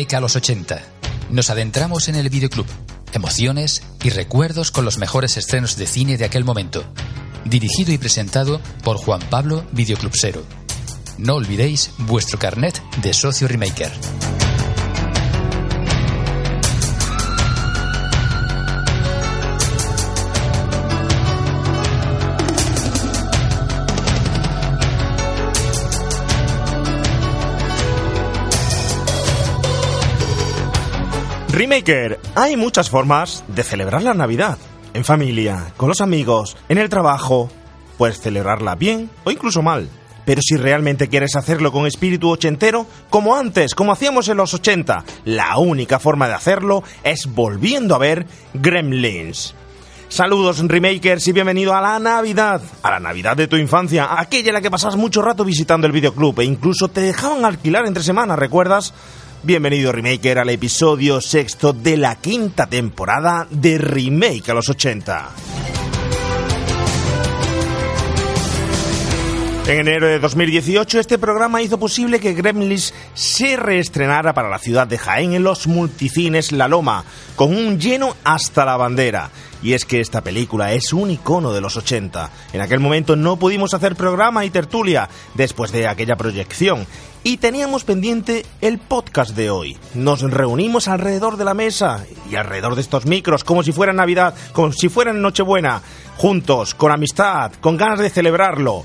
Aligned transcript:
A 0.00 0.20
los 0.20 0.34
80. 0.34 0.80
Nos 1.30 1.50
adentramos 1.50 2.08
en 2.08 2.14
el 2.16 2.30
videoclub. 2.30 2.64
Emociones 3.12 3.82
y 4.02 4.08
recuerdos 4.08 4.70
con 4.70 4.86
los 4.86 4.96
mejores 4.96 5.36
estrenos 5.36 5.76
de 5.76 5.86
cine 5.86 6.16
de 6.16 6.24
aquel 6.24 6.42
momento. 6.42 6.84
Dirigido 7.44 7.92
y 7.92 7.98
presentado 7.98 8.62
por 8.82 8.96
Juan 8.96 9.20
Pablo 9.28 9.62
Videoclubsero. 9.72 10.42
No 11.18 11.34
olvidéis 11.34 11.90
vuestro 11.98 12.38
carnet 12.38 12.82
de 13.02 13.12
socio 13.12 13.46
remaker. 13.46 13.92
Remaker, 31.52 32.20
hay 32.36 32.56
muchas 32.56 32.90
formas 32.90 33.42
de 33.48 33.64
celebrar 33.64 34.04
la 34.04 34.14
Navidad. 34.14 34.56
En 34.94 35.04
familia, 35.04 35.72
con 35.76 35.88
los 35.88 36.00
amigos, 36.00 36.56
en 36.68 36.78
el 36.78 36.88
trabajo. 36.88 37.50
Puedes 37.98 38.20
celebrarla 38.20 38.76
bien 38.76 39.10
o 39.24 39.32
incluso 39.32 39.60
mal. 39.60 39.88
Pero 40.24 40.42
si 40.42 40.56
realmente 40.56 41.08
quieres 41.08 41.34
hacerlo 41.34 41.72
con 41.72 41.86
espíritu 41.86 42.30
ochentero, 42.30 42.86
como 43.08 43.34
antes, 43.34 43.74
como 43.74 43.90
hacíamos 43.90 44.28
en 44.28 44.36
los 44.36 44.54
80, 44.54 45.04
la 45.24 45.58
única 45.58 45.98
forma 45.98 46.28
de 46.28 46.34
hacerlo 46.34 46.84
es 47.02 47.26
volviendo 47.26 47.96
a 47.96 47.98
ver 47.98 48.26
Gremlins. 48.54 49.56
Saludos 50.08 50.58
Remakers 50.60 51.26
y 51.28 51.32
bienvenido 51.32 51.74
a 51.74 51.80
la 51.80 51.98
Navidad, 51.98 52.60
a 52.82 52.90
la 52.90 52.98
Navidad 53.00 53.36
de 53.36 53.46
tu 53.46 53.56
infancia, 53.56 54.20
aquella 54.20 54.48
en 54.48 54.54
la 54.54 54.60
que 54.60 54.70
pasabas 54.70 54.96
mucho 54.96 55.22
rato 55.22 55.44
visitando 55.44 55.86
el 55.86 55.92
videoclub 55.92 56.40
e 56.40 56.44
incluso 56.44 56.88
te 56.88 57.00
dejaban 57.00 57.44
alquilar 57.44 57.86
entre 57.86 58.02
semanas, 58.02 58.36
¿recuerdas? 58.36 58.92
Bienvenido 59.42 59.90
Remaker 59.90 60.38
al 60.38 60.50
episodio 60.50 61.18
sexto 61.22 61.72
de 61.72 61.96
la 61.96 62.16
quinta 62.16 62.66
temporada 62.66 63.46
de 63.50 63.78
Remake 63.78 64.50
a 64.50 64.54
los 64.54 64.68
80. 64.68 65.30
En 69.66 69.78
enero 69.78 70.08
de 70.08 70.18
2018 70.18 71.00
este 71.00 71.16
programa 71.16 71.62
hizo 71.62 71.78
posible 71.78 72.20
que 72.20 72.34
Gremlins 72.34 72.92
se 73.14 73.56
reestrenara 73.56 74.34
para 74.34 74.50
la 74.50 74.58
ciudad 74.58 74.86
de 74.86 74.98
Jaén 74.98 75.32
en 75.32 75.42
los 75.42 75.66
multicines 75.66 76.52
La 76.52 76.68
Loma, 76.68 77.04
con 77.34 77.56
un 77.56 77.78
lleno 77.78 78.16
hasta 78.24 78.66
la 78.66 78.76
bandera. 78.76 79.30
Y 79.62 79.74
es 79.74 79.84
que 79.84 80.00
esta 80.00 80.22
película 80.22 80.72
es 80.72 80.92
un 80.92 81.10
icono 81.10 81.52
de 81.52 81.60
los 81.60 81.76
80. 81.76 82.30
En 82.52 82.60
aquel 82.60 82.80
momento 82.80 83.14
no 83.14 83.36
pudimos 83.36 83.72
hacer 83.72 83.94
programa 83.94 84.44
y 84.44 84.50
tertulia 84.50 85.08
después 85.34 85.70
de 85.70 85.86
aquella 85.86 86.16
proyección. 86.16 86.86
Y 87.22 87.36
teníamos 87.36 87.84
pendiente 87.84 88.46
el 88.62 88.78
podcast 88.78 89.36
de 89.36 89.50
hoy. 89.50 89.76
Nos 89.94 90.22
reunimos 90.22 90.88
alrededor 90.88 91.36
de 91.36 91.44
la 91.44 91.52
mesa 91.52 92.06
y 92.30 92.36
alrededor 92.36 92.76
de 92.76 92.80
estos 92.80 93.04
micros, 93.04 93.44
como 93.44 93.62
si 93.62 93.72
fuera 93.72 93.92
Navidad, 93.92 94.34
como 94.52 94.72
si 94.72 94.88
fuera 94.88 95.12
Nochebuena, 95.12 95.82
juntos, 96.16 96.74
con 96.74 96.90
amistad, 96.90 97.52
con 97.60 97.76
ganas 97.76 97.98
de 97.98 98.08
celebrarlo. 98.08 98.84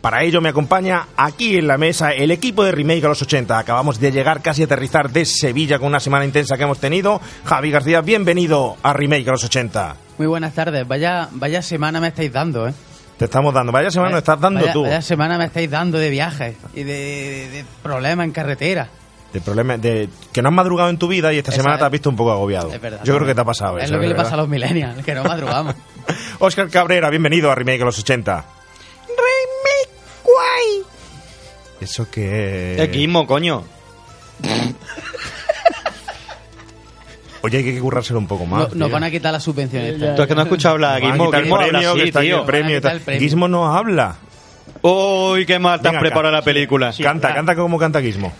Para 0.00 0.24
ello 0.24 0.40
me 0.40 0.48
acompaña 0.48 1.06
aquí 1.16 1.56
en 1.56 1.68
la 1.68 1.78
mesa 1.78 2.12
el 2.12 2.32
equipo 2.32 2.64
de 2.64 2.72
Remake 2.72 3.04
a 3.04 3.08
los 3.08 3.22
80. 3.22 3.56
Acabamos 3.56 4.00
de 4.00 4.10
llegar 4.10 4.42
casi 4.42 4.62
a 4.62 4.64
aterrizar 4.64 5.10
de 5.10 5.24
Sevilla 5.24 5.78
con 5.78 5.86
una 5.88 6.00
semana 6.00 6.24
intensa 6.24 6.56
que 6.56 6.64
hemos 6.64 6.80
tenido. 6.80 7.20
Javi 7.44 7.70
García, 7.70 8.00
bienvenido 8.00 8.76
a 8.82 8.92
Remake 8.92 9.28
a 9.28 9.32
los 9.32 9.44
80. 9.44 9.96
Muy 10.18 10.26
buenas 10.26 10.54
tardes. 10.54 10.86
Vaya, 10.88 11.28
vaya 11.32 11.62
semana 11.62 12.00
me 12.00 12.08
estáis 12.08 12.32
dando, 12.32 12.66
¿eh? 12.68 12.74
Te 13.18 13.24
estamos 13.24 13.54
dando. 13.54 13.72
Vaya 13.72 13.90
semana 13.90 14.10
nos 14.12 14.18
estás 14.18 14.40
dando 14.40 14.60
vaya, 14.60 14.72
tú. 14.72 14.82
Vaya 14.82 15.00
semana 15.02 15.38
me 15.38 15.46
estáis 15.46 15.70
dando 15.70 15.96
de 15.98 16.10
viajes 16.10 16.56
y 16.74 16.82
de, 16.82 16.92
de- 16.92 17.48
de 17.50 17.64
problemas 17.82 18.24
en 18.24 18.32
carretera. 18.32 18.88
De 19.32 19.40
problema 19.40 19.76
de 19.76 20.08
que 20.32 20.42
no 20.42 20.48
has 20.50 20.54
madrugado 20.54 20.88
en 20.90 20.98
tu 20.98 21.08
vida 21.08 21.32
y 21.32 21.38
esta 21.38 21.50
Esa 21.50 21.58
semana 21.62 21.74
es. 21.76 21.80
te 21.80 21.84
has 21.86 21.90
visto 21.92 22.10
un 22.10 22.16
poco 22.16 22.32
agobiado. 22.32 22.72
Es 22.72 22.80
verdad. 22.80 23.00
Yo 23.04 23.14
creo 23.16 23.26
que 23.26 23.34
te 23.34 23.40
ha 23.40 23.44
pasado 23.44 23.78
Es 23.78 23.84
eso. 23.84 23.94
lo 23.94 24.00
que 24.00 24.06
le 24.06 24.12
¿verdad? 24.12 24.24
pasa 24.24 24.34
a 24.34 24.38
los 24.38 24.48
millennials, 24.48 25.04
que 25.04 25.14
no 25.14 25.24
madrugamos. 25.24 25.74
Oscar 26.38 26.68
Cabrera, 26.70 27.08
bienvenido 27.10 27.50
a 27.50 27.54
Remake 27.54 27.82
a 27.82 27.86
los 27.86 27.98
80. 27.98 28.44
Remake 29.08 29.90
guay. 30.22 30.82
Eso 31.80 32.10
que 32.10 32.82
Equismo, 32.82 33.26
coño. 33.26 33.64
Oye, 37.46 37.58
hay 37.58 37.64
que 37.64 37.78
currárselo 37.80 38.18
un 38.18 38.26
poco 38.26 38.44
más. 38.44 38.70
No- 38.70 38.74
nos 38.74 38.90
van 38.90 39.04
a 39.04 39.10
quitar 39.10 39.32
la 39.32 39.38
subvención 39.40 39.82
esta. 39.84 40.14
Tú 40.16 40.22
es 40.22 40.28
que 40.28 40.34
no 40.34 40.40
has 40.40 40.46
escuchado 40.46 40.74
hablar. 40.74 40.96
A 40.96 41.00
Gizmo, 41.00 41.30
Gizmo 41.32 41.56
habla 41.56 41.68
premio, 41.68 41.94
que 41.94 42.00
así, 42.00 42.08
está 42.08 42.18
aquí 42.20 42.28
tío. 42.28 42.40
el 42.40 42.44
premio 42.46 42.70
y 42.70 42.72
Van 42.74 42.76
a 42.76 42.78
quitar 42.80 42.90
tal. 42.90 42.96
el 42.98 43.02
premio. 43.04 43.20
Gizmo 43.20 43.48
no 43.48 43.76
habla. 43.76 44.16
Uy, 44.82 45.46
qué 45.46 45.58
mal 45.58 45.80
te 45.80 45.88
has 45.88 45.96
preparado 45.98 46.32
la 46.34 46.42
película. 46.42 46.92
Canta, 47.00 47.32
canta 47.34 47.54
como 47.54 47.78
canta 47.78 48.00
Gizmo. 48.02 48.32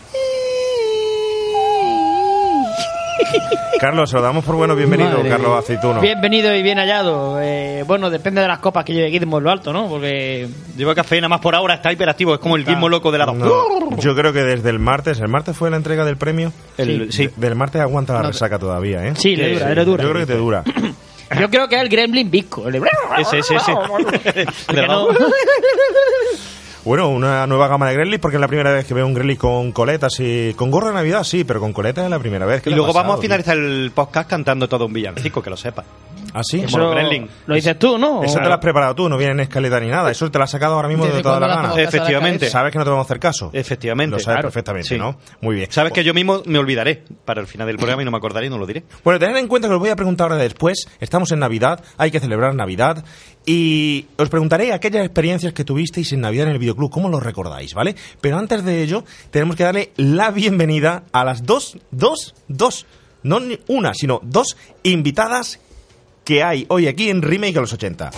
Carlos, 3.81 4.09
se 4.11 4.17
lo 4.17 4.23
damos 4.23 4.45
por 4.45 4.55
bueno. 4.57 4.75
Bienvenido, 4.75 5.11
Madre 5.19 5.29
Carlos 5.29 5.49
mía. 5.51 5.59
Aceituno. 5.59 6.01
Bienvenido 6.01 6.55
y 6.55 6.63
bien 6.63 6.79
hallado. 6.79 7.39
Eh, 7.43 7.85
bueno, 7.87 8.09
depende 8.11 8.41
de 8.41 8.49
las 8.49 8.59
copas 8.59 8.85
que 8.85 8.95
lleve 8.95 9.11
Gizmo 9.11 9.39
lo 9.41 9.51
alto, 9.51 9.73
¿no? 9.73 9.89
Porque 9.89 10.49
Lleva 10.77 10.95
café, 10.95 11.17
nada 11.17 11.29
más 11.29 11.41
por 11.41 11.55
ahora 11.55 11.75
está 11.75 11.93
hiperactivo. 11.93 12.35
Es 12.35 12.41
como 12.41 12.57
el 12.57 12.65
Gizmo 12.65 12.89
loco 12.89 13.11
de 13.13 13.19
la 13.19 13.27
No, 13.27 13.97
yo 13.99 14.15
creo 14.15 14.33
que 14.33 14.43
desde 14.43 14.71
el 14.71 14.79
martes, 14.79 15.21
el 15.21 15.29
martes 15.29 15.57
fue 15.57 15.71
la 15.71 15.77
entrega 15.77 16.05
del 16.05 16.17
premio. 16.17 16.53
El- 16.79 17.13
sí. 17.13 17.27
De- 17.27 17.33
Del 17.37 17.55
martes 17.55 17.81
aguanta 17.81 18.15
la 18.15 18.23
No, 18.23 18.29
resaca 18.29 18.59
todavía, 18.59 19.05
¿eh? 19.07 19.13
sí, 19.17 19.37
le 19.37 19.55
dura, 19.55 19.69
sí. 19.69 19.75
le 19.75 19.85
dura. 19.85 20.03
Yo 20.05 20.11
creo 20.11 20.27
que 20.27 20.33
te 20.33 20.39
dura. 20.39 20.63
Yo 21.41 21.51
creo 21.51 21.69
que 21.69 21.75
es 21.75 21.83
el 21.83 21.89
Gremlin 21.89 22.31
Visco. 22.31 22.69
El 22.69 22.75
de... 22.75 22.83
Ese, 23.19 23.39
ese, 23.39 23.57
ese. 23.57 23.73
Bueno, 26.87 27.09
una 27.09 27.49
nueva 27.49 27.67
gama 27.67 27.89
de 27.89 27.95
Gremlins 27.95 28.21
porque 28.21 28.37
es 28.37 28.41
la 28.41 28.47
primera 28.47 28.71
vez 28.71 28.87
que 28.87 28.95
veo 28.95 29.05
un 29.05 29.13
Gremlin 29.13 29.37
con 29.37 29.73
coletas 29.73 30.21
y 30.21 30.55
con 30.55 30.71
gorro 30.71 30.87
de 30.87 30.95
Navidad, 30.95 31.25
sí, 31.25 31.43
pero 31.43 31.59
con 31.59 31.73
coletas 31.73 32.05
es 32.05 32.11
la 32.11 32.21
primera 32.21 32.47
vez. 32.47 32.63
¿Qué 32.63 32.71
Y 32.71 32.75
luego 32.75 32.87
pasado, 32.93 33.03
vamos 33.03 33.19
a 33.19 33.21
tío? 33.21 33.29
finalizar 33.29 33.57
el 33.59 33.91
podcast 33.93 34.31
cantando 34.31 34.69
todo 34.69 34.87
un 34.87 34.93
villancico, 34.93 35.43
que 35.43 35.51
lo 35.51 35.57
sepas. 35.57 35.85
¿Ah, 36.33 36.43
sí? 36.45 36.59
Como 36.59 36.93
Eso 36.93 37.27
lo 37.47 37.55
dices 37.55 37.79
tú, 37.79 37.99
¿no? 37.99 38.23
Eso 38.23 38.39
te 38.39 38.45
lo 38.45 38.53
has 38.53 38.61
preparado 38.61 38.95
tú, 38.95 39.09
no 39.09 39.17
viene 39.17 39.33
en 39.33 39.41
escaleta 39.41 39.81
ni 39.81 39.89
nada. 39.89 40.11
Eso 40.11 40.31
te 40.31 40.39
lo 40.39 40.45
has 40.45 40.51
sacado 40.51 40.75
ahora 40.75 40.87
mismo 40.87 41.05
de 41.05 41.11
¿Desde 41.11 41.23
toda 41.23 41.41
la 41.41 41.49
gana. 41.49 41.75
Efectivamente. 41.83 42.51
Sabes 42.51 42.71
que 42.73 42.79
no 42.79 42.85
te 42.85 42.91
vamos 42.91 43.05
a 43.05 43.07
hacer 43.07 43.19
caso. 43.19 43.51
Efectivamente. 43.53 44.13
Lo 44.17 44.21
sabes 44.21 44.37
claro. 44.37 44.49
perfectamente, 44.49 44.89
Sí. 44.89 44.99
¿no? 44.99 45.19
Muy 45.41 45.57
bien. 45.57 45.73
Sabes 45.73 45.93
que 45.93 46.05
yo 46.05 46.15
mismo 46.15 46.43
me 46.45 46.59
olvidaré 46.59 47.03
para 47.25 47.41
el 47.41 47.47
final 47.47 47.67
del 47.67 47.79
programa 47.79 48.03
y 48.03 48.05
no 48.05 48.11
me 48.11 48.19
acordaré 48.19 48.47
y 48.47 48.51
no 48.51 48.59
lo 48.59 48.67
diré. 48.67 48.85
Bueno, 49.03 49.19
tened 49.19 49.37
en 49.39 49.49
cuenta 49.49 49.67
que 49.69 49.75
os 49.75 49.81
voy 49.81 49.91
a 49.91 49.97
preguntar 49.97 50.31
ahora 50.31 50.43
después. 50.43 50.87
Estamos 51.01 51.33
en 51.33 51.39
Navidad, 51.41 51.83
hay 51.97 52.11
que 52.11 52.21
celebrar 52.21 52.55
Navidad. 52.55 53.03
Y 53.49 54.07
os 54.19 54.29
preguntaré 54.29 54.73
aquellas 54.73 55.05
experiencias 55.05 55.53
que 55.53 55.65
tuvisteis 55.65 56.13
en 56.13 56.21
Navidad 56.21 56.49
en 56.49 56.55
el 56.55 56.59
videoclub, 56.59 56.91
¿cómo 56.91 57.09
lo 57.09 57.21
recordáis, 57.21 57.75
vale? 57.75 57.95
Pero 58.21 58.39
antes 58.39 58.65
de 58.65 58.83
ello, 58.83 59.05
tenemos 59.31 59.55
que 59.55 59.63
darle 59.63 59.93
la 59.97 60.33
bienvenida 60.33 61.05
a 61.13 61.25
las 61.25 61.47
dos, 61.47 61.79
dos, 61.93 62.35
dos, 62.49 62.87
no 63.23 63.41
una, 63.69 63.95
sino 63.95 64.21
dos 64.25 64.57
invitadas 64.83 65.61
que 66.25 66.43
hay 66.43 66.67
hoy 66.69 66.89
aquí 66.89 67.09
en 67.09 67.23
Remake 67.23 67.57
a 67.59 67.61
los 67.61 67.73
80. 67.73 68.11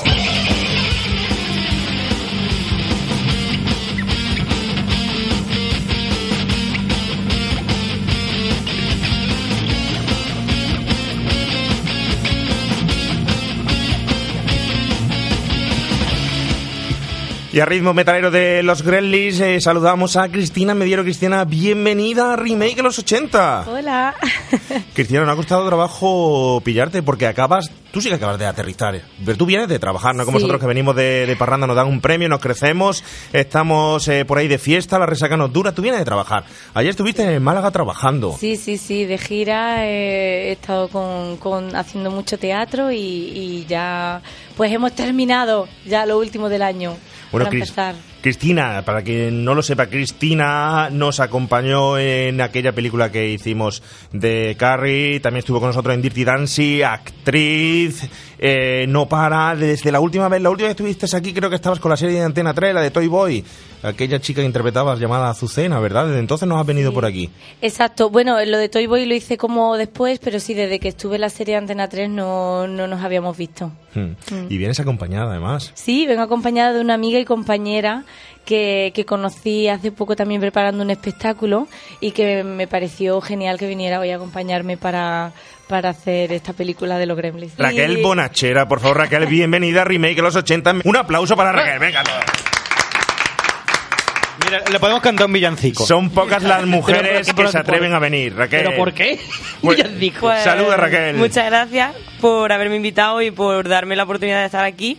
Y 17.51 17.61
a 17.61 17.65
ritmo 17.65 17.95
metalero 17.95 18.31
de 18.31 18.63
los 18.63 18.83
Gremlins 18.83 19.41
eh, 19.41 19.59
saludamos 19.63 20.17
a 20.17 20.29
Cristina 20.29 20.75
Mediero. 20.75 21.03
Cristina, 21.03 21.47
bienvenida 21.47 22.35
a 22.35 22.37
Remake 22.37 22.81
a 22.81 22.83
los 22.83 22.99
80. 22.99 23.65
Hola. 23.67 24.15
Cristina, 24.95 25.25
no 25.25 25.33
ha 25.33 25.37
costado 25.37 25.67
trabajo 25.67 26.61
pillarte 26.63 27.03
porque 27.03 27.27
acabas, 27.27 27.71
tú 27.91 28.03
sí 28.03 28.11
que 28.11 28.17
acabas 28.17 28.39
de 28.39 28.45
aterrizar, 28.45 29.01
pero 29.25 29.39
tú 29.39 29.47
vienes 29.47 29.67
de 29.67 29.79
trabajar, 29.79 30.15
no 30.15 30.27
como 30.27 30.37
Sí. 30.37 30.43
nosotros 30.43 30.61
que 30.61 30.67
venimos 30.67 30.95
de, 30.95 31.25
de 31.25 31.37
parranda, 31.37 31.67
nos 31.67 31.75
dan 31.75 31.87
un 31.87 32.03
premio, 32.03 32.29
nos 32.29 32.41
crecemos, 32.41 33.03
estamos 33.33 34.07
eh, 34.09 34.27
por 34.27 34.37
ahí 34.37 34.47
de 34.47 34.59
fiesta, 34.59 34.99
la 34.99 35.07
resaca 35.07 35.39
nos 35.39 35.51
dura, 35.51 35.73
tú 35.73 35.81
vienes 35.81 36.01
de 36.01 36.05
trabajar. 36.05 36.45
Ayer 36.75 36.91
estuviste 36.91 37.23
en 37.35 37.43
Málaga 37.43 37.71
trabajando. 37.71 38.37
Sí, 38.39 38.57
sí, 38.57 38.77
sí, 38.77 39.07
de 39.07 39.17
gira 39.17 39.87
eh, 39.87 40.49
he 40.51 40.53
estado 40.53 40.89
con, 40.89 41.39
con- 41.39 41.75
haciendo 41.75 42.11
mucho 42.11 42.39
teatro 42.39 42.93
y, 42.93 42.99
y 42.99 43.67
ya 43.67 44.21
pues 44.55 44.71
hemos 44.71 44.93
terminado 44.93 45.67
ya 45.87 46.05
lo 46.05 46.19
último 46.19 46.51
del 46.51 46.61
año 46.63 46.95
Bueno, 47.31 47.47
Cris- 47.51 47.63
empezar. 47.63 47.95
Cristina, 48.21 48.83
para 48.85 49.03
quien 49.03 49.45
no 49.45 49.55
lo 49.55 49.63
sepa, 49.63 49.87
Cristina 49.87 50.89
nos 50.91 51.21
acompañó 51.21 51.97
en 51.99 52.41
aquella 52.41 52.73
película 52.73 53.13
que 53.13 53.29
hicimos 53.31 53.83
de 54.13 54.57
Carrie, 54.59 55.21
también 55.21 55.39
estuvo 55.41 55.61
con 55.61 55.69
nosotros 55.69 55.95
en 55.95 56.03
Dirty 56.03 56.25
Dancing, 56.25 56.83
actriz, 56.83 58.09
eh, 58.41 58.87
no 58.89 59.09
para, 59.09 59.55
desde 59.55 59.93
la 59.93 60.01
última 60.01 60.29
vez, 60.29 60.43
la 60.43 60.51
última 60.51 60.69
vez 60.69 60.77
que 60.77 60.85
estuviste 60.85 61.17
aquí 61.17 61.33
creo 61.33 61.49
que 61.49 61.57
estabas 61.57 61.79
con 61.79 61.91
la 61.91 61.97
serie 61.97 62.19
de 62.19 62.25
Antena 62.25 62.53
3, 62.55 62.75
la 62.75 62.81
de 62.83 62.91
Toy 62.91 63.07
Boy, 63.07 63.45
aquella 63.85 64.21
chica 64.21 64.41
que 64.41 64.47
interpretabas 64.47 64.99
llamada 64.99 65.31
Azucena, 65.31 65.79
¿verdad? 65.79 66.07
Desde 66.07 66.19
entonces 66.19 66.49
nos 66.49 66.61
has 66.61 66.67
venido 66.67 66.91
Sí. 66.91 66.95
por 66.95 67.05
aquí. 67.07 67.31
Exacto, 67.63 68.11
bueno, 68.11 68.37
lo 68.45 68.59
de 68.59 68.69
Toy 68.69 68.87
Boy 68.87 69.07
lo 69.07 69.15
hice 69.15 69.37
como 69.37 69.77
después, 69.77 70.19
pero 70.19 70.41
sí, 70.41 70.55
desde 70.55 70.81
que 70.81 70.89
estuve 70.89 71.17
en 71.17 71.21
la 71.23 71.31
serie 71.31 71.57
Antena 71.57 71.89
3 71.89 72.11
no, 72.11 72.67
no 72.67 72.87
nos 72.89 73.03
habíamos 73.03 73.37
visto. 73.37 73.71
Hmm. 73.95 74.13
Y 74.49 74.59
vienes 74.59 74.79
acompañada 74.81 75.31
además. 75.31 75.71
Sí, 75.75 76.07
vengo 76.07 76.23
acompañada 76.23 76.73
de 76.75 76.81
una 76.81 76.95
amiga 76.95 77.19
y 77.19 77.25
compañera 77.25 78.05
que, 78.45 78.93
que 78.95 79.05
conocí 79.05 79.69
hace 79.69 79.93
poco 79.93 80.17
también 80.17 80.41
preparando 80.41 80.83
un 80.83 80.91
espectáculo 80.91 81.69
y 82.01 82.13
que 82.13 82.43
me 82.45 82.67
pareció 82.67 83.21
genial 83.21 83.59
que 83.59 83.67
viniera 83.67 84.01
hoy 84.01 84.11
a 84.11 84.17
acompañarme 84.17 84.77
para, 84.77 85.33
para 85.69 85.91
hacer 85.91 86.33
esta 86.33 86.53
película 86.55 86.97
de 86.99 87.07
los 87.07 87.17
Gremlins. 87.17 87.53
Raquel 87.59 87.99
Y- 87.99 88.03
Bonachera, 88.03 88.67
por 88.67 88.81
favor, 88.81 88.99
Raquel, 88.99 89.27
bienvenida 89.27 89.83
a 89.83 89.85
Remake 89.85 90.17
de 90.17 90.23
los 90.23 90.35
80. 90.37 90.77
Un 90.85 90.97
aplauso 90.97 91.37
para 91.37 91.53
Raquel, 91.53 91.79
venga. 91.79 92.03
Mira, 94.45 94.63
le 94.71 94.81
podemos 94.81 95.03
cantar 95.03 95.27
un 95.27 95.33
villancico. 95.33 95.85
Son 95.85 96.11
pocas 96.11 96.43
las 96.43 96.65
mujeres 96.65 97.03
pero- 97.03 97.25
que 97.27 97.35
pero- 97.35 97.51
se 97.53 97.59
atreven 97.59 97.93
a 97.93 97.99
venir, 97.99 98.35
Raquel. 98.35 98.65
¿Pero 98.65 98.77
por 98.77 98.93
qué? 98.95 99.19
Pues- 99.61 99.77
Villancico. 99.77 100.21
Pues, 100.21 100.45
Saluda, 100.45 100.77
Raquel. 100.77 101.17
Muchas 101.17 101.47
gracias 101.47 101.95
por 102.21 102.53
haberme 102.53 102.77
invitado 102.77 103.21
y 103.21 103.31
por 103.33 103.69
darme 103.69 103.97
la 103.97 104.05
oportunidad 104.05 104.41
de 104.41 104.47
estar 104.47 104.65
aquí. 104.65 104.97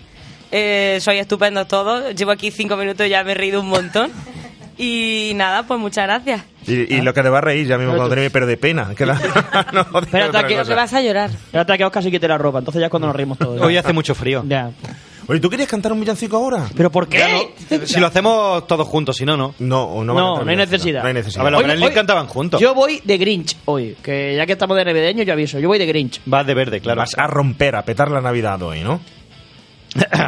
Eh, 0.51 0.97
sois 1.01 1.19
estupendos 1.19 1.67
todos. 1.67 2.15
Llevo 2.15 2.31
aquí 2.31 2.51
cinco 2.51 2.75
minutos 2.77 3.05
y 3.05 3.09
ya 3.09 3.23
me 3.23 3.31
he 3.31 3.35
reído 3.35 3.59
un 3.61 3.69
montón. 3.69 4.11
Y 4.81 5.33
nada, 5.35 5.63
pues 5.63 5.77
muchas 5.77 6.05
gracias. 6.05 6.41
Y, 6.65 6.95
y 6.95 7.01
lo 7.01 7.13
que 7.13 7.21
te 7.21 7.27
va 7.27 7.39
a 7.39 7.41
reír 7.41 7.67
ya 7.67 7.77
mismo 7.77 7.91
cuando 7.95 8.07
termine, 8.11 8.29
pero 8.29 8.45
de 8.47 8.55
pena. 8.55 8.95
Que 8.95 9.05
la... 9.05 9.15
no, 9.73 9.81
Espérate, 9.99 10.29
otra 10.29 10.47
que- 10.47 10.55
que 10.63 10.73
vas 10.73 10.93
a 10.93 11.01
llorar. 11.01 11.29
Espérate 11.31 11.77
que 11.77 11.83
Oscar 11.83 12.01
se 12.01 12.09
quite 12.09 12.25
la 12.29 12.37
ropa, 12.37 12.59
entonces 12.59 12.79
ya 12.79 12.85
es 12.85 12.89
cuando 12.89 13.07
nos 13.07 13.15
reímos 13.17 13.37
todos. 13.37 13.59
Hoy 13.59 13.75
hace 13.75 13.91
mucho 13.91 14.15
frío. 14.15 14.41
Ya. 14.47 14.71
Oye, 15.27 15.41
¿tú 15.41 15.49
querías 15.49 15.67
cantar 15.67 15.91
un 15.91 15.99
villancico 15.99 16.37
ahora? 16.37 16.65
¿Pero 16.77 16.89
por 16.89 17.09
qué? 17.09 17.49
Si 17.83 17.99
lo 17.99 18.07
hacemos 18.07 18.65
todos 18.67 18.87
juntos, 18.87 19.17
si 19.17 19.25
no, 19.25 19.35
no. 19.35 19.53
No, 19.59 19.83
o 19.83 20.03
no, 20.05 20.13
No, 20.13 20.43
no 20.45 20.49
hay 20.49 20.55
necesidad. 20.55 21.01
No 21.01 21.09
hay 21.09 21.13
necesidad. 21.13 21.41
A 21.45 21.49
ver, 21.49 21.67
los 21.67 21.77
Hoy- 21.77 21.83
hoy- 21.83 21.93
cantaban 21.93 22.27
juntos. 22.27 22.61
Yo 22.61 22.73
voy 22.73 23.01
de 23.03 23.17
Grinch 23.17 23.57
hoy, 23.65 23.97
que 24.01 24.33
ya 24.37 24.45
que 24.45 24.53
estamos 24.53 24.77
de 24.77 24.85
navideño, 24.85 25.23
yo 25.23 25.33
aviso, 25.33 25.59
yo 25.59 25.67
voy 25.67 25.77
de 25.77 25.87
Grinch. 25.87 26.21
Vas 26.25 26.47
de 26.47 26.53
verde, 26.53 26.79
claro. 26.79 26.99
Vas 27.01 27.17
a 27.17 27.27
romper, 27.27 27.75
a 27.75 27.83
petar 27.83 28.09
la 28.09 28.21
Navidad 28.21 28.61
hoy, 28.63 28.79
¿no? 28.79 29.01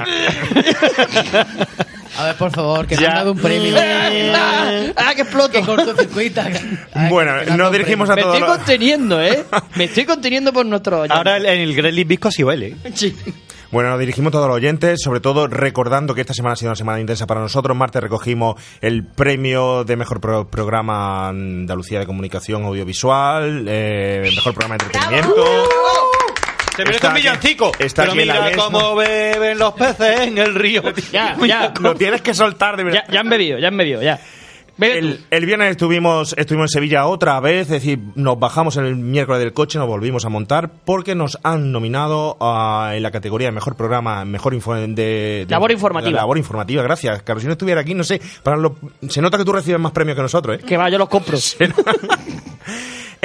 A 2.17 2.25
ver, 2.25 2.35
por 2.35 2.51
favor, 2.51 2.85
que 2.87 2.97
me 2.97 3.05
han 3.07 3.13
dado 3.15 3.31
un 3.31 3.39
premio. 3.39 3.73
¡Ah, 3.77 5.13
que 5.15 5.21
exploto! 5.21 5.51
que 5.53 5.61
cortocircuita. 5.61 6.49
Ay, 6.93 7.09
Bueno, 7.09 7.31
que 7.39 7.45
me 7.45 7.51
han 7.51 7.57
dado 7.57 7.57
nos 7.57 7.67
un 7.67 7.71
dirigimos 7.73 8.09
a 8.09 8.15
Me 8.15 8.21
todos 8.21 8.35
estoy 8.35 8.49
los... 8.49 8.57
conteniendo, 8.57 9.21
¿eh? 9.21 9.45
Me 9.75 9.85
estoy 9.85 10.05
conteniendo 10.05 10.51
por 10.53 10.65
nuestro 10.65 10.97
oyente. 10.99 11.15
Ahora 11.17 11.37
el- 11.37 11.45
en 11.45 11.61
el 11.61 11.73
Gremlins 11.75 12.07
Visco 12.07 12.29
sí 12.31 12.43
huele. 12.43 12.75
Sí. 12.93 13.15
Bueno, 13.71 13.89
nos 13.91 13.99
dirigimos 14.01 14.31
a 14.31 14.31
todos 14.33 14.47
los 14.49 14.57
oyentes, 14.57 14.99
sobre 15.01 15.21
todo 15.21 15.47
recordando 15.47 16.13
que 16.13 16.19
esta 16.19 16.33
semana 16.33 16.53
ha 16.53 16.55
sido 16.57 16.71
una 16.71 16.75
semana 16.75 16.99
intensa 16.99 17.25
para 17.25 17.39
nosotros. 17.39 17.75
Martes 17.77 18.01
recogimos 18.03 18.55
el 18.81 19.05
premio 19.05 19.85
de 19.85 19.95
mejor 19.95 20.19
pro- 20.19 20.49
programa 20.49 21.29
Andalucía 21.29 21.99
de 21.99 22.05
Comunicación 22.05 22.63
Audiovisual, 22.65 23.65
eh, 23.69 24.29
mejor 24.35 24.53
programa 24.53 24.75
de 24.77 24.83
entretenimiento. 24.85 25.45
Se 26.81 26.85
merece 26.85 26.95
Está 26.97 27.07
un 27.09 27.15
villancico. 27.15 27.71
está 27.79 28.03
Pero 28.03 28.15
mira 28.15 28.51
cómo 28.55 28.95
beben 28.95 29.57
los 29.57 29.73
peces 29.73 30.21
en 30.21 30.37
el 30.37 30.55
río. 30.55 30.81
Ya, 31.11 31.37
ya. 31.45 31.73
Lo 31.79 31.95
tienes 31.95 32.21
que 32.21 32.33
soltar 32.33 32.77
de 32.77 32.83
verdad. 32.83 33.03
Ya, 33.07 33.13
ya 33.13 33.19
han 33.21 33.29
bebido, 33.29 33.59
ya 33.59 33.67
han 33.69 33.77
bebido, 33.77 34.01
ya. 34.01 34.19
El, 34.79 35.19
el 35.29 35.45
viernes 35.45 35.69
estuvimos, 35.71 36.33
estuvimos 36.39 36.71
en 36.71 36.73
Sevilla 36.79 37.05
otra 37.05 37.39
vez, 37.39 37.63
es 37.63 37.69
decir, 37.69 37.99
nos 38.15 38.39
bajamos 38.39 38.77
el 38.77 38.95
miércoles 38.95 39.39
del 39.39 39.53
coche, 39.53 39.77
nos 39.77 39.87
volvimos 39.87 40.25
a 40.25 40.29
montar 40.29 40.71
porque 40.85 41.13
nos 41.13 41.37
han 41.43 41.71
nominado 41.71 42.35
a- 42.41 42.93
en 42.95 43.03
la 43.03 43.11
categoría 43.11 43.49
de 43.49 43.51
mejor 43.51 43.75
programa, 43.75 44.25
mejor 44.25 44.55
info 44.55 44.73
de, 44.73 44.87
de- 44.87 45.45
Labor 45.47 45.71
informativa. 45.71 46.11
Labor 46.17 46.37
informativa, 46.39 46.81
gracias. 46.81 47.21
Carlos, 47.21 47.43
si 47.43 47.47
no 47.47 47.51
estuviera 47.53 47.81
aquí, 47.81 47.93
no 47.93 48.03
sé, 48.03 48.19
para 48.41 48.57
lo- 48.57 48.75
se 49.07 49.21
nota 49.21 49.37
que 49.37 49.45
tú 49.45 49.53
recibes 49.53 49.79
más 49.79 49.91
premios 49.91 50.15
que 50.15 50.23
nosotros, 50.23 50.57
¿eh? 50.57 50.63
Que 50.65 50.77
va, 50.77 50.89
yo 50.89 50.97
los 50.97 51.09
compro. 51.09 51.37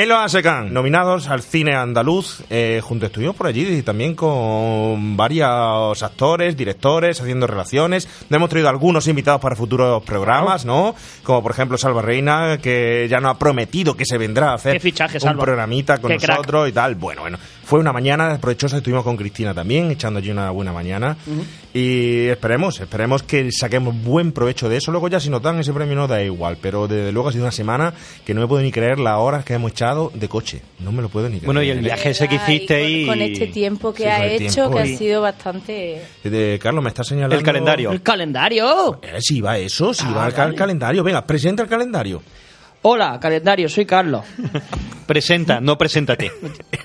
los 0.05 0.19
ASECAN, 0.19 0.75
nominados 0.75 1.29
al 1.29 1.41
cine 1.43 1.75
andaluz, 1.75 2.43
eh, 2.51 2.81
junto 2.85 3.07
estuvimos 3.07 3.35
por 3.35 3.47
allí 3.47 3.67
y 3.79 3.83
también 3.83 4.15
con 4.15 5.17
varios 5.17 6.03
actores, 6.03 6.55
directores, 6.55 7.19
haciendo 7.23 7.47
relaciones. 7.47 8.07
Hemos 8.29 8.51
traído 8.51 8.69
algunos 8.69 9.09
invitados 9.09 9.41
para 9.41 9.57
futuros 9.57 10.03
programas, 10.05 10.67
¿no? 10.67 10.95
Como 11.23 11.43
por 11.43 11.53
ejemplo 11.53 11.79
Salva 11.79 12.03
Reina, 12.03 12.59
que 12.59 13.07
ya 13.09 13.21
nos 13.21 13.37
ha 13.37 13.39
prometido 13.39 13.97
que 13.97 14.05
se 14.05 14.19
vendrá 14.19 14.51
a 14.51 14.55
hacer 14.57 14.81
fichaje, 14.81 15.17
un 15.17 15.23
Salva. 15.23 15.43
programita 15.43 15.97
con 15.99 16.11
Qué 16.11 16.19
crack. 16.19 16.31
nosotros 16.41 16.69
y 16.69 16.73
tal. 16.73 16.95
Bueno, 16.97 17.23
bueno, 17.23 17.39
fue 17.67 17.81
una 17.81 17.93
mañana 17.93 18.39
provechosa, 18.41 18.77
estuvimos 18.77 19.03
con 19.03 19.17
Cristina 19.17 19.53
también, 19.53 19.91
echando 19.91 20.21
allí 20.21 20.31
una 20.31 20.51
buena 20.53 20.73
mañana. 20.73 21.17
Y 21.75 22.27
esperemos, 22.29 22.79
esperemos 22.81 23.25
que 23.25 23.51
saquemos 23.51 23.93
buen 24.05 24.31
provecho 24.31 24.69
de 24.69 24.77
eso. 24.77 24.93
Luego 24.93 25.09
ya 25.09 25.19
si 25.19 25.31
nos 25.31 25.43
dan 25.43 25.59
ese 25.59 25.73
premio 25.73 25.97
no 25.97 26.07
da 26.07 26.23
igual, 26.23 26.59
pero 26.63 26.87
desde 26.87 27.11
luego 27.11 27.29
ha 27.29 27.33
sido 27.33 27.43
una 27.45 27.51
semana 27.51 27.93
que 28.25 28.35
no 28.35 28.41
me 28.41 28.47
puedo 28.47 28.63
ni 28.63 28.71
creer 28.71 29.01
las 29.01 29.19
horas 29.19 29.45
que 29.45 29.55
hemos 29.55 29.73
echado 29.73 30.13
de 30.15 30.29
coche. 30.29 30.63
No 30.79 30.93
me 30.93 31.03
lo 31.03 31.09
puedo 31.09 31.27
ni 31.29 31.39
creer. 31.39 31.45
Bueno, 31.47 31.61
y 31.61 31.71
el 31.71 31.81
viaje 31.81 32.11
ese 32.11 32.29
que 32.29 32.37
hiciste 32.37 32.81
con, 32.81 32.89
y... 32.91 33.07
con 33.07 33.21
este 33.21 33.47
tiempo 33.49 33.93
que 33.93 34.05
Sí, 34.05 34.09
ha 34.09 34.25
el 34.27 34.43
hecho, 34.43 34.55
tiempo 34.71 34.77
que 34.77 34.89
y- 34.89 34.95
ha 34.95 34.99
sido 34.99 35.23
bastante... 35.23 36.03
De- 36.23 36.59
Carlos, 36.63 36.85
me 36.85 36.91
está 36.91 37.03
señalando... 37.03 37.35
El 37.35 37.43
calendario. 37.43 37.91
¡El 37.91 38.01
calendario! 38.03 39.01
Eh, 39.03 39.17
si 39.21 39.41
va 39.41 39.59
eso, 39.59 39.93
si 39.93 40.05
Ah, 40.07 40.13
va 40.31 40.31
vale. 40.31 40.55
calendario. 40.55 41.03
Venga, 41.03 41.27
presenta 41.27 41.65
el 41.65 41.69
calendario. 41.69 42.23
Hola, 42.89 43.19
calendario, 43.19 43.69
soy 43.69 43.85
Carlos. 43.85 44.25
Presenta, 45.07 45.61
no 45.61 45.77
preséntate. 45.77 46.31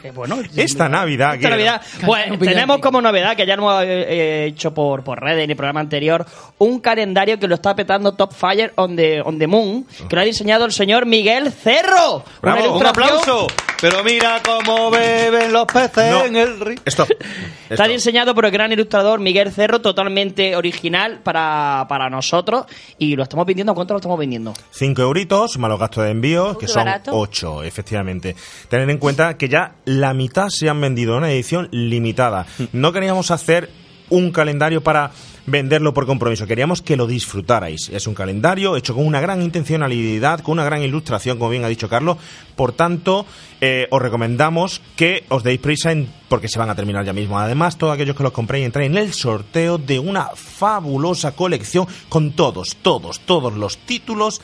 Eh, 0.04 0.12
bueno, 0.14 0.40
Esta 0.56 0.90
Navidad... 0.90 1.36
Esta 1.36 1.50
Navidad, 1.52 1.82
pues 2.04 2.40
tenemos 2.40 2.80
como 2.80 3.02
novedad, 3.02 3.36
que 3.36 3.46
ya 3.46 3.56
no 3.56 3.70
hemos 3.70 3.84
eh, 3.86 4.46
hecho 4.46 4.74
por, 4.74 5.04
por 5.04 5.20
redes 5.22 5.44
en 5.44 5.52
el 5.52 5.56
programa 5.56 5.80
anterior, 5.80 6.26
un 6.58 6.80
calendario 6.80 7.38
que 7.40 7.48
lo 7.48 7.54
está 7.54 7.76
petando 7.76 8.14
Top 8.14 8.34
Fire 8.34 8.74
on 8.78 8.96
the, 8.96 9.22
on 9.22 9.38
the 9.38 9.46
Moon, 9.46 9.86
que 10.10 10.16
lo 10.16 10.22
ha 10.24 10.26
diseñado 10.26 10.66
el 10.66 10.72
señor 10.72 11.06
Miguel 11.06 11.52
Cerro. 11.52 12.24
Bravo, 12.42 12.78
Una 12.78 12.78
¡Un 12.78 12.86
aplauso! 12.88 13.48
Pero 13.82 14.04
mira 14.04 14.40
cómo 14.46 14.92
beben 14.92 15.52
los 15.52 15.66
peces 15.66 16.12
No. 16.12 16.26
en 16.26 16.36
el 16.36 16.60
río. 16.60 16.78
Stop. 16.86 17.10
Está 17.70 17.88
diseñado 17.88 18.36
por 18.36 18.46
el 18.46 18.52
gran 18.52 18.72
ilustrador 18.72 19.20
Miguel 19.20 19.52
Cerro, 19.52 19.82
totalmente 19.82 20.56
original 20.56 21.20
para, 21.24 21.88
para 21.90 22.08
nosotros. 22.10 22.66
Y 23.00 23.16
lo 23.16 23.24
estamos 23.24 23.48
vendiendo, 23.48 23.72
¿a 23.72 23.76
cuánto 23.76 23.96
lo 23.96 23.98
estamos 24.00 24.20
vendiendo? 24.20 24.54
5 24.70 25.02
euritos, 25.02 25.58
más 25.58 25.70
los 25.70 25.80
gastos 25.92 26.04
de 26.06 26.12
envío, 26.12 26.58
que 26.58 26.68
son 26.68 26.86
barato. 26.86 27.12
8, 27.14 27.64
efectivamente. 27.64 28.36
Tener 28.70 28.90
en 28.90 28.98
cuenta 28.98 29.38
que 29.38 29.50
ya 29.50 29.76
la 29.86 30.14
mitad 30.14 30.50
se 30.50 30.70
han 30.70 30.80
vendido 30.80 31.14
en 31.14 31.18
una 31.20 31.32
edición 31.32 31.68
limitada. 31.72 32.46
No 32.72 32.92
queríamos 32.94 33.32
hacer 33.32 33.70
un 34.10 34.32
calendario 34.32 34.82
para 34.82 35.12
venderlo 35.52 35.94
por 35.94 36.06
compromiso, 36.06 36.48
queríamos 36.48 36.82
que 36.82 36.98
lo 36.98 37.06
disfrutarais. 37.06 37.90
Es 37.90 38.08
un 38.08 38.16
calendario 38.16 38.76
hecho 38.78 38.96
con 38.96 39.06
una 39.06 39.22
gran 39.22 39.42
intencionalidad, 39.42 40.40
con 40.40 40.54
una 40.54 40.64
gran 40.64 40.82
ilustración, 40.82 41.38
como 41.38 41.52
bien 41.52 41.64
ha 41.64 41.68
dicho 41.68 41.90
Carlos. 41.90 42.18
Por 42.56 42.72
tanto, 42.74 43.26
eh, 43.60 43.88
os 43.92 44.02
recomendamos 44.02 44.82
que 44.96 45.24
os 45.30 45.44
deis 45.44 45.60
prisa 45.60 45.92
en, 45.92 46.10
porque 46.30 46.48
se 46.48 46.58
van 46.58 46.70
a 46.70 46.76
terminar 46.76 47.06
ya 47.06 47.14
mismo. 47.14 47.38
Además, 47.38 47.78
todos 47.78 47.94
aquellos 47.94 48.16
que 48.16 48.24
los 48.24 48.32
compréis 48.32 48.66
entráis 48.66 48.90
en 48.90 48.98
el 48.98 49.14
sorteo 49.14 49.78
de 49.78 50.00
una 50.00 50.30
fabulosa 50.36 51.34
colección 51.34 51.88
con 52.10 52.32
todos, 52.32 52.78
todos, 52.82 53.20
todos 53.20 53.54
los 53.54 53.78
títulos 53.78 54.42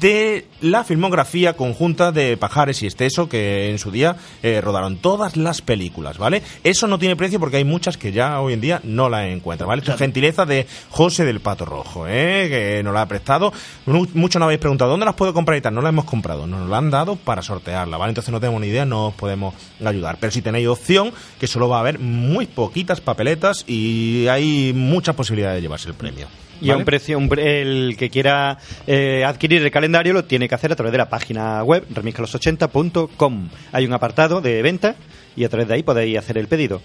de 0.00 0.46
la 0.60 0.84
filmografía 0.84 1.54
conjunta 1.54 2.10
de 2.10 2.36
Pajares 2.36 2.82
y 2.82 2.86
Esteso 2.86 3.28
que 3.28 3.70
en 3.70 3.78
su 3.78 3.90
día 3.90 4.16
eh, 4.42 4.60
rodaron 4.60 4.96
todas 4.96 5.36
las 5.36 5.62
películas, 5.62 6.18
¿vale? 6.18 6.42
Eso 6.64 6.86
no 6.86 6.98
tiene 6.98 7.16
precio 7.16 7.38
porque 7.38 7.58
hay 7.58 7.64
muchas 7.64 7.96
que 7.96 8.12
ya 8.12 8.40
hoy 8.40 8.54
en 8.54 8.60
día 8.60 8.80
no 8.82 9.08
la 9.08 9.28
encuentran, 9.28 9.68
¿vale? 9.68 9.80
Esto 9.80 9.92
es 9.92 9.98
gentileza 9.98 10.46
de 10.48 10.66
José 10.90 11.24
del 11.24 11.40
Pato 11.40 11.64
Rojo, 11.64 12.06
¿eh? 12.08 12.46
Que 12.48 12.82
nos 12.82 12.92
la 12.94 13.02
ha 13.02 13.06
prestado. 13.06 13.52
Mu- 13.86 14.06
Muchos 14.14 14.40
nos 14.40 14.46
habéis 14.46 14.60
preguntado, 14.60 14.90
¿dónde 14.90 15.06
las 15.06 15.14
puedo 15.14 15.32
comprar 15.32 15.56
y 15.56 15.60
tal? 15.60 15.74
No 15.74 15.82
las 15.82 15.90
hemos 15.90 16.04
comprado, 16.06 16.46
nos 16.46 16.68
la 16.68 16.78
han 16.78 16.90
dado 16.90 17.16
para 17.16 17.42
sortearla, 17.42 17.96
¿vale? 17.96 18.10
Entonces 18.10 18.32
no 18.32 18.40
tenemos 18.40 18.60
ni 18.60 18.66
idea, 18.68 18.84
no 18.84 19.08
os 19.08 19.14
podemos 19.14 19.54
ayudar. 19.84 20.16
Pero 20.18 20.32
si 20.32 20.42
tenéis 20.42 20.66
opción, 20.66 21.12
que 21.38 21.46
solo 21.46 21.68
va 21.68 21.76
a 21.76 21.80
haber 21.80 21.98
muy 21.98 22.46
poquitas 22.46 23.00
papeletas 23.00 23.64
y 23.68 24.26
hay 24.28 24.72
muchas 24.74 25.14
posibilidades 25.14 25.56
de 25.56 25.62
llevarse 25.62 25.88
el 25.88 25.94
premio. 25.94 26.26
Y 26.60 26.70
a 26.70 26.76
un 26.76 26.84
precio, 26.84 27.16
un 27.16 27.28
pre- 27.28 27.62
el 27.62 27.96
que 27.96 28.10
quiera 28.10 28.58
eh, 28.88 29.22
adquirir 29.24 29.62
el 29.62 29.70
calendario 29.70 30.12
lo 30.12 30.24
tiene 30.24 30.48
que 30.48 30.56
hacer 30.56 30.72
a 30.72 30.74
través 30.74 30.90
de 30.90 30.98
la 30.98 31.08
página 31.08 31.62
web 31.62 31.84
remiscalos80.com. 31.94 33.48
Hay 33.72 33.84
un 33.86 33.92
apartado 33.92 34.40
de 34.40 34.60
venta 34.62 34.96
y 35.38 35.44
a 35.44 35.48
través 35.48 35.68
de 35.68 35.74
ahí 35.74 35.82
podéis 35.82 36.18
hacer 36.18 36.36
el 36.38 36.48
pedido. 36.48 36.80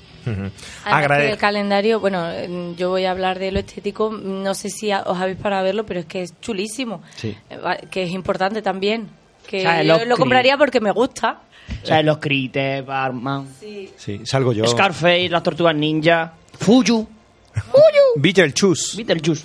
Agrade- 0.86 1.22
que 1.28 1.32
el 1.32 1.38
calendario, 1.38 2.00
bueno, 2.00 2.24
mm, 2.48 2.76
yo 2.76 2.90
voy 2.90 3.06
a 3.06 3.12
hablar 3.12 3.40
de 3.40 3.52
lo 3.52 3.60
estético, 3.60 4.12
no 4.12 4.54
sé 4.54 4.70
si 4.70 4.92
os 4.94 5.18
habéis 5.18 5.38
para 5.38 5.62
verlo, 5.62 5.86
pero 5.86 6.00
es 6.02 6.06
que 6.06 6.22
es 6.24 6.40
chulísimo, 6.42 7.02
Sí. 7.16 7.36
Eh, 7.50 7.58
que 7.90 8.04
es 8.04 8.12
importante 8.12 8.62
también, 8.62 9.10
que 9.48 9.58
O 9.60 9.62
sea, 9.62 9.84
yo 9.84 10.06
lo 10.06 10.18
compraría 10.18 10.58
porque 10.58 10.80
me 10.80 10.92
gusta. 10.92 11.42
O 11.82 11.86
sea, 11.86 12.02
los 12.04 12.18
Crites, 12.20 12.86
Batman, 12.86 13.48
Sí, 13.60 14.22
salgo 14.26 14.54
yo. 14.54 14.66
Scarface, 14.68 15.30
las 15.30 15.42
Tortugas 15.44 15.76
Ninja, 15.76 16.34
Fuyu, 16.60 17.08
Beetlejuice. 18.16 18.98
Beetlejuice. 18.98 19.44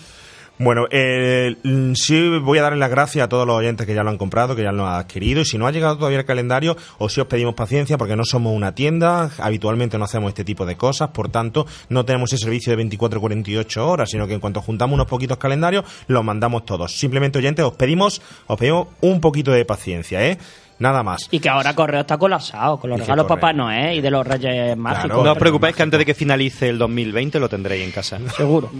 Bueno, 0.59 0.87
eh, 0.91 1.57
mm, 1.63 1.93
sí 1.95 2.39
voy 2.39 2.59
a 2.59 2.63
darle 2.63 2.79
las 2.79 2.91
gracias 2.91 3.25
a 3.25 3.29
todos 3.29 3.47
los 3.47 3.57
oyentes 3.57 3.87
que 3.87 3.95
ya 3.95 4.03
lo 4.03 4.11
han 4.11 4.19
comprado, 4.19 4.57
que 4.57 4.63
ya 4.63 4.73
lo 4.73 4.87
han 4.87 4.95
adquirido. 4.95 5.41
Y 5.41 5.45
si 5.45 5.57
no 5.57 5.67
ha 5.67 5.71
llegado 5.71 5.97
todavía 5.97 6.19
el 6.19 6.25
calendario, 6.25 6.77
o 6.99 7.09
si 7.09 7.21
os 7.21 7.27
pedimos 7.27 7.55
paciencia 7.55 7.97
porque 7.97 8.17
no 8.17 8.25
somos 8.25 8.55
una 8.55 8.75
tienda, 8.75 9.31
habitualmente 9.39 9.99
no 9.99 10.05
hacemos 10.05 10.29
este 10.29 10.45
tipo 10.45 10.67
de 10.67 10.77
cosas, 10.77 11.11
por 11.11 11.29
tanto 11.29 11.67
no 11.89 12.05
tenemos 12.05 12.33
ese 12.33 12.45
servicio 12.45 12.73
de 12.73 12.77
24 12.77 13.21
48 13.21 13.89
horas, 13.89 14.11
sino 14.11 14.27
que 14.27 14.35
en 14.35 14.41
cuanto 14.41 14.61
juntamos 14.61 14.95
unos 14.95 15.07
poquitos 15.07 15.39
calendarios, 15.39 15.85
los 16.09 16.25
mandamos 16.25 16.65
todos. 16.65 16.93
Simplemente 16.97 17.39
oyentes, 17.39 17.65
os 17.65 17.75
pedimos, 17.75 18.21
os 18.47 18.59
pedimos 18.59 18.89
un 19.01 19.21
poquito 19.21 19.53
de 19.53 19.65
paciencia, 19.65 20.27
¿eh? 20.27 20.39
Nada 20.81 21.03
más. 21.03 21.27
Y 21.31 21.41
que 21.41 21.49
ahora 21.49 21.75
Correo 21.75 22.03
está 22.03 22.17
colapsado 22.19 22.79
con 22.79 22.91
los 22.91 23.01
regalos. 23.01 23.27
Papá 23.27 23.53
Noel 23.53 23.99
y 23.99 24.01
de 24.01 24.11
los 24.11 24.25
Reyes 24.25 24.77
Mágicos. 24.77 25.25
No 25.25 25.33
os 25.33 25.39
preocupéis 25.39 25.75
que 25.75 25.83
antes 25.83 25.99
de 25.99 26.07
que 26.07 26.15
finalice 26.15 26.69
el 26.69 26.79
2020 26.79 27.41
lo 27.41 27.49
tendréis 27.49 27.85
en 27.85 27.91
casa. 27.91 28.19
Seguro. 28.37 28.71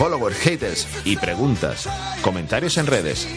Followers, 0.00 0.38
haters 0.38 0.88
y 1.04 1.14
preguntas. 1.18 1.86
Comentarios 2.22 2.78
en 2.78 2.86
redes. 2.86 3.28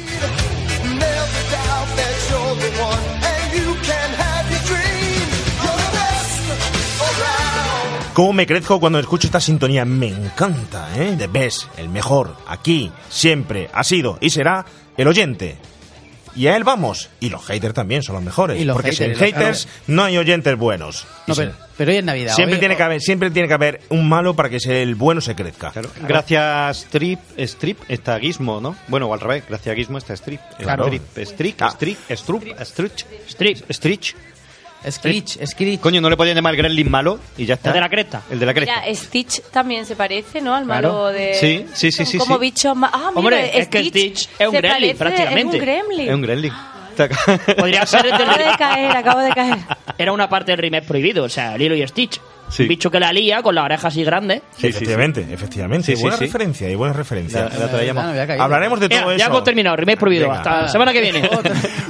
¿Cómo 8.13 8.31
me 8.31 8.47
crezco 8.47 8.79
cuando 8.79 8.97
escucho 8.99 9.27
esta 9.27 9.41
sintonía? 9.41 9.83
Me 9.83 10.07
encanta, 10.07 10.87
¿eh? 10.95 11.15
The 11.17 11.27
best, 11.27 11.63
el 11.77 11.89
mejor, 11.89 12.37
aquí, 12.47 12.93
siempre, 13.09 13.69
ha 13.73 13.83
sido 13.83 14.17
y 14.21 14.29
será 14.29 14.65
el 14.95 15.09
oyente. 15.09 15.57
Y 16.35 16.47
a 16.47 16.55
él 16.55 16.63
vamos. 16.63 17.09
Y 17.19 17.29
los 17.29 17.45
haters 17.45 17.73
también 17.73 18.01
son 18.03 18.15
los 18.15 18.23
mejores. 18.23 18.59
Y 18.59 18.65
los 18.65 18.75
porque 18.75 18.91
sin 18.91 19.13
haters, 19.15 19.19
haters 19.65 19.67
no 19.87 20.03
hay 20.03 20.17
oyentes 20.17 20.57
buenos. 20.57 21.05
No, 21.27 21.35
pero, 21.35 21.51
pero 21.77 21.91
hoy 21.91 21.97
es 21.97 22.03
Navidad. 22.03 22.33
siempre, 22.33 22.55
hoy- 22.55 22.59
tiene 22.59 22.75
que 22.75 22.83
haber, 22.83 23.01
siempre 23.01 23.31
tiene 23.31 23.47
que 23.47 23.53
haber 23.53 23.81
un 23.89 24.09
malo 24.09 24.35
para 24.35 24.49
que 24.49 24.59
se- 24.59 24.81
el 24.81 24.95
bueno 24.95 25.21
se 25.21 25.35
crezca. 25.35 25.71
Gracias 26.07 26.77
Strip, 26.85 27.19
Strip 27.37 27.79
está 27.87 28.19
Gizmo, 28.19 28.59
¿no? 28.61 28.75
Bueno, 28.87 29.07
o 29.07 29.13
al 29.13 29.19
revés, 29.19 29.43
gracias 29.47 29.73
a 29.73 29.75
Gizmo 29.75 29.97
está 29.97 30.13
Strip. 30.13 30.41
Claro. 30.59 30.85
Strip, 30.85 31.17
Strip, 31.19 31.61
Ah. 31.61 31.69
Strip, 31.69 31.97
Strup, 32.11 32.43
Struch, 32.63 33.05
Strip. 33.29 33.71
Strich. 33.71 34.15
Screech, 34.89 35.45
Screech. 35.45 35.79
Coño, 35.79 36.01
no 36.01 36.09
le 36.09 36.17
podían 36.17 36.35
llamar 36.35 36.53
el 36.53 36.57
Gremlin 36.57 36.89
malo 36.91 37.19
y 37.37 37.45
ya 37.45 37.55
está. 37.55 37.69
El 37.69 37.75
de 37.75 37.81
la 37.81 37.89
cresta. 37.89 38.21
El 38.29 38.39
de 38.39 38.45
la 38.45 38.53
cresta. 38.53 38.81
Mira, 38.81 38.95
Stitch 38.95 39.41
también 39.51 39.85
se 39.85 39.95
parece, 39.95 40.41
¿no? 40.41 40.53
Al 40.55 40.65
Claro. 40.65 40.89
malo 40.93 41.07
de... 41.07 41.33
Sí, 41.35 41.65
sí, 41.73 41.91
sí, 41.91 42.05
sí, 42.05 42.17
Como 42.17 42.35
sí. 42.35 42.41
bichos 42.41 42.75
más... 42.75 42.91
Ah, 42.93 42.97
mira, 43.15 43.19
Hombre, 43.19 43.59
es 43.59 43.67
que 43.67 43.83
Stitch 43.85 44.29
es 44.37 44.47
un 44.47 44.53
gremlin, 44.55 44.97
prácticamente. 44.97 45.57
Es 45.57 45.61
un 45.61 45.67
gremlin. 45.67 46.07
Es 46.09 46.15
un 46.15 46.21
Gremlin. 46.21 46.53
Podría 47.57 47.85
ser 47.85 48.13
Acabo 48.13 48.37
de 48.37 48.57
caer, 48.57 48.95
acabo 48.97 49.19
de 49.21 49.31
caer. 49.31 49.57
Era 49.97 50.11
una 50.11 50.29
parte 50.29 50.51
del 50.51 50.59
remake 50.59 50.85
prohibido, 50.85 51.23
o 51.23 51.29
sea, 51.29 51.57
Lilo 51.57 51.75
y 51.75 51.87
Stitch. 51.87 52.19
Sí. 52.49 52.63
Un 52.63 52.69
bicho 52.69 52.91
que 52.91 52.99
la 52.99 53.11
lía 53.11 53.41
con 53.41 53.55
las 53.55 53.65
orejas 53.65 53.85
así 53.85 54.03
grandes. 54.03 54.41
Sí, 54.51 54.61
sí, 54.61 54.67
efectivamente, 54.67 55.25
efectivamente. 55.31 55.85
Sí, 55.87 55.95
sí, 55.95 56.01
buena 56.03 56.17
sí. 56.17 56.25
referencia 56.25 56.69
y 56.69 56.75
buena 56.75 56.93
referencia. 56.93 57.49
La- 57.49 57.57
la 57.65 57.71
traíamos. 57.71 58.03
Ah. 58.03 58.25
Hablaremos 58.43 58.79
de 58.79 58.89
todo 58.89 59.11
eso. 59.11 59.17
ya 59.17 59.25
hemos 59.25 59.43
terminado, 59.43 59.75
remake 59.75 59.99
prohibido. 59.99 60.27
Venga. 60.27 60.37
Hasta 60.37 60.61
la 60.63 60.67
semana 60.69 60.93
que 60.93 61.01
viene. 61.01 61.29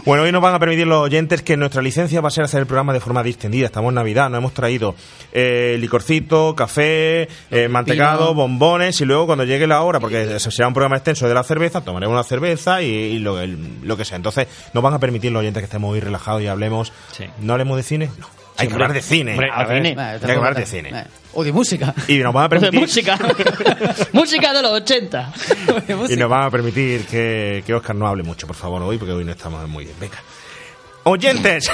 Bueno, 0.05 0.23
hoy 0.23 0.33
nos 0.33 0.41
van 0.41 0.53
a 0.53 0.59
permitir 0.59 0.85
los 0.85 0.99
oyentes 1.01 1.41
que 1.43 1.55
nuestra 1.55 1.81
licencia 1.81 2.19
va 2.19 2.27
a 2.27 2.31
ser 2.31 2.43
hacer 2.43 2.59
el 2.59 2.65
programa 2.65 2.91
de 2.91 2.99
forma 2.99 3.23
distendida. 3.23 3.67
Estamos 3.67 3.89
en 3.91 3.95
Navidad, 3.95 4.29
nos 4.29 4.39
hemos 4.39 4.53
traído 4.53 4.95
eh, 5.31 5.77
licorcito, 5.79 6.55
café, 6.55 7.29
eh, 7.49 7.67
mantecado, 7.69 8.33
bombones 8.33 8.99
y 8.99 9.05
luego 9.05 9.27
cuando 9.27 9.45
llegue 9.45 9.65
la 9.65 9.81
hora, 9.81 10.01
porque 10.01 10.39
será 10.41 10.67
un 10.67 10.73
programa 10.73 10.97
extenso 10.97 11.25
de 11.29 11.33
la 11.33 11.43
cerveza, 11.43 11.79
tomaremos 11.81 12.13
una 12.15 12.23
cerveza 12.25 12.81
y, 12.81 12.87
y 12.87 13.19
lo, 13.19 13.39
el- 13.39 13.79
lo 13.81 13.95
que 13.95 14.03
sea. 14.03 14.17
Entonces 14.17 14.47
nos 14.73 14.83
van 14.83 14.93
a 14.93 14.99
permitir 14.99 15.31
los 15.31 15.39
oyentes 15.39 15.61
que 15.61 15.65
estemos 15.65 15.89
muy 15.89 16.01
relajados 16.01 16.41
y 16.41 16.47
hablemos. 16.47 16.91
Sí. 17.13 17.23
¿No 17.39 17.53
hablemos 17.53 17.77
de 17.77 17.83
cine? 17.83 18.09
No. 18.19 18.27
Hay 18.57 18.67
que 18.67 18.73
hablar 18.73 18.93
de 18.93 19.01
cine. 19.01 19.31
Hombre, 19.31 19.49
A 19.51 19.63
ver, 19.65 19.85
cine. 19.85 20.01
Hay 20.01 20.19
que 20.19 20.31
hablar 20.31 20.55
de 20.55 20.65
cine. 20.65 21.05
O 21.33 21.43
de 21.43 21.51
música. 21.51 21.93
Y 22.07 22.19
nos 22.19 22.33
van 22.33 22.45
a 22.45 22.47
de 22.49 22.59
permitir 22.59 22.79
música. 22.79 23.17
música 24.13 24.53
de 24.53 24.61
los 24.61 24.71
80. 24.71 25.33
Y 26.09 26.15
nos 26.15 26.29
van 26.29 26.43
a 26.43 26.51
permitir 26.51 27.05
que, 27.05 27.63
que 27.65 27.73
Oscar 27.73 27.95
no 27.95 28.07
hable 28.07 28.23
mucho, 28.23 28.45
por 28.45 28.55
favor, 28.55 28.81
hoy, 28.83 28.97
porque 28.97 29.13
hoy 29.13 29.25
no 29.25 29.31
estamos 29.31 29.67
muy 29.67 29.85
bien. 29.85 29.95
Venga. 29.99 30.17
Oyentes. 31.05 31.69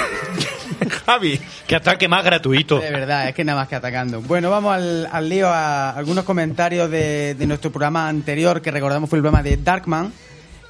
Javi. 1.06 1.40
Que 1.66 1.76
ataque 1.76 2.08
más 2.08 2.24
gratuito. 2.24 2.80
De 2.80 2.90
verdad, 2.90 3.28
es 3.28 3.34
que 3.34 3.44
nada 3.44 3.60
más 3.60 3.68
que 3.68 3.76
atacando. 3.76 4.20
Bueno, 4.22 4.50
vamos 4.50 4.74
al, 4.74 5.08
al 5.10 5.28
lío 5.28 5.48
a 5.48 5.90
algunos 5.90 6.24
comentarios 6.24 6.90
de, 6.90 7.34
de 7.34 7.46
nuestro 7.46 7.70
programa 7.70 8.08
anterior, 8.08 8.60
que 8.60 8.70
recordamos 8.70 9.08
fue 9.08 9.18
el 9.18 9.22
programa 9.22 9.42
de 9.42 9.56
Darkman. 9.56 10.12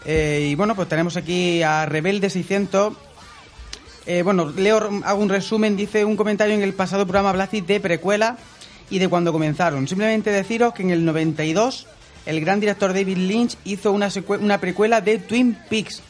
Eh, 0.05 0.49
y 0.51 0.55
bueno, 0.55 0.75
pues 0.75 0.89
tenemos 0.89 1.17
aquí 1.17 1.63
a 1.63 1.87
Rebelde600. 1.87 2.95
Eh, 4.07 4.23
bueno, 4.23 4.53
leo, 4.57 4.91
hago 5.05 5.23
un 5.23 5.29
resumen. 5.29 5.77
Dice 5.77 6.05
un 6.05 6.17
comentario 6.17 6.55
en 6.55 6.63
el 6.63 6.75
pasado 6.75 7.05
programa 7.05 7.31
hablasteis 7.31 7.67
de 7.67 7.81
precuela 7.81 8.37
y 8.91 8.99
de 8.99 9.09
cuando 9.09 9.33
comenzaron. 9.33 9.87
Simplemente 9.87 10.31
deciros 10.31 10.75
que 10.75 10.83
en 10.83 10.91
el 10.91 11.05
92 11.05 11.87
el 12.27 12.41
gran 12.41 12.61
director 12.61 12.93
David 12.93 13.17
Lynch 13.17 13.57
hizo 13.65 13.93
una, 13.93 14.09
una 14.41 14.59
precuela 14.59 15.01
de 15.01 15.19
Twin 15.19 15.57
Peaks. 15.69 16.03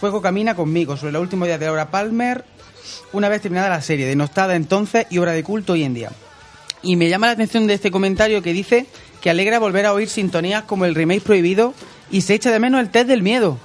Fuego 0.00 0.20
camina 0.20 0.54
conmigo, 0.56 0.96
sobre 0.96 1.12
los 1.12 1.22
últimos 1.22 1.46
días 1.46 1.60
de 1.60 1.66
Laura 1.66 1.90
Palmer, 1.90 2.44
una 3.12 3.28
vez 3.28 3.40
terminada 3.40 3.68
la 3.68 3.80
serie, 3.80 4.06
denostada 4.06 4.56
entonces 4.56 5.06
y 5.10 5.18
obra 5.18 5.32
de 5.32 5.44
culto 5.44 5.74
hoy 5.74 5.84
en 5.84 5.94
día. 5.94 6.10
Y 6.82 6.96
me 6.96 7.08
llama 7.08 7.28
la 7.28 7.34
atención 7.34 7.68
de 7.68 7.74
este 7.74 7.92
comentario 7.92 8.42
que 8.42 8.52
dice 8.52 8.86
que 9.20 9.30
alegra 9.30 9.60
volver 9.60 9.86
a 9.86 9.92
oír 9.92 10.08
sintonías 10.08 10.64
como 10.64 10.84
el 10.84 10.96
remake 10.96 11.22
prohibido 11.22 11.74
y 12.10 12.22
se 12.22 12.34
echa 12.34 12.50
de 12.50 12.58
menos 12.58 12.80
el 12.80 12.90
test 12.90 13.06
del 13.06 13.22
miedo. 13.22 13.58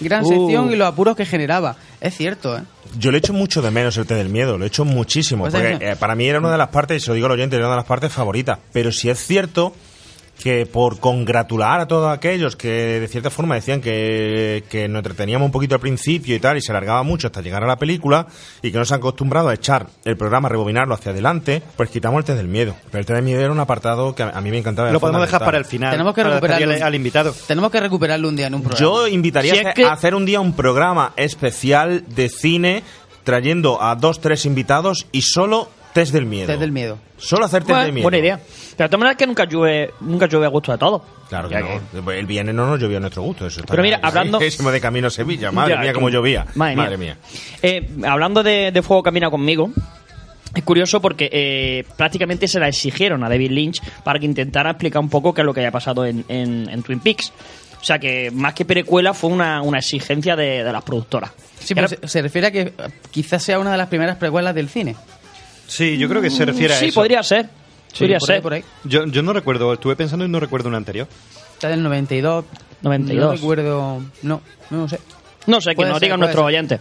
Gran 0.00 0.24
Uh. 0.24 0.28
sección 0.28 0.70
y 0.70 0.76
los 0.76 0.86
apuros 0.86 1.16
que 1.16 1.24
generaba. 1.24 1.76
Es 2.00 2.16
cierto, 2.16 2.56
¿eh? 2.56 2.62
Yo 2.98 3.10
le 3.10 3.18
echo 3.18 3.32
mucho 3.32 3.60
de 3.60 3.70
menos 3.70 3.96
el 3.96 4.06
té 4.06 4.14
del 4.14 4.28
miedo, 4.28 4.56
lo 4.56 4.64
echo 4.64 4.84
muchísimo, 4.84 5.44
Pues 5.44 5.54
porque 5.54 5.90
eh, 5.90 5.96
para 5.96 6.14
mí 6.14 6.26
era 6.26 6.38
una 6.38 6.52
de 6.52 6.58
las 6.58 6.68
partes, 6.68 6.98
y 6.98 7.00
se 7.04 7.10
lo 7.10 7.14
digo 7.14 7.26
al 7.26 7.32
oyente, 7.32 7.56
era 7.56 7.66
una 7.66 7.74
de 7.74 7.80
las 7.80 7.86
partes 7.86 8.12
favoritas. 8.12 8.58
Pero 8.72 8.92
si 8.92 9.10
es 9.10 9.18
cierto 9.18 9.74
que 10.42 10.66
por 10.66 11.00
congratular 11.00 11.80
a 11.80 11.88
todos 11.88 12.12
aquellos 12.16 12.54
que 12.54 12.68
de 13.00 13.08
cierta 13.08 13.28
forma 13.30 13.56
decían 13.56 13.80
que, 13.80 14.62
que 14.70 14.86
nos 14.88 14.98
entreteníamos 15.00 15.46
un 15.46 15.52
poquito 15.52 15.74
al 15.74 15.80
principio 15.80 16.36
y 16.36 16.38
tal, 16.40 16.56
y 16.56 16.60
se 16.60 16.70
alargaba 16.70 17.02
mucho 17.02 17.26
hasta 17.26 17.40
llegar 17.40 17.64
a 17.64 17.66
la 17.66 17.76
película, 17.76 18.26
y 18.62 18.70
que 18.70 18.78
nos 18.78 18.92
han 18.92 18.98
acostumbrado 18.98 19.48
a 19.48 19.54
echar 19.54 19.86
el 20.04 20.16
programa, 20.16 20.48
rebobinarlo 20.48 20.94
hacia 20.94 21.10
adelante, 21.12 21.62
pues 21.76 21.90
quitamos 21.90 22.18
el 22.20 22.24
té 22.24 22.34
del 22.36 22.46
miedo. 22.48 22.76
Pero 22.90 23.00
el 23.00 23.06
té 23.06 23.14
del 23.14 23.24
miedo 23.24 23.40
era 23.40 23.50
un 23.50 23.58
apartado 23.60 24.14
que 24.14 24.22
a, 24.22 24.28
a 24.30 24.40
mí 24.40 24.50
me 24.50 24.58
encantaba. 24.58 24.92
Lo 24.92 25.00
podemos 25.00 25.22
dejar 25.22 25.44
para 25.44 25.58
el 25.58 25.64
final. 25.64 25.90
Tenemos 25.90 26.14
que 26.14 26.22
recuperarlo. 26.24 26.72
al, 26.74 26.82
al 26.82 26.94
invitado. 26.94 27.34
Tenemos 27.46 27.70
que 27.72 27.80
recuperarlo 27.80 28.28
un 28.28 28.36
día 28.36 28.46
en 28.46 28.54
un 28.54 28.62
programa. 28.62 28.80
Yo 28.80 29.08
invitaría 29.08 29.52
Si 29.54 29.58
a 29.58 29.60
es 29.62 29.66
hacer- 29.68 29.74
que- 29.74 29.84
a 29.86 29.92
hacer 29.92 30.14
un 30.14 30.24
día 30.24 30.40
un 30.40 30.52
programa 30.54 31.12
especial 31.16 32.04
de 32.14 32.28
cine 32.28 32.82
trayendo 33.24 33.82
a 33.82 33.94
dos, 33.96 34.20
tres 34.20 34.46
invitados 34.46 35.06
y 35.12 35.22
solo 35.22 35.68
test 36.00 36.12
del 36.12 36.26
miedo. 36.26 36.46
Test 36.46 36.60
del 36.60 36.72
miedo. 36.72 36.98
Solo 37.16 37.44
hacer 37.46 37.60
test 37.62 37.70
Bueno, 37.70 37.84
del 37.84 37.92
miedo. 37.92 38.02
buena 38.04 38.18
idea. 38.18 38.36
Pero 38.76 38.84
de 38.84 38.88
todas 38.88 38.98
maneras 39.00 39.16
que 39.16 39.26
nunca 39.26 39.44
llueve, 39.44 39.90
nunca 40.00 40.26
llueve 40.26 40.46
a 40.46 40.48
gusto 40.48 40.72
de 40.72 40.78
todo. 40.78 41.04
Claro 41.28 41.48
que 41.48 41.58
no. 41.94 42.10
El 42.12 42.26
viernes 42.26 42.54
no 42.54 42.66
nos 42.66 42.80
llovió 42.80 42.98
a 42.98 43.00
nuestro 43.00 43.22
gusto. 43.22 43.46
Eso 43.46 43.60
está 43.60 43.70
Pero 43.72 43.82
mira, 43.82 43.98
hablando- 44.02 44.42
Hicimos 44.44 44.72
de 44.72 44.80
camino 44.80 45.08
a 45.08 45.10
Sevilla. 45.10 45.50
Madre 45.50 45.74
Ya, 45.74 45.80
mía, 45.80 45.92
cómo 45.92 46.08
llovía. 46.08 46.46
Madre 46.54 46.96
mía. 46.96 47.16
Eh, 47.62 47.88
hablando 48.06 48.42
de, 48.42 48.70
de 48.72 48.82
Fuego 48.82 49.02
Camina 49.02 49.30
conmigo, 49.30 49.70
es 50.54 50.62
curioso 50.62 51.00
porque 51.02 51.28
eh, 51.32 51.84
prácticamente 51.96 52.48
se 52.48 52.58
la 52.60 52.68
exigieron 52.68 53.22
a 53.24 53.28
David 53.28 53.50
Lynch 53.50 53.82
para 54.04 54.18
que 54.18 54.26
intentara 54.26 54.70
explicar 54.70 55.00
un 55.02 55.10
poco 55.10 55.34
qué 55.34 55.42
es 55.42 55.44
lo 55.44 55.52
que 55.52 55.60
había 55.60 55.72
pasado 55.72 56.06
en, 56.06 56.24
en- 56.28 56.68
en 56.70 56.82
Twin 56.82 57.00
Peaks. 57.00 57.32
O 57.80 57.84
sea 57.84 57.98
que 57.98 58.30
más 58.32 58.54
que 58.54 58.64
precuela 58.64 59.14
fue 59.14 59.30
una, 59.30 59.62
una 59.62 59.78
exigencia 59.78 60.34
de, 60.34 60.64
de 60.64 60.72
las 60.72 60.82
productoras. 60.82 61.30
Sí, 61.60 61.74
pero 61.74 61.86
se, 61.88 61.98
se 62.08 62.22
refiere 62.22 62.46
a 62.48 62.50
que 62.50 62.72
quizás 63.10 63.42
sea 63.42 63.58
una 63.58 63.70
de 63.72 63.76
las 63.78 63.88
primeras 63.88 64.16
precuelas 64.16 64.54
del 64.54 64.68
cine. 64.68 64.96
Sí, 65.68 65.96
yo 65.98 66.08
creo 66.08 66.20
que 66.20 66.30
se 66.30 66.44
refiere 66.44 66.74
a 66.74 66.78
sí, 66.78 66.86
eso. 66.86 67.00
podría 67.00 67.22
ser. 67.22 67.48
Sí, 67.92 68.00
podría 68.00 68.18
por 68.18 68.30
ahí, 68.30 68.34
ser. 68.36 68.42
por 68.42 68.52
ahí. 68.54 68.64
Yo, 68.84 69.06
yo 69.06 69.22
no 69.22 69.32
recuerdo, 69.32 69.72
estuve 69.72 69.94
pensando 69.94 70.24
y 70.24 70.28
no 70.28 70.40
recuerdo 70.40 70.68
una 70.68 70.78
anterior. 70.78 71.06
Está 71.54 71.68
del 71.68 71.82
92. 71.82 72.44
92. 72.82 73.24
No 73.24 73.32
recuerdo. 73.32 74.02
No, 74.22 74.40
no 74.70 74.88
sé. 74.88 74.98
No 75.46 75.60
sé, 75.60 75.74
que 75.74 75.82
nos 75.82 75.94
ser, 75.94 76.02
digan 76.02 76.20
nuestros 76.20 76.42
ser. 76.42 76.46
oyentes. 76.46 76.80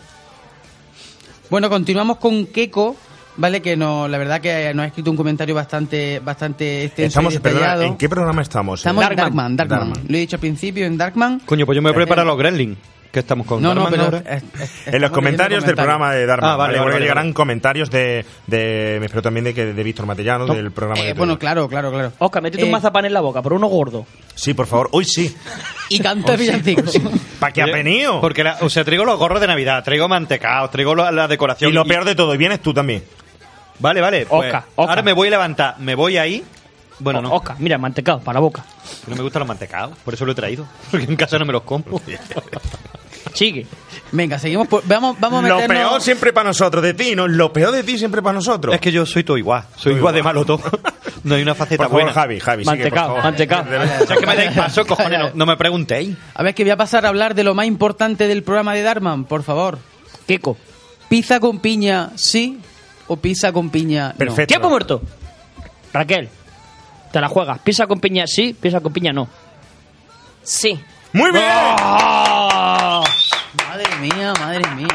Bueno, 1.49 1.69
continuamos 1.69 2.17
con 2.17 2.45
Keiko, 2.47 2.95
¿vale? 3.37 3.61
Que 3.61 3.77
no, 3.77 4.07
la 4.07 4.17
verdad 4.17 4.41
que 4.41 4.73
nos 4.73 4.83
ha 4.83 4.87
escrito 4.87 5.09
un 5.11 5.17
comentario 5.17 5.55
bastante, 5.55 6.19
bastante 6.19 6.83
extenso 6.85 7.19
Estamos, 7.19 7.35
y 7.35 7.39
perdona. 7.39 7.85
¿en 7.85 7.97
qué 7.97 8.09
programa 8.09 8.41
estamos? 8.41 8.81
Estamos 8.81 9.03
en 9.03 9.09
Darkman. 9.15 9.55
Darkman, 9.55 9.55
Darkman. 9.57 9.79
Darkman. 9.93 10.11
Lo 10.11 10.17
he 10.17 10.19
dicho 10.19 10.35
al 10.35 10.39
principio 10.41 10.85
en 10.85 10.97
Darkman. 10.97 11.39
Coño, 11.45 11.65
pues 11.65 11.75
yo 11.77 11.81
me 11.81 11.93
preparo 11.93 12.25
los 12.25 12.37
Gremlin, 12.37 12.77
que 13.11 13.19
estamos 13.19 13.47
con 13.47 13.61
No, 13.61 13.73
no, 13.73 13.83
Darman 13.83 13.91
pero 13.91 14.03
ahora. 14.17 14.35
es- 14.37 14.43
es- 14.87 14.93
En 14.93 15.01
los 15.01 15.11
comentarios 15.11 15.63
del 15.65 15.75
programa 15.75 16.13
de 16.13 16.25
Darman. 16.25 16.49
Ah, 16.51 16.55
vale, 16.55 16.57
¿vale? 16.57 16.67
vale, 16.79 16.83
Porque 16.83 16.93
vale, 16.95 17.05
llegarán 17.05 17.33
comentarios 17.33 17.89
de, 17.89 18.25
de. 18.47 18.97
Me 18.99 19.05
espero 19.05 19.21
también 19.21 19.43
de, 19.45 19.53
que, 19.53 19.65
de 19.73 19.83
Víctor 19.83 20.05
Matellano, 20.05 20.45
del 20.45 20.71
programa 20.71 21.01
Eh, 21.01 21.07
que 21.07 21.13
bueno, 21.13 21.39
claro, 21.39 21.67
claro, 21.67 21.91
claro. 21.91 22.11
Oscar, 22.19 22.43
métete 22.43 22.63
un 22.63 22.69
Eh, 22.69 22.71
mazapán 22.73 23.05
en 23.05 23.13
la 23.13 23.21
boca, 23.21 23.41
pero 23.41 23.55
uno 23.55 23.67
gordo. 23.67 24.05
Sí, 24.35 24.53
por 24.53 24.67
favor, 24.67 24.89
hoy 24.91 25.05
sí. 25.05 25.35
Y 25.89 25.99
canta 25.99 26.35
villancicos. 26.35 26.97
¿Para 27.39 27.53
qué 27.53 27.61
ha 27.61 27.65
venido? 27.67 28.19
Porque, 28.21 28.43
la- 28.43 28.57
o 28.61 28.69
sea, 28.69 28.83
traigo 28.83 29.05
los 29.05 29.17
gorros 29.17 29.39
de 29.41 29.47
Navidad, 29.47 29.83
traigo 29.83 30.07
mantecaos, 30.07 30.69
traigo 30.71 30.93
la, 30.95 31.11
la 31.11 31.27
decoración. 31.27 31.71
Y 31.71 31.73
lo 31.73 31.85
peor 31.85 32.03
de 32.05 32.13
todo, 32.15 32.33
y 32.35 32.37
vienes 32.37 32.61
tú 32.61 32.73
también. 32.73 33.03
Vale, 33.79 34.01
vale. 34.01 34.25
pues, 34.25 34.45
Oscar, 34.47 34.63
Oscar. 34.75 34.89
Ahora 34.89 35.01
me 35.03 35.13
voy 35.13 35.27
a 35.27 35.31
levantar, 35.31 35.75
me 35.79 35.95
voy 35.95 36.17
ahí. 36.17 36.43
Bueno, 36.99 37.21
no, 37.21 37.31
Oscar, 37.33 37.55
mira, 37.59 37.77
mantecado, 37.77 38.19
para 38.19 38.35
la 38.35 38.39
boca. 38.39 38.65
no 39.07 39.15
me 39.15 39.21
gustan 39.21 39.41
los 39.41 39.47
mantecaos, 39.47 39.97
por 40.03 40.13
eso 40.13 40.25
lo 40.25 40.31
he 40.31 40.35
traído. 40.35 40.65
Porque 40.91 41.05
en 41.05 41.15
casa 41.15 41.37
no 41.37 41.45
me 41.45 41.53
los 41.53 41.63
compro. 41.63 42.01
Sigue. 43.33 43.67
Venga, 44.11 44.39
seguimos. 44.39 44.67
por- 44.67 44.87
vamos, 44.87 45.17
vamos 45.19 45.43
a 45.43 45.47
Lo 45.47 45.57
peor 45.67 46.01
siempre 46.01 46.33
para 46.33 46.49
nosotros, 46.49 46.81
de 46.81 46.93
ti, 46.93 47.15
¿no? 47.15 47.27
Lo 47.27 47.53
peor 47.53 47.71
de 47.71 47.83
ti 47.83 47.97
siempre 47.97 48.21
para 48.21 48.33
nosotros. 48.33 48.73
es 48.73 48.81
que 48.81 48.91
yo 48.91 49.05
soy 49.05 49.23
todo 49.23 49.37
igual, 49.37 49.63
soy 49.75 49.93
igual 49.93 50.15
de 50.15 50.23
malo 50.23 50.43
todo. 50.45 50.61
No 51.23 51.35
hay 51.35 51.41
una 51.41 51.53
faceta 51.55 51.83
por 51.83 51.87
favor, 51.91 52.01
buena. 52.03 52.13
Javi, 52.13 52.39
Javi, 52.39 52.63
sigue, 52.63 52.89
por 52.89 52.93
Mantecao, 52.95 53.21
mantecao. 53.21 53.61
O 54.03 54.07
sea, 54.07 54.17
que 54.17 54.25
me 54.25 54.35
deis 54.35 54.51
paso, 54.51 54.85
cojones, 54.85 55.19
no, 55.19 55.31
no 55.33 55.45
me 55.45 55.57
preguntéis. 55.57 56.15
A 56.33 56.41
ver, 56.41 56.55
que 56.55 56.63
voy 56.63 56.71
a 56.71 56.77
pasar 56.77 57.05
a 57.05 57.09
hablar 57.09 57.35
de 57.35 57.43
lo 57.43 57.53
más 57.53 57.65
importante 57.65 58.27
del 58.27 58.43
programa 58.43 58.73
de 58.73 58.81
Darman, 58.83 59.25
por 59.25 59.43
favor. 59.43 59.77
Keiko. 60.25 60.57
¿Pizza 61.09 61.39
con 61.39 61.59
piña 61.59 62.11
sí 62.15 62.59
o 63.07 63.17
pizza 63.17 63.51
con 63.51 63.69
piña 63.69 64.09
no? 64.09 64.15
Perfecto. 64.17 64.47
¿Tiempo 64.47 64.69
muerto? 64.69 65.01
Raquel, 65.93 66.29
te 67.11 67.21
la 67.21 67.27
juegas. 67.29 67.59
Pisa 67.59 67.87
con 67.87 67.99
piña 67.99 68.25
sí, 68.27 68.53
pisa 68.59 68.79
con 68.81 68.91
piña 68.93 69.11
no. 69.13 69.27
Sí. 70.43 70.79
¡Muy 71.13 71.31
bien! 71.31 71.43
¡Ah! 71.47 73.03
Madre 73.69 73.85
mía, 74.01 74.33
madre 74.39 74.61
mía. 74.75 74.87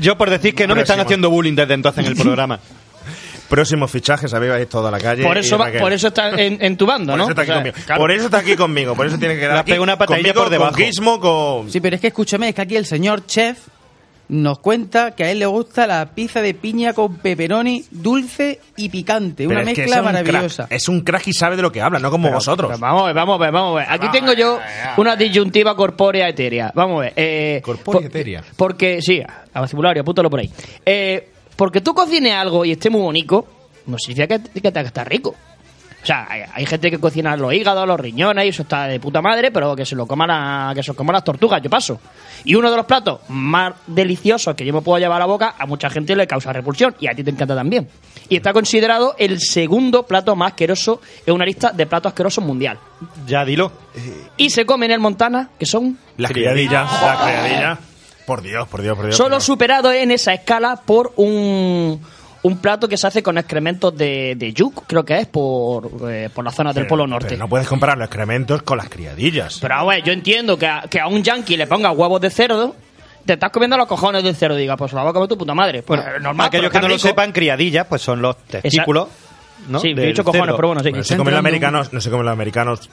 Yo 0.00 0.16
por 0.16 0.30
decir 0.30 0.54
que 0.54 0.66
no 0.66 0.74
me 0.74 0.82
están 0.82 0.96
Próximo. 0.96 1.06
haciendo 1.08 1.30
bullying 1.30 1.54
desde 1.54 1.74
entonces 1.74 2.04
en 2.04 2.12
el 2.12 2.16
programa. 2.16 2.58
Próximos 3.48 3.90
fichajes, 3.90 4.32
habéis 4.32 4.68
toda 4.68 4.90
la 4.92 4.98
calle. 4.98 5.24
Por 5.24 5.36
eso, 5.36 5.56
y 5.56 5.58
va- 5.58 5.64
Raquel. 5.66 5.80
por 5.80 5.92
eso 5.92 6.08
está 6.08 6.30
en, 6.30 6.58
en 6.62 6.76
tu 6.76 6.86
bando, 6.86 7.12
Por 7.12 7.18
¿no? 7.18 7.24
eso 7.24 7.30
está 7.32 7.42
aquí 7.42 7.50
O 7.50 7.54
sea, 7.54 7.62
conmigo. 7.62 7.76
claro. 7.84 8.00
Por 8.00 8.10
eso 8.12 8.24
está 8.26 8.38
aquí 8.38 8.56
conmigo. 8.56 8.94
Por 8.94 9.06
eso 9.06 9.18
tiene 9.18 9.34
que 9.34 9.40
Le 9.40 9.46
quedar 9.46 9.54
has 9.56 9.60
aquí 9.62 9.70
pegado 9.72 9.82
una 9.82 9.98
patadilla 9.98 10.28
conmigo, 10.32 10.42
por 10.44 10.50
debajo. 10.50 10.72
Con 10.72 10.80
Gizmo, 10.84 11.20
con... 11.20 11.70
Sí, 11.70 11.80
pero 11.80 11.96
es 11.96 12.00
que 12.00 12.06
escúchame, 12.08 12.48
es 12.50 12.54
que 12.54 12.62
aquí 12.62 12.76
el 12.76 12.86
señor 12.86 13.26
chef 13.26 13.58
nos 14.30 14.58
cuenta 14.60 15.10
que 15.10 15.24
a 15.24 15.30
él 15.30 15.38
le 15.40 15.46
gusta 15.46 15.86
la 15.86 16.06
pizza 16.14 16.40
de 16.40 16.54
piña 16.54 16.92
con 16.94 17.16
pepperoni 17.16 17.84
dulce 17.90 18.60
y 18.76 18.88
picante. 18.88 19.46
Pero 19.48 19.60
Una 19.60 19.70
es 19.70 19.74
que 19.76 19.82
mezcla 19.82 19.96
es 19.96 20.00
un 20.00 20.04
maravillosa. 20.06 20.66
crack. 20.66 20.72
Es 20.72 20.88
un 20.88 21.00
crack 21.02 21.26
y 21.28 21.32
sabe 21.32 21.56
de 21.56 21.62
lo 21.62 21.72
que 21.72 21.80
habla, 21.82 21.98
no 21.98 22.10
como 22.10 22.24
Pero- 22.24 22.36
vosotros. 22.36 22.68
pero 22.70 22.78
vamos 22.80 23.02
a 23.02 23.06
ver, 23.06 23.14
vamos 23.14 23.34
a 23.34 23.38
ver, 23.42 23.52
vamos 23.52 23.72
a 23.72 23.78
ver. 23.80 23.86
Aquí 23.90 24.06
tengo 24.12 24.32
yo 24.32 24.58
una 24.96 25.16
disyuntiva 25.16 25.74
corpórea 25.76 26.28
etérea. 26.28 26.72
Vamos 26.74 26.98
a 26.98 27.00
ver. 27.02 27.12
Eh, 27.16 27.60
Corpórea 27.64 28.00
por- 28.00 28.06
etérea. 28.08 28.44
Porque, 28.56 29.02
sí, 29.02 29.20
a 29.52 29.60
vocabulario, 29.60 30.02
apúntalo 30.02 30.30
por 30.30 30.40
ahí. 30.40 30.50
Eh, 30.86 31.28
porque 31.56 31.80
tú 31.80 31.92
cocines 31.92 32.32
algo 32.32 32.64
y 32.64 32.72
esté 32.72 32.88
muy 32.88 33.00
bonito, 33.02 33.46
no 33.86 33.98
significa 33.98 34.38
que, 34.38 34.60
que 34.60 34.68
estar 34.68 35.08
rico. 35.08 35.34
O 36.02 36.06
sea, 36.06 36.26
hay, 36.30 36.42
hay 36.54 36.64
gente 36.66 36.90
que 36.90 36.98
cocina 36.98 37.36
los 37.36 37.52
hígados, 37.52 37.86
los 37.86 38.00
riñones 38.00 38.46
y 38.46 38.48
eso 38.48 38.62
está 38.62 38.84
de 38.86 38.98
puta 38.98 39.20
madre, 39.20 39.50
pero 39.50 39.76
que 39.76 39.84
se 39.84 39.94
lo 39.94 40.06
coman 40.06 40.28
la- 40.28 40.72
que 40.74 40.82
se 40.82 40.88
lo 40.92 40.94
coman 40.96 41.12
las 41.14 41.24
tortugas, 41.24 41.60
yo 41.62 41.68
paso. 41.68 42.00
Y 42.44 42.54
uno 42.54 42.70
de 42.70 42.76
los 42.78 42.86
platos 42.86 43.20
más 43.28 43.74
deliciosos 43.86 44.54
que 44.54 44.64
yo 44.64 44.72
me 44.72 44.80
puedo 44.80 44.98
llevar 44.98 45.16
a 45.16 45.20
la 45.20 45.26
boca, 45.26 45.54
a 45.58 45.66
mucha 45.66 45.90
gente 45.90 46.16
le 46.16 46.26
causa 46.26 46.52
repulsión 46.54 46.96
y 47.00 47.06
a 47.06 47.10
ti 47.14 47.22
te 47.22 47.30
encanta 47.30 47.54
también. 47.54 47.86
Y 48.30 48.36
está 48.36 48.52
considerado 48.54 49.14
el 49.18 49.40
segundo 49.40 50.04
plato 50.06 50.34
más 50.36 50.52
asqueroso 50.52 51.02
en 51.26 51.34
una 51.34 51.44
lista 51.44 51.70
de 51.72 51.84
platos 51.86 52.10
asquerosos 52.10 52.42
mundial. 52.44 52.78
Ya 53.26 53.44
dilo. 53.44 53.70
Y 54.38 54.48
se 54.50 54.64
come 54.64 54.86
en 54.86 54.92
el 54.92 55.00
Montana, 55.00 55.50
que 55.58 55.66
son 55.66 55.98
Las 56.16 56.30
criadillas, 56.32 56.90
las 57.02 57.18
criadillas. 57.20 57.78
Por 58.26 58.42
Dios, 58.42 58.68
por 58.68 58.80
Dios, 58.80 58.96
por 58.96 59.06
Dios. 59.06 59.16
solo 59.16 59.28
por 59.30 59.38
Dios. 59.38 59.44
superados 59.44 59.92
en 59.94 60.12
esa 60.12 60.32
escala 60.32 60.76
por 60.76 61.12
un, 61.16 62.00
un 62.42 62.58
plato 62.58 62.88
que 62.88 62.96
se 62.96 63.06
hace 63.06 63.22
con 63.22 63.36
excrementos 63.38 63.96
de, 63.96 64.34
de 64.36 64.52
yuk, 64.52 64.84
creo 64.86 65.04
que 65.04 65.18
es, 65.18 65.26
por, 65.26 65.90
eh, 66.10 66.30
por 66.34 66.44
la 66.44 66.50
zona 66.50 66.72
del 66.72 66.84
Pero- 66.84 66.88
Polo 66.88 67.06
Norte. 67.06 67.28
pero 67.28 67.38
no 67.40 67.48
puedes 67.48 67.68
comparar 67.68 67.98
los 67.98 68.06
excrementos 68.06 68.62
con 68.62 68.78
las 68.78 68.88
criadillas. 68.88 69.58
Pero 69.60 69.74
a 69.74 69.84
ver, 69.84 70.02
yo 70.02 70.12
entiendo 70.12 70.58
que 70.58 70.66
a, 70.66 70.82
que 70.88 70.98
a 71.00 71.06
un 71.06 71.22
yankee 71.22 71.56
le 71.56 71.66
ponga 71.66 71.90
huevos 71.90 72.20
de 72.20 72.30
cerdo, 72.30 72.74
te 73.26 73.34
estás 73.34 73.50
comiendo 73.50 73.76
los 73.76 73.86
cojones 73.86 74.22
del 74.24 74.34
cerdo, 74.34 74.56
diga, 74.56 74.76
pues 74.76 74.92
la 74.94 75.02
va 75.02 75.10
a 75.10 75.12
comer 75.12 75.28
tu 75.28 75.36
puta 75.36 75.54
madre. 75.54 75.82
Pues, 75.82 76.00
Bueno, 76.02 76.18
normal, 76.20 76.46
aquellos 76.46 76.70
que 76.72 76.80
no 76.80 76.88
lo 76.88 76.98
sepan, 76.98 77.32
criadillas, 77.32 77.86
pues 77.86 78.00
son 78.00 78.22
los 78.22 78.36
testículos. 78.38 79.08
¿no? 79.68 79.78
Sí, 79.78 79.88
he 79.94 80.06
dicho 80.06 80.24
cojones, 80.24 80.46
cerdo. 80.46 80.56
pero 80.56 80.68
bueno, 80.68 80.82
sí. 80.82 80.88
Bueno, 80.88 81.04
se 81.04 81.16
comen 81.18 81.34
los 81.34 81.38
americanos, 81.40 81.92
no 81.92 82.00
se 82.00 82.08
comen 82.10 82.24
los 82.24 82.32
americanos 82.32 82.88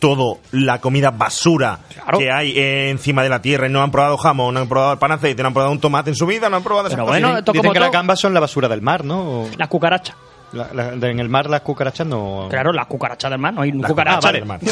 todo 0.00 0.38
la 0.50 0.80
comida 0.80 1.10
basura 1.12 1.78
Claro. 1.94 2.18
que 2.18 2.32
hay 2.32 2.58
eh, 2.58 2.90
encima 2.90 3.22
de 3.22 3.28
la 3.28 3.40
tierra 3.40 3.68
y 3.68 3.70
no 3.70 3.80
han 3.82 3.92
probado 3.92 4.16
jamón, 4.16 4.54
no 4.54 4.60
han 4.60 4.68
probado 4.68 4.94
el 4.94 4.98
pan 4.98 5.12
aceite, 5.12 5.42
no 5.42 5.48
han 5.48 5.54
probado 5.54 5.70
un 5.72 5.78
tomate 5.80 6.10
en 6.10 6.16
su 6.16 6.26
vida, 6.26 6.48
no 6.50 6.56
han 6.56 6.62
probado 6.64 6.88
Pero 6.88 7.04
bueno, 7.04 7.28
Dicen 7.42 7.54
como 7.54 7.72
que 7.72 7.78
las 7.80 7.92
gambas 7.92 8.18
son 8.18 8.34
la 8.34 8.40
basura 8.40 8.66
del 8.68 8.82
mar, 8.82 9.04
¿no? 9.04 9.46
Las 9.56 9.68
cucarachas. 9.68 10.16
la- 10.52 10.68
la- 10.74 10.90
de- 10.96 11.10
en 11.10 11.20
el 11.20 11.28
mar 11.28 11.48
las 11.48 11.60
cucarachas 11.60 12.04
no... 12.06 12.48
Claro, 12.50 12.72
las 12.72 12.86
cucarachas 12.88 13.30
del 13.30 13.38
mar, 13.38 13.54
no 13.54 13.62
hay 13.62 13.70
Las 13.70 13.88
cucarachas. 13.90 14.32
del 14.32 14.44
mar. 14.46 14.58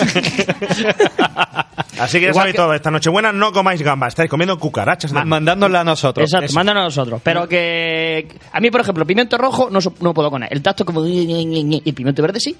Así 1.99 2.19
que 2.19 2.27
ya 2.27 2.31
Igual 2.31 2.35
sabéis 2.43 2.53
que- 2.55 2.57
todo, 2.63 2.75
esta 2.75 2.91
noche 2.91 3.11
buena 3.11 3.33
no 3.33 3.53
comáis 3.53 3.83
gambas, 3.83 4.09
estáis 4.09 4.31
comiendo 4.31 4.59
cucarachas 4.59 5.11
del 5.11 5.17
mar. 5.19 5.27
Mandándola 5.27 5.81
a 5.81 5.85
nosotros. 5.85 6.25
Exacto, 6.25 6.47
Eso. 6.47 6.55
mándanos 6.55 6.81
a 6.81 6.85
nosotros. 6.85 7.21
Pero 7.23 7.49
que. 7.49 8.29
A 8.53 8.61
mí, 8.61 8.71
por 8.71 8.81
ejemplo, 8.81 9.05
pimiento 9.05 9.37
rojo 9.37 9.69
no, 9.71 9.81
so- 9.81 9.93
no 10.01 10.15
puedo 10.15 10.31
con 10.31 10.43
él. 10.43 10.49
El 10.53 10.63
tacto 10.63 10.85
como. 10.85 11.05
Y 11.07 11.83
el 11.85 11.95
pimiento 11.95 12.23
verde 12.23 12.41
sí. 12.41 12.57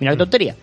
Mira 0.00 0.12
qué 0.12 0.18
tontería. 0.18 0.56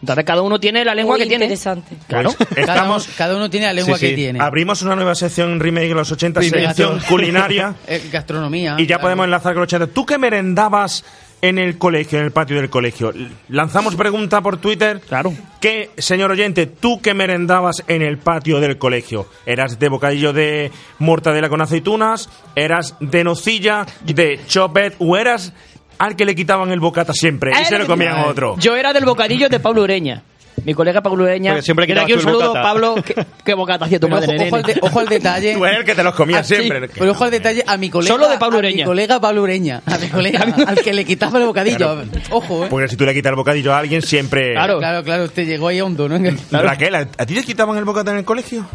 Entonces 0.00 0.24
cada 0.24 0.42
uno 0.42 0.60
tiene 0.60 0.84
la 0.84 0.94
lengua 0.94 1.14
Muy 1.16 1.22
que 1.24 1.28
tiene. 1.28 1.46
interesante. 1.46 1.96
Claro. 2.06 2.30
Pues 2.36 2.48
Cada, 2.50 2.74
estamos, 2.74 3.06
uno, 3.06 3.14
cada 3.18 3.36
uno 3.36 3.50
tiene 3.50 3.66
la 3.66 3.72
lengua 3.72 3.98
Sí, 3.98 4.04
sí. 4.06 4.10
que 4.10 4.16
tiene. 4.16 4.40
abrimos 4.40 4.80
una 4.82 4.94
nueva 4.94 5.14
sección 5.14 5.58
remake 5.58 5.88
de 5.88 5.94
los 5.94 6.12
80, 6.12 6.40
Remake. 6.40 6.66
sección 6.68 7.00
culinaria. 7.08 7.74
Eh, 7.86 8.08
gastronomía. 8.12 8.74
Y 8.78 8.82
ya 8.82 8.86
claro. 8.96 9.02
podemos 9.02 9.24
enlazar 9.24 9.54
con 9.54 9.62
los 9.62 9.68
80. 9.72 9.88
¿Tú 9.88 10.06
qué 10.06 10.16
merendabas 10.18 11.04
en 11.40 11.58
el 11.58 11.78
colegio, 11.78 12.18
en 12.20 12.26
el 12.26 12.30
patio 12.32 12.56
del 12.56 12.70
colegio? 12.70 13.12
Lanzamos 13.48 13.96
pregunta 13.96 14.40
por 14.40 14.58
Twitter. 14.58 15.00
Claro. 15.00 15.32
¿Qué, 15.60 15.90
señor 15.98 16.30
oyente, 16.30 16.66
tú 16.66 17.00
qué 17.00 17.14
merendabas 17.14 17.82
en 17.88 18.02
el 18.02 18.18
patio 18.18 18.60
del 18.60 18.78
colegio? 18.78 19.26
¿Eras 19.46 19.78
de 19.80 19.88
bocadillo 19.88 20.32
de 20.32 20.70
mortadela 21.00 21.48
con 21.48 21.60
aceitunas? 21.60 22.28
¿Eras 22.54 22.94
de 23.00 23.24
nocilla, 23.24 23.84
de 24.04 24.38
chopet? 24.46 24.94
¿O 25.00 25.16
eras 25.16 25.52
al 25.98 26.16
que 26.16 26.24
le 26.24 26.34
quitaban 26.34 26.70
el 26.70 26.80
bocata 26.80 27.12
siempre 27.12 27.52
y 27.60 27.64
se 27.64 27.78
lo 27.78 27.86
comían 27.86 28.16
a 28.16 28.26
otro? 28.26 28.56
Yo 28.58 28.76
era 28.76 28.92
del 28.92 29.04
bocadillo 29.04 29.48
de 29.48 29.60
Pablo 29.60 29.82
Ureña. 29.82 30.22
Mi 30.64 30.74
colega 30.74 31.00
Pablo 31.00 31.22
Ureña. 31.22 31.52
Porque 31.52 31.62
siempre 31.62 31.86
Desde 31.86 32.00
aquí 32.00 32.14
un 32.14 32.20
saludo, 32.20 32.48
bocata. 32.48 32.62
Pablo. 32.62 32.94
¿Qué, 33.06 33.14
qué 33.44 33.54
bocata 33.54 33.84
hacía 33.84 34.00
tu 34.00 34.08
madre, 34.08 34.34
ojo, 34.36 34.44
ojo 34.48 34.56
al 34.56 34.62
nene? 34.62 34.74
de- 34.74 34.80
ojo 34.82 34.98
al 35.00 35.06
detalle. 35.08 35.54
Tú 35.56 35.64
eres 35.64 35.78
el 35.78 35.84
que 35.84 35.94
te 35.94 36.02
los 36.02 36.14
comías 36.16 36.40
Ah, 36.40 36.44
sí, 36.44 36.54
siempre. 36.56 36.88
pero 36.88 37.12
ojo 37.12 37.24
al 37.24 37.30
detalle 37.30 37.62
a 37.64 37.76
mi 37.76 37.88
colega. 37.90 38.12
Solo 38.12 38.28
de 38.28 38.38
Pablo 38.38 38.58
a 38.58 38.62
mi 38.62 38.66
Ureña. 38.68 38.84
colega 38.84 39.20
Pablo 39.20 39.42
Ureña. 39.44 39.82
A 39.86 39.98
mi 39.98 40.08
colega, 40.08 40.44
al 40.66 40.80
que 40.82 40.92
le 40.92 41.04
quitaba 41.04 41.38
el 41.38 41.46
bocadillo. 41.46 42.02
Ojo, 42.30 42.64
eh. 42.64 42.66
Porque 42.68 42.88
si 42.88 42.96
tú 42.96 43.04
le 43.06 43.14
quitas 43.14 43.30
el 43.30 43.36
bocadillo 43.36 43.72
a 43.72 43.78
alguien, 43.78 44.02
siempre... 44.02 44.52
Claro. 44.54 44.78
Claro, 44.80 45.04
claro, 45.04 45.24
usted 45.24 45.46
llegó 45.46 45.68
ahí 45.68 45.78
a 45.78 45.84
hondo, 45.84 46.08
¿no? 46.08 46.18
Raquel, 46.50 46.94
¿a 46.96 46.98
a 47.16 47.24
ti 47.24 47.34
te 47.34 47.44
quitaban 47.44 47.78
el 47.78 47.84
bocata 47.84 48.10
en 48.10 48.18
el 48.18 48.24
colegio? 48.24 48.66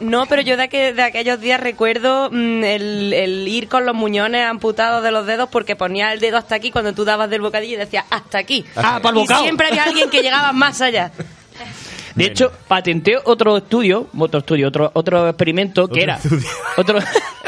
No, 0.00 0.26
pero 0.26 0.42
yo 0.42 0.56
de, 0.56 0.64
aqu- 0.70 0.94
de 0.94 1.02
aquellos 1.02 1.40
días 1.40 1.60
recuerdo 1.60 2.28
mm, 2.30 2.62
el, 2.64 3.12
el 3.12 3.48
ir 3.48 3.68
con 3.68 3.84
los 3.84 3.94
muñones 3.94 4.44
amputados 4.46 5.02
de 5.02 5.10
los 5.10 5.26
dedos 5.26 5.48
porque 5.50 5.74
ponía 5.76 6.12
el 6.12 6.20
dedo 6.20 6.36
hasta 6.36 6.54
aquí 6.54 6.70
cuando 6.70 6.92
tú 6.92 7.04
dabas 7.04 7.28
del 7.30 7.40
bocadillo 7.40 7.74
y 7.74 7.78
decía 7.78 8.04
hasta 8.10 8.38
aquí. 8.38 8.64
Ah, 8.76 9.00
pa'l 9.02 9.16
y 9.16 9.20
bocado. 9.20 9.42
siempre 9.42 9.66
había 9.68 9.84
alguien 9.84 10.08
que 10.10 10.22
llegaba 10.22 10.52
más 10.52 10.80
allá. 10.80 11.10
De 12.14 12.24
hecho, 12.24 12.50
patenté 12.66 13.16
otro 13.24 13.56
estudio, 13.58 14.08
otro 14.18 14.40
estudio, 14.40 14.68
otro, 14.68 14.90
otro 14.94 15.28
experimento 15.28 15.86
que 15.88 16.02
era. 16.02 16.18
Otro, 16.18 16.40
se 16.40 16.46
otro 16.80 16.98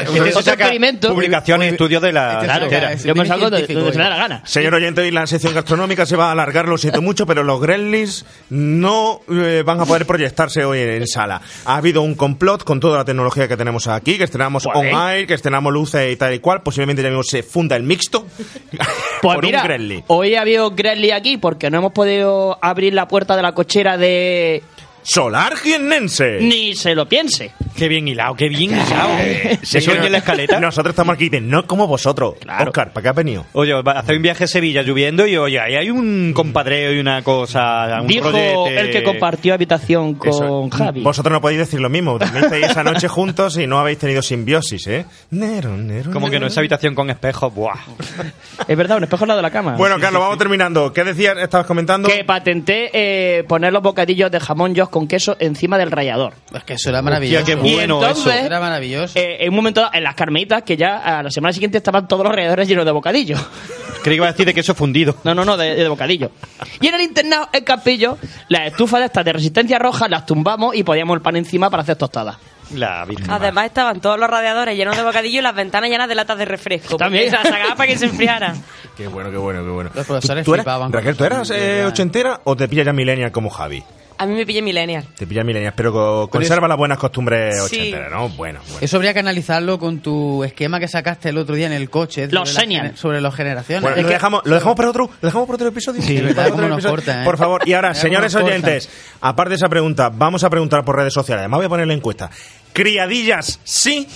saca 0.05 0.51
experimento. 0.53 1.13
Publicación 1.13 1.63
y 1.63 1.67
estudio 1.67 1.99
de 1.99 2.11
la... 2.11 2.39
Claro, 2.43 2.67
Yo 3.03 3.15
me 3.15 3.25
salgo 3.25 3.49
de 3.49 3.57
científico, 3.57 3.79
donde 3.79 3.93
se 3.93 3.97
me 3.97 4.03
da 4.03 4.09
la 4.09 4.17
gana. 4.17 4.41
Señor 4.45 4.75
oyente, 4.75 5.01
hoy 5.01 5.11
la 5.11 5.27
sección 5.27 5.53
gastronómica 5.53 6.05
se 6.05 6.15
va 6.15 6.29
a 6.29 6.31
alargar, 6.31 6.67
lo 6.67 6.77
siento 6.77 7.01
mucho, 7.01 7.25
pero 7.25 7.43
los 7.43 7.61
Gremlins 7.61 8.25
no 8.49 9.21
eh, 9.29 9.63
van 9.65 9.79
a 9.79 9.85
poder 9.85 10.05
proyectarse 10.05 10.63
hoy 10.65 10.79
en, 10.79 11.07
sala. 11.07 11.41
Ha 11.65 11.77
habido 11.77 12.01
un 12.01 12.15
complot 12.15 12.63
con 12.63 12.79
toda 12.79 12.97
la 12.97 13.05
tecnología 13.05 13.47
que 13.47 13.57
tenemos 13.57 13.87
aquí, 13.87 14.17
que 14.17 14.23
estrenamos 14.23 14.65
on 14.65 14.85
air, 14.85 15.27
que 15.27 15.33
estrenamos 15.33 15.73
luces 15.73 16.11
y 16.11 16.15
tal 16.15 16.33
y 16.33 16.39
cual. 16.39 16.61
Posiblemente 16.61 17.01
ya 17.01 17.09
mismo 17.09 17.23
se 17.23 17.43
funda 17.43 17.75
el 17.75 17.83
mixto 17.83 18.25
Pues 19.21 19.35
por 19.35 19.43
mira, 19.43 19.61
un 19.61 19.67
Gremlin. 19.67 20.03
hoy 20.07 20.35
ha 20.35 20.41
habido 20.41 20.71
Gremlin 20.71 21.13
aquí 21.13 21.37
porque 21.37 21.69
no 21.69 21.77
hemos 21.77 21.91
podido 21.91 22.57
abrir 22.61 22.93
la 22.93 23.07
puerta 23.07 23.35
de 23.35 23.41
la 23.41 23.53
cochera 23.53 23.97
de. 23.97 24.63
Solar 25.03 25.55
Jiennense. 25.57 26.39
Ni 26.41 26.75
se 26.75 26.93
lo 26.95 27.07
piense. 27.07 27.51
Qué 27.75 27.87
bien 27.87 28.07
hilado, 28.07 28.35
qué 28.35 28.49
bien 28.49 28.71
hilado. 28.71 29.09
¿Se 29.63 29.77
oye 29.79 30.05
en 30.05 30.11
la 30.11 30.19
escaleta? 30.19 30.59
Nosotros 30.59 30.91
estamos 30.93 31.15
aquí 31.15 31.29
de 31.29 31.41
no 31.41 31.65
como 31.65 31.87
vosotros. 31.87 32.35
Claro. 32.39 32.65
Oscar, 32.69 32.91
¿para 32.93 33.01
qué 33.03 33.09
has 33.09 33.15
venido? 33.15 33.45
Oye, 33.53 33.73
hacer 33.95 34.15
un 34.17 34.21
viaje 34.21 34.43
a 34.43 34.47
Sevilla 34.47 34.81
lloviendo 34.83 35.25
y 35.25 35.37
oye, 35.37 35.59
ahí 35.59 35.75
hay 35.75 35.89
un 35.89 36.33
compadreo 36.33 36.93
y 36.93 36.99
una 36.99 37.23
cosa, 37.23 37.99
un 38.01 38.07
Dijo 38.07 38.29
rollete. 38.31 38.79
el 38.79 38.91
que 38.91 39.03
compartió 39.03 39.53
habitación 39.53 40.15
con 40.15 40.29
Eso. 40.29 40.69
Javi. 40.71 41.01
Vosotros 41.01 41.31
no 41.33 41.41
podéis 41.41 41.59
decir 41.61 41.79
lo 41.79 41.89
mismo. 41.89 42.19
Dormisteis 42.19 42.67
esa 42.67 42.83
noche 42.83 43.07
juntos 43.07 43.57
y 43.57 43.65
no 43.67 43.79
habéis 43.79 43.97
tenido 43.97 44.21
simbiosis, 44.21 44.85
¿eh? 44.87 45.05
Nero, 45.31 45.75
nero, 45.77 46.11
Como 46.11 46.27
que 46.27 46.33
no 46.35 46.41
nero. 46.41 46.47
es 46.47 46.57
habitación 46.57 46.93
con 46.93 47.09
espejos, 47.09 47.53
buah. 47.53 47.73
Es 48.67 48.77
verdad, 48.77 48.97
un 48.97 49.03
espejo 49.03 49.23
al 49.23 49.29
lado 49.29 49.37
de 49.39 49.43
la 49.43 49.51
cama. 49.51 49.75
Bueno, 49.75 49.99
Carlos, 49.99 50.21
vamos 50.21 50.37
terminando. 50.37 50.93
¿Qué 50.93 51.03
decías? 51.03 51.35
¿Estabas 51.39 51.65
comentando? 51.65 52.07
que 52.07 52.23
patenté 52.23 52.91
eh, 52.93 53.43
poner 53.45 53.73
los 53.73 53.81
bocadillos 53.81 54.29
de 54.29 54.39
jamón 54.39 54.75
Joss 54.75 54.89
con 54.91 55.07
queso 55.07 55.35
encima 55.39 55.77
del 55.79 55.89
rallador. 55.89 56.33
Es 56.53 56.63
que 56.63 56.73
eso 56.73 56.89
era 56.89 57.01
maravilloso. 57.01 57.39
Hostia, 57.41 57.55
qué 57.55 57.67
Y 57.67 57.73
bueno 57.75 57.99
entonces, 58.01 58.35
eso. 58.35 58.45
Era 58.45 58.59
maravilloso. 58.59 59.17
eh, 59.17 59.37
en 59.39 59.49
un 59.49 59.55
momento 59.55 59.81
dado, 59.81 59.93
en 59.95 60.03
las 60.03 60.13
carmelitas, 60.15 60.61
que 60.63 60.77
ya 60.77 60.97
a 60.97 61.23
la 61.23 61.31
semana 61.31 61.53
siguiente 61.53 61.77
estaban 61.79 62.07
todos 62.07 62.23
los 62.23 62.35
ralladores 62.35 62.67
llenos 62.67 62.85
de 62.85 62.91
bocadillo. 62.91 63.37
Creí 64.03 64.15
que 64.15 64.17
iba 64.17 64.27
a 64.27 64.31
decir 64.31 64.45
de 64.45 64.53
queso 64.53 64.73
fundido. 64.75 65.15
No, 65.23 65.33
no, 65.33 65.45
no, 65.45 65.57
de, 65.57 65.75
de 65.75 65.87
bocadillo. 65.87 66.31
Y 66.79 66.87
en 66.87 66.95
el 66.95 67.01
internado, 67.01 67.47
en 67.53 67.63
Campillo, 67.63 68.17
las 68.49 68.67
estufas 68.67 68.99
de 68.99 69.05
estas 69.07 69.23
de 69.25 69.33
resistencia 69.33 69.77
roja 69.79 70.07
las 70.09 70.25
tumbamos 70.25 70.75
y 70.75 70.83
poníamos 70.83 71.15
el 71.15 71.21
pan 71.21 71.35
encima 71.35 71.69
para 71.69 71.83
hacer 71.83 71.95
tostadas. 71.95 72.35
La. 72.73 73.05
Además 73.29 73.65
estaban 73.65 73.99
todos 73.99 74.17
los 74.17 74.29
radiadores 74.29 74.77
llenos 74.77 74.95
de 74.95 75.03
bocadillo 75.03 75.39
y 75.39 75.41
las 75.43 75.53
ventanas 75.53 75.89
llenas 75.89 76.07
de 76.07 76.15
latas 76.15 76.37
de 76.37 76.45
refresco. 76.45 76.95
También. 76.97 77.29
Se 77.29 77.35
las 77.35 77.47
sacaba 77.47 77.75
para 77.75 77.87
que 77.87 77.97
se 77.97 78.05
enfriara. 78.05 78.55
Qué 78.95 79.07
bueno, 79.07 79.29
qué 79.29 79.37
bueno, 79.37 79.61
qué 79.63 79.69
bueno. 79.69 79.91
Los 79.93 80.05
profesores 80.07 80.45
¿Tú 80.45 80.53
eras- 80.53 80.63
flipaban 80.63 80.89
con 80.89 80.93
Raquel, 80.99 81.15
¿tú 81.17 81.25
eras 81.25 81.51
eh, 81.53 81.83
ochentera 81.85 82.39
o 82.45 82.55
te 82.55 82.67
pilla 82.69 82.83
ya 82.83 82.93
millennial 82.93 83.31
como 83.31 83.49
Javi? 83.49 83.83
A 84.21 84.25
mí 84.27 84.35
me 84.35 84.45
pillé 84.45 84.61
millennial. 84.61 85.03
Te 85.17 85.25
pilla 85.25 85.43
millennial, 85.43 85.73
pero 85.75 85.91
co- 85.91 86.27
conserva 86.29 86.67
las 86.67 86.77
buenas 86.77 86.99
costumbres 86.99 87.55
Sí. 87.69 87.77
ochenteras, 87.79 88.11
¿no? 88.11 88.29
Bueno, 88.29 88.59
bueno. 88.65 88.77
Eso 88.79 88.97
habría 88.97 89.13
que 89.13 89.19
analizarlo 89.19 89.79
con 89.79 89.99
tu 89.99 90.43
esquema 90.43 90.79
que 90.79 90.87
sacaste 90.87 91.29
el 91.29 91.39
otro 91.39 91.55
día 91.55 91.65
en 91.65 91.73
el 91.73 91.89
coche. 91.89 92.27
Los 92.29 92.49
sobre 92.49 92.53
la 92.53 92.59
Senior. 92.61 92.83
gene- 92.85 92.97
Sobre 92.97 93.19
las 93.21 93.33
generaciones. 93.33 93.81
Bueno, 93.81 93.97
Es 93.97 94.03
lo, 94.03 94.07
que- 94.09 94.13
dejamos, 94.13 94.41
¿Lo 94.45 94.53
dejamos 94.55 94.75
para 94.75 94.89
otro, 94.89 95.05
¿lo 95.21 95.27
dejamos 95.27 95.47
para 95.47 95.55
otro 95.55 95.67
episodio? 95.69 96.01
Sí, 96.03 96.13
¿Para 96.17 96.27
verdad, 96.27 96.43
otro 96.45 96.55
cómo 96.55 96.67
nos 96.67 96.77
episodio? 96.77 96.95
corta, 96.97 97.21
¿eh? 97.21 97.25
Por 97.25 97.37
favor, 97.37 97.61
y 97.67 97.73
ahora, 97.73 97.95
señores 97.95 98.31
cómo 98.33 98.45
nos 98.45 98.53
corta. 98.53 98.67
oyentes, 98.67 98.89
aparte 99.21 99.49
de 99.49 99.55
esa 99.55 99.69
pregunta, 99.69 100.09
vamos 100.13 100.43
a 100.43 100.49
preguntar 100.51 100.85
por 100.85 100.95
redes 100.97 101.13
sociales. 101.13 101.39
Además, 101.41 101.57
voy 101.57 101.65
a 101.65 101.69
poner 101.69 101.87
la 101.87 101.93
encuesta. 101.95 102.29
¿Criadillas 102.73 103.59
sí? 103.63 104.07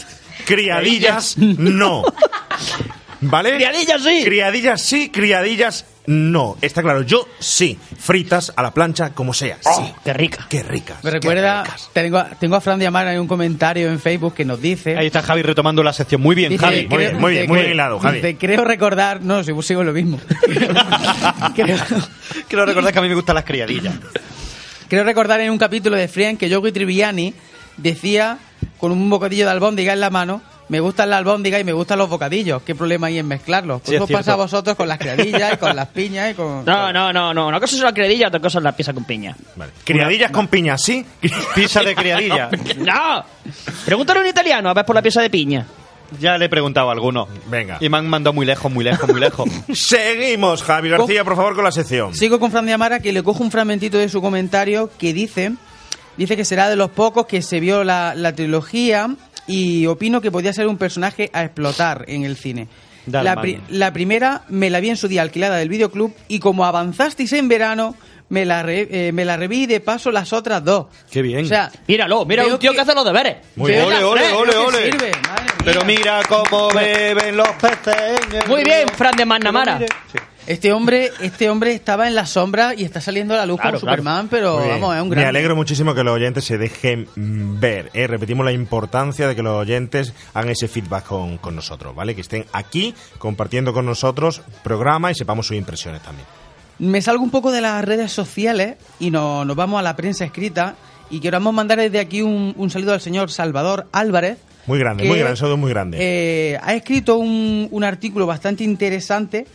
¿Criadillas 0.45 1.35
no? 1.37 2.03
¿Vale? 3.21 3.55
Criadillas 3.55 4.03
sí. 4.03 4.21
Criadillas 4.23 4.81
sí, 4.81 5.09
criadillas 5.09 5.85
no, 6.07 6.55
está 6.61 6.81
claro. 6.81 7.01
Yo 7.01 7.27
sí, 7.39 7.77
fritas 7.97 8.53
a 8.55 8.61
la 8.61 8.73
plancha 8.73 9.11
como 9.13 9.33
sea. 9.33 9.57
Oh, 9.65 9.85
sí. 9.85 9.93
qué 10.03 10.13
rica. 10.13 10.45
Qué 10.49 10.63
ricas. 10.63 11.03
Me 11.03 11.11
recuerda, 11.11 11.63
tengo, 11.93 12.17
a- 12.17 12.29
tengo 12.31 12.55
a 12.55 12.61
Fran 12.61 12.79
de 12.79 12.87
Amara 12.87 13.13
en 13.13 13.19
un 13.19 13.27
comentario 13.27 13.89
en 13.89 13.99
Facebook 13.99 14.33
que 14.35 14.45
nos 14.45 14.61
dice... 14.61 14.97
Ahí 14.97 15.07
está 15.07 15.21
Javi 15.21 15.41
retomando 15.41 15.81
la 15.83 15.93
sección. 15.93 16.21
Muy 16.21 16.35
bien, 16.35 16.49
Dice, 16.51 16.63
Javi. 16.65 16.87
muy 16.87 16.97
bien, 16.97 17.19
muy 17.19 17.31
bien, 17.33 17.47
muy 17.47 17.59
bien 17.59 17.71
hilado, 17.71 17.99
Javi. 17.99 18.17
dice, 18.17 18.37
creo 18.37 18.63
recordar... 18.65 19.21
No, 19.21 19.43
sigo, 19.43 19.61
sigo 19.61 19.83
lo 19.83 19.93
mismo. 19.93 20.19
creo, 21.55 22.65
recordar 22.65 22.93
que 22.93 22.99
a 22.99 23.01
mí 23.01 23.09
me 23.09 23.15
gustan 23.15 23.35
las 23.35 23.45
criadillas. 23.45 23.93
creo 24.87 25.03
recordar 25.03 25.39
en 25.41 25.51
un 25.51 25.57
capítulo 25.57 25.95
de 25.95 26.07
Friends 26.07 26.39
que 26.39 26.49
Yoko 26.49 26.71
Triviani 26.71 27.33
decía, 27.77 28.37
con 28.77 28.91
un 28.91 29.09
bocadillo 29.09 29.45
de 29.45 29.51
albóndiga 29.51 29.93
en 29.93 29.99
la 29.99 30.09
mano, 30.09 30.41
me 30.67 30.79
gustan 30.79 31.09
las 31.09 31.19
albóndigas 31.19 31.61
y 31.61 31.63
me 31.63 31.73
gustan 31.73 31.99
los 31.99 32.09
bocadillos. 32.09 32.61
¿Qué 32.63 32.73
problema 32.73 33.07
hay 33.07 33.19
en 33.19 33.27
mezclarlos? 33.27 33.81
Sí, 33.83 33.91
Pues 33.91 33.95
es 33.97 34.01
os 34.01 34.11
pasa 34.11 34.33
a 34.33 34.35
vosotros 34.35 34.75
con 34.75 34.87
las 34.87 34.97
criadillas 34.97 35.53
y 35.53 35.57
con 35.57 35.75
las 35.75 35.87
piñas 35.89 36.31
y 36.31 36.33
con... 36.33 36.65
No, 36.65 36.91
no, 36.91 37.13
no, 37.13 37.33
no. 37.33 37.47
Una 37.47 37.59
cosa 37.59 37.75
es 37.75 37.81
la 37.81 37.93
credilla, 37.93 38.29
otra 38.29 38.39
cosa 38.39 38.57
es 38.57 38.63
la 38.63 38.71
pieza 38.71 38.93
con 38.93 39.03
piña. 39.05 39.35
Vale. 39.55 39.71
Criadillas 39.83 40.31
con 40.31 40.47
piña, 40.47 40.77
¿sí? 40.77 41.05
Pizza 41.55 41.83
de 41.83 41.95
criadilla. 41.95 42.49
¡No! 42.77 43.23
Pregúntale 43.85 44.19
a 44.19 44.23
un 44.23 44.29
italiano 44.29 44.69
a 44.69 44.73
ver 44.73 44.85
por 44.85 44.95
la 44.95 45.01
pieza 45.01 45.21
de 45.21 45.29
piña. 45.29 45.65
Ya 46.19 46.37
le 46.37 46.45
he 46.45 46.49
preguntado 46.49 46.89
a 46.89 46.93
alguno. 46.93 47.27
Venga. 47.47 47.77
Y 47.79 47.89
me 47.89 47.97
han 47.97 48.07
mandado 48.07 48.33
muy 48.33 48.45
lejos, 48.45 48.71
muy 48.71 48.83
lejos, 48.83 49.09
muy 49.09 49.19
lejos. 49.19 49.49
Seguimos, 49.73 50.63
Javi 50.63 50.89
García, 50.89 51.23
por 51.23 51.35
favor, 51.35 51.55
con 51.55 51.63
la 51.63 51.71
sección. 51.71 52.13
Sigo 52.15 52.39
con 52.39 52.51
Fran 52.51 52.65
de 52.65 52.73
Amara 52.73 52.99
que 52.99 53.11
le 53.11 53.23
cojo 53.23 53.43
un 53.43 53.51
fragmentito 53.51 53.97
de 53.97 54.07
su 54.07 54.21
comentario 54.21 54.89
que 54.99 55.13
dice, 55.13 55.53
dice 56.15 56.35
que 56.37 56.45
será 56.45 56.69
de 56.69 56.75
los 56.75 56.91
pocos 56.91 57.25
que 57.25 57.41
se 57.41 57.59
vio 57.59 57.83
la, 57.83 58.13
la 58.15 58.33
trilogía 58.35 59.09
y 59.47 59.85
opino 59.85 60.21
que 60.21 60.31
podía 60.31 60.53
ser 60.53 60.67
un 60.67 60.77
personaje 60.77 61.29
a 61.33 61.43
explotar 61.43 62.05
en 62.07 62.23
el 62.25 62.35
cine. 62.37 62.67
Dale, 63.05 63.23
La, 63.29 63.39
pri- 63.41 63.61
la 63.69 63.93
primera 63.93 64.41
me 64.49 64.69
la 64.71 64.79
vi 64.79 64.89
en 64.89 64.97
su 64.97 65.07
día 65.07 65.21
alquilada 65.21 65.57
del 65.57 65.69
videoclub 65.69 66.13
y 66.27 66.39
como 66.39 66.65
avanzasteis 66.65 67.33
en 67.33 67.47
verano, 67.47 67.95
me 68.29 68.45
la, 68.45 68.63
re- 68.63 68.87
eh, 68.89 69.11
me 69.11 69.23
la 69.25 69.37
reví 69.37 69.63
y 69.63 69.65
de 69.67 69.79
paso 69.79 70.09
las 70.11 70.33
otras 70.33 70.63
dos. 70.65 70.87
Qué 71.11 71.21
bien. 71.21 71.45
O 71.45 71.47
sea, 71.47 71.71
Míralo, 71.87 72.25
mira 72.25 72.47
un 72.47 72.57
tío 72.57 72.71
que... 72.71 72.77
que- 72.77 72.81
hace 72.81 72.95
los 72.95 73.05
deberes. 73.05 73.37
Muy 73.55 73.71
bien. 73.71 73.83
Ole, 73.83 74.03
ole, 74.03 74.31
ole, 74.33 74.55
ole. 74.55 74.91
sirve, 74.91 75.11
madre 75.27 75.43
mía. 75.43 75.53
Pero 75.63 75.85
mira 75.85 76.21
cómo 76.27 76.69
beben 76.69 77.37
los 77.37 77.49
peces. 77.49 78.17
en 78.31 78.41
el 78.41 78.47
Muy 78.47 78.63
bien. 78.63 78.87
Fran 78.89 79.15
de 79.15 79.25
Magnamara. 79.25 79.77
Sí. 79.77 79.85
Este 80.47 80.71
hombre, 80.73 81.09
este 81.21 81.49
hombre 81.49 81.73
estaba 81.73 82.07
en 82.07 82.13
la 82.13 82.27
sombra 82.27 82.75
y 82.75 82.83
está 82.83 83.01
saliendo 83.01 83.33
a 83.33 83.37
la 83.37 83.45
luz 83.47 83.59
Claro, 83.59 83.79
como 83.79 83.89
Superman, 83.91 84.27
pero 84.29 84.57
Muy 84.57 84.65
bien. 84.67 84.79
vamos, 84.81 84.95
es 84.95 85.01
un 85.01 85.09
Me 85.09 85.15
gran. 85.15 85.27
alegro 85.29 85.55
muchísimo 85.55 85.95
que 85.95 86.03
los 86.03 86.13
oyentes 86.13 86.45
se 86.45 86.59
dejen 86.59 87.07
ver. 87.15 87.89
¿eh? 87.95 88.05
Repetimos 88.05 88.45
la 88.45 88.51
importancia 88.51 89.27
de 89.27 89.35
que 89.35 89.41
los 89.41 89.53
oyentes 89.59 90.13
hagan 90.35 90.51
ese 90.51 90.67
feedback 90.67 91.05
con, 91.05 91.39
con 91.39 91.55
nosotros, 91.55 91.95
¿vale? 91.95 92.13
Que 92.13 92.21
estén 92.21 92.45
aquí 92.53 92.93
compartiendo 93.17 93.73
con 93.73 93.87
nosotros 93.87 94.43
programa 94.63 95.09
y 95.09 95.15
sepamos 95.15 95.47
sus 95.47 95.57
impresiones 95.57 96.01
también. 96.03 96.27
Me 96.77 97.01
salgo 97.01 97.23
un 97.23 97.31
poco 97.31 97.51
de 97.51 97.61
las 97.61 97.83
redes 97.83 98.11
sociales 98.11 98.75
y 98.99 99.09
no- 99.09 99.45
nos 99.45 99.55
vamos 99.55 99.79
a 99.79 99.81
la 99.81 99.95
prensa 99.95 100.25
escrita 100.25 100.75
y 101.09 101.21
queremos 101.21 101.53
mandar 101.55 101.79
desde 101.79 101.99
aquí 101.99 102.21
un, 102.21 102.53
un 102.55 102.69
saludo 102.69 102.93
al 102.93 103.01
señor 103.01 103.31
Salvador 103.31 103.87
Álvarez. 103.91 104.37
Muy 104.67 104.77
grande, 104.77 105.03
que, 105.03 105.09
muy 105.09 105.17
grande, 105.19 105.37
saludo 105.37 105.57
muy 105.57 105.69
grande. 105.71 105.97
eh, 105.99 106.59
ha 106.61 106.73
escrito 106.75 107.17
un, 107.17 107.67
un 107.71 107.83
artículo 107.83 108.27
bastante 108.27 108.63
interesante 108.63 109.47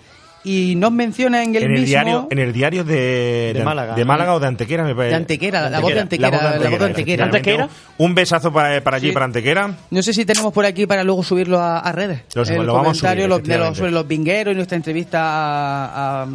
y 0.42 0.74
nos 0.76 0.90
menciona 0.92 1.42
en 1.42 1.54
el, 1.54 1.62
en 1.64 1.70
el 1.70 1.80
mismo... 1.80 1.86
diario, 1.86 2.28
en 2.30 2.38
el 2.38 2.52
diario 2.52 2.82
de, 2.84 3.52
De 3.54 3.62
Málaga. 3.64 3.94
de 3.94 4.04
Málaga 4.04 4.34
o 4.34 4.40
de 4.40 4.46
Antequera, 4.46 4.84
me 4.84 4.94
parece. 4.94 5.10
De 5.10 5.16
Antequera, 5.16 5.68
la 5.68 5.80
voz 5.80 5.92
de 5.94 6.00
Antequera, 6.00 6.30
la 6.30 6.68
voz 6.70 6.78
de 6.78 6.84
Antequera. 6.86 7.26
efectivamente. 7.26 7.74
Un 7.98 8.14
besazo 8.14 8.52
para, 8.52 8.80
para 8.82 8.96
allí, 8.96 9.08
Sí. 9.08 9.12
para 9.12 9.26
Antequera. 9.26 9.74
No 9.90 10.02
sé 10.02 10.12
si 10.14 10.24
tenemos 10.24 10.52
por 10.52 10.64
aquí 10.64 10.86
para 10.86 11.04
luego 11.04 11.22
subirlo 11.22 11.58
a, 11.58 11.78
a 11.80 11.92
redes. 11.92 12.22
Lo 12.34 12.44
sub- 12.44 12.54
el 12.56 12.66
lo 12.66 12.74
vamos 12.74 13.02
a 13.04 13.10
subir, 13.12 13.28
lo- 13.28 13.38
de 13.38 13.58
los, 13.58 13.76
sobre 13.76 13.90
los 13.90 14.06
vingueros 14.08 14.52
y 14.52 14.56
nuestra 14.56 14.76
entrevista 14.76 15.20
a, 15.22 16.22
a- 16.22 16.28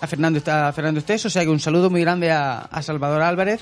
a 0.00 0.06
Fernando, 0.08 0.40
a 0.50 0.72
Fernando 0.72 0.98
Esteso. 0.98 1.28
O 1.28 1.30
sea 1.30 1.42
que 1.42 1.48
un 1.48 1.60
saludo 1.60 1.88
muy 1.88 2.00
grande 2.00 2.30
a, 2.32 2.58
a 2.62 2.82
Salvador 2.82 3.22
Álvarez 3.22 3.60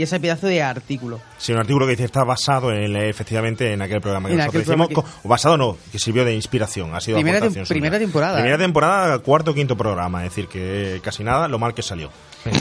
y 0.00 0.02
ese 0.02 0.18
pedazo 0.18 0.46
de 0.46 0.62
artículo. 0.62 1.20
Sí, 1.38 1.52
un 1.52 1.58
artículo 1.58 1.86
que 1.86 1.92
dice 1.92 2.04
está 2.04 2.24
basado 2.24 2.72
en, 2.72 2.96
eh, 2.96 3.08
efectivamente 3.10 3.72
en 3.72 3.82
aquel 3.82 4.00
programa 4.00 4.28
que 4.28 4.32
En 4.34 4.38
nosotros 4.38 4.62
hicimos. 4.64 4.88
co- 4.88 5.04
basado 5.24 5.56
no, 5.56 5.76
que 5.92 5.98
sirvió 5.98 6.24
de 6.24 6.34
inspiración. 6.34 6.94
Ha 6.94 7.00
sido 7.00 7.18
Primera 7.18 7.40
tem- 7.40 7.66
primera 7.68 7.98
temporada, 7.98 8.34
Primera 8.36 8.56
¿eh? 8.56 8.58
temporada, 8.58 9.18
cuarto 9.18 9.50
o 9.50 9.54
quinto 9.54 9.76
programa. 9.76 10.24
Es 10.24 10.30
decir, 10.30 10.48
que 10.48 11.00
casi 11.04 11.22
nada, 11.22 11.46
lo 11.48 11.58
mal 11.58 11.74
que 11.74 11.82
salió. 11.82 12.10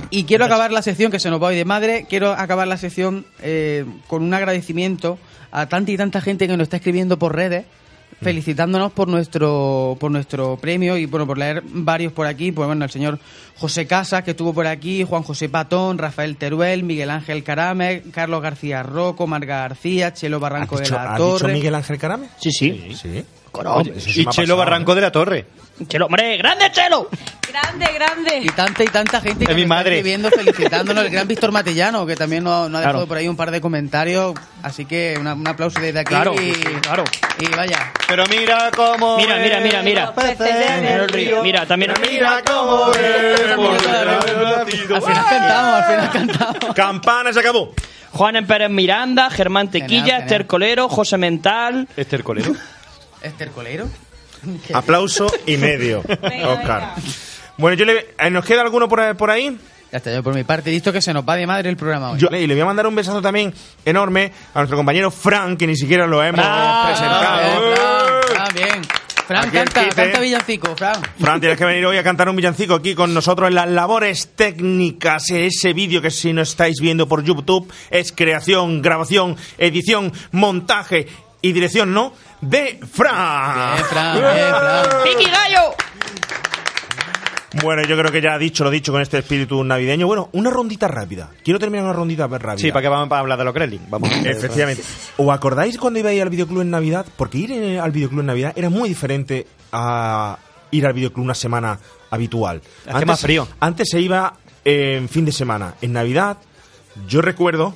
Y 0.10 0.26
quiero 0.26 0.44
acabar 0.46 0.72
la 0.72 0.82
sección, 0.82 1.10
que 1.12 1.20
se 1.20 1.30
nos 1.30 1.42
va 1.42 1.48
hoy 1.48 1.56
de 1.56 1.64
madre, 1.66 2.06
quiero 2.10 2.32
acabar 2.34 2.68
la 2.68 2.78
sección 2.78 3.26
eh, 3.42 3.86
con 4.08 4.22
un 4.24 4.34
agradecimiento 4.34 5.18
a 5.52 5.68
tanta 5.68 5.92
y 5.92 5.98
tanta 5.98 6.20
gente 6.22 6.48
que 6.48 6.58
nos 6.58 6.64
está 6.66 6.78
escribiendo 6.78 7.18
por 7.18 7.36
redes, 7.36 7.66
felicitándonos 8.22 8.92
por 8.92 9.08
nuestro 9.08 9.98
por 10.00 10.12
nuestro 10.12 10.58
premio 10.58 10.98
y 10.98 11.06
bueno, 11.06 11.26
por 11.26 11.38
leer 11.38 11.64
varios 11.66 12.14
por 12.14 12.28
aquí, 12.28 12.52
pues 12.52 12.68
bueno, 12.68 12.86
el 12.86 12.92
señor 12.92 13.20
José 13.58 13.88
Casas, 13.88 14.24
que 14.24 14.32
estuvo 14.32 14.54
por 14.54 14.68
aquí, 14.68 15.04
Juan 15.04 15.24
José 15.24 15.50
Patón, 15.50 15.98
Rafael 15.98 16.38
Teruel, 16.38 16.84
Miguel 16.84 17.10
Ángel 17.10 17.44
Carame, 17.44 18.04
Carlos 18.12 18.42
García 18.42 18.84
Rocco, 18.84 19.28
Marga 19.28 19.60
García, 19.60 20.14
Chelo 20.14 20.40
Barranco 20.40 20.76
¿Has 20.76 20.82
de 20.82 20.86
dicho, 20.86 20.96
la 20.96 21.14
has 21.14 21.18
dicho 21.18 21.38
Torre. 21.38 21.54
Miguel 21.54 21.76
Ángel 21.76 21.98
Carame? 21.98 22.28
Sí, 22.38 22.52
sí. 22.52 22.96
Sí. 22.96 23.24
Eso 23.96 24.10
se 24.10 24.22
Y 24.22 24.26
Chelo 24.26 24.58
Barranco 24.58 24.92
¿eh? 24.94 24.96
de 24.96 25.02
la 25.02 25.12
Torre. 25.12 25.46
Chelo, 25.88 26.08
hombre, 26.08 26.38
grande 26.38 26.70
Chelo. 26.72 27.10
Grande, 27.50 27.88
grande. 27.94 28.40
Y 28.44 28.50
tanta 28.50 28.84
y 28.84 28.88
tanta 28.88 29.20
gente 29.22 29.46
que 29.46 29.52
Es 29.52 29.56
mi 29.56 29.64
nos 29.64 29.72
está 29.72 29.76
madre. 29.76 29.96
escribiendo 29.98 30.30
felicitándonos, 30.30 31.04
el 31.06 31.10
gran 31.10 31.28
Víctor 31.28 31.52
Matellano, 31.52 32.06
que 32.06 32.16
también 32.16 32.44
nos, 32.44 32.70
nos 32.70 32.78
ha 32.78 32.82
dejado 32.82 32.98
Claro. 33.00 33.08
por 33.08 33.18
ahí 33.18 33.28
un 33.28 33.36
par 33.36 33.50
de 33.50 33.60
comentarios, 33.60 34.36
así 34.62 34.86
que 34.86 35.18
una- 35.20 35.34
un 35.34 35.48
aplauso 35.48 35.80
desde 35.80 36.00
aquí 36.00 36.10
Claro, 36.14 36.36
y, 36.40 36.52
claro. 36.82 37.06
y 37.40 37.48
vaya. 37.56 37.92
Pero 38.08 38.26
mira 38.30 38.70
cómo. 38.76 39.18
Mira, 39.18 39.38
mira, 39.38 39.60
mira, 39.62 39.82
mira. 39.82 40.14
río. 41.08 41.42
Mira, 41.44 41.66
también. 41.66 41.94
Mira 42.08 42.44
cómo. 42.46 42.86
Al 42.86 42.94
final 45.02 45.26
cantamos, 45.30 45.74
al 45.74 45.86
final 45.86 46.10
cantamos. 46.12 46.76
Campana 46.76 47.34
se 47.34 47.40
acabó. 47.40 47.74
Juan 48.12 48.46
Pérez 48.46 48.70
Miranda, 48.70 49.30
Germán 49.30 49.70
Tequilla, 49.72 50.02
Genial, 50.02 50.22
Esther. 50.24 50.46
Colero, 50.48 50.90
José 50.90 51.18
Mental. 51.18 51.88
Esther 51.96 52.24
Colero. 52.24 52.54
Esther 53.22 53.50
Colero. 53.52 53.88
Aplauso 54.74 55.32
y 55.46 55.58
medio, 55.58 56.02
Venga, 56.22 56.50
Oscar. 56.50 56.94
Bueno, 57.58 57.76
yo 57.78 57.86
le, 57.86 58.16
eh, 58.18 58.30
¿nos 58.30 58.46
queda 58.46 58.62
alguno 58.62 58.88
por, 58.88 59.02
ahí- 59.02 59.14
por 59.14 59.30
ahí? 59.30 59.58
Ya 59.92 59.98
está, 59.98 60.14
yo 60.14 60.22
por 60.24 60.36
mi 60.36 60.44
parte, 60.44 60.70
visto 60.70 60.94
que 60.94 61.02
se 61.02 61.14
nos 61.14 61.28
va 61.28 61.36
de 61.36 61.48
madre 61.48 61.68
el 61.70 61.76
programa 61.76 62.12
hoy. 62.12 62.20
Yo, 62.20 62.28
y 62.30 62.46
le 62.46 62.54
voy 62.54 62.62
a 62.62 62.66
mandar 62.66 62.86
un 62.86 62.94
besazo 62.96 63.22
también 63.22 63.52
enorme 63.84 64.32
a 64.54 64.60
nuestro 64.60 64.78
compañero 64.78 65.10
Frank, 65.10 65.58
que 65.58 65.66
ni 65.68 65.76
siquiera 65.76 66.06
lo 66.06 66.24
hemos 66.24 66.40
Fran, 66.46 66.86
presentado. 66.86 67.62
Bien, 67.62 67.74
¡Eh! 67.74 67.76
Fran, 68.28 68.36
Fran, 68.36 68.54
bien. 68.54 68.82
Fran, 69.28 69.50
canta, 69.52 69.84
quite. 69.84 69.96
canta 69.96 70.20
villancico, 70.20 70.76
Fran. 70.76 71.02
Fran, 71.20 71.40
tienes 71.40 71.58
que 71.58 71.66
venir 71.66 71.86
hoy 71.88 71.98
a 71.98 72.04
cantar 72.04 72.30
un 72.30 72.36
villancico 72.36 72.76
aquí 72.76 72.94
con 72.96 73.14
nosotros 73.14 73.48
en 73.50 73.56
las 73.56 73.68
labores 73.68 74.30
técnicas. 74.36 75.30
Ese 75.32 75.74
vídeo 75.74 76.02
que 76.04 76.12
si 76.12 76.34
no 76.34 76.42
estáis 76.44 76.80
viendo 76.80 77.08
por 77.08 77.24
YouTube 77.24 77.72
es 77.90 78.12
creación, 78.12 78.82
grabación, 78.84 79.38
edición, 79.58 80.14
montaje 80.32 81.08
y 81.42 81.52
dirección, 81.52 81.94
¿no? 81.94 82.14
De 82.42 82.80
Fran. 82.92 83.76
Bien, 83.76 83.86
Fran, 83.86 84.16
bien, 84.16 84.50
Fran. 84.50 85.04
¡Vicky 85.04 85.30
Gallo! 85.30 85.76
Bueno, 87.62 87.82
yo 87.84 87.98
creo 87.98 88.12
que 88.12 88.22
ya 88.22 88.36
ha 88.36 88.38
dicho 88.38 88.64
lo 88.64 88.70
dicho 88.70 88.92
con 88.92 89.02
este 89.02 89.18
espíritu 89.18 89.64
navideño. 89.64 90.06
Bueno, 90.06 90.30
una 90.34 90.50
rondita 90.50 90.88
rápida. 90.88 91.32
Quiero 91.44 91.60
terminar 91.60 91.86
una 91.86 91.94
rondita 91.94 92.28
rápida. 92.28 92.58
Sí, 92.58 92.72
para 92.72 92.84
que 92.84 92.90
vamos 92.90 93.12
a 93.12 93.20
hablar 93.20 93.38
de 93.38 93.44
los 93.44 93.54
Kremlin. 93.54 93.82
Vamos. 93.90 94.10
Efectivamente. 94.24 94.84
¿Os 95.18 95.30
acordáis 95.30 95.78
cuando 95.78 96.00
ibais 96.00 96.22
al 96.22 96.30
videoclub 96.30 96.62
en 96.62 96.70
Navidad? 96.70 97.06
Porque 97.18 97.40
ir 97.40 97.80
al 97.80 97.92
videoclub 97.92 98.22
en 98.22 98.28
Navidad 98.28 98.54
era 98.56 98.70
muy 98.70 98.88
diferente 98.88 99.48
a 99.72 100.38
ir 100.72 100.86
al 100.86 100.94
videoclub 100.94 101.24
una 101.26 101.36
semana 101.36 101.80
habitual. 102.12 102.62
Hace 102.88 103.06
más 103.06 103.22
frío. 103.22 103.48
Antes 103.60 103.90
se 103.90 104.00
iba 104.00 104.34
en 104.64 105.10
fin 105.10 105.26
de 105.26 105.32
semana. 105.32 105.74
En 105.82 105.94
Navidad, 105.94 106.38
yo 107.08 107.22
recuerdo 107.22 107.76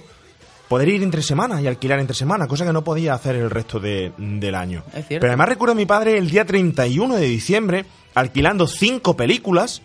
poder 0.68 0.90
ir 0.90 1.04
entre 1.04 1.22
semana 1.22 1.62
y 1.62 1.68
alquilar 1.68 2.00
entre 2.00 2.16
semana, 2.16 2.48
cosa 2.48 2.66
que 2.66 2.74
no 2.74 2.84
podía 2.84 3.14
hacer 3.14 3.36
el 3.36 3.50
resto 3.50 3.80
de- 3.80 4.12
del 4.18 4.56
año. 4.56 4.84
Es. 4.96 5.06
Pero 5.08 5.28
además 5.28 5.50
recuerdo 5.50 5.74
a 5.74 5.76
mi 5.76 5.86
padre 5.86 6.18
el 6.18 6.30
día 6.30 6.46
31 6.46 7.16
de 7.16 7.26
diciembre 7.28 7.86
alquilando 8.16 8.68
cinco 8.68 9.16
películas 9.18 9.82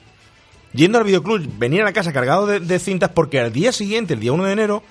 yendo 0.72 0.98
al 0.98 1.04
videoclub, 1.04 1.46
venir 1.58 1.80
a 1.82 1.84
la 1.86 1.92
casa 1.92 2.12
cargado 2.12 2.46
de, 2.46 2.60
de 2.60 2.78
cintas 2.78 3.10
porque 3.14 3.40
al 3.40 3.52
día 3.52 3.72
siguiente, 3.72 4.14
el 4.14 4.20
día 4.20 4.32
1 4.32 4.44
de 4.44 4.52
enero, 4.52 4.82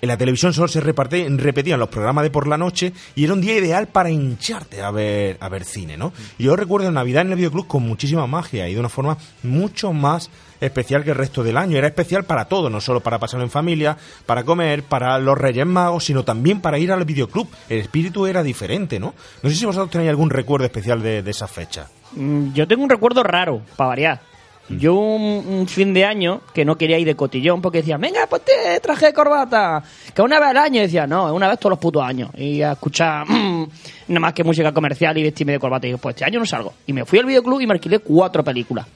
en 0.00 0.08
la 0.08 0.16
televisión 0.16 0.52
solo 0.52 0.68
se 0.68 0.80
reparte- 0.82 1.28
repetían 1.38 1.80
los 1.80 1.88
programas 1.88 2.24
de 2.24 2.30
por 2.30 2.46
la 2.46 2.56
noche 2.58 2.92
y 3.14 3.24
era 3.24 3.32
un 3.32 3.40
día 3.40 3.56
ideal 3.56 3.88
para 3.88 4.10
hincharte 4.10 4.82
a 4.82 4.90
ver, 4.90 5.36
a 5.40 5.48
ver 5.48 5.64
cine, 5.64 5.96
¿no? 5.96 6.12
Y 6.38 6.44
yo 6.44 6.56
recuerdo 6.56 6.90
Navidad 6.90 7.22
en 7.22 7.30
el 7.32 7.36
videoclub 7.36 7.66
con 7.66 7.82
muchísima 7.82 8.26
magia 8.26 8.68
y 8.68 8.74
de 8.74 8.80
una 8.80 8.88
forma 8.88 9.16
mucho 9.42 9.92
más 9.92 10.30
especial 10.60 11.04
que 11.04 11.10
el 11.10 11.16
resto 11.16 11.42
del 11.44 11.56
año. 11.56 11.76
Era 11.78 11.86
especial 11.86 12.24
para 12.24 12.46
todo, 12.46 12.68
no 12.68 12.80
solo 12.80 13.00
para 13.00 13.18
pasarlo 13.18 13.44
en 13.44 13.50
familia, 13.50 13.96
para 14.26 14.42
comer, 14.44 14.82
para 14.82 15.18
los 15.18 15.38
Reyes 15.38 15.66
Magos, 15.66 16.04
sino 16.04 16.24
también 16.24 16.60
para 16.60 16.78
ir 16.78 16.90
al 16.90 17.04
videoclub. 17.04 17.48
El 17.68 17.78
espíritu 17.78 18.26
era 18.26 18.42
diferente, 18.42 18.98
¿no? 18.98 19.14
No 19.42 19.50
sé 19.50 19.56
si 19.56 19.66
vosotros 19.66 19.90
tenéis 19.90 20.10
algún 20.10 20.30
recuerdo 20.30 20.64
especial 20.66 21.00
de, 21.02 21.22
de 21.22 21.30
esa 21.30 21.46
fecha. 21.46 21.86
Mm, 22.12 22.52
Yo 22.54 22.66
tengo 22.66 22.82
un 22.82 22.90
recuerdo 22.90 23.22
raro, 23.22 23.62
para 23.76 23.88
variar. 23.88 24.20
Yo 24.68 24.94
un, 24.94 25.66
fin 25.66 25.94
de 25.94 26.04
año 26.04 26.42
que 26.52 26.64
no 26.64 26.76
quería 26.76 26.98
ir 26.98 27.06
de 27.06 27.16
cotillón 27.16 27.62
porque 27.62 27.78
decía, 27.78 27.96
venga, 27.96 28.26
pues 28.28 28.42
te 28.44 28.80
traje 28.80 29.12
corbata. 29.12 29.82
Que 30.14 30.20
una 30.20 30.38
vez 30.38 30.50
al 30.50 30.56
año 30.58 30.82
decía, 30.82 31.06
no, 31.06 31.32
una 31.32 31.48
vez 31.48 31.58
todos 31.58 31.70
los 31.70 31.78
putos 31.78 32.02
años. 32.02 32.30
Y 32.36 32.60
a 32.60 32.72
escuchar 32.72 33.26
mm, 33.28 33.68
nada 34.08 34.20
más 34.20 34.34
que 34.34 34.44
música 34.44 34.72
comercial 34.72 35.16
y 35.16 35.22
vestirme 35.22 35.52
de 35.52 35.58
corbata. 35.58 35.86
Y 35.86 35.90
dije, 35.90 36.00
pues 36.02 36.14
este 36.14 36.24
año 36.24 36.38
no 36.38 36.46
salgo. 36.46 36.74
Y 36.86 36.92
me 36.92 37.04
fui 37.04 37.18
al 37.18 37.26
videoclub 37.26 37.60
y 37.60 37.66
me 37.66 37.72
alquilé 37.74 38.00
cuatro 38.00 38.44
películas. 38.44 38.86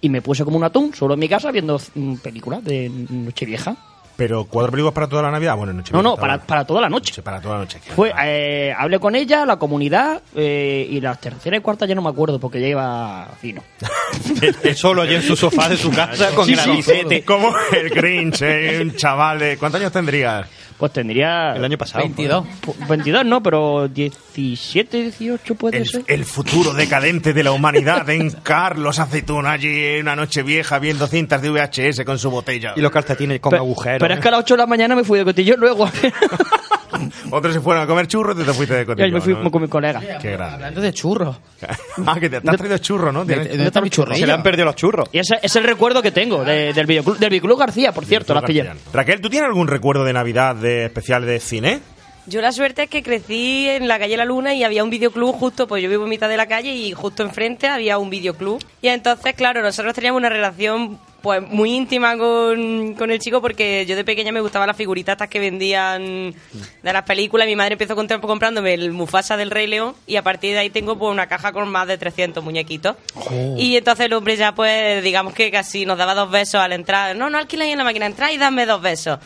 y 0.00 0.08
me 0.08 0.22
puse 0.22 0.44
como 0.44 0.56
un 0.56 0.64
atún 0.64 0.94
solo 0.94 1.14
en 1.14 1.20
mi 1.20 1.28
casa 1.28 1.50
viendo 1.50 1.80
mm, 1.94 2.16
películas 2.16 2.62
de 2.64 2.90
Nochevieja. 2.90 3.76
Pero 4.18 4.46
cuatro 4.46 4.72
películas 4.72 4.94
para 4.94 5.06
toda 5.06 5.22
la 5.22 5.30
Navidad. 5.30 5.56
Bueno, 5.56 5.72
noche 5.72 5.92
No, 5.92 6.02
no, 6.02 6.16
para, 6.16 6.38
para 6.38 6.64
toda 6.64 6.80
la 6.80 6.88
noche. 6.88 7.22
para 7.22 7.40
toda 7.40 7.54
la 7.54 7.60
noche. 7.60 7.78
Fue, 7.94 8.12
eh, 8.24 8.74
hablé 8.76 8.98
con 8.98 9.14
ella, 9.14 9.46
la 9.46 9.58
comunidad, 9.60 10.20
eh, 10.34 10.88
y 10.90 11.00
las 11.00 11.20
tercera 11.20 11.56
y 11.56 11.60
cuarta 11.60 11.86
ya 11.86 11.94
no 11.94 12.02
me 12.02 12.08
acuerdo 12.08 12.40
porque 12.40 12.60
ya 12.60 12.66
iba 12.66 13.28
fino. 13.40 13.62
Él 14.64 14.74
solo 14.74 15.02
allí 15.02 15.14
en 15.14 15.22
su 15.22 15.36
sofá 15.36 15.68
de 15.68 15.76
su 15.76 15.92
casa 15.92 16.30
con 16.34 16.46
Sí, 16.46 16.54
el 16.54 16.82
sí. 16.82 17.22
Como 17.22 17.52
el 17.70 17.90
Grinch, 17.90 18.42
eh, 18.42 18.80
un 18.82 18.96
chaval 18.96 19.38
de... 19.38 19.56
¿Cuántos 19.56 19.80
años 19.80 19.92
tendrías? 19.92 20.48
Pues 20.78 20.92
tendría... 20.92 21.54
El 21.56 21.64
año 21.64 21.76
pasado. 21.76 22.04
22. 22.04 22.44
Pu- 22.64 22.88
22 22.88 23.24
no, 23.26 23.42
pero 23.42 23.88
17, 23.88 25.02
18 25.02 25.54
puede 25.56 25.78
El, 25.78 25.86
ser. 25.86 26.04
el 26.06 26.24
futuro 26.24 26.72
decadente 26.72 27.32
de 27.32 27.42
la 27.42 27.50
humanidad 27.50 28.08
en 28.10 28.30
Carlos 28.30 28.98
Aceituna 29.00 29.52
allí 29.52 29.68
en 29.96 30.02
una 30.02 30.14
noche 30.14 30.44
vieja 30.44 30.78
viendo 30.78 31.06
cintas 31.08 31.42
de 31.42 31.50
VHS 31.50 32.04
con 32.04 32.18
su 32.18 32.30
botella. 32.30 32.74
Y 32.76 32.80
los 32.80 32.92
calcetines 32.92 33.40
con 33.40 33.50
Pero- 33.50 33.64
agujeros. 33.64 33.98
Pero 34.00 34.14
es 34.14 34.20
que 34.20 34.28
a 34.28 34.30
las 34.30 34.40
8 34.40 34.54
de 34.54 34.58
la 34.58 34.66
mañana 34.66 34.94
me 34.94 35.02
fui 35.02 35.18
de 35.18 35.24
cotillón 35.24 35.58
luego. 35.58 35.88
Otros 37.30 37.52
se 37.54 37.60
fueron 37.60 37.82
a 37.82 37.86
comer 37.86 38.06
churros 38.06 38.36
y 38.40 38.44
te 38.44 38.52
fuiste 38.52 38.74
de 38.74 38.82
y 38.82 38.86
cotillón. 38.86 39.12
me 39.12 39.20
fui 39.20 39.34
¿no? 39.34 39.50
con 39.50 39.62
mi 39.62 39.68
colega. 39.68 40.00
Qué 40.20 40.32
grande. 40.32 40.54
Hablando 40.54 40.80
de 40.80 40.92
churros. 40.92 41.36
ah, 42.06 42.18
que 42.18 42.30
te, 42.30 42.40
te 42.40 42.50
has 42.50 42.56
traído 42.56 42.78
churro, 42.78 43.12
¿no? 43.12 43.24
¿De- 43.24 43.34
Tienes- 43.34 43.48
¿Dónde 43.50 43.64
está 43.66 43.80
mi 43.82 43.90
churrillo? 43.90 44.18
Se 44.20 44.26
le 44.26 44.32
han 44.32 44.42
perdido 44.42 44.64
los 44.64 44.74
churros. 44.76 45.08
Y 45.12 45.18
ese 45.18 45.38
es 45.42 45.54
el 45.56 45.64
recuerdo 45.64 46.00
que 46.02 46.10
tengo 46.12 46.44
de- 46.44 46.72
del 46.72 46.86
videoclub, 46.86 47.18
del 47.18 47.28
videoclub 47.30 47.58
García, 47.58 47.92
por 47.92 48.04
cierto, 48.06 48.32
las 48.32 48.42
pillé. 48.44 48.70
Raquel, 48.92 49.20
¿tú 49.20 49.28
tienes 49.28 49.48
algún 49.48 49.68
recuerdo 49.68 50.04
de 50.04 50.12
Navidad 50.14 50.56
de 50.56 50.67
especial 50.86 51.24
de 51.26 51.40
cine? 51.40 51.80
Yo 52.26 52.42
la 52.42 52.52
suerte 52.52 52.82
es 52.82 52.90
que 52.90 53.02
crecí 53.02 53.68
en 53.70 53.88
la 53.88 53.98
calle 53.98 54.14
La 54.18 54.26
Luna 54.26 54.52
y 54.52 54.62
había 54.62 54.84
un 54.84 54.90
videoclub 54.90 55.34
justo, 55.34 55.66
pues 55.66 55.82
yo 55.82 55.88
vivo 55.88 56.04
en 56.04 56.10
mitad 56.10 56.28
de 56.28 56.36
la 56.36 56.46
calle 56.46 56.72
y 56.74 56.92
justo 56.92 57.22
enfrente 57.22 57.68
había 57.68 57.96
un 57.96 58.10
videoclub. 58.10 58.62
Y 58.82 58.88
entonces, 58.88 59.34
claro, 59.34 59.62
nosotros 59.62 59.94
teníamos 59.94 60.18
una 60.18 60.28
relación 60.28 60.98
pues 61.22 61.42
muy 61.42 61.72
íntima 61.72 62.16
con, 62.18 62.94
con 62.94 63.10
el 63.10 63.18
chico 63.18 63.40
porque 63.40 63.84
yo 63.86 63.96
de 63.96 64.04
pequeña 64.04 64.30
me 64.30 64.40
gustaban 64.42 64.68
las 64.68 64.76
figuritas 64.76 65.14
estas 65.14 65.28
que 65.28 65.40
vendían 65.40 66.34
de 66.82 66.92
las 66.92 67.02
películas. 67.04 67.46
Mi 67.46 67.56
madre 67.56 67.72
empezó 67.72 67.96
contra- 67.96 68.20
comprándome 68.20 68.74
el 68.74 68.92
Mufasa 68.92 69.38
del 69.38 69.50
Rey 69.50 69.66
León 69.66 69.94
y 70.06 70.16
a 70.16 70.22
partir 70.22 70.52
de 70.52 70.58
ahí 70.58 70.70
tengo 70.70 70.98
pues 70.98 71.10
una 71.10 71.26
caja 71.28 71.52
con 71.52 71.66
más 71.70 71.88
de 71.88 71.96
300 71.96 72.44
muñequitos. 72.44 72.94
Y 73.56 73.74
entonces 73.76 74.04
el 74.04 74.12
hombre 74.12 74.36
ya 74.36 74.54
pues 74.54 75.02
digamos 75.02 75.32
que 75.32 75.50
casi 75.50 75.86
nos 75.86 75.96
daba 75.96 76.14
dos 76.14 76.30
besos 76.30 76.60
al 76.60 76.72
entrar. 76.72 77.16
No, 77.16 77.30
no 77.30 77.38
alquiláis 77.38 77.72
en 77.72 77.78
la 77.78 77.84
máquina, 77.84 78.04
entrar 78.04 78.30
y 78.32 78.36
dame 78.36 78.66
dos 78.66 78.82
besos. 78.82 79.18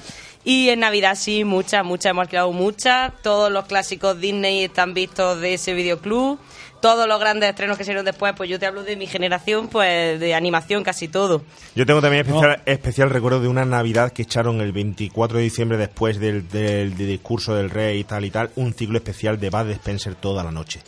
Y 0.44 0.70
en 0.70 0.80
Navidad 0.80 1.14
sí, 1.16 1.44
muchas, 1.44 1.84
muchas, 1.84 2.10
hemos 2.10 2.22
alquilado 2.22 2.52
muchas. 2.52 3.12
Todos 3.22 3.50
los 3.52 3.66
clásicos 3.66 4.20
Disney 4.20 4.64
están 4.64 4.92
vistos 4.94 5.40
de 5.40 5.54
ese 5.54 5.72
videoclub. 5.74 6.38
Todos 6.80 7.06
los 7.06 7.20
grandes 7.20 7.48
estrenos 7.48 7.78
que 7.78 7.84
se 7.84 7.90
hicieron 7.92 8.04
después, 8.04 8.32
pues 8.36 8.50
yo 8.50 8.58
te 8.58 8.66
hablo 8.66 8.82
de 8.82 8.96
mi 8.96 9.06
generación, 9.06 9.68
pues 9.68 10.18
de 10.18 10.34
animación 10.34 10.82
casi 10.82 11.06
todo. 11.06 11.42
Yo 11.76 11.86
tengo 11.86 12.00
también 12.00 12.26
especial, 12.26 12.60
especial 12.66 13.10
recuerdo 13.10 13.38
de 13.40 13.46
una 13.46 13.64
Navidad 13.64 14.10
que 14.12 14.22
echaron 14.22 14.60
el 14.60 14.72
24 14.72 15.38
de 15.38 15.44
diciembre 15.44 15.78
después 15.78 16.18
del, 16.18 16.48
del- 16.48 16.96
del 16.96 17.06
discurso 17.06 17.54
del 17.54 17.70
rey 17.70 18.00
y 18.00 18.04
tal 18.04 18.24
y 18.24 18.30
tal, 18.30 18.50
un 18.56 18.74
ciclo 18.74 18.98
especial 18.98 19.38
de 19.38 19.48
Bud 19.50 19.70
Spencer 19.70 20.16
toda 20.16 20.42
la 20.42 20.50
noche. 20.50 20.80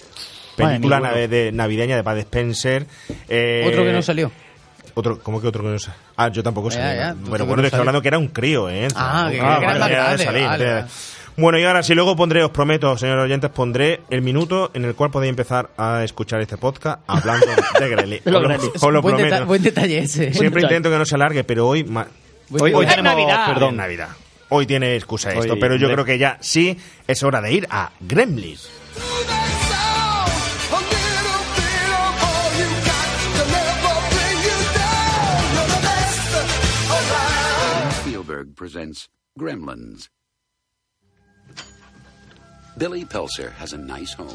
Película 0.56 0.98
nave- 0.98 1.28
de, 1.28 1.52
navideña 1.52 1.94
de 1.94 2.02
Bud 2.02 2.18
Spencer. 2.18 2.86
eh, 3.28 3.64
Otro 3.68 3.84
que 3.84 3.92
no 3.92 4.02
salió. 4.02 4.32
Otro, 4.94 5.18
¿Cómo 5.20 5.40
que 5.40 5.48
otro 5.48 5.62
que 5.62 5.68
no 5.70 5.78
salió? 5.78 5.98
Ah, 6.16 6.28
yo 6.28 6.42
tampoco 6.42 6.70
otro 7.14 7.26
Bueno, 7.28 7.44
bueno, 7.46 7.56
no 7.56 7.62
te 7.62 7.66
estoy 7.68 7.80
hablando 7.80 8.00
que 8.02 8.08
era 8.08 8.18
un 8.18 8.28
crío, 8.28 8.68
¿eh? 8.70 8.88
Ah, 8.94 9.28
que- 9.30 9.40
vale, 9.40 9.92
era 9.92 10.04
vale. 10.46 10.84
Bueno, 11.36 11.58
y 11.58 11.64
ahora 11.64 11.82
si 11.82 11.94
luego 11.94 12.14
pondré, 12.14 12.44
os 12.44 12.52
prometo, 12.52 12.96
señores 12.96 13.24
oyentes, 13.24 13.50
pondré 13.50 14.02
el 14.08 14.22
minuto 14.22 14.70
en 14.72 14.84
el 14.84 14.94
cual 14.94 15.10
podéis 15.10 15.30
empezar 15.30 15.70
a 15.76 16.04
escuchar 16.04 16.40
este 16.40 16.56
podcast 16.56 17.00
hablando 17.08 17.44
de 17.46 17.56
los 17.56 18.20
Os 18.24 18.82
lo- 18.82 18.90
lo 18.92 19.02
buen, 19.02 19.16
prometo. 19.16 19.34
deta- 19.34 19.44
buen 19.44 19.62
detalle 19.62 19.98
ese. 19.98 20.32
Siempre 20.32 20.62
intento 20.62 20.90
que 20.90 20.98
no 20.98 21.04
se 21.04 21.16
alargue, 21.16 21.42
pero 21.42 21.66
hoy... 21.66 21.82
Hoy, 22.60 22.72
hoy 22.72 22.86
tenemos, 22.86 23.16
Navidad. 23.16 23.46
Perdón, 23.52 23.76
Navidad. 23.76 24.08
Hoy 24.50 24.66
tiene 24.66 24.94
excusa 24.94 25.30
Hoy- 25.30 25.38
esto, 25.40 25.56
pero 25.58 25.74
yo 25.74 25.90
creo 25.90 26.04
que 26.04 26.18
ya 26.18 26.38
sí 26.40 26.78
es 27.08 27.22
hora 27.24 27.40
de 27.40 27.52
ir 27.52 27.66
a 27.68 27.90
Gremlins. 28.00 28.70
Spielberg 38.54 38.56
presents 38.56 39.08
Gremlins. 39.38 40.08
Billy 42.78 43.04
Pelser 43.04 43.52
has 43.52 43.72
a 43.72 43.78
nice 43.78 44.12
home. 44.14 44.28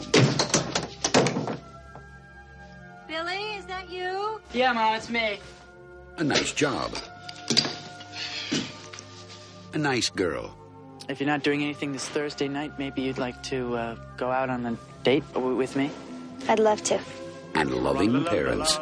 Billy, 3.07 3.55
is 3.57 3.65
that 3.65 3.89
you? 3.89 4.39
Yeah, 4.53 4.73
Mom, 4.73 4.95
it's 4.95 5.09
me. 5.09 5.39
a 6.17 6.23
nice 6.23 6.53
job, 6.53 6.91
a 9.73 9.77
nice 9.77 10.09
girl, 10.09 10.55
If 11.07 11.19
you're 11.19 11.27
not 11.27 11.43
doing 11.43 11.63
anything 11.63 11.91
this 11.93 12.07
Thursday 12.07 12.47
night, 12.47 12.77
maybe 12.77 13.01
you'd 13.01 13.17
like 13.17 13.41
to 13.43 13.75
uh, 13.75 13.95
go 14.17 14.29
out 14.31 14.49
on 14.49 14.65
a 14.65 14.77
date 15.03 15.23
with 15.35 15.75
me? 15.75 15.89
I'd 16.47 16.59
love 16.59 16.83
to. 16.83 16.99
and 17.55 17.73
loving 17.73 18.23
parents 18.25 18.77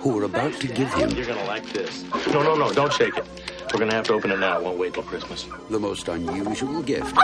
who 0.00 0.18
are 0.18 0.24
about 0.24 0.54
to 0.60 0.66
give 0.68 0.92
him 0.94 1.10
You're 1.10 1.26
gonna 1.26 1.44
like 1.44 1.66
this. 1.72 2.04
No, 2.32 2.42
no, 2.42 2.54
no, 2.56 2.72
don't 2.72 2.92
shake 2.92 3.16
it. 3.16 3.24
We're 3.72 3.80
gonna 3.80 3.94
have 3.94 4.06
to 4.06 4.14
open 4.14 4.30
it 4.32 4.38
now. 4.38 4.58
It 4.58 4.64
Won't 4.64 4.78
wait 4.78 4.94
till 4.94 5.02
Christmas. 5.02 5.46
the 5.70 5.78
most 5.78 6.08
unusual 6.08 6.82
gift 6.82 7.14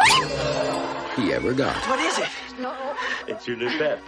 he 1.16 1.33
ever 1.33 1.52
got. 1.52 1.76
What 1.88 1.98
is 2.00 2.18
it? 2.18 2.28
No. 2.61 2.74
It's 3.26 3.46
your 3.48 3.57
new 3.57 3.68
pet. 3.78 4.00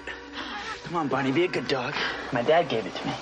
Come 0.84 0.96
on, 0.96 1.08
Barney, 1.08 1.32
be 1.32 1.44
a 1.44 1.48
good 1.48 1.66
dog. 1.66 1.94
My 2.32 2.42
dad 2.42 2.68
gave 2.68 2.86
it 2.86 2.94
to 2.94 3.06
me. 3.06 3.14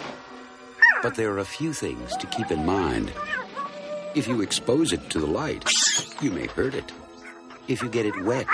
But 1.02 1.14
there 1.14 1.30
are 1.32 1.38
a 1.38 1.44
few 1.44 1.72
things 1.72 2.16
to 2.18 2.26
keep 2.26 2.50
in 2.50 2.66
mind. 2.66 3.12
If 4.14 4.28
you 4.28 4.42
expose 4.42 4.92
it 4.92 5.08
to 5.10 5.20
the 5.20 5.26
light, 5.26 5.64
you 6.20 6.30
may 6.30 6.46
hurt 6.46 6.74
it. 6.74 6.92
If 7.68 7.82
you 7.82 7.88
get 7.88 8.06
it 8.06 8.22
wet, 8.24 8.46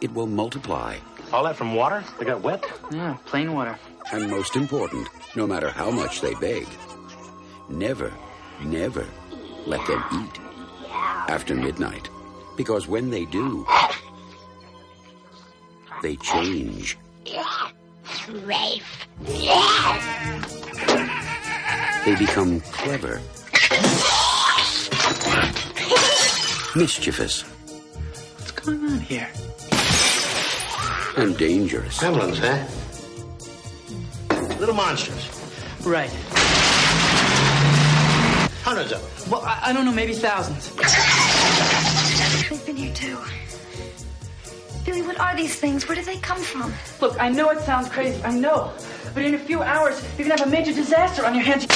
it 0.00 0.12
will 0.12 0.26
multiply. 0.26 0.98
All 1.32 1.44
that 1.44 1.56
from 1.56 1.74
water? 1.74 2.04
They 2.18 2.26
got 2.26 2.42
wet? 2.42 2.64
Yeah, 2.90 3.16
plain 3.24 3.54
water. 3.54 3.78
And 4.12 4.28
most 4.30 4.56
important, 4.56 5.08
no 5.34 5.46
matter 5.46 5.70
how 5.70 5.90
much 5.90 6.20
they 6.20 6.34
beg, 6.34 6.66
never, 7.70 8.12
never 8.62 9.06
let 9.66 9.84
them 9.86 10.02
eat 10.14 10.40
after 11.28 11.54
midnight. 11.54 12.08
Because 12.56 12.86
when 12.88 13.10
they 13.10 13.24
do, 13.26 13.66
they 16.02 16.16
change. 16.16 16.98
They 22.04 22.16
become 22.16 22.60
clever, 22.60 23.20
mischievous, 26.74 27.42
What's 27.42 28.50
going 28.52 28.84
on 28.84 28.98
here? 29.00 29.28
and 31.16 31.36
dangerous. 31.38 31.98
Gremlins, 31.98 32.38
huh? 32.38 32.66
Little 34.58 34.74
monsters. 34.74 35.28
Right. 35.84 36.10
Hundreds 38.62 38.92
of 38.92 39.00
them. 39.00 39.30
Well, 39.32 39.42
I, 39.42 39.58
I 39.64 39.72
don't 39.72 39.84
know, 39.84 39.92
maybe 39.92 40.14
thousands. 40.14 40.70
They've 42.48 42.64
been 42.64 42.76
here 42.76 42.94
too. 42.94 43.18
Billy, 44.84 45.02
what 45.02 45.18
are 45.20 45.34
these 45.36 45.56
things? 45.56 45.88
Where 45.88 45.96
did 45.96 46.04
they 46.04 46.18
come 46.18 46.38
from? 46.38 46.72
Look, 47.00 47.20
I 47.20 47.28
know 47.28 47.50
it 47.50 47.60
sounds 47.60 47.88
crazy, 47.88 48.22
I 48.22 48.32
know. 48.32 48.72
But 49.14 49.24
in 49.24 49.34
a 49.34 49.38
few 49.38 49.62
hours, 49.62 50.00
you're 50.16 50.28
gonna 50.28 50.40
have 50.40 50.48
a 50.48 50.50
major 50.50 50.72
disaster 50.72 51.26
on 51.26 51.34
your 51.34 51.44
hands. 51.44 51.66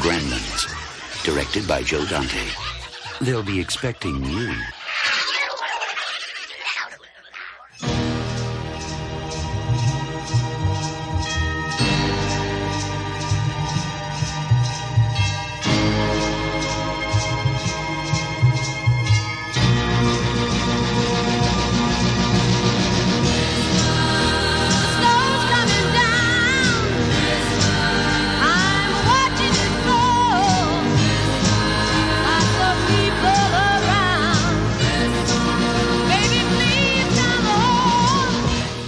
Gremlins, 0.00 1.24
directed 1.24 1.68
by 1.68 1.82
Joe 1.82 2.04
Dante. 2.06 2.46
They'll 3.20 3.42
be 3.42 3.60
expecting 3.60 4.24
you. 4.24 4.54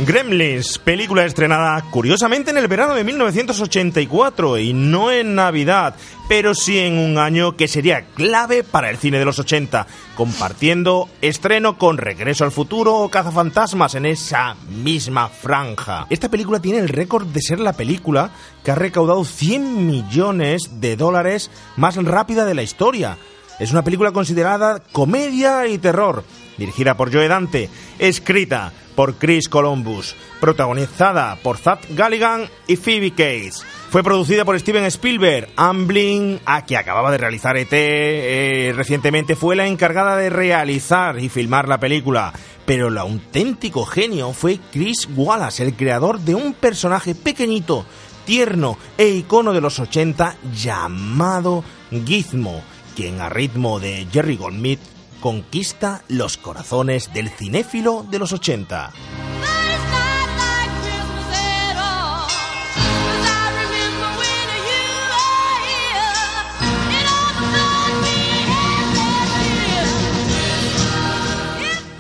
Gremlins, 0.06 0.78
película 0.78 1.24
estrenada 1.24 1.82
curiosamente 1.90 2.52
en 2.52 2.58
el 2.58 2.68
verano 2.68 2.94
de 2.94 3.02
1984 3.02 4.56
y 4.58 4.72
no 4.72 5.10
en 5.10 5.34
Navidad, 5.34 5.96
pero 6.28 6.54
sí 6.54 6.78
en 6.78 6.96
un 6.96 7.18
año 7.18 7.56
que 7.56 7.66
sería 7.66 8.04
clave 8.14 8.62
para 8.62 8.88
el 8.88 8.98
cine 8.98 9.18
de 9.18 9.24
los 9.24 9.40
80, 9.40 9.88
compartiendo 10.16 11.08
estreno 11.22 11.76
con 11.76 11.98
Regreso 11.98 12.44
al 12.44 12.52
Futuro 12.52 12.94
o 12.94 13.08
Cazafantasmas 13.08 13.96
en 13.96 14.06
esa 14.06 14.54
misma 14.68 15.28
franja. 15.28 16.06
Esta 16.08 16.28
película 16.28 16.60
tiene 16.60 16.78
el 16.78 16.88
récord 16.88 17.26
de 17.26 17.42
ser 17.42 17.58
la 17.58 17.72
película 17.72 18.30
que 18.62 18.70
ha 18.70 18.76
recaudado 18.76 19.24
100 19.24 19.88
millones 19.88 20.80
de 20.80 20.94
dólares 20.94 21.50
más 21.76 21.96
rápida 21.96 22.44
de 22.44 22.54
la 22.54 22.62
historia. 22.62 23.18
Es 23.58 23.72
una 23.72 23.82
película 23.82 24.12
considerada 24.12 24.80
comedia 24.92 25.66
y 25.66 25.78
terror, 25.78 26.22
dirigida 26.58 26.96
por 26.96 27.12
Joe 27.12 27.28
Dante, 27.28 27.68
escrita 27.98 28.72
por 28.96 29.16
Chris 29.16 29.48
Columbus, 29.48 30.16
protagonizada 30.40 31.36
por 31.36 31.58
Zach 31.58 31.86
Galligan 31.90 32.48
y 32.66 32.76
Phoebe 32.76 33.10
Cates. 33.10 33.64
Fue 33.90 34.02
producida 34.02 34.44
por 34.44 34.58
Steven 34.58 34.84
Spielberg. 34.86 35.48
Amblin, 35.54 36.40
a 36.44 36.64
que 36.64 36.76
acababa 36.76 37.12
de 37.12 37.18
realizar 37.18 37.56
ET 37.56 37.68
eh, 37.70 38.72
recientemente, 38.74 39.36
fue 39.36 39.54
la 39.54 39.66
encargada 39.66 40.16
de 40.16 40.30
realizar 40.30 41.18
y 41.20 41.28
filmar 41.28 41.68
la 41.68 41.78
película. 41.78 42.32
Pero 42.64 42.88
el 42.88 42.98
auténtico 42.98 43.84
genio 43.84 44.32
fue 44.32 44.58
Chris 44.72 45.08
Wallace, 45.14 45.62
el 45.62 45.76
creador 45.76 46.18
de 46.20 46.34
un 46.34 46.54
personaje 46.54 47.14
pequeñito, 47.14 47.86
tierno 48.24 48.76
e 48.98 49.08
icono 49.08 49.52
de 49.52 49.60
los 49.60 49.78
80 49.78 50.36
llamado 50.52 51.62
Gizmo, 51.90 52.62
quien 52.96 53.20
a 53.20 53.28
ritmo 53.28 53.78
de 53.78 54.06
Jerry 54.10 54.36
Goldsmith 54.36 54.95
conquista 55.26 56.04
los 56.06 56.36
corazones 56.36 57.12
del 57.12 57.28
cinéfilo 57.30 58.06
de 58.08 58.20
los 58.20 58.32
80. 58.32 58.92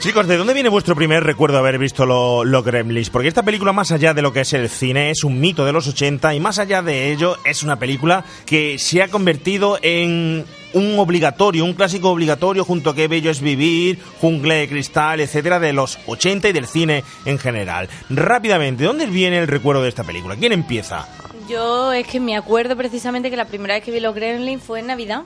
Chicos, 0.06 0.28
¿de 0.28 0.36
dónde 0.36 0.54
viene 0.54 0.68
vuestro 0.68 0.94
primer 0.94 1.24
recuerdo 1.24 1.56
de 1.56 1.62
haber 1.62 1.80
visto 1.80 2.06
los 2.06 2.46
lo 2.46 2.62
Gremlins? 2.62 3.10
Porque 3.10 3.26
esta 3.26 3.42
película, 3.42 3.72
más 3.72 3.90
allá 3.90 4.14
de 4.14 4.22
lo 4.22 4.32
que 4.32 4.42
es 4.42 4.52
el 4.52 4.68
cine, 4.68 5.10
es 5.10 5.24
un 5.24 5.40
mito 5.40 5.64
de 5.64 5.72
los 5.72 5.88
80 5.88 6.32
y 6.32 6.38
más 6.38 6.60
allá 6.60 6.80
de 6.80 7.10
ello, 7.10 7.36
es 7.44 7.64
una 7.64 7.76
película 7.76 8.24
que 8.44 8.78
se 8.78 9.02
ha 9.02 9.08
convertido 9.08 9.80
en 9.82 10.44
un 10.74 10.98
obligatorio, 11.00 11.64
un 11.64 11.72
clásico 11.72 12.10
obligatorio 12.10 12.64
junto 12.64 12.90
a 12.90 12.94
Qué 12.94 13.08
bello 13.08 13.32
es 13.32 13.40
vivir, 13.40 13.98
Jungle 14.20 14.54
de 14.54 14.68
cristal, 14.68 15.18
etcétera, 15.18 15.58
de 15.58 15.72
los 15.72 15.98
80 16.06 16.50
y 16.50 16.52
del 16.52 16.68
cine 16.68 17.02
en 17.24 17.40
general. 17.40 17.88
Rápidamente, 18.08 18.84
¿de 18.84 18.86
dónde 18.86 19.06
viene 19.06 19.38
el 19.38 19.48
recuerdo 19.48 19.82
de 19.82 19.88
esta 19.88 20.04
película? 20.04 20.36
¿Quién 20.36 20.52
empieza? 20.52 21.08
Yo 21.48 21.92
es 21.92 22.06
que 22.06 22.20
me 22.20 22.36
acuerdo 22.36 22.76
precisamente 22.76 23.28
que 23.28 23.36
la 23.36 23.46
primera 23.46 23.74
vez 23.74 23.82
que 23.82 23.90
vi 23.90 23.98
los 23.98 24.14
Gremlins 24.14 24.62
fue 24.62 24.78
en 24.78 24.86
Navidad. 24.86 25.22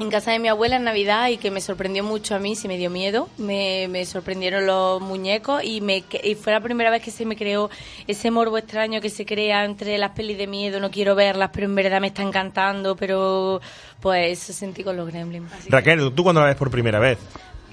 En 0.00 0.10
casa 0.10 0.30
de 0.30 0.38
mi 0.38 0.46
abuela 0.46 0.76
en 0.76 0.84
Navidad 0.84 1.28
y 1.28 1.38
que 1.38 1.50
me 1.50 1.60
sorprendió 1.60 2.04
mucho 2.04 2.36
a 2.36 2.38
mí, 2.38 2.54
se 2.54 2.68
me 2.68 2.76
dio 2.76 2.88
miedo, 2.88 3.28
me, 3.36 3.88
me 3.88 4.06
sorprendieron 4.06 4.64
los 4.64 5.00
muñecos 5.00 5.64
y, 5.64 5.80
me, 5.80 6.04
y 6.22 6.36
fue 6.36 6.52
la 6.52 6.60
primera 6.60 6.88
vez 6.90 7.02
que 7.02 7.10
se 7.10 7.26
me 7.26 7.34
creó 7.34 7.68
ese 8.06 8.30
morbo 8.30 8.58
extraño 8.58 9.00
que 9.00 9.10
se 9.10 9.26
crea 9.26 9.64
entre 9.64 9.98
las 9.98 10.12
pelis 10.12 10.38
de 10.38 10.46
miedo, 10.46 10.78
no 10.78 10.92
quiero 10.92 11.16
verlas, 11.16 11.50
pero 11.52 11.66
en 11.66 11.74
verdad 11.74 12.00
me 12.00 12.06
está 12.06 12.22
encantando, 12.22 12.94
pero 12.94 13.60
pues 14.00 14.40
eso 14.40 14.52
sentí 14.52 14.84
con 14.84 14.96
los 14.96 15.08
Gremlins. 15.08 15.50
Raquel, 15.68 16.12
¿tú 16.14 16.22
cuándo 16.22 16.42
la 16.42 16.46
ves 16.46 16.56
por 16.56 16.70
primera 16.70 17.00
vez? 17.00 17.18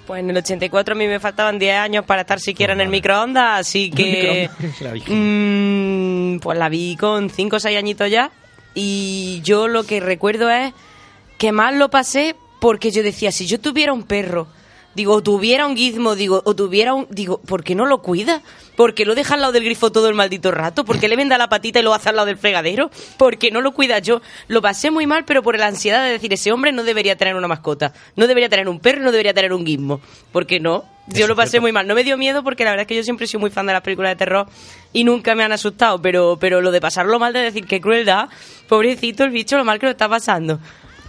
Pues 0.07 0.19
en 0.19 0.29
el 0.31 0.37
84 0.37 0.95
a 0.95 0.97
mí 0.97 1.07
me 1.07 1.19
faltaban 1.19 1.59
10 1.59 1.77
años 1.77 2.05
para 2.05 2.21
estar 2.21 2.39
siquiera 2.39 2.73
en 2.73 2.81
el 2.81 2.89
microondas, 2.89 3.59
así 3.59 3.91
que 3.91 4.49
mm, 5.07 6.39
pues 6.39 6.57
la 6.57 6.69
vi 6.69 6.95
con 6.95 7.29
5 7.29 7.55
o 7.55 7.59
6 7.59 7.77
añitos 7.77 8.09
ya 8.09 8.31
y 8.73 9.41
yo 9.43 9.67
lo 9.67 9.83
que 9.83 9.99
recuerdo 9.99 10.49
es 10.49 10.73
que 11.37 11.51
más 11.51 11.75
lo 11.75 11.89
pasé 11.89 12.35
porque 12.59 12.91
yo 12.91 13.03
decía, 13.03 13.31
si 13.31 13.45
yo 13.45 13.59
tuviera 13.59 13.93
un 13.93 14.03
perro, 14.03 14.47
digo, 14.95 15.13
o 15.13 15.21
tuviera 15.21 15.67
un 15.67 15.75
gizmo, 15.75 16.15
digo, 16.15 16.41
o 16.45 16.55
tuviera 16.55 16.93
un... 16.93 17.07
Digo, 17.09 17.39
¿por 17.41 17.63
qué 17.63 17.75
no 17.75 17.85
lo 17.85 18.01
cuida? 18.01 18.41
¿Por 18.75 18.93
qué 18.93 19.05
lo 19.05 19.13
deja 19.13 19.35
al 19.35 19.41
lado 19.41 19.53
del 19.53 19.65
grifo 19.65 19.91
todo 19.91 20.07
el 20.09 20.15
maldito 20.15 20.51
rato? 20.51 20.85
¿Por 20.85 20.99
qué 20.99 21.07
le 21.07 21.15
venda 21.15 21.37
la 21.37 21.49
patita 21.49 21.79
y 21.79 21.83
lo 21.83 21.93
hace 21.93 22.09
al 22.09 22.15
lado 22.15 22.25
del 22.25 22.37
fregadero? 22.37 22.89
¿Por 23.17 23.37
qué 23.37 23.51
no 23.51 23.61
lo 23.61 23.73
cuida 23.73 23.99
yo? 23.99 24.21
Lo 24.47 24.61
pasé 24.61 24.91
muy 24.91 25.05
mal, 25.05 25.25
pero 25.25 25.43
por 25.43 25.59
la 25.59 25.67
ansiedad 25.67 26.03
de 26.03 26.11
decir, 26.11 26.33
ese 26.33 26.51
hombre 26.51 26.71
no 26.71 26.83
debería 26.83 27.17
tener 27.17 27.35
una 27.35 27.47
mascota, 27.47 27.93
no 28.15 28.25
debería 28.25 28.49
tener 28.49 28.67
un 28.67 28.79
perro, 28.79 29.01
no 29.01 29.11
debería 29.11 29.33
tener 29.33 29.53
un 29.53 29.65
gizmo. 29.65 29.99
¿Por 30.31 30.47
qué 30.47 30.59
no? 30.59 30.85
Yo 31.07 31.27
lo 31.27 31.35
pasé 31.35 31.59
muy 31.59 31.71
mal. 31.71 31.85
No 31.85 31.93
me 31.93 32.03
dio 32.03 32.17
miedo 32.17 32.43
porque 32.43 32.63
la 32.63 32.71
verdad 32.71 32.83
es 32.83 32.87
que 32.87 32.95
yo 32.95 33.03
siempre 33.03 33.25
he 33.25 33.27
sido 33.27 33.41
muy 33.41 33.51
fan 33.51 33.67
de 33.67 33.73
las 33.73 33.81
películas 33.83 34.11
de 34.11 34.15
terror 34.15 34.47
y 34.91 35.03
nunca 35.03 35.35
me 35.35 35.43
han 35.43 35.51
asustado, 35.51 36.01
pero, 36.01 36.37
pero 36.39 36.61
lo 36.61 36.71
de 36.71 36.81
pasarlo 36.81 37.19
mal, 37.19 37.31
de 37.31 37.41
decir 37.41 37.67
qué 37.67 37.79
crueldad, 37.79 38.29
pobrecito 38.67 39.23
el 39.23 39.29
bicho, 39.29 39.57
lo 39.57 39.65
mal 39.65 39.77
que 39.77 39.85
lo 39.85 39.91
está 39.91 40.09
pasando. 40.09 40.59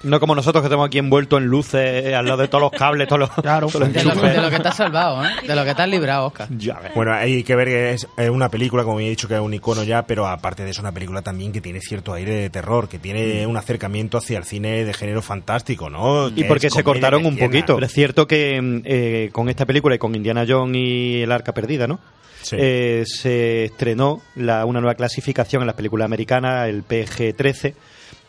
No 0.02 0.20
como 0.20 0.35
nosotros 0.35 0.62
que 0.62 0.66
estamos 0.66 0.87
aquí 0.87 0.98
envueltos 0.98 1.40
en 1.40 1.46
luces, 1.46 2.04
eh, 2.04 2.14
al 2.14 2.26
lado 2.26 2.42
de 2.42 2.48
todos 2.48 2.62
los 2.62 2.70
cables, 2.70 3.09
todos 3.09 3.20
los, 3.20 3.30
Claro, 3.42 3.66
todos 3.68 3.80
los 3.80 3.92
de 3.92 4.04
lo, 4.04 4.14
de 4.14 4.40
lo 4.40 4.50
que 4.50 4.59
te 4.59 4.68
has 4.68 4.76
salvado, 4.76 5.24
¿eh? 5.24 5.28
De 5.46 5.56
lo 5.56 5.64
que 5.64 5.74
te 5.74 5.82
has 5.82 5.88
librado, 5.88 6.26
Oscar. 6.26 6.48
Bueno, 6.94 7.12
hay 7.12 7.42
que 7.42 7.56
ver 7.56 7.68
que 7.68 7.90
es 7.92 8.06
eh, 8.16 8.30
una 8.30 8.48
película, 8.48 8.85
como 8.85 9.00
he 9.00 9.09
dicho, 9.09 9.28
que 9.28 9.35
es 9.35 9.40
un 9.40 9.54
icono 9.54 9.82
ya, 9.85 10.02
pero 10.06 10.26
aparte 10.26 10.64
de 10.64 10.70
eso, 10.70 10.80
una 10.80 10.92
película 10.92 11.22
también 11.22 11.52
que 11.52 11.61
tiene 11.61 11.80
cierto 11.80 12.12
aire 12.12 12.35
de 12.35 12.50
terror, 12.50 12.88
que 12.88 12.98
tiene 12.98 13.46
un 13.46 13.56
acercamiento 13.56 14.18
hacia 14.18 14.38
el 14.38 14.44
cine 14.44 14.85
de 14.85 14.94
género 14.94 15.22
fantástico, 15.22 15.90
¿no? 15.90 16.28
Y 16.28 16.32
Que 16.32 16.44
porque 16.44 16.68
es 16.68 16.74
se 16.74 16.85
cortaron 16.85 17.26
un 17.26 17.37
poquito. 17.37 17.74
Pero 17.74 17.87
es 17.87 17.92
cierto 17.92 18.26
que 18.26 18.61
mm, 18.61 18.82
eh, 18.85 19.30
con 19.32 19.48
esta 19.48 19.66
película 19.66 19.94
y 19.94 19.98
con 19.98 20.14
Indiana 20.14 20.44
Jones 20.46 20.76
y 20.76 21.22
El 21.22 21.32
Arca 21.32 21.52
Perdida, 21.52 21.87
¿no? 21.87 21.98
Sí. 22.42 22.56
Eh, 22.59 23.02
se 23.06 23.64
estrenó 23.64 24.22
la, 24.37 24.64
una 24.66 24.80
nueva 24.80 24.94
clasificación 24.94 25.62
en 25.62 25.66
las 25.66 25.74
películas 25.74 26.04
americanas, 26.04 26.68
el 26.68 26.85
PG-13, 26.85 27.74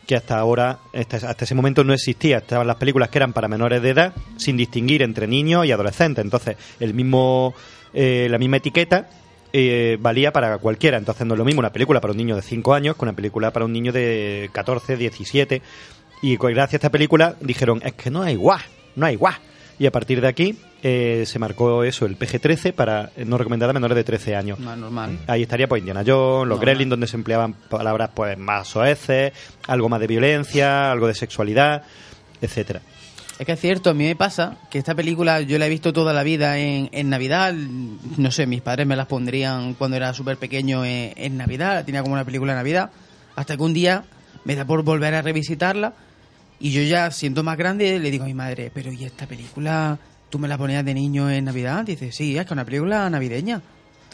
que 0.08 0.16
hasta 0.16 0.40
ahora, 0.40 0.80
hasta, 0.94 1.18
hasta 1.18 1.46
ese 1.46 1.54
momento 1.54 1.84
no 1.84 1.94
existía. 1.94 2.38
Estaban 2.38 2.66
las 2.66 2.78
películas 2.78 3.10
que 3.10 3.20
eran 3.20 3.34
para 3.34 3.48
menores 3.48 3.82
de 3.82 3.90
edad, 3.90 4.14
sin 4.38 4.58
distinguir 4.58 5.04
entre 5.04 5.28
niños 5.28 5.66
y 5.66 5.72
adolescentes. 5.72 6.24
Entonces, 6.24 6.56
el 6.80 6.94
mismo, 6.94 7.54
eh, 7.94 8.28
la 8.32 8.38
misma 8.40 8.58
etiqueta 8.58 9.10
eh, 9.54 9.98
valía 10.00 10.32
para 10.32 10.58
cualquiera. 10.60 10.98
Entonces, 10.98 11.28
no 11.28 11.34
es 11.34 11.38
lo 11.38 11.46
mismo 11.46 11.60
una 11.60 11.72
película 11.74 12.00
para 12.02 12.12
un 12.14 12.18
niño 12.18 12.36
de 12.36 12.42
5 12.42 12.74
años 12.74 12.96
que 12.96 13.04
una 13.06 13.14
película 13.14 13.52
para 13.52 13.66
un 13.66 13.74
niño 13.74 13.92
de 13.92 14.50
14, 14.54 14.96
17. 14.98 15.62
Y 16.22 16.38
co- 16.38 16.48
gracias 16.48 16.74
a 16.74 16.78
esta 16.78 16.90
película 16.90 17.36
dijeron, 17.42 17.82
es 17.86 17.94
que 17.94 18.10
no 18.10 18.24
hay 18.24 18.36
guau, 18.36 18.60
no 18.96 19.06
hay 19.06 19.16
guau. 19.18 19.34
Y 19.80 19.86
a 19.86 19.92
partir 19.92 20.22
de 20.22 20.28
aquí 20.28 20.58
eh, 20.82 21.24
se 21.26 21.40
marcó 21.40 21.84
eso, 21.84 22.06
el 22.06 22.18
PG-13 22.18 22.74
para 22.74 23.12
eh, 23.16 23.26
no 23.26 23.38
recomendada 23.38 23.72
a 23.72 23.74
menores 23.74 23.96
de 23.96 24.04
13 24.04 24.36
años. 24.36 24.60
Normal. 24.60 25.20
Ahí 25.28 25.44
estaría 25.44 25.68
pues 25.68 25.80
Indiana 25.80 26.04
Jones, 26.06 26.50
los. 26.50 26.60
Gremlins, 26.60 26.90
donde 26.90 27.08
se 27.08 27.16
empleaban 27.16 27.54
palabras 27.54 28.10
pues 28.14 28.38
más 28.38 28.68
soeces, 28.68 29.34
algo 29.68 29.90
más 29.90 30.00
de 30.00 30.08
violencia, 30.08 30.92
algo 30.92 31.08
de 31.08 31.14
sexualidad, 31.14 31.84
etcétera. 32.42 32.82
Es 33.40 33.46
que 33.46 33.52
es 33.52 33.60
cierto, 33.60 33.92
a 33.92 33.94
mí 33.94 34.06
me 34.06 34.16
pasa 34.16 34.58
que 34.72 34.80
esta 34.80 34.96
película 34.96 35.42
yo 35.42 35.60
la 35.60 35.68
he 35.68 35.70
visto 35.70 35.94
toda 35.94 36.12
la 36.12 36.24
vida 36.24 36.58
en, 36.58 36.90
en 36.92 37.10
Navidad. 37.10 37.54
No 37.54 38.32
sé, 38.32 38.48
mis 38.48 38.62
padres 38.62 38.88
me 38.88 38.96
las 38.96 39.06
pondrían 39.06 39.76
cuando 39.76 39.96
era 39.96 40.12
súper 40.16 40.38
pequeño 40.38 40.84
en, 40.84 41.14
en 41.16 41.38
Navidad. 41.38 41.76
La 41.76 41.86
tenía 41.86 42.02
como 42.02 42.14
una 42.14 42.26
película 42.26 42.54
de 42.54 42.58
Navidad. 42.58 42.90
Hasta 43.36 43.56
que 43.56 43.62
un 43.62 43.76
día 43.76 44.06
me 44.44 44.56
da 44.56 44.66
por 44.66 44.82
volver 44.82 45.14
a 45.14 45.22
revisitarla. 45.22 45.94
Y 46.60 46.72
yo 46.72 46.82
ya, 46.82 47.12
siendo 47.12 47.44
más 47.44 47.58
grande, 47.58 48.00
le 48.00 48.10
digo 48.12 48.24
a 48.24 48.28
mi 48.28 48.34
madre, 48.34 48.72
pero 48.74 48.92
¿y 48.92 49.04
esta 49.06 49.28
película 49.28 49.98
tú 50.30 50.40
me 50.40 50.48
la 50.48 50.58
ponías 50.58 50.84
de 50.84 50.94
niño 50.94 51.30
en 51.30 51.46
Navidad? 51.46 51.84
Dice, 51.86 52.12
sí, 52.12 52.32
es 52.38 52.44
que 52.44 52.46
es 52.48 52.52
una 52.52 52.66
película 52.66 53.10
navideña. 53.10 53.62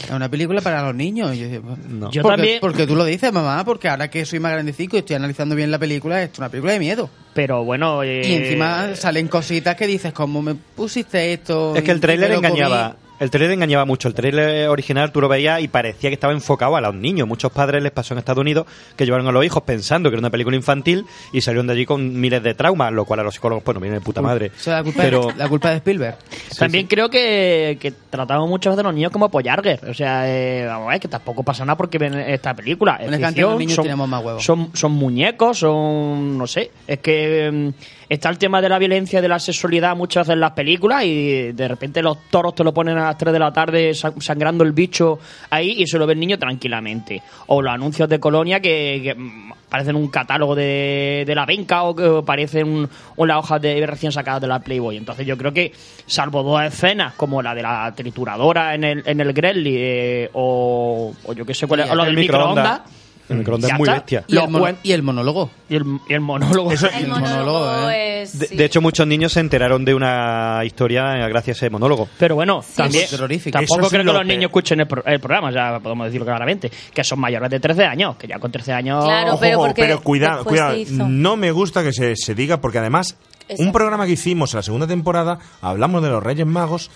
Es 0.03 0.09
una 0.09 0.27
película 0.27 0.59
para 0.59 0.81
los 0.81 0.95
niños. 0.95 1.35
Y 1.35 1.39
yo, 1.39 1.47
digo, 1.47 1.77
No. 1.87 2.09
Yo 2.11 2.23
porque, 2.23 2.35
también- 2.37 2.57
porque 2.61 2.87
tú 2.87 2.95
lo 2.95 3.05
dices, 3.05 3.31
mamá, 3.31 3.63
porque 3.63 3.87
ahora 3.87 4.09
que 4.09 4.25
soy 4.25 4.39
más 4.39 4.51
grandecico 4.51 4.95
y 4.95 4.99
estoy 4.99 5.15
analizando 5.15 5.55
bien 5.55 5.69
la 5.71 5.77
película, 5.79 6.21
es 6.23 6.31
una 6.39 6.49
película 6.49 6.73
de 6.73 6.79
miedo. 6.79 7.09
Pero 7.35 7.63
bueno... 7.63 8.01
eh, 8.03 8.21
Y 8.25 8.33
encima 8.33 8.95
salen 8.95 9.27
cositas 9.27 9.75
que 9.75 9.85
dices, 9.87 10.11
como 10.11 10.41
me 10.41 10.55
pusiste 10.55 11.31
esto? 11.33 11.75
Es 11.75 11.83
que 11.83 11.91
el 11.91 11.97
y 11.97 12.01
tráiler 12.01 12.29
me 12.31 12.35
lo 12.37 12.41
comí". 12.41 12.53
engañaba. 12.59 12.97
El 13.23 13.31
tráiler 13.31 13.53
engañaba 13.53 13.85
mucho. 13.85 14.09
El 14.09 14.13
tráiler 14.13 14.67
original 14.67 15.13
tú 15.13 15.21
lo 15.21 15.29
veías 15.29 15.61
y 15.61 15.69
parecía 15.69 16.09
que 16.09 16.15
estaba 16.15 16.33
enfocado 16.33 16.75
a 16.75 16.81
los 16.81 16.93
niños. 16.93 17.25
Muchos 17.25 17.53
padres 17.53 17.81
les 17.81 17.93
pasó 17.93 18.13
en 18.13 18.17
Estados 18.17 18.41
Unidos 18.41 18.67
que 18.97 19.05
llevaron 19.05 19.25
a 19.25 19.31
los 19.31 19.45
hijos 19.45 19.63
pensando 19.63 20.09
que 20.09 20.15
era 20.15 20.19
una 20.19 20.29
película 20.29 20.57
infantil 20.57 21.05
y 21.31 21.39
salieron 21.39 21.67
de 21.67 21.71
allí 21.71 21.85
con 21.85 22.19
miles 22.19 22.43
de 22.43 22.53
traumas, 22.53 22.91
lo 22.91 23.05
cual 23.05 23.21
a 23.21 23.23
los 23.23 23.35
psicólogos 23.35 23.63
pues 23.63 23.75
no 23.75 23.79
viene 23.79 23.99
de 23.99 24.01
puta 24.01 24.21
madre. 24.21 24.51
O 24.53 24.59
sea, 24.59 24.75
la 24.75 24.83
culpa, 24.83 25.03
Pero 25.03 25.31
la 25.37 25.47
culpa 25.47 25.69
de 25.69 25.77
Spielberg. 25.77 26.17
También 26.59 26.85
creo 26.87 27.09
que, 27.09 27.77
que 27.79 27.93
tratamos 28.09 28.49
muchas 28.49 28.73
veces 28.73 28.81
a 28.81 28.87
los 28.89 28.93
niños 28.93 29.13
como 29.13 29.29
pollargues. 29.29 29.81
O 29.83 29.93
sea, 29.93 30.29
eh, 30.29 30.65
vamos 30.65 30.89
a 30.89 30.91
ver, 30.91 30.99
que 30.99 31.07
tampoco 31.07 31.43
pasa 31.43 31.63
nada 31.63 31.77
porque 31.77 31.97
ven 31.97 32.15
esta 32.15 32.53
película. 32.53 32.97
Es 32.99 33.09
Bueno, 33.09 33.25
ficción, 33.25 33.51
los 33.51 33.59
niños 33.59 33.75
son, 33.75 33.83
teníamos 33.83 34.09
más 34.09 34.21
huevos. 34.21 34.43
Son, 34.43 34.69
son 34.73 34.91
muñecos, 34.91 35.59
son. 35.59 36.37
No 36.37 36.45
sé. 36.45 36.71
Es 36.85 36.99
que 36.99 37.49
mm, 37.49 37.69
está 38.09 38.29
el 38.29 38.37
tema 38.37 38.61
de 38.61 38.69
la 38.69 38.79
violencia 38.79 39.19
y 39.19 39.21
de 39.21 39.27
la 39.27 39.39
sexualidad 39.39 39.95
muchas 39.95 40.27
veces 40.27 40.33
en 40.33 40.39
las 40.41 40.51
películas 40.51 41.05
y 41.05 41.53
de 41.53 41.67
repente 41.67 42.01
los 42.01 42.17
toros 42.29 42.53
te 42.53 42.63
lo 42.63 42.73
ponen 42.73 42.97
a 42.97 43.12
las 43.13 43.17
3 43.17 43.33
de 43.33 43.39
la 43.39 43.53
tarde 43.53 43.93
sa- 43.93 44.13
sangrando 44.19 44.63
el 44.63 44.71
bicho 44.73 45.19
ahí 45.49 45.75
y 45.81 45.87
se 45.87 45.97
lo 45.97 46.05
ve 46.05 46.13
el 46.13 46.19
niño 46.19 46.37
tranquilamente. 46.37 47.21
O 47.47 47.61
los 47.61 47.73
anuncios 47.73 48.09
de 48.09 48.19
Colonia 48.19 48.59
que, 48.59 48.99
que, 49.03 49.15
mm, 49.15 49.51
parecen 49.69 49.95
un 49.95 50.07
catálogo 50.09 50.53
de, 50.55 51.23
de 51.25 51.33
la 51.35 51.45
venca 51.45 51.83
o 51.83 51.95
que 51.95 52.21
parecen 52.25 52.67
un, 52.67 52.89
una 53.15 53.39
hoja 53.39 53.57
de 53.57 53.85
recién 53.87 54.11
sacadas 54.11 54.41
de 54.41 54.47
la 54.47 54.59
Playboy. 54.59 54.97
Entonces 54.97 55.25
yo 55.25 55.37
creo 55.37 55.51
que, 55.53 55.71
salvo 56.05 56.43
dos 56.43 56.61
escenas 56.63 57.13
como 57.13 57.41
la 57.41 57.55
de 57.55 57.63
la 57.63 57.91
trituradora 57.95 58.75
en 58.75 58.83
el, 58.83 59.03
en 59.05 59.19
el 59.19 59.33
Gremlin 59.33 59.73
eh, 59.77 60.29
o, 60.33 61.13
o 61.25 61.33
yo 61.33 61.45
qué 61.45 61.53
sé 61.53 61.65
cuál 61.67 61.79
es, 61.81 61.89
o 61.89 61.95
lo 61.95 62.03
del 62.05 62.15
microondas. 62.61 62.81
El 63.29 63.37
microondas 63.37 63.69
Ya 63.69 63.75
es 63.75 63.79
muy 63.79 63.87
está. 63.87 63.99
bestia. 63.99 64.23
Y 64.27 64.35
el, 64.37 64.49
mono- 64.49 64.65
cuen- 64.65 64.77
y 64.83 64.91
el 64.91 65.01
monólogo. 65.03 65.49
y 65.69 65.75
el, 65.77 65.83
y 66.09 66.13
el 66.13 66.19
monólogo. 66.19 66.71
Eso- 66.71 66.87
El 66.89 66.93
El 67.05 67.07
monólogo 67.07 67.59
monólogo, 67.61 67.89
es... 67.89 68.37
De, 68.39 68.47
sí. 68.47 68.55
de 68.57 68.65
hecho, 68.65 68.81
muchos 68.81 69.07
niños 69.07 69.31
se 69.33 69.39
enteraron 69.39 69.85
de 69.85 69.93
una 69.95 70.61
historia 70.65 71.03
gracias 71.29 71.57
a 71.57 71.65
ese 71.65 71.69
monólogo. 71.69 72.09
Pero 72.19 72.35
bueno, 72.35 72.63
también 72.75 73.05
terrorífico. 73.09 73.57
tampoco 73.57 73.79
Eso 73.79 73.85
es 73.87 73.89
creo 73.91 74.01
que 74.01 74.05
lo 74.05 74.13
los 74.13 74.25
niños 74.27 74.45
escuchen 74.45 74.79
el, 74.81 74.87
pro- 74.87 75.03
el 75.05 75.19
programa, 75.19 75.51
ya 75.51 75.79
podemos 75.79 76.05
decirlo 76.07 76.25
claramente, 76.25 76.69
que 76.93 77.03
son 77.03 77.19
mayores 77.19 77.49
de 77.49 77.59
13 77.59 77.85
años, 77.85 78.15
que 78.17 78.27
ya 78.27 78.39
con 78.39 78.51
13 78.51 78.73
años... 78.73 79.05
Claro, 79.05 79.31
Ojo, 79.33 79.39
pero 79.39 79.57
ojo, 79.57 79.67
porque 79.67 79.81
pero 79.83 80.01
cuidado, 80.01 80.35
después 80.39 80.53
cuidado. 80.59 80.73
se 80.73 80.79
hizo. 80.81 81.07
No 81.07 81.37
me 81.37 81.51
gusta 81.51 81.81
que 81.83 81.93
se, 81.93 82.15
se 82.17 82.35
diga, 82.35 82.59
porque 82.59 82.79
además, 82.79 83.17
Exacto. 83.41 83.63
un 83.63 83.71
programa 83.71 84.05
que 84.05 84.11
hicimos 84.13 84.53
en 84.53 84.57
la 84.57 84.63
segunda 84.63 84.85
temporada, 84.87 85.39
hablamos 85.61 86.03
de 86.03 86.09
los 86.09 86.21
Reyes 86.21 86.45
Magos, 86.45 86.91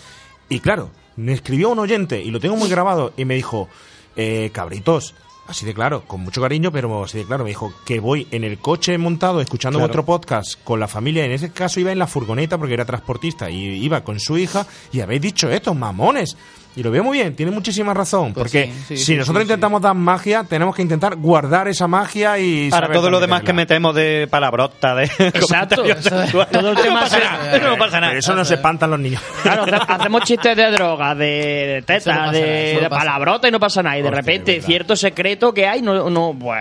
y 0.49 0.59
claro, 0.59 0.91
me 1.15 1.32
escribió 1.34 1.69
un 1.69 1.80
oyente, 1.80 2.21
y 2.21 2.32
lo 2.32 2.39
tengo 2.41 2.55
muy 2.57 2.69
grabado, 2.69 3.13
y 3.17 3.25
me 3.25 3.36
dijo, 3.36 3.69
eh, 4.15 4.49
cabritos, 4.53 5.13
así 5.47 5.65
de 5.65 5.73
claro, 5.73 6.03
con 6.05 6.21
mucho 6.21 6.41
cariño, 6.41 6.71
pero 6.71 7.03
así 7.03 7.17
de 7.19 7.25
claro, 7.25 7.43
me 7.43 7.49
dijo 7.49 7.73
que 7.85 7.99
voy 7.99 8.27
en 8.31 8.43
el 8.43 8.57
coche 8.59 8.97
montado 8.97 9.41
escuchando 9.41 9.79
Claro. 9.79 9.87
vuestro 9.87 10.05
podcast 10.05 10.63
con 10.63 10.79
la 10.79 10.87
familia, 10.87 11.25
en 11.25 11.31
ese 11.31 11.51
caso 11.51 11.79
iba 11.79 11.91
en 11.91 11.99
la 11.99 12.07
furgoneta 12.07 12.57
porque 12.57 12.73
era 12.73 12.85
transportista, 12.85 13.49
y 13.49 13.83
iba 13.83 14.03
con 14.03 14.19
su 14.19 14.37
hija, 14.37 14.65
y 14.91 14.99
habéis 15.01 15.21
dicho 15.21 15.49
esto, 15.49 15.73
mamones. 15.73 16.35
Y 16.78 16.84
lo 16.84 16.91
veo 16.91 17.03
muy 17.03 17.17
bien, 17.17 17.36
tiene 17.36 17.51
muchísima 17.51 17.93
razón, 17.93 18.34
Pues 18.34 18.43
porque 18.43 18.65
sí, 18.67 18.84
sí, 18.89 18.97
si 18.97 19.03
sí, 19.05 19.15
nosotros 19.15 19.41
sí, 19.41 19.47
sí. 19.47 19.51
intentamos 19.51 19.82
dar 19.82 19.95
magia, 19.95 20.43
tenemos 20.47 20.75
que 20.75 20.84
intentar 20.84 21.15
guardar 21.15 21.67
esa 21.67 21.88
magia 21.88 22.38
y... 22.38 22.69
Saber 22.69 22.91
todo 22.91 23.09
lo 23.09 23.19
demás 23.19 23.41
que 23.41 23.51
metemos 23.51 23.95
de 23.95 24.28
palabrota, 24.30 24.93
de 24.95 25.03
Exacto, 25.19 25.84
todo 26.51 26.71
el 26.71 26.78
tema 26.78 27.01
no 27.01 27.01
pasa 27.01 27.17
se- 27.17 27.23
nada, 27.23 27.59
no 27.69 27.78
pasa 27.78 27.99
nada. 27.99 28.11
Pero 28.11 28.19
eso 28.19 28.36
no 28.36 28.45
se 28.45 28.53
espantan 28.53 28.91
los 28.91 28.99
niños. 28.99 29.21
Claro, 29.41 29.63
hace- 29.63 29.75
hacemos 29.93 30.21
chistes 30.23 30.55
de 30.55 30.71
droga, 30.71 31.15
de, 31.15 31.84
nada, 32.05 32.32
de, 32.32 32.78
de 32.80 32.89
palabrota 32.89 33.47
y 33.47 33.51
no 33.51 33.59
pasa 33.59 33.82
nada. 33.82 33.97
Y 33.97 34.01
de 34.03 34.09
Hostia, 34.09 34.21
repente, 34.21 34.61
cierto 34.61 34.95
secreto 34.95 35.53
que 35.53 35.65
hay, 35.67 35.82
no, 35.82 36.09
no, 36.11 36.36
pues, 36.39 36.59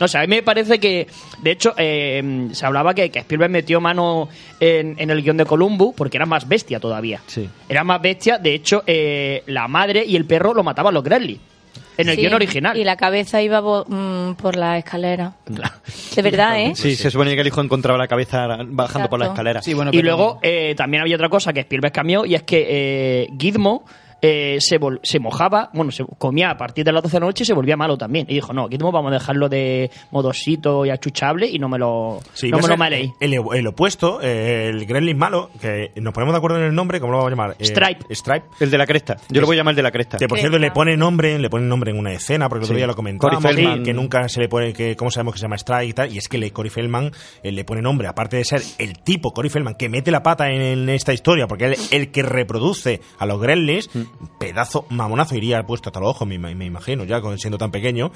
no 0.00 0.08
sé, 0.08 0.18
a 0.18 0.22
mí 0.22 0.26
me 0.26 0.42
parece 0.42 0.80
que, 0.80 1.06
de 1.40 1.50
hecho, 1.52 1.72
eh, 1.76 2.48
se 2.52 2.66
hablaba 2.66 2.94
que, 2.94 3.10
que 3.10 3.20
Spielberg 3.20 3.50
metió 3.52 3.80
mano 3.80 4.28
en, 4.58 4.96
en 4.98 5.10
el 5.10 5.22
guion 5.22 5.36
de 5.36 5.44
Columbus 5.46 5.94
porque 5.96 6.16
era 6.16 6.26
más 6.26 6.48
bestia 6.48 6.80
todavía. 6.80 7.20
Sí. 7.28 7.48
Era 7.68 7.84
más 7.84 8.02
bestia, 8.02 8.38
de 8.38 8.54
hecho, 8.54 8.82
eh, 8.86 9.42
la 9.52 9.68
madre 9.68 10.04
y 10.06 10.16
el 10.16 10.24
perro 10.24 10.54
lo 10.54 10.62
mataban 10.62 10.94
los 10.94 11.02
Gremlins. 11.04 11.40
En 11.98 12.08
el 12.08 12.14
Sí, 12.16 12.22
guion 12.22 12.32
original. 12.34 12.76
Y 12.76 12.84
la 12.84 12.96
cabeza 12.96 13.42
iba 13.42 13.60
mm, 13.60 14.34
por 14.36 14.56
la 14.56 14.78
escalera. 14.78 15.34
De 16.16 16.22
verdad, 16.22 16.58
¿eh? 16.58 16.72
Sí, 16.74 16.96
se 16.96 17.10
supone 17.10 17.34
que 17.34 17.42
el 17.42 17.46
hijo 17.46 17.60
encontraba 17.60 17.98
la 17.98 18.08
cabeza 18.08 18.46
bajando 18.66 19.10
por 19.10 19.20
la 19.20 19.26
escalera. 19.26 19.60
Sí, 19.60 19.74
bueno, 19.74 19.90
y 19.92 19.96
pero- 19.98 20.06
luego 20.16 20.38
eh, 20.42 20.74
también 20.76 21.02
había 21.02 21.16
otra 21.16 21.28
cosa 21.28 21.52
que 21.52 21.60
Spielberg 21.60 21.92
cambió 21.92 22.24
y 22.24 22.34
es 22.34 22.42
que 22.44 22.66
eh, 22.68 23.28
Gizmo 23.38 23.84
eh, 24.22 24.56
se, 24.60 24.78
vol- 24.80 25.00
se 25.02 25.18
mojaba, 25.18 25.68
bueno, 25.74 25.90
se 25.90 26.04
comía 26.16 26.50
a 26.50 26.56
partir 26.56 26.84
de 26.84 26.92
las 26.92 27.02
12 27.02 27.16
de 27.16 27.20
la 27.20 27.26
noche 27.26 27.42
y 27.42 27.46
se 27.46 27.52
volvía 27.54 27.76
malo 27.76 27.98
también. 27.98 28.24
Y 28.28 28.34
dijo, 28.34 28.52
no, 28.52 28.68
Gizmo 28.68 28.92
vamos 28.92 29.10
a 29.10 29.14
dejarlo 29.14 29.48
de 29.48 29.90
modosito 30.12 30.86
y 30.86 30.90
achuchable 30.90 31.46
y 31.48 31.58
no 31.58 31.68
me 31.68 31.78
lo, 31.78 32.20
Sí, 32.32 32.48
no 32.50 32.58
me 32.58 32.62
lo 32.62 32.68
ser 32.68 32.78
mareéis. 32.78 33.12
El, 33.20 33.34
el 33.34 33.66
opuesto, 33.66 34.20
eh, 34.22 34.68
el 34.68 34.86
Gremlin 34.86 35.18
malo, 35.18 35.50
que 35.60 35.90
nos 35.96 36.14
ponemos 36.14 36.32
de 36.34 36.38
acuerdo 36.38 36.58
en 36.58 36.64
el 36.64 36.74
nombre, 36.74 37.00
¿cómo 37.00 37.12
lo 37.12 37.18
vamos 37.18 37.32
a 37.32 37.36
llamar? 37.36 37.56
Eh, 37.58 37.64
Stripe. 37.64 38.14
Stripe. 38.14 38.46
El 38.60 38.70
de 38.70 38.78
la 38.78 38.86
cresta. 38.86 39.16
Yo 39.28 39.40
lo 39.40 39.46
voy 39.46 39.56
a 39.56 39.58
llamar 39.60 39.72
el 39.72 39.76
de 39.76 39.82
la 39.82 39.90
cresta. 39.90 40.18
Que 40.18 40.28
por 40.28 40.38
cierto 40.38 40.58
le 40.58 40.70
pone 40.70 40.96
nombre, 40.96 41.38
le 41.38 41.50
pone 41.50 41.66
nombre 41.66 41.90
en 41.90 41.98
una 41.98 42.12
escena, 42.12 42.48
porque 42.48 42.60
el 42.60 42.64
otro 42.66 42.74
Sí. 42.74 42.78
día 42.78 42.86
lo 42.86 42.94
comentamos, 42.94 43.36
Corey 43.42 43.54
Feldman. 43.56 43.82
que, 43.82 43.92
nunca 43.92 44.28
se 44.28 44.40
le 44.40 44.48
pone, 44.48 44.72
que 44.72 44.94
cómo 44.96 45.10
sabemos 45.10 45.34
que 45.34 45.40
se 45.40 45.42
llama 45.46 45.56
Strike 45.56 45.88
y 45.90 45.92
tal, 45.92 46.12
y 46.14 46.18
es 46.18 46.28
que 46.28 46.38
le, 46.38 46.50
Cory 46.52 46.70
Feldman 46.70 47.10
eh, 47.42 47.50
le 47.52 47.64
pone 47.64 47.82
nombre, 47.82 48.06
aparte 48.08 48.36
de 48.36 48.44
ser 48.44 48.62
el 48.78 48.98
tipo 49.00 49.32
Cory 49.32 49.48
Feldman 49.48 49.74
que 49.74 49.88
mete 49.88 50.10
la 50.10 50.22
pata 50.22 50.48
en, 50.50 50.60
en 50.62 50.88
esta 50.90 51.12
historia, 51.12 51.46
porque 51.48 51.64
él 51.66 51.76
el 51.90 52.10
que 52.10 52.22
reproduce 52.22 53.00
a 53.18 53.26
los 53.26 53.40
Gremlins, 53.40 53.90
Mm. 53.94 54.02
Pedazo 54.38 54.86
mamonazo, 54.90 55.34
iría 55.36 55.62
puesto 55.64 55.88
hasta 55.88 56.00
los 56.00 56.10
ojos, 56.10 56.26
me, 56.28 56.38
me 56.38 56.64
imagino, 56.64 57.04
ya 57.04 57.20
con- 57.20 57.38
siendo 57.38 57.58
tan 57.58 57.70
pequeño, 57.70 58.10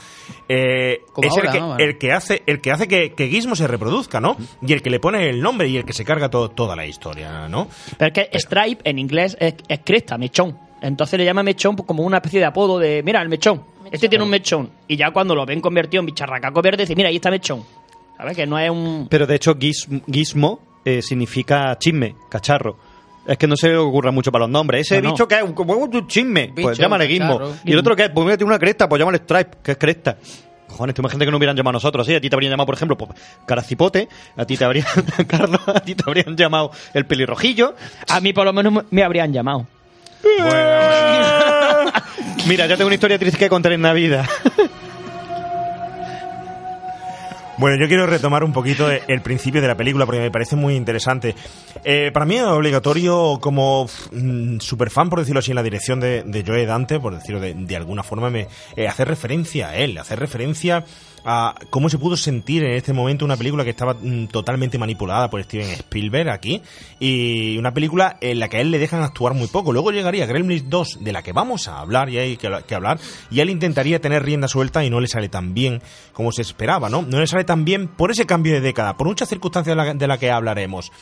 eh, 0.48 1.00
Como 1.12 1.26
es 1.28 1.32
ahora, 1.36 1.46
el, 1.50 1.52
que, 1.52 1.60
¿no? 1.60 1.76
el 1.78 1.98
que 1.98 2.12
hace, 2.12 2.42
el 2.46 2.60
que 2.60 2.70
hace 2.72 2.88
que, 2.88 3.12
que 3.12 3.28
Gizmo 3.28 3.56
se 3.56 3.66
reproduzca, 3.66 4.20
¿no? 4.20 4.36
Y 4.66 4.72
el 4.72 4.82
que 4.82 4.90
le 4.90 5.00
pone 5.00 5.28
el 5.28 5.40
nombre 5.40 5.68
y 5.68 5.76
el 5.76 5.84
que 5.84 5.92
se 5.92 6.04
carga 6.04 6.28
todo, 6.30 6.50
toda 6.50 6.76
la 6.76 6.86
historia, 6.86 7.48
¿no? 7.48 7.68
Pero 7.98 8.12
es 8.14 8.28
que 8.30 8.38
Stripe 8.38 8.88
en 8.88 8.98
inglés 8.98 9.36
es, 9.40 9.54
es 9.68 9.80
cresta, 9.84 10.18
mechón. 10.18 10.58
Entonces 10.82 11.18
le 11.18 11.24
llama 11.24 11.42
mechón 11.42 11.74
como 11.76 12.02
una 12.02 12.18
especie 12.18 12.38
de 12.40 12.46
apodo 12.46 12.78
de, 12.78 13.02
mira, 13.02 13.22
el 13.22 13.28
mechón. 13.28 13.64
Este 13.90 14.08
tiene 14.08 14.24
un 14.24 14.30
mechón. 14.30 14.70
Y 14.88 14.96
ya 14.96 15.10
cuando 15.12 15.34
lo 15.34 15.46
ven 15.46 15.60
convertido 15.60 16.00
en 16.00 16.06
bicharracaco 16.06 16.60
verde, 16.60 16.82
dice, 16.82 16.94
mira, 16.96 17.08
ahí 17.08 17.16
está 17.16 17.30
mechón. 17.30 17.64
¿Sabes? 18.16 18.36
Que 18.36 18.46
no 18.46 18.58
es 18.58 18.70
un... 18.70 19.06
Pero 19.10 19.26
de 19.26 19.34
hecho, 19.36 19.56
gizmo 19.56 20.60
eh, 20.84 21.02
significa 21.02 21.76
chisme, 21.78 22.14
cacharro. 22.28 22.76
Es 23.26 23.36
que 23.38 23.46
no 23.46 23.56
se 23.56 23.76
ocurra 23.76 24.10
mucho 24.12 24.30
para 24.30 24.44
los 24.44 24.50
nombres. 24.50 24.82
Ese 24.86 25.00
No, 25.02 25.08
no. 25.08 25.14
bicho 25.14 25.26
que 25.28 25.36
es 25.36 25.42
un- 25.42 25.52
como 25.52 25.74
un 25.74 26.06
chisme, 26.06 26.52
pues 26.54 26.66
Bicho, 26.68 26.82
llámale 26.82 27.06
gizmo. 27.08 27.38
cacharro. 27.38 27.54
Y 27.64 27.72
el 27.72 27.78
otro 27.78 27.96
que 27.96 28.04
es, 28.04 28.10
pues 28.10 28.24
mira, 28.24 28.36
tiene 28.36 28.50
una 28.50 28.58
cresta, 28.58 28.88
pues 28.88 28.98
llámale 29.00 29.18
stripe, 29.18 29.56
que 29.62 29.72
es 29.72 29.78
cresta. 29.78 30.16
Cojones, 30.68 30.94
tú 30.94 31.02
imagínate 31.02 31.24
que 31.26 31.30
no 31.30 31.36
hubieran 31.36 31.56
llamado 31.56 31.70
a 31.70 31.78
nosotros, 31.78 32.06
¿sí? 32.06 32.14
A 32.14 32.20
ti 32.20 32.28
te 32.28 32.34
habrían 32.36 32.50
llamado, 32.50 32.66
por 32.66 32.74
ejemplo, 32.74 32.96
pues, 32.96 33.10
Caracipote, 33.46 34.08
a 34.36 34.44
ti 34.44 34.56
te 34.56 34.64
habrían, 34.64 34.86
Carlos, 35.28 35.60
a 35.66 35.80
ti 35.80 35.94
te 35.94 36.04
habrían 36.06 36.36
llamado 36.36 36.70
el 36.94 37.06
pelirrojillo. 37.06 37.74
A 38.08 38.20
mí 38.20 38.32
por 38.32 38.44
lo 38.44 38.52
menos 38.52 38.84
me 38.90 39.02
habrían 39.02 39.32
llamado. 39.32 39.66
Mira, 42.48 42.66
ya 42.66 42.76
tengo 42.76 42.86
una 42.86 42.94
historia 42.94 43.18
triste 43.18 43.38
que 43.38 43.48
contar 43.48 43.72
en 43.72 43.80
Navidad. 43.82 44.26
Bueno, 47.58 47.78
yo 47.78 47.88
quiero 47.88 48.06
retomar 48.06 48.44
un 48.44 48.52
poquito 48.52 48.90
el 48.90 49.22
principio 49.22 49.62
de 49.62 49.68
la 49.68 49.76
película 49.76 50.04
porque 50.04 50.20
me 50.20 50.30
parece 50.30 50.56
muy 50.56 50.76
interesante. 50.76 51.34
Eh, 51.84 52.10
para 52.12 52.26
mí 52.26 52.36
es 52.36 52.42
obligatorio, 52.42 53.38
como 53.40 53.88
mm, 54.12 54.58
super 54.58 54.90
fan, 54.90 55.08
por 55.08 55.20
decirlo 55.20 55.38
así, 55.38 55.52
en 55.52 55.54
la 55.54 55.62
dirección 55.62 55.98
de, 55.98 56.22
de 56.22 56.44
Joe 56.46 56.66
Dante, 56.66 57.00
por 57.00 57.14
decirlo 57.14 57.40
de, 57.40 57.54
de 57.54 57.76
alguna 57.76 58.02
forma, 58.02 58.28
me, 58.28 58.46
eh, 58.76 58.86
hacer 58.86 59.08
referencia 59.08 59.70
a 59.70 59.76
él, 59.76 59.96
hacer 59.96 60.18
referencia 60.18 60.84
cómo 61.70 61.88
se 61.88 61.98
pudo 61.98 62.16
sentir 62.16 62.62
en 62.62 62.72
este 62.72 62.92
momento 62.92 63.24
una 63.24 63.36
película 63.36 63.64
que 63.64 63.70
estaba 63.70 63.94
mm, 63.94 64.28
totalmente 64.28 64.78
manipulada 64.78 65.28
por 65.28 65.42
Steven 65.42 65.70
Spielberg 65.70 66.30
aquí 66.30 66.62
y 67.00 67.58
una 67.58 67.74
película 67.74 68.16
en 68.20 68.38
la 68.38 68.48
que 68.48 68.58
a 68.58 68.60
él 68.60 68.70
le 68.70 68.78
dejan 68.78 69.02
actuar 69.02 69.34
muy 69.34 69.48
poco. 69.48 69.72
Luego 69.72 69.90
llegaría 69.90 70.26
Gremlins 70.26 70.70
2, 70.70 70.98
de 71.00 71.12
la 71.12 71.22
que 71.22 71.32
vamos 71.32 71.66
a 71.66 71.80
hablar 71.80 72.08
y 72.10 72.18
hay 72.18 72.36
que, 72.36 72.74
hablar, 72.74 73.00
y 73.30 73.40
él 73.40 73.50
intentaría 73.50 74.00
tener 74.00 74.22
rienda 74.22 74.46
suelta 74.46 74.84
y 74.84 74.90
no 74.90 75.00
le 75.00 75.08
sale 75.08 75.28
tan 75.28 75.52
bien 75.52 75.82
como 76.12 76.30
se 76.30 76.42
esperaba, 76.42 76.88
¿no? 76.88 77.02
No 77.02 77.18
le 77.18 77.26
sale 77.26 77.44
tan 77.44 77.64
bien 77.64 77.88
por 77.88 78.10
ese 78.10 78.26
cambio 78.26 78.52
de 78.52 78.60
década, 78.60 78.96
por 78.96 79.08
muchas 79.08 79.28
circunstancias 79.28 79.76
de 79.76 79.82
la, 79.82 79.94
de 79.94 80.06
la 80.06 80.18
que 80.18 80.30
hablaremos. 80.30 80.92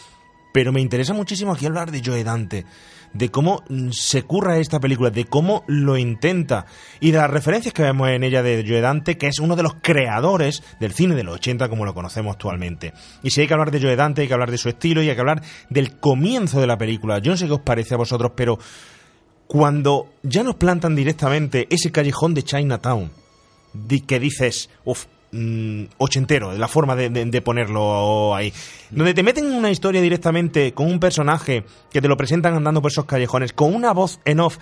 Pero 0.55 0.71
me 0.71 0.81
interesa 0.81 1.15
muchísimo 1.15 1.51
aquí 1.51 1.67
hablar 1.67 1.91
de 1.91 2.01
Joe 2.01 2.23
Dante, 2.23 2.65
de 3.13 3.29
cómo 3.29 3.65
se 3.91 4.23
curra 4.23 4.59
esta 4.59 4.79
película, 4.79 5.11
de 5.11 5.25
cómo 5.25 5.65
lo 5.67 5.99
intenta 5.99 6.67
y 7.01 7.11
de 7.11 7.19
las 7.19 7.29
referencias 7.29 7.75
que 7.75 7.83
vemos 7.83 8.09
en 8.09 8.23
ella 8.23 8.41
de 8.41 8.65
Joe 8.65 8.81
Dante, 8.81 9.19
que 9.19 9.27
es 9.27 9.41
uno 9.41 9.57
de 9.57 9.65
los 9.65 9.75
creadores 9.83 10.63
del 10.79 10.93
cine 10.93 11.17
de 11.17 11.25
los 11.25 11.35
80 11.35 11.69
como 11.69 11.85
lo 11.85 11.93
conocemos 11.93 12.35
actualmente. 12.35 12.93
Y 13.25 13.33
si 13.33 13.41
hay 13.41 13.49
que 13.49 13.53
hablar 13.53 13.73
de 13.73 13.81
Joe 13.81 13.97
Dante, 13.97 14.23
hay 14.23 14.29
que 14.29 14.35
hablar 14.35 14.53
de 14.53 14.59
su 14.59 14.69
estilo 14.69 15.03
y 15.03 15.09
hay 15.09 15.17
que 15.17 15.21
hablar 15.21 15.43
del 15.71 15.99
comienzo 15.99 16.61
de 16.61 16.69
la 16.69 16.79
película. 16.79 17.19
Yo 17.19 17.33
no 17.33 17.37
sé 17.37 17.49
qué 17.49 17.55
os 17.55 17.61
parece 17.61 17.95
a 17.95 17.97
vosotros, 17.99 18.31
pero 18.37 18.57
cuando 19.49 20.13
ya 20.23 20.45
nos 20.45 20.55
plantan 20.55 20.95
directamente 20.95 21.67
ese 21.69 21.91
callejón 21.91 22.33
de 22.33 22.45
Chinatown, 22.45 23.11
que 24.07 24.21
dices, 24.21 24.71
uff, 24.85 25.07
mm, 25.35 25.85
ochentero, 25.99 26.53
de 26.53 26.59
la 26.59 26.69
forma 26.69 26.95
de, 26.97 27.11
de- 27.11 27.25
de 27.27 27.41
ponerlo 27.43 28.35
ahí. 28.35 28.53
Donde 28.91 29.15
te 29.15 29.23
meten 29.23 29.47
una 29.53 29.71
historia 29.71 30.01
directamente 30.01 30.73
con 30.73 30.87
un 30.91 30.99
personaje 31.01 31.65
que 31.93 32.01
te 32.01 32.09
lo 32.09 32.17
presentan 32.17 32.55
andando 32.55 32.81
por 32.81 32.91
esos 32.91 33.05
callejones, 33.05 33.53
con 33.53 33.75
una 33.75 33.93
voz 33.93 34.21
en 34.25 34.41
off. 34.41 34.59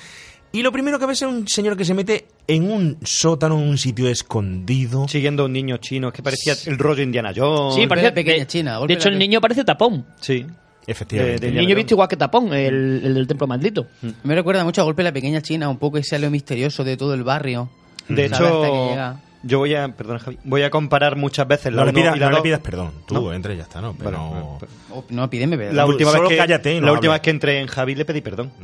Y 0.54 0.62
lo 0.62 0.70
primero 0.70 0.98
que 0.98 1.06
ves 1.06 1.22
es 1.22 1.28
un 1.28 1.48
señor 1.48 1.78
que 1.78 1.84
se 1.86 1.94
mete 1.94 2.26
en 2.46 2.70
un 2.70 2.98
sótano, 3.02 3.58
en 3.58 3.68
un 3.68 3.78
sitio 3.78 4.06
escondido. 4.08 5.08
Siguiendo 5.08 5.44
a 5.44 5.46
un 5.46 5.52
niño 5.52 5.78
chino, 5.78 6.08
es 6.08 6.14
que 6.14 6.22
parecía 6.22 6.54
el 6.66 6.78
rollo 6.78 7.02
Indiana 7.02 7.32
Jones. 7.34 7.74
Sí, 7.74 7.86
parece 7.86 8.08
de 8.08 8.12
pequeña 8.12 8.38
de- 8.40 8.46
China, 8.46 8.78
De 8.86 8.92
hecho, 8.94 9.08
el 9.08 9.14
que- 9.14 9.18
niño 9.18 9.40
parece 9.40 9.64
tapón. 9.64 10.04
Sí. 10.20 10.44
Efectivamente. 10.86 11.46
De- 11.46 11.52
de 11.52 11.58
El 11.58 11.64
niño 11.64 11.76
visto 11.76 11.94
igual 11.94 12.08
que 12.08 12.16
tapón, 12.16 12.52
el, 12.52 13.00
el 13.04 13.14
del 13.14 13.26
templo 13.26 13.46
maldito. 13.46 13.86
Me 14.24 14.34
recuerda 14.34 14.64
mucho 14.64 14.80
a 14.82 14.84
Golpe 14.84 15.02
de 15.02 15.08
la 15.10 15.12
Pequeña 15.12 15.40
China, 15.40 15.68
un 15.70 15.78
poco 15.78 15.96
ese 15.98 16.16
halo 16.16 16.28
misterioso 16.30 16.82
de 16.84 16.96
todo 16.96 17.14
el 17.14 17.22
barrio. 17.22 17.70
De 18.08 18.28
¿Sabes? 18.28 18.50
Hasta 18.50 18.60
que 18.62 18.66
hecho, 18.66 18.90
llega. 18.90 19.20
Yo 19.42 19.58
voy 19.58 19.74
a, 19.74 19.88
perdón, 19.88 20.18
Javi, 20.18 20.38
voy 20.44 20.62
a 20.62 20.70
comparar 20.70 21.16
muchas 21.16 21.46
veces 21.48 21.72
la 21.72 21.80
No, 21.82 21.86
le 21.86 21.92
pidas, 21.92 22.16
y 22.16 22.18
la 22.18 22.30
no 22.30 22.36
le 22.36 22.42
pidas 22.42 22.60
perdón. 22.60 22.92
Tú, 23.06 23.14
No. 23.14 23.32
entre 23.32 23.56
ya 23.56 23.62
está, 23.64 23.80
¿no? 23.80 23.94
Pero... 23.98 24.10
Bueno, 24.10 24.56
pues, 24.58 24.70
Oh, 24.90 25.04
no, 25.10 25.28
pídeme 25.30 25.56
perdón. 25.56 25.76
La 25.76 25.86
última, 25.86 26.10
solo 26.10 26.22
vez 26.24 26.30
que, 26.30 26.36
cállate 26.36 26.74
y 26.76 26.80
no 26.80 26.86
la 26.86 26.92
última 26.92 27.12
vez 27.14 27.22
que 27.22 27.30
entré 27.30 27.60
en 27.60 27.66
Javi 27.66 27.94
le 27.94 28.04
pedí 28.04 28.20
perdón. 28.20 28.50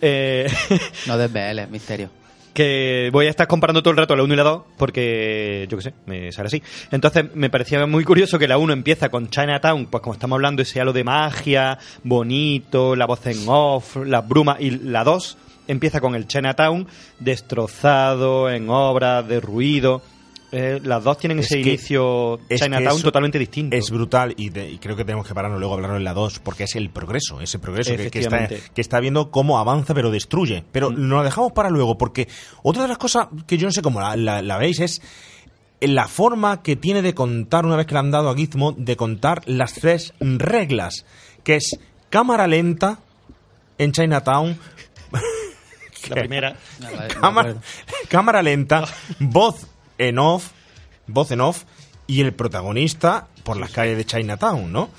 Eh, 0.00 0.46
No 1.08 1.18
desveles, 1.18 1.68
misterio. 1.70 2.08
que 2.54 3.08
voy 3.12 3.26
a 3.26 3.30
estar 3.30 3.46
comparando 3.48 3.82
todo 3.82 3.90
el 3.92 3.96
rato 3.98 4.14
la 4.14 4.22
1 4.22 4.32
y 4.32 4.36
la 4.36 4.42
2 4.44 4.62
porque 4.76 5.66
yo 5.68 5.76
qué 5.76 5.82
sé, 5.82 5.94
me 6.06 6.30
sale 6.32 6.46
así. 6.46 6.62
Entonces 6.92 7.26
me 7.34 7.50
parecía 7.50 7.84
muy 7.86 8.04
curioso 8.04 8.38
que 8.38 8.46
la 8.46 8.58
1 8.58 8.72
empieza 8.72 9.08
con 9.08 9.28
Chinatown, 9.28 9.86
pues 9.86 10.00
como 10.02 10.14
estamos 10.14 10.36
hablando, 10.36 10.62
ese 10.62 10.80
halo 10.80 10.92
de 10.92 11.02
magia, 11.04 11.78
bonito, 12.04 12.94
la 12.94 13.06
voz 13.06 13.26
en 13.26 13.38
off, 13.46 13.96
las 14.04 14.26
brumas, 14.28 14.60
y 14.60 14.70
la 14.70 15.02
2 15.04 15.36
empieza 15.68 16.00
con 16.00 16.14
el 16.16 16.26
Chinatown 16.26 16.88
destrozado, 17.20 18.50
en 18.50 18.68
obras, 18.70 19.26
derruido. 19.28 20.02
Eh, 20.50 20.80
las 20.82 21.04
dos 21.04 21.18
tienen 21.18 21.40
ese 21.40 21.56
que- 21.56 21.68
inicio 21.68 22.40
es 22.48 22.60
Chinatown 22.62 23.02
totalmente 23.02 23.38
distinto. 23.38 23.76
Es 23.76 23.90
brutal 23.90 24.32
y, 24.38 24.48
de- 24.48 24.70
y 24.70 24.78
creo 24.78 24.96
que 24.96 25.04
tenemos 25.04 25.26
que 25.28 25.34
pararnos 25.34 25.58
luego 25.60 25.74
a 25.74 25.76
hablarlo 25.76 25.98
en 25.98 26.04
la 26.04 26.14
2 26.14 26.38
porque 26.38 26.64
es 26.64 26.74
el 26.74 26.88
progreso, 26.88 27.40
ese 27.42 27.58
progreso 27.58 27.90
que, 27.90 28.10
que 28.10 28.20
está, 28.20 28.36
Efectivamente. 28.38 28.62
que 28.74 28.80
está 28.80 28.98
viendo 28.98 29.30
cómo 29.30 29.58
avanza 29.58 29.92
pero 29.92 30.10
destruye. 30.10 30.64
Pero 30.72 30.90
Mm. 30.90 30.94
nos 31.08 31.18
lo 31.18 31.22
dejamos 31.24 31.52
para 31.52 31.68
luego 31.68 31.98
porque 31.98 32.28
otra 32.62 32.82
de 32.82 32.88
las 32.88 32.96
cosas 32.98 33.28
que 33.46 33.58
yo 33.58 33.66
no 33.66 33.72
sé 33.72 33.82
cómo 33.82 34.00
la, 34.00 34.16
la- 34.16 34.40
la 34.40 34.56
veis 34.56 34.80
es 34.80 35.02
la 35.80 36.08
forma 36.08 36.62
que 36.62 36.76
tiene 36.76 37.02
de 37.02 37.12
contar, 37.14 37.66
una 37.66 37.76
vez 37.76 37.84
que 37.86 37.92
le 37.92 38.00
han 38.00 38.10
dado 38.10 38.30
a 38.30 38.34
Gizmo, 38.34 38.72
de 38.72 38.96
contar 38.96 39.42
las 39.44 39.74
tres 39.74 40.14
reglas, 40.18 41.04
que 41.44 41.56
es 41.56 41.78
cámara 42.08 42.46
lenta 42.46 43.00
en 43.76 43.92
Chinatown. 43.92 44.58
La 46.08 46.16
primera. 46.16 46.56
cámara, 47.20 47.56
cámara 48.08 48.42
lenta, 48.42 48.84
voz 49.18 49.66
en 49.98 50.18
off, 50.18 50.50
voz 51.06 51.30
en 51.30 51.40
off 51.40 51.64
y 52.06 52.20
el 52.20 52.32
protagonista 52.32 53.28
por 53.44 53.56
las 53.56 53.70
calles 53.70 53.96
de 53.96 54.04
Chinatown, 54.04 54.72
¿no? 54.72 54.90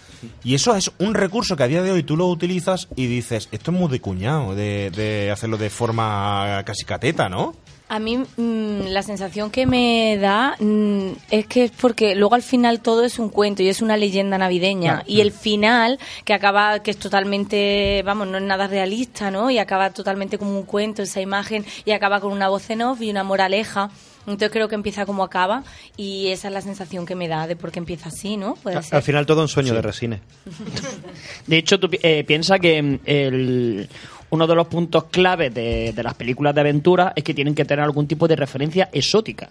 Y 0.43 0.53
eso 0.53 0.75
es 0.75 0.91
un 0.99 1.13
recurso 1.13 1.55
que 1.55 1.63
a 1.63 1.67
día 1.67 1.81
de 1.81 1.91
hoy 1.91 2.03
tú 2.03 2.17
lo 2.17 2.27
utilizas 2.27 2.89
y 2.95 3.07
dices, 3.07 3.47
esto 3.51 3.71
es 3.71 3.77
muy 3.77 3.89
de 3.89 4.01
cuñado, 4.01 4.53
de, 4.53 4.91
de 4.91 5.31
hacerlo 5.31 5.57
de 5.57 5.69
forma 5.69 6.61
casi 6.65 6.83
cateta, 6.83 7.29
¿no? 7.29 7.55
A 7.89 7.97
mí 7.99 8.17
mm, 8.17 8.87
la 8.89 9.01
sensación 9.01 9.49
que 9.49 9.65
me 9.65 10.17
da 10.21 10.55
mm, 10.59 11.09
es 11.31 11.47
que 11.47 11.63
es 11.65 11.71
porque 11.71 12.13
luego 12.15 12.35
al 12.35 12.43
final 12.43 12.81
todo 12.81 13.03
es 13.03 13.17
un 13.19 13.29
cuento 13.29 13.63
y 13.63 13.67
es 13.67 13.81
una 13.81 13.97
leyenda 13.97 14.37
navideña. 14.37 14.91
Claro. 14.97 15.05
y 15.07 15.21
el 15.21 15.31
final 15.31 15.97
que 16.23 16.33
acaba 16.33 16.79
que 16.83 16.91
es 16.91 16.97
totalmente 16.97 18.01
vamos 18.05 18.27
no 18.27 18.37
es 18.37 18.43
nada 18.43 18.67
realista 18.67 19.31
no 19.31 19.49
y 19.49 19.57
acaba 19.57 19.89
totalmente 19.89 20.37
como 20.37 20.51
un 20.57 20.63
cuento 20.65 21.01
esa 21.01 21.19
imagen 21.19 21.65
y 21.83 21.91
acaba 21.91 22.19
con 22.19 22.31
una 22.31 22.47
voz 22.47 22.69
en 22.69 22.83
off 22.83 23.01
y 23.01 23.09
una 23.09 23.23
moraleja 23.23 23.89
entonces 24.27 24.51
creo 24.51 24.67
que 24.67 24.75
empieza 24.75 25.07
como 25.07 25.23
acaba 25.23 25.63
y 25.97 26.27
esa 26.27 26.49
es 26.49 26.53
la 26.53 26.61
sensación 26.61 27.05
que 27.07 27.15
me 27.15 27.27
da 27.27 27.47
de 27.47 27.55
por 27.55 27.71
qué 27.71 27.79
empieza 27.79 28.09
así 28.09 28.37
no 28.37 28.53
puede 28.55 28.83
ser. 28.83 28.95
Al 28.95 29.01
final 29.01 29.25
todo 29.25 29.41
un 29.41 29.47
sueño 29.47 29.73
de 29.73 29.81
resine. 29.81 30.21
De 31.47 31.57
hecho, 31.57 31.79
tú 31.79 31.89
eh, 32.03 32.23
piensa 32.25 32.59
que 32.59 32.79
mm, 32.81 32.99
el- 33.05 33.89
uno 34.31 34.45
de 34.47 34.55
los 34.55 34.67
puntos 34.67 35.05
clave 35.05 35.49
de, 35.49 35.93
de 35.93 36.03
las 36.03 36.13
películas 36.13 36.53
de 36.55 36.61
aventura 36.61 37.13
es 37.15 37.23
que 37.23 37.33
tienen 37.33 37.55
que 37.55 37.65
tener 37.65 37.83
algún 37.83 38.07
tipo 38.07 38.27
de 38.27 38.35
referencia 38.35 38.89
exótica 38.91 39.49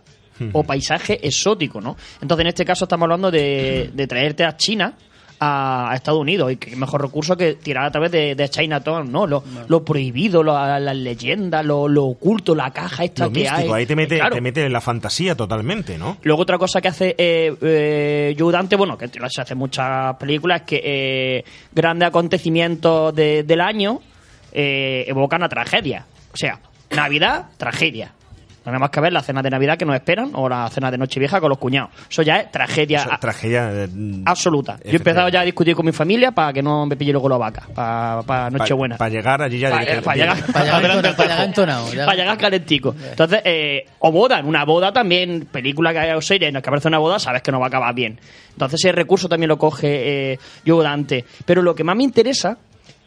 o 0.53 0.63
paisaje 0.63 1.19
exótico, 1.27 1.81
¿no? 1.81 1.97
Entonces, 2.23 2.43
en 2.43 2.47
este 2.49 2.65
caso 2.65 2.85
estamos 2.85 3.07
hablando 3.07 3.29
de, 3.31 3.91
de 3.93 4.07
traerte 4.07 4.45
a 4.45 4.57
China 4.57 4.95
a, 5.41 5.91
Estados 5.95 6.21
Unidos 6.21 6.53
y 6.53 6.57
qué 6.57 6.77
mejor 6.77 7.03
recurso 7.03 7.37
que 7.37 7.55
tirar 7.55 7.85
a 7.87 7.91
través 7.91 8.11
de, 8.13 8.35
de 8.37 8.49
Chinatown, 8.49 9.11
¿no? 9.11 9.27
Lo, 9.27 9.43
lo 9.67 9.85
prohibido, 9.85 10.43
lo- 10.45 10.53
las 10.55 10.97
leyendas, 10.97 11.65
lo, 11.65 11.89
lo 11.89 12.05
oculto, 12.07 12.55
la 12.55 12.71
caja 12.71 13.03
esta 13.05 13.25
Lo 13.27 13.33
que 13.33 13.41
místico, 13.41 13.75
hay. 13.75 13.81
ahí 13.83 13.87
te 13.87 13.97
mete, 13.97 14.17
Claro. 14.17 14.35
te 14.37 14.41
mete 14.41 14.65
en 14.65 14.73
la 14.73 14.81
fantasía 14.81 15.35
totalmente, 15.37 15.99
¿no? 15.99 16.19
Luego 16.23 16.43
otra 16.43 16.57
cosa 16.59 16.81
que 16.81 16.89
hace 16.89 17.15
eh, 17.19 17.55
eh, 17.61 18.37
Dante, 18.53 18.77
bueno, 18.77 18.97
que 18.97 19.09
se 19.09 19.41
hace 19.41 19.55
muchas 19.57 20.15
películas, 20.17 20.61
es 20.63 20.67
que 20.69 20.81
eh, 20.85 21.45
grandes 21.73 22.09
acontecimientos 22.09 23.15
de- 23.15 23.43
del 23.43 23.61
año 23.61 24.01
eh, 24.53 25.05
evocan 25.07 25.43
a 25.43 25.49
tragedia. 25.49 26.07
O 26.33 26.37
sea, 26.37 26.59
Navidad, 26.91 27.47
tragedia. 27.57 28.13
No 28.65 28.73
nada 28.73 28.81
más 28.81 28.91
que 28.91 29.01
ver 29.01 29.15
la 29.15 29.23
cena 29.23 29.41
de 29.41 29.49
Navidad 29.49 29.79
que 29.79 29.87
nos 29.87 29.95
esperan 29.95 30.31
o 30.35 30.47
la 30.47 30.69
cena 30.69 30.91
de 30.91 30.99
Nochevieja 30.99 31.41
con 31.41 31.49
los 31.49 31.57
cuñados. 31.57 31.91
Eso 32.11 32.21
ya 32.21 32.37
es 32.41 32.51
tragedia 32.51 32.99
Eso 32.99 33.13
es 33.13 33.21
tragedia 33.21 33.71
eh, 33.73 33.89
absoluta. 34.27 34.79
Yo 34.85 34.93
he 34.93 34.97
empezado 34.97 35.31
ya 35.31 35.41
a 35.41 35.45
discutir 35.45 35.75
con 35.75 35.87
mi 35.87 35.93
familia 35.93 36.33
para 36.33 36.53
que 36.53 36.63
no 36.63 36.85
me 36.85 36.95
pille 36.95 37.13
luego 37.13 37.31
la 37.31 37.39
vaca, 37.39 37.67
para 37.75 38.51
Nochebuena. 38.51 38.99
Para 38.99 39.09
llegar 39.09 39.41
allí 39.41 39.59
ya 39.59 39.71
Para 39.71 39.85
llegar, 39.85 40.03
Para 40.03 40.17
llegar 40.17 40.47
para 40.53 41.25
llegar 41.25 41.45
entonado, 41.47 41.87
para 41.87 42.15
llegar 42.15 42.37
calentico. 42.37 42.95
Entonces, 43.11 43.41
eh, 43.45 43.87
o 44.01 44.13
boda, 44.13 44.39
en 44.39 44.47
una 44.47 44.67
boda 44.67 44.93
también, 44.93 45.49
película 45.51 45.95
que 45.95 46.15
o 46.15 46.21
serie 46.21 46.49
en 46.49 46.55
la 46.55 46.61
que 46.61 46.69
aparece 46.69 46.89
una 46.89 46.99
boda, 46.99 47.19
sabes 47.19 47.41
que 47.41 47.51
no 47.51 47.61
va 47.61 47.67
a 47.67 47.69
acabar 47.69 47.95
bien. 47.95 48.21
Entonces, 48.53 48.81
ese 48.85 48.93
recurso 48.93 49.31
también 49.31 49.49
lo 49.49 49.57
coge 49.57 50.33
eh, 50.33 50.39
Joe 50.67 50.85
Dante. 50.85 51.25
Pero 51.47 51.63
lo 51.63 51.75
que 51.75 51.85
más 51.85 51.97
me 51.97 52.03
interesa 52.03 52.59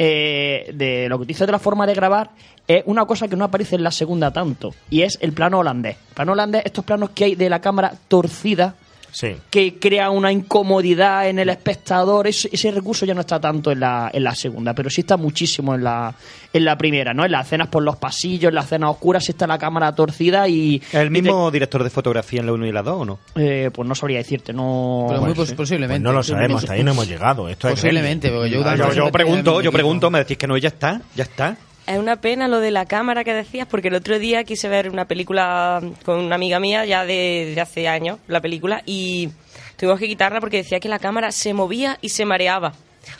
eh, 0.03 0.71
de 0.73 1.07
lo 1.09 1.19
que 1.19 1.31
de 1.31 1.51
la 1.51 1.59
forma 1.59 1.85
de 1.85 1.93
grabar 1.93 2.31
es 2.67 2.81
una 2.87 3.05
cosa 3.05 3.27
que 3.27 3.35
no 3.35 3.45
aparece 3.45 3.75
en 3.75 3.83
la 3.83 3.91
segunda 3.91 4.31
tanto, 4.31 4.73
y 4.89 5.03
es 5.03 5.19
el 5.21 5.31
plano 5.31 5.59
holandés. 5.59 5.95
El 6.09 6.15
plano 6.15 6.31
holandés, 6.31 6.63
estos 6.65 6.83
planos 6.83 7.11
que 7.11 7.25
hay 7.25 7.35
de 7.35 7.47
la 7.51 7.61
cámara 7.61 7.93
torcida, 8.07 8.73
Sí. 9.11 9.35
que 9.49 9.77
crea 9.77 10.09
una 10.09 10.31
incomodidad 10.31 11.27
en 11.29 11.39
el 11.39 11.49
espectador. 11.49 12.27
Ese, 12.27 12.49
ese 12.51 12.71
recurso 12.71 13.05
ya 13.05 13.13
no 13.13 13.21
está 13.21 13.39
tanto 13.39 13.71
en 13.71 13.79
la, 13.81 14.09
en 14.13 14.23
la 14.23 14.33
segunda, 14.35 14.73
pero 14.73 14.89
sí 14.89 15.01
está 15.01 15.17
muchísimo 15.17 15.75
en 15.75 15.83
la, 15.83 16.13
en 16.53 16.65
la 16.65 16.77
primera, 16.77 17.13
¿no? 17.13 17.25
En 17.25 17.31
las 17.31 17.45
escenas 17.47 17.67
por 17.67 17.83
los 17.83 17.97
pasillos, 17.97 18.49
en 18.49 18.55
las 18.55 18.65
escenas 18.65 18.91
oscuras, 18.91 19.23
sí 19.25 19.31
está 19.31 19.45
la 19.47 19.57
cámara 19.57 19.93
torcida 19.93 20.47
y... 20.47 20.81
¿El 20.93 21.11
mismo 21.11 21.51
director 21.51 21.83
de 21.83 21.89
fotografía 21.89 22.39
en 22.39 22.45
la 22.45 22.53
1 22.53 22.65
y 22.67 22.71
la 22.71 22.81
2 22.83 22.95
o 23.01 23.05
no? 23.05 23.19
eh, 23.35 23.69
pues 23.73 23.87
no 23.87 23.95
sabría 23.95 24.19
decirte, 24.19 24.53
no... 24.53 25.05
Pero 25.09 25.21
muy 25.21 25.29
Pues 25.33 25.37
pos- 25.39 25.49
sí. 25.49 25.55
posiblemente. 25.55 26.01
Pues 26.01 26.03
no 26.03 26.13
lo 26.13 26.23
sabemos, 26.23 26.63
hasta 26.63 26.73
ahí 26.73 26.83
no 26.83 26.91
hemos 26.91 27.07
llegado. 27.07 27.49
Esto 27.49 27.67
es 27.67 27.75
Posiblemente, 27.75 28.29
porque 28.29 28.55
Joe 28.55 28.77
Yo, 28.77 28.93
yo 28.93 29.11
pregunto, 29.11 29.61
yo 29.61 29.71
pregunto, 29.71 30.09
me 30.09 30.19
decís 30.19 30.37
que 30.37 30.47
no, 30.47 30.57
ya 30.57 30.69
está, 30.69 31.01
ya 31.15 31.23
está. 31.23 31.57
Es 31.91 31.97
una 31.99 32.21
pena 32.21 32.47
lo 32.47 32.61
de 32.61 32.71
la 32.71 32.85
cámara 32.85 33.25
que 33.25 33.33
decías, 33.33 33.67
porque 33.69 33.89
el 33.89 33.95
otro 33.95 34.17
día 34.17 34.45
quise 34.45 34.69
ver 34.69 34.89
una 34.89 35.03
película 35.09 35.81
con 36.05 36.19
una 36.19 36.35
amiga 36.35 36.57
mía, 36.57 36.85
ya 36.85 37.05
de, 37.05 37.57
hace 37.61 37.89
años, 37.89 38.17
la 38.29 38.39
película, 38.39 38.81
y 38.85 39.29
tuvimos 39.75 39.99
que 39.99 40.07
quitarla 40.07 40.39
porque 40.39 40.55
decía 40.57 40.79
que 40.79 40.87
la 40.87 40.99
cámara 40.99 41.33
se 41.33 41.53
movía 41.53 41.97
y 41.99 42.07
se 42.07 42.23
mareaba. 42.23 42.71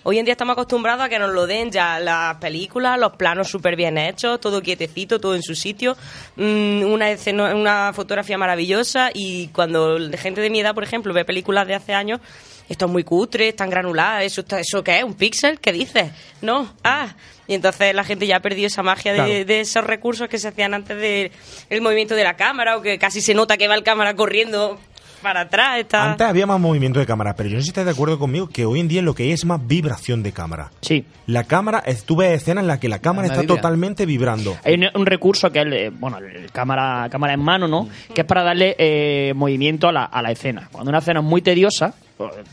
Hoy 0.03 0.19
en 0.19 0.25
día 0.25 0.31
estamos 0.33 0.53
acostumbrados 0.53 1.03
a 1.03 1.09
que 1.09 1.19
nos 1.19 1.33
lo 1.33 1.47
den 1.47 1.69
ya 1.69 1.99
las 1.99 2.37
películas, 2.37 2.97
los 2.97 3.17
planos 3.17 3.49
súper 3.49 3.75
bien 3.75 3.97
hechos, 3.97 4.39
todo 4.39 4.61
quietecito, 4.61 5.19
todo 5.19 5.35
en 5.35 5.43
su 5.43 5.53
sitio, 5.53 5.97
mm, 6.37 6.83
una, 6.83 7.11
escena- 7.11 7.53
una 7.53 7.91
fotografía 7.93 8.37
maravillosa 8.37 9.09
y 9.13 9.47
cuando 9.49 9.97
gente 10.17 10.39
de 10.39 10.49
mi 10.49 10.61
edad, 10.61 10.73
por 10.73 10.85
ejemplo, 10.85 11.13
ve 11.13 11.25
películas 11.25 11.67
de 11.67 11.75
hace 11.75 11.93
años, 11.93 12.21
esto 12.69 12.85
es 12.85 12.91
muy 12.91 13.03
cutre, 13.03 13.49
es 13.49 13.55
tan 13.57 13.69
granulada, 13.69 14.23
¿eso, 14.23 14.45
¿eso 14.57 14.81
qué 14.81 14.99
es? 14.99 15.03
¿Un 15.03 15.15
píxel? 15.15 15.59
¿Qué 15.59 15.73
dices? 15.73 16.09
No, 16.41 16.73
ah. 16.85 17.09
Y 17.51 17.55
entonces 17.55 17.93
la 17.93 18.05
gente 18.05 18.25
ya 18.27 18.37
ha 18.37 18.39
perdido 18.39 18.67
esa 18.67 18.81
magia 18.81 19.11
de, 19.11 19.17
Claro. 19.17 19.45
de 19.45 19.59
esos 19.59 19.83
recursos 19.83 20.29
que 20.29 20.37
se 20.39 20.47
hacían 20.47 20.73
antes 20.73 20.97
del 20.97 21.31
el 21.69 21.81
movimiento 21.81 22.15
de 22.15 22.23
la 22.23 22.35
cámara 22.37 22.77
o 22.77 22.81
que 22.81 22.97
casi 22.97 23.19
se 23.19 23.33
nota 23.33 23.57
que 23.57 23.67
va 23.67 23.75
el 23.75 23.83
cámara 23.83 24.15
corriendo 24.15 24.79
para 25.21 25.41
atrás. 25.41 25.79
Está... 25.79 26.11
Antes 26.11 26.25
había 26.25 26.45
más 26.47 26.61
movimiento 26.61 26.99
de 26.99 27.05
cámara, 27.05 27.35
pero 27.35 27.49
yo 27.49 27.55
no 27.55 27.59
sé 27.61 27.65
si 27.65 27.69
estás 27.71 27.83
de 27.83 27.91
acuerdo 27.91 28.17
conmigo 28.17 28.47
que 28.47 28.65
hoy 28.65 28.79
en 28.79 28.87
día 28.87 29.01
lo 29.01 29.13
que 29.13 29.23
hay 29.23 29.33
es 29.33 29.43
más 29.43 29.59
vibración 29.67 30.23
de 30.23 30.31
cámara. 30.31 30.71
Sí. 30.81 31.05
La 31.27 31.43
cámara, 31.43 31.83
ves 31.85 32.31
escenas 32.41 32.61
en 32.63 32.67
las 32.67 32.79
que 32.79 32.87
la 32.87 32.99
cámara 32.99 33.27
está 33.27 33.41
vibra. 33.41 33.55
totalmente 33.57 34.05
vibrando. 34.05 34.57
Hay 34.63 34.75
un, 34.75 34.85
un 34.95 35.05
recurso 35.05 35.51
que 35.51 35.59
es, 35.59 35.65
el, 35.65 35.91
bueno, 35.91 36.19
el 36.19 36.49
cámara, 36.53 37.09
cámara 37.11 37.33
en 37.33 37.41
mano, 37.41 37.67
¿no? 37.67 37.89
Que 38.15 38.21
es 38.21 38.27
para 38.27 38.43
darle 38.43 38.75
eh, 38.79 39.33
movimiento 39.35 39.89
a 39.89 39.91
la, 39.91 40.05
a 40.05 40.21
la 40.21 40.31
escena. 40.31 40.69
Cuando 40.71 40.89
una 40.89 40.99
escena 40.99 41.19
es 41.19 41.25
muy 41.25 41.41
tediosa, 41.41 41.93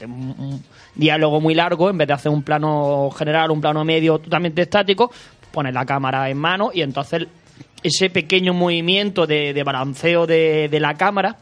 un, 0.07 0.63
diálogo 0.95 1.41
muy 1.41 1.55
largo, 1.55 1.91
en 1.91 1.99
vez 1.99 2.09
de 2.09 2.15
hacer 2.15 2.33
un 2.33 2.43
plano 2.43 3.11
general, 3.11 3.51
un 3.51 3.61
plano 3.61 3.85
medio 3.85 4.19
totalmente 4.19 4.63
estático, 4.63 5.11
pones 5.53 5.75
la 5.75 5.85
cámara 5.85 6.29
en 6.31 6.39
mano 6.39 6.71
y 6.73 6.83
entonces 6.83 7.27
ese 7.83 8.11
pequeño 8.11 8.55
movimiento 8.55 9.27
de, 9.27 9.53
de 9.53 9.63
balanceo 9.63 10.27
de, 10.27 10.69
de 10.69 10.81
la 10.81 10.95
cámara 10.95 11.37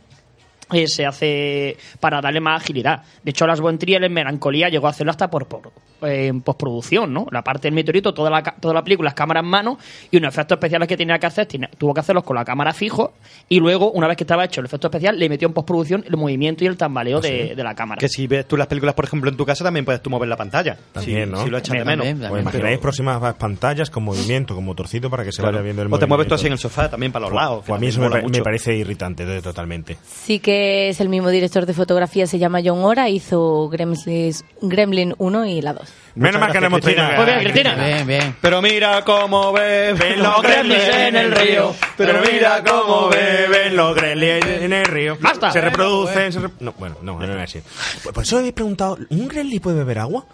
eh, 0.73 0.87
se 0.89 1.07
hace 1.07 1.77
para 2.01 2.21
darle 2.21 2.41
más 2.41 2.63
agilidad. 2.63 3.03
De 3.23 3.31
hecho, 3.31 3.47
Las 3.47 3.61
Trier 3.79 4.03
en 4.05 4.13
Melancolía 4.13 4.69
llegó 4.69 4.87
a 4.87 4.91
hacerlo 4.91 5.11
hasta 5.11 5.29
por, 5.29 5.47
por 5.47 5.73
eh, 6.03 6.27
en 6.27 6.43
postproducción, 6.43 7.13
¿no? 7.13 7.27
La 7.31 7.43
parte 7.43 7.69
del 7.69 7.75
meteorito, 7.75 8.13
toda 8.13 8.29
la, 8.31 8.43
toda 8.43 8.75
la 8.75 8.83
película 8.85 9.09
es 9.11 9.15
cámara 9.15 9.41
en 9.41 9.47
mano 9.47 9.79
y 10.11 10.17
unos 10.19 10.35
efectos 10.35 10.57
especiales 10.57 10.89
que 10.89 10.97
tenía 10.97 11.19
que 11.19 11.27
hacer, 11.27 11.47
tiene- 11.47 11.69
tuvo 11.79 11.95
que 11.95 12.01
hacerlos 12.01 12.25
con 12.25 12.37
la 12.37 12.45
cámara 12.45 12.73
fijo 12.73 13.15
y 13.49 13.61
luego, 13.61 13.91
una 13.93 14.07
vez 14.09 14.17
que 14.17 14.25
estaba 14.25 14.45
hecho 14.45 14.61
el 14.61 14.67
efecto 14.67 14.89
especial, 14.89 15.19
le 15.19 15.29
metió 15.29 15.49
en 15.49 15.55
postproducción 15.55 16.05
el 16.07 16.17
movimiento 16.17 16.65
y 16.65 16.67
el 16.67 16.77
tambaleo 16.77 17.21
de, 17.21 17.55
de 17.57 17.65
la 17.65 17.75
cámara. 17.75 17.99
Que 17.99 18.09
si 18.09 18.27
ves 18.27 18.47
tú 18.47 18.57
las 18.57 18.67
películas, 18.67 18.95
por 18.95 19.05
ejemplo, 19.07 19.31
en 19.31 19.37
tu 19.37 19.47
casa, 19.47 19.65
también 19.65 19.85
puedes 19.85 20.03
tú 20.03 20.11
mover 20.11 20.29
la 20.29 20.37
pantalla. 20.37 20.77
También, 20.93 21.31
¿no? 21.31 21.43
Si 21.43 21.49
lo 21.51 21.59
echas 21.59 21.77
de 21.79 21.85
menos. 21.85 22.07
Os 22.31 22.41
imagináis 22.41 22.79
próximas 22.79 23.35
pantallas 23.37 23.89
con 23.91 24.03
movimiento, 24.05 24.55
con 24.55 24.65
motorcito 24.65 25.09
para 25.09 25.25
que 25.25 25.33
se 25.33 25.41
Claro. 25.43 25.53
vaya 25.59 25.65
viendo 25.65 25.83
el 25.83 25.87
O 25.87 25.89
te 25.89 26.07
movimiento. 26.07 26.09
mueves 26.09 26.29
tú 26.29 26.35
así 26.35 26.47
en 26.47 26.53
el 26.53 26.59
sofá, 26.59 26.91
también 26.91 27.13
para 27.13 27.23
los 27.25 27.31
Pues- 27.33 27.43
lados. 27.43 27.65
pues 27.67 27.77
a 27.77 27.81
mí 27.81 27.87
que 27.87 27.91
eso 27.91 28.01
me, 28.01 28.23
me 28.23 28.43
parece 28.43 28.75
irritante 28.77 29.41
totalmente. 29.41 29.97
Sí 30.05 30.41
que 30.57 30.89
es 30.89 31.01
el 31.01 31.11
mismo 31.11 31.29
director 31.29 31.67
de 31.67 31.75
fotografía, 31.75 32.27
se 32.27 32.39
llama 32.39 32.61
John 32.65 32.83
Ora, 32.83 33.11
hizo 33.11 33.69
Gremlins, 33.69 34.43
Gremlin 34.63 35.15
1 35.19 35.47
y 35.47 35.61
la 35.61 35.75
2. 35.75 35.83
Menos 36.15 36.41
mal 36.41 36.51
que 36.51 36.61
no 36.61 36.67
hemos 36.69 36.81
tenido 36.81 37.05
Muy 37.15 37.27
bien, 37.27 37.39
Cristina. 37.41 37.75
Bien, 37.75 38.07
bien. 38.07 38.37
Pero 38.41 38.63
mira 38.63 39.05
cómo 39.05 39.53
beben 39.53 40.23
los 40.23 40.43
gremlins 40.43 40.89
en 40.89 41.17
el 41.17 41.33
río. 41.33 41.75
Pero 41.99 42.21
mira 42.23 42.65
cómo 42.65 43.11
beben 43.11 43.77
los 43.77 43.95
gremlins 43.95 44.47
en 44.47 44.73
el 44.73 44.87
río. 44.87 45.19
Basta. 45.21 45.51
Se 45.53 45.61
reproducen. 45.61 46.33
se 46.33 46.41
No, 46.61 46.73
bueno, 46.79 46.97
no, 47.03 47.19
no, 47.19 47.27
no 47.27 47.43
es 47.43 47.51
así. 47.51 47.61
Pues 48.03 48.15
Por 48.15 48.25
eso 48.25 48.39
habéis 48.39 48.55
preguntado: 48.55 48.97
¿un 49.11 49.29
gremlin 49.29 49.61
puede 49.61 49.77
beber 49.77 49.99
agua? 49.99 50.25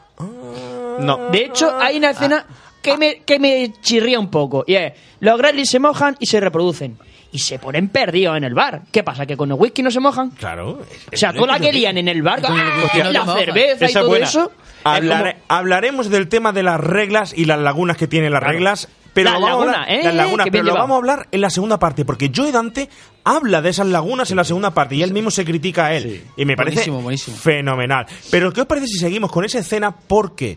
No. 1.00 1.30
De 1.32 1.46
hecho, 1.46 1.76
hay 1.80 1.96
una 1.96 2.10
escena 2.10 2.46
que 2.80 2.96
me, 2.96 3.22
que 3.22 3.40
me 3.40 3.72
chirría 3.80 4.20
un 4.20 4.30
poco. 4.30 4.62
Y 4.68 4.74
es, 4.74 4.92
los 5.18 5.36
gremlins 5.36 5.68
se 5.68 5.80
mojan 5.80 6.16
y 6.20 6.26
se 6.26 6.38
reproducen. 6.38 6.96
Y 7.32 7.38
se 7.38 7.58
ponen 7.58 7.88
perdidos 7.88 8.36
en 8.36 8.44
el 8.44 8.52
bar. 8.54 8.82
¿Qué 8.92 9.02
pasa? 9.02 9.24
¿Que 9.24 9.36
con 9.38 9.50
el 9.50 9.56
whisky 9.58 9.82
no 9.82 9.90
se 9.90 10.00
mojan? 10.00 10.30
Claro. 10.30 10.80
O 11.12 11.16
sea, 11.16 11.32
toda 11.32 11.46
la 11.46 11.58
que 11.60 11.72
lían 11.72 11.96
en 11.96 12.08
el 12.08 12.22
bar, 12.22 12.42
Con 12.42 12.58
el 12.58 12.66
whisky 12.82 12.98
no 12.98 13.04
te 13.06 13.12
la 13.12 13.24
cerveza 13.34 13.90
y 13.90 13.92
todo 13.94 14.08
buena. 14.08 14.26
eso. 14.26 14.52
Hablar- 14.84 15.26
es 15.28 15.34
como- 15.34 15.44
Hablaremos 15.48 16.10
del 16.10 16.28
tema 16.28 16.52
de 16.52 16.62
las 16.62 16.78
reglas 16.78 17.32
y 17.36 17.46
las 17.46 17.58
lagunas 17.58 17.96
que 17.96 18.06
tienen 18.06 18.32
las 18.32 18.42
reglas 18.42 18.88
Pero 19.14 19.30
La 19.30 19.38
lo 19.38 19.44
vamos 19.46 19.52
a 19.52 19.66
laguna, 19.66 19.82
hablar- 19.82 19.90
¿eh? 19.98 20.04
las 20.04 20.14
lagunas, 20.14 20.46
pero 20.50 20.62
lo 20.64 20.70
llevado. 20.70 20.82
vamos 20.84 20.94
a 20.94 20.98
hablar 20.98 21.28
en 21.32 21.40
la 21.42 21.50
segunda 21.50 21.78
parte, 21.78 22.04
porque 22.06 22.32
Joe 22.34 22.50
Dante 22.50 22.88
habla 23.24 23.60
de 23.60 23.68
esas 23.68 23.86
lagunas 23.86 24.30
en 24.30 24.38
la 24.38 24.44
segunda 24.44 24.70
parte 24.72 24.94
y 24.96 25.02
él 25.02 25.12
mismo 25.12 25.30
se 25.30 25.44
critica 25.44 25.84
a 25.86 25.94
él. 25.94 26.24
Y 26.34 26.44
me 26.46 26.56
parece 26.56 26.76
Buenísimo, 26.76 27.02
buenísimo. 27.02 27.36
fenomenal. 27.36 28.06
Pero 28.30 28.50
¿qué 28.54 28.62
os 28.62 28.66
parece 28.66 28.86
si 28.86 28.98
seguimos 28.98 29.30
con 29.30 29.44
esa 29.44 29.58
escena? 29.58 29.94
Porque 29.94 30.56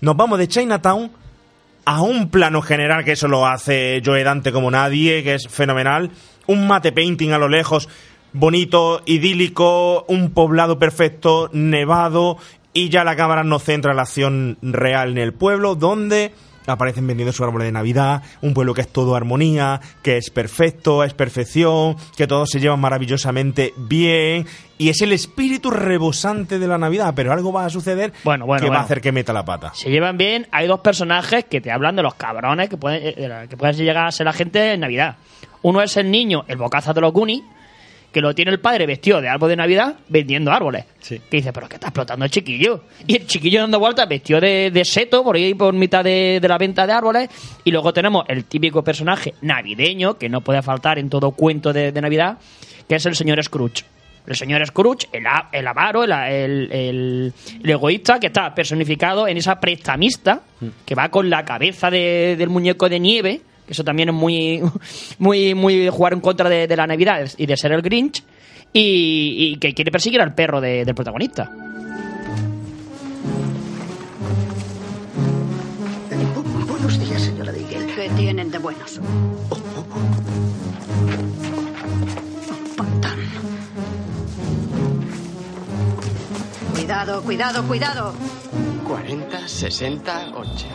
nos 0.00 0.16
vamos 0.16 0.38
de 0.38 0.46
Chinatown 0.46 1.10
a 1.86 2.02
un 2.02 2.30
plano 2.30 2.60
general 2.62 3.04
que 3.04 3.12
eso 3.12 3.28
lo 3.28 3.46
hace 3.46 4.02
Joe 4.04 4.24
Dante 4.24 4.52
como 4.52 4.70
nadie, 4.70 5.22
que 5.22 5.34
es 5.34 5.48
fenomenal. 5.48 6.10
Un 6.46 6.66
mate 6.66 6.92
painting 6.92 7.30
a 7.30 7.38
lo 7.38 7.48
lejos, 7.48 7.88
bonito, 8.32 9.02
idílico, 9.06 10.04
un 10.08 10.32
poblado 10.32 10.80
perfecto, 10.80 11.48
nevado, 11.52 12.38
y 12.72 12.88
ya 12.88 13.04
la 13.04 13.16
cámara 13.16 13.44
nos 13.44 13.62
centra 13.62 13.92
en 13.92 13.96
la 13.96 14.02
acción 14.02 14.58
real 14.62 15.12
en 15.12 15.18
el 15.18 15.32
pueblo, 15.32 15.76
donde 15.76 16.32
aparecen 16.66 17.06
vendiendo 17.06 17.32
su 17.32 17.44
árbol 17.44 17.62
de 17.62 17.72
Navidad, 17.72 18.22
un 18.42 18.54
pueblo 18.54 18.74
que 18.74 18.82
es 18.82 18.88
todo 18.88 19.16
armonía, 19.16 19.80
que 20.02 20.16
es 20.16 20.30
perfecto, 20.30 21.04
es 21.04 21.14
perfección, 21.14 21.96
que 22.16 22.26
todos 22.26 22.50
se 22.50 22.60
llevan 22.60 22.80
maravillosamente 22.80 23.72
bien, 23.76 24.46
y 24.78 24.90
es 24.90 25.00
el 25.00 25.12
espíritu 25.12 25.70
rebosante 25.70 26.58
de 26.58 26.68
la 26.68 26.78
Navidad, 26.78 27.14
pero 27.16 27.32
algo 27.32 27.52
va 27.52 27.64
a 27.64 27.70
suceder 27.70 28.12
Bueno, 28.24 28.46
bueno, 28.46 28.62
que 28.62 28.70
va 28.70 28.78
a 28.78 28.82
hacer 28.82 29.00
que 29.00 29.12
meta 29.12 29.32
la 29.32 29.44
pata. 29.44 29.72
Se 29.74 29.90
llevan 29.90 30.18
bien. 30.18 30.46
Hay 30.52 30.66
dos 30.66 30.80
personajes 30.80 31.44
que 31.44 31.60
te 31.60 31.70
hablan 31.70 31.96
de 31.96 32.02
los 32.02 32.14
cabrones 32.14 32.68
que 32.68 32.76
pueden, 32.76 33.00
eh, 33.02 33.46
que 33.48 33.56
pueden 33.56 33.76
llegar 33.76 34.06
a 34.06 34.12
ser 34.12 34.26
la 34.26 34.32
gente 34.32 34.74
en 34.74 34.80
Navidad. 34.80 35.16
Uno 35.62 35.80
es 35.80 35.96
el 35.96 36.10
niño, 36.10 36.44
el 36.48 36.58
bocaza 36.58 36.92
de 36.92 37.00
los 37.00 37.12
Goonies, 37.12 37.42
que 38.16 38.22
lo 38.22 38.34
tiene 38.34 38.50
el 38.50 38.60
padre 38.60 38.86
vestido 38.86 39.20
de 39.20 39.28
árbol 39.28 39.50
de 39.50 39.56
Navidad 39.56 39.94
vendiendo 40.08 40.50
árboles. 40.50 40.86
Que 41.28 41.36
dice, 41.36 41.52
pero 41.52 41.68
¿qué 41.68 41.74
está 41.74 41.88
explotando 41.88 42.24
el 42.24 42.30
chiquillo? 42.30 42.84
Y 43.06 43.16
el 43.16 43.26
chiquillo 43.26 43.60
dando 43.60 43.78
vueltas 43.78 44.08
vestido 44.08 44.40
de, 44.40 44.70
de 44.70 44.84
seto 44.86 45.22
por 45.22 45.36
ahí 45.36 45.52
por 45.52 45.74
mitad 45.74 46.02
de, 46.02 46.38
de 46.40 46.48
la 46.48 46.56
venta 46.56 46.86
de 46.86 46.94
árboles. 46.94 47.28
Y 47.62 47.70
luego 47.72 47.92
tenemos 47.92 48.24
el 48.28 48.46
típico 48.46 48.82
personaje 48.82 49.34
navideño, 49.42 50.16
que 50.16 50.30
no 50.30 50.40
puede 50.40 50.62
faltar 50.62 50.98
en 50.98 51.10
todo 51.10 51.32
cuento 51.32 51.74
de, 51.74 51.92
de 51.92 52.00
Navidad, 52.00 52.38
que 52.88 52.94
es 52.94 53.04
el 53.04 53.14
señor 53.14 53.44
Scrooge. 53.44 53.84
El 54.26 54.34
señor 54.34 54.66
Scrooge, 54.66 55.08
el, 55.12 55.24
el 55.52 55.66
avaro, 55.68 56.02
el, 56.04 56.12
el- 56.12 56.72
el- 56.72 57.32
el 57.62 57.70
egoísta, 57.70 58.18
que 58.18 58.28
está 58.28 58.54
personificado 58.54 59.28
en 59.28 59.36
esa 59.36 59.60
prestamista, 59.60 60.40
que 60.86 60.94
va 60.94 61.10
con 61.10 61.28
la 61.28 61.44
cabeza 61.44 61.90
de- 61.90 62.34
del 62.38 62.48
muñeco 62.48 62.88
de 62.88 62.98
nieve, 62.98 63.40
que 63.66 63.72
eso 63.72 63.84
también 63.84 64.08
es 64.10 64.14
muy, 64.14 64.62
muy, 65.18 65.54
muy 65.54 65.88
jugar 65.88 66.12
en 66.14 66.20
contra 66.20 66.48
de, 66.48 66.66
de 66.66 66.76
la 66.76 66.86
Navidad 66.86 67.28
y 67.36 67.46
de 67.46 67.56
ser 67.56 67.72
el 67.72 67.82
Grinch, 67.82 68.22
y, 68.72 69.52
y 69.52 69.56
que 69.58 69.72
quiere 69.74 69.90
perseguir 69.90 70.20
al 70.20 70.34
perro 70.34 70.60
de- 70.60 70.84
del 70.84 70.94
protagonista. 70.94 71.50
Buenos 76.68 76.98
días, 77.00 77.22
señora 77.22 77.52
Deagle. 77.52 77.86
¿Qué 77.94 78.10
tienen 78.16 78.50
de 78.50 78.58
buenos? 78.58 79.00
Pantán. 82.76 83.18
Cuidado, 86.74 87.22
cuidado, 87.22 87.62
cuidado. 87.66 88.14
40, 88.86 89.48
60, 89.48 90.28
80. 90.34 90.66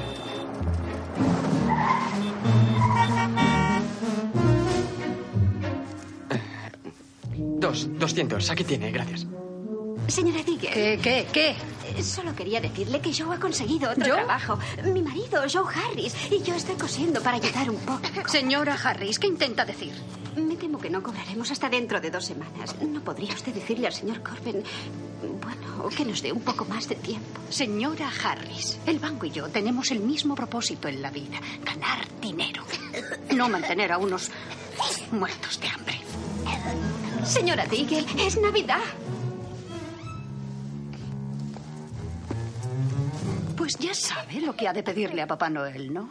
Dos, 7.61 7.87
200, 7.99 8.49
aquí 8.49 8.63
tiene, 8.63 8.91
gracias. 8.91 9.27
Señora 10.07 10.41
Digger. 10.43 10.73
¿Qué, 10.73 10.99
qué, 11.01 11.27
qué? 11.31 11.49
Eh, 11.95 12.03
Solo 12.03 12.33
quería 12.35 12.59
decirle 12.59 12.99
que 12.99 13.13
Joe 13.13 13.35
ha 13.35 13.39
conseguido 13.39 13.91
otro 13.91 14.05
¿Yo? 14.05 14.15
trabajo. 14.15 14.57
Mi 14.83 15.01
marido, 15.03 15.43
Joe 15.51 15.63
Harris, 15.73 16.15
y 16.31 16.41
yo 16.41 16.55
estoy 16.55 16.75
cosiendo 16.75 17.21
para 17.21 17.37
ayudar 17.37 17.69
un 17.69 17.77
poco. 17.77 18.01
Señora 18.27 18.73
Harris, 18.83 19.19
¿qué 19.19 19.27
intenta 19.27 19.63
decir? 19.63 19.93
Me 20.35 20.55
temo 20.55 20.79
que 20.79 20.89
no 20.89 21.03
cobraremos 21.03 21.51
hasta 21.51 21.69
dentro 21.69 22.01
de 22.01 22.09
dos 22.09 22.25
semanas. 22.25 22.75
¿No 22.81 23.01
podría 23.01 23.33
usted 23.33 23.53
decirle 23.53 23.85
al 23.87 23.93
señor 23.93 24.23
Corbin, 24.23 24.63
bueno, 25.41 25.89
que 25.95 26.03
nos 26.05 26.21
dé 26.23 26.31
un 26.31 26.41
poco 26.41 26.65
más 26.65 26.89
de 26.89 26.95
tiempo? 26.95 27.39
Señora 27.49 28.09
Harris, 28.23 28.79
el 28.87 28.97
banco 28.97 29.27
y 29.27 29.31
yo 29.31 29.49
tenemos 29.49 29.91
el 29.91 29.99
mismo 29.99 30.33
propósito 30.33 30.87
en 30.87 31.01
la 31.01 31.11
vida, 31.11 31.39
ganar 31.63 32.07
dinero. 32.21 32.63
No 33.35 33.47
mantener 33.49 33.91
a 33.91 33.97
unos 33.99 34.31
muertos 35.11 35.59
de 35.59 35.67
hambre. 35.67 35.99
Señora 37.25 37.65
Diggle, 37.65 38.05
es 38.19 38.37
Navidad. 38.39 38.81
Pues 43.55 43.77
ya 43.77 43.93
sabe 43.93 44.41
lo 44.41 44.55
que 44.55 44.67
ha 44.67 44.73
de 44.73 44.83
pedirle 44.83 45.21
a 45.21 45.27
Papá 45.27 45.49
Noel, 45.49 45.93
¿no? 45.93 46.09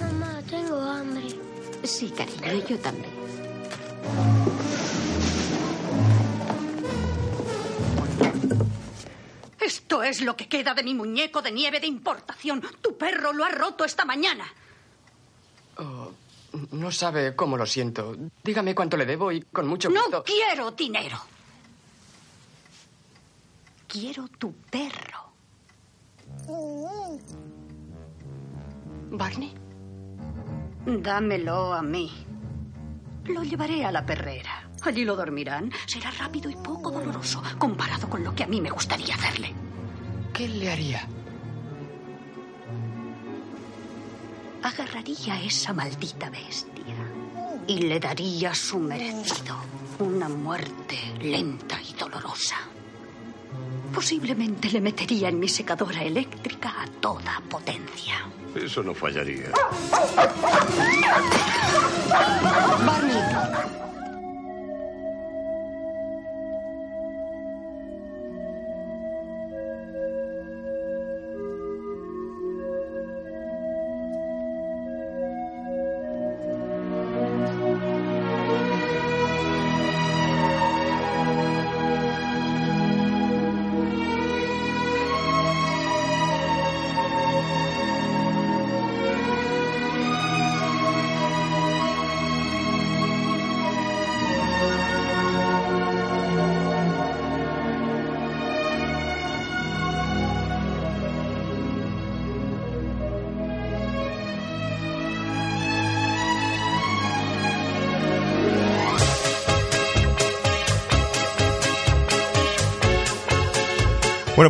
Mamá, 0.00 0.42
tengo 0.48 0.80
hambre. 0.80 1.28
Sí, 1.84 2.10
cariño, 2.10 2.66
yo 2.68 2.78
también. 2.78 3.20
Esto 9.60 10.02
es 10.02 10.20
lo 10.20 10.36
que 10.36 10.48
queda 10.48 10.74
de 10.74 10.82
mi 10.82 10.94
muñeco 10.94 11.42
de 11.42 11.52
nieve 11.52 11.80
de 11.80 11.86
importación. 11.86 12.62
Tu 12.80 12.96
perro 12.96 13.32
lo 13.32 13.44
ha 13.44 13.50
roto 13.50 13.84
esta 13.84 14.04
mañana. 14.04 14.44
Oh, 15.78 16.10
no 16.72 16.90
sabe 16.90 17.34
cómo 17.36 17.56
lo 17.56 17.66
siento. 17.66 18.16
Dígame 18.44 18.74
cuánto 18.74 18.96
le 18.96 19.06
debo 19.06 19.30
y 19.32 19.42
con 19.42 19.66
mucho 19.66 19.88
No 19.90 20.02
gusto. 20.02 20.24
quiero 20.24 20.70
dinero. 20.72 21.18
Quiero 23.86 24.28
tu 24.28 24.52
perro. 24.70 25.30
¿Barney? 29.10 29.52
Dámelo 30.86 31.72
a 31.74 31.82
mí. 31.82 32.10
Lo 33.26 33.42
llevaré 33.42 33.84
a 33.84 33.92
la 33.92 34.04
perrera. 34.06 34.68
Allí 34.82 35.04
lo 35.04 35.14
dormirán. 35.16 35.70
Será 35.86 36.10
rápido 36.12 36.48
y 36.50 36.56
poco 36.56 36.90
doloroso 36.90 37.42
comparado 37.58 38.08
con 38.08 38.24
lo 38.24 38.34
que 38.34 38.44
a 38.44 38.46
mí 38.46 38.60
me 38.60 38.70
gustaría 38.70 39.14
hacerle. 39.14 39.52
¿Qué 40.32 40.48
le 40.48 40.70
haría? 40.72 41.06
Agarraría 44.62 45.34
a 45.34 45.42
esa 45.42 45.72
maldita 45.72 46.28
bestia 46.30 46.94
y 47.66 47.78
le 47.78 47.98
daría 47.98 48.54
su 48.54 48.78
merecido. 48.78 49.56
Una 49.98 50.28
muerte 50.28 50.98
lenta 51.20 51.80
y 51.80 51.92
dolorosa. 51.94 52.56
Posiblemente 53.94 54.70
le 54.70 54.80
metería 54.80 55.28
en 55.28 55.38
mi 55.38 55.48
secadora 55.48 56.02
eléctrica 56.02 56.74
a 56.82 56.86
toda 57.00 57.40
potencia. 57.48 58.26
Eso 58.54 58.82
no 58.82 58.94
fallaría. 58.94 59.50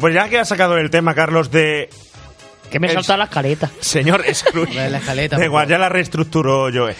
Bueno, 0.00 0.14
pues 0.14 0.14
ya 0.14 0.30
que 0.30 0.38
has 0.38 0.48
sacado 0.48 0.78
el 0.78 0.88
tema, 0.88 1.14
Carlos, 1.14 1.50
de... 1.50 1.90
Que 2.70 2.80
me 2.80 2.86
El 2.86 2.94
salta 2.94 3.18
la 3.18 3.24
escaleta. 3.24 3.70
Señor 3.80 4.24
Scrooge. 4.32 4.74
La 4.88 4.96
escaleta, 4.96 5.36
por 5.36 5.44
igual, 5.44 5.68
ya 5.68 5.76
la 5.76 5.90
reestructuró 5.90 6.70
Joe. 6.72 6.94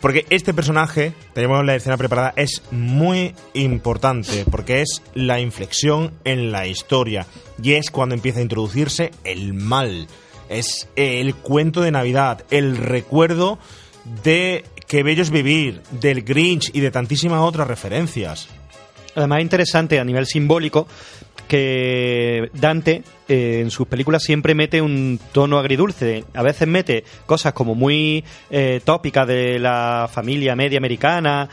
Porque 0.00 0.26
este 0.30 0.52
personaje, 0.52 1.12
tenemos 1.32 1.64
la 1.64 1.76
escena 1.76 1.96
preparada, 1.96 2.32
es 2.34 2.62
muy 2.72 3.34
importante 3.52 4.44
porque 4.50 4.80
es 4.80 5.02
la 5.14 5.38
inflexión 5.38 6.12
en 6.24 6.50
la 6.50 6.66
historia 6.66 7.26
y 7.62 7.74
es 7.74 7.90
cuando 7.90 8.16
empieza 8.16 8.40
a 8.40 8.42
introducirse 8.42 9.12
el 9.22 9.54
mal. 9.54 10.08
Es 10.48 10.88
el 10.96 11.36
cuento 11.36 11.82
de 11.82 11.92
Navidad, 11.92 12.44
el 12.50 12.76
recuerdo 12.76 13.58
de 14.24 14.64
que 14.88 15.04
bello 15.04 15.22
es 15.22 15.30
vivir, 15.30 15.82
del 15.92 16.22
Grinch 16.22 16.70
y 16.72 16.80
de 16.80 16.90
tantísimas 16.90 17.40
otras 17.42 17.68
referencias. 17.68 18.48
Además, 19.14 19.38
es 19.38 19.42
interesante 19.44 20.00
a 20.00 20.04
nivel 20.04 20.26
simbólico 20.26 20.88
que 21.48 22.50
Dante 22.54 23.02
eh, 23.28 23.60
en 23.62 23.70
sus 23.70 23.86
películas 23.86 24.22
siempre 24.22 24.54
mete 24.54 24.80
un 24.82 25.18
tono 25.32 25.58
agridulce. 25.58 26.24
A 26.34 26.42
veces 26.42 26.68
mete 26.68 27.04
cosas 27.26 27.52
como 27.52 27.74
muy 27.74 28.24
eh, 28.50 28.80
tópicas 28.84 29.26
de 29.26 29.58
la 29.58 30.08
familia 30.12 30.56
media 30.56 30.78
americana. 30.78 31.48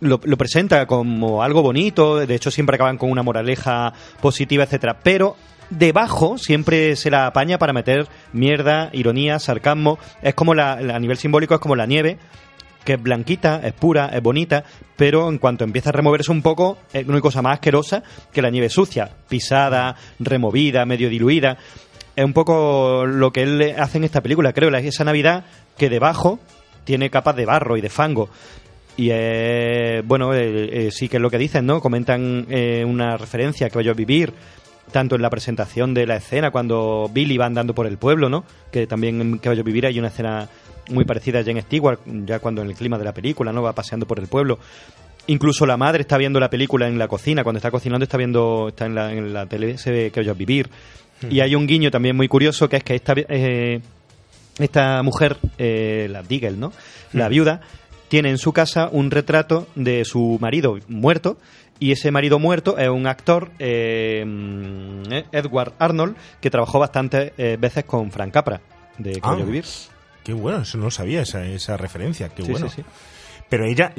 Lo, 0.00 0.20
presenta 0.20 0.86
como 0.86 1.42
algo 1.42 1.60
bonito, 1.62 2.24
de 2.24 2.34
hecho 2.34 2.50
siempre 2.52 2.76
acaban 2.76 2.98
con 2.98 3.10
una 3.10 3.22
moraleja 3.24 3.92
positiva, 4.20 4.62
etcétera. 4.64 5.00
Pero 5.02 5.36
debajo 5.70 6.38
siempre 6.38 6.94
se 6.96 7.10
la 7.10 7.26
apaña 7.26 7.58
para 7.58 7.72
meter 7.72 8.06
mierda, 8.32 8.90
ironía, 8.92 9.38
sarcasmo. 9.40 9.98
Es 10.22 10.34
como 10.34 10.54
la- 10.54 10.74
a 10.74 10.98
nivel 11.00 11.16
simbólico 11.16 11.54
es 11.54 11.60
como 11.60 11.74
la 11.74 11.86
nieve, 11.86 12.18
que 12.88 12.94
es 12.94 13.02
blanquita, 13.02 13.60
es 13.62 13.74
pura, 13.74 14.06
es 14.14 14.22
bonita, 14.22 14.64
pero 14.96 15.28
en 15.28 15.36
cuanto 15.36 15.62
empieza 15.62 15.90
a 15.90 15.92
removerse 15.92 16.32
un 16.32 16.40
poco, 16.40 16.78
es 16.90 17.06
una 17.06 17.20
cosa 17.20 17.42
más 17.42 17.52
asquerosa 17.52 18.02
que 18.32 18.40
la 18.40 18.48
nieve 18.48 18.70
sucia, 18.70 19.10
pisada, 19.28 19.94
removida, 20.18 20.86
medio 20.86 21.10
diluida. 21.10 21.58
Es 22.16 22.24
un 22.24 22.32
poco 22.32 23.04
lo 23.04 23.30
que 23.30 23.42
él 23.42 23.74
hace 23.78 23.98
en 23.98 24.04
esta 24.04 24.22
película, 24.22 24.54
creo, 24.54 24.74
esa 24.74 25.04
Navidad 25.04 25.44
que 25.76 25.90
debajo 25.90 26.38
tiene 26.84 27.10
capas 27.10 27.36
de 27.36 27.44
barro 27.44 27.76
y 27.76 27.82
de 27.82 27.90
fango. 27.90 28.30
Y 28.96 29.10
bueno, 30.06 30.32
eh, 30.32 30.86
eh, 30.86 30.90
sí 30.90 31.10
que 31.10 31.18
es 31.18 31.22
lo 31.22 31.28
que 31.28 31.36
dicen, 31.36 31.66
¿no? 31.66 31.82
Comentan 31.82 32.46
eh, 32.48 32.86
una 32.86 33.18
referencia 33.18 33.68
que 33.68 33.76
vaya 33.76 33.90
a 33.90 33.94
vivir, 33.94 34.32
tanto 34.92 35.14
en 35.14 35.20
la 35.20 35.28
presentación 35.28 35.92
de 35.92 36.06
la 36.06 36.16
escena, 36.16 36.50
cuando 36.50 37.10
Billy 37.12 37.36
va 37.36 37.44
andando 37.44 37.74
por 37.74 37.86
el 37.86 37.98
pueblo, 37.98 38.30
¿no? 38.30 38.44
Que 38.72 38.86
también 38.86 39.20
en 39.20 39.38
Que 39.40 39.50
vaya 39.50 39.60
a 39.60 39.64
vivir 39.64 39.84
hay 39.84 39.98
una 39.98 40.08
escena 40.08 40.48
muy 40.88 41.04
parecida 41.04 41.40
a 41.40 41.44
Jane 41.44 41.62
Stewart, 41.62 41.98
ya 42.26 42.38
cuando 42.38 42.62
en 42.62 42.68
el 42.68 42.74
clima 42.76 42.98
de 42.98 43.04
la 43.04 43.12
película, 43.12 43.52
¿no? 43.52 43.62
Va 43.62 43.72
paseando 43.74 44.06
por 44.06 44.18
el 44.18 44.26
pueblo. 44.26 44.58
Incluso 45.26 45.66
la 45.66 45.76
madre 45.76 46.00
está 46.02 46.16
viendo 46.16 46.40
la 46.40 46.48
película 46.48 46.88
en 46.88 46.98
la 46.98 47.06
cocina, 47.08 47.42
cuando 47.44 47.58
está 47.58 47.70
cocinando 47.70 48.04
está 48.04 48.16
viendo, 48.16 48.68
está 48.68 48.86
en 48.86 48.94
la, 48.94 49.12
en 49.12 49.32
la 49.34 49.46
tele, 49.46 49.76
se 49.78 49.90
ve 49.90 50.10
Que 50.10 50.22
vivir. 50.32 50.70
Y 51.28 51.40
hay 51.40 51.54
un 51.54 51.66
guiño 51.66 51.90
también 51.90 52.16
muy 52.16 52.28
curioso, 52.28 52.68
que 52.68 52.76
es 52.76 52.84
que 52.84 52.94
esta, 52.94 53.12
eh, 53.16 53.80
esta 54.58 55.02
mujer, 55.02 55.36
eh, 55.58 56.06
la 56.10 56.22
Diggle, 56.22 56.52
¿no? 56.56 56.72
La 57.12 57.26
Mm. 57.28 57.30
viuda, 57.30 57.60
tiene 58.08 58.30
en 58.30 58.38
su 58.38 58.52
casa 58.52 58.88
un 58.90 59.10
retrato 59.10 59.66
de 59.74 60.04
su 60.04 60.38
marido 60.40 60.78
muerto 60.88 61.36
y 61.78 61.92
ese 61.92 62.10
marido 62.10 62.38
muerto 62.38 62.78
es 62.78 62.88
un 62.88 63.06
actor, 63.06 63.50
eh, 63.58 64.24
mm, 64.26 65.12
eh, 65.12 65.24
Edward 65.32 65.74
Arnold, 65.78 66.16
que 66.40 66.50
trabajó 66.50 66.78
bastantes 66.78 67.32
eh, 67.36 67.56
veces 67.60 67.84
con 67.84 68.10
Frank 68.10 68.32
Capra 68.32 68.60
de 68.96 69.12
Que 69.12 69.20
Ah, 69.22 69.34
vivir. 69.34 69.64
Qué 70.28 70.34
bueno, 70.34 70.60
eso 70.60 70.76
no 70.76 70.84
lo 70.84 70.90
sabía, 70.90 71.22
esa, 71.22 71.42
esa 71.46 71.78
referencia, 71.78 72.28
qué 72.28 72.42
Sí, 72.44 72.50
bueno. 72.52 72.68
sí, 72.68 72.82
sí. 72.82 72.88
Pero 73.48 73.64
ella, 73.64 73.94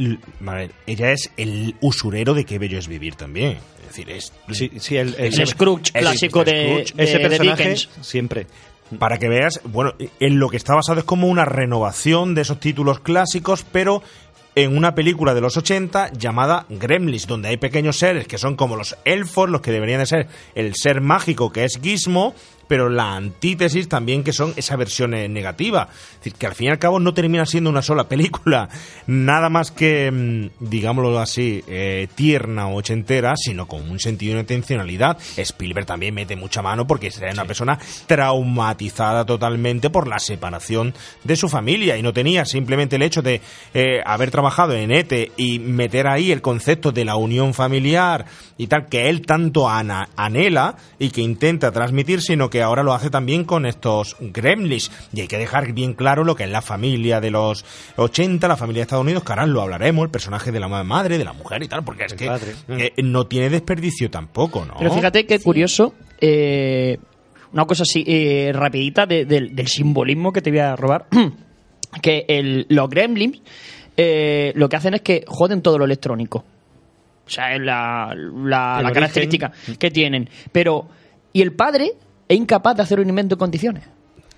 a 0.46 0.54
ver, 0.54 0.72
ella 0.86 1.12
es 1.12 1.32
el 1.36 1.74
usurero 1.82 2.36
de 2.36 2.46
qué 2.46 2.60
bello 2.60 2.78
es 2.78 2.88
vivir 2.88 3.16
también. 3.16 3.58
Es 3.82 3.88
decir, 3.88 4.10
es... 4.12 4.32
Sí, 4.52 4.72
sí, 4.80 4.96
el, 4.98 5.16
El 5.18 5.48
Scrooge 5.48 5.92
clásico 5.92 6.44
de- 6.44 6.82
ese 6.84 6.94
de- 6.96 7.08
de 7.18 7.20
personaje 7.30 7.64
Dickens. 7.64 7.90
siempre. 8.02 8.46
Para 9.00 9.18
que 9.18 9.28
veas, 9.28 9.60
bueno, 9.64 9.96
en 10.20 10.38
lo 10.38 10.50
que 10.50 10.58
está 10.58 10.76
basado 10.76 11.00
es 11.00 11.04
como 11.06 11.28
una 11.28 11.46
renovación 11.46 12.36
de 12.36 12.42
esos 12.44 12.60
títulos 12.60 13.00
clásicos, 13.00 13.66
pero 13.72 14.04
en 14.54 14.78
una 14.78 14.94
película 14.94 15.34
de 15.34 15.42
los 15.42 15.58
80 15.58 16.12
llamada 16.14 16.68
Gremlins, 16.70 17.26
donde 17.26 17.48
hay 17.50 17.58
pequeños 17.58 17.98
seres 17.98 18.28
que 18.28 18.38
son 18.38 18.56
como 18.56 18.76
los 18.76 18.98
elfos, 19.04 19.50
los 19.50 19.62
que 19.62 19.72
deberían 19.72 20.02
de 20.02 20.06
ser 20.06 20.28
el 20.54 20.76
ser 20.76 21.02
mágico 21.02 21.52
que 21.52 21.64
es 21.64 21.80
Gizmo, 21.82 22.36
pero 22.70 22.88
la 22.88 23.18
antítesis 23.18 23.90
también 23.90 24.24
que 24.24 24.32
son 24.32 24.54
esa 24.56 24.78
versión 24.78 25.14
eh, 25.14 25.28
negativa. 25.28 25.90
Es 25.92 26.18
decir, 26.20 26.36
que 26.36 26.48
al 26.48 26.56
fin 26.56 26.68
y 26.68 26.70
al 26.70 26.80
cabo 26.80 27.00
no 27.02 27.14
termina 27.14 27.46
siendo 27.46 27.70
una 27.70 27.82
sola 27.82 28.08
película, 28.08 28.70
nada 29.08 29.50
más 29.50 29.72
que, 29.72 30.10
mm, 30.10 30.50
digámoslo 30.62 31.20
así, 31.20 31.62
eh, 31.68 32.08
tierna 32.16 32.68
o 32.68 32.76
ochentera, 32.78 33.34
sino 33.36 33.68
con 33.68 33.90
un 33.90 34.00
sentido 34.00 34.36
de 34.36 34.40
intencionalidad. 34.42 35.18
Spielberg 35.36 35.86
también 35.86 36.14
mete 36.14 36.38
mucha 36.38 36.62
mano 36.62 36.88
porque 36.88 37.08
es 37.08 37.20
una 37.34 37.44
persona 37.46 37.78
traumatizada 38.34 39.26
totalmente 39.26 39.90
por 39.90 40.08
la 40.08 40.20
separación 40.20 40.94
de 41.24 41.36
su 41.36 41.50
familia 41.50 41.98
y 41.98 42.04
no 42.04 42.14
tenía 42.14 42.46
simplemente 42.46 42.96
el 42.98 43.02
hecho 43.02 43.22
de 43.22 43.42
eh, 43.74 44.00
haber 44.06 44.32
trabajado 44.32 44.74
en 44.74 44.92
ETE 44.92 45.32
y 45.38 45.58
meter 45.60 46.08
ahí 46.08 46.32
el 46.32 46.42
concepto 46.42 46.92
de 46.92 47.04
la 47.06 47.16
unión 47.16 47.54
familiar 47.56 48.26
y 48.58 48.68
tal 48.68 48.88
que 48.88 49.10
él 49.10 49.26
tanto 49.26 49.68
ana- 49.68 50.10
anhela 50.16 50.76
y 51.00 51.10
que 51.10 51.22
intenta 51.22 51.72
transmitir, 51.72 52.22
sino 52.22 52.50
que 52.50 52.59
ahora 52.62 52.84
lo 52.84 52.94
hace 52.94 53.10
también 53.10 53.44
con 53.44 53.66
estos 53.66 54.16
gremlins. 54.20 54.92
Y 55.14 55.22
hay 55.22 55.28
que 55.28 55.38
dejar 55.38 55.72
bien 55.74 55.94
claro 55.94 56.24
lo 56.24 56.36
que 56.36 56.44
es 56.44 56.50
la 56.50 56.62
familia 56.62 57.20
de 57.22 57.32
los 57.32 57.66
80, 57.98 58.48
la 58.48 58.58
familia 58.58 58.80
de 58.82 58.84
Estados 58.84 59.04
Unidos, 59.04 59.24
que 59.24 59.32
ahora 59.32 59.46
lo 59.46 59.62
hablaremos, 59.62 60.04
el 60.06 60.12
personaje 60.12 60.52
de 60.52 60.60
la 60.60 60.68
madre, 60.68 61.18
de 61.18 61.26
la 61.26 61.34
mujer 61.34 61.64
y 61.64 61.68
tal, 61.68 61.84
porque 61.84 62.06
es 62.06 62.14
que 62.14 62.26
eh, 62.70 62.94
no 63.04 63.26
tiene 63.28 63.50
desperdicio 63.50 64.10
tampoco, 64.10 64.66
¿no? 64.66 64.76
Pero 64.78 64.92
fíjate 64.94 65.26
qué 65.26 65.40
curioso, 65.40 65.94
eh, 66.22 66.98
una 67.54 67.66
cosa 67.66 67.84
así 67.84 68.04
eh, 68.08 68.52
rapidita 68.54 69.06
de- 69.06 69.26
del- 69.26 69.56
del 69.56 69.68
simbolismo 69.68 70.32
que 70.32 70.42
te 70.42 70.50
voy 70.52 70.60
a 70.60 70.76
robar, 70.76 71.08
que 72.02 72.26
el, 72.28 72.66
los 72.70 72.90
gremlins 72.90 73.42
eh, 73.98 74.54
lo 74.56 74.70
que 74.70 74.76
hacen 74.78 74.94
es 74.94 75.02
que 75.02 75.26
joden 75.28 75.62
todo 75.62 75.78
lo 75.78 75.86
electrónico. 75.86 76.46
O 77.26 77.30
sea, 77.32 77.54
es 77.54 77.62
la, 77.62 78.16
la, 78.16 78.90
característica 78.94 79.52
que 79.78 79.92
tienen. 79.92 80.30
Pero, 80.52 80.88
y 81.34 81.42
el 81.42 81.52
padre 81.54 81.92
es 82.30 82.38
incapaz 82.38 82.78
de 82.78 82.84
hacer 82.84 83.00
un 83.00 83.10
invento 83.10 83.36
en 83.36 83.40
condiciones. 83.40 83.84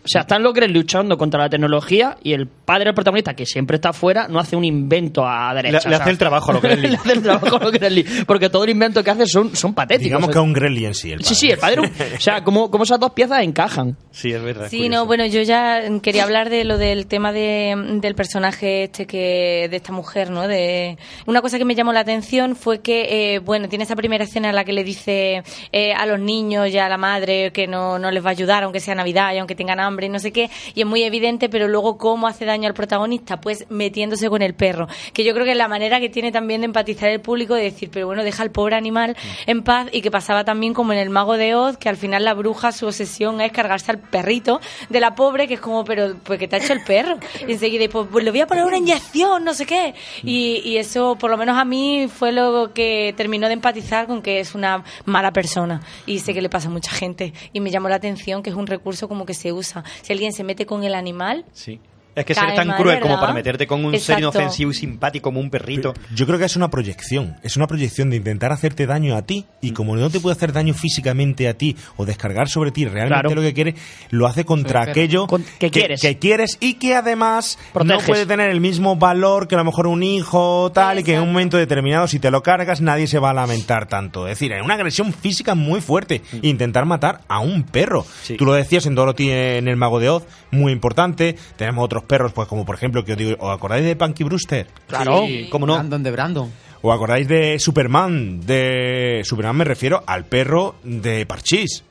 O 0.03 0.07
sea, 0.07 0.21
están 0.21 0.41
los 0.43 0.53
Gremlins 0.53 0.77
luchando 0.83 1.17
contra 1.17 1.39
la 1.41 1.49
tecnología 1.49 2.17
y 2.23 2.33
el 2.33 2.47
padre 2.47 2.85
del 2.85 2.93
protagonista, 2.95 3.33
que 3.35 3.45
siempre 3.45 3.75
está 3.75 3.89
afuera, 3.89 4.27
no 4.27 4.39
hace 4.39 4.55
un 4.55 4.65
invento 4.65 5.27
a 5.27 5.53
derecha. 5.53 5.71
Le- 5.71 5.85
o 5.87 5.89
le 5.89 5.95
sea, 5.95 6.03
hace 6.03 6.09
el 6.09 6.17
trabajo 6.17 6.51
a 6.51 6.53
los 6.55 6.61
Gremlins. 6.63 6.91
le 6.91 6.97
hace 6.97 7.13
el 7.13 7.21
trabajo 7.21 7.55
a 7.57 7.59
los 7.59 7.71
Gremlins. 7.71 8.25
Porque 8.25 8.49
todo 8.49 8.63
el 8.63 8.71
invento 8.71 9.03
que 9.03 9.11
hace 9.11 9.25
son, 9.27 9.55
son 9.55 9.73
patéticos. 9.73 10.05
Digamos 10.05 10.29
que 10.29 10.37
es 10.39 10.43
un 10.43 10.53
gremlin 10.53 10.85
en 10.85 10.93
sí. 10.95 11.11
El 11.11 11.23
Sí, 11.23 11.35
sí, 11.35 11.49
el 11.51 11.57
padre. 11.59 11.81
O 12.17 12.19
sea, 12.19 12.43
como, 12.43 12.71
como 12.71 12.83
esas 12.83 12.99
dos 12.99 13.11
piezas 13.11 13.43
encajan. 13.43 13.95
Sí, 14.11 14.31
es 14.33 14.41
verdad. 14.41 14.67
Sí, 14.69 14.89
no, 14.89 15.05
bueno, 15.05 15.25
yo 15.27 15.41
ya 15.43 15.81
quería 16.01 16.23
hablar 16.23 16.49
de 16.49 16.63
lo 16.63 16.77
del 16.77 17.05
tema 17.07 17.31
de, 17.31 17.75
del 18.01 18.15
personaje 18.15 18.85
este 18.85 19.05
que 19.05 19.67
de 19.69 19.77
esta 19.77 19.91
mujer, 19.93 20.29
¿no? 20.31 20.47
De 20.47 20.97
una 21.27 21.41
cosa 21.41 21.57
que 21.57 21.65
me 21.65 21.75
llamó 21.75 21.93
la 21.93 21.99
atención 22.01 22.55
fue 22.55 22.79
que, 22.81 23.35
eh, 23.35 23.39
bueno, 23.39 23.69
tiene 23.69 23.83
esa 23.83 23.95
primera 23.95 24.23
escena 24.23 24.49
en 24.49 24.55
la 24.55 24.63
que 24.63 24.73
le 24.73 24.83
dice 24.83 25.43
eh, 25.71 25.93
a 25.93 26.05
los 26.05 26.19
niños 26.19 26.69
y 26.69 26.77
a 26.77 26.89
la 26.89 26.97
madre 26.97 27.51
que 27.51 27.67
no, 27.67 27.99
no 27.99 28.09
les 28.11 28.23
va 28.23 28.29
a 28.29 28.31
ayudar, 28.31 28.63
aunque 28.63 28.79
sea 28.79 28.95
Navidad 28.95 29.33
y 29.33 29.37
aunque 29.37 29.55
tengan 29.55 29.79
hambre 29.79 29.90
y 30.05 30.09
no 30.09 30.19
sé 30.19 30.31
qué, 30.31 30.49
y 30.73 30.81
es 30.81 30.87
muy 30.87 31.03
evidente, 31.03 31.49
pero 31.49 31.67
luego 31.67 31.97
cómo 31.97 32.27
hace 32.27 32.45
daño 32.45 32.67
al 32.67 32.73
protagonista, 32.73 33.41
pues 33.41 33.65
metiéndose 33.69 34.29
con 34.29 34.41
el 34.41 34.53
perro, 34.53 34.87
que 35.13 35.23
yo 35.23 35.33
creo 35.33 35.45
que 35.45 35.51
es 35.51 35.57
la 35.57 35.67
manera 35.67 35.99
que 35.99 36.09
tiene 36.09 36.31
también 36.31 36.61
de 36.61 36.65
empatizar 36.65 37.09
el 37.09 37.21
público 37.21 37.55
de 37.55 37.63
decir, 37.63 37.89
pero 37.91 38.07
bueno, 38.07 38.23
deja 38.23 38.43
al 38.43 38.51
pobre 38.51 38.75
animal 38.75 39.15
en 39.45 39.63
paz 39.63 39.87
y 39.91 40.01
que 40.01 40.11
pasaba 40.11 40.43
también 40.43 40.73
como 40.73 40.93
en 40.93 40.99
el 40.99 41.09
Mago 41.09 41.37
de 41.37 41.55
Oz, 41.55 41.77
que 41.77 41.89
al 41.89 41.97
final 41.97 42.23
la 42.23 42.33
bruja 42.33 42.71
su 42.71 42.87
obsesión 42.87 43.41
es 43.41 43.51
cargarse 43.51 43.91
al 43.91 43.99
perrito 43.99 44.61
de 44.89 44.99
la 44.99 45.15
pobre, 45.15 45.47
que 45.47 45.55
es 45.55 45.59
como, 45.59 45.83
pero 45.83 46.15
pues 46.23 46.39
que 46.39 46.47
te 46.47 46.55
ha 46.55 46.59
hecho 46.59 46.73
el 46.73 46.83
perro. 46.83 47.17
Y 47.47 47.53
enseguida, 47.53 47.85
pues, 47.91 48.07
pues 48.11 48.23
le 48.23 48.31
voy 48.31 48.41
a 48.41 48.47
poner 48.47 48.65
una 48.65 48.77
inyección, 48.77 49.43
no 49.43 49.53
sé 49.53 49.65
qué. 49.65 49.93
Y, 50.23 50.61
y 50.63 50.77
eso, 50.77 51.15
por 51.15 51.29
lo 51.29 51.37
menos 51.37 51.57
a 51.57 51.65
mí, 51.65 52.07
fue 52.07 52.31
lo 52.31 52.71
que 52.73 53.13
terminó 53.17 53.47
de 53.47 53.53
empatizar 53.53 54.07
con 54.07 54.21
que 54.21 54.39
es 54.39 54.55
una 54.55 54.83
mala 55.05 55.31
persona. 55.31 55.81
Y 56.05 56.19
sé 56.19 56.33
que 56.33 56.41
le 56.41 56.49
pasa 56.49 56.67
a 56.67 56.71
mucha 56.71 56.91
gente. 56.91 57.33
Y 57.53 57.59
me 57.59 57.71
llamó 57.71 57.89
la 57.89 57.95
atención 57.95 58.43
que 58.43 58.49
es 58.49 58.55
un 58.55 58.67
recurso 58.67 59.07
como 59.07 59.25
que 59.25 59.33
se 59.33 59.51
usa. 59.51 59.80
Si 60.01 60.13
alguien 60.13 60.33
se 60.33 60.43
mete 60.43 60.65
con 60.65 60.83
el 60.83 60.93
animal, 60.95 61.45
Sí. 61.53 61.79
Es 62.13 62.25
que 62.25 62.33
ser 62.35 62.53
tan 62.55 62.67
mal, 62.67 62.77
cruel 62.77 62.99
como 62.99 63.19
para 63.19 63.33
meterte 63.33 63.65
con 63.65 63.85
un 63.85 63.97
ser 63.99 64.19
inofensivo 64.19 64.71
y 64.71 64.73
simpático 64.73 65.23
como 65.29 65.39
un 65.39 65.49
perrito. 65.49 65.93
Yo 66.13 66.25
creo 66.27 66.37
que 66.37 66.45
es 66.45 66.55
una 66.57 66.69
proyección, 66.69 67.37
es 67.41 67.55
una 67.55 67.67
proyección 67.67 68.09
de 68.09 68.17
intentar 68.17 68.51
hacerte 68.51 68.85
daño 68.85 69.15
a 69.15 69.21
ti 69.21 69.45
y 69.61 69.71
como 69.71 69.95
no 69.95 70.09
te 70.09 70.19
puede 70.19 70.35
hacer 70.35 70.51
daño 70.51 70.73
físicamente 70.73 71.47
a 71.47 71.53
ti 71.53 71.75
o 71.95 72.05
descargar 72.05 72.49
sobre 72.49 72.71
ti 72.71 72.83
realmente 72.85 73.21
Claro. 73.21 73.35
lo 73.35 73.41
que 73.41 73.53
quiere, 73.53 73.75
lo 74.09 74.27
hace 74.27 74.43
contra 74.43 74.81
aquello 74.81 75.25
con- 75.27 75.45
que 75.57 75.71
quieres. 75.71 76.01
que 76.01 76.17
quieres 76.17 76.57
y 76.59 76.73
que 76.73 76.95
además 76.95 77.57
Proteges. 77.71 78.01
no 78.01 78.05
puede 78.07 78.25
tener 78.25 78.49
el 78.49 78.59
mismo 78.59 78.97
valor 78.97 79.47
que 79.47 79.55
a 79.55 79.59
lo 79.59 79.63
mejor 79.65 79.87
un 79.87 80.03
hijo 80.03 80.63
o 80.63 80.71
tal 80.71 80.99
y 80.99 81.03
que 81.03 81.13
en 81.15 81.21
un 81.21 81.29
momento 81.29 81.55
determinado 81.57 82.07
si 82.07 82.19
te 82.19 82.29
lo 82.29 82.43
cargas 82.43 82.81
nadie 82.81 83.07
se 83.07 83.19
va 83.19 83.29
a 83.29 83.33
lamentar 83.33 83.87
tanto. 83.87 84.27
Es 84.27 84.31
decir, 84.37 84.51
es 84.51 84.61
una 84.61 84.73
agresión 84.73 85.13
física 85.13 85.55
muy 85.55 85.79
fuerte 85.79 86.21
intentar 86.41 86.85
matar 86.85 87.21
a 87.29 87.39
un 87.39 87.63
perro. 87.63 88.05
Tú 88.37 88.45
lo 88.45 88.53
decías 88.53 88.85
en 88.85 88.95
Dorothy 88.95 89.29
en 89.31 89.69
el 89.69 89.77
Mago 89.77 89.99
de 90.01 90.09
Oz, 90.09 90.23
muy 90.51 90.73
importante. 90.73 91.37
Tenemos 91.55 91.85
otros 91.85 92.00
perros, 92.03 92.33
pues 92.33 92.47
como 92.47 92.65
por 92.65 92.75
ejemplo, 92.75 93.03
que 93.05 93.13
os 93.13 93.17
digo, 93.17 93.35
¿os 93.39 93.55
acordáis 93.55 93.83
de 93.85 93.95
Punky 93.95 94.23
Brewster? 94.23 94.67
Claro, 94.87 95.23
¿cómo 95.49 95.65
no? 95.65 95.73
Brandon 95.75 96.03
de 96.03 96.11
Brandon. 96.11 96.51
¿O 96.83 96.91
acordáis 96.91 97.27
de 97.27 97.59
Superman? 97.59 98.41
De 98.45 99.21
Superman 99.23 99.55
me 99.57 99.63
refiero 99.65 100.03
al 100.07 100.25
perro 100.25 100.75
de 100.83 101.25
Parchís. 101.25 101.83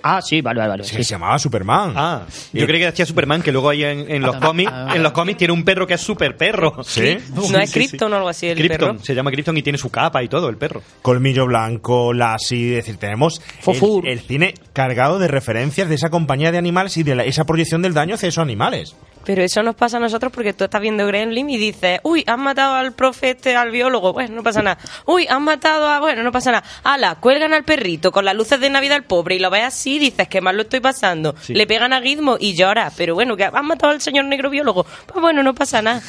Ah, 0.00 0.22
sí, 0.22 0.40
vale, 0.42 0.60
vale. 0.60 0.70
vale. 0.70 0.84
Sí, 0.84 0.94
se 0.96 1.02
llamaba 1.02 1.38
Superman. 1.40 1.92
Ah, 1.96 2.22
yo 2.52 2.66
creí 2.66 2.78
que 2.78 2.86
decía 2.86 3.04
Superman, 3.04 3.42
que 3.42 3.50
luego 3.50 3.68
hay 3.70 3.82
en, 3.82 4.08
en 4.08 4.22
los 4.22 4.36
cómics, 4.36 4.72
en 4.94 5.02
los 5.02 5.10
cómics 5.12 5.38
tiene 5.38 5.52
un 5.52 5.64
perro 5.64 5.88
que 5.88 5.94
es 5.94 6.00
super 6.00 6.36
perro. 6.36 6.82
¿Sí? 6.84 7.18
¿No 7.34 7.58
es 7.58 7.72
Krypton 7.72 8.12
o 8.12 8.16
algo 8.16 8.28
así 8.28 8.46
el 8.46 8.56
Krypton, 8.58 8.96
perro? 8.98 9.04
se 9.04 9.14
llama 9.14 9.32
Krypton 9.32 9.56
y 9.56 9.62
tiene 9.62 9.76
su 9.76 9.90
capa 9.90 10.22
y 10.22 10.28
todo, 10.28 10.48
el 10.50 10.56
perro. 10.56 10.82
Colmillo 11.02 11.46
Blanco, 11.46 12.12
Lassie, 12.14 12.78
es 12.78 12.84
decir, 12.86 12.96
tenemos 12.98 13.42
el, 13.66 14.06
el 14.06 14.20
cine 14.20 14.54
cargado 14.72 15.18
de 15.18 15.26
referencias 15.26 15.88
de 15.88 15.96
esa 15.96 16.10
compañía 16.10 16.52
de 16.52 16.58
animales 16.58 16.96
y 16.96 17.02
de 17.02 17.16
la- 17.16 17.24
esa 17.24 17.44
proyección 17.44 17.82
del 17.82 17.92
daño 17.92 18.14
hacia 18.14 18.28
esos 18.28 18.42
animales. 18.42 18.94
Pero 19.28 19.42
eso 19.42 19.62
nos 19.62 19.74
pasa 19.74 19.98
a 19.98 20.00
nosotros 20.00 20.32
porque 20.32 20.54
tú 20.54 20.64
estás 20.64 20.80
viendo 20.80 21.06
Gremlin 21.06 21.50
y 21.50 21.58
dices, 21.58 22.00
uy, 22.02 22.24
han 22.26 22.40
matado 22.40 22.76
al 22.76 22.94
profe 22.94 23.32
este, 23.32 23.54
al 23.54 23.70
biólogo, 23.70 24.14
bueno, 24.14 24.34
no 24.34 24.42
pasa 24.42 24.62
nada. 24.62 24.78
Uy, 25.04 25.26
han 25.28 25.42
matado 25.42 25.86
a, 25.86 26.00
bueno, 26.00 26.22
no 26.22 26.32
pasa 26.32 26.50
nada. 26.50 26.64
Ala, 26.82 27.16
cuelgan 27.16 27.52
al 27.52 27.62
perrito 27.62 28.10
con 28.10 28.24
las 28.24 28.34
luces 28.34 28.58
de 28.58 28.70
Navidad 28.70 28.96
al 28.96 29.04
pobre 29.04 29.34
y 29.34 29.38
lo 29.38 29.50
ves 29.50 29.64
así 29.64 29.96
y 29.96 29.98
dices, 29.98 30.28
que 30.28 30.40
mal 30.40 30.56
lo 30.56 30.62
estoy 30.62 30.80
pasando. 30.80 31.34
Sí. 31.42 31.52
Le 31.52 31.66
pegan 31.66 31.92
a 31.92 32.00
Gizmo 32.00 32.38
y 32.40 32.54
llora. 32.54 32.90
Pero 32.96 33.14
bueno, 33.14 33.36
que 33.36 33.44
han 33.44 33.66
matado 33.66 33.92
al 33.92 34.00
señor 34.00 34.24
negro 34.24 34.48
biólogo. 34.48 34.86
Pues 35.04 35.20
bueno, 35.20 35.42
no 35.42 35.54
pasa 35.54 35.82
nada. 35.82 36.00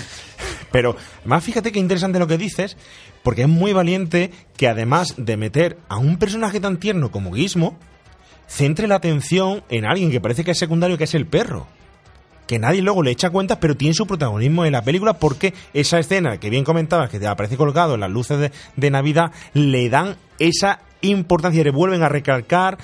Pero 0.71 0.95
más 1.25 1.43
fíjate 1.43 1.73
qué 1.73 1.79
interesante 1.79 2.19
lo 2.19 2.27
que 2.27 2.37
dices, 2.37 2.77
porque 3.21 3.41
es 3.41 3.49
muy 3.49 3.73
valiente 3.73 4.31
que 4.55 4.69
además 4.69 5.15
de 5.17 5.35
meter 5.35 5.77
a 5.89 5.97
un 5.97 6.19
personaje 6.19 6.61
tan 6.61 6.77
tierno 6.77 7.11
como 7.11 7.33
Gizmo, 7.33 7.77
centre 8.47 8.87
la 8.87 8.95
atención 8.95 9.61
en 9.67 9.83
alguien 9.83 10.09
que 10.09 10.21
parece 10.21 10.45
que 10.45 10.51
es 10.51 10.57
secundario, 10.57 10.97
que 10.97 11.03
es 11.03 11.15
el 11.15 11.27
perro. 11.27 11.67
Que 12.49 12.57
nadie 12.57 12.81
luego 12.81 13.03
le 13.03 13.11
echa 13.11 13.29
cuentas, 13.29 13.59
pero 13.61 13.77
tiene 13.77 13.93
su 13.93 14.07
protagonismo 14.07 14.65
en 14.65 14.71
la 14.71 14.81
película 14.81 15.13
porque 15.13 15.53
esa 15.71 15.99
escena 15.99 16.39
que 16.39 16.49
bien 16.49 16.63
comentabas, 16.63 17.07
que 17.11 17.19
te 17.19 17.27
aparece 17.27 17.57
colgado 17.57 17.93
en 17.93 17.99
las 17.99 18.09
luces 18.09 18.39
de, 18.39 18.51
de 18.75 18.89
Navidad, 18.89 19.31
le 19.53 19.87
dan 19.87 20.15
esa 20.39 20.79
importancia 21.01 21.61
y 21.61 21.63
le 21.63 21.69
vuelven 21.69 22.01
a 22.01 22.09
recalcar 22.09 22.79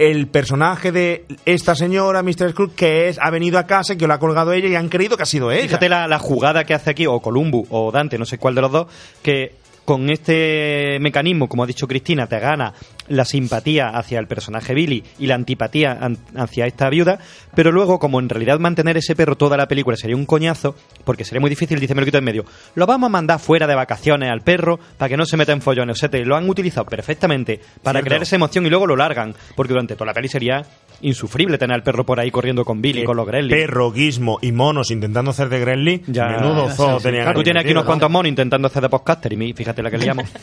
el 0.00 0.26
personaje 0.26 0.90
de 0.90 1.24
esta 1.44 1.76
señora, 1.76 2.24
Mr. 2.24 2.50
Scrooge, 2.50 2.74
que 2.74 3.08
es, 3.08 3.20
ha 3.20 3.30
venido 3.30 3.60
a 3.60 3.66
casa, 3.68 3.94
que 3.94 4.08
lo 4.08 4.14
ha 4.14 4.18
colgado 4.18 4.52
ella 4.52 4.66
y 4.66 4.74
han 4.74 4.88
creído 4.88 5.16
que 5.16 5.22
ha 5.22 5.26
sido 5.26 5.52
ella. 5.52 5.62
Fíjate 5.62 5.88
la, 5.88 6.08
la 6.08 6.18
jugada 6.18 6.64
que 6.64 6.74
hace 6.74 6.90
aquí, 6.90 7.06
o 7.06 7.20
Columbu 7.20 7.64
o 7.70 7.92
Dante, 7.92 8.18
no 8.18 8.24
sé 8.24 8.38
cuál 8.38 8.56
de 8.56 8.60
los 8.62 8.72
dos, 8.72 8.86
que 9.22 9.54
con 9.84 10.10
este 10.10 10.98
mecanismo, 11.00 11.48
como 11.48 11.62
ha 11.62 11.66
dicho 11.66 11.86
Cristina, 11.86 12.26
te 12.26 12.40
gana 12.40 12.74
la 13.08 13.24
simpatía 13.24 13.88
hacia 13.88 14.18
el 14.18 14.26
personaje 14.26 14.74
Billy 14.74 15.04
y 15.18 15.26
la 15.26 15.34
antipatía 15.36 15.96
an- 16.00 16.18
hacia 16.36 16.66
esta 16.66 16.88
viuda, 16.90 17.18
pero 17.54 17.72
luego, 17.72 17.98
como 17.98 18.18
en 18.20 18.28
realidad 18.28 18.58
mantener 18.58 18.96
ese 18.96 19.14
perro 19.16 19.36
toda 19.36 19.56
la 19.56 19.66
película 19.68 19.96
sería 19.96 20.16
un 20.16 20.26
coñazo, 20.26 20.74
porque 21.04 21.24
sería 21.24 21.40
muy 21.40 21.50
difícil, 21.50 21.78
dice, 21.80 21.94
me 21.94 22.00
lo 22.02 22.04
quito 22.06 22.18
en 22.18 22.24
medio. 22.24 22.44
Lo 22.74 22.86
vamos 22.86 23.06
a 23.06 23.10
mandar 23.10 23.38
fuera 23.38 23.66
de 23.66 23.74
vacaciones 23.74 24.30
al 24.30 24.40
perro 24.42 24.78
para 24.98 25.08
que 25.08 25.16
no 25.16 25.24
se 25.26 25.36
meta 25.36 25.52
en 25.52 25.62
follones. 25.62 25.96
O 25.96 25.98
sea, 26.00 26.08
te 26.08 26.24
lo 26.24 26.36
han 26.36 26.48
utilizado 26.48 26.84
perfectamente 26.86 27.60
para 27.82 27.98
Cierto. 28.00 28.06
crear 28.08 28.22
esa 28.22 28.36
emoción 28.36 28.66
y 28.66 28.70
luego 28.70 28.86
lo 28.86 28.96
largan, 28.96 29.34
porque 29.54 29.72
durante 29.72 29.94
toda 29.94 30.06
la 30.06 30.14
peli 30.14 30.28
sería 30.28 30.64
insufrible 31.02 31.58
tener 31.58 31.74
al 31.74 31.82
perro 31.82 32.04
por 32.04 32.18
ahí 32.20 32.30
corriendo 32.30 32.64
con 32.64 32.80
Billy, 32.80 33.04
con 33.04 33.16
los 33.16 33.26
Gremlins. 33.26 33.52
Perro, 33.60 33.92
Gizmo 33.92 34.38
y 34.42 34.52
monos 34.52 34.90
intentando 34.90 35.30
hacer 35.30 35.48
de 35.48 35.60
Gremlin. 35.60 36.02
Ya. 36.06 36.26
Menudo 36.26 36.68
zoo 36.70 36.98
tenían 37.00 37.32
Tú 37.34 37.42
tienes 37.42 37.62
aquí 37.62 37.72
unos 37.72 37.84
¿no? 37.84 37.86
cuantos 37.86 38.10
monos 38.10 38.28
intentando 38.28 38.66
hacer 38.68 38.82
de 38.82 38.88
podcaster 38.88 39.32
y 39.32 39.52
fíjate 39.52 39.82
la 39.82 39.90
que 39.90 39.98
liamos. 39.98 40.26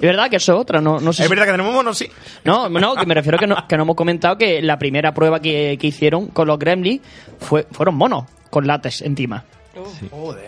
Es 0.00 0.06
verdad 0.06 0.30
que 0.30 0.36
eso 0.36 0.54
es 0.54 0.58
otra, 0.58 0.80
no, 0.80 0.98
no 0.98 1.12
sé 1.12 1.22
Es 1.22 1.28
si- 1.28 1.30
verdad 1.30 1.44
que 1.44 1.50
tenemos 1.52 1.74
monos, 1.74 1.98
sí. 1.98 2.06
No, 2.44 2.68
no, 2.68 2.94
que 2.94 3.06
me 3.06 3.14
refiero 3.14 3.38
que 3.38 3.46
no, 3.46 3.56
que 3.68 3.76
no 3.76 3.82
hemos 3.82 3.96
comentado 3.96 4.36
que 4.36 4.62
la 4.62 4.78
primera 4.78 5.12
prueba 5.12 5.40
que, 5.40 5.76
que 5.80 5.86
hicieron 5.86 6.28
con 6.28 6.46
los 6.48 6.58
Gremlins 6.58 7.02
fue, 7.38 7.66
fueron 7.70 7.96
monos 7.96 8.24
con 8.50 8.66
látex 8.66 9.02
encima. 9.02 9.44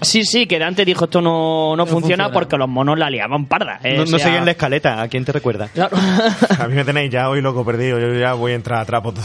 y 0.00 0.04
sí, 0.04 0.24
sí, 0.24 0.46
que 0.46 0.58
Dante 0.58 0.84
dijo 0.84 1.04
esto 1.04 1.20
no, 1.20 1.76
no, 1.76 1.84
funciona, 1.86 2.24
funciona. 2.24 2.30
porque 2.32 2.56
los 2.56 2.68
monos 2.68 2.98
la 2.98 3.10
liaban 3.10 3.46
parda. 3.46 3.80
eh, 3.82 3.94
No, 3.96 4.02
o 4.02 4.06
no 4.06 4.10
sea- 4.18 4.26
seguían 4.26 4.44
la 4.44 4.52
escaleta, 4.52 5.02
¿a 5.02 5.08
quién 5.08 5.24
te 5.24 5.32
recuerda? 5.32 5.68
Claro. 5.68 5.96
A 6.58 6.66
mí 6.68 6.74
me 6.74 6.84
tenéis 6.84 7.10
ya 7.10 7.28
hoy 7.28 7.42
loco 7.42 7.64
perdido. 7.64 7.98
Yo 7.98 8.14
ya 8.18 8.32
voy 8.34 8.52
a 8.52 8.54
entrar 8.54 8.80
a 8.80 8.84
trapo 8.84 9.12
todo. 9.12 9.24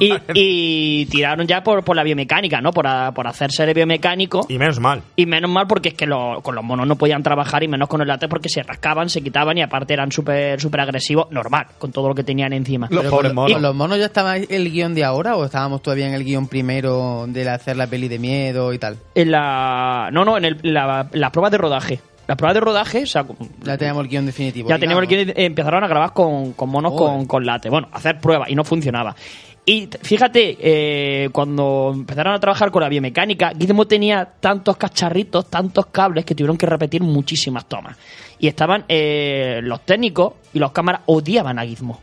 y, 0.00 0.12
y 0.34 1.06
tiraron 1.06 1.46
ya 1.46 1.62
por, 1.62 1.84
por 1.84 1.94
la 1.96 2.02
biomecánica, 2.02 2.60
¿no? 2.60 2.72
Por, 2.72 2.86
a- 2.86 3.12
por 3.12 3.26
hacer 3.26 3.52
ser 3.52 3.72
biomecánico. 3.74 4.46
Y 4.48 4.58
menos 4.58 4.80
mal. 4.80 5.02
Y 5.14 5.26
menos 5.26 5.50
mal 5.50 5.66
porque 5.66 5.90
es 5.90 5.94
que 5.94 6.06
lo- 6.06 6.40
con 6.42 6.54
los 6.54 6.64
monos 6.64 6.86
no 6.86 6.96
podían 6.96 7.22
trabajar 7.22 7.62
y 7.62 7.68
menos 7.68 7.88
con 7.88 8.00
el 8.00 8.08
látex 8.08 8.28
porque 8.28 8.48
se 8.48 8.62
rascaban, 8.62 9.08
se 9.08 9.22
quitaban 9.22 9.56
y 9.58 9.62
aparte 9.62 9.94
eran 9.94 10.10
súper 10.12 10.60
súper 10.60 10.80
agresivos, 10.80 11.30
normal, 11.30 11.66
con 11.78 11.92
todo 11.92 12.08
lo 12.08 12.14
que 12.14 12.24
tenían 12.24 12.52
encima. 12.52 12.88
Pero 12.88 13.08
pobres 13.10 13.32
monos. 13.32 13.52
¿Con 13.52 13.62
los 13.62 13.74
monos 13.74 13.98
ya 13.98 14.06
estaba 14.06 14.36
el 14.36 14.70
guion 14.72 14.94
de 14.94 15.04
ahora 15.04 15.36
o 15.36 15.44
estábamos 15.44 15.75
todavía 15.82 16.06
en 16.08 16.14
el 16.14 16.24
guion 16.24 16.48
primero 16.48 17.24
de 17.28 17.48
hacer 17.48 17.76
la 17.76 17.86
peli 17.86 18.08
de 18.08 18.18
miedo 18.18 18.72
y 18.72 18.78
tal? 18.78 18.96
En 19.14 19.30
la, 19.30 20.10
no, 20.12 20.24
no, 20.24 20.36
en 20.36 20.44
el- 20.44 20.58
la, 20.62 21.08
las 21.12 21.30
pruebas 21.30 21.50
de 21.52 21.58
rodaje. 21.58 22.00
Las 22.26 22.36
pruebas 22.36 22.54
de 22.54 22.60
rodaje, 22.60 23.02
o 23.04 23.06
sea, 23.06 23.24
Ya 23.62 23.78
teníamos 23.78 24.02
el 24.04 24.08
guion 24.10 24.26
definitivo. 24.26 24.68
ya 24.68 24.78
teníamos 24.78 25.06
digamos. 25.08 25.32
que 25.34 25.44
empezaron 25.46 25.84
a 25.84 25.86
grabar 25.88 26.12
con, 26.12 26.54
con 26.54 26.68
monos 26.70 26.92
con, 26.94 27.24
con 27.26 27.46
late. 27.46 27.70
Bueno, 27.70 27.88
hacer 27.92 28.18
pruebas 28.18 28.50
y 28.50 28.54
no 28.56 28.64
funcionaba. 28.64 29.14
Y 29.68 29.88
fíjate, 30.00 30.56
eh, 30.60 31.28
cuando 31.32 31.90
empezaron 31.92 32.34
a 32.34 32.38
trabajar 32.40 32.70
con 32.70 32.82
la 32.82 32.88
biomecánica, 32.88 33.50
Gizmo 33.58 33.84
tenía 33.86 34.24
tantos 34.38 34.76
cacharritos, 34.76 35.50
tantos 35.50 35.86
cables 35.86 36.24
que 36.24 36.34
tuvieron 36.36 36.56
que 36.56 36.66
repetir 36.66 37.02
muchísimas 37.02 37.66
tomas. 37.66 37.96
Y 38.38 38.46
estaban 38.48 38.84
eh, 38.88 39.60
los 39.62 39.80
técnicos 39.84 40.34
y 40.52 40.58
los 40.60 40.70
cámaras 40.70 41.00
odiaban 41.06 41.58
a 41.58 41.64
Gizmo. 41.64 42.00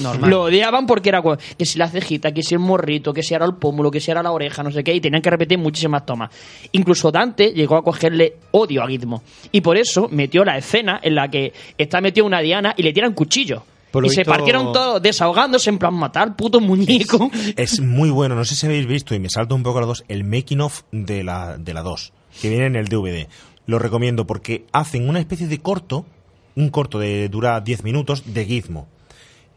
Normal. 0.00 0.30
Lo 0.30 0.42
odiaban 0.42 0.86
porque 0.86 1.08
era 1.08 1.22
que 1.56 1.64
si 1.64 1.78
la 1.78 1.88
cejita, 1.88 2.32
que 2.32 2.42
si 2.42 2.54
el 2.54 2.60
morrito, 2.60 3.12
que 3.12 3.22
si 3.22 3.34
era 3.34 3.44
el 3.46 3.54
pómulo, 3.54 3.90
que 3.90 4.00
si 4.00 4.10
era 4.10 4.22
la 4.22 4.30
oreja, 4.30 4.62
no 4.62 4.70
sé 4.70 4.84
qué, 4.84 4.94
y 4.94 5.00
tenían 5.00 5.22
que 5.22 5.30
repetir 5.30 5.58
muchísimas 5.58 6.04
tomas. 6.06 6.30
Incluso 6.72 7.10
Dante 7.10 7.52
llegó 7.52 7.76
a 7.76 7.82
cogerle 7.82 8.36
odio 8.52 8.82
a 8.82 8.88
Gizmo. 8.88 9.22
Y 9.50 9.60
por 9.60 9.76
eso 9.76 10.08
metió 10.10 10.44
la 10.44 10.56
escena 10.56 11.00
en 11.02 11.14
la 11.14 11.28
que 11.28 11.52
está 11.76 12.00
metido 12.00 12.26
una 12.26 12.40
diana 12.40 12.74
y 12.76 12.82
le 12.82 12.92
tiran 12.92 13.12
cuchillo. 13.14 13.64
Por 13.90 14.04
y 14.04 14.10
se 14.10 14.24
partieron 14.24 14.72
todos 14.72 15.00
desahogándose 15.00 15.70
en 15.70 15.78
plan 15.78 15.94
matar 15.94 16.36
puto 16.36 16.60
muñeco. 16.60 17.30
Es 17.56 17.80
muy 17.80 18.10
bueno. 18.10 18.34
No 18.34 18.44
sé 18.44 18.54
si 18.54 18.66
habéis 18.66 18.86
visto, 18.86 19.14
y 19.14 19.18
me 19.18 19.30
salto 19.30 19.54
un 19.54 19.62
poco 19.62 19.78
a 19.78 19.80
la 19.80 19.86
2, 19.86 20.04
el 20.08 20.24
making 20.24 20.60
of 20.60 20.82
de 20.92 21.24
la, 21.24 21.56
de 21.56 21.72
la 21.72 21.82
2, 21.82 22.12
que 22.40 22.50
viene 22.50 22.66
en 22.66 22.76
el 22.76 22.88
DVD. 22.88 23.26
Lo 23.66 23.78
recomiendo 23.78 24.26
porque 24.26 24.66
hacen 24.72 25.08
una 25.08 25.20
especie 25.20 25.46
de 25.46 25.58
corto, 25.58 26.04
un 26.54 26.68
corto 26.68 26.98
de 26.98 27.28
dura 27.28 27.60
10 27.60 27.82
minutos, 27.84 28.22
de 28.26 28.44
Gizmo. 28.44 28.88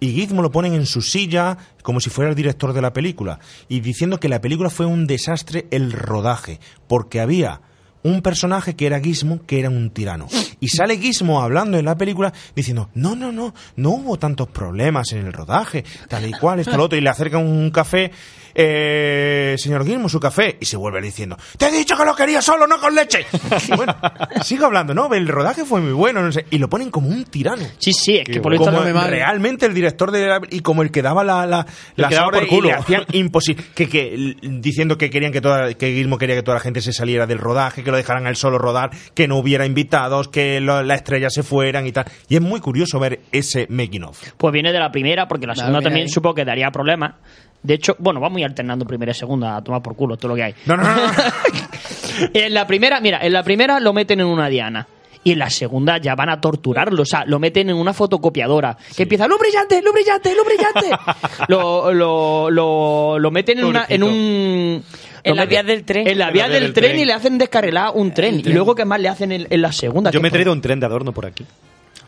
Y 0.03 0.13
Gizmo 0.13 0.41
lo 0.41 0.49
ponen 0.49 0.73
en 0.73 0.87
su 0.87 1.03
silla 1.03 1.59
como 1.83 1.99
si 1.99 2.09
fuera 2.09 2.31
el 2.31 2.35
director 2.35 2.73
de 2.73 2.81
la 2.81 2.91
película 2.91 3.39
y 3.69 3.81
diciendo 3.81 4.19
que 4.19 4.29
la 4.29 4.41
película 4.41 4.71
fue 4.71 4.87
un 4.87 5.05
desastre 5.05 5.67
el 5.69 5.91
rodaje 5.91 6.59
porque 6.87 7.21
había 7.21 7.61
un 8.01 8.23
personaje 8.23 8.75
que 8.75 8.87
era 8.87 8.99
Gizmo 8.99 9.45
que 9.45 9.59
era 9.59 9.69
un 9.69 9.91
tirano. 9.91 10.27
Y 10.59 10.69
sale 10.69 10.97
Gizmo 10.97 11.43
hablando 11.43 11.77
en 11.77 11.85
la 11.85 11.97
película 11.97 12.33
diciendo 12.55 12.89
no 12.95 13.15
no 13.15 13.31
no 13.31 13.53
no 13.75 13.89
hubo 13.91 14.17
tantos 14.17 14.47
problemas 14.47 15.11
en 15.11 15.27
el 15.27 15.33
rodaje 15.33 15.85
tal 16.09 16.27
y 16.27 16.31
cual 16.31 16.59
esto 16.59 16.77
lo 16.77 16.85
otro 16.85 16.97
y 16.97 17.01
le 17.01 17.09
acercan 17.09 17.45
un 17.45 17.69
café 17.69 18.11
eh, 18.55 19.55
señor 19.57 19.85
Gizmo 19.85 20.09
su 20.09 20.19
café 20.19 20.57
y 20.59 20.65
se 20.65 20.77
vuelve 20.77 21.01
diciendo 21.01 21.37
te 21.57 21.67
he 21.67 21.71
dicho 21.71 21.95
que 21.97 22.05
lo 22.05 22.15
quería 22.15 22.41
solo 22.41 22.67
no 22.67 22.79
con 22.79 22.93
leche 22.95 23.25
y 23.67 23.75
bueno 23.75 23.95
sigo 24.43 24.65
hablando 24.65 24.93
no 24.93 25.11
el 25.13 25.27
rodaje 25.27 25.65
fue 25.65 25.81
muy 25.81 25.93
bueno 25.93 26.21
no 26.21 26.31
sé, 26.31 26.45
y 26.49 26.57
lo 26.57 26.69
ponen 26.69 26.89
como 26.89 27.09
un 27.09 27.23
tirano. 27.25 27.63
Sí, 27.77 27.91
sí, 27.93 28.17
es 28.17 28.25
que 28.25 28.39
por 28.39 28.53
no 28.53 28.81
me 28.81 28.93
realmente 28.93 29.65
el 29.65 29.73
director 29.73 30.11
de 30.11 30.27
la- 30.27 30.41
y 30.49 30.61
como 30.61 30.83
el 30.83 30.91
que 30.91 31.01
daba 31.01 31.23
la, 31.23 31.45
la, 31.45 31.65
las 31.95 32.09
que 32.09 32.15
daba 32.15 32.31
por 32.31 32.43
y 32.43 32.47
culo. 32.47 32.69
le 32.69 32.73
hacían 32.73 33.05
imposible 33.11 33.63
que, 33.75 33.87
que 33.89 34.35
diciendo 34.41 34.97
que 34.97 35.09
querían 35.09 35.31
que 35.31 35.41
toda 35.41 35.73
que 35.73 35.91
Gizmo 35.93 36.17
quería 36.17 36.35
que 36.35 36.43
toda 36.43 36.55
la 36.57 36.61
gente 36.61 36.81
se 36.81 36.93
saliera 36.93 37.27
del 37.27 37.37
rodaje 37.39 37.83
que 37.83 37.91
lo 37.91 37.97
dejaran 37.97 38.25
a 38.25 38.29
él 38.29 38.35
solo 38.35 38.57
rodar 38.57 38.91
que 39.13 39.27
no 39.27 39.37
hubiera 39.37 39.65
invitados 39.65 40.27
que 40.29 40.59
lo- 40.61 40.83
las 40.83 40.97
estrellas 40.99 41.33
se 41.33 41.43
fueran 41.43 41.87
y 41.87 41.91
tal. 41.91 42.05
Y 42.29 42.35
es 42.35 42.41
muy 42.41 42.59
curioso 42.59 42.99
ver 42.99 43.21
ese 43.31 43.67
making 43.69 44.03
of. 44.03 44.21
Pues 44.37 44.53
viene 44.53 44.71
de 44.71 44.79
la 44.79 44.91
primera, 44.91 45.27
porque 45.27 45.47
la 45.47 45.55
segunda 45.55 45.81
también 45.81 46.09
supongo 46.09 46.35
que 46.35 46.45
daría 46.45 46.69
problemas. 46.71 47.15
De 47.63 47.73
hecho, 47.75 47.95
bueno, 47.99 48.19
vamos 48.19 48.37
a 48.37 48.39
ir 48.41 48.45
alternando 48.47 48.85
primera 48.85 49.11
y 49.11 49.15
segunda 49.15 49.57
a 49.57 49.63
tomar 49.63 49.81
por 49.81 49.95
culo, 49.95 50.17
todo 50.17 50.29
lo 50.29 50.35
que 50.35 50.43
hay. 50.43 50.55
no 50.65 50.75
no 50.77 50.83
no, 50.83 50.95
no. 50.95 51.11
En 52.33 52.53
la 52.53 52.67
primera, 52.67 52.99
mira, 52.99 53.19
en 53.21 53.33
la 53.33 53.43
primera 53.43 53.79
lo 53.79 53.93
meten 53.93 54.19
en 54.19 54.25
una 54.27 54.47
diana. 54.49 54.87
Y 55.23 55.33
en 55.33 55.39
la 55.39 55.51
segunda 55.51 55.99
ya 55.99 56.15
van 56.15 56.29
a 56.29 56.41
torturarlo, 56.41 57.03
o 57.03 57.05
sea, 57.05 57.23
lo 57.27 57.37
meten 57.37 57.69
en 57.69 57.75
una 57.75 57.93
fotocopiadora. 57.93 58.75
Que 58.97 59.03
empieza, 59.03 59.27
¡luz 59.27 59.37
brillante, 59.39 59.79
luz 59.83 59.93
brillante, 59.93 60.33
luz 60.35 60.45
brillante! 60.45 60.89
lo, 61.47 61.93
lo, 61.93 62.49
lo, 62.49 63.19
lo 63.19 63.31
meten 63.31 63.59
en, 63.59 63.65
una, 63.65 63.85
en 63.87 64.01
un... 64.01 64.83
En 65.23 65.35
lo 65.35 65.43
meten- 65.43 65.47
vías 65.49 65.65
del 65.67 65.83
tren. 65.85 66.07
En 66.07 66.17
la 66.17 66.27
En 66.29 66.33
vía 66.33 66.43
la 66.43 66.47
vía 66.49 66.53
del 66.55 66.63
del 66.63 66.73
tren, 66.73 66.89
tren. 66.93 66.99
y 67.01 67.05
le 67.05 67.13
hacen 67.13 67.37
descarrilar 67.37 67.91
un 67.93 68.11
tren. 68.11 68.39
Y 68.39 68.49
luego, 68.51 68.73
¿qué 68.73 68.83
más 68.83 68.99
le 68.99 69.09
hacen 69.09 69.31
en, 69.31 69.45
en 69.47 69.61
la 69.61 69.71
segunda? 69.71 70.09
Yo 70.09 70.19
me 70.21 70.29
he 70.29 70.31
por- 70.31 70.37
traído 70.37 70.53
un 70.53 70.61
tren 70.61 70.79
de 70.79 70.87
adorno 70.87 71.11
por 71.11 71.27
aquí. 71.27 71.45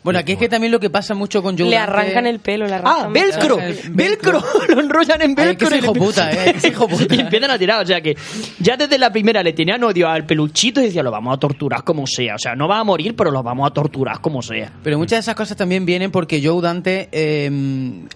Bueno, 0.03 0.19
aquí 0.19 0.33
es 0.33 0.37
que 0.37 0.49
también 0.49 0.71
lo 0.71 0.79
que 0.79 0.89
pasa 0.89 1.13
mucho 1.13 1.41
con 1.41 1.57
Joe 1.57 1.69
Le 1.69 1.77
Dante- 1.77 1.91
arrancan 1.91 2.27
el 2.27 2.39
pelo, 2.39 2.65
le 2.67 2.73
arrancan 2.73 3.05
¡Ah, 3.05 3.07
velcro! 3.09 3.59
El 3.59 3.77
¡Velcro! 3.91 4.43
lo 4.69 4.81
enrollan 4.81 5.21
en 5.21 5.29
Ay, 5.37 5.45
velcro. 5.47 5.67
es 5.69 5.83
hijo 5.83 5.93
puta, 5.93 6.31
eh, 6.31 6.53
es 6.57 6.63
hijo 6.65 6.87
puta. 6.87 7.15
y 7.15 7.19
empiezan 7.21 7.51
a 7.51 7.57
tirar. 7.57 7.81
O 7.83 7.85
sea 7.85 8.01
que 8.01 8.15
ya 8.59 8.75
desde 8.77 8.97
la 8.97 9.11
primera 9.11 9.41
le 9.43 9.53
tenían 9.53 9.83
odio 9.83 10.07
al 10.09 10.25
peluchito 10.25 10.81
y 10.81 10.85
decía, 10.85 11.03
lo 11.03 11.11
vamos 11.11 11.35
a 11.35 11.39
torturar 11.39 11.83
como 11.83 12.05
sea. 12.07 12.35
O 12.35 12.39
sea, 12.39 12.55
no 12.55 12.67
va 12.67 12.79
a 12.79 12.83
morir, 12.83 13.15
pero 13.15 13.31
lo 13.31 13.41
vamos 13.43 13.69
a 13.69 13.73
torturar 13.73 14.19
como 14.19 14.41
sea. 14.41 14.71
Pero 14.83 14.97
muchas 14.97 15.17
de 15.17 15.21
esas 15.21 15.35
cosas 15.35 15.55
también 15.57 15.85
vienen 15.85 16.11
porque 16.11 16.41
Joe 16.45 16.61
Dante, 16.61 17.09
eh, 17.11 17.45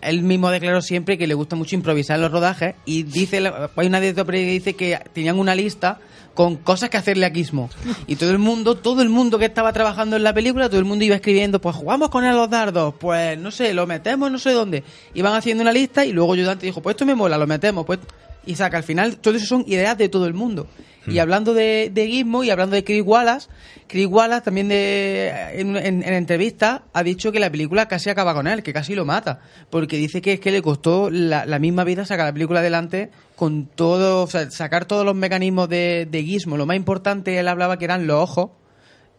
él 0.02 0.24
mismo 0.24 0.50
declaró 0.52 0.82
siempre 0.82 1.18
que 1.18 1.28
le 1.28 1.34
gusta 1.34 1.56
mucho 1.56 1.76
improvisar 1.76 2.18
en 2.18 2.22
los 2.24 2.32
rodajes 2.32 2.76
y 2.86 3.04
dice, 3.04 3.38
hay 3.76 3.88
una 3.88 4.02
que 4.02 4.14
dice 4.32 4.76
que 4.76 5.00
tenían 5.14 5.40
una 5.40 5.56
lista 5.56 6.00
con 6.38 6.56
cosas 6.56 6.92
que 6.92 6.98
hacerle 6.98 7.26
a 7.26 7.32
Gizmo. 7.32 7.68
Y 8.06 8.16
todo 8.16 8.30
el 8.30 8.38
mundo, 8.38 8.76
todo 8.76 9.02
el 9.02 9.10
mundo 9.10 9.40
que 9.40 9.46
estaba 9.46 9.74
trabajando 9.74 10.18
en 10.18 10.24
la 10.24 10.36
película, 10.36 10.70
todo 10.70 10.78
el 10.78 10.86
mundo 10.86 11.04
iba 11.04 11.16
escribiendo, 11.16 11.60
pues 11.60 11.76
jugamos 11.76 12.10
con 12.10 12.24
él 12.26 12.36
los 12.36 12.48
dardos, 12.48 12.94
pues 13.00 13.40
no 13.40 13.50
sé, 13.50 13.74
lo 13.74 13.88
metemos 13.88 14.32
no 14.32 14.38
sé 14.38 14.52
dónde. 14.52 14.84
Iban 15.16 15.34
haciendo 15.34 15.64
una 15.64 15.72
lista 15.72 16.06
y 16.06 16.12
luego 16.12 16.36
Joe 16.36 16.44
Dante 16.44 16.68
dijo, 16.68 16.80
pues 16.80 16.94
esto 16.94 17.08
me 17.08 17.16
mola, 17.16 17.40
lo 17.40 17.48
metemos, 17.48 17.88
pues... 17.88 17.98
Y 18.48 18.54
o 18.54 18.56
sea, 18.56 18.70
que 18.70 18.78
al 18.78 18.84
final 18.84 19.18
todo 19.18 19.36
eso 19.36 19.46
son 19.46 19.64
ideas 19.68 19.98
de 19.98 20.10
todo 20.10 20.26
el 20.26 20.34
mundo. 20.34 20.68
Y 21.10 21.20
hablando 21.20 21.54
de, 21.54 21.90
de 21.94 22.06
Gizmo 22.08 22.44
y 22.44 22.50
hablando 22.50 22.76
de 22.76 22.84
Chris 22.84 23.02
Wallace, 23.06 23.48
Chris 23.88 24.08
Wallace 24.08 24.42
también 24.44 24.68
de, 24.68 25.32
en, 25.54 25.78
en, 25.78 26.04
en 26.04 26.14
entrevista 26.14 26.84
ha 26.92 27.02
dicho 27.02 27.32
que 27.32 27.40
la 27.40 27.50
película 27.50 27.88
casi 27.88 28.10
acaba 28.10 28.34
con 28.34 28.46
él, 28.46 28.62
que 28.62 28.74
casi 28.74 28.94
lo 28.94 29.06
mata. 29.06 29.40
Porque 29.70 29.96
dice 29.96 30.22
que 30.22 30.34
es 30.34 30.42
que 30.42 30.52
le 30.52 30.62
costó 30.62 31.10
la, 31.10 31.46
la 31.46 31.60
misma 31.60 31.86
vida 31.86 32.04
sacar 32.04 32.26
la 32.26 32.34
película 32.34 32.60
adelante 32.60 33.10
con 33.38 33.68
todo, 33.68 34.24
o 34.24 34.28
sea, 34.28 34.52
sacar 34.52 34.84
todos 34.84 35.06
los 35.06 35.16
mecanismos 35.16 35.70
de, 35.70 36.10
de 36.12 36.24
Gizmo. 36.24 36.58
Lo 36.58 36.66
más 36.66 36.76
importante, 36.76 37.40
él 37.40 37.48
hablaba 37.48 37.80
que 37.80 37.86
eran 37.86 38.06
los 38.06 38.20
ojos, 38.22 38.50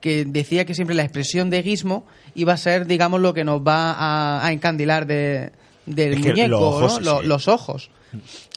que 0.02 0.26
decía 0.26 0.66
que 0.66 0.74
siempre 0.74 0.94
la 0.94 1.04
expresión 1.04 1.48
de 1.48 1.62
Gizmo 1.62 2.04
iba 2.34 2.52
a 2.52 2.58
ser, 2.58 2.86
digamos, 2.86 3.22
lo 3.22 3.32
que 3.32 3.44
nos 3.44 3.62
va 3.62 3.92
a, 3.92 4.46
a 4.46 4.52
encandilar 4.52 5.06
de, 5.06 5.52
del 5.86 6.12
Es 6.14 6.20
que 6.20 6.28
muñeco, 6.32 6.48
los 6.50 6.60
ojos, 6.60 6.92
¿no? 6.92 6.98
sí, 6.98 7.04
Lo- 7.04 7.20
sí. 7.22 7.26
los 7.28 7.48
ojos. 7.48 7.90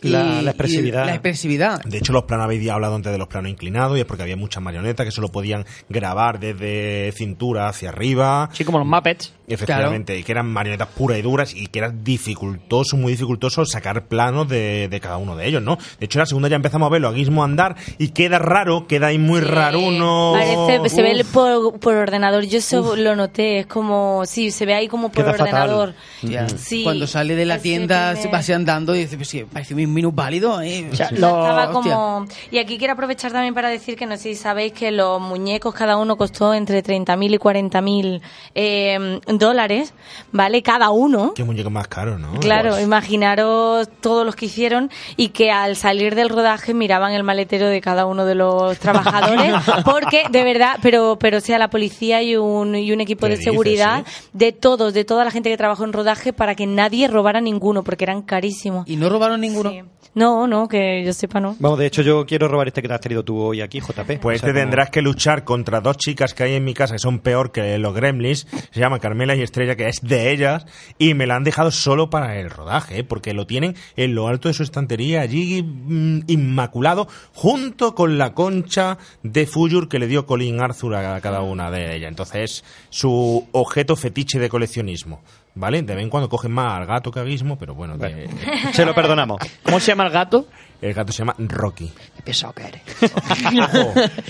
La- 0.02 0.40
Y- 0.40 0.44
la 0.44 0.52
expresividad. 0.52 1.04
y 1.04 1.08
la 1.08 1.14
expresividad. 1.14 1.84
De 1.84 1.98
hecho, 2.00 2.12
los 2.14 2.24
planos 2.24 2.46
habéis 2.46 2.68
hablado 2.70 2.96
antes 2.96 3.12
de 3.12 3.18
los 3.18 3.28
planos 3.28 3.52
inclinados 3.52 3.98
y 3.98 4.02
es 4.02 4.06
porque 4.06 4.24
había 4.24 4.36
muchas 4.36 4.64
marionetas 4.64 5.06
que 5.06 5.12
solo 5.12 5.28
podían 5.30 5.66
grabar 5.90 6.40
desde 6.40 7.12
cintura 7.16 7.68
hacia 7.70 7.90
arriba. 7.90 8.50
Sí, 8.54 8.64
como 8.64 8.80
los 8.80 8.88
Muppets. 8.88 9.34
Efectivamente, 9.48 10.18
y 10.18 10.24
que 10.24 10.32
eran 10.32 10.48
marionetas 10.48 10.88
puras 10.88 11.20
y 11.20 11.22
duras 11.22 11.54
y 11.54 11.68
que 11.68 11.80
era 11.80 11.90
dificultoso, 11.92 12.96
muy 12.96 13.12
dificultoso 13.12 13.66
sacar 13.66 14.06
planos 14.08 14.48
de, 14.48 14.88
de 14.90 15.00
cada 15.02 15.18
uno 15.18 15.36
de 15.36 15.46
ellos, 15.48 15.62
¿no? 15.62 15.78
De 16.00 16.06
hecho, 16.06 16.18
en 16.20 16.22
la 16.22 16.26
segunda 16.26 16.48
ya 16.48 16.56
empezamos 16.56 16.88
a 16.88 16.90
verlo 16.90 17.10
a 17.10 17.14
Gizmo 17.14 17.44
andar 17.44 17.76
y 17.98 18.10
queda 18.10 18.40
raro, 18.40 18.88
queda 18.88 19.08
ahí 19.08 19.18
muy 19.18 19.42
raro 19.42 19.80
uno. 19.82 20.34
Parece, 20.34 20.90
se 20.96 21.02
ve 21.02 21.26
por, 21.32 21.80
por 21.80 21.96
ordenador. 21.96 22.44
Yo 22.46 22.60
eso 22.60 22.96
lo 22.96 23.16
noté. 23.16 23.60
Es 23.60 23.66
como, 23.68 24.24
sí, 24.26 24.52
se 24.52 24.66
ve 24.66 24.74
ahí 24.74 24.88
como 24.88 25.10
por 25.12 25.26
Queda 25.26 25.34
fatal. 25.34 25.48
ordenador. 25.70 25.94
Ya. 26.22 26.48
Sí. 26.48 26.84
Cuando 26.84 27.06
sale 27.08 27.36
de 27.36 27.46
la 27.46 27.60
tienda, 27.60 28.16
se 28.16 28.30
va 28.30 28.38
así 28.40 28.54
andando 28.54 28.96
y 28.96 29.00
dice, 29.00 29.18
pues 29.18 29.28
sí, 29.28 29.44
parece 29.52 29.76
un 29.92 29.96
minus 29.96 30.16
válido. 30.16 30.62
¿eh? 30.62 30.90
Estaba 30.92 31.70
Hostia. 31.70 31.72
como... 31.72 32.26
Y 32.50 32.58
aquí 32.58 32.78
quiero 32.78 32.94
aprovechar 32.94 33.32
también 33.32 33.54
para 33.54 33.70
decir 33.70 33.96
que 33.96 34.06
no 34.06 34.16
sé 34.18 34.24
si 34.24 34.36
sabéis 34.36 34.74
que 34.74 34.92
los 34.92 35.22
muñecos 35.22 35.74
cada 35.76 35.98
uno 35.98 36.18
costó 36.18 36.54
entre 36.54 36.84
30.000 36.84 37.36
y 37.36 37.38
40.000 37.38 38.22
eh, 38.56 39.20
dólares, 39.28 39.94
¿vale? 40.32 40.64
Cada 40.64 40.90
uno. 40.90 41.34
Qué 41.36 41.44
muñeco 41.44 41.70
más 41.70 41.88
caro, 41.88 42.18
¿no? 42.18 42.40
Claro, 42.40 42.80
imaginaros 42.80 43.90
todos 44.02 44.26
los 44.26 44.36
que 44.36 44.46
hicieron 44.46 44.90
y 45.18 45.30
que 45.30 45.52
al 45.52 45.76
salir 45.76 46.16
del 46.16 46.30
rodaje 46.30 46.74
miraban 46.74 47.12
el 47.14 47.24
maletero 47.24 47.68
de 47.68 47.82
cada 47.82 48.06
uno 48.06 48.26
de 48.26 48.36
los 48.36 48.78
trabajadores, 48.80 49.54
porque 49.86 50.24
de 50.30 50.44
verdad, 50.44 50.78
pero 50.82 51.18
pero 51.20 51.42
sea 51.42 51.60
la 51.60 51.70
policía 51.70 52.22
y 52.22 52.36
un, 52.38 52.76
y 52.76 52.92
un 52.92 53.02
equipo 53.02 53.26
¿Qué 53.26 53.32
de 53.32 53.38
dices, 53.38 53.52
seguridad 53.52 54.06
de 54.34 54.52
todos, 54.52 54.94
de 54.94 55.04
toda 55.04 55.26
la 55.26 55.32
gente 55.32 55.50
que 55.50 55.58
trabajó 55.58 55.84
en 55.84 55.94
rodaje 55.94 56.34
para 56.34 56.56
que 56.56 56.66
nadie 56.66 57.08
robara 57.08 57.42
ninguno, 57.42 57.84
porque 57.84 58.06
eran 58.06 58.22
carísimos. 58.22 58.88
¿Y 58.88 58.96
no 58.96 59.10
robaron 59.10 59.42
ninguno? 59.42 59.72
No, 60.14 60.46
no, 60.46 60.68
que 60.68 61.04
yo 61.06 61.14
sepa 61.14 61.40
no. 61.40 61.56
Vamos, 61.60 61.80
de 61.80 61.86
hecho, 61.86 62.02
yo 62.02 62.26
quiero 62.26 62.50
robar 62.50 62.68
este 62.68 62.82
que 62.82 62.90
te 62.90 62.94
has 62.94 63.00
traído 63.00 63.24
tú 63.24 63.38
hoy 63.40 63.62
aquí, 63.62 63.80
JP. 63.80 64.20
Pues 64.22 64.40
O 64.40 64.46
sea, 64.46 64.48
te 64.48 64.54
como- 64.54 64.60
tendrás 64.64 64.90
que 64.90 65.02
luchar 65.02 65.46
contra 65.46 65.80
dos 65.80 65.96
chicas 65.98 66.34
que 66.34 66.44
hay 66.44 66.56
en 66.56 66.66
mi 66.66 66.74
casa 66.74 66.96
que 66.96 67.00
son 67.00 67.20
peor 67.20 67.52
que 67.54 67.78
los 67.78 67.94
gremlins. 67.94 68.46
Se 68.72 68.80
llama 68.82 69.00
Carmela 69.00 69.36
y 69.36 69.42
Estrella, 69.42 69.78
que 69.78 69.88
es 69.88 70.02
de 70.02 70.32
ellas. 70.32 70.66
Y 70.98 71.14
me 71.14 71.28
la 71.28 71.36
han 71.38 71.46
dejado 71.46 71.72
solo 71.72 72.10
para 72.10 72.38
el 72.40 72.50
rodaje, 72.50 73.00
¿eh? 73.00 73.04
porque 73.06 73.34
lo 73.34 73.48
tienen 73.48 73.76
en 73.96 74.14
lo 74.14 74.28
alto 74.28 74.50
de 74.50 74.54
su 74.54 74.64
estantería, 74.64 75.22
allí 75.22 75.64
mm, 75.64 76.24
inmaculado, 76.28 77.08
junto 77.34 77.96
con 77.96 78.18
la 78.18 78.34
concha 78.34 78.98
de 79.24 79.46
Fuyur 79.48 79.88
que 79.88 80.00
le 80.00 80.08
dio 80.08 80.26
Colin 80.26 80.62
Arthur 80.62 80.96
a 80.96 81.22
cada 81.22 81.42
una 81.42 81.72
de 81.72 81.96
ellas. 81.96 82.10
Entonces, 82.10 82.66
su 82.90 83.48
objeto 83.54 83.96
fetiche 83.96 84.40
de 84.40 84.50
coleccionismo. 84.50 85.22
¿Vale? 85.54 85.82
De 85.82 85.96
vez 85.96 86.04
en 86.04 86.10
cuando 86.10 86.30
cogen 86.30 86.52
más 86.52 86.80
al 86.80 86.86
gato 86.86 87.12
que 87.12 87.20
a 87.20 87.26
Gizmo, 87.26 87.58
pero 87.58 87.76
bueno, 87.76 87.98
de- 87.98 88.30
Se 88.74 88.86
lo 88.86 88.96
perdonamos. 88.96 89.40
¿Cómo 89.64 89.80
se 89.80 89.88
llama 89.92 90.06
el 90.06 90.12
gato? 90.12 90.48
el 90.82 90.94
gato 90.94 91.12
se 91.12 91.20
llama 91.20 91.36
Rocky. 91.38 91.92
Qué 92.16 92.24
pesado 92.24 92.54
que 92.54 92.64
eres. 92.64 92.82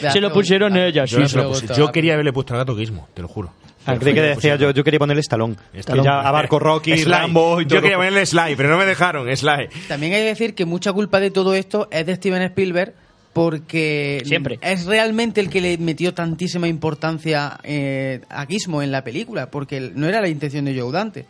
Se 0.12 0.20
lo 0.20 0.34
pusieron 0.34 0.76
ellas. 0.76 1.10
Yo, 1.10 1.22
sí, 1.22 1.28
se 1.30 1.38
lo 1.38 1.54
sí. 1.56 1.66
puse. 1.68 1.80
Yo 1.80 1.92
quería 1.92 2.14
haberle 2.14 2.34
puesto 2.34 2.54
al 2.54 2.60
gato 2.60 2.76
Gizmo, 2.76 3.08
te 3.14 3.22
lo 3.22 3.28
juro. 3.28 3.54
Ah, 3.86 3.96
creí 3.98 4.14
que 4.14 4.22
decía 4.22 4.58
yo, 4.58 4.72
yo 4.72 4.84
quería 4.84 5.00
ponerle 5.00 5.22
Stallone. 5.22 5.56
Stallone. 5.74 6.04
Que 6.04 6.06
ya 6.06 6.20
abarco 6.22 6.60
Rocky, 6.60 6.98
Sly. 6.98 7.12
Rambo 7.12 7.62
y 7.62 7.66
todo. 7.66 7.78
Yo 7.78 7.82
quería 7.82 7.98
ponerle 7.98 8.26
Sly, 8.26 8.56
pero 8.56 8.70
no 8.70 8.78
me 8.78 8.86
dejaron, 8.86 9.36
Sly. 9.36 9.70
También 9.88 10.14
hay 10.14 10.20
que 10.22 10.26
decir 10.28 10.54
que 10.54 10.66
mucha 10.66 10.94
culpa 10.94 11.20
de 11.20 11.32
todo 11.32 11.54
esto 11.56 11.88
es 11.92 12.06
de 12.06 12.16
Steven 12.16 12.42
Spielberg 12.44 12.94
porque 13.34 14.22
Siempre. 14.26 14.60
es 14.62 14.86
realmente 14.86 15.40
el 15.42 15.50
que 15.50 15.62
le 15.62 15.78
metió 15.78 16.14
tantísima 16.14 16.68
importancia 16.68 17.60
eh, 17.64 18.22
a 18.30 18.46
Gizmo 18.46 18.82
en 18.82 18.92
la 18.92 19.04
película, 19.04 19.50
porque 19.50 19.80
no 19.96 20.08
era 20.08 20.22
la 20.22 20.28
intención 20.28 20.66
de 20.66 20.80
Joe 20.80 20.92
Dante. 20.92 21.26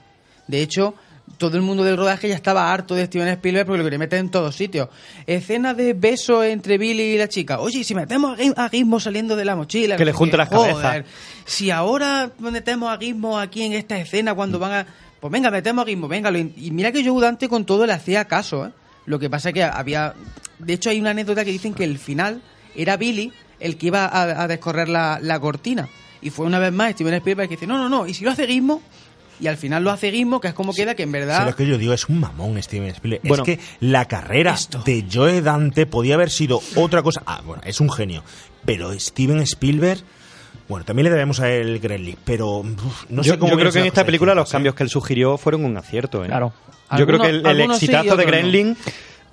De 0.47 0.62
hecho, 0.62 0.95
todo 1.38 1.56
el 1.56 1.62
mundo 1.64 1.84
del 1.84 1.97
rodaje 1.97 2.28
ya 2.28 2.36
estaba 2.36 2.74
harto 2.74 2.95
de 2.95 3.06
Steven 3.06 3.28
Spielberg 3.28 3.66
porque 3.68 3.78
lo 3.78 3.84
que 3.86 3.91
le 3.91 3.97
meten 3.99 4.20
en 4.20 4.32
todos 4.32 4.56
sitios. 4.56 4.89
Escena 5.28 5.74
de 5.74 5.93
beso 5.93 6.43
entre 6.43 6.78
Billy 6.78 7.04
y 7.04 7.18
la 7.18 7.30
chica. 7.30 7.60
Oye, 7.60 7.80
¿y 7.80 7.84
si 7.84 7.93
metemos 7.95 8.38
a 8.38 8.41
Gi- 8.41 8.54
a 8.58 8.70
Gizmo 8.70 8.99
saliendo 8.99 9.36
de 9.36 9.45
la 9.45 9.56
mochila. 9.56 9.95
Que 9.95 10.04
le 10.06 10.12
junte 10.12 10.36
las 10.38 10.49
cabezas. 10.49 11.06
Si 11.45 11.70
ahora 11.72 12.32
metemos 12.39 12.89
a 12.91 12.97
Gizmo 12.97 13.39
aquí 13.39 13.62
en 13.64 13.74
esta 13.74 13.97
escena 13.99 14.34
cuando 14.34 14.58
van 14.60 14.72
a... 14.74 14.88
Pues 15.20 15.32
venga, 15.32 15.52
metemos 15.52 15.86
a 15.86 15.88
Gizmo, 15.88 16.08
venga. 16.08 16.32
Y 16.32 16.72
mira 16.72 16.91
que 16.91 17.06
Joe 17.08 17.22
Dante 17.22 17.47
con 17.47 17.64
todo 17.64 17.86
le 17.86 17.93
hacía 17.93 18.26
caso, 18.26 18.66
¿eh? 18.66 18.72
Lo 19.06 19.20
que 19.20 19.30
pasa 19.30 19.49
es 19.49 19.54
que 19.56 19.64
había... 19.64 20.14
De 20.60 20.74
hecho, 20.74 20.89
hay 20.89 20.99
una 20.99 21.12
anécdota 21.12 21.43
que 21.43 21.52
dicen 21.52 21.74
que 21.74 21.84
el 21.84 21.97
final 21.97 22.41
era 22.76 22.97
Billy 22.97 23.32
el 23.60 23.78
que 23.78 23.88
iba 23.88 24.06
a, 24.06 24.43
a 24.43 24.47
descorrer 24.47 24.89
la, 24.89 25.20
la 25.22 25.39
cortina. 25.39 25.88
Y 26.22 26.30
fue 26.30 26.45
una 26.45 26.60
vez 26.60 26.72
más 26.72 26.91
Steven 26.93 27.14
Spielberg 27.16 27.49
que 27.49 27.56
dice, 27.56 27.68
no, 27.68 27.78
no, 27.78 27.89
no, 27.89 28.08
¿y 28.08 28.14
si 28.14 28.24
lo 28.24 28.32
hace 28.32 28.45
Gizmo? 28.47 28.82
Y 29.39 29.47
al 29.47 29.58
final 29.58 29.84
lo 29.84 29.89
hace 29.89 30.12
Gizmo, 30.12 30.39
que 30.39 30.49
es 30.49 30.54
como 30.54 30.72
queda 30.72 30.93
que 30.93 31.02
en 31.02 31.12
verdad... 31.12 31.47
lo 31.47 31.56
que 31.56 31.66
yo 31.66 31.80
digo 31.80 31.93
es 31.93 32.08
un 32.10 32.20
mamón 32.20 32.62
Steven 32.62 32.89
Spielberg. 32.89 33.28
Bueno, 33.28 33.43
es 33.43 33.58
que 33.58 33.64
la 33.80 34.06
carrera 34.08 34.56
de 34.86 35.06
Joe 35.12 35.41
Dante 35.41 35.88
podía 35.88 36.14
haber 36.14 36.30
sido 36.30 36.62
otra 36.76 37.02
cosa. 37.02 37.24
Ah, 37.26 37.41
bueno, 37.43 37.64
es 37.66 37.80
un 37.80 37.89
genio. 37.91 38.24
Pero 38.66 38.97
Steven 38.99 39.39
Spielberg, 39.41 40.02
bueno, 40.72 40.86
también 40.86 41.03
le 41.05 41.09
debemos 41.11 41.39
a 41.39 41.51
él 41.51 41.80
Gremlin, 41.80 42.15
pero 42.26 42.57
uf, 42.59 43.05
no 43.09 43.22
yo, 43.22 43.34
sé 43.34 43.39
cómo 43.39 43.51
yo 43.51 43.57
creo 43.59 43.72
que 43.72 43.80
en 43.80 43.86
esta 43.86 44.05
película 44.05 44.34
los 44.34 44.49
cambios 44.51 44.74
que 44.74 44.84
él 44.84 44.89
sugirió 44.89 45.38
fueron 45.38 45.63
un 45.65 45.78
acierto. 45.78 46.24
¿eh? 46.24 46.28
Claro. 46.28 46.53
Yo 46.97 47.05
creo 47.05 47.19
que 47.19 47.28
el, 47.30 47.43
sí 47.43 47.86
exitazo 47.86 48.03
de 48.03 48.09
otros 48.11 48.26
no. 48.26 48.32
Gremlin 48.32 48.78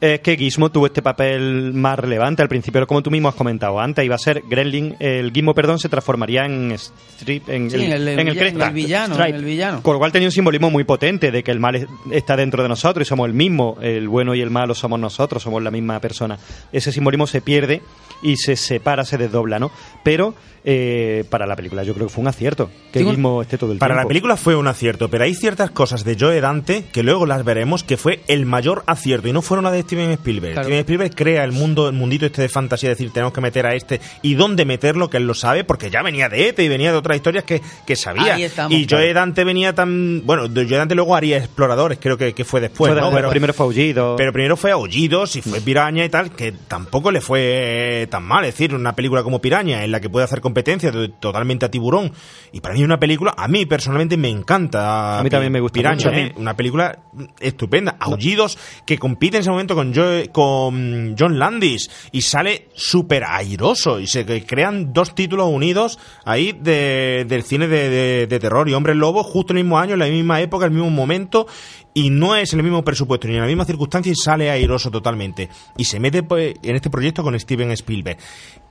es 0.00 0.20
que 0.20 0.36
Gizmo 0.36 0.70
tuvo 0.70 0.86
este 0.86 1.02
papel 1.02 1.72
más 1.74 1.98
relevante 1.98 2.40
al 2.40 2.48
principio, 2.48 2.86
como 2.86 3.02
tú 3.02 3.10
mismo 3.10 3.28
has 3.28 3.34
comentado 3.34 3.80
antes, 3.80 4.04
iba 4.04 4.14
a 4.14 4.18
ser 4.18 4.42
Gremlin, 4.48 4.94
el 5.00 5.32
Gizmo, 5.32 5.54
perdón, 5.54 5.80
se 5.80 5.88
transformaría 5.88 6.44
en 6.44 6.70
Strip, 6.70 7.48
en, 7.48 7.68
Sí, 7.68 7.76
el, 7.84 7.92
el, 7.92 8.08
en 8.08 8.18
el 8.20 8.24
villano, 8.26 8.38
Cresta. 8.38 8.66
el 8.68 8.74
villano, 8.74 9.14
Stripe. 9.16 9.36
el 9.38 9.44
villano. 9.44 9.82
Con 9.82 9.94
lo 9.94 9.98
cual 9.98 10.12
tenía 10.12 10.28
un 10.28 10.32
simbolismo 10.32 10.70
muy 10.70 10.84
potente 10.84 11.32
de 11.32 11.42
que 11.42 11.50
el 11.50 11.58
mal 11.58 11.74
es- 11.74 11.86
está 12.12 12.36
dentro 12.36 12.62
de 12.62 12.68
nosotros 12.68 13.04
y 13.04 13.08
somos 13.08 13.26
el 13.26 13.34
mismo, 13.34 13.76
el 13.80 14.06
bueno 14.06 14.36
y 14.36 14.40
el 14.40 14.50
malo 14.50 14.72
somos 14.76 15.00
nosotros, 15.00 15.42
somos 15.42 15.60
la 15.64 15.72
misma 15.72 15.98
persona. 15.98 16.38
Ese 16.72 16.92
simbolismo 16.92 17.26
se 17.26 17.40
pierde 17.40 17.82
y 18.22 18.36
se 18.36 18.54
separa, 18.54 19.04
se 19.04 19.18
desdobla, 19.18 19.58
¿no? 19.58 19.72
Pero 20.04 20.32
eh, 20.70 21.24
para 21.30 21.46
la 21.46 21.56
película 21.56 21.82
yo 21.82 21.94
creo 21.94 22.08
que 22.08 22.12
fue 22.12 22.20
un 22.20 22.28
acierto 22.28 22.68
que 22.92 22.98
Tengo- 23.00 23.12
Gizmo 23.12 23.40
esté 23.40 23.56
todo 23.56 23.72
el 23.72 23.78
Para 23.78 23.94
tiempo. 23.94 24.02
la 24.02 24.08
película 24.08 24.36
fue 24.36 24.54
un 24.54 24.66
acierto, 24.66 25.08
pero 25.08 25.24
hay 25.24 25.34
ciertas 25.34 25.70
cosas 25.70 26.04
de 26.04 26.14
Joe 26.20 26.38
Dante 26.42 26.84
que 26.92 27.02
luego 27.02 27.24
las 27.24 27.42
veremos 27.42 27.84
que 27.84 27.96
fue 27.96 28.20
el 28.28 28.44
mayor 28.44 28.82
acierto 28.86 29.28
y 29.28 29.32
no 29.32 29.40
fueron 29.40 29.64
las 29.64 29.72
de 29.72 29.80
Steven 29.80 30.10
Spielberg. 30.10 30.52
Claro. 30.52 30.66
Steven 30.66 30.80
Spielberg 30.80 31.14
crea 31.14 31.44
el 31.44 31.52
mundo, 31.52 31.88
el 31.88 31.94
mundito 31.94 32.26
este 32.26 32.42
de 32.42 32.50
fantasía, 32.50 32.90
es 32.92 32.98
decir, 32.98 33.10
tenemos 33.14 33.32
que 33.32 33.40
meter 33.40 33.64
a 33.66 33.74
este 33.74 33.98
y 34.20 34.34
dónde 34.34 34.66
meterlo, 34.66 35.08
que 35.08 35.16
él 35.16 35.26
lo 35.26 35.32
sabe, 35.32 35.64
porque 35.64 35.88
ya 35.88 36.02
venía 36.02 36.28
de 36.28 36.48
ETE 36.48 36.64
y 36.64 36.68
venía 36.68 36.92
de 36.92 36.98
otras 36.98 37.16
historias 37.16 37.44
que, 37.44 37.62
que 37.86 37.96
sabía. 37.96 38.34
Ahí 38.34 38.42
estamos, 38.44 38.72
y 38.72 38.82
Joe 38.88 38.98
claro. 39.04 39.14
Dante 39.14 39.44
venía 39.44 39.74
tan. 39.74 40.20
Bueno, 40.26 40.42
Joe 40.54 40.66
Dante 40.66 40.94
luego 40.94 41.16
haría 41.16 41.38
Exploradores, 41.38 41.98
creo 41.98 42.18
que, 42.18 42.34
que 42.34 42.44
fue 42.44 42.60
después, 42.60 42.90
Fue 42.90 42.94
de- 42.94 43.00
¿no? 43.00 43.08
de- 43.10 43.16
Pero, 43.16 43.30
primero 43.30 43.54
fue 43.54 43.64
Aullido. 43.64 44.16
pero 44.16 44.34
primero 44.34 44.56
fue 44.58 44.70
Aullidos 44.70 45.34
y 45.36 45.40
fue 45.42 45.62
Piraña 45.62 46.04
y 46.04 46.10
tal, 46.10 46.30
que 46.32 46.52
tampoco 46.52 47.10
le 47.10 47.22
fue 47.22 48.06
tan 48.10 48.22
mal. 48.24 48.44
Es 48.44 48.52
decir, 48.54 48.74
una 48.74 48.94
película 48.94 49.22
como 49.22 49.40
Piraña, 49.40 49.82
en 49.82 49.92
la 49.92 50.00
que 50.00 50.10
puede 50.10 50.24
hacer 50.24 50.40
competencia 50.42 50.57
to- 50.92 51.10
totalmente 51.12 51.66
a 51.66 51.70
Tiburón. 51.70 52.12
Y 52.52 52.60
para 52.60 52.74
mí 52.74 52.82
una 52.84 52.98
película, 52.98 53.34
a 53.36 53.48
mí 53.48 53.66
personalmente 53.66 54.16
me 54.16 54.28
encanta. 54.28 55.18
A 55.18 55.22
mí 55.22 55.30
también 55.30 55.52
me 55.52 55.60
gusta 55.60 55.74
Piraña, 55.74 55.96
mucho. 55.96 56.10
¿eh? 56.12 56.32
Una 56.36 56.54
película 56.56 56.98
estupenda. 57.40 57.96
Aullidos, 58.00 58.58
que 58.86 58.98
compite 58.98 59.36
en 59.36 59.40
ese 59.42 59.50
momento 59.50 59.74
con, 59.74 59.92
Joe- 59.94 60.28
con 60.32 61.14
John 61.18 61.38
Landis 61.38 61.90
y 62.12 62.22
sale 62.22 62.68
súper 62.74 63.24
airoso. 63.24 64.00
Y 64.00 64.06
se 64.06 64.24
crean 64.46 64.92
dos 64.92 65.14
títulos 65.14 65.48
unidos 65.50 65.98
ahí 66.24 66.52
de- 66.52 67.24
del 67.28 67.42
cine 67.42 67.68
de, 67.68 67.88
de- 67.88 68.26
de 68.26 68.38
terror 68.38 68.68
y 68.68 68.74
Hombres 68.74 68.96
Lobo, 68.96 69.22
justo 69.22 69.52
el 69.52 69.58
mismo 69.60 69.78
año, 69.78 69.94
en 69.94 70.00
la 70.00 70.06
misma 70.06 70.40
época, 70.40 70.64
el 70.66 70.70
mismo 70.72 70.90
momento. 70.90 71.46
Y 71.94 72.10
no 72.10 72.36
es 72.36 72.52
el 72.52 72.62
mismo 72.62 72.84
presupuesto 72.84 73.26
ni 73.26 73.34
en 73.34 73.40
la 73.40 73.46
misma 73.46 73.64
circunstancia 73.64 74.12
y 74.12 74.14
sale 74.14 74.50
airoso 74.50 74.90
totalmente. 74.90 75.48
Y 75.76 75.84
se 75.84 75.98
mete 75.98 76.22
pues, 76.22 76.54
en 76.62 76.76
este 76.76 76.90
proyecto 76.90 77.24
con 77.24 77.38
Steven 77.40 77.72
Spielberg. 77.72 78.18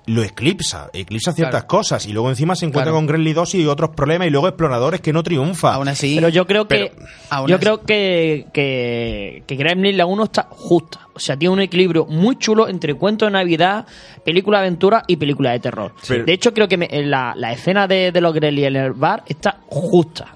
Lo 0.06 0.24
eclipsa, 0.24 0.90
eclipsa 0.94 1.34
ciertas 1.34 1.64
Claro. 1.64 1.68
cosas 1.68 2.06
y 2.06 2.14
luego 2.14 2.30
encima 2.30 2.56
se 2.56 2.66
encuentra 2.66 2.92
Claro. 2.92 2.96
con 3.00 3.08
Gremlin 3.08 3.34
2 3.34 3.56
y 3.56 3.66
otros 3.66 3.90
problemas 3.90 4.28
y 4.28 4.32
luego 4.32 4.48
Exploradores 4.48 5.02
que 5.02 5.12
no 5.12 5.22
triunfa. 5.24 5.74
Aún 5.74 5.90
así... 5.90 6.16
Pero 6.16 6.30
yo 6.30 6.48
creo 6.48 6.70
que 6.70 6.94
yo 6.96 7.56
así- 7.56 7.56
creo 7.60 7.82
que, 7.82 8.37
que, 8.54 9.44
que 9.48 9.56
Gremlin 9.56 9.98
la 9.98 10.06
1 10.06 10.24
está 10.24 10.48
justa. 10.50 11.02
O 11.14 11.20
sea, 11.20 11.36
tiene 11.38 11.54
un 11.54 11.60
equilibrio 11.62 12.06
muy 12.06 12.38
chulo 12.38 12.68
entre 12.68 12.94
cuento 12.94 13.26
de 13.26 13.32
Navidad, 13.32 13.86
película 14.24 14.60
de 14.60 14.68
aventura 14.68 15.04
y 15.08 15.16
película 15.18 15.52
de 15.52 15.60
terror. 15.60 15.94
Pero- 16.08 16.26
de 16.26 16.34
hecho, 16.34 16.54
creo 16.54 16.68
que 16.68 16.78
me- 16.78 16.90
la, 17.04 17.34
la 17.36 17.52
escena 17.52 17.88
de, 17.88 18.12
de 18.12 18.22
los 18.22 18.34
Gremlins 18.34 18.68
en 18.68 18.76
el 18.76 18.94
bar 18.94 19.24
está 19.28 19.60
justa. 19.68 20.36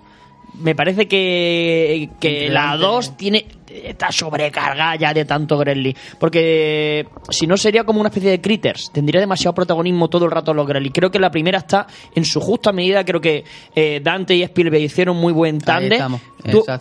Me 0.56 0.76
parece 0.76 1.08
que, 1.08 2.10
que 2.20 2.50
la 2.50 2.74
Intrigante. 2.74 2.86
2 2.86 3.18
tiene 3.18 3.46
está 3.84 4.12
sobrecargada 4.12 4.96
ya 4.96 5.14
de 5.14 5.26
tanto 5.26 5.58
Gremlin. 5.58 5.96
Porque 6.20 7.08
si 7.30 7.48
no 7.48 7.58
sería 7.58 7.84
como 7.84 8.00
una 8.00 8.10
especie 8.10 8.32
de 8.32 8.42
Critters. 8.42 8.92
Tendría 8.92 9.20
demasiado 9.20 9.54
protagonismo 9.54 10.10
todo 10.10 10.26
el 10.26 10.32
rato 10.32 10.54
los 10.54 10.68
Gremlins. 10.68 10.94
Creo 10.94 11.12
que 11.12 11.20
la 11.20 11.32
primera 11.32 11.60
está 11.60 11.88
en 12.14 12.26
su 12.26 12.40
justa 12.40 12.72
medida. 12.72 13.04
Creo 13.06 13.22
que 13.22 13.44
eh, 13.76 14.02
Dante 14.04 14.36
y 14.36 14.44
Spielberg 14.44 14.84
hicieron 14.84 15.18
muy 15.18 15.34
buen 15.34 15.60
tándem. 15.60 16.18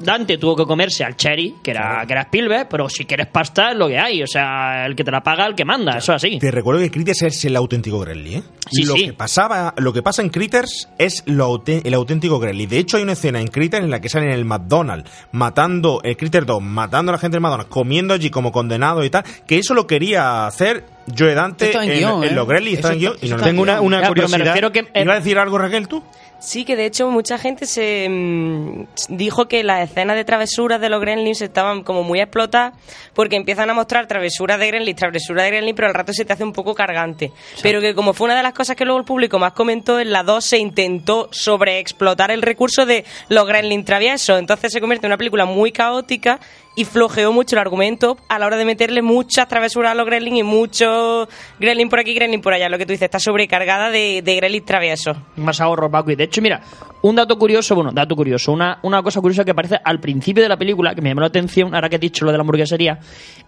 Dante 0.00 0.38
tuvo 0.38 0.56
que 0.56 0.64
comerse 0.64 1.04
al 1.04 1.16
Cherry, 1.16 1.56
que 1.62 1.72
era, 1.72 2.04
que 2.06 2.12
era 2.12 2.22
Spielberg, 2.22 2.68
pero 2.68 2.88
si 2.88 3.04
quieres 3.04 3.26
pasta 3.26 3.72
es 3.72 3.76
lo 3.76 3.88
que 3.88 3.98
hay. 3.98 4.22
O 4.22 4.26
sea, 4.26 4.86
el 4.86 4.96
que 4.96 5.04
te 5.04 5.10
la 5.10 5.22
paga, 5.22 5.46
el 5.46 5.54
que 5.54 5.64
manda. 5.64 5.98
Eso 5.98 6.12
es 6.12 6.24
así. 6.24 6.38
Te 6.38 6.50
recuerdo 6.50 6.80
que 6.80 6.90
Critters 6.90 7.22
es 7.22 7.44
el 7.44 7.56
auténtico 7.56 8.00
Gremlin, 8.00 8.38
¿eh? 8.38 8.42
Sí, 8.70 8.84
lo 8.84 8.94
sí. 8.94 9.06
que 9.06 9.12
pasaba, 9.12 9.74
lo 9.78 9.92
que 9.92 10.02
pasa 10.02 10.22
en 10.22 10.30
Critters 10.30 10.88
es 10.96 11.24
lo 11.26 11.62
el 11.66 11.94
auténtico 11.94 12.38
Gremlin. 12.38 12.68
De 12.68 12.78
hecho, 12.78 12.96
hay 12.96 13.02
una 13.02 13.12
escena 13.12 13.40
en 13.40 13.48
Critters 13.48 13.84
en 13.84 13.90
la 13.90 14.00
que 14.00 14.08
sale 14.08 14.26
en 14.26 14.32
el 14.32 14.44
McDonald's 14.44 15.10
matando 15.32 16.00
el 16.02 16.16
Critter 16.16 16.46
2, 16.46 16.62
matando 16.82 17.10
a 17.10 17.14
la 17.14 17.18
gente 17.18 17.34
del 17.36 17.42
McDonald's, 17.42 17.70
comiendo 17.72 18.14
allí 18.14 18.30
como 18.30 18.52
condenado 18.52 19.04
y 19.04 19.10
tal, 19.10 19.24
que 19.46 19.58
eso 19.58 19.74
lo 19.74 19.86
quería 19.86 20.46
hacer 20.46 20.84
Joe 21.16 21.34
Dante 21.34 21.66
está 21.66 21.84
en 21.84 21.90
en, 21.90 21.98
guion, 21.98 22.24
en 22.24 22.30
¿eh? 22.30 22.32
los 22.34 22.46
Gremlins, 22.46 22.76
está 22.78 22.88
Eso 22.88 22.94
en 22.94 22.98
guion 23.00 23.12
está- 23.14 23.26
y 23.26 23.30
no 23.30 23.36
Tengo 23.38 23.62
una, 23.62 23.80
una 23.80 24.00
Ya, 24.00 24.08
pero 24.08 24.22
me 24.28 24.28
curiosidad. 24.28 24.46
refiero 24.46 24.72
que 24.72 24.78
eh, 24.94 25.02
¿Iba 25.02 25.12
a 25.12 25.16
decir 25.16 25.38
algo 25.38 25.58
Raquel 25.58 25.88
tú? 25.88 26.02
Sí, 26.40 26.64
que 26.64 26.74
de 26.74 26.86
hecho 26.86 27.10
mucha 27.10 27.38
gente 27.38 27.66
se 27.66 28.08
mm, 28.08 28.84
dijo 29.10 29.46
que 29.46 29.62
las 29.62 29.90
escenas 29.90 30.16
de 30.16 30.24
travesuras 30.24 30.80
de 30.80 30.88
los 30.88 31.00
Gremlins 31.00 31.42
estaban 31.42 31.82
como 31.82 32.02
muy 32.02 32.20
explotadas 32.20 32.74
porque 33.14 33.36
empiezan 33.36 33.68
a 33.68 33.74
mostrar 33.74 34.06
travesuras 34.06 34.58
de 34.58 34.66
Gremlins, 34.68 34.96
travesuras 34.96 35.44
de 35.44 35.50
Gremlins, 35.50 35.76
pero 35.76 35.88
al 35.88 35.94
rato 35.94 36.12
se 36.14 36.24
te 36.24 36.32
hace 36.32 36.42
un 36.42 36.54
poco 36.54 36.74
cargante. 36.74 37.30
Pero 37.62 37.80
que 37.82 37.94
como 37.94 38.14
fue 38.14 38.24
una 38.26 38.36
de 38.36 38.42
las 38.42 38.54
cosas 38.54 38.74
que 38.74 38.84
luego 38.84 38.98
el 38.98 39.04
público 39.04 39.38
más 39.38 39.52
comentó, 39.52 40.00
en 40.00 40.12
la 40.12 40.22
2 40.22 40.42
se 40.42 40.58
intentó 40.58 41.28
sobreexplotar 41.30 42.30
el 42.30 42.40
recurso 42.40 42.86
de 42.86 43.04
los 43.28 43.46
Gremlins 43.46 43.84
traviesos. 43.84 44.38
Entonces 44.38 44.72
se 44.72 44.80
convierte 44.80 45.06
en 45.06 45.10
una 45.10 45.18
película 45.18 45.44
muy 45.44 45.72
caótica 45.72 46.40
y 46.76 46.84
flojeó 46.84 47.32
mucho 47.32 47.56
el 47.56 47.60
argumento 47.60 48.16
a 48.28 48.38
la 48.38 48.46
hora 48.46 48.56
de 48.56 48.64
meterle 48.64 49.02
muchas 49.02 49.48
travesuras 49.48 49.92
a 49.92 49.94
los 49.94 50.06
Gremlins 50.06 50.38
y 50.38 50.42
muchos 50.42 51.28
Gremlins 51.58 51.90
por 51.90 51.98
aquí, 51.98 52.14
Gremlins 52.14 52.42
por 52.42 52.54
allá. 52.54 52.70
Lo 52.70 52.78
que 52.78 52.86
tú 52.86 52.92
dices, 52.92 53.06
está 53.06 53.18
sobrecargada 53.18 53.90
de, 53.90 54.22
de 54.22 54.36
Gremlins 54.36 54.64
traviesos. 54.64 55.16
más 55.36 55.60
ahorro 55.60 55.90
Paco. 55.90 56.10
Y 56.10 56.16
de 56.16 56.29
hecho, 56.30 56.42
mira, 56.42 56.62
un 57.02 57.16
dato 57.16 57.36
curioso, 57.38 57.74
bueno, 57.74 57.90
dato 57.92 58.14
curioso, 58.16 58.52
una, 58.52 58.78
una 58.82 59.02
cosa 59.02 59.20
curiosa 59.20 59.44
que 59.44 59.50
aparece 59.50 59.78
al 59.82 60.00
principio 60.00 60.42
de 60.42 60.48
la 60.48 60.56
película, 60.56 60.94
que 60.94 61.02
me 61.02 61.10
llamó 61.10 61.20
la 61.20 61.28
atención, 61.28 61.74
ahora 61.74 61.88
que 61.88 61.96
he 61.96 61.98
dicho 61.98 62.24
lo 62.24 62.30
de 62.30 62.38
la 62.38 62.42
hamburguesería, 62.42 62.98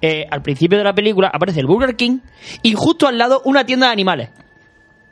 eh, 0.00 0.26
al 0.30 0.42
principio 0.42 0.78
de 0.78 0.84
la 0.84 0.94
película 0.94 1.30
aparece 1.32 1.60
el 1.60 1.66
Burger 1.66 1.96
King 1.96 2.18
y 2.62 2.74
justo 2.74 3.06
al 3.06 3.18
lado 3.18 3.42
una 3.44 3.64
tienda 3.64 3.86
de 3.86 3.92
animales. 3.92 4.30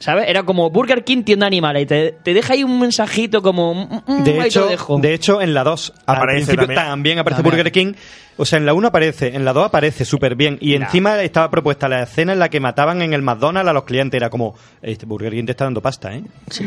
¿Sabes? 0.01 0.25
Era 0.29 0.43
como 0.45 0.71
Burger 0.71 1.05
King, 1.05 1.23
tienda 1.25 1.45
de 1.45 1.49
animales. 1.49 1.83
Y 1.83 1.87
te, 1.87 2.13
te 2.13 2.33
deja 2.35 2.55
ahí 2.55 2.65
un 2.65 2.81
mensajito 2.81 3.43
como... 3.43 3.75
mm, 3.75 4.03
mm, 4.07 4.25
De 4.25 4.33
te 4.33 4.47
hecho, 4.47 4.61
lo 4.63 4.67
dejo. 4.69 4.99
de 4.99 5.13
hecho, 5.15 5.41
en 5.43 5.53
la 5.55 5.63
2 5.63 5.93
al 6.07 6.17
Aparece 6.17 6.57
también. 6.57 6.75
también, 6.75 7.19
aparece 7.19 7.43
También. 7.43 7.57
Burger 7.59 7.73
King. 7.73 7.93
O 8.39 8.47
sea, 8.47 8.59
en 8.59 8.65
la 8.65 8.73
1 8.73 8.89
aparece, 8.89 9.37
en 9.37 9.45
la 9.45 9.53
2 9.53 9.67
aparece 9.67 10.07
súper 10.07 10.35
bien. 10.35 10.57
Y 10.63 10.73
encima 10.75 11.21
estaba 11.23 11.51
propuesta 11.51 11.87
la 11.87 12.05
escena 12.05 12.33
en 12.33 12.39
la 12.39 12.49
que 12.49 12.59
mataban 12.61 13.03
en 13.03 13.13
el 13.13 13.21
McDonald's 13.21 13.69
a 13.69 13.73
los 13.75 13.85
clientes. 13.85 14.17
Era 14.17 14.31
como, 14.31 14.55
este 14.81 15.05
Burger 15.05 15.33
King 15.33 15.45
te 15.45 15.51
está 15.51 15.65
dando 15.65 15.83
pasta, 15.83 16.15
¿eh? 16.15 16.23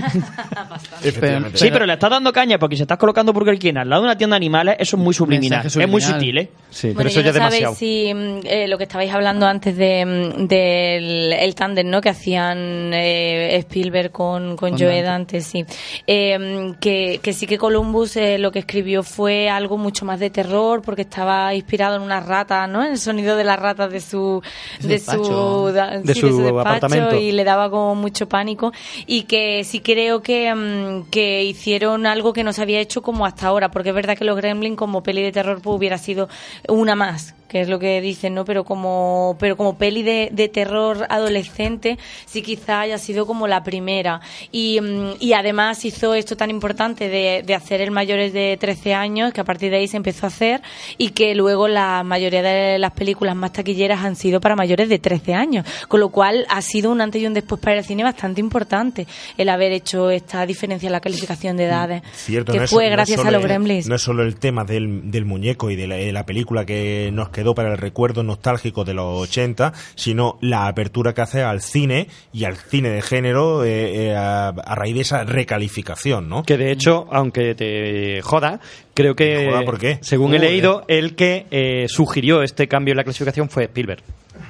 Efectivamente. 1.04 1.58
Sí, 1.58 1.70
pero 1.72 1.86
le 1.88 1.94
estás 1.94 2.12
dando 2.12 2.32
caña 2.32 2.60
porque 2.60 2.76
si 2.76 2.84
estás 2.84 2.98
colocando 2.98 3.34
Burger 3.34 3.58
King 3.58 3.76
al 3.78 3.90
lado 3.90 4.04
de 4.04 4.08
una 4.10 4.18
tienda 4.18 4.36
de 4.36 4.38
animales, 4.38 4.76
eso 4.80 4.96
es 4.98 5.02
muy 5.04 5.14
subliminal. 5.16 5.64
Mensaje 5.64 5.84
Es 5.84 5.90
muy 5.90 6.02
subliminal. 6.02 6.20
sutil, 6.22 6.38
¿eh? 6.38 6.50
Sí, 6.70 6.88
Bueno, 6.90 6.98
pero 6.98 7.10
eso 7.10 7.22
ya 7.22 7.30
es 7.30 7.36
no 7.36 7.40
demasiado. 7.40 7.74
sabéis 7.74 7.80
si 7.80 8.14
mm, 8.14 8.40
eh, 8.46 8.68
lo 8.68 8.78
que 8.78 8.84
estabais 8.84 9.12
hablando 9.12 9.48
antes 9.48 9.76
de, 9.76 10.06
mm, 10.06 10.46
del 10.48 11.34
el 11.34 11.56
tándem 11.56 11.90
¿no? 11.90 12.02
que 12.02 12.10
hacían 12.10 12.94
eh, 12.94 13.22
Spielberg 13.59 14.11
con, 14.11 14.55
con 14.55 14.71
Con 14.71 14.80
Joe 14.80 15.01
Dante. 15.01 15.38
Dante, 15.38 15.41
sí. 15.41 15.65
Eh, 16.07 16.38
mm, 16.38 16.80
que, 16.80 17.19
que 17.21 17.34
sí 17.34 17.47
que 17.47 17.57
Columbus 17.57 18.15
eh, 18.17 18.38
lo 18.38 18.51
que 18.51 18.59
escribió 18.59 19.03
fue 19.03 19.49
algo 19.49 19.78
mucho 19.78 20.05
más 20.05 20.19
de 20.19 20.30
terror 20.30 20.82
porque 20.82 21.01
estaba 21.03 21.53
inspirado 21.53 21.95
en 21.95 22.01
una 22.01 22.19
rata, 22.19 22.65
¿no? 22.67 22.84
En 22.84 22.91
el 22.91 22.97
sonido 22.97 23.36
de 23.36 23.43
las 23.43 23.59
ratas 23.59 23.91
de 23.91 23.99
su, 24.01 24.41
de 24.82 24.88
despacho. 24.88 25.67
su, 25.67 25.74
da- 25.74 25.97
De 25.99 26.13
sí, 26.13 26.19
su 26.21 26.28
despacho 26.41 26.59
apartamento. 26.59 27.15
y 27.15 27.32
le 27.32 27.43
daba 27.43 27.69
como 27.69 27.95
mucho 27.95 28.28
pánico 28.28 28.71
y 29.05 29.24
que 29.24 29.63
sí 29.63 29.80
creo 29.80 30.21
que, 30.21 30.53
mm, 30.53 31.09
que 31.09 31.43
hicieron 31.43 32.05
algo 32.05 32.34
que 32.34 32.43
no 32.43 32.53
se 32.53 32.61
había 32.61 32.80
hecho 32.80 33.01
como 33.01 33.26
hasta 33.26 33.47
ahora, 33.47 33.69
porque 33.71 33.89
es 33.89 33.95
verdad 33.95 34.17
que 34.17 34.26
los 34.26 34.36
Gremlin 34.38 34.76
como 34.76 35.03
peli 35.03 35.21
de 35.21 35.32
terror 35.32 35.61
pues 35.61 35.78
hubiera 35.78 35.97
sido 35.97 36.30
una 36.67 36.95
más, 36.95 37.36
que 37.54 37.62
es 37.62 37.70
lo 37.70 37.78
que 37.78 38.01
dicen, 38.01 38.34
¿no? 38.34 38.45
Pero 38.45 38.64
como 38.64 39.38
pero 39.39 39.56
como 39.56 39.78
peli 39.78 40.01
de, 40.01 40.30
de 40.32 40.49
terror 40.49 41.06
adolescente 41.08 41.99
sí 42.26 42.41
quizá 42.41 42.80
haya 42.82 42.97
sido 42.97 43.28
como 43.28 43.47
la 43.47 43.64
primera 43.64 44.22
y, 44.51 44.82
mm, 44.82 45.12
y 45.20 45.34
además 45.34 45.86
hizo 45.86 46.16
esto 46.16 46.36
tan 46.36 46.49
importante 46.49 47.10
de, 47.10 47.43
de 47.45 47.54
hacer 47.54 47.80
el 47.82 47.91
mayores 47.91 48.34
de 48.34 48.58
13 48.60 48.95
años 48.95 49.34
que 49.34 49.41
a 49.41 49.43
partir 49.43 49.70
de 49.70 49.78
ahí 49.78 49.88
se 49.88 49.97
empezó 49.97 50.26
a 50.26 50.30
hacer 50.30 50.62
y 50.97 51.10
que 51.10 51.36
luego 51.36 51.68
la 51.68 52.01
mayoría 52.04 52.41
de 52.41 52.80
las 52.80 52.91
películas 52.93 53.36
más 53.36 53.54
taquilleras 53.54 54.04
han 54.04 54.16
sido 54.16 54.41
para 54.41 54.56
mayores 54.56 54.89
de 54.89 54.97
13 54.97 55.36
años, 55.36 55.64
con 55.88 55.99
lo 55.99 56.10
cual 56.10 56.47
ha 56.49 56.62
sido 56.64 56.89
un 56.91 57.01
antes 57.01 57.22
y 57.22 57.28
un 57.28 57.36
después 57.36 57.62
para 57.62 57.78
el 57.78 57.84
cine 57.86 58.04
bastante 58.04 58.41
importante 58.41 59.06
el 59.38 59.47
haber 59.49 59.72
hecho 59.74 60.10
esta 60.10 60.43
diferencia 60.47 60.88
en 60.88 60.93
la 60.93 61.01
calificación 61.01 61.56
de 61.56 61.66
edades, 61.66 62.01
Cierto, 62.14 62.51
que 62.51 62.62
no 62.62 62.68
fue 62.68 62.86
es 62.86 62.91
gracias 62.91 63.20
a 63.24 63.30
los 63.30 63.43
el- 63.43 63.47
Gremlins. 63.47 63.88
No 63.88 63.93
es 63.93 64.01
solo 64.01 64.24
el 64.24 64.38
tema 64.38 64.64
del, 64.64 65.12
del 65.12 65.26
muñeco 65.26 65.70
y 65.70 65.76
de 65.76 65.86
la, 65.86 65.95
de 65.97 66.12
la 66.12 66.26
película 66.26 66.66
que 66.66 67.12
nos 67.14 67.30
quedó 67.30 67.43
para 67.54 67.72
el 67.74 67.78
recuerdo 67.78 68.24
nostálgico 68.24 68.86
de 68.86 68.94
los 68.94 69.22
80, 69.30 69.74
sino 69.96 70.38
la 70.41 70.68
apertura 70.68 71.14
que 71.14 71.22
hace 71.22 71.44
al 71.44 71.62
cine 71.62 72.08
y 72.32 72.46
al 72.46 72.56
cine 72.56 72.89
de 72.89 73.02
género 73.02 73.64
eh, 73.64 74.08
eh, 74.08 74.16
a, 74.16 74.48
a 74.48 74.76
raíz 74.76 74.96
de 74.96 75.02
esa 75.02 75.24
recalificación, 75.26 76.30
¿no? 76.30 76.44
Que 76.44 76.58
de 76.58 76.72
hecho, 76.72 77.08
aunque 77.12 77.56
te 77.56 78.22
joda, 78.22 78.60
creo 78.94 79.16
que, 79.16 79.38
¿Me 79.38 79.52
joda 79.52 79.66
por 79.66 79.80
qué? 79.80 80.00
según 80.02 80.34
he 80.34 80.39
leído, 80.39 80.86
el 80.88 81.16
que 81.16 81.46
eh, 81.52 81.86
sugirió 81.89 82.44
este 82.44 82.68
cambio 82.68 82.94
en 82.94 82.98
la 82.98 83.04
clasificación 83.04 83.50
fue 83.50 83.66
Spielberg. 83.66 84.02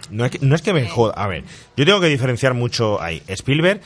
No 0.09 0.25
es 0.25 0.31
que, 0.31 0.39
no 0.41 0.55
es 0.55 0.61
que 0.61 0.73
me 0.73 0.87
joda. 0.87 1.13
A 1.15 1.27
ver, 1.27 1.43
yo 1.75 1.85
tengo 1.85 1.99
que 1.99 2.07
diferenciar 2.07 2.53
mucho 2.53 3.01
ahí. 3.01 3.21
Spielberg 3.27 3.81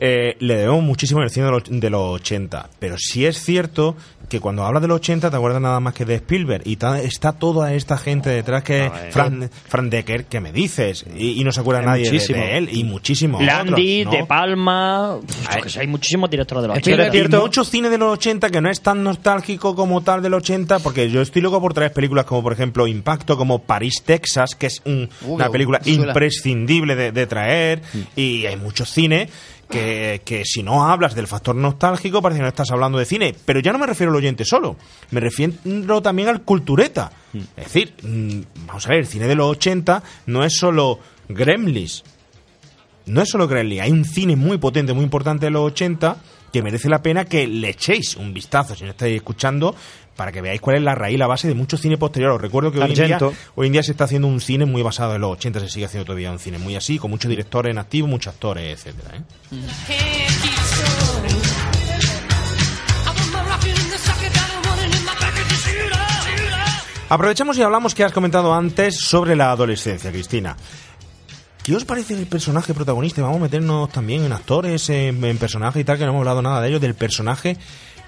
eh, 0.00 0.36
le 0.40 0.56
debemos 0.56 0.82
muchísimo 0.82 1.20
en 1.20 1.24
el 1.24 1.30
cine 1.30 1.46
de 1.46 1.52
los, 1.52 1.62
de 1.68 1.90
los 1.90 2.20
80, 2.20 2.70
pero 2.78 2.96
sí 2.98 3.26
es 3.26 3.42
cierto 3.42 3.96
que 4.28 4.40
cuando 4.40 4.64
hablas 4.64 4.82
de 4.82 4.88
los 4.88 4.96
80 4.96 5.30
te 5.30 5.36
acuerdas 5.36 5.60
nada 5.62 5.80
más 5.80 5.94
que 5.94 6.04
de 6.04 6.16
Spielberg 6.16 6.62
y 6.66 6.76
ta- 6.76 7.00
está 7.00 7.32
toda 7.32 7.72
esta 7.72 7.96
gente 7.96 8.28
detrás 8.28 8.62
que. 8.62 8.90
Fran, 9.10 9.50
Fran 9.68 9.88
Decker, 9.90 10.26
que 10.26 10.40
me 10.40 10.52
dices? 10.52 11.04
Y, 11.16 11.40
y 11.40 11.44
no 11.44 11.50
se 11.50 11.60
acuerda 11.60 11.80
nadie 11.82 12.04
de- 12.04 12.12
muchísimo. 12.12 12.38
de, 12.38 12.58
él 12.58 12.68
y 12.70 12.84
muchísimos 12.84 13.42
Landy, 13.42 14.02
otros, 14.02 14.12
¿no? 14.14 14.20
De 14.20 14.26
Palma... 14.26 15.18
yo 15.54 15.62
qué 15.62 15.68
sé, 15.70 15.80
hay 15.80 15.86
muchísimos 15.86 16.28
directores 16.30 16.62
de 16.62 16.68
los 16.68 16.78
Pero 16.80 17.04
80. 17.04 17.36
es 17.36 17.42
mucho 17.42 17.64
cine 17.64 17.88
de 17.88 17.98
los 17.98 18.12
80 18.18 18.50
que 18.50 18.60
no 18.60 18.70
es 18.70 18.80
tan 18.82 19.02
nostálgico 19.02 19.74
como 19.74 20.02
tal 20.02 20.22
del 20.22 20.34
80, 20.34 20.78
porque 20.80 21.10
yo 21.10 21.22
estoy 21.22 21.40
loco 21.42 21.60
por 21.60 21.72
traer 21.74 21.92
películas 21.92 22.26
como, 22.26 22.42
por 22.42 22.52
ejemplo, 22.52 22.86
Impacto, 22.86 23.36
como 23.38 23.60
París, 23.60 24.02
Texas, 24.04 24.54
que 24.54 24.66
es 24.66 24.82
un- 24.84 25.08
Uy, 25.22 25.32
una 25.36 25.48
película 25.50 25.80
chula. 25.80 26.08
imprescindible 26.08 26.94
de, 26.96 27.12
de 27.12 27.26
traer, 27.26 27.80
y 28.14 28.44
hay 28.46 28.56
mucho 28.56 28.84
cine 28.84 29.28
que, 29.68 30.22
que 30.24 30.44
si 30.44 30.62
no 30.62 30.88
hablas 30.88 31.14
del 31.14 31.26
factor 31.26 31.54
nostálgico 31.54 32.22
parece 32.22 32.38
que 32.38 32.42
no 32.42 32.48
estás 32.48 32.70
hablando 32.70 32.98
de 32.98 33.04
cine. 33.04 33.34
Pero 33.44 33.60
ya 33.60 33.72
no 33.72 33.78
me 33.78 33.86
refiero 33.86 34.10
al 34.10 34.16
oyente 34.16 34.44
solo, 34.44 34.76
me 35.10 35.20
refiero 35.20 36.02
también 36.02 36.28
al 36.28 36.42
cultureta. 36.42 37.10
Es 37.56 37.64
decir, 37.64 37.94
mm, 38.02 38.66
vamos 38.66 38.86
a 38.86 38.90
ver, 38.90 39.00
el 39.00 39.06
cine 39.06 39.26
de 39.26 39.34
los 39.34 39.50
80 39.50 40.02
no 40.26 40.44
es 40.44 40.56
solo 40.56 40.98
Gremlins, 41.28 42.04
no 43.06 43.22
es 43.22 43.28
solo 43.28 43.48
Gremlins, 43.48 43.82
hay 43.82 43.90
un 43.90 44.04
cine 44.04 44.36
muy 44.36 44.58
potente, 44.58 44.92
muy 44.92 45.04
importante 45.04 45.46
de 45.46 45.50
los 45.50 45.72
80 45.72 46.16
que 46.52 46.62
merece 46.62 46.88
la 46.88 47.02
pena 47.02 47.24
que 47.24 47.46
le 47.46 47.70
echéis 47.70 48.16
un 48.16 48.32
vistazo 48.32 48.74
si 48.74 48.84
no 48.84 48.90
estáis 48.90 49.16
escuchando 49.16 49.74
para 50.18 50.32
que 50.32 50.42
veáis 50.42 50.60
cuál 50.60 50.78
es 50.78 50.82
la 50.82 50.96
raíz, 50.96 51.16
la 51.16 51.28
base 51.28 51.46
de 51.46 51.54
mucho 51.54 51.76
cine 51.76 51.96
posterior. 51.96 52.32
Os 52.32 52.40
recuerdo 52.40 52.72
que 52.72 52.80
hoy 52.80 52.90
en, 52.90 53.06
día, 53.06 53.20
hoy 53.54 53.68
en 53.68 53.72
día 53.72 53.84
se 53.84 53.92
está 53.92 54.02
haciendo 54.02 54.26
un 54.26 54.40
cine 54.40 54.66
muy 54.66 54.82
basado 54.82 55.14
en 55.14 55.20
los 55.20 55.30
80, 55.30 55.60
se 55.60 55.68
sigue 55.68 55.86
haciendo 55.86 56.06
todavía 56.06 56.32
un 56.32 56.40
cine 56.40 56.58
muy 56.58 56.74
así, 56.74 56.98
con 56.98 57.12
muchos 57.12 57.28
directores 57.28 57.70
en 57.70 57.78
activo, 57.78 58.08
muchos 58.08 58.34
actores, 58.34 58.84
etcétera. 58.84 59.16
¿eh? 59.16 59.22
Aprovechamos 67.08 67.56
y 67.56 67.62
hablamos 67.62 67.94
que 67.94 68.02
has 68.02 68.12
comentado 68.12 68.52
antes 68.52 68.96
sobre 68.98 69.36
la 69.36 69.52
adolescencia, 69.52 70.10
Cristina. 70.10 70.56
¿Qué 71.62 71.76
os 71.76 71.84
parece 71.84 72.14
el 72.14 72.26
personaje 72.26 72.74
protagonista? 72.74 73.22
Vamos 73.22 73.36
a 73.36 73.42
meternos 73.42 73.92
también 73.92 74.24
en 74.24 74.32
actores, 74.32 74.90
en, 74.90 75.22
en 75.22 75.38
personajes 75.38 75.80
y 75.80 75.84
tal, 75.84 75.96
que 75.96 76.04
no 76.04 76.10
hemos 76.10 76.20
hablado 76.22 76.42
nada 76.42 76.60
de 76.60 76.70
ello, 76.70 76.80
del 76.80 76.96
personaje 76.96 77.56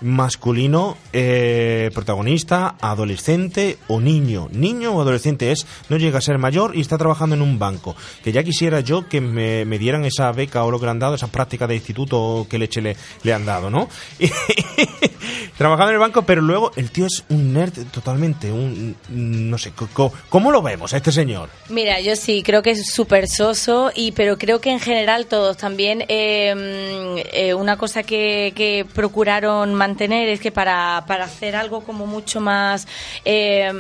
masculino 0.01 0.97
eh, 1.13 1.91
protagonista, 1.95 2.77
adolescente 2.81 3.79
o 3.89 4.01
niño. 4.01 4.49
Niño 4.53 4.93
o 4.93 5.01
adolescente 5.01 5.53
es, 5.53 5.67
no 5.89 5.97
llega 5.97 6.19
a 6.19 6.23
ser 6.23 6.39
mayor 6.39 6.77
y 6.77 6.81
está 6.81 6.99
trabajando 6.99 7.35
en 7.37 7.43
un 7.43 7.59
banco. 7.59 7.97
Que 8.23 8.33
ya 8.33 8.43
quisiera 8.43 8.81
yo 8.81 9.09
que 9.09 9.21
me, 9.21 9.65
me 9.65 9.79
dieran 9.79 10.05
esa 10.05 10.33
beca 10.33 10.65
o 10.65 10.71
lo 10.71 10.79
que 10.79 10.87
le 10.87 10.93
han 10.93 10.99
dado, 10.99 11.15
esa 11.15 11.29
práctica 11.29 11.67
de 11.67 11.77
instituto 11.77 12.47
que 12.49 12.59
leche 12.59 12.81
le, 12.81 12.97
le 13.23 13.33
han 13.33 13.45
dado, 13.45 13.71
¿no? 13.71 13.89
trabajando 15.59 15.91
en 15.91 15.95
el 15.95 16.01
banco, 16.01 16.23
pero 16.23 16.41
luego 16.41 16.73
el 16.77 16.91
tío 16.91 17.07
es 17.07 17.25
un 17.29 17.53
nerd 17.53 17.87
totalmente, 17.91 18.51
un, 18.51 18.97
no 19.11 19.59
sé, 19.59 19.73
¿cómo 20.29 20.51
lo 20.51 20.63
vemos 20.63 20.95
a 20.95 20.97
este 20.97 21.13
señor? 21.13 21.51
Mira, 21.69 22.01
yo 22.01 22.17
sí, 22.17 22.43
creo 22.43 22.63
que 22.63 22.71
es 22.71 22.91
súper 22.91 23.29
soso, 23.29 23.91
y, 23.95 24.13
pero 24.13 24.39
creo 24.39 24.61
que 24.61 24.71
en 24.71 24.81
general 24.81 25.27
todos 25.27 25.59
también. 25.59 26.05
eh, 26.09 27.23
eh, 27.33 27.55
una 27.55 27.77
cosa 27.77 28.03
que, 28.03 28.53
que 28.55 28.87
procuraron 28.95 29.75
mantener 29.75 29.90
mantener 29.91 30.29
es 30.29 30.41
que 30.41 30.53
para, 30.53 31.05
para 31.07 31.25
hacer 31.25 31.57
algo 31.57 31.81
como 31.83 32.07
mucho 32.07 32.41
más, 32.41 32.87
eh, 33.25 33.71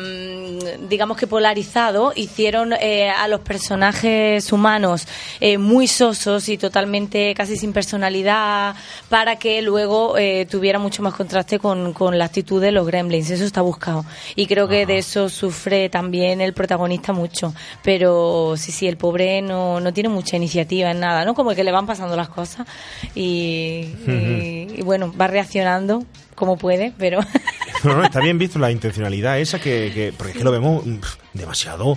digamos 0.89 1.17
que 1.17 1.27
polarizado, 1.27 2.13
hicieron 2.17 2.73
eh, 2.73 3.09
a 3.11 3.29
los 3.29 3.41
personajes 3.41 4.53
humanos 4.53 5.07
eh, 5.41 5.57
muy 5.59 5.87
sosos 5.87 6.49
y 6.49 6.59
totalmente 6.59 7.33
casi 7.35 7.57
sin 7.57 7.73
personalidad 7.73 8.75
para 9.09 9.37
que 9.37 9.63
luego 9.63 10.19
eh, 10.19 10.47
tuviera 10.51 10.79
mucho 10.79 11.03
más 11.03 11.15
contraste 11.15 11.59
con, 11.59 11.93
con 11.93 12.19
la 12.19 12.25
actitud 12.25 12.61
de 12.61 12.73
los 12.73 12.87
gremlins. 12.87 13.31
Eso 13.31 13.45
está 13.45 13.61
buscado. 13.63 14.05
Y 14.35 14.47
creo 14.47 14.67
que 14.69 14.87
de 14.87 14.99
eso 14.99 15.29
sufre 15.29 15.89
también 15.89 16.41
el 16.41 16.53
protagonista 16.55 17.13
mucho. 17.13 17.55
Pero 17.83 18.55
sí, 18.57 18.73
sí, 18.73 18.89
el 18.89 18.97
pobre 18.97 19.43
no, 19.43 19.81
no 19.81 19.93
tiene 19.93 20.09
mucha 20.09 20.37
iniciativa 20.37 20.91
en 20.91 21.01
nada, 21.01 21.25
¿no? 21.25 21.35
Como 21.35 21.55
que 21.55 21.63
le 21.65 21.71
van 21.73 21.87
pasando 21.87 22.17
las 22.17 22.29
cosas 22.29 22.67
y, 23.15 23.95
y- 24.07 24.67
y 24.79 24.83
bueno, 24.83 25.13
va 25.19 25.27
reaccionando 25.29 26.00
como 26.35 26.57
puede, 26.57 26.93
pero... 26.99 27.21
No, 27.83 27.97
no, 27.97 28.05
está 28.05 28.21
bien 28.21 28.37
visto 28.37 28.59
la 28.59 28.71
intencionalidad 28.71 29.39
esa 29.41 29.59
que, 29.59 29.91
que- 29.95 30.13
porque 30.15 30.33
es 30.33 30.39
que 30.39 30.45
lo 30.45 30.51
vemos 30.53 30.85
mm, 30.85 30.99
demasiado 31.33 31.97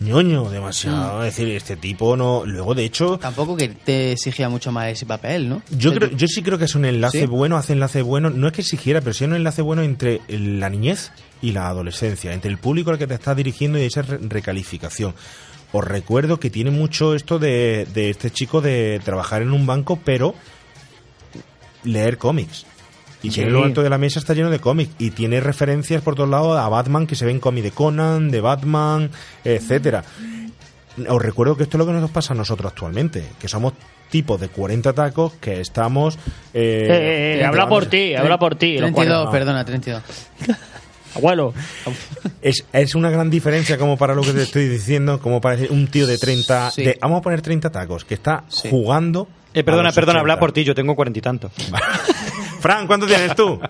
ñoño, 0.00 0.50
demasiado, 0.50 1.22
es 1.24 1.36
decir, 1.36 1.54
este 1.54 1.76
tipo 1.76 2.16
no, 2.16 2.44
luego 2.44 2.74
de 2.74 2.84
hecho, 2.84 3.16
Tampoco 3.18 3.56
que 3.56 3.68
te 3.68 4.10
exigía 4.12 4.48
mucho 4.48 4.72
más 4.72 4.88
ese 4.88 5.06
papel, 5.06 5.48
¿no? 5.48 5.62
yo 5.70 5.90
O 5.90 5.92
sea, 5.92 6.00
creo, 6.08 6.16
yo 6.18 6.26
sí 6.26 6.42
creo 6.42 6.58
que 6.58 6.64
es 6.64 6.74
un 6.74 6.84
enlace 6.84 7.20
¿Sí? 7.20 7.26
bueno, 7.26 7.56
hace 7.56 7.74
enlace 7.74 8.02
bueno, 8.02 8.28
no 8.28 8.48
es 8.48 8.52
que 8.52 8.62
exigiera, 8.62 9.00
pero 9.02 9.14
sí 9.14 9.22
un 9.24 9.34
enlace 9.34 9.62
bueno 9.62 9.82
entre 9.82 10.20
la 10.28 10.68
niñez 10.68 11.12
y 11.40 11.52
la 11.52 11.68
adolescencia, 11.68 12.32
entre 12.32 12.50
el 12.50 12.58
público 12.58 12.90
al 12.90 12.98
que 12.98 13.06
te 13.06 13.14
estás 13.14 13.36
dirigiendo 13.36 13.78
y 13.78 13.82
esa 13.82 14.02
re- 14.02 14.18
recalificación. 14.20 15.14
Os 15.70 15.84
recuerdo 15.84 16.40
que 16.40 16.50
tiene 16.50 16.72
mucho 16.72 17.14
esto 17.14 17.38
de, 17.38 17.86
de 17.94 18.10
este 18.10 18.32
chico 18.32 18.60
de 18.60 19.00
trabajar 19.04 19.42
en 19.42 19.52
un 19.52 19.64
banco, 19.64 19.96
pero 20.04 20.34
leer 21.84 22.18
cómics. 22.18 22.66
Y 23.24 23.30
Sí. 23.30 23.36
tiene 23.36 23.50
lo 23.50 23.64
alto 23.64 23.82
de 23.82 23.90
la 23.90 23.98
mesa 23.98 24.18
está 24.18 24.34
lleno 24.34 24.50
de 24.50 24.58
cómics. 24.58 24.92
Y 24.98 25.10
tiene 25.10 25.40
referencias 25.40 26.02
por 26.02 26.14
todos 26.14 26.28
lados 26.28 26.58
a 26.58 26.68
Batman 26.68 27.06
que 27.06 27.16
se 27.16 27.24
ven 27.24 27.40
cómics 27.40 27.64
de 27.64 27.70
Conan, 27.72 28.30
de 28.30 28.40
Batman, 28.40 29.10
etcétera. 29.44 30.04
Os 31.08 31.20
recuerdo 31.22 31.56
que 31.56 31.64
esto 31.64 31.76
es 31.76 31.78
lo 31.80 31.86
que 31.86 31.92
nos 31.92 32.10
pasa 32.10 32.34
a 32.34 32.36
nosotros 32.36 32.70
actualmente, 32.72 33.24
que 33.40 33.48
somos 33.48 33.72
tipos 34.10 34.40
de 34.40 34.48
40 34.48 34.92
tacos 34.92 35.32
que 35.40 35.60
estamos... 35.60 36.16
eh, 36.52 36.86
Eh, 36.88 37.38
eh, 37.40 37.44
habla 37.44 37.66
por 37.68 37.86
ti, 37.86 38.14
habla 38.14 38.38
por 38.38 38.54
ti. 38.54 38.74
los 38.78 38.92
32, 38.92 39.24
cuarenta. 39.24 39.30
perdona, 39.32 39.64
32. 39.64 40.02
Abuelo. 41.16 41.54
Es, 42.42 42.64
es 42.72 42.94
una 42.94 43.08
gran 43.10 43.30
diferencia 43.30 43.78
como 43.78 43.96
para 43.96 44.14
lo 44.14 44.22
que 44.22 44.32
te 44.32 44.42
estoy 44.42 44.68
diciendo, 44.68 45.20
como 45.20 45.40
para 45.40 45.56
decir 45.56 45.72
un 45.72 45.86
tío 45.88 46.06
de 46.06 46.18
30... 46.18 46.70
Sí. 46.72 46.84
de- 46.84 46.98
vamos 47.00 47.18
a 47.20 47.22
poner 47.22 47.40
30 47.40 47.70
tacos, 47.70 48.04
que 48.04 48.14
está 48.14 48.44
jugando... 48.70 49.28
Eh, 49.52 49.62
perdona, 49.62 49.92
perdona, 49.92 50.18
80. 50.18 50.20
habla 50.20 50.38
por 50.40 50.50
ti, 50.52 50.64
yo 50.64 50.74
tengo 50.74 50.96
cuarenta 50.96 51.18
y 51.20 51.22
tantos. 51.22 51.52
Fran, 52.64 52.86
¿cuánto 52.86 53.06
tienes 53.06 53.34
tú? 53.36 53.60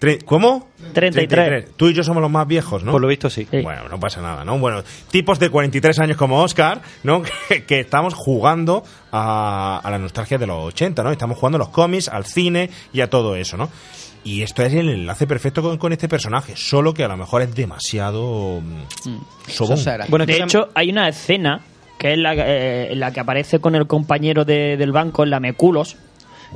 Tre- 0.00 0.24
¿Cómo? 0.24 0.68
33. 0.94 1.76
Tú 1.76 1.88
y 1.88 1.92
yo 1.92 2.02
somos 2.04 2.22
los 2.22 2.30
más 2.30 2.46
viejos, 2.46 2.82
¿no? 2.82 2.92
Por 2.92 3.00
lo 3.02 3.08
visto, 3.08 3.28
sí. 3.28 3.46
Bueno, 3.62 3.88
no 3.90 4.00
pasa 4.00 4.22
nada, 4.22 4.42
¿no? 4.44 4.56
Bueno, 4.58 4.82
tipos 5.10 5.38
de 5.38 5.50
43 5.50 5.98
años 5.98 6.16
como 6.16 6.40
Oscar, 6.42 6.80
¿no? 7.02 7.20
Que, 7.48 7.64
que 7.64 7.80
estamos 7.80 8.14
jugando 8.14 8.84
a, 9.12 9.80
a 9.82 9.90
la 9.90 9.98
nostalgia 9.98 10.38
de 10.38 10.46
los 10.46 10.66
80, 10.68 11.02
¿no? 11.02 11.10
Estamos 11.10 11.36
jugando 11.36 11.56
a 11.56 11.58
los 11.58 11.68
cómics, 11.68 12.08
al 12.08 12.24
cine 12.24 12.70
y 12.92 13.00
a 13.02 13.10
todo 13.10 13.36
eso, 13.36 13.56
¿no? 13.58 13.68
Y 14.24 14.42
esto 14.42 14.62
es 14.62 14.72
el 14.72 14.88
enlace 14.88 15.26
perfecto 15.26 15.60
con, 15.62 15.76
con 15.78 15.92
este 15.92 16.08
personaje, 16.08 16.54
solo 16.56 16.94
que 16.94 17.04
a 17.04 17.08
lo 17.08 17.16
mejor 17.16 17.42
es 17.42 17.54
demasiado 17.54 18.62
mm, 18.62 19.50
sobón. 19.50 19.76
de 20.26 20.32
hecho, 20.44 20.68
hay 20.74 20.90
una 20.90 21.08
escena 21.08 21.60
que 21.98 22.12
es 22.12 22.18
la, 22.18 22.34
eh, 22.34 22.92
en 22.92 23.00
la 23.00 23.12
que 23.12 23.18
aparece 23.20 23.58
con 23.58 23.74
el 23.74 23.86
compañero 23.88 24.44
de- 24.44 24.76
del 24.76 24.92
banco, 24.92 25.24
en 25.24 25.30
la 25.30 25.40
Meculos, 25.40 25.96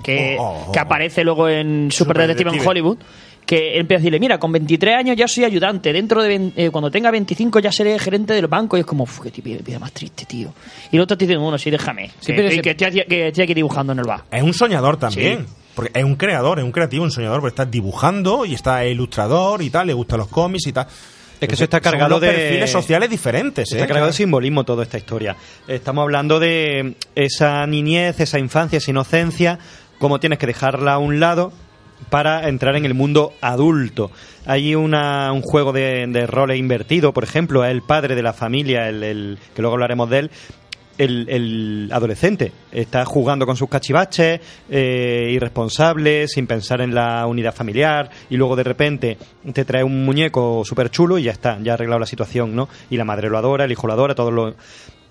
que, 0.02 0.36
Oh, 0.38 0.66
oh, 0.68 0.72
que 0.72 0.78
oh. 0.78 0.82
aparece 0.82 1.24
luego 1.24 1.48
en 1.48 1.90
Super, 1.90 2.16
Super 2.16 2.28
Detective 2.28 2.58
en. 2.62 2.66
Hollywood. 2.68 2.98
Que 3.44 3.76
empieza 3.76 3.98
a 3.98 4.02
decirle, 4.02 4.20
mira, 4.20 4.38
con 4.38 4.52
23 4.52 4.94
años 4.96 5.16
ya 5.16 5.26
soy 5.26 5.42
ayudante, 5.44 5.92
dentro 5.92 6.22
de 6.22 6.28
vein- 6.28 6.52
eh, 6.56 6.70
cuando 6.70 6.92
tenga 6.92 7.10
25 7.10 7.58
ya 7.58 7.72
seré 7.72 7.98
gerente 7.98 8.32
del 8.34 8.46
banco. 8.46 8.76
Y 8.76 8.80
es 8.80 8.86
como, 8.86 9.02
"Uf, 9.02 9.18
qué 9.20 9.32
tipo 9.32 9.48
de 9.48 9.56
vida 9.58 9.80
más 9.80 9.90
triste, 9.92 10.24
tío. 10.26 10.54
Y 10.92 10.96
el 10.96 11.02
otro 11.02 11.18
te 11.18 11.26
dice, 11.26 11.36
bueno, 11.36 11.58
sí, 11.58 11.68
déjame. 11.68 12.08
Sí, 12.20 12.26
que, 12.28 12.34
pero 12.34 12.48
que- 12.48 12.54
ese- 12.54 12.62
que 12.62 12.70
estoy, 12.70 12.86
aquí- 12.86 13.02
que 13.08 13.26
estoy 13.28 13.42
aquí 13.44 13.54
dibujando 13.54 13.92
en 13.94 13.98
el 13.98 14.04
bar. 14.04 14.22
Es 14.30 14.42
un 14.44 14.54
soñador 14.54 14.96
también. 14.96 15.40
Sí. 15.40 15.52
Porque 15.74 15.90
es 15.98 16.04
un 16.04 16.14
creador, 16.14 16.60
es 16.60 16.64
un 16.64 16.70
creativo, 16.70 17.02
un 17.02 17.10
soñador, 17.10 17.40
porque 17.40 17.50
está 17.52 17.64
dibujando 17.64 18.44
y 18.46 18.54
está 18.54 18.86
ilustrador 18.86 19.60
y 19.62 19.70
tal, 19.70 19.88
le 19.88 19.92
gustan 19.94 20.18
los 20.20 20.28
cómics 20.28 20.66
y 20.68 20.72
tal. 20.72 20.86
Es 21.40 21.48
que 21.48 21.54
eso 21.56 21.64
está 21.64 21.80
cargado 21.80 22.20
de 22.20 22.28
perfiles 22.30 22.70
sociales 22.70 23.10
diferentes, 23.10 23.72
¿eh? 23.72 23.74
Está 23.74 23.88
cargado 23.88 24.06
de 24.06 24.12
simbolismo 24.12 24.62
toda 24.62 24.84
esta 24.84 24.96
historia. 24.96 25.34
Estamos 25.66 26.02
hablando 26.02 26.38
de 26.38 26.94
esa 27.16 27.66
niñez, 27.66 28.20
esa 28.20 28.38
infancia, 28.38 28.76
esa 28.76 28.92
inocencia, 28.92 29.58
cómo 30.02 30.18
tienes 30.20 30.38
que 30.40 30.46
dejarla 30.48 30.94
a 30.94 30.98
un 30.98 31.20
lado 31.20 31.52
para 32.10 32.48
entrar 32.48 32.74
en 32.74 32.84
el 32.84 32.92
mundo 32.94 33.32
adulto. 33.40 34.10
Hay 34.46 34.74
una, 34.74 35.30
un 35.32 35.42
juego 35.42 35.72
de, 35.72 36.06
de 36.08 36.26
roles 36.26 36.58
invertido, 36.58 37.12
por 37.12 37.22
ejemplo, 37.22 37.64
el 37.64 37.82
padre 37.82 38.16
de 38.16 38.22
la 38.22 38.32
familia, 38.32 38.88
el, 38.88 39.04
el- 39.04 39.38
que 39.54 39.62
luego 39.62 39.74
hablaremos 39.74 40.10
de 40.10 40.18
él, 40.18 40.30
el, 40.98 41.26
el 41.30 41.88
adolescente 41.92 42.50
está 42.72 43.04
jugando 43.04 43.46
con 43.46 43.56
sus 43.56 43.68
cachivaches, 43.68 44.40
eh, 44.68 45.28
irresponsable, 45.30 46.26
sin 46.26 46.48
pensar 46.48 46.80
en 46.80 46.94
la 46.94 47.24
unidad 47.28 47.54
familiar, 47.54 48.10
y 48.28 48.36
luego 48.36 48.56
de 48.56 48.64
repente 48.64 49.16
te 49.52 49.64
trae 49.64 49.84
un 49.84 50.04
muñeco 50.04 50.64
súper 50.64 50.90
chulo 50.90 51.16
y 51.16 51.22
ya 51.22 51.32
está, 51.32 51.58
ya 51.62 51.72
ha 51.72 51.74
arreglado 51.74 52.00
la 52.00 52.06
situación, 52.06 52.56
¿no? 52.56 52.68
Y 52.90 52.96
la 52.96 53.04
madre 53.04 53.30
lo 53.30 53.38
adora, 53.38 53.64
el 53.64 53.70
hijo 53.72 53.86
lo 53.86 53.92
adora, 53.92 54.16
todo 54.16 54.32
lo... 54.32 54.54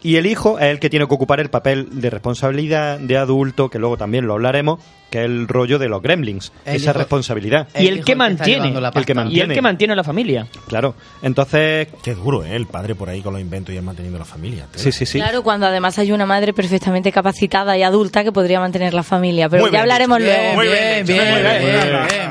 Y 0.03 0.15
el 0.15 0.26
hijo 0.26 0.57
es 0.60 0.65
el 0.65 0.80
que 0.80 0.90
tiene 0.90 1.07
que 1.07 1.14
ocupar 1.14 1.40
el 1.40 1.49
papel 1.49 1.88
de 2.02 2.10
responsabilidad 2.10 2.99
de 2.99 3.18
adulto, 3.18 3.69
que 3.69 3.78
luego 3.80 3.98
también 3.98 4.26
lo 4.26 4.34
hablaremos, 4.34 4.80
que 5.11 5.19
es 5.19 5.26
el 5.26 5.48
rollo 5.48 5.78
de 5.78 5.90
los 5.90 6.02
gremlins, 6.02 6.52
El 6.65 6.78
esa 6.78 6.90
hijo- 6.91 6.99
responsabilidad. 6.99 7.68
Y 7.78 7.88
el, 7.88 8.03
que 8.03 8.15
mantiene, 8.15 8.69
el 8.69 9.06
que 9.06 9.14
mantiene. 9.14 9.38
y 9.38 9.41
el 9.41 9.53
que 9.53 9.61
mantiene 9.61 9.95
la 9.95 10.03
familia. 10.03 10.48
Claro, 10.68 10.95
entonces... 11.22 11.88
Qué 12.03 12.15
duro, 12.15 12.44
¿eh? 12.44 12.56
El 12.56 12.65
padre 12.65 12.95
por 12.95 13.10
ahí 13.10 13.22
con 13.22 13.34
los 13.34 13.41
inventos 13.41 13.76
y 13.76 13.78
él 13.78 13.84
manteniendo 13.84 14.18
la 14.18 14.26
familia. 14.26 14.65
Sí, 14.76 14.91
sí, 14.91 15.06
sí. 15.06 15.19
Claro, 15.19 15.44
cuando 15.44 15.68
además 15.68 15.99
hay 15.99 16.11
una 16.11 16.26
madre 16.26 16.53
perfectamente 16.53 17.11
capacitada 17.11 17.78
y 17.78 17.84
adulta 17.84 18.23
que 18.23 18.32
podría 18.32 18.60
mantener 18.60 18.94
la 18.94 19.03
familia. 19.03 19.49
Pero 19.49 19.61
Muy 19.64 19.69
ya 19.69 19.72
bien 19.72 19.82
hablaremos 19.82 20.18
dicho. 20.18 20.32
luego. 20.32 20.53
Muy 20.56 20.68
bien 20.68 21.06
dicho, 21.06 21.22
muy 21.22 21.41
bien, 21.41 21.61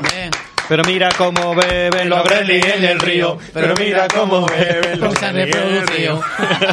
muy 0.01 0.09
bien. 0.11 0.31
Pero 0.71 0.83
mira 0.85 1.09
cómo 1.17 1.53
beben 1.53 2.09
los 2.09 2.23
gremlins 2.23 2.65
en 2.65 2.85
el 2.85 2.99
río, 3.01 3.37
pero 3.53 3.73
mira 3.77 4.07
cómo 4.07 4.45
beben 4.45 5.01
los 5.01 5.13
gremlins 5.19 5.53
en 5.57 5.61
el 5.65 5.81
reproducido. 5.87 6.15
río. 6.15 6.21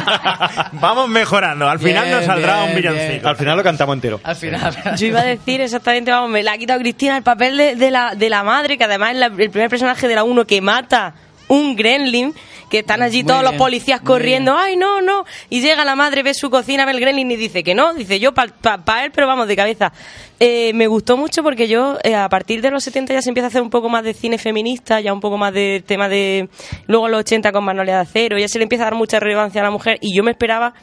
Vamos 0.71 1.09
mejorando, 1.09 1.67
al 1.69 1.79
final 1.79 2.05
Bien, 2.05 2.15
nos 2.15 2.25
saldrá 2.25 2.57
bien, 2.59 2.69
un 2.69 2.75
villancico. 2.77 3.09
bien. 3.11 3.27
Al 3.27 3.35
final 3.35 3.57
lo 3.57 3.63
cantamos 3.63 3.93
entero. 3.95 4.21
Al 4.23 4.35
final. 4.37 4.77
Yo 4.97 5.05
iba 5.07 5.19
a 5.19 5.25
decir 5.25 5.59
exactamente, 5.59 6.11
vamos, 6.11 6.29
me 6.29 6.43
la 6.43 6.53
ha 6.53 6.57
quitado 6.57 6.79
Cristina 6.79 7.17
el 7.17 7.23
papel 7.23 7.57
de, 7.57 7.75
de 7.75 7.91
la, 7.91 8.15
de 8.15 8.29
la 8.29 8.41
madre, 8.43 8.77
que 8.77 8.85
además 8.85 9.11
es 9.11 9.17
la- 9.17 9.25
el 9.25 9.49
primer 9.49 9.69
personaje 9.69 10.07
de 10.07 10.15
la 10.15 10.23
1 10.23 10.45
que 10.45 10.61
mata 10.61 11.13
un 11.49 11.75
gremlin, 11.75 12.33
que 12.69 12.79
están 12.79 13.01
allí 13.01 13.23
Muy 13.23 13.27
todos 13.27 13.43
los 13.43 13.53
policías 13.53 14.01
corriendo, 14.01 14.55
ay, 14.55 14.77
no, 14.77 15.01
no, 15.01 15.25
y 15.49 15.61
llega 15.61 15.83
la 15.83 15.95
madre, 15.95 16.23
ve 16.23 16.33
su 16.33 16.49
cocina, 16.49 16.85
ve 16.85 16.91
el 16.91 16.99
gremlin 16.99 17.29
y 17.31 17.35
dice 17.35 17.63
que 17.63 17.75
no, 17.75 17.93
dice 17.93 18.19
yo 18.19 18.33
para 18.33 19.03
él, 19.03 19.11
pero 19.11 19.27
vamos, 19.27 19.47
de 19.47 19.55
cabeza. 19.55 19.91
Eh, 20.39 20.71
me 20.73 20.87
gustó 20.87 21.17
mucho 21.17 21.43
porque 21.43 21.67
yo, 21.67 21.97
eh, 22.03 22.15
a 22.15 22.29
partir 22.29 22.61
de 22.61 22.71
los 22.71 22.83
70 22.83 23.13
ya 23.13 23.21
se 23.21 23.29
empieza 23.29 23.47
a 23.47 23.49
hacer 23.49 23.61
un 23.61 23.69
poco 23.69 23.89
más 23.89 24.03
de 24.03 24.13
cine 24.13 24.37
feminista, 24.37 25.01
ya 25.01 25.11
un 25.11 25.19
poco 25.19 25.37
más 25.37 25.53
de 25.53 25.83
tema 25.85 26.07
de... 26.07 26.47
Luego 26.87 27.09
los 27.09 27.19
80 27.19 27.51
con 27.51 27.65
Magnolia 27.65 27.95
de 27.95 28.01
Acero, 28.01 28.37
ya 28.37 28.47
se 28.47 28.57
le 28.57 28.63
empieza 28.63 28.83
a 28.83 28.87
dar 28.87 28.95
mucha 28.95 29.19
relevancia 29.19 29.59
a 29.59 29.65
la 29.65 29.71
mujer, 29.71 29.97
y 30.01 30.15
yo 30.15 30.23
me 30.23 30.31
esperaba... 30.31 30.73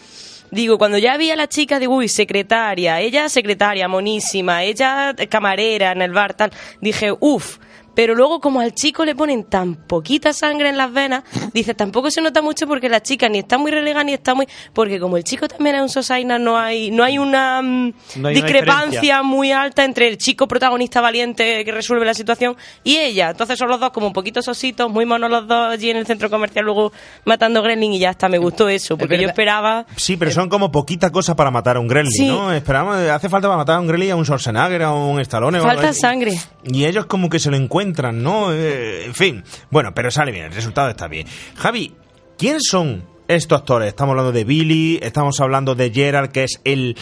Digo, 0.51 0.79
cuando 0.79 0.97
ya 0.97 1.17
vi 1.17 1.31
a 1.33 1.37
la 1.37 1.49
chica, 1.49 1.81
digo, 1.81 1.97
uy, 1.97 2.07
secretaria, 2.07 3.01
ella 3.01 3.29
secretaria, 3.29 3.89
monísima, 3.89 4.63
ella 4.63 5.13
camarera 5.29 5.91
en 5.91 6.03
el 6.03 6.13
bar, 6.13 6.35
tal, 6.35 6.53
dije, 6.81 7.13
uff. 7.19 7.59
Pero 7.97 8.15
luego, 8.15 8.39
como 8.41 8.61
al 8.61 8.73
chico 8.75 9.05
le 9.05 9.17
ponen 9.17 9.43
tan 9.45 9.75
poquita 9.75 10.33
sangre 10.33 10.69
en 10.69 10.77
las 10.77 10.93
venas, 10.93 11.25
dice, 11.53 11.75
tampoco 11.75 12.11
se 12.13 12.21
nota 12.21 12.43
mucho 12.43 12.69
porque 12.69 12.89
la 12.89 13.03
chica 13.03 13.29
ni 13.29 13.39
está 13.41 13.59
muy 13.59 13.73
relegada 13.73 14.05
ni 14.05 14.13
está 14.13 14.35
muy. 14.35 14.47
Porque 14.73 15.01
como 15.01 15.17
el 15.17 15.25
chico 15.25 15.49
también 15.49 15.77
es 15.77 15.83
un 15.83 15.89
sosaina, 15.89 16.39
no 16.39 16.57
hay, 16.59 16.91
no 16.93 17.03
hay 17.03 17.19
una 17.19 17.61
mm, 17.63 17.93
No 18.17 18.29
hay 18.29 18.37
una 18.37 18.47
discrepancia 18.47 19.23
muy 19.25 19.51
alta 19.51 19.83
entre 19.85 20.07
el 20.09 20.19
chico 20.19 20.47
protagonista 20.47 21.01
valiente 21.01 21.65
que 21.65 21.73
resuelve 21.73 22.05
la 22.05 22.15
situación 22.15 22.55
y 22.85 22.97
ella. 22.99 23.31
Entonces 23.31 23.59
son 23.59 23.69
los 23.69 23.81
dos 23.81 23.91
como 23.91 24.09
un 24.09 24.13
poquito 24.13 24.43
sositos, 24.43 24.91
muy 24.91 25.07
monos 25.07 25.31
los 25.31 25.49
dos 25.49 25.73
allí 25.73 25.89
en 25.91 25.97
el 25.97 26.07
centro 26.07 26.29
comercial, 26.29 26.65
luego 26.67 26.93
matando 27.25 27.63
gremlin 27.63 27.95
y 27.95 27.99
ya 27.99 28.11
está. 28.11 28.29
Me 28.29 28.39
gustó 28.39 28.69
eso, 28.69 28.99
porque 28.99 29.19
yo 29.19 29.27
esperaba. 29.27 29.87
Sí, 29.97 30.19
pero 30.19 30.31
son 30.31 30.51
como 30.51 30.71
poquita 30.71 31.11
cosa 31.11 31.35
para 31.35 31.51
matar 31.51 31.77
a 31.77 31.81
un 31.81 31.89
gremlin, 31.89 32.13
Sí. 32.13 32.27
¿no? 32.29 32.53
Esperamos, 32.53 32.97
hace 32.97 33.31
falta 33.31 33.49
para 33.49 33.57
matar 33.57 33.77
a 33.77 33.81
un 33.81 33.87
gremlin, 33.87 34.11
a 34.11 34.17
un 34.17 34.25
Schwarzenegger, 34.27 34.83
a 34.83 34.93
un 34.93 35.19
Stallone. 35.21 35.59
o 35.61 35.63
algo 35.65 35.81
Falta 35.81 35.93
sangre. 35.95 36.39
Y 36.65 36.85
ellos 36.85 37.07
como 37.07 37.31
que 37.31 37.39
se 37.39 37.51
lo 37.51 37.57
encuentran, 37.57 37.86
¿no? 38.23 38.53
Eh, 38.53 39.05
en 39.07 39.15
fin. 39.15 39.45
Bueno, 39.71 39.93
pero 39.95 40.11
sale 40.11 40.33
bien, 40.33 40.47
el 40.47 40.53
resultado 40.53 40.89
está 40.91 41.09
bien. 41.09 41.27
Javi, 41.57 41.95
¿quién 42.39 42.61
son 42.61 43.05
estos 43.29 43.61
actores? 43.61 43.89
Estamos 43.89 44.13
hablando 44.13 44.33
de 44.33 44.45
Billy, 44.45 44.99
estamos 45.03 45.41
hablando 45.41 45.75
de 45.75 45.91
Gerard, 45.91 46.31
que 46.31 46.45
es 46.45 46.61
el, 46.65 46.97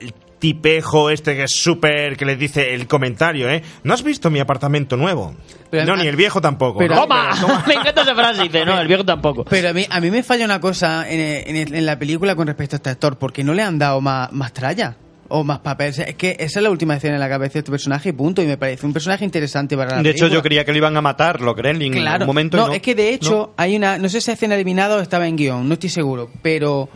el 0.00 0.12
tipejo 0.38 1.08
este 1.10 1.36
que 1.36 1.44
es 1.44 1.52
súper, 1.54 2.16
que 2.16 2.24
les 2.24 2.36
dice 2.38 2.74
el 2.74 2.88
comentario, 2.88 3.48
¿eh? 3.48 3.62
¿No 3.84 3.94
has 3.94 4.02
visto 4.02 4.28
mi 4.28 4.40
apartamento 4.40 4.96
nuevo? 4.96 5.34
Pero- 5.70 5.86
no, 5.86 5.96
ni 6.02 6.08
el 6.08 6.16
viejo 6.16 6.40
tampoco. 6.40 6.78
pero- 6.80 6.96
¿no? 6.96 7.02
¡Toma! 7.02 7.30
Me 7.68 7.74
encanta 7.74 8.02
esa 8.02 8.14
frase. 8.14 8.42
Dice, 8.42 8.64
no, 8.66 8.78
el 8.80 8.88
viejo 8.88 9.04
tampoco. 9.04 9.44
Pero 9.44 9.68
a 9.68 9.72
mí, 9.72 9.86
a 9.88 10.00
mí 10.00 10.10
me 10.10 10.22
falla 10.24 10.44
una 10.44 10.60
cosa 10.60 11.08
en, 11.08 11.56
en- 11.56 11.74
en 11.74 11.86
la 11.86 11.98
película 11.98 12.34
con 12.34 12.48
respecto 12.48 12.74
a 12.74 12.78
este 12.78 12.90
actor, 12.90 13.16
porque 13.18 13.44
no 13.44 13.54
le 13.54 13.62
han 13.62 13.78
dado 13.78 14.00
más, 14.00 14.32
más 14.32 14.52
tralla. 14.52 14.96
O 15.34 15.44
más 15.44 15.60
papel. 15.60 15.94
Es 16.06 16.14
que 16.14 16.36
esa 16.38 16.60
es 16.60 16.62
la 16.62 16.70
última 16.70 16.96
escena 16.96 17.14
en 17.14 17.20
la 17.20 17.28
cabeza 17.28 17.54
de 17.54 17.58
este 17.60 17.70
personaje 17.70 18.10
y 18.10 18.12
punto. 18.12 18.42
Y 18.42 18.46
me 18.46 18.56
parece 18.56 18.86
un 18.86 18.92
personaje 18.92 19.24
interesante 19.24 19.76
para 19.76 19.96
la 19.96 20.02
De 20.02 20.10
hecho, 20.10 20.28
yo 20.28 20.42
creía 20.42 20.64
que 20.64 20.72
lo 20.72 20.78
iban 20.78 20.96
a 20.96 21.00
matar 21.00 21.40
los 21.40 21.54
Gremlins 21.56 21.96
en 21.96 22.02
Claro. 22.02 22.24
un 22.24 22.26
momento. 22.26 22.56
no, 22.56 22.66
no, 22.68 22.72
es 22.74 22.82
que 22.82 22.94
de 22.94 23.14
hecho 23.14 23.54
hay 23.56 23.76
una, 23.76 23.98
no 23.98 24.08
sé 24.08 24.20
si 24.20 24.30
escena 24.30 24.54
eliminada 24.54 24.96
o 24.96 25.00
estaba 25.00 25.26
en 25.26 25.36
guion, 25.36 25.66
no 25.68 25.74
estoy 25.74 25.90
seguro, 25.90 26.30
pero 26.42 26.88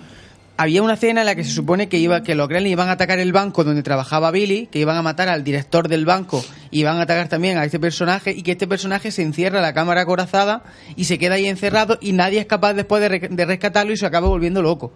había 0.59 0.83
una 0.83 0.95
escena 0.95 1.21
en 1.21 1.27
la 1.27 1.35
que 1.35 1.45
se 1.45 1.51
supone 1.51 1.89
que 1.89 1.99
iba 1.99 2.23
que 2.23 2.35
los 2.35 2.49
Gremlins 2.49 2.73
iban 2.73 2.89
a 2.89 2.93
atacar 2.93 3.19
el 3.19 3.31
banco 3.33 3.63
donde 3.63 3.83
trabajaba 3.83 4.31
Billy, 4.31 4.69
que 4.69 4.79
iban 4.79 4.97
a 4.97 5.03
matar 5.03 5.29
al 5.29 5.45
director 5.45 5.87
del 5.89 6.07
banco 6.07 6.43
y 6.71 6.81
iban 6.81 6.97
a 6.99 7.03
atacar 7.03 7.29
también 7.29 7.59
a 7.59 7.65
este 7.65 7.79
personaje 7.79 8.31
y 8.33 8.43
que 8.43 8.53
este 8.53 8.67
personaje 8.67 9.11
se 9.11 9.23
encierra 9.23 9.59
en 9.59 9.63
la 9.63 9.75
cámara 9.75 10.03
acorazada 10.03 10.63
y 10.97 11.05
se 11.05 11.19
queda 11.19 11.35
ahí 11.35 11.47
encerrado 11.47 11.99
y 12.01 12.13
nadie 12.13 12.41
es 12.41 12.47
capaz 12.47 12.73
después 12.73 13.03
de, 13.03 13.09
re- 13.11 13.29
de 13.31 13.45
rescatarlo 13.45 13.93
y 13.93 13.97
se 13.99 14.07
acaba 14.07 14.29
volviendo 14.29 14.63
loco. 14.63 14.95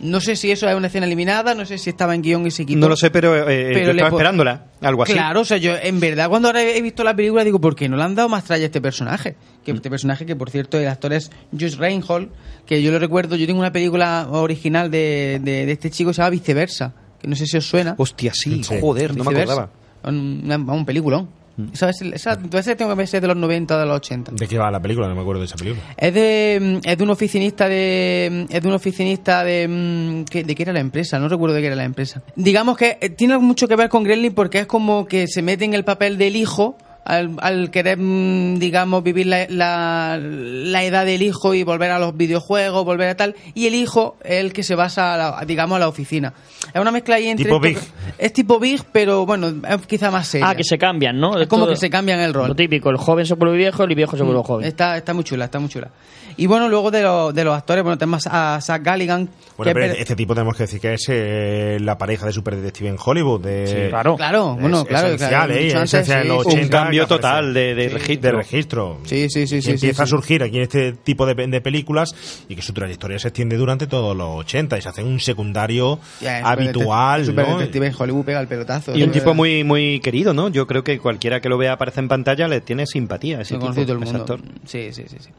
No 0.00 0.20
sé 0.20 0.34
si 0.36 0.50
eso 0.50 0.68
es 0.68 0.74
una 0.74 0.86
escena 0.86 1.06
eliminada, 1.06 1.54
no 1.54 1.64
sé 1.66 1.76
si 1.76 1.90
estaba 1.90 2.14
en 2.14 2.22
guion 2.22 2.46
y 2.46 2.50
se 2.50 2.64
quitó. 2.64 2.78
No 2.78 2.88
lo 2.88 2.96
sé, 2.96 3.10
pero, 3.10 3.36
eh, 3.48 3.70
Pero 3.74 3.86
yo 3.86 3.90
estaba 3.92 4.08
esperándola, 4.08 4.64
algo 4.80 5.02
así. 5.02 5.12
Claro, 5.12 5.40
o 5.40 5.44
sea, 5.44 5.58
yo 5.58 5.74
en 5.76 6.00
verdad 6.00 6.28
cuando 6.28 6.48
ahora 6.48 6.62
he 6.62 6.80
visto 6.80 7.04
la 7.04 7.14
película 7.14 7.44
digo, 7.44 7.60
¿por 7.60 7.76
qué 7.76 7.88
no 7.88 7.96
le 7.96 8.02
han 8.02 8.14
dado 8.14 8.28
más 8.28 8.44
tralla 8.44 8.64
a 8.64 8.66
este 8.66 8.80
personaje? 8.80 9.36
Que 9.64 9.72
este 9.72 9.90
personaje 9.90 10.24
que, 10.24 10.34
por 10.36 10.48
cierto, 10.50 10.78
el 10.78 10.88
actor 10.88 11.12
es 11.12 11.30
Josh 11.52 11.76
Reinhold, 11.76 12.30
que 12.66 12.82
yo 12.82 12.90
lo 12.92 12.98
recuerdo, 12.98 13.36
yo 13.36 13.46
tengo 13.46 13.60
una 13.60 13.72
película 13.72 14.26
original 14.30 14.90
de, 14.90 15.40
de, 15.42 15.66
de 15.66 15.72
este 15.72 15.90
chico 15.90 16.10
que 16.10 16.14
se 16.14 16.22
llama 16.22 16.30
Viceversa, 16.30 16.94
que 17.20 17.28
no 17.28 17.36
sé 17.36 17.46
si 17.46 17.58
os 17.58 17.66
suena. 17.66 17.94
Hostia, 17.98 18.32
sí, 18.34 18.62
joder, 18.80 19.16
no 19.16 19.24
me 19.24 19.38
acordaba. 19.38 19.70
Un, 20.02 20.50
un 20.68 20.86
peliculón. 20.86 21.28
Esa, 21.72 21.90
es- 21.90 22.02
esa, 22.02 22.38
esa 22.52 22.76
tengo 22.76 22.96
que 22.96 23.06
ser 23.06 23.20
de 23.20 23.28
los 23.28 23.36
90 23.36 23.76
o 23.76 23.78
de 23.78 23.86
los 23.86 23.96
80. 23.96 24.32
¿De 24.36 24.46
qué 24.48 24.58
va 24.58 24.70
la 24.70 24.80
película? 24.80 25.08
No 25.08 25.14
me 25.14 25.20
acuerdo 25.20 25.40
de 25.40 25.46
esa 25.46 25.56
película. 25.56 25.82
Es 25.96 26.14
de, 26.14 26.80
es 26.82 26.98
de 26.98 27.04
un 27.04 27.10
oficinista 27.10 27.68
de. 27.68 28.46
Es 28.50 28.62
de 28.62 28.68
un 28.68 28.74
oficinista 28.74 29.44
de. 29.44 29.68
mm, 29.68 30.24
¿qué- 30.24 30.44
¿De 30.44 30.54
qué 30.54 30.62
era 30.62 30.72
la 30.72 30.80
empresa? 30.80 31.18
No 31.18 31.28
recuerdo 31.28 31.54
de 31.56 31.60
qué 31.62 31.66
era 31.68 31.76
la 31.76 31.84
empresa. 31.84 32.22
Digamos 32.36 32.76
que 32.76 32.98
eh, 33.00 33.10
tiene 33.10 33.38
mucho 33.38 33.68
que 33.68 33.76
ver 33.76 33.88
con 33.88 34.02
Gremlin 34.04 34.34
porque 34.34 34.60
es 34.60 34.66
como 34.66 35.06
que 35.06 35.26
se 35.28 35.42
mete 35.42 35.64
en 35.64 35.74
el 35.74 35.84
papel 35.84 36.18
del 36.18 36.36
hijo. 36.36 36.76
Al, 37.10 37.30
al 37.40 37.70
querer, 37.70 37.98
mm, 37.98 38.58
digamos, 38.58 39.02
vivir 39.02 39.26
la, 39.26 39.46
la, 39.48 40.18
la 40.20 40.84
edad 40.84 41.04
del 41.04 41.22
hijo 41.22 41.54
y 41.54 41.62
volver 41.64 41.90
a 41.90 41.98
los 41.98 42.16
videojuegos, 42.16 42.84
volver 42.84 43.08
a 43.08 43.16
tal. 43.16 43.34
Y 43.54 43.66
el 43.66 43.74
hijo 43.74 44.16
es 44.22 44.38
el 44.40 44.52
que 44.52 44.62
se 44.62 44.74
basa, 44.74 45.14
a 45.14 45.16
la- 45.16 45.44
digamos, 45.44 45.76
a 45.76 45.80
la 45.80 45.88
oficina. 45.88 46.32
Es 46.72 46.80
una 46.80 46.90
mezcla 46.92 47.16
ahí 47.16 47.28
entre. 47.28 47.44
Tipo 47.46 47.64
esto- 47.66 47.80
Es 48.18 48.32
tipo 48.32 48.58
Big, 48.60 48.84
pero 48.92 49.26
bueno, 49.26 49.48
es 49.68 49.86
quizá 49.86 50.10
más 50.10 50.28
seria. 50.28 50.50
Ah, 50.50 50.54
que 50.54 50.62
se 50.64 50.78
cambian, 50.78 51.18
¿no? 51.18 51.38
Es 51.40 51.48
como 51.48 51.66
que 51.66 51.76
se 51.76 51.90
cambian 51.90 52.20
el 52.20 52.32
rol. 52.34 52.48
Lo 52.48 52.54
típico, 52.54 52.90
el 52.90 52.96
joven 52.96 53.26
se 53.26 53.34
vuelve 53.34 53.56
viejo, 53.56 53.82
el 53.84 53.94
viejo 53.94 54.16
se 54.16 54.22
vuelve 54.22 54.42
joven. 54.44 54.66
Está, 54.66 54.96
está 54.96 55.12
muy 55.14 55.24
chula, 55.24 55.46
está 55.46 55.58
muy 55.58 55.68
chula. 55.68 55.88
Y 56.36 56.46
bueno, 56.46 56.68
luego 56.68 56.90
de, 56.90 57.02
los 57.02 57.34
de 57.34 57.44
los 57.44 57.54
actores, 57.56 57.82
bueno, 57.82 57.98
tenemos 57.98 58.26
a 58.30 58.58
Zach 58.62 58.82
Galligan. 58.82 59.28
Bueno, 59.56 59.72
pero 59.74 59.86
este 59.92 60.14
tipo 60.16 60.32
tenemos 60.34 60.56
que 60.56 60.62
decir 60.62 60.80
que 60.80 60.94
es 60.94 61.04
eh, 61.08 61.76
la 61.80 61.98
pareja 61.98 62.24
de 62.26 62.32
superdetective 62.32 62.88
en 62.88 62.96
Hollywood. 63.04 63.40
De, 63.42 63.66
Sí, 63.66 63.74
claro. 63.90 64.16
Claro, 64.16 64.56
bueno, 64.58 64.80
es 64.82 64.84
claro, 64.88 65.06
Esencial, 65.08 65.30
claro, 65.30 65.52
¿eh? 65.54 65.72
antes, 65.74 65.94
esencial 65.94 66.22
en 66.22 66.28
los 66.28 66.44
sí, 66.44 66.50
sí. 66.52 66.56
80 66.58 66.76
Un 66.78 66.82
cambio 66.84 66.99
total 67.06 67.54
de, 67.54 67.74
de 67.74 67.88
Sí, 67.88 67.94
registro. 67.94 68.30
de 68.30 68.36
registro. 68.36 69.00
Sí, 69.04 69.28
sí, 69.30 69.46
sí, 69.46 69.56
que 69.56 69.62
sí, 69.62 69.70
empieza 69.72 69.96
sí, 69.96 70.02
a 70.02 70.06
sí. 70.06 70.10
surgir 70.10 70.42
aquí 70.42 70.56
en 70.56 70.62
este 70.62 70.92
tipo 70.92 71.26
de, 71.26 71.34
de 71.34 71.60
películas 71.60 72.14
y 72.48 72.54
que 72.56 72.62
su 72.62 72.72
trayectoria 72.72 73.18
se 73.18 73.28
extiende 73.28 73.56
durante 73.56 73.86
todos 73.86 74.16
los 74.16 74.28
80 74.40 74.78
y 74.78 74.82
se 74.82 74.88
hace 74.88 75.02
un 75.02 75.20
secundario 75.20 75.98
habitual, 76.44 77.24
super 77.26 77.48
¿no? 77.48 77.58
detective 77.58 77.86
en 77.86 77.94
Hollywood 77.98 78.24
pega 78.24 78.40
el 78.40 78.48
pelotazo. 78.48 78.96
Y 78.96 79.02
un 79.02 79.12
tipo 79.12 79.34
muy 79.34 79.64
muy 79.64 80.00
querido, 80.00 80.34
¿no? 80.34 80.48
Yo 80.48 80.66
creo 80.66 80.84
que 80.84 80.98
cualquiera 80.98 81.40
que 81.40 81.48
lo 81.48 81.58
vea 81.58 81.72
aparecer 81.72 82.02
en 82.04 82.08
pantalla 82.08 82.48
le 82.48 82.60
tiene 82.60 82.86
simpatía 82.86 83.38
a 83.38 83.42
ese 83.42 83.54
tipo, 83.54 83.66
todo 83.72 83.80
el 83.80 83.88
ese 83.88 83.96
mundo. 83.96 84.18
actor. 84.20 84.40
Sí, 84.66 84.88
sí, 84.92 85.04
sí, 85.08 85.16
sí. 85.20 85.30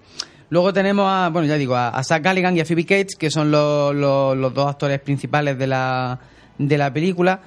Luego 0.50 0.74
tenemos 0.74 1.06
a, 1.08 1.30
bueno, 1.30 1.48
ya 1.48 1.56
digo, 1.56 1.76
a, 1.76 1.90
a 1.90 2.04
Zach 2.04 2.22
Galligan 2.22 2.58
y 2.58 2.60
a 2.60 2.66
Phoebe 2.66 2.84
Cates, 2.86 3.16
que 3.16 3.32
son 3.32 3.52
los, 3.52 3.96
los, 3.96 4.36
los 4.38 4.54
dos 4.54 4.68
actores 4.70 5.00
principales 5.00 5.58
de 5.58 5.68
la, 5.68 6.20
de 6.58 6.78
la 6.78 6.92
película. 6.92 7.40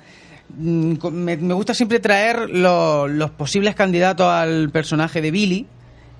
Mm, 0.49 0.95
Me, 1.13 1.37
me 1.37 1.55
gusta 1.55 1.75
siempre 1.75 2.01
traer 2.01 2.51
los, 2.51 3.11
los 3.11 3.31
posibles 3.31 3.75
candidatos 3.75 4.27
al 4.27 4.71
personaje 4.71 5.21
de 5.21 5.31
Billy. 5.31 5.67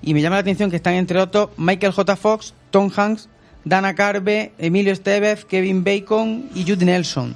Y 0.01 0.13
me 0.13 0.21
llama 0.21 0.35
la 0.35 0.41
atención 0.41 0.69
que 0.69 0.75
están 0.75 0.93
entre 0.95 1.19
otros 1.19 1.49
Michael 1.57 1.93
J. 1.93 2.15
Fox, 2.15 2.53
Tom 2.69 2.91
Hanks, 2.95 3.27
Dana 3.63 3.95
Carvey, 3.95 4.51
Emilio 4.59 4.93
Estevez, 4.93 5.45
Kevin 5.45 5.83
Bacon 5.83 6.49
y 6.53 6.63
Jude 6.63 6.85
Nelson. 6.85 7.35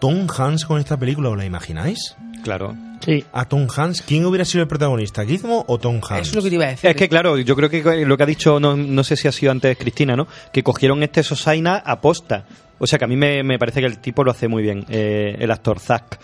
Tom 0.00 0.26
Hanks 0.36 0.64
con 0.64 0.80
esta 0.80 0.96
película, 0.96 1.28
¿os 1.28 1.36
la 1.36 1.44
imagináis? 1.44 2.16
Claro. 2.42 2.74
Sí. 3.04 3.24
A 3.32 3.44
Tom 3.44 3.68
Hanks, 3.74 4.02
¿quién 4.02 4.24
hubiera 4.24 4.44
sido 4.44 4.62
el 4.62 4.68
protagonista? 4.68 5.24
¿Gizmo 5.24 5.64
o 5.68 5.78
Tom 5.78 5.96
Hanks? 5.96 6.22
Eso 6.28 6.30
es 6.30 6.36
lo 6.36 6.42
que 6.42 6.48
te 6.48 6.54
iba 6.56 6.64
a 6.64 6.68
decir. 6.70 6.90
Es 6.90 6.96
que 6.96 7.08
claro, 7.08 7.38
yo 7.38 7.54
creo 7.54 7.68
que 7.70 7.82
lo 8.06 8.16
que 8.16 8.22
ha 8.22 8.26
dicho, 8.26 8.58
no, 8.58 8.76
no 8.76 9.04
sé 9.04 9.16
si 9.16 9.28
ha 9.28 9.32
sido 9.32 9.52
antes 9.52 9.76
Cristina, 9.78 10.16
¿no? 10.16 10.26
Que 10.52 10.62
cogieron 10.62 11.02
este 11.02 11.22
Sosaina 11.22 11.76
a 11.76 12.00
posta. 12.00 12.46
O 12.80 12.86
sea 12.86 12.98
que 12.98 13.04
a 13.04 13.08
mí 13.08 13.16
me, 13.16 13.42
me 13.44 13.58
parece 13.58 13.80
que 13.80 13.86
el 13.86 13.98
tipo 13.98 14.24
lo 14.24 14.32
hace 14.32 14.48
muy 14.48 14.62
bien, 14.62 14.84
eh, 14.88 15.36
el 15.38 15.50
actor 15.50 15.78
Zack. 15.78 16.18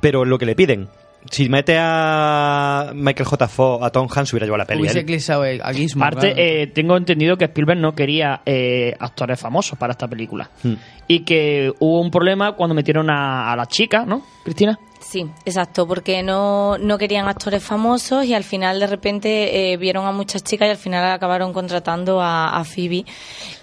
Pero 0.00 0.24
lo 0.24 0.38
que 0.38 0.46
le 0.46 0.54
piden, 0.54 0.88
si 1.28 1.48
mete 1.48 1.76
a 1.76 2.92
Michael 2.94 3.26
J. 3.26 3.48
Fox, 3.48 3.84
a 3.84 3.90
Tom 3.90 4.06
Hanks, 4.08 4.32
hubiera 4.32 4.46
llevado 4.46 4.58
la 4.58 4.64
peli. 4.64 4.80
Hubiese 4.80 5.00
él. 5.00 5.04
eclipsado 5.04 5.42
a 5.42 5.72
Gizmo. 5.72 6.04
Aparte, 6.04 6.32
claro. 6.32 6.40
eh, 6.40 6.66
tengo 6.68 6.96
entendido 6.96 7.36
que 7.36 7.46
Spielberg 7.46 7.80
no 7.80 7.94
quería 7.94 8.42
eh, 8.46 8.94
actores 8.98 9.40
famosos 9.40 9.76
para 9.76 9.90
esta 9.90 10.06
película. 10.06 10.48
Hmm. 10.62 10.74
Y 11.08 11.24
que 11.24 11.72
hubo 11.80 12.00
un 12.00 12.10
problema 12.10 12.52
cuando 12.52 12.74
metieron 12.74 13.10
a, 13.10 13.52
a 13.52 13.56
la 13.56 13.66
chica, 13.66 14.04
¿no, 14.06 14.22
Cristina? 14.48 14.78
Sí, 15.00 15.24
exacto, 15.46 15.86
porque 15.86 16.22
no, 16.24 16.76
no 16.76 16.98
querían 16.98 17.28
actores 17.28 17.62
famosos 17.62 18.24
y 18.26 18.34
al 18.34 18.42
final 18.44 18.80
de 18.80 18.86
repente 18.88 19.72
eh, 19.72 19.76
vieron 19.76 20.04
a 20.06 20.12
muchas 20.12 20.42
chicas 20.42 20.66
y 20.66 20.70
al 20.72 20.76
final 20.76 21.10
acabaron 21.12 21.52
contratando 21.52 22.20
a, 22.20 22.58
a 22.58 22.64
Phoebe, 22.64 23.04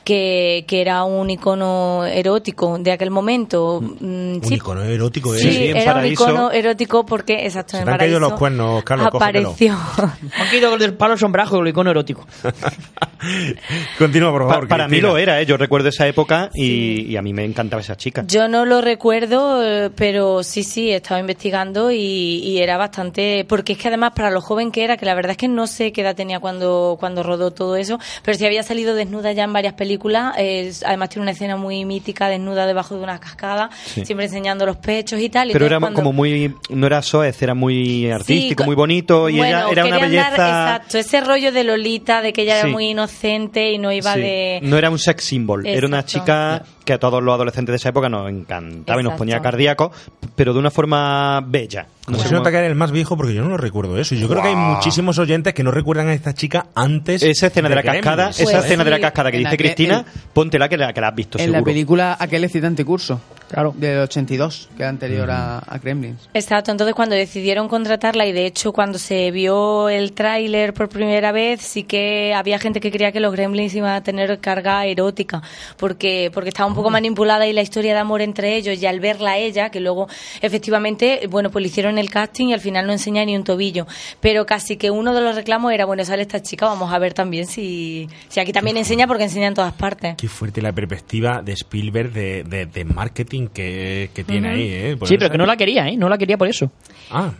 que, 0.05 0.63
que 0.67 0.81
era 0.81 1.03
un 1.03 1.29
icono 1.29 2.05
erótico 2.05 2.77
de 2.79 2.91
aquel 2.93 3.11
momento. 3.11 3.79
Mm, 3.81 4.05
Un 4.37 4.41
sí, 4.43 4.55
icono 4.55 4.81
erótico, 4.83 5.35
¿eh? 5.35 5.39
Sí, 5.39 5.51
Sí, 5.51 5.67
en 5.67 5.77
era 5.77 5.93
Paraíso. 5.95 6.23
un 6.23 6.29
icono 6.31 6.51
erótico 6.51 7.05
porque, 7.05 7.45
exacto, 7.45 7.77
en 7.77 7.83
te 7.83 7.91
han 7.91 7.97
caído 7.97 8.13
Paraíso 8.17 8.31
los 8.31 8.39
cuernos, 8.39 8.83
Carlos, 8.83 9.07
apareció. 9.07 9.73
Han 9.97 10.47
caído 10.49 10.77
del 10.77 10.93
palo 10.93 11.13
al 11.13 11.19
sombrajo 11.19 11.59
el 11.59 11.67
icono 11.67 11.91
erótico. 11.91 12.25
Continúa, 13.97 14.31
por 14.31 14.47
Pa- 14.47 14.53
favor. 14.53 14.67
para 14.67 14.87
mí 14.87 15.01
lo 15.01 15.17
era, 15.17 15.41
¿eh? 15.41 15.45
yo 15.45 15.57
recuerdo 15.57 15.89
esa 15.89 16.07
época 16.07 16.49
y, 16.53 17.01
y 17.11 17.17
a 17.17 17.21
mí 17.21 17.33
me 17.33 17.43
encantaba 17.43 17.81
esa 17.81 17.95
chica. 17.95 18.23
Yo 18.27 18.47
no 18.47 18.65
lo 18.65 18.81
recuerdo, 18.81 19.63
eh, 19.63 19.89
pero 19.95 20.43
sí, 20.43 20.63
sí, 20.63 20.74
he 20.91 20.95
estado 20.95 21.19
investigando 21.19 21.91
y, 21.91 21.97
y 21.97 22.59
era 22.59 22.77
bastante... 22.77 23.45
Porque 23.47 23.73
es 23.73 23.79
que 23.79 23.87
además 23.87 24.11
para 24.15 24.29
lo 24.31 24.41
joven 24.41 24.71
que 24.71 24.83
era, 24.83 24.97
que 24.97 25.05
la 25.05 25.13
verdad 25.15 25.31
es 25.31 25.37
que 25.37 25.47
no 25.47 25.67
sé 25.67 25.91
qué 25.91 26.01
edad 26.01 26.15
tenía 26.15 26.39
cuando, 26.39 26.97
cuando 26.99 27.23
rodó 27.23 27.51
todo 27.51 27.75
eso, 27.75 27.99
pero 28.23 28.37
sí 28.37 28.45
había 28.45 28.63
salido 28.63 28.95
desnuda 28.95 29.31
ya 29.31 29.43
en 29.43 29.53
varias 29.53 29.73
películas. 29.73 30.33
eh, 30.37 30.71
además 30.85 31.09
tiene 31.09 31.23
una 31.23 31.31
escena 31.31 31.57
muy 31.57 31.85
mítica 31.85 32.27
desnuda 32.29 32.65
debajo 32.67 32.95
de 32.95 33.03
una 33.03 33.19
cascada, 33.19 33.69
Sí. 33.85 34.05
siempre 34.05 34.25
enseñando 34.25 34.65
los 34.65 34.77
pechos 34.77 35.19
y 35.19 35.29
tal. 35.29 35.49
Pero 35.51 35.65
era 35.65 35.79
cuando- 35.79 35.95
como 35.99 36.13
muy, 36.13 36.53
no 36.69 36.87
era 36.87 37.01
soez, 37.01 37.41
era 37.41 37.53
muy 37.53 38.09
artístico, 38.09 38.63
co- 38.63 38.65
muy 38.65 38.75
bonito 38.75 39.29
y 39.29 39.37
bueno, 39.37 39.57
ella 39.59 39.71
era 39.71 39.85
una 39.85 39.99
belleza... 39.99 40.27
exacto, 40.35 40.97
ese 40.97 41.21
rollo 41.21 41.51
de 41.51 41.63
Lolita, 41.63 42.21
de 42.21 42.33
que 42.33 42.41
ella 42.43 42.55
Sí. 42.55 42.59
era 42.61 42.69
muy 42.69 42.85
inocente 42.89 43.71
y 43.71 43.77
no 43.77 43.91
iba 43.91 44.13
Sí. 44.13 44.19
de... 44.21 44.59
No 44.63 44.77
era 44.77 44.89
un 44.89 44.99
sex 44.99 45.23
symbol, 45.23 45.65
era 45.65 45.87
una 45.87 46.03
chica 46.05 46.63
que 46.85 46.93
a 46.93 46.99
todos 46.99 47.21
los 47.21 47.33
adolescentes 47.33 47.73
de 47.73 47.77
esa 47.77 47.89
época 47.89 48.07
nos 48.07 48.29
encantaba 48.29 49.01
y 49.01 49.03
nos 49.03 49.15
ponía 49.15 49.41
cardíaco, 49.41 49.91
pero 50.35 50.53
de 50.53 50.59
una 50.59 50.71
forma 50.71 51.43
bella. 51.45 51.87
No 52.07 52.19
se 52.19 52.27
sé 52.29 52.33
nota 52.35 52.51
que 52.51 52.57
eres 52.57 52.69
el 52.69 52.75
más 52.75 52.91
viejo 52.91 53.17
porque 53.17 53.33
yo 53.33 53.41
no 53.41 53.49
lo 53.49 53.57
recuerdo 53.57 53.97
eso. 53.97 54.13
Y 54.15 54.19
Yo 54.19 54.27
creo 54.27 54.41
que 54.41 54.49
hay 54.49 54.55
muchísimos 54.55 55.17
oyentes 55.17 55.53
que 55.53 55.63
no 55.63 55.71
recuerdan 55.71 56.07
a 56.09 56.13
esta 56.13 56.33
chica 56.33 56.67
antes. 56.75 57.23
Esa 57.23 57.47
escena 57.47 57.67
de 57.69 57.75
la 57.75 57.83
cascada, 57.83 58.25
Pues 58.27 58.39
esa 58.41 58.59
escena 58.59 58.83
de 58.83 58.91
la 58.91 58.99
cascada 58.99 59.31
que 59.31 59.37
En 59.37 59.43
dice 59.43 59.51
la 59.51 59.57
que- 59.57 59.63
Cristina, 59.63 60.05
póntela 60.33 60.69
que 60.69 60.77
la, 60.77 60.93
que 60.93 61.01
la 61.01 61.07
has 61.07 61.15
visto 61.15 61.37
en 61.39 61.45
seguro. 61.45 61.59
la 61.61 61.65
película 61.65 62.17
aquel 62.19 62.43
excitante 62.43 62.85
curso 62.85 63.19
Claro. 63.47 63.73
del 63.77 63.99
82 63.99 64.69
que 64.75 64.81
era 64.81 64.89
anterior 64.89 65.29
a, 65.29 65.59
a 65.59 65.77
Gremlins 65.77 66.29
Exacto, 66.33 66.71
entonces 66.71 66.95
cuando 66.95 67.15
decidieron 67.15 67.67
contratarla 67.67 68.25
y 68.25 68.31
de 68.33 68.47
hecho 68.47 68.73
cuando 68.73 68.97
se 68.97 69.29
vio 69.29 69.87
el 69.87 70.13
tráiler 70.13 70.73
por 70.73 70.89
primera 70.89 71.31
vez 71.31 71.61
sí 71.61 71.83
que 71.83 72.33
había 72.33 72.57
gente 72.57 72.79
que 72.79 72.91
creía 72.91 73.11
que 73.11 73.19
los 73.19 73.31
Gremlins 73.31 73.75
iban 73.75 73.91
a 73.93 74.01
tener 74.01 74.39
carga 74.39 74.83
erótica 74.87 75.43
porque 75.77 76.31
porque 76.33 76.49
estaba 76.49 76.67
un 76.67 76.73
poco 76.75 76.89
manipulada 76.89 77.45
y 77.45 77.53
la 77.53 77.61
historia 77.61 77.93
de 77.93 77.99
amor 77.99 78.21
entre 78.23 78.55
ellos 78.55 78.81
y 78.81 78.85
al 78.87 78.99
verla 78.99 79.31
a 79.33 79.37
ella 79.37 79.69
que 79.69 79.79
luego 79.79 80.07
efectivamente 80.41 81.27
bueno 81.29 81.51
pues 81.51 81.61
le 81.61 81.67
hicieron 81.67 81.94
el 81.97 82.09
casting 82.09 82.47
y 82.47 82.53
al 82.53 82.59
final 82.59 82.85
no 82.87 82.91
enseña 82.93 83.23
ni 83.25 83.35
un 83.35 83.43
tobillo 83.43 83.87
pero 84.19 84.45
casi 84.45 84.77
que 84.77 84.91
uno 84.91 85.13
de 85.13 85.21
los 85.21 85.35
reclamos 85.35 85.71
era 85.73 85.85
bueno 85.85 86.03
sale 86.05 86.21
esta 86.21 86.41
chica 86.41 86.65
vamos 86.67 86.93
a 86.93 86.99
ver 86.99 87.13
también 87.13 87.45
si 87.47 88.07
si 88.29 88.39
aquí 88.39 88.51
también 88.51 88.77
enseña 88.77 89.07
porque 89.07 89.23
enseña 89.23 89.47
en 89.47 89.53
todas 89.53 89.73
partes 89.73 90.15
Qué 90.17 90.27
fuerte 90.27 90.61
la 90.61 90.71
perspectiva 90.73 91.41
de 91.41 91.53
Spielberg 91.53 92.11
de, 92.11 92.43
de- 92.43 92.65
de 92.65 92.85
marketing 92.85 93.47
que, 93.47 94.09
que 94.13 94.23
tiene 94.23 94.49
ahí, 94.49 94.67
¿eh? 94.71 94.95
Por 94.97 95.07
Sí, 95.07 95.17
pero 95.17 95.31
que 95.31 95.37
no 95.37 95.45
la 95.45 95.55
quería, 95.57 95.87
¿eh? 95.87 95.97
No 95.97 96.09
la 96.09 96.17
quería 96.17 96.37
por 96.37 96.47
eso. 96.47 96.71
Ah, 97.11 97.31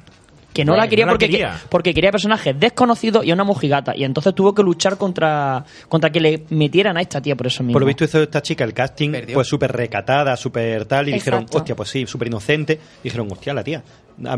Que 0.54 0.64
no 0.64 0.76
la 0.78 0.88
quería 0.88 1.06
no 1.06 1.12
la 1.12 1.14
porque 1.14 1.30
quería. 1.30 1.60
porque 1.70 1.94
quería 1.94 2.12
personajes 2.12 2.58
desconocidos 2.60 3.26
y 3.26 3.32
a 3.32 3.34
una 3.34 3.44
mojigata. 3.44 3.94
Y 3.96 4.04
entonces 4.04 4.34
tuvo 4.34 4.54
que 4.56 4.64
luchar 4.64 4.98
contra, 4.98 5.66
contra 5.90 6.10
que 6.12 6.20
le 6.22 6.44
metieran 6.50 6.96
a 6.98 7.02
esta 7.02 7.22
tía 7.22 7.36
por 7.36 7.48
eso 7.48 7.62
mismo. 7.64 7.74
Por 7.74 7.82
lo 7.82 7.88
visto 7.88 8.06
hizo 8.06 8.22
esta 8.24 8.42
chica 8.42 8.64
el 8.64 8.74
casting 8.74 9.12
Perdió. 9.12 9.34
pues 9.36 9.48
súper 9.48 9.72
recatada, 9.74 10.36
súper 10.38 10.86
tal, 10.86 11.10
y 11.10 11.14
dijeron, 11.14 11.46
hostia, 11.52 11.76
pues 11.76 11.90
sí, 11.90 12.06
súper 12.08 12.28
inocente. 12.30 12.80
Y 13.02 13.04
dijeron, 13.06 13.28
hostia, 13.32 13.54
la 13.54 13.64
tía. 13.64 13.84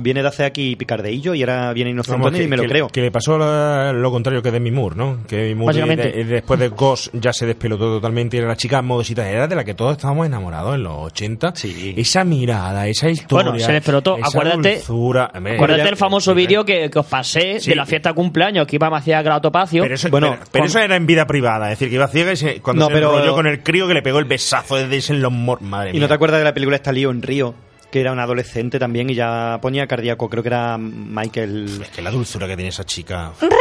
Viene 0.01 0.23
de 0.23 0.27
hacer 0.27 0.45
aquí 0.47 0.75
picardeillo 0.75 1.35
y 1.35 1.41
ahora 1.43 1.71
viene 1.73 1.91
inocente 1.91 2.19
Vamos, 2.23 2.39
y 2.39 2.47
me 2.47 2.57
lo 2.57 2.63
que- 2.63 2.69
creo. 2.69 2.87
Que 2.87 3.01
le 3.01 3.11
pasó 3.11 3.37
lo 3.37 4.11
contrario 4.11 4.41
que 4.41 4.49
Demi 4.51 4.71
Moore, 4.71 4.95
¿no? 4.95 5.19
Que 5.27 5.35
Demi 5.37 5.55
Moore 5.55 5.67
Básicamente. 5.81 6.11
de- 6.11 6.23
de- 6.23 6.33
después 6.33 6.59
de 6.59 6.69
Ghost 6.69 7.09
ya 7.13 7.31
se 7.31 7.45
despelotó 7.45 7.85
totalmente 7.85 8.37
y 8.37 8.39
era 8.39 8.47
la 8.47 8.55
chica 8.57 8.81
modosita. 8.81 9.29
Era 9.29 9.47
de 9.47 9.55
la 9.55 9.63
que 9.63 9.73
todos 9.75 9.91
estábamos 9.97 10.25
enamorados 10.25 10.75
en 10.75 10.83
los 10.83 10.93
80. 10.97 11.53
Esa 11.95 12.23
mirada, 12.23 12.87
esa 12.87 13.09
historia. 13.09 13.51
Bueno, 13.51 13.63
se 13.63 13.71
despelotó. 13.71 14.17
esa 14.17 14.27
Acuérdate- 14.27 14.75
dulzura. 14.77 15.25
Acuérdate 15.25 15.77
ya- 15.77 15.85
del 15.85 15.95
famoso 15.97 16.33
vídeo 16.33 16.65
que, 16.65 16.89
que 16.89 16.99
os 16.99 17.05
pasé 17.05 17.59
Sí. 17.59 17.69
de 17.69 17.75
la 17.75 17.85
fiesta 17.85 18.09
de 18.09 18.15
cumpleaños 18.15 18.65
que 18.65 18.77
iba 18.77 18.87
hacia 18.87 19.21
Gratopacio. 19.21 19.83
Pero 19.83 19.93
eso, 19.95 20.09
pero, 20.09 20.37
pero 20.51 20.65
eso 20.65 20.79
era 20.79 20.95
en 20.95 21.05
vida 21.05 21.27
privada, 21.27 21.65
es 21.71 21.77
decir, 21.77 21.89
que 21.89 21.95
iba 21.95 22.07
ciega 22.07 22.31
y 22.33 22.35
se- 22.37 22.61
cuando 22.61 22.85
No, 22.85 22.87
se 22.87 22.93
pero- 22.95 23.11
enrolló 23.13 23.33
con 23.35 23.45
el 23.47 23.61
crío 23.61 23.87
que 23.87 23.93
le 23.93 24.01
pegó 24.01 24.17
el 24.19 24.25
besazo 24.25 24.75
de 24.75 24.97
ese 24.97 25.13
en 25.13 25.21
los 25.21 25.31
mor... 25.31 25.61
Madre 25.61 25.89
¿Y 25.91 25.93
mía. 25.93 26.01
no 26.01 26.07
te 26.07 26.13
acuerdas 26.15 26.39
de 26.39 26.45
la 26.45 26.53
película 26.53 26.75
esta 26.77 26.91
Lío 26.91 27.11
en 27.11 27.21
Río? 27.21 27.53
Que 27.91 28.01
era 28.01 28.11
un 28.11 28.19
adolescente 28.19 28.79
también 28.79 29.09
y 29.09 29.15
ya 29.15 29.59
ponía 29.61 29.87
cardíaco. 29.87 30.29
Creo 30.29 30.43
que 30.43 30.49
era 30.49 30.77
Michael. 30.77 31.81
Es 31.83 31.89
que 31.89 32.01
la 32.01 32.11
dulzura 32.11 32.47
que 32.47 32.55
tiene 32.55 32.69
esa 32.69 32.83
chica. 32.83 33.31
Rezón, 33.39 33.51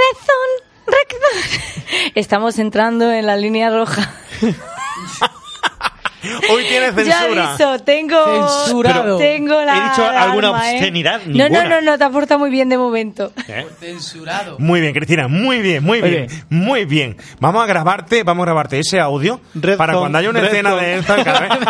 rezón. 0.87 1.83
Estamos 2.15 2.59
entrando 2.59 3.13
en 3.13 3.27
la 3.27 3.37
línea 3.37 3.71
roja. 3.71 4.13
Hoy 6.51 6.65
tiene 6.69 6.87
Ya 7.05 7.21
censura. 7.21 7.49
aviso, 7.51 7.79
tengo, 7.85 8.25
Censurado. 8.65 9.19
tengo 9.19 9.61
la 9.63 9.77
He 9.77 9.89
dicho 9.91 10.13
la 10.13 10.23
alguna 10.23 10.49
arma, 10.49 10.73
¿eh? 10.73 10.75
obscenidad, 10.77 11.21
No, 11.27 11.49
no, 11.49 11.69
no, 11.69 11.81
no, 11.81 11.99
te 11.99 12.05
aporta 12.05 12.39
muy 12.39 12.51
bien 12.51 12.69
de 12.69 12.79
momento. 12.79 13.33
Censurado. 13.81 14.59
Muy 14.59 14.81
bien, 14.81 14.93
Cristina, 14.93 15.29
muy 15.29 15.61
bien, 15.61 15.83
muy 15.85 16.01
bien, 16.01 16.29
muy 16.49 16.85
bien. 16.85 17.17
Vamos 17.41 17.63
a 17.63 17.67
grabarte, 17.67 18.23
vamos 18.23 18.43
a 18.43 18.47
grabarte 18.47 18.79
ese 18.79 19.01
audio 19.01 19.41
para 19.77 19.95
cuando 19.97 20.19
haya 20.19 20.31
una 20.31 20.41
Red 20.41 20.49
escena 20.49 20.75
de 20.77 20.99
esta, 20.99 21.17
vez 21.17 21.25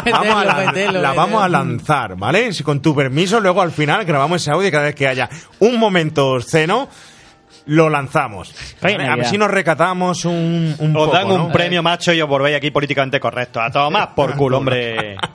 vamos 0.13 0.47
a, 0.47 0.55
metelo, 0.67 1.01
la 1.01 1.13
vamos 1.13 1.43
a 1.43 1.49
lanzar, 1.49 2.17
¿vale? 2.17 2.53
Si 2.53 2.63
con 2.63 2.81
tu 2.81 2.95
permiso, 2.95 3.41
luego 3.41 3.63
al 3.63 3.73
final 3.73 4.05
grabamos 4.05 4.43
ese 4.43 4.51
audio 4.51 4.69
y 4.69 4.71
cada 4.71 4.85
vez 4.85 4.95
que 4.95 5.07
haya 5.07 5.29
un 5.61 5.79
momento 5.79 6.29
obsceno, 6.33 6.89
lo 7.67 7.89
lanzamos. 7.91 8.55
A 8.83 9.17
ver 9.17 9.27
si 9.27 9.37
nos 9.39 9.51
recatamos 9.51 10.25
un, 10.25 10.75
un 10.79 10.97
Os 10.97 11.05
poco, 11.07 11.17
dan 11.17 11.31
un 11.31 11.39
¿no? 11.39 11.53
premio 11.53 11.83
macho 11.83 12.13
y 12.13 12.21
os 12.21 12.29
volvéis 12.29 12.57
aquí 12.57 12.71
políticamente 12.71 13.19
correctos. 13.21 13.63
A 13.65 13.71
todo 13.71 13.91
más 13.91 14.09
por 14.09 14.35
culo, 14.37 14.59
hombre. 14.59 15.17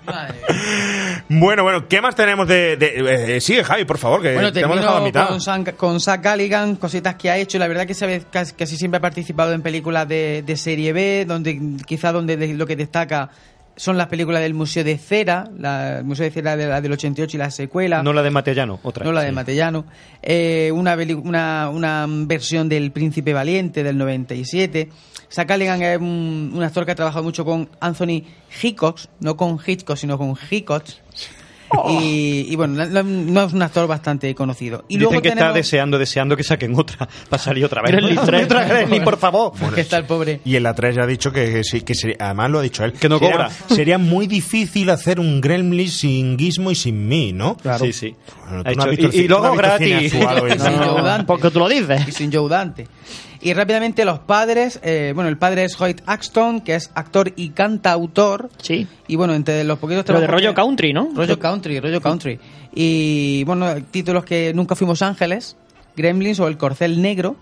Bueno, 1.30 1.64
bueno, 1.64 1.88
¿qué 1.88 2.02
más 2.02 2.16
tenemos 2.16 2.48
de...? 2.48 2.76
de- 2.76 3.38
eh, 3.38 3.42
sigue, 3.42 3.64
Javi, 3.64 3.86
por 3.86 3.98
favor, 3.98 4.22
que 4.22 4.34
Bueno, 4.34 4.52
te 4.52 4.60
hemos 4.60 4.76
dejado 4.78 4.98
a 4.98 5.02
mitad. 5.02 5.28
con, 5.30 5.40
San- 5.40 5.64
con 5.64 6.00
Zach 6.02 6.22
Galligan, 6.22 6.76
cositas 6.76 7.16
que 7.16 7.30
ha 7.30 7.38
hecho. 7.38 7.58
La 7.58 7.68
verdad 7.68 7.86
que 7.88 7.94
sabe, 7.94 8.24
casi, 8.30 8.54
casi 8.54 8.76
siempre 8.76 8.98
ha 8.98 9.02
participado 9.02 9.54
en 9.54 9.62
películas 9.62 10.08
de, 10.08 10.44
de 10.46 10.58
serie 10.58 10.92
B, 10.94 11.26
donde 11.26 11.78
quizá 11.86 12.12
donde 12.12 12.36
de- 12.38 12.54
lo 12.54 12.66
que 12.68 12.76
destaca 12.76 13.30
son 13.76 13.98
las 13.98 14.08
películas 14.08 14.42
del 14.42 14.54
Museo 14.54 14.84
de 14.84 14.98
Cera, 14.98 15.50
la, 15.58 16.00
el 16.00 16.04
Museo 16.04 16.26
de 16.26 16.32
Cera 16.32 16.56
de 16.56 16.68
la 16.68 16.82
del 16.82 16.92
88 16.92 17.38
y 17.38 17.40
la 17.40 17.52
secuela. 17.52 18.04
No 18.04 18.14
la 18.14 18.22
de 18.22 18.30
Matellano, 18.32 18.80
otra. 18.84 19.06
No 19.06 19.12
la 19.12 19.22
de 19.22 19.30
Sí. 19.30 19.36
Matellano. 19.36 19.86
Eh, 20.22 20.72
una, 20.74 20.96
una, 20.96 21.70
una 21.70 22.06
versión 22.10 22.70
del 22.70 22.92
Príncipe 22.92 23.34
Valiente 23.34 23.84
del 23.84 23.98
97. 23.98 24.90
Zach 25.32 25.48
Galligan 25.48 25.82
es 25.82 25.98
un, 25.98 26.52
un 26.54 26.64
actor 26.64 26.86
que 26.86 26.92
ha 26.92 26.96
trabajado 26.96 27.24
mucho 27.24 27.46
con 27.46 27.70
Anthony 27.80 28.24
Hickox, 28.62 29.10
no 29.22 29.38
con 29.38 29.58
Hitchcock, 29.66 29.98
sino 29.98 30.18
con 30.18 30.36
Hickox. 30.50 31.00
Y, 31.90 32.48
y 32.50 32.56
bueno, 32.56 32.86
no, 32.86 33.04
no 33.04 33.44
es 33.46 33.54
un 33.54 33.62
actor 33.62 33.88
bastante 33.88 34.34
conocido. 34.36 34.84
Y 34.88 34.96
Dicen 34.98 35.04
luego 35.04 35.22
que 35.22 35.30
está 35.30 35.54
deseando, 35.54 35.98
deseando 35.98 36.36
que 36.36 36.44
saquen 36.44 36.78
otra 36.78 37.08
para 37.30 37.42
salir 37.42 37.66
otra 37.66 37.82
vez. 37.82 37.92
Gremlin 37.92 39.04
por 39.04 39.18
favor. 39.18 39.54
que 39.74 39.82
está 39.82 39.98
el 39.98 40.06
pobre. 40.06 40.42
Y 40.46 40.56
en 40.56 40.64
la 40.64 40.74
3 40.76 40.96
ya 40.96 41.04
ha 41.04 41.08
dicho 41.08 41.32
que 41.32 41.64
sí, 41.64 41.82
que 41.82 41.96
sería- 41.96 42.18
además 42.20 42.50
lo 42.52 42.60
ha 42.60 42.62
dicho 42.62 42.84
él. 42.84 42.94
Que 42.94 43.08
no 43.10 43.18
sería, 43.20 43.32
cobra. 43.34 43.50
Sería 43.70 43.98
muy 43.98 44.28
difícil 44.28 44.90
hacer 44.90 45.20
un 45.20 45.40
Gremlin 45.42 45.90
sin 45.90 46.38
Gizmo 46.38 46.72
y 46.72 46.76
sin 46.76 47.08
mí, 47.08 47.32
¿no? 47.34 47.58
Sí, 47.80 47.94
sí. 47.94 48.16
Bueno, 48.48 48.64
tú 48.64 48.70
Ha 48.70 48.74
no 48.74 48.82
has 48.84 48.88
hecho- 48.90 49.02
visto 49.02 49.18
el 49.18 49.24
y- 49.26 49.28
luego 49.28 49.52
el 49.54 49.58
gratis. 49.58 50.14
actual 50.14 50.38
Y. 50.38 50.60
Joe 50.60 51.02
Dante. 51.04 51.26
Porque 51.26 51.52
tú 51.52 51.60
lo 51.60 51.70
dices. 51.70 52.08
Y 52.08 52.12
sin 52.12 52.32
Joe 52.34 52.50
Dante. 52.50 52.88
Y 53.44 53.54
rápidamente 53.54 54.06
los 54.06 54.20
padres, 54.20 54.80
eh, 54.84 55.14
bueno, 55.16 55.30
el 55.30 55.38
padre 55.38 55.64
es 55.64 55.80
Hoyt 55.82 56.02
Axton, 56.06 56.62
que 56.62 56.76
es 56.76 56.92
actor 56.94 57.34
y 57.36 57.50
cantautor. 57.50 58.50
Sí. 58.62 58.88
Y 59.08 59.16
bueno, 59.16 59.34
entre 59.34 59.64
los 59.64 59.80
poquitos 59.80 60.04
Pero 60.06 60.20
de 60.20 60.28
rollo 60.28 60.50
que- 60.52 60.56
country, 60.62 60.94
¿no? 60.94 61.10
Rollo 61.16 61.40
country, 61.40 61.80
rollo 61.80 62.02
country. 62.02 62.40
Y 62.74 63.44
bueno, 63.46 63.74
títulos 63.90 64.26
que 64.26 64.54
nunca 64.54 64.76
fuimos 64.76 65.02
ángeles, 65.02 65.58
Gremlins 65.96 66.40
o 66.40 66.48
El 66.48 66.58
Corcel 66.58 67.02
Negro. 67.02 67.36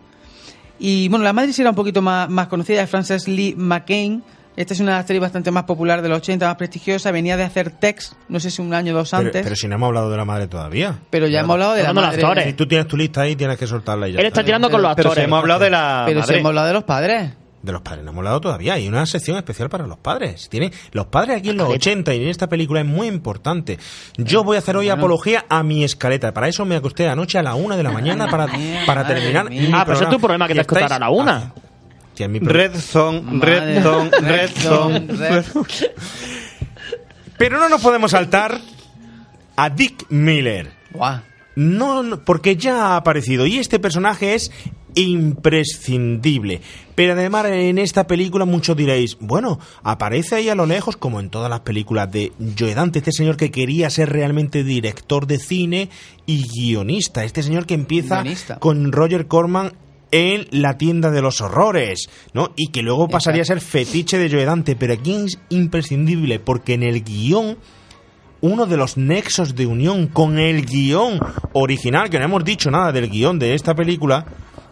Y 0.80 1.10
bueno, 1.10 1.26
la 1.26 1.34
madre 1.34 1.52
sí 1.52 1.62
era 1.62 1.72
un 1.72 1.76
poquito 1.76 2.02
más, 2.02 2.30
más 2.30 2.48
conocida, 2.48 2.82
es 2.82 2.90
Frances 2.90 3.28
Lee 3.28 3.54
McCain. 3.58 4.24
Esta 4.60 4.73
es 4.73 4.81
una 4.81 4.98
actriz 4.99 5.22
bastante 5.22 5.52
más 5.52 5.64
popular 5.64 6.02
de 6.02 6.10
los 6.10 6.18
80, 6.18 6.45
más 6.45 6.57
prestigiosa. 6.57 7.11
Venía 7.11 7.38
de 7.38 7.44
hacer 7.44 7.72
Tex, 7.72 8.14
no 8.27 8.41
sé 8.41 8.52
si 8.52 8.61
un 8.61 8.73
año 8.73 8.94
o 8.94 8.98
dos 8.98 9.10
Pero, 9.11 9.23
antes. 9.27 9.41
pero 9.44 9.56
si 9.56 9.69
no 9.69 9.76
hemos 9.76 9.88
hablado 9.88 10.11
de 10.11 10.18
la 10.18 10.26
madre 10.26 10.48
todavía. 10.49 10.99
Pero 11.10 11.27
ya 11.27 11.40
hemos 11.40 11.53
hablado 11.53 11.73
de 11.76 11.84
la 11.84 11.94
madre. 11.94 12.22
actores. 12.22 12.45
Si 12.45 12.53
tú 12.53 12.68
tienes 12.68 12.86
tu 12.86 12.98
lista 12.98 13.22
ahí, 13.22 13.38
tienes 13.38 13.57
que 13.57 13.65
soltarla 13.68 14.10
y 14.10 14.11
ya 14.11 14.19
Él 14.19 14.26
está 14.26 14.44
tirando 14.44 14.69
con 14.69 14.81
los 14.81 14.94
Pero 14.95 15.10
actores. 15.11 15.23
si 15.23 15.27
hemos 15.27 15.40
hablado 15.40 15.61
de 15.61 15.69
la 15.69 16.03
Pero 16.06 16.19
si 16.19 16.27
madre. 16.27 16.40
hemos 16.40 16.49
hablado 16.49 16.68
de 16.68 16.73
los 16.73 16.84
padres. 16.84 17.31
De 17.61 17.72
los 17.72 17.81
padres 17.81 18.03
no 18.03 18.11
hemos 18.11 18.19
hablado 18.19 18.41
todavía. 18.41 18.73
Hay 18.73 18.88
una 18.90 19.06
sección 19.06 19.38
especial 19.38 19.69
para 19.69 19.88
los 19.88 19.98
padres. 19.98 20.49
Tiene 20.49 20.72
los 20.91 21.06
padres 21.06 21.38
aquí 21.38 21.52
en 21.52 21.57
los 21.57 21.68
Escaleta. 21.73 21.90
80 21.90 22.15
y 22.15 22.23
en 22.23 22.27
esta 22.30 22.48
película 22.48 22.81
es 22.81 22.86
muy 22.86 23.07
importante. 23.07 23.80
Yo 24.18 24.44
voy 24.44 24.57
a 24.57 24.60
hacer 24.60 24.76
hoy 24.76 24.90
apología 24.90 25.45
a 25.48 25.64
mi 25.64 25.86
escaleta. 25.86 26.34
Para 26.34 26.49
eso 26.49 26.65
me 26.65 26.76
acosté 26.76 27.07
anoche 27.07 27.38
a 27.38 27.44
la 27.44 27.56
una 27.56 27.77
de 27.77 27.84
la 27.84 27.91
mañana 27.94 28.27
para, 28.30 28.48
para 28.86 29.07
terminar. 29.07 29.48
Ah, 29.73 29.84
pero 29.86 29.95
ese 29.95 30.03
es 30.03 30.10
tu 30.10 30.19
problema 30.19 30.48
que 30.48 30.53
Y 30.53 30.56
te 30.56 30.61
acostar 30.64 30.84
estáis- 30.84 30.95
a 30.98 30.99
la 30.99 31.10
una. 31.11 31.53
Tía, 32.20 32.28
mi 32.28 32.40
Red 32.40 32.76
Zone, 32.76 33.22
Madre. 33.22 33.70
Red 33.82 33.82
Zone, 33.84 34.12
Red 34.20 34.50
Zone. 34.52 35.00
Red- 35.08 35.46
Pero 37.38 37.58
no 37.60 37.70
nos 37.70 37.82
podemos 37.82 38.12
saltar 38.12 38.60
a 39.56 39.70
Dick 39.70 40.06
Miller. 40.10 40.70
No, 41.56 42.04
no, 42.04 42.20
porque 42.26 42.58
ya 42.58 42.88
ha 42.88 42.98
aparecido 42.98 43.46
y 43.46 43.58
este 43.58 43.80
personaje 43.80 44.34
es 44.36 44.52
imprescindible. 44.96 46.60
Pero 46.96 47.14
además 47.14 47.46
en 47.46 47.78
esta 47.78 48.06
película 48.06 48.44
muchos 48.44 48.76
diréis, 48.76 49.18
bueno, 49.22 49.58
aparece 49.84 50.36
ahí 50.36 50.50
a 50.50 50.56
lo 50.56 50.66
lejos 50.66 50.98
como 50.98 51.22
en 51.22 51.30
todas 51.30 51.50
las 51.50 51.62
películas 51.62 52.12
de 52.12 52.34
Joe 52.58 52.76
Dante, 52.76 53.00
este 53.00 53.14
señor 53.14 53.38
que 53.38 53.52
quería 53.52 53.90
ser 53.90 54.10
realmente 54.10 54.66
director 54.66 55.26
de 55.26 55.40
cine 55.40 55.90
y 56.26 56.44
guionista, 56.48 57.24
este 57.24 57.44
señor 57.44 57.66
que 57.66 57.76
empieza 57.76 58.22
Guionista. 58.24 58.60
con 58.60 58.91
Roger 58.91 59.28
Corman 59.28 59.72
en 60.11 60.48
La 60.52 60.77
tienda 60.77 61.11
de 61.11 61.22
los 61.22 61.41
horrores, 61.41 62.10
¿no? 62.34 62.53
Y 62.56 62.72
que 62.72 62.81
luego 62.81 63.07
pasaría 63.07 63.44
a 63.44 63.45
ser 63.45 63.61
fetiche 63.61 64.18
de 64.18 64.30
Joe 64.30 64.45
Dante, 64.45 64.76
pero 64.76 64.94
aquí 64.94 65.14
es 65.14 65.40
imprescindible 65.49 66.40
porque 66.40 66.73
en 66.73 66.84
el 66.84 67.03
guion 67.03 67.57
uno 68.41 68.65
de 68.65 68.77
los 68.77 68.98
nexos 68.98 69.56
de 69.56 69.65
unión 69.65 70.07
con 70.07 70.40
el 70.40 70.65
guion 70.65 71.19
original, 71.53 72.10
que 72.10 72.19
no 72.19 72.26
hemos 72.26 72.45
dicho 72.45 72.72
nada 72.72 72.91
del 72.91 73.10
guion 73.10 73.38
de 73.38 73.53
esta 73.53 73.76
película, 73.76 74.26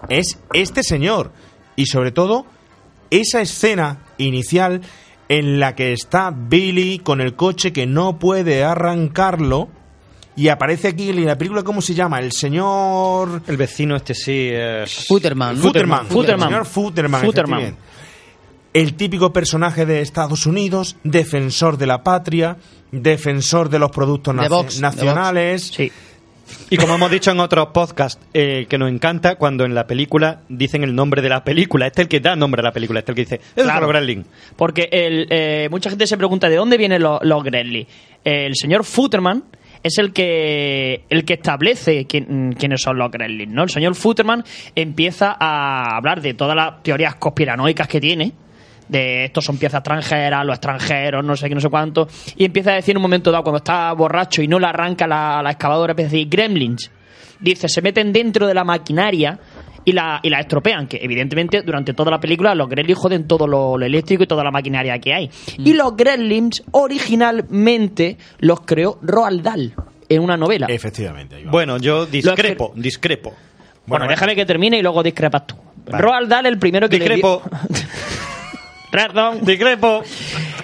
es 0.10 0.40
este 0.54 0.84
señor. 0.84 1.32
Y 1.76 1.88
sobre 1.88 2.12
todo, 2.12 2.46
esa 3.10 3.42
escena 3.42 4.06
inicial 4.18 4.82
en 5.30 5.60
la 5.60 5.76
que 5.76 5.92
está 5.92 6.32
Billy 6.32 7.00
con 7.00 7.20
el 7.22 7.36
coche 7.36 7.74
que 7.74 7.86
no 7.86 8.20
puede 8.20 8.64
arrancarlo. 8.64 9.70
Y 10.38 10.50
aparece 10.50 10.90
aquí 10.90 11.10
en 11.10 11.26
la 11.26 11.36
película, 11.36 11.64
¿cómo 11.64 11.82
se 11.82 11.96
llama? 11.96 12.20
El 12.20 12.32
señor... 12.32 13.42
El 13.48 13.58
vecino 13.58 13.96
este 13.96 14.14
sí 14.14 14.50
es... 14.54 15.08
Futterman. 15.08 15.58
Futterman. 15.58 16.06
Futterman. 16.06 16.48
El 16.48 16.54
señor 16.54 16.66
Futterman. 16.68 17.22
Futterman. 17.22 17.78
El 18.72 18.94
típico 18.94 19.34
personaje 19.34 19.88
de 19.88 20.02
Estados 20.02 20.46
Unidos, 20.46 20.96
defensor 21.04 21.80
de 21.80 21.88
la 21.88 22.04
patria, 22.04 22.58
defensor 22.92 23.70
de 23.70 23.80
los 23.80 23.90
productos 23.90 24.36
nacionales. 24.80 25.72
Sí. 25.76 25.92
Y 26.70 26.78
como 26.78 26.94
hemos 26.94 27.10
dicho 27.10 27.32
en 27.32 27.40
otros 27.40 27.70
podcasts, 27.74 28.22
eh, 28.32 28.68
que 28.70 28.78
nos 28.78 28.92
encanta 28.92 29.38
cuando 29.38 29.66
en 29.66 29.74
la 29.74 29.88
película 29.88 30.42
dicen 30.50 30.84
el 30.84 30.94
nombre 30.94 31.24
de 31.24 31.30
la 31.30 31.44
película. 31.44 31.88
Este 31.88 32.04
es 32.04 32.06
el 32.06 32.10
que 32.10 32.20
da 32.20 32.36
nombre 32.36 32.62
a 32.62 32.64
la 32.64 32.72
película, 32.72 33.00
este 33.00 33.12
es 33.12 33.18
el 33.18 33.26
que 33.26 33.36
dice, 33.36 33.42
es 33.56 33.64
Claro. 33.64 33.80
claro. 33.80 33.88
Gremlin. 33.88 34.24
Porque 34.56 34.88
el, 34.92 35.26
eh, 35.32 35.68
mucha 35.72 35.90
gente 35.90 36.06
se 36.06 36.16
pregunta 36.16 36.48
de 36.48 36.58
dónde 36.58 36.78
vienen 36.78 37.02
los, 37.02 37.20
los 37.24 37.44
Gremlins. 37.44 37.88
El 38.24 38.56
señor 38.56 38.84
Futterman 38.84 39.44
es 39.84 39.98
el 39.98 40.14
que 40.14 41.04
el 41.10 41.26
que 41.26 41.34
establece 41.36 42.06
quién- 42.06 42.54
quiénes 42.58 42.82
son 42.82 42.98
los 42.98 43.10
Gremlins, 43.12 43.52
¿no? 43.54 43.64
El 43.64 43.70
señor 43.70 43.96
Futterman 43.96 44.44
empieza 44.76 45.36
a 45.40 45.96
hablar 45.98 46.22
de 46.22 46.34
todas 46.34 46.56
las 46.56 46.84
teorías 46.84 47.16
conspiranoicas 47.16 47.88
que 47.88 48.00
tiene 48.02 48.32
de 48.88 49.26
estos 49.26 49.44
son 49.44 49.58
piezas 49.58 49.80
extranjeras, 49.80 50.46
los 50.46 50.56
extranjeros, 50.56 51.24
no 51.26 51.36
sé 51.36 51.50
qué, 51.50 51.56
no 51.56 51.60
sé 51.60 51.70
cuánto, 51.70 52.08
y 52.38 52.46
empieza 52.46 52.72
a 52.72 52.76
decir 52.76 52.94
en 52.94 52.98
un 52.98 53.02
momento 53.02 53.32
dado, 53.32 53.44
cuando 53.44 53.58
está 53.58 53.92
borracho 53.92 54.42
y 54.42 54.48
no 54.48 54.60
le 54.60 54.68
arranca 54.68 55.06
la, 55.06 55.42
la 55.44 55.52
excavadora, 55.52 55.92
empieza 55.92 56.10
a 56.10 56.12
decir 56.14 56.30
gremlins. 56.30 56.90
Dice, 57.40 57.68
se 57.68 57.82
meten 57.82 58.14
dentro 58.14 58.48
de 58.48 58.54
la 58.54 58.64
maquinaria 58.64 59.38
y 59.88 59.94
la, 59.94 60.20
y 60.22 60.30
la 60.30 60.42
estropean, 60.42 60.86
que 60.86 61.00
evidentemente 61.02 61.62
durante 61.62 61.94
toda 61.94 62.12
la 62.12 62.20
película 62.20 62.54
los 62.54 62.68
gremlins 62.68 63.00
joden 63.00 63.26
todo 63.26 63.48
lo, 63.48 63.78
lo 63.78 63.86
eléctrico 63.86 64.22
y 64.22 64.28
toda 64.28 64.44
la 64.44 64.52
maquinaria 64.52 65.00
que 65.00 65.14
hay. 65.14 65.30
Y 65.60 65.76
los 65.76 65.96
gremlins 65.96 66.62
originalmente 66.72 68.18
los 68.40 68.60
creó 68.62 69.00
Roald 69.02 69.42
Dahl 69.44 69.74
en 70.10 70.22
una 70.22 70.36
novela. 70.36 70.68
Efectivamente. 70.70 71.38
ahí 71.38 71.46
va. 71.46 71.52
Bueno, 71.52 71.78
yo 71.78 72.06
discrepo, 72.06 72.74
discrepo. 72.76 73.30
Bueno, 73.86 74.04
bueno. 74.04 74.08
déjame 74.10 74.36
que 74.36 74.46
termine 74.46 74.78
y 74.78 74.82
luego 74.82 75.02
discrepas 75.02 75.48
tú. 75.48 75.56
Vale. 75.86 76.04
Roald 76.04 76.28
Dahl, 76.28 76.46
el 76.48 76.60
primero 76.60 76.90
que 76.90 77.00
Discrepo. 77.00 77.44
le 77.46 79.08
dio... 79.14 79.32
Discrepo. 79.42 80.04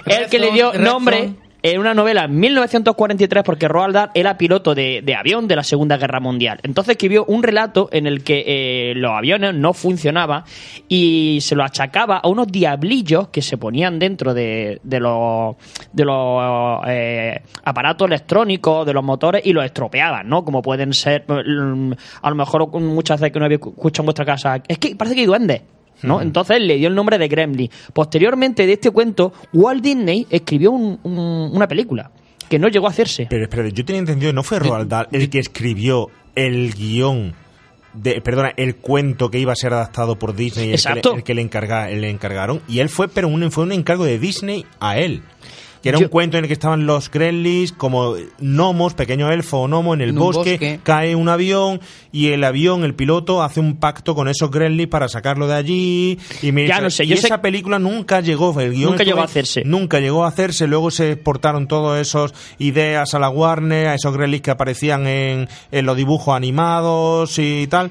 el 0.04 0.28
que 0.28 0.38
le 0.38 0.50
dio 0.50 0.74
nombre 0.74 1.16
Redstone. 1.16 1.43
En 1.64 1.80
una 1.80 1.94
novela 1.94 2.24
en 2.24 2.38
1943 2.38 3.42
porque 3.42 3.68
Roald 3.68 3.94
Dahl 3.94 4.10
era 4.12 4.36
piloto 4.36 4.74
de, 4.74 5.00
de 5.02 5.14
avión 5.14 5.48
de 5.48 5.56
la 5.56 5.64
Segunda 5.64 5.96
Guerra 5.96 6.20
Mundial. 6.20 6.60
Entonces 6.62 6.92
escribió 6.92 7.24
un 7.24 7.42
relato 7.42 7.88
en 7.90 8.06
el 8.06 8.22
que 8.22 8.44
eh, 8.46 8.94
los 8.96 9.12
aviones 9.12 9.54
no 9.54 9.72
funcionaban 9.72 10.44
y 10.88 11.38
se 11.40 11.56
lo 11.56 11.64
achacaba 11.64 12.18
a 12.18 12.28
unos 12.28 12.48
diablillos 12.48 13.28
que 13.28 13.40
se 13.40 13.56
ponían 13.56 13.98
dentro 13.98 14.34
de, 14.34 14.78
de 14.82 15.00
los, 15.00 15.56
de 15.90 16.04
los 16.04 16.82
eh, 16.86 17.40
aparatos 17.64 18.08
electrónicos, 18.08 18.84
de 18.84 18.92
los 18.92 19.02
motores 19.02 19.40
y 19.46 19.54
los 19.54 19.64
estropeaban, 19.64 20.28
¿no? 20.28 20.44
Como 20.44 20.60
pueden 20.60 20.92
ser, 20.92 21.24
mm, 21.26 21.92
a 22.20 22.28
lo 22.28 22.36
mejor 22.36 22.68
muchas 22.78 23.22
veces 23.22 23.32
que 23.32 23.38
no 23.38 23.46
había 23.46 23.56
escuchado 23.56 24.02
en 24.02 24.06
vuestra 24.06 24.26
casa, 24.26 24.62
es 24.68 24.76
que 24.76 24.94
parece 24.96 25.14
que 25.14 25.22
hay 25.22 25.26
duendes. 25.26 25.62
¿No? 26.04 26.20
Entonces 26.22 26.60
le 26.60 26.76
dio 26.76 26.88
el 26.88 26.94
nombre 26.94 27.18
de 27.18 27.28
Gremlin. 27.28 27.70
Posteriormente 27.92 28.66
de 28.66 28.74
este 28.74 28.90
cuento, 28.90 29.32
Walt 29.52 29.82
Disney 29.82 30.26
escribió 30.30 30.70
un- 30.72 30.98
un- 31.02 31.50
una 31.54 31.66
película 31.68 32.10
que 32.48 32.58
no 32.58 32.68
llegó 32.68 32.86
a 32.86 32.90
hacerse. 32.90 33.26
Pero 33.30 33.44
espérate, 33.44 33.72
yo 33.72 33.84
tenía 33.84 34.00
entendido, 34.00 34.32
¿no 34.32 34.42
fue 34.42 34.58
Roald 34.58 34.88
Dahl 34.88 35.08
el 35.12 35.30
que 35.30 35.38
escribió 35.38 36.08
el 36.34 36.74
guion, 36.74 37.34
de, 37.94 38.20
perdona, 38.20 38.52
el 38.56 38.76
cuento 38.76 39.30
que 39.30 39.38
iba 39.38 39.52
a 39.52 39.56
ser 39.56 39.72
adaptado 39.72 40.16
por 40.18 40.34
Disney, 40.34 40.64
el 40.66 40.70
que, 40.72 40.74
Exacto. 40.76 41.10
le, 41.12 41.16
el 41.18 41.22
que 41.24 41.34
le, 41.34 41.42
encarga, 41.42 41.88
le 41.88 42.10
encargaron? 42.10 42.60
Y 42.68 42.80
él 42.80 42.88
fue, 42.88 43.08
pero 43.08 43.28
un, 43.28 43.50
fue 43.52 43.64
un 43.64 43.72
encargo 43.72 44.04
de 44.04 44.18
Disney 44.18 44.66
a 44.80 44.98
él. 44.98 45.22
Que 45.84 45.90
era 45.90 45.98
Yo- 45.98 46.06
un 46.06 46.10
cuento 46.10 46.38
en 46.38 46.44
el 46.44 46.48
que 46.48 46.54
estaban 46.54 46.86
los 46.86 47.10
Gremlins 47.10 47.70
como 47.72 48.14
gnomos, 48.40 48.94
pequeño 48.94 49.30
elfo 49.30 49.58
o 49.60 49.68
gnomo 49.68 49.92
en 49.92 50.00
el 50.00 50.08
En 50.08 50.14
bosque, 50.16 50.52
bosque. 50.52 50.80
cae 50.82 51.14
un 51.14 51.28
avión 51.28 51.78
y 52.10 52.28
el 52.28 52.42
avión, 52.42 52.84
el 52.84 52.94
piloto, 52.94 53.42
hace 53.42 53.60
un 53.60 53.76
pacto 53.76 54.14
con 54.14 54.26
esos 54.26 54.50
Gremlins 54.50 54.88
para 54.88 55.08
sacarlo 55.08 55.46
de 55.46 55.54
allí. 55.54 56.18
Y, 56.40 56.52
me 56.52 56.66
Ya 56.66 56.76
dice- 56.76 56.82
no 56.84 56.90
sé, 56.90 57.04
y 57.04 57.08
yo 57.08 57.16
sé- 57.18 57.26
esa 57.26 57.42
película 57.42 57.78
nunca 57.78 58.22
llegó, 58.22 58.58
el 58.60 58.72
guion 58.72 58.92
Nunca 58.92 59.04
llegó 59.04 59.20
a 59.20 59.24
hacerse. 59.24 59.62
Nunca 59.66 60.00
llegó 60.00 60.24
a 60.24 60.28
hacerse, 60.28 60.66
luego 60.66 60.90
se 60.90 61.12
exportaron 61.12 61.68
todos 61.68 62.00
esos 62.00 62.32
ideas 62.58 63.12
a 63.12 63.18
la 63.18 63.28
Warner, 63.28 63.88
a 63.88 63.94
esos 63.94 64.16
Gremlins 64.16 64.40
que 64.42 64.50
aparecían 64.52 65.06
en, 65.06 65.48
en 65.70 65.84
los 65.84 65.96
dibujos 65.98 66.34
animados 66.34 67.38
y 67.38 67.66
tal, 67.66 67.90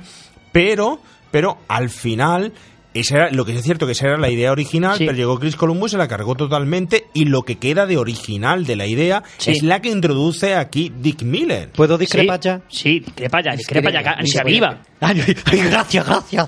pero, 0.51 0.99
pero 1.29 1.59
al 1.67 1.91
final... 1.91 2.53
Esa 2.93 3.15
era, 3.17 3.31
lo 3.31 3.43
que 3.45 3.55
es 3.55 3.63
cierto 3.63 3.85
que 3.87 3.93
esa 3.93 4.07
era 4.07 4.17
la 4.17 4.29
idea 4.29 4.51
original, 4.51 4.97
Sí. 4.97 5.05
pero 5.05 5.17
llegó 5.17 5.39
Chris 5.39 5.55
Columbus 5.55 5.91
y 5.91 5.93
se 5.93 5.97
la 5.97 6.07
cargó 6.07 6.35
totalmente 6.35 7.05
y 7.13 7.25
lo 7.25 7.41
que 7.43 7.57
queda 7.57 7.85
de 7.87 7.97
original 7.97 8.65
de 8.65 8.75
la 8.75 8.85
idea 8.85 9.23
Sí. 9.37 9.51
es 9.51 9.63
la 9.63 9.81
que 9.81 9.89
introduce 9.89 10.55
aquí 10.55 10.91
Dick 10.95 11.23
Miller. 11.23 11.69
¿Puedo 11.71 11.97
discrepar 11.97 12.39
Sí, 12.41 12.49
ya? 12.49 12.61
Sí, 12.69 12.99
discrepa 12.99 13.41
ya, 13.41 13.55
discrepa 13.55 13.89
ya. 13.91 13.99
Ay, 13.99 14.25
ay, 15.27 15.35
ay, 15.51 15.59
gracias, 15.69 16.05
gracias. 16.05 16.47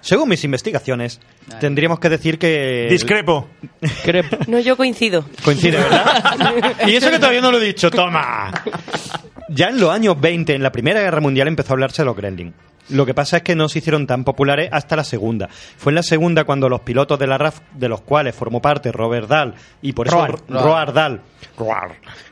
Según 0.00 0.28
mis 0.28 0.44
investigaciones, 0.44 1.20
tendríamos 1.60 1.98
que 1.98 2.08
decir 2.08 2.38
que... 2.38 2.86
Discrepo. 2.88 3.48
No, 4.46 4.60
yo 4.60 4.76
coincido. 4.76 5.24
Coincide, 5.42 5.76
¿verdad? 5.78 6.76
y 6.86 6.94
eso 6.94 7.10
que 7.10 7.18
todavía 7.18 7.40
no 7.40 7.50
lo 7.50 7.58
he 7.60 7.64
dicho, 7.66 7.90
toma. 7.90 8.52
Ya 9.48 9.68
en 9.68 9.80
los 9.80 9.90
años 9.90 10.20
20, 10.20 10.54
en 10.54 10.62
la 10.62 10.72
Primera 10.72 11.00
Guerra 11.00 11.20
Mundial, 11.20 11.48
empezó 11.48 11.72
a 11.72 11.74
hablarse 11.74 12.02
de 12.02 12.06
los 12.06 12.16
Gremlins. 12.16 12.54
Lo 12.90 13.04
que 13.04 13.12
pasa 13.12 13.38
es 13.38 13.42
que 13.42 13.54
no 13.54 13.68
se 13.68 13.80
hicieron 13.80 14.06
tan 14.06 14.24
populares 14.24 14.70
hasta 14.72 14.96
la 14.96 15.04
segunda. 15.04 15.48
Fue 15.48 15.90
en 15.90 15.96
la 15.96 16.02
segunda 16.02 16.44
cuando 16.44 16.68
los 16.68 16.80
pilotos 16.80 17.18
de 17.18 17.26
la 17.26 17.36
RAF, 17.36 17.60
de 17.74 17.88
los 17.88 18.00
cuales 18.00 18.34
formó 18.34 18.62
parte 18.62 18.92
Robert 18.92 19.28
Dahl, 19.28 19.54
y 19.82 19.92
por 19.92 20.06
eso 20.06 20.26
Roald 20.48 20.92
Dahl, 20.94 21.20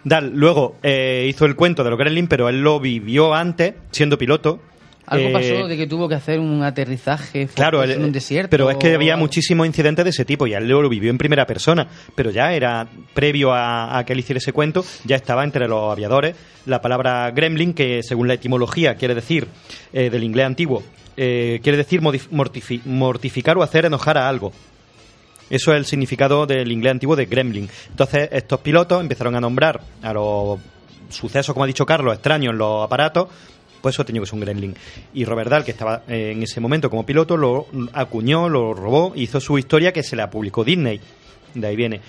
Dahl 0.05 0.33
luego 0.35 0.77
eh, 0.83 1.27
hizo 1.29 1.45
el 1.45 1.57
cuento 1.57 1.85
de 1.85 1.91
los 1.91 1.99
Gremlins, 1.99 2.29
pero 2.29 2.49
él 2.49 2.63
lo 2.63 2.81
vivió 2.81 3.35
antes, 3.35 3.75
siendo 3.91 4.17
piloto. 4.17 4.61
Algo 5.07 5.29
Eh, 5.29 5.33
pasó 5.33 5.69
de 5.69 5.77
que 5.77 5.87
tuvo 5.87 6.09
que 6.09 6.17
hacer 6.17 6.41
un 6.41 6.63
aterrizaje 6.65 7.47
Claro, 7.55 7.85
en 7.85 8.03
un 8.05 8.11
desierto. 8.13 8.51
pero 8.51 8.71
es 8.71 8.77
que 8.77 8.95
había 8.95 9.17
muchísimos 9.17 9.67
incidentes 9.67 10.05
de 10.05 10.11
ese 10.11 10.25
tipo 10.25 10.47
y 10.47 10.55
él 10.55 10.67
lo 10.69 10.89
vivió 10.89 11.11
en 11.11 11.19
primera 11.19 11.47
persona, 11.47 11.87
pero 12.15 12.31
ya 12.31 12.53
era 12.53 12.89
previo 13.15 13.53
a, 13.53 13.97
a 13.99 14.05
que 14.05 14.13
él 14.15 14.19
hiciera 14.19 14.39
ese 14.39 14.53
cuento, 14.53 14.85
ya 15.05 15.15
estaba 15.17 15.45
entre 15.45 15.69
los 15.69 15.93
aviadores 15.93 16.35
la 16.67 16.81
palabra 16.81 17.31
gremlin, 17.31 17.73
que 17.73 18.03
según 18.03 18.27
la 18.27 18.35
etimología 18.35 18.97
quiere 18.97 19.15
decir, 19.15 19.47
eh, 19.93 20.11
del 20.11 20.25
inglés 20.25 20.47
antiguo, 20.47 20.83
eh, 21.17 21.61
quiere 21.63 21.79
decir 21.79 22.01
mortifi- 22.03 22.83
mortificar 22.85 23.57
o 23.57 23.63
hacer 23.63 23.85
enojar 23.87 24.19
a 24.19 24.29
algo. 24.29 24.53
Eso 25.49 25.71
es 25.73 25.79
el 25.79 25.85
significado 25.85 26.45
del 26.47 26.73
inglés 26.73 26.91
antiguo 26.91 27.15
de 27.15 27.27
gremlin. 27.27 27.69
Entonces 27.91 28.29
estos 28.33 28.59
pilotos 28.61 29.01
empezaron 29.01 29.37
a 29.37 29.41
nombrar 29.41 29.81
a 30.03 30.13
los 30.13 30.59
sucesos, 31.09 31.53
como 31.55 31.63
ha 31.63 31.69
dicho 31.69 31.87
Carlos, 31.87 32.15
extraños 32.15 32.51
en 32.53 32.59
los 32.59 32.85
aparatos, 32.85 33.29
pues 33.87 33.95
eso 33.95 34.05
tenía 34.05 34.21
que 34.21 34.27
ser 34.27 34.35
un 34.35 34.41
gremlin. 34.41 34.75
Y 35.15 35.25
Robert 35.25 35.49
Dahl, 35.49 35.65
que 35.65 35.71
estaba 35.71 36.03
eh, 36.09 36.33
en 36.35 36.43
ese 36.43 36.61
momento 36.61 36.91
como 36.91 37.07
piloto, 37.07 37.37
lo 37.37 37.67
acuñó, 37.93 38.49
lo 38.49 38.75
robó, 38.75 39.13
hizo 39.15 39.39
su 39.41 39.59
historia 39.59 39.93
que 39.93 40.03
se 40.03 40.17
la 40.17 40.29
publicó 40.29 40.65
Disney. 40.65 41.01
De 41.55 41.67
ahí 41.67 41.77
viene. 41.77 42.01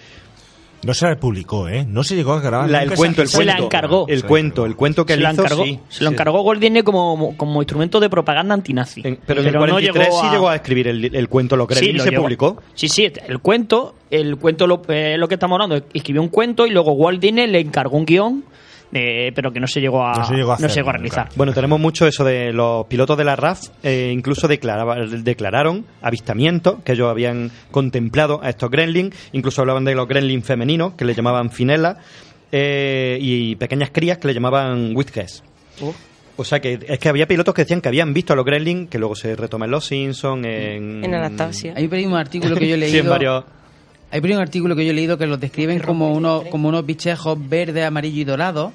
No 0.83 0.93
se 0.93 1.07
la 1.07 1.15
publicó, 1.19 1.67
¿eh? 1.67 1.85
No 1.87 2.03
se 2.03 2.15
llegó 2.15 2.33
a 2.33 2.39
grabar. 2.39 2.69
La- 2.69 2.83
el 2.83 2.93
cuento, 2.93 3.21
el 3.23 3.27
Se 3.27 3.43
la 3.43 3.57
encargó. 3.57 4.05
El 4.07 4.23
cuento, 4.23 4.65
el 4.65 4.75
cuento 4.75 5.05
que 5.05 5.13
se 5.13 5.19
él 5.19 5.25
hizo, 5.31 5.41
encargó, 5.43 5.63
sí. 5.65 5.79
se 5.89 6.03
lo 6.03 6.09
Sí. 6.11 6.13
encargó 6.13 6.41
Walt 6.43 6.61
Disney 6.61 6.83
como, 6.83 7.35
como 7.35 7.61
instrumento 7.61 7.99
de 7.99 8.09
propaganda 8.09 8.53
antinazi. 8.53 9.01
En- 9.03 9.19
pero 9.25 9.41
en 9.41 9.47
el 9.47 9.55
43 9.57 10.07
sí 10.21 10.27
llegó 10.31 10.49
a 10.49 10.55
escribir 10.55 10.87
el, 10.87 11.15
el 11.15 11.29
cuento 11.29 11.55
lo 11.57 11.67
y 11.69 11.75
se 11.75 12.09
llegó. 12.11 12.21
publicó. 12.23 12.61
Sí, 12.75 12.87
sí, 12.89 13.11
el 13.27 13.39
cuento, 13.39 13.95
el 14.11 14.37
cuento 14.37 14.65
lo, 14.67 14.81
eh, 14.89 15.15
lo 15.17 15.27
que 15.27 15.33
estamos 15.33 15.55
hablando, 15.59 15.83
escribió 15.93 16.21
un 16.21 16.29
cuento 16.29 16.67
y 16.67 16.69
luego 16.69 16.91
Walt 16.93 17.19
Disney 17.21 17.47
le 17.47 17.59
encargó 17.59 17.97
un 17.97 18.05
guion, 18.05 18.43
eh, 18.93 19.31
pero 19.35 19.51
que 19.51 19.59
no 19.59 19.67
se 19.67 19.81
llegó 19.81 20.05
a, 20.05 20.13
No 20.13 20.25
se 20.25 20.35
llegó 20.35 20.51
a 20.51 20.55
hacer 20.55 20.85
realizar. 20.85 21.29
Bueno, 21.35 21.53
tenemos 21.53 21.79
mucho 21.79 22.07
eso 22.07 22.23
de 22.23 22.53
los 22.53 22.85
pilotos 22.87 23.17
de 23.17 23.23
la 23.23 23.35
RAF, 23.35 23.59
eh, 23.83 24.11
incluso 24.13 24.47
declaraba- 24.47 24.95
declararon 25.05 25.85
avistamientos 26.01 26.77
que 26.83 26.93
ellos 26.93 27.09
habían 27.09 27.51
contemplado 27.71 28.39
a 28.43 28.49
estos 28.49 28.69
gremlins, 28.71 29.15
incluso 29.33 29.61
hablaban 29.61 29.83
de 29.85 29.95
los 29.95 30.07
gremlins 30.07 30.45
femeninos, 30.45 30.93
que 30.93 31.05
le 31.05 31.13
llamaban 31.13 31.51
finela, 31.51 31.97
eh, 32.51 33.17
y 33.21 33.55
pequeñas 33.57 33.89
crías 33.91 34.17
que 34.19 34.27
le 34.27 34.33
llamaban 34.33 34.95
whiskers. 34.95 35.43
O 36.39 36.43
sea 36.43 36.59
que 36.61 36.79
es 36.87 36.99
que 36.99 37.09
había 37.09 37.27
pilotos 37.27 37.53
que 37.53 37.63
decían 37.63 37.81
que 37.81 37.87
habían 37.89 38.13
visto 38.13 38.31
a 38.31 38.35
los 38.35 38.45
gremlins, 38.45 38.89
que 38.89 38.99
luego 38.99 39.15
se 39.15 39.35
retoma 39.35 39.65
en 39.65 39.71
Los 39.71 39.85
Simpsons, 39.87 40.45
en... 40.45 41.03
En 41.03 41.13
Anastasia. 41.15 41.73
Hay 41.75 41.87
un 42.05 42.13
artículo 42.13 42.55
que 42.55 42.67
yo 42.67 42.75
he 42.75 42.77
Sí, 42.87 42.91
leído. 42.91 43.03
en 43.03 43.09
varios... 43.09 43.43
Hay 44.09 44.21
un 44.21 44.39
artículo 44.39 44.75
que 44.75 44.85
yo 44.85 44.91
he 44.91 44.95
leído 44.95 45.17
que 45.17 45.27
los 45.27 45.39
describen 45.39 45.79
como 45.79 46.13
unos, 46.13 46.45
como 46.45 46.69
unos 46.69 46.85
bichejos 46.85 47.37
verde, 47.49 47.83
amarillo 47.83 48.21
y 48.21 48.23
dorado. 48.23 48.71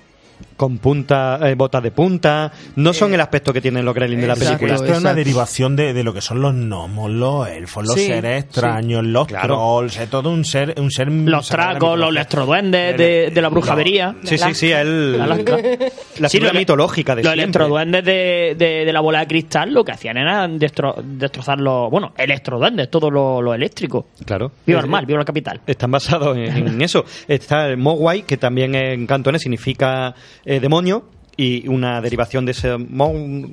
Con 0.56 0.78
punta, 0.78 1.38
eh, 1.42 1.54
botas 1.54 1.82
de 1.82 1.90
punta. 1.90 2.52
No 2.76 2.92
son 2.92 3.12
el 3.14 3.20
aspecto 3.20 3.52
que 3.52 3.60
tienen 3.60 3.84
los 3.84 3.94
gremlins 3.94 4.22
de 4.22 4.28
la 4.28 4.36
película. 4.36 4.74
Esto 4.74 4.92
es 4.92 4.98
una 4.98 5.14
derivación 5.14 5.76
de, 5.76 5.92
de 5.92 6.04
lo 6.04 6.12
que 6.14 6.20
son 6.20 6.40
los 6.40 6.54
gnomos, 6.54 7.10
los 7.10 7.48
elfos, 7.48 7.86
los 7.86 7.94
Sí, 7.94 8.06
seres 8.06 8.44
extraños, 8.44 9.04
los 9.04 9.26
Claro. 9.26 9.54
trolls, 9.56 9.98
es 9.98 10.08
todo 10.10 10.30
un 10.30 10.44
ser, 10.44 10.74
un 10.78 10.90
ser 10.90 11.10
Los 11.10 11.50
la 11.50 11.56
tragos, 11.56 11.98
los 11.98 12.10
electroduendes 12.10 12.96
de, 12.96 13.30
de 13.34 13.42
la 13.42 13.48
brujería. 13.48 14.14
Sí, 14.24 14.38
sí, 14.38 14.54
sí, 14.54 14.70
el, 14.72 15.18
la 15.18 16.28
Sí, 16.28 16.38
figura 16.38 16.52
lo- 16.52 16.58
mitológica 16.58 17.14
de 17.14 17.22
Los 17.22 17.32
siempre. 17.32 17.42
electroduendes 17.62 18.04
de, 18.04 18.54
de, 18.58 18.84
de 18.84 18.92
la 18.92 19.00
bola 19.00 19.20
de 19.20 19.26
cristal 19.26 19.72
lo 19.72 19.84
que 19.84 19.92
hacían 19.92 20.16
era 20.16 20.46
destro- 20.48 20.96
destrozar 21.02 21.58
los. 21.60 21.90
Bueno, 21.90 22.12
electroduendes, 22.16 22.90
todo 22.90 23.10
lo, 23.10 23.40
lo 23.42 23.54
eléctrico. 23.54 24.06
Claro. 24.24 24.52
Viva 24.66 24.78
Es- 24.80 24.84
el 24.84 24.90
mal, 24.90 25.06
viva 25.06 25.18
la 25.18 25.24
capital. 25.24 25.60
Están 25.66 25.90
basados 25.90 26.36
en, 26.36 26.68
en 26.68 26.82
eso. 26.82 27.04
Está 27.28 27.66
el 27.68 27.76
Mogwai, 27.76 28.22
que 28.22 28.36
también 28.36 28.74
en 28.74 29.06
cantonés 29.06 29.42
significa 29.42 30.14
eh, 30.44 30.60
demonio, 30.60 31.04
y 31.36 31.66
una 31.68 32.00
derivación 32.00 32.44
de 32.44 32.52
ese 32.52 32.76
Mon. 32.76 33.50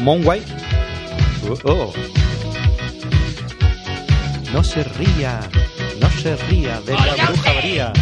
Monwai. 0.00 0.42
Oh, 1.48 1.70
oh. 1.70 1.92
No 4.52 4.62
se 4.62 4.84
ría, 4.84 5.40
no 6.00 6.08
se 6.10 6.36
ría 6.36 6.80
de 6.80 6.92
la 6.92 7.26
brujería. 7.26 7.92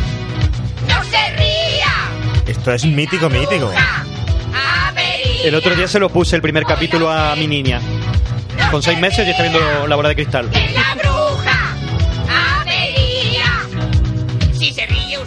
¡No 0.87 1.03
se 1.05 1.37
ría! 1.37 2.47
Esto 2.47 2.73
es 2.73 2.85
mítico, 2.85 3.29
mítico. 3.31 3.73
El 5.45 5.55
otro 5.55 5.75
día 5.75 5.89
se 5.89 5.99
lo 5.99 6.09
puse 6.09 6.37
el 6.37 6.43
primer 6.43 6.65
capítulo 6.65 7.11
a 7.11 7.35
mi 7.35 7.47
niña. 7.47 7.81
Con 8.71 8.83
seis 8.83 8.99
meses 9.01 9.27
y 9.27 9.31
está 9.31 9.43
viendo 9.43 9.87
la 9.87 9.97
bola 9.97 10.11
de 10.11 10.15
cristal. 10.15 10.49
¡La 10.53 11.12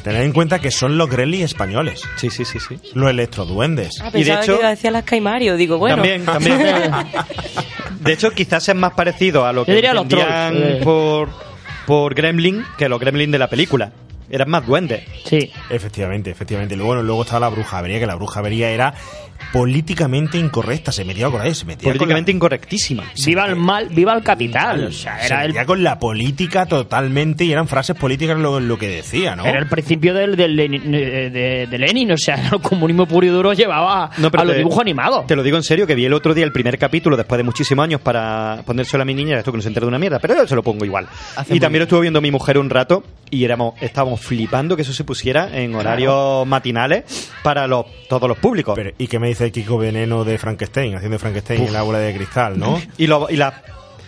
Tened 0.05 0.21
en 0.21 0.33
cuenta 0.33 0.59
que 0.59 0.69
son 0.69 0.99
los 0.99 1.09
Gremlins 1.09 1.45
españoles, 1.45 1.99
Sí, 2.17 2.29
sí, 2.29 2.45
sí, 2.45 2.59
sí. 2.59 2.77
los 2.93 3.09
electroduendes. 3.09 3.89
Ah, 4.03 4.11
Y 4.13 4.23
de 4.23 4.33
hecho- 4.35 4.59
que 4.59 4.67
decía 4.67 4.91
las 4.91 5.03
Caimario. 5.03 5.57
Digo, 5.57 5.79
bueno. 5.79 5.95
También, 5.95 6.23
también. 6.25 6.59
De 8.01 8.13
hecho, 8.13 8.29
quizás 8.29 8.69
es 8.69 8.75
más 8.75 8.93
parecido 8.93 9.47
a 9.47 9.51
lo 9.53 9.65
que 9.65 9.73
diría 9.73 9.95
los 9.95 10.03
entendían 10.03 10.53
trolls, 10.53 10.73
eh. 10.75 10.79
por, 10.83 11.29
por 11.87 12.13
Gremlin 12.13 12.63
que 12.77 12.87
los 12.87 12.99
Gremlin 12.99 13.31
de 13.31 13.39
la 13.39 13.47
película. 13.49 13.91
Eran 14.29 14.49
más 14.49 14.65
duendes. 14.67 15.03
Sí. 15.25 15.51
Efectivamente, 15.71 16.29
efectivamente. 16.29 16.75
Luego, 16.75 16.95
luego 17.01 17.23
estaba 17.23 17.39
la 17.41 17.49
bruja 17.49 17.79
avería, 17.79 17.99
que 17.99 18.05
la 18.05 18.13
bruja 18.15 18.41
avería 18.41 18.69
era 18.69 18.93
políticamente 19.51 20.37
incorrecta. 20.37 20.91
Se 20.91 21.05
metía 21.05 21.29
con 21.29 21.53
se 21.53 21.65
metía 21.65 21.87
Políticamente 21.89 22.31
incorrectísima. 22.31 23.03
Viva 23.25 23.45
el 23.45 23.55
mal, 23.55 23.89
viva 23.89 24.13
el 24.13 24.23
capital. 24.23 24.85
O 24.85 24.91
sea, 24.91 25.19
se 25.21 25.33
el, 25.33 25.47
metía 25.47 25.65
con 25.65 25.83
la 25.83 25.99
política 25.99 26.65
totalmente 26.65 27.45
y 27.45 27.51
eran 27.51 27.67
frases 27.67 27.95
políticas 27.95 28.37
lo, 28.37 28.59
lo 28.59 28.77
que 28.77 28.87
decía, 28.89 29.35
¿no? 29.35 29.45
era 29.45 29.59
el 29.59 29.67
principio 29.67 30.13
del, 30.13 30.35
del 30.35 30.55
Lenin, 30.55 30.91
de, 30.91 31.67
de- 31.69 31.77
Lenin. 31.77 32.11
O 32.11 32.17
sea, 32.17 32.35
el 32.51 32.61
comunismo 32.61 33.05
puro 33.05 33.25
y 33.25 33.29
duro 33.29 33.53
llevaba 33.53 34.09
No, 34.17 34.31
pero 34.31 34.41
a 34.43 34.45
los 34.45 34.57
dibujos 34.57 34.79
animados. 34.81 35.27
Te 35.27 35.35
lo 35.35 35.43
digo 35.43 35.57
en 35.57 35.63
serio, 35.63 35.87
que 35.87 35.95
vi 35.95 36.05
el 36.05 36.13
otro 36.13 36.33
día 36.33 36.43
el 36.43 36.51
primer 36.51 36.77
capítulo 36.77 37.17
después 37.17 37.37
de 37.37 37.43
muchísimos 37.43 37.83
años 37.83 38.01
para 38.01 38.63
ponérselo 38.65 39.03
a 39.03 39.05
mi 39.05 39.13
niña, 39.13 39.37
esto 39.37 39.51
que 39.51 39.57
no 39.57 39.61
se 39.61 39.67
entera 39.69 39.85
de 39.85 39.89
una 39.89 39.99
mierda, 39.99 40.19
pero 40.19 40.35
yo 40.35 40.47
se 40.47 40.55
lo 40.55 40.63
pongo 40.63 40.85
igual. 40.85 41.07
Hace 41.35 41.55
y 41.55 41.59
también 41.59 41.79
lo 41.81 41.83
estuvo 41.83 41.99
viendo 42.01 42.21
mi 42.21 42.31
mujer 42.31 42.57
un 42.57 42.69
rato 42.69 43.03
y 43.29 43.43
éramos, 43.43 43.75
estábamos 43.81 44.21
flipando 44.21 44.75
que 44.75 44.81
eso 44.83 44.93
se 44.93 45.03
pusiera 45.03 45.57
en 45.57 45.75
horarios 45.75 46.45
matinales 46.47 47.31
para 47.43 47.67
los, 47.67 47.85
todos 48.07 48.27
los 48.27 48.37
públicos. 48.37 48.75
Pero, 48.75 48.91
¿Y 48.97 49.07
qué 49.07 49.19
me 49.19 49.24
dice 49.29 49.51
Kiko 49.51 49.77
Veneno 49.77 50.23
de 50.23 50.37
Frankenstein, 50.37 50.95
haciendo 50.95 51.19
Frankenstein 51.19 51.63
en 51.63 51.73
la 51.73 51.81
bola 51.81 51.99
de 51.99 52.13
cristal, 52.13 52.57
no? 52.59 52.81
Y, 52.97 53.07
lo, 53.07 53.29
y 53.29 53.35
la, 53.35 53.61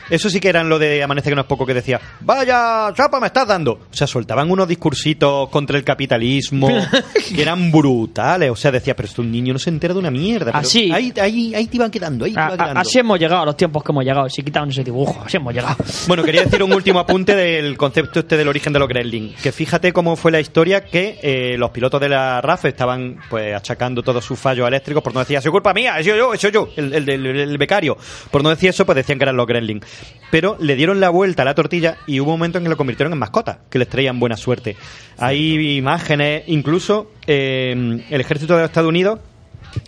eso 0.09 0.29
sí 0.29 0.39
que 0.39 0.49
eran 0.49 0.69
lo 0.69 0.79
de 0.79 1.03
Amanece 1.03 1.29
que 1.29 1.35
no 1.35 1.41
es 1.41 1.47
poco 1.47 1.65
que 1.65 1.73
decía, 1.73 1.99
vaya 2.21 2.91
chapa 2.95 3.19
me 3.19 3.27
estás 3.27 3.47
dando. 3.47 3.73
O 3.73 3.93
sea, 3.95 4.07
soltaban 4.07 4.49
unos 4.49 4.67
discursitos 4.67 5.49
contra 5.49 5.77
el 5.77 5.83
capitalismo 5.83 6.69
que 7.35 7.41
eran 7.41 7.71
brutales. 7.71 8.49
O 8.51 8.55
sea, 8.55 8.71
decía, 8.71 8.95
pero 8.95 9.07
esto 9.07 9.21
un 9.21 9.31
niño 9.31 9.53
no 9.53 9.59
se 9.59 9.69
entera 9.69 9.93
de 9.93 9.99
una 9.99 10.11
mierda. 10.11 10.45
Pero 10.51 10.57
Así. 10.57 10.91
Ahí, 10.91 11.13
ahí, 11.21 11.53
ahí 11.55 11.67
te 11.67 11.77
iban 11.77 11.91
quedando, 11.91 12.25
ahí 12.25 12.33
te 12.33 12.39
A- 12.39 12.45
iban 12.45 12.53
a- 12.59 12.63
quedando. 12.63 12.79
así 12.81 12.99
hemos 12.99 13.19
llegado 13.19 13.41
a 13.41 13.45
los 13.45 13.57
tiempos 13.57 13.83
que 13.83 13.91
hemos 13.91 14.03
llegado. 14.03 14.29
Si 14.29 14.43
quitaban 14.43 14.69
ese 14.69 14.83
dibujo, 14.83 15.21
así 15.25 15.37
hemos 15.37 15.53
llegado. 15.53 15.75
Bueno, 16.07 16.23
quería 16.23 16.43
decir 16.43 16.63
un 16.63 16.73
último 16.73 16.99
apunte 16.99 17.35
del 17.35 17.75
concepto 17.77 18.19
este 18.19 18.37
del 18.37 18.47
origen 18.47 18.71
de 18.71 18.79
los 18.79 18.87
Gremlins. 18.87 19.41
Que 19.41 19.51
fíjate 19.51 19.91
cómo 19.91 20.15
fue 20.15 20.31
la 20.31 20.39
historia 20.39 20.85
que 20.85 21.19
eh, 21.21 21.55
los 21.57 21.71
pilotos 21.71 21.99
de 21.99 22.07
la 22.09 22.39
RAF 22.41 22.65
estaban 22.65 23.17
pues 23.29 23.53
achacando 23.53 24.01
todos 24.03 24.23
sus 24.23 24.39
fallos 24.39 24.67
eléctricos 24.67 25.03
por 25.03 25.13
no 25.13 25.19
decir, 25.19 25.37
es 25.37 25.47
culpa 25.49 25.73
mía, 25.73 25.99
es 25.99 26.05
yo, 26.05 26.15
yo, 26.15 26.31
soy 26.37 26.51
yo, 26.51 26.69
el, 26.77 26.93
el, 26.93 27.09
el- 27.09 27.25
el 27.25 27.57
becario. 27.57 27.97
Por 28.31 28.41
no 28.43 28.49
decir 28.49 28.69
eso, 28.69 28.85
pues 28.85 28.95
decían 28.95 29.17
que 29.17 29.23
eran 29.25 29.35
los 29.35 29.45
Gremlins. 29.47 29.85
Pero 30.29 30.57
le 30.59 30.75
dieron 30.75 30.99
la 30.99 31.09
vuelta 31.09 31.43
a 31.43 31.45
la 31.45 31.55
tortilla 31.55 31.97
y 32.05 32.19
hubo 32.19 32.33
un 32.33 32.39
momento 32.39 32.57
en 32.57 32.65
que 32.65 32.69
lo 32.69 32.75
convirtieron 32.77 33.13
en 33.13 33.19
mascota, 33.19 33.59
que 33.69 33.79
les 33.79 33.87
traían 33.87 34.19
buena 34.19 34.35
suerte. 34.35 34.75
Hay 35.17 35.77
imágenes, 35.77 36.43
incluso 36.47 37.11
eh, 37.25 38.03
el 38.09 38.21
ejército 38.21 38.55
de 38.55 38.61
los 38.61 38.69
Estados 38.69 38.89
Unidos 38.89 39.19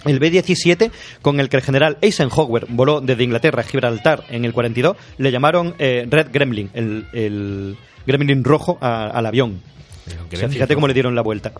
el 0.05 0.19
B-17, 0.19 0.91
con 1.21 1.39
el 1.39 1.49
que 1.49 1.57
el 1.57 1.63
general 1.63 1.97
Eisenhower 2.01 2.67
voló 2.69 3.01
desde 3.01 3.23
Inglaterra 3.23 3.61
a 3.61 3.63
Gibraltar 3.65 4.23
en 4.29 4.45
el 4.45 4.53
42, 4.53 4.95
le 5.17 5.31
llamaron 5.31 5.73
eh, 5.79 6.05
Red 6.09 6.27
Gremlin, 6.31 6.69
el, 6.73 7.05
el 7.11 7.75
Gremlin 8.05 8.43
rojo 8.43 8.77
a- 8.81 9.07
al 9.07 9.25
avión. 9.25 9.59
O 10.05 10.09
sea, 10.09 10.19
Gremlin 10.29 10.51
fíjate 10.51 10.75
cómo 10.75 10.87
le 10.87 10.93
dieron 10.93 11.15
la 11.15 11.21
vuelta. 11.21 11.51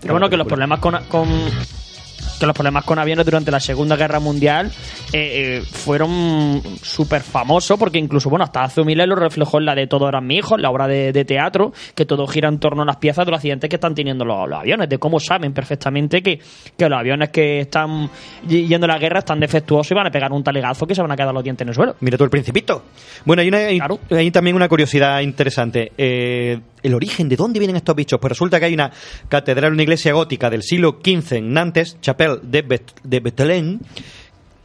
Pero 0.00 0.14
bueno, 0.14 0.28
que 0.28 0.36
los 0.36 0.46
problemas 0.46 0.80
con, 0.80 0.96
con 1.08 1.28
que 2.38 2.46
los 2.46 2.54
problemas 2.54 2.84
con 2.84 2.98
aviones 2.98 3.24
durante 3.24 3.50
la 3.50 3.60
Segunda 3.60 3.96
Guerra 3.96 4.20
Mundial 4.20 4.70
eh, 5.12 5.60
eh, 5.60 5.62
fueron 5.62 6.62
súper 6.82 7.22
famosos 7.22 7.78
porque 7.78 7.98
incluso, 7.98 8.28
bueno, 8.30 8.44
hasta 8.44 8.62
hace 8.62 8.80
un 8.80 8.86
milenio 8.86 9.14
lo 9.14 9.22
reflejó 9.22 9.58
en 9.58 9.66
la 9.66 9.74
de 9.74 9.86
Todo 9.86 10.08
eran 10.08 10.26
mi 10.26 10.36
hijo, 10.36 10.56
la 10.56 10.70
obra 10.70 10.86
de, 10.86 11.12
de 11.12 11.24
teatro, 11.24 11.72
que 11.94 12.04
todo 12.04 12.26
gira 12.26 12.48
en 12.48 12.58
torno 12.58 12.82
a 12.82 12.86
las 12.86 12.96
piezas 12.96 13.24
de 13.24 13.30
los 13.30 13.38
accidentes 13.38 13.70
que 13.70 13.76
están 13.76 13.94
teniendo 13.94 14.24
los, 14.24 14.48
los 14.48 14.58
aviones, 14.58 14.88
de 14.88 14.98
cómo 14.98 15.20
saben 15.20 15.52
perfectamente 15.52 16.22
que, 16.22 16.38
que 16.76 16.88
los 16.88 16.98
aviones 16.98 17.30
que 17.30 17.60
están 17.60 18.10
yendo 18.46 18.84
a 18.86 18.88
la 18.88 18.98
guerra 18.98 19.20
están 19.20 19.40
defectuosos 19.40 19.90
y 19.90 19.94
van 19.94 20.06
a 20.06 20.10
pegar 20.10 20.32
un 20.32 20.42
talegazo 20.42 20.86
que 20.86 20.94
se 20.94 21.02
van 21.02 21.12
a 21.12 21.16
quedar 21.16 21.32
los 21.32 21.42
dientes 21.42 21.64
en 21.64 21.68
el 21.68 21.74
suelo. 21.74 21.96
Mira 22.00 22.18
tú 22.18 22.24
el 22.24 22.30
principito. 22.30 22.84
Bueno, 23.24 23.42
hay, 23.42 23.48
una, 23.48 23.58
hay, 23.58 23.80
hay 24.10 24.30
también 24.30 24.56
una 24.56 24.68
curiosidad 24.68 25.20
interesante. 25.20 25.92
Eh, 25.96 26.58
el 26.82 26.94
origen, 26.94 27.28
¿de 27.28 27.36
dónde 27.36 27.58
vienen 27.58 27.76
estos 27.76 27.96
bichos? 27.96 28.18
Pues 28.20 28.30
resulta 28.30 28.58
que 28.58 28.66
hay 28.66 28.74
una 28.74 28.90
catedral, 29.28 29.72
una 29.72 29.82
iglesia 29.82 30.12
gótica 30.12 30.50
del 30.50 30.62
siglo 30.62 30.98
XV 31.04 31.36
en 31.36 31.52
Nantes, 31.52 31.98
Chapelle 32.00 32.38
de, 32.42 32.62
Bet 32.62 32.92
de 33.02 33.20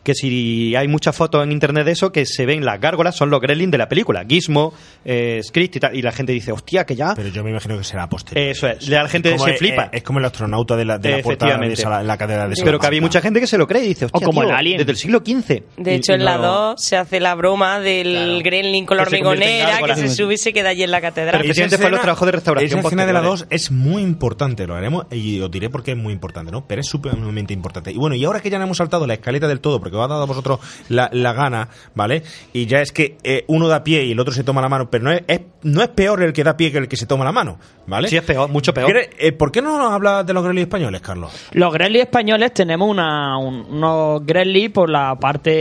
que 0.03 0.13
si 0.15 0.75
hay 0.75 0.87
muchas 0.87 1.15
fotos 1.15 1.43
en 1.43 1.51
internet 1.51 1.85
de 1.85 1.91
eso, 1.91 2.11
que 2.11 2.25
se 2.25 2.45
ven 2.45 2.65
las 2.65 2.79
gárgolas, 2.79 3.15
son 3.15 3.29
los 3.29 3.39
gremlins 3.39 3.71
de 3.71 3.77
la 3.77 3.87
película, 3.87 4.25
Gizmo, 4.27 4.73
eh, 5.05 5.39
Script 5.43 5.75
y 5.75 5.79
tal, 5.79 5.95
y 5.95 6.01
la 6.01 6.11
gente 6.11 6.31
dice, 6.33 6.51
hostia, 6.51 6.85
que 6.85 6.95
ya... 6.95 7.13
Pero 7.15 7.29
yo 7.29 7.43
me 7.43 7.51
imagino 7.51 7.77
que 7.77 7.83
será 7.83 8.07
posterior. 8.07 8.49
Eso 8.49 8.67
es, 8.67 8.87
la 8.87 9.07
gente 9.07 9.31
Como 9.31 9.45
se 9.45 9.51
es- 9.51 9.59
flipa. 9.59 9.83
Es, 9.85 9.89
es 9.99 10.03
como 10.03 10.19
el 10.19 10.25
astronauta 10.25 10.75
de 10.75 10.85
la, 10.85 10.97
de 10.97 11.11
la 11.17 11.21
portada 11.21 11.57
de 11.57 11.73
esa- 11.73 12.01
la 12.03 12.17
catedral 12.17 12.49
de 12.49 12.55
Pero 12.55 12.61
Salamanca. 12.61 12.81
que 12.81 12.87
había 12.87 13.01
mucha 13.01 13.21
gente 13.21 13.39
que 13.39 13.47
se 13.47 13.57
lo 13.57 13.67
cree 13.67 13.83
y 13.85 13.87
dice, 13.89 14.05
hostia, 14.05 14.25
como 14.25 14.41
tío, 14.41 14.49
el 14.49 14.55
Alien. 14.55 14.77
desde 14.79 14.91
el 14.91 14.97
siglo 14.97 15.19
XV. 15.19 15.63
De 15.77 15.91
Y- 15.93 15.95
hecho, 15.97 16.11
y 16.13 16.15
en 16.15 16.25
la 16.25 16.37
no- 16.37 16.43
2 16.71 16.81
se 16.83 16.97
hace 16.97 17.19
la 17.19 17.35
broma 17.35 17.79
del 17.79 18.41
gremlin 18.43 18.85
con 18.85 18.97
la 18.97 19.03
hormigonera 19.03 19.79
que 19.85 19.95
se 19.95 20.09
sube 20.09 20.33
y 20.33 20.37
se 20.37 20.51
queda 20.53 20.69
allí 20.69 20.83
en 20.83 20.91
la 20.91 21.01
catedral. 21.01 21.31
Pero 21.33 21.43
precisamente 21.43 21.77
fue 21.77 21.91
los 21.91 22.01
trabajos 22.01 22.25
de 22.25 22.31
restauración 22.31 22.79
Esa 22.79 22.87
escena 22.87 23.05
de 23.05 23.13
la 23.13 23.21
posteriores. 23.21 23.49
2 23.49 23.55
es 23.55 23.71
muy 23.71 24.01
importante, 24.01 24.65
lo 24.65 24.75
haremos 24.75 25.05
y 25.11 25.39
os 25.39 25.51
diré 25.51 25.69
por 25.69 25.83
qué 25.83 25.91
es 25.91 25.97
muy 25.97 26.13
importante, 26.13 26.51
¿no? 26.51 26.65
Pero 26.67 26.81
es 26.81 26.87
sumamente 26.87 27.53
importante. 27.53 27.91
Y 27.91 27.97
bueno, 27.97 28.15
y 28.15 28.23
ahora 28.25 28.39
que 28.39 28.49
ya 28.49 28.57
no 28.57 28.65
hemos 28.65 28.77
saltado 28.77 29.05
la 29.05 29.13
escaleta 29.13 29.47
del 29.47 29.59
todo, 29.59 29.79
porque 29.79 29.90
os 29.95 30.03
ha 30.03 30.07
dado 30.07 30.23
a 30.23 30.25
vosotros 30.25 30.59
la, 30.89 31.09
la 31.13 31.33
gana, 31.33 31.69
¿vale? 31.95 32.23
Y 32.53 32.65
ya 32.65 32.81
es 32.81 32.91
que 32.91 33.17
eh, 33.23 33.43
uno 33.47 33.67
da 33.67 33.83
pie 33.83 34.05
y 34.05 34.11
el 34.11 34.19
otro 34.19 34.33
se 34.33 34.43
toma 34.43 34.61
la 34.61 34.69
mano, 34.69 34.89
pero 34.89 35.03
no 35.03 35.11
es, 35.11 35.23
es- 35.27 35.41
no 35.63 35.81
es 35.83 35.89
peor 35.89 36.23
el 36.23 36.33
que 36.33 36.43
da 36.43 36.57
pie 36.57 36.71
que 36.71 36.79
el 36.79 36.87
que 36.87 36.97
se 36.97 37.05
toma 37.05 37.23
la 37.23 37.31
mano, 37.31 37.59
¿vale? 37.85 38.07
Sí, 38.07 38.17
es 38.17 38.23
peor, 38.23 38.49
mucho 38.49 38.73
peor. 38.73 38.91
¿Quieres- 38.91 39.09
eh, 39.19 39.31
¿Por 39.31 39.51
qué 39.51 39.61
no 39.61 39.77
nos 39.77 39.91
hablas 39.91 40.25
de 40.25 40.33
los 40.33 40.43
Gremlins 40.43 40.65
españoles, 40.67 41.01
Carlos? 41.01 41.31
Los 41.51 41.71
Gremlins 41.73 42.05
españoles 42.05 42.53
tenemos 42.53 42.89
una, 42.89 43.37
un- 43.37 43.65
unos 43.69 44.25
Gremlins 44.25 44.71
por 44.73 44.89
la 44.89 45.15
parte 45.19 45.51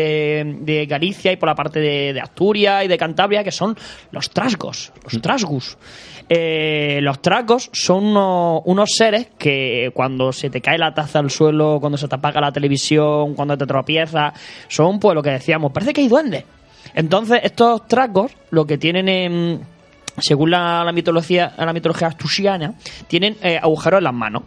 de 0.61 0.86
Galicia 0.86 1.32
y 1.32 1.36
por 1.36 1.48
la 1.48 1.55
parte 1.55 1.81
de, 1.81 2.12
de 2.15 2.20
Asturias 2.20 2.85
y 2.85 2.89
de 2.89 2.97
Cantabria, 2.98 3.44
que 3.44 3.52
son 3.52 3.77
los 4.12 4.31
trasgos, 4.31 4.93
los 5.05 5.20
trasgus. 5.20 5.77
Eh, 6.32 7.01
los 7.02 7.20
trasgos 7.20 7.70
son 7.73 8.05
unos, 8.05 8.62
unos 8.65 8.90
seres 8.97 9.27
que 9.36 9.90
cuando 9.93 10.32
se 10.32 10.48
te 10.48 10.61
cae 10.61 10.78
la 10.78 10.94
taza 10.94 11.19
al 11.19 11.28
suelo, 11.28 11.78
cuando 11.81 11.98
se 11.98 12.07
te 12.07 12.15
apaga 12.15 12.40
la 12.40 12.52
televisión, 12.52 13.35
cuando 13.35 13.59
te 13.59 13.66
tropiezas, 13.66 14.32
son 14.69 15.01
pues 15.01 15.16
lo 15.16 15.24
que 15.24 15.31
decíamos, 15.31 15.73
parece 15.73 15.93
que 15.93 16.02
hay 16.02 16.09
duendes. 16.09 16.44
Entonces, 16.94 17.40
estos 17.43 17.89
trasgos 17.89 18.31
lo 18.51 18.65
que 18.65 18.78
tienen 18.78 19.09
en 19.09 19.61
según 20.19 20.52
la, 20.52 20.85
la 20.85 20.93
mitología 20.93 21.52
la 21.59 21.73
mitología 21.73 22.09
asturiana, 22.09 22.74
tienen 23.09 23.36
eh, 23.43 23.59
agujeros 23.61 23.98
en 23.98 24.05
las 24.05 24.15
manos. 24.15 24.43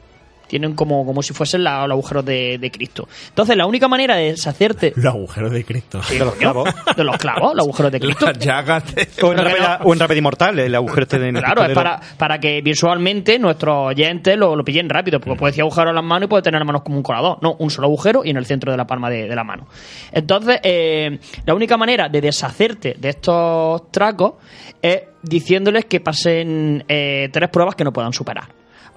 Tienen 0.54 0.76
como, 0.76 1.04
como 1.04 1.24
si 1.24 1.34
fuesen 1.34 1.64
la- 1.64 1.88
los 1.88 1.96
agujeros 1.96 2.24
de, 2.24 2.60
de 2.60 2.70
Cristo. 2.70 3.08
Entonces, 3.30 3.58
la 3.58 3.66
única 3.66 3.88
manera 3.88 4.16
de 4.18 4.26
deshacerte 4.34 4.94
Los 4.96 5.16
agujeros 5.16 5.52
de 5.52 5.66
Cristo. 5.66 6.00
De 6.08 6.20
los 6.20 6.36
clavos. 6.36 6.70
de 6.96 7.04
los 7.04 7.18
clavos, 7.18 7.56
los 7.56 7.64
agujeros 7.66 7.92
de 7.92 8.00
Cristo. 8.02 8.28
Las 8.28 8.38
llagas 8.38 8.94
de- 8.94 9.08
O 9.24 9.32
en, 9.32 9.40
Rápida- 9.40 9.80
o 9.84 9.94
en 9.94 10.00
Rápido 10.00 10.18
Inmortal, 10.20 10.60
el 10.60 10.76
agujero 10.76 11.02
este 11.02 11.18
de 11.18 11.34
Claro, 11.34 11.66
es 11.66 11.74
para, 11.74 12.00
para 12.20 12.38
que 12.40 12.62
visualmente 12.62 13.40
nuestros 13.40 13.76
oyentes 13.88 14.38
lo, 14.38 14.56
lo 14.56 14.64
pillen 14.64 14.88
rápido, 14.90 15.20
porque 15.20 15.40
puede 15.40 15.52
decir 15.54 15.64
agujero 15.64 15.90
en 15.90 15.96
las 15.96 16.04
manos 16.04 16.28
y 16.28 16.30
puede 16.30 16.44
tener 16.44 16.60
las 16.60 16.68
manos 16.68 16.84
como 16.84 16.98
un 16.98 17.04
colador. 17.04 17.40
No, 17.42 17.56
un 17.58 17.72
solo 17.72 17.88
agujero 17.88 18.24
y 18.24 18.30
en 18.30 18.38
el 18.38 18.46
centro 18.46 18.70
de 18.72 18.78
la 18.78 18.86
palma 18.86 19.10
de, 19.10 19.28
de 19.28 19.36
la 19.36 19.44
mano. 19.44 19.68
Entonces, 20.12 20.60
eh, 20.62 21.18
la 21.48 21.56
única 21.56 21.78
manera 21.78 22.10
de 22.10 22.22
deshacerte 22.22 22.96
de 23.00 23.10
estos 23.10 23.90
tracos 23.92 24.34
es 24.84 25.02
diciéndoles 25.24 25.86
que 25.86 26.00
pasen 26.00 26.84
eh, 26.88 27.30
tres 27.32 27.50
pruebas 27.50 27.74
que 27.76 27.84
no 27.84 27.92
puedan 27.92 28.14
superar. 28.14 28.46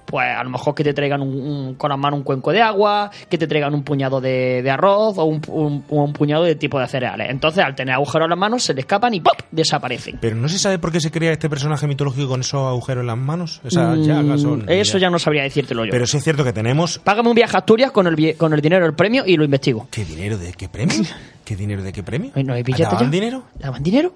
Pues 0.07 0.25
a 0.25 0.41
lo 0.43 0.49
mejor 0.49 0.73
que 0.73 0.83
te 0.85 0.93
traigan 0.93 1.21
un- 1.21 1.35
un- 1.35 1.75
con 1.75 1.89
las 1.89 1.99
manos 1.99 2.17
un 2.19 2.23
cuenco 2.23 2.51
de 2.53 2.61
agua, 2.61 3.11
que 3.29 3.37
te 3.37 3.45
traigan 3.45 3.73
un 3.73 3.83
puñado 3.83 4.21
de, 4.21 4.61
de 4.63 4.71
arroz 4.71 5.17
o 5.17 5.25
un, 5.25 6.13
puñado 6.13 6.45
de 6.45 6.55
tipo 6.55 6.79
de 6.79 6.87
cereales. 6.87 7.27
Entonces, 7.29 7.63
al 7.63 7.75
tener 7.75 7.93
agujeros 7.93 8.25
en 8.25 8.29
las 8.29 8.39
manos, 8.39 8.63
se 8.63 8.73
le 8.73 8.79
escapan 8.81 9.13
y 9.13 9.19
¡pop! 9.19 9.33
desaparecen. 9.51 10.17
Pero 10.21 10.35
no 10.37 10.47
se 10.47 10.57
sabe 10.59 10.79
por 10.79 10.91
qué 10.93 11.01
se 11.01 11.11
crea 11.11 11.33
este 11.33 11.49
personaje 11.49 11.87
mitológico 11.87 12.29
con 12.29 12.39
esos 12.39 12.61
agujeros 12.67 13.01
en 13.01 13.07
las 13.07 13.17
manos, 13.17 13.59
esas 13.65 13.97
Mm, 13.97 14.01
llagas 14.03 14.41
son. 14.41 14.65
Eso 14.69 14.97
ya 14.97 15.09
no 15.09 15.19
sabría 15.19 15.43
decírtelo 15.43 15.83
yo. 15.85 15.91
Pero 15.91 16.07
sí 16.07 16.17
es 16.17 16.23
cierto 16.23 16.43
que 16.43 16.53
tenemos. 16.53 16.99
Págame 16.99 17.29
un 17.29 17.35
viaje 17.35 17.57
a 17.57 17.59
Asturias 17.59 17.91
con 17.91 18.07
el, 18.07 18.35
con 18.37 18.53
el 18.53 18.61
dinero 18.61 18.85
del 18.85 18.93
premio 18.95 19.23
y 19.25 19.35
lo 19.35 19.43
investigo. 19.43 19.87
¿Qué 19.91 20.05
dinero 20.05 20.37
de 20.37 20.53
qué 20.53 20.69
premio? 20.69 20.95
¿Qué 21.43 21.55
dinero 21.57 21.83
de 21.83 21.91
qué 21.93 22.03
premio? 22.03 22.31
¿No 22.35 22.53
¿Daban 22.55 22.65
ya? 23.05 23.09
dinero? 23.09 23.43
¿Daban 23.59 23.83
dinero? 23.83 24.13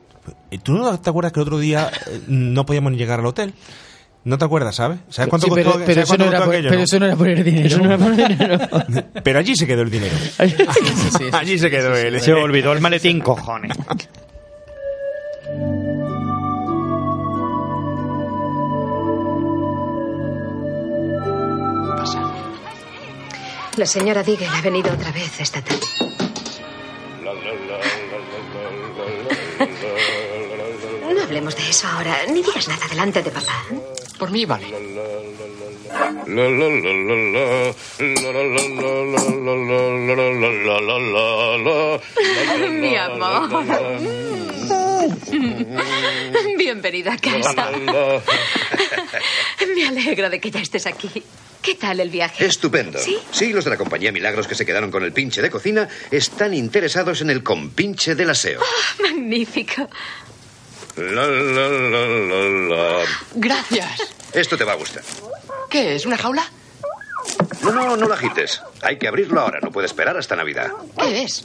¿Y 0.52 0.60
¿Tú 0.60 0.74
no 0.74 1.00
te 1.00 1.10
acuerdas 1.10 1.32
que 1.34 1.40
el 1.40 1.44
otro 1.48 1.58
día 1.60 1.90
eh, 2.08 2.22
no 2.28 2.66
podíamos 2.66 2.92
ni 2.92 2.98
llegar 2.98 3.20
al 3.20 3.26
hotel? 3.26 3.54
¿No 4.23 4.38
te 4.38 4.45
acuerdas, 4.45 4.76
sabes? 4.76 4.99
¿Sabes 5.10 5.30
cuánto 5.30 5.48
Sí, 5.48 5.49
costó, 5.49 5.64
pero, 5.73 5.85
pero 5.85 5.93
¿sabes 5.93 6.03
eso 6.03 6.14
no 6.14 6.18
cuánto 6.18 6.26
era 6.26 6.38
costó 6.38 6.45
por- 6.45 6.53
aquello, 6.56 6.69
pero 6.69 6.80
no? 6.80 6.84
eso 6.84 6.99
no 6.99 7.06
era 7.07 7.15
poner 7.15 7.43
dinero. 7.43 7.68
Eso 7.68 7.77
no 7.80 7.85
era 7.85 7.98
poner 7.98 8.38
dinero. 8.38 9.03
Pero 9.23 9.39
allí 9.39 9.56
se 9.56 9.68
quedó 9.68 9.81
el 9.81 9.89
dinero. 9.89 10.15
allí 11.34 11.57
se 11.57 11.69
quedó 11.72 11.95
él. 11.95 12.19
Se 12.22 12.34
olvidó 12.34 12.72
el 12.73 12.81
maletín, 12.81 13.19
cojones. 13.19 13.76
La 23.77 23.85
señora 23.85 24.23
Diggle 24.23 24.48
ha 24.48 24.61
venido 24.61 24.91
otra 24.93 25.11
vez 25.11 25.39
esta 25.39 25.61
tarde. 25.61 25.81
No 31.14 31.22
hablemos 31.23 31.56
de 31.56 31.69
eso 31.69 31.88
ahora, 31.88 32.15
ni 32.30 32.41
digas 32.41 32.68
nada 32.68 32.88
delante 32.89 33.22
de 33.22 33.31
papá. 33.31 33.64
Por 34.22 34.30
mí 34.30 34.45
vale. 34.45 34.68
Mi 42.69 42.95
amor. 42.98 43.65
Bienvenida 46.56 47.14
a 47.14 47.18
casa. 47.18 47.72
Me 49.76 49.88
alegro 49.88 50.30
de 50.30 50.39
que 50.39 50.52
ya 50.52 50.60
estés 50.60 50.85
aquí. 50.85 51.10
¿Qué 51.64 51.73
tal 51.73 51.99
el 51.99 52.11
viaje? 52.11 52.45
Estupendo. 52.45 52.99
¿Sí? 52.99 53.52
los 53.52 53.64
de 53.64 53.72
la 53.72 53.77
compañía 53.77 54.11
Milagros 54.11 54.48
que 54.48 54.53
se 54.53 54.68
quedaron 54.68 54.91
con 54.91 55.03
el 55.03 55.14
pinche 55.14 55.41
de 55.41 55.49
cocina 55.49 55.89
están 56.11 56.53
interesados 56.53 57.22
en 57.22 57.31
el 57.31 57.41
compinche 57.41 58.14
del 58.14 58.30
aseo. 58.30 58.61
Ah, 58.61 59.02
magnífico. 59.02 59.89
La, 60.98 61.26
la, 61.26 61.70
la, 61.70 62.08
la, 62.08 63.00
la. 63.00 63.06
Gracias. 63.36 64.02
Esto 64.34 64.58
te 64.58 64.64
va 64.64 64.74
a 64.74 64.76
gustar. 64.76 65.04
¿Qué 65.70 65.96
es? 65.96 66.06
¿Una 66.06 66.18
jaula? 66.18 66.44
No, 67.62 67.72
no, 67.72 67.96
no 67.96 68.08
lo 68.08 68.14
agites. 68.14 68.62
Hay 68.82 68.98
que 68.98 69.08
abrirlo 69.08 69.40
ahora, 69.42 69.60
no 69.62 69.72
puede 69.72 69.88
esperar 69.88 70.18
hasta 70.18 70.36
Navidad. 70.36 70.72
¿Qué 71.00 71.24
es? 71.24 71.42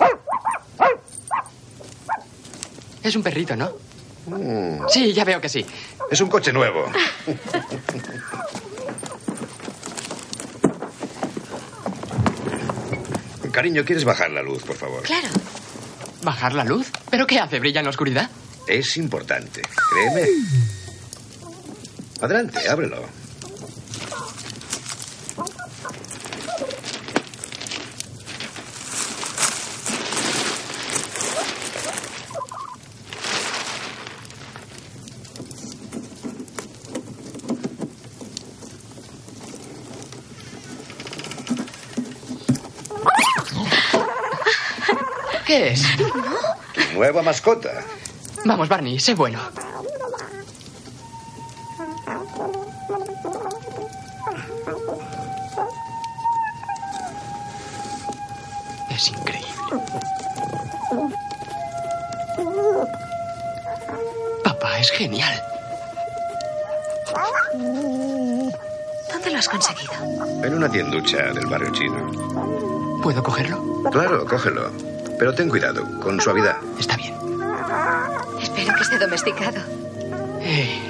Es 3.03 3.15
un 3.17 3.23
perrito, 3.23 3.55
¿no? 3.55 3.73
Mm, 4.27 4.89
Sí, 4.89 5.13
ya 5.13 5.25
veo 5.25 5.41
que 5.41 5.49
sí. 5.49 5.65
Es 6.11 6.21
un 6.21 6.29
coche 6.29 6.53
nuevo. 6.53 6.91
Cariño, 13.53 13.85
¿quieres 13.85 14.05
bajar 14.05 14.31
la 14.31 14.43
luz, 14.43 14.63
por 14.65 14.77
favor? 14.77 15.03
Claro. 15.03 15.29
¿Bajar 16.23 16.53
la 16.55 16.65
luz? 16.65 16.91
¿Pero 17.11 17.27
qué 17.27 17.39
hace? 17.39 17.59
¿Brilla 17.59 17.81
en 17.81 17.85
la 17.87 17.91
oscuridad? 17.91 18.31
Es 18.67 18.97
importante, 18.97 19.63
créeme. 19.91 20.27
Adelante, 22.21 22.69
ábrelo. 22.69 23.05
¿Qué 45.47 45.69
es? 45.69 45.83
Tu 46.75 46.83
nueva 46.95 47.23
mascota. 47.23 47.85
Vamos, 48.47 48.69
Barney, 48.69 49.01
sé 49.01 49.13
bueno. 49.15 49.41
Es 58.89 59.09
increíble. 59.09 59.49
Papá, 64.45 64.79
es 64.79 64.91
genial. 64.93 65.43
¿Dónde 69.13 69.31
lo 69.33 69.39
has 69.39 69.49
conseguido? 69.49 69.93
En 70.45 70.55
una 70.55 70.71
tienducha 70.71 71.33
del 71.33 71.47
barrio 71.47 71.73
chino. 71.73 73.01
¿Puedo 73.03 73.25
cogerlo? 73.25 73.61
Claro, 73.91 74.25
cógelo. 74.25 74.71
Pero 75.19 75.35
ten 75.35 75.49
cuidado, 75.49 75.85
con 76.01 76.21
suavidad. 76.21 76.57
Está 76.79 76.96
bien. 76.96 76.96
Espero 78.67 78.79
que 78.79 78.83
esté 78.83 78.99
domesticado. 78.99 79.61
Eh, 80.41 80.81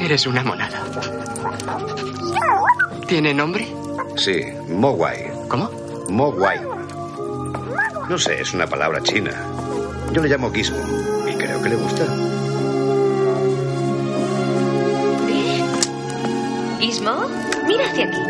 eres 0.00 0.26
una 0.26 0.42
monada. 0.42 0.82
¿Tiene 3.06 3.32
nombre? 3.32 3.72
Sí, 4.16 4.42
Mogwai. 4.68 5.30
¿Cómo? 5.48 5.70
Mogwai. 6.08 6.58
No 8.08 8.18
sé, 8.18 8.40
es 8.40 8.52
una 8.52 8.66
palabra 8.66 9.00
china. 9.00 9.30
Yo 10.12 10.20
le 10.20 10.28
llamo 10.28 10.50
Gizmo 10.50 10.78
y 11.28 11.34
creo 11.36 11.62
que 11.62 11.68
le 11.68 11.76
gusta. 11.76 12.04
Ismo, 16.80 17.28
mira 17.68 17.86
hacia 17.86 18.06
aquí. 18.06 18.27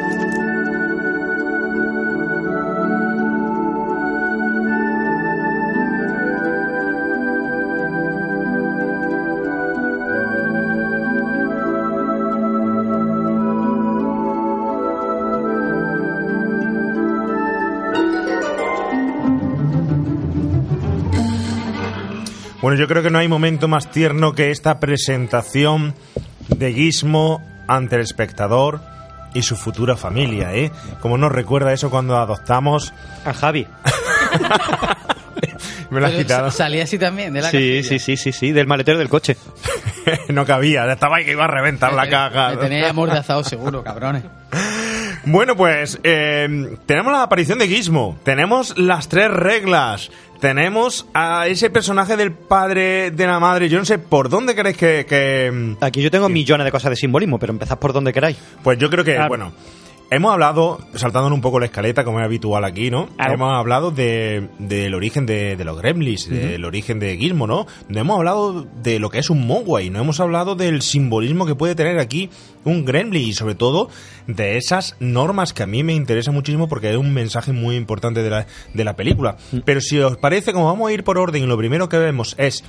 Bueno, 22.68 22.80
yo 22.82 22.86
creo 22.86 23.02
que 23.02 23.08
no 23.08 23.18
hay 23.18 23.28
momento 23.28 23.66
más 23.66 23.90
tierno 23.90 24.34
que 24.34 24.50
esta 24.50 24.78
presentación 24.78 25.94
de 26.48 26.70
Gizmo 26.74 27.40
ante 27.66 27.96
el 27.96 28.02
espectador 28.02 28.82
y 29.32 29.40
su 29.40 29.56
futura 29.56 29.96
familia, 29.96 30.54
¿eh? 30.54 30.70
Como 31.00 31.16
nos 31.16 31.32
recuerda 31.32 31.72
eso 31.72 31.88
cuando 31.88 32.18
adoptamos 32.18 32.92
a 33.24 33.32
Javi. 33.32 33.66
Me 35.88 35.98
lo 36.00 36.06
has 36.08 36.12
Pero 36.12 36.22
quitado. 36.22 36.50
sa- 36.50 36.64
Salía 36.64 36.84
así 36.84 36.98
también, 36.98 37.32
de 37.32 37.40
la 37.40 37.50
Sí, 37.50 37.82
sí, 37.82 37.98
sí, 37.98 38.18
sí, 38.18 38.32
sí, 38.32 38.52
del 38.52 38.66
maletero 38.66 38.98
del 38.98 39.08
coche. 39.08 39.38
no 40.28 40.44
cabía, 40.44 40.84
estaba 40.92 41.16
ahí 41.16 41.24
que 41.24 41.32
iba 41.32 41.44
a 41.44 41.48
reventar 41.48 41.94
la 41.94 42.06
caja. 42.10 42.50
Me 42.50 42.56
tenéis 42.58 42.84
amordazado 42.86 43.42
seguro, 43.44 43.82
cabrones. 43.82 44.24
Bueno, 45.24 45.56
pues 45.56 45.98
eh, 46.04 46.76
tenemos 46.86 47.12
la 47.12 47.22
aparición 47.22 47.58
de 47.58 47.68
Gizmo, 47.68 48.18
tenemos 48.22 48.78
las 48.78 49.08
tres 49.08 49.30
reglas, 49.30 50.10
tenemos 50.40 51.06
a 51.14 51.46
ese 51.48 51.70
personaje 51.70 52.16
del 52.16 52.32
padre 52.32 53.10
de 53.10 53.26
la 53.26 53.40
madre. 53.40 53.68
Yo 53.68 53.78
no 53.78 53.84
sé 53.84 53.98
por 53.98 54.28
dónde 54.28 54.54
queréis 54.54 54.76
que. 54.76 55.06
que- 55.08 55.76
Aquí 55.80 56.02
yo 56.02 56.10
tengo 56.10 56.28
millones 56.28 56.64
de 56.64 56.70
cosas 56.70 56.90
de 56.90 56.96
simbolismo, 56.96 57.38
pero 57.38 57.52
empezad 57.52 57.78
por 57.78 57.92
donde 57.92 58.12
queráis. 58.12 58.36
Pues 58.62 58.78
yo 58.78 58.88
creo 58.90 59.04
que, 59.04 59.14
Claro. 59.14 59.28
bueno. 59.28 59.52
Hemos 60.10 60.32
hablado, 60.32 60.78
saltándonos 60.94 61.36
un 61.36 61.42
poco 61.42 61.60
la 61.60 61.66
escaleta, 61.66 62.02
como 62.02 62.18
es 62.18 62.24
habitual 62.24 62.64
aquí, 62.64 62.90
¿no? 62.90 63.10
Hemos 63.34 63.52
hablado 63.52 63.90
de- 63.90 64.48
del 64.58 64.94
origen 64.94 65.26
de, 65.26 65.54
de 65.54 65.64
los 65.66 65.76
gremlins, 65.76 66.30
del 66.30 66.64
origen 66.64 66.98
de 66.98 67.18
Gizmo, 67.18 67.46
¿no? 67.46 67.66
No 67.90 68.00
hemos 68.00 68.16
hablado 68.16 68.62
de 68.82 69.00
lo 69.00 69.10
que 69.10 69.18
es 69.18 69.28
un 69.28 69.46
Mogwai, 69.46 69.90
no 69.90 70.00
hemos 70.00 70.18
hablado 70.20 70.54
del 70.54 70.80
simbolismo 70.80 71.44
que 71.44 71.54
puede 71.54 71.74
tener 71.74 71.98
aquí 71.98 72.30
un 72.64 72.86
gremlin 72.86 73.28
y 73.28 73.32
sobre 73.34 73.54
todo 73.54 73.90
de 74.26 74.56
esas 74.56 74.96
normas 74.98 75.52
que 75.52 75.62
a 75.62 75.66
mí 75.66 75.82
me 75.84 75.92
interesa 75.92 76.32
muchísimo 76.32 76.68
porque 76.68 76.90
es 76.90 76.96
un 76.96 77.12
mensaje 77.12 77.52
muy 77.52 77.76
importante 77.76 78.22
de 78.22 78.30
la, 78.30 78.46
de 78.72 78.84
la 78.84 78.96
película. 78.96 79.36
Pero 79.66 79.82
si 79.82 79.98
os 79.98 80.16
parece, 80.16 80.54
como 80.54 80.66
vamos 80.66 80.88
a 80.88 80.92
ir 80.94 81.04
por 81.04 81.18
orden, 81.18 81.46
lo 81.48 81.58
primero 81.58 81.90
que 81.90 81.98
vemos 81.98 82.34
es 82.38 82.64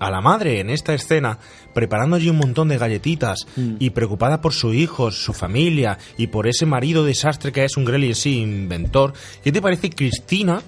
a 0.00 0.10
la 0.10 0.20
madre 0.20 0.58
en 0.58 0.70
esta 0.70 0.94
escena 0.94 1.38
preparando 1.72 2.16
allí 2.16 2.28
un 2.28 2.38
montón 2.38 2.68
de 2.68 2.78
galletitas 2.78 3.46
y 3.78 3.90
preocupada 3.90 4.40
por 4.40 4.52
sus 4.52 4.74
hijos, 4.74 5.22
su 5.22 5.32
familia 5.32 5.98
y 6.16 6.26
por 6.26 6.48
ese 6.48 6.66
marido 6.66 7.04
desastre 7.04 7.52
que 7.52 7.64
es 7.64 7.76
un 7.76 7.84
Gremlin 7.84 8.14
sí 8.14 8.40
inventor. 8.40 9.12
¿Qué 9.44 9.52
te 9.52 9.62
parece 9.62 9.90
Cristina 9.90 10.62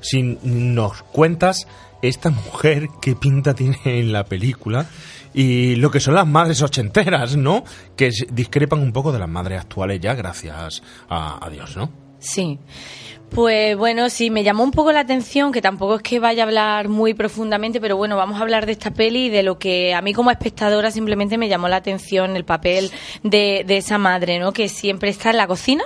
si 0.00 0.22
nos 0.42 1.02
cuentas 1.02 1.68
esta 2.02 2.30
mujer 2.30 2.88
qué 3.02 3.14
pinta 3.14 3.54
tiene 3.54 3.78
en 3.84 4.12
la 4.12 4.24
película 4.24 4.86
y 5.34 5.76
lo 5.76 5.90
que 5.90 6.00
son 6.00 6.14
las 6.14 6.26
madres 6.26 6.62
ochenteras, 6.62 7.36
¿no? 7.36 7.64
Que 7.96 8.10
discrepan 8.30 8.80
un 8.80 8.92
poco 8.92 9.12
de 9.12 9.18
las 9.18 9.28
madres 9.28 9.60
actuales 9.60 10.00
ya 10.00 10.14
gracias 10.14 10.82
a, 11.08 11.44
a 11.44 11.50
Dios, 11.50 11.76
¿no? 11.76 11.90
Sí. 12.18 12.58
Pues 13.30 13.76
bueno, 13.76 14.10
sí, 14.10 14.30
me 14.30 14.42
llamó 14.42 14.64
un 14.64 14.70
poco 14.70 14.90
la 14.90 15.00
atención, 15.00 15.52
que 15.52 15.62
tampoco 15.62 15.96
es 15.96 16.02
que 16.02 16.18
vaya 16.18 16.42
a 16.42 16.46
hablar 16.46 16.88
muy 16.88 17.14
profundamente, 17.14 17.80
pero 17.80 17.96
bueno, 17.96 18.16
vamos 18.16 18.38
a 18.38 18.42
hablar 18.42 18.66
de 18.66 18.72
esta 18.72 18.90
peli 18.90 19.26
y 19.26 19.30
de 19.30 19.42
lo 19.42 19.58
que 19.58 19.94
a 19.94 20.02
mí 20.02 20.12
como 20.12 20.30
espectadora 20.30 20.90
simplemente 20.90 21.38
me 21.38 21.48
llamó 21.48 21.68
la 21.68 21.76
atención 21.76 22.36
el 22.36 22.44
papel 22.44 22.90
de, 23.22 23.64
de 23.66 23.76
esa 23.76 23.98
madre, 23.98 24.38
¿no? 24.38 24.52
Que 24.52 24.68
siempre 24.68 25.10
está 25.10 25.30
en 25.30 25.36
la 25.36 25.46
cocina. 25.46 25.84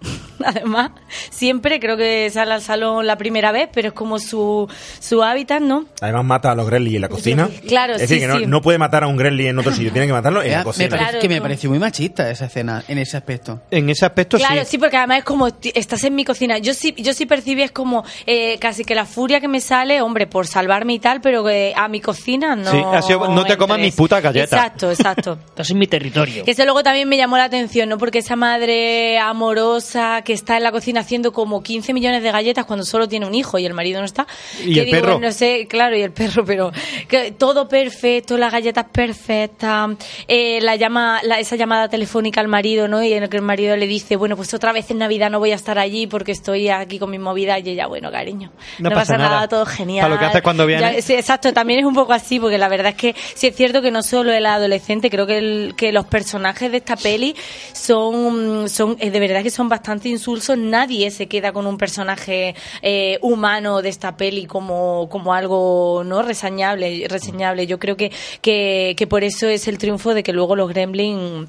Además, 0.44 0.90
siempre 1.30 1.80
creo 1.80 1.96
que 1.96 2.28
sale 2.30 2.52
al 2.52 2.60
salón 2.60 3.06
la 3.06 3.16
primera 3.16 3.52
vez, 3.52 3.68
pero 3.72 3.88
es 3.88 3.94
como 3.94 4.18
su, 4.18 4.68
su 5.00 5.22
hábitat, 5.22 5.60
¿no? 5.62 5.86
Además 6.02 6.24
mata 6.24 6.50
a 6.50 6.54
los 6.54 6.66
Gremlins 6.66 6.96
en 6.96 7.00
la 7.02 7.08
cocina. 7.08 7.48
Claro, 7.66 7.94
es 7.94 8.00
decir, 8.02 8.16
sí, 8.16 8.20
que 8.22 8.26
no, 8.26 8.38
sí. 8.40 8.46
no 8.46 8.60
puede 8.60 8.76
matar 8.76 9.04
a 9.04 9.06
un 9.06 9.16
Gremlin 9.16 9.46
en 9.48 9.58
otro 9.58 9.72
sitio, 9.74 9.92
tiene 9.92 10.06
que 10.08 10.12
matarlo 10.12 10.42
en 10.42 10.50
la 10.52 10.58
me 10.58 10.64
cocina. 10.64 10.88
parece 10.90 11.04
Claro, 11.08 11.20
que 11.22 11.28
me 11.28 11.36
no. 11.36 11.42
pareció 11.42 11.70
muy 11.70 11.78
machista 11.78 12.30
esa 12.30 12.46
escena, 12.46 12.82
en 12.88 12.98
ese 12.98 13.16
aspecto. 13.16 13.62
En 13.70 13.88
ese 13.88 14.04
aspecto 14.04 14.36
Claro, 14.36 14.64
sí. 14.66 14.76
porque 14.76 14.96
además 14.96 15.18
es 15.18 15.24
como 15.24 15.48
estás 15.62 16.04
en 16.04 16.14
mi 16.14 16.24
cocina. 16.24 16.58
Yo 16.58 16.74
sí, 16.74 16.94
yo 16.98 17.14
sí 17.14 17.24
percibí 17.26 17.62
es 17.62 17.70
como 17.72 18.04
eh, 18.26 18.58
casi 18.58 18.84
que 18.84 18.94
la 18.94 19.06
furia 19.06 19.40
que 19.40 19.48
me 19.48 19.60
sale, 19.60 20.02
hombre, 20.02 20.26
por 20.26 20.46
salvarme 20.46 20.94
y 20.94 20.98
tal, 20.98 21.20
pero 21.20 21.44
que 21.44 21.72
a 21.74 21.88
mi 21.88 22.00
cocina 22.00 22.54
no. 22.56 22.70
Sí, 22.70 22.78
ha 22.92 23.00
sido, 23.02 23.28
no 23.28 23.44
te 23.44 23.56
comas 23.56 23.78
mis 23.78 23.94
putas 23.94 24.22
galletas. 24.22 24.52
Exacto, 24.52 24.90
exacto. 24.90 25.38
Estás 25.46 25.70
en 25.70 25.78
mi 25.78 25.86
territorio. 25.86 26.44
Que 26.44 26.50
eso 26.50 26.64
luego 26.64 26.82
también 26.82 27.08
me 27.08 27.16
llamó 27.16 27.38
la 27.38 27.44
atención, 27.44 27.88
¿no? 27.88 27.96
Porque 27.98 28.18
esa 28.18 28.36
madre 28.36 29.18
amorosa 29.18 29.93
que 30.24 30.32
está 30.32 30.56
en 30.56 30.62
la 30.62 30.72
cocina 30.72 31.00
haciendo 31.00 31.32
como 31.32 31.62
15 31.62 31.92
millones 31.92 32.22
de 32.22 32.30
galletas 32.32 32.64
cuando 32.66 32.84
solo 32.84 33.08
tiene 33.08 33.26
un 33.26 33.34
hijo 33.34 33.58
y 33.58 33.66
el 33.66 33.74
marido 33.74 34.00
no 34.00 34.06
está. 34.06 34.26
¿Y 34.64 34.74
que 34.74 34.80
el 34.80 34.86
digo, 34.86 34.98
perro? 34.98 35.12
bueno, 35.14 35.26
no 35.28 35.32
sé, 35.32 35.66
claro, 35.68 35.96
y 35.96 36.02
el 36.02 36.12
perro, 36.12 36.44
pero 36.44 36.72
que 37.08 37.32
todo 37.32 37.68
perfecto, 37.68 38.36
las 38.36 38.52
galletas 38.52 38.86
perfectas, 38.92 39.90
eh, 40.28 40.60
la 40.62 40.76
llama, 40.76 41.20
la- 41.22 41.38
esa 41.38 41.56
llamada 41.56 41.88
telefónica 41.88 42.40
al 42.40 42.48
marido, 42.48 42.88
¿no? 42.88 43.02
Y 43.02 43.12
en 43.12 43.22
el 43.24 43.28
que 43.28 43.36
el 43.36 43.42
marido 43.42 43.76
le 43.76 43.86
dice, 43.86 44.16
bueno, 44.16 44.36
pues 44.36 44.52
otra 44.54 44.72
vez 44.72 44.90
en 44.90 44.98
Navidad 44.98 45.30
no 45.30 45.38
voy 45.38 45.52
a 45.52 45.54
estar 45.56 45.78
allí 45.78 46.06
porque 46.06 46.32
estoy 46.32 46.68
aquí 46.68 46.98
con 46.98 47.10
mi 47.10 47.18
movida 47.18 47.58
y 47.58 47.68
ella, 47.70 47.86
bueno, 47.86 48.10
cariño, 48.10 48.50
No 48.78 48.90
no, 48.90 48.96
pasa 48.96 49.16
nada. 49.16 49.30
nada. 49.30 49.48
todo 49.48 49.66
genial. 49.66 50.04
Para 50.04 50.14
lo 50.14 50.20
que 50.20 50.26
haces 50.26 50.42
cuando 50.42 50.66
viene. 50.66 50.94
Ya, 50.94 51.02
sí, 51.02 51.14
exacto, 51.14 51.52
también 51.52 51.80
es 51.80 51.86
un 51.86 51.94
poco 51.94 52.12
así, 52.12 52.38
porque 52.40 52.58
la 52.58 52.68
verdad 52.68 52.88
es 52.92 52.94
que 52.96 53.14
sí 53.34 53.46
es 53.48 53.56
cierto 53.56 53.82
que 53.82 53.90
no 53.90 54.02
solo 54.02 54.32
el 54.32 54.46
adolescente, 54.46 55.10
creo 55.10 55.26
que, 55.26 55.38
el- 55.38 55.74
que 55.76 55.92
los 55.92 56.06
personajes 56.06 56.70
de 56.70 56.78
esta 56.78 56.96
peli 56.96 57.34
son, 57.72 58.68
son 58.68 58.96
eh, 59.00 59.10
de 59.10 59.20
verdad 59.20 59.42
que 59.42 59.50
son 59.50 59.68
bastante 59.74 60.08
insulsos. 60.08 60.56
Nadie 60.56 61.10
se 61.10 61.26
queda 61.26 61.52
con 61.52 61.66
un 61.66 61.78
personaje 61.78 62.54
eh, 62.82 63.18
humano 63.22 63.82
de 63.82 63.88
esta 63.88 64.16
peli 64.16 64.46
como, 64.46 65.08
como 65.10 65.34
algo 65.34 66.02
no 66.04 66.22
reseñable, 66.22 67.06
reseñable. 67.08 67.66
Yo 67.66 67.78
creo 67.78 67.96
que, 67.96 68.12
que, 68.40 68.94
que 68.96 69.06
por 69.06 69.24
eso 69.24 69.48
es 69.48 69.66
el 69.66 69.78
triunfo 69.78 70.14
de 70.14 70.22
que 70.22 70.32
luego 70.32 70.54
los 70.56 70.68
Gremlins 70.68 71.48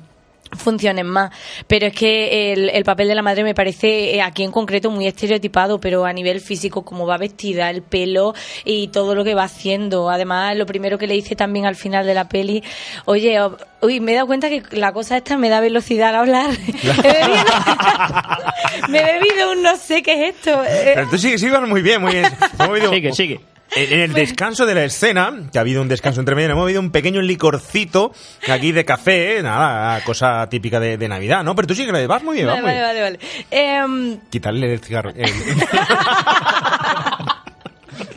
funcionen 0.52 1.08
más. 1.08 1.32
Pero 1.68 1.88
es 1.88 1.94
que 1.94 2.54
el, 2.54 2.70
el 2.70 2.84
papel 2.84 3.08
de 3.08 3.16
la 3.16 3.22
madre 3.22 3.44
me 3.44 3.54
parece 3.54 4.16
eh, 4.16 4.22
aquí 4.22 4.44
en 4.44 4.52
concreto 4.52 4.90
muy 4.92 5.08
estereotipado, 5.08 5.80
pero 5.80 6.06
a 6.06 6.14
nivel 6.14 6.40
físico, 6.42 6.86
como 6.86 7.06
va 7.06 7.18
vestida, 7.18 7.70
el 7.70 7.82
pelo 7.82 8.34
y 8.64 8.88
todo 8.90 9.16
lo 9.16 9.24
que 9.24 9.36
va 9.36 9.44
haciendo. 9.44 10.10
Además, 10.10 10.56
lo 10.56 10.66
primero 10.66 10.98
que 10.98 11.08
le 11.08 11.14
dice 11.16 11.36
también 11.36 11.66
al 11.66 11.76
final 11.76 12.06
de 12.06 12.14
la 12.14 12.30
peli, 12.30 12.64
oye, 13.06 13.38
uy, 13.82 14.00
me 14.00 14.12
he 14.14 14.16
dado 14.16 14.28
cuenta 14.28 14.50
que 14.50 14.64
la 14.72 14.92
cosa 14.94 15.18
esta 15.18 15.38
me 15.38 15.50
da 15.50 15.60
velocidad 15.60 16.10
al 16.10 16.16
hablar. 16.16 16.50
He 17.04 17.08
bebido- 17.12 18.88
me 18.90 19.00
he 19.00 19.04
bebido 19.20 19.52
un 19.52 19.62
no 19.64 19.76
sé 19.78 20.02
qué 20.04 20.28
es 20.30 20.36
esto. 20.36 20.64
Eh, 20.64 20.92
Pero 20.96 21.10
tú 21.10 21.18
sigues, 21.18 21.42
sigues 21.42 21.60
muy 21.62 21.82
bien, 21.82 22.02
muy 22.02 22.14
bien. 22.14 22.26
Sigue, 22.92 23.14
sigue. 23.14 23.40
En 23.76 23.92
en 23.94 24.00
el 24.00 24.14
descanso 24.14 24.66
de 24.66 24.74
la 24.76 24.84
escena, 24.86 25.34
que 25.52 25.58
ha 25.58 25.62
habido 25.62 25.82
un 25.82 25.88
descanso 25.90 26.20
entre 26.22 26.34
medio, 26.36 26.50
hemos 26.52 26.64
bebido 26.66 26.80
un 26.82 26.92
pequeño 26.92 27.22
licorcito 27.22 28.14
aquí 28.50 28.72
de 28.72 28.86
café, 28.86 29.42
nada, 29.44 30.02
cosa 30.04 30.48
típica 30.50 30.80
de, 30.80 30.98
de 30.98 31.08
Navidad, 31.10 31.44
¿no? 31.44 31.56
Pero 31.56 31.68
tú 31.68 31.76
sí 31.76 31.86
que 31.86 32.08
vas 32.08 32.24
muy 32.24 32.36
bien, 32.36 32.48
vas 32.48 32.62
Vale, 32.62 32.74
muy 32.74 32.82
vale, 32.82 33.00
bien. 33.00 33.20
vale, 33.20 33.20
vale. 33.20 33.20
Em, 33.52 34.20
Quitarle 34.30 34.74
el 34.74 34.80
cigarro. 34.80 35.10
el- 35.16 35.26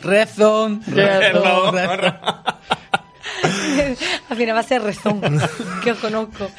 Rezón, 0.03 0.81
rezón, 0.87 1.73
rezón. 1.75 2.15
al 4.29 4.37
final 4.37 4.55
va 4.55 4.59
a 4.59 4.63
ser 4.63 4.81
rezón, 4.81 5.21
que 5.83 5.91
os 5.91 5.97
conozco. 5.99 6.49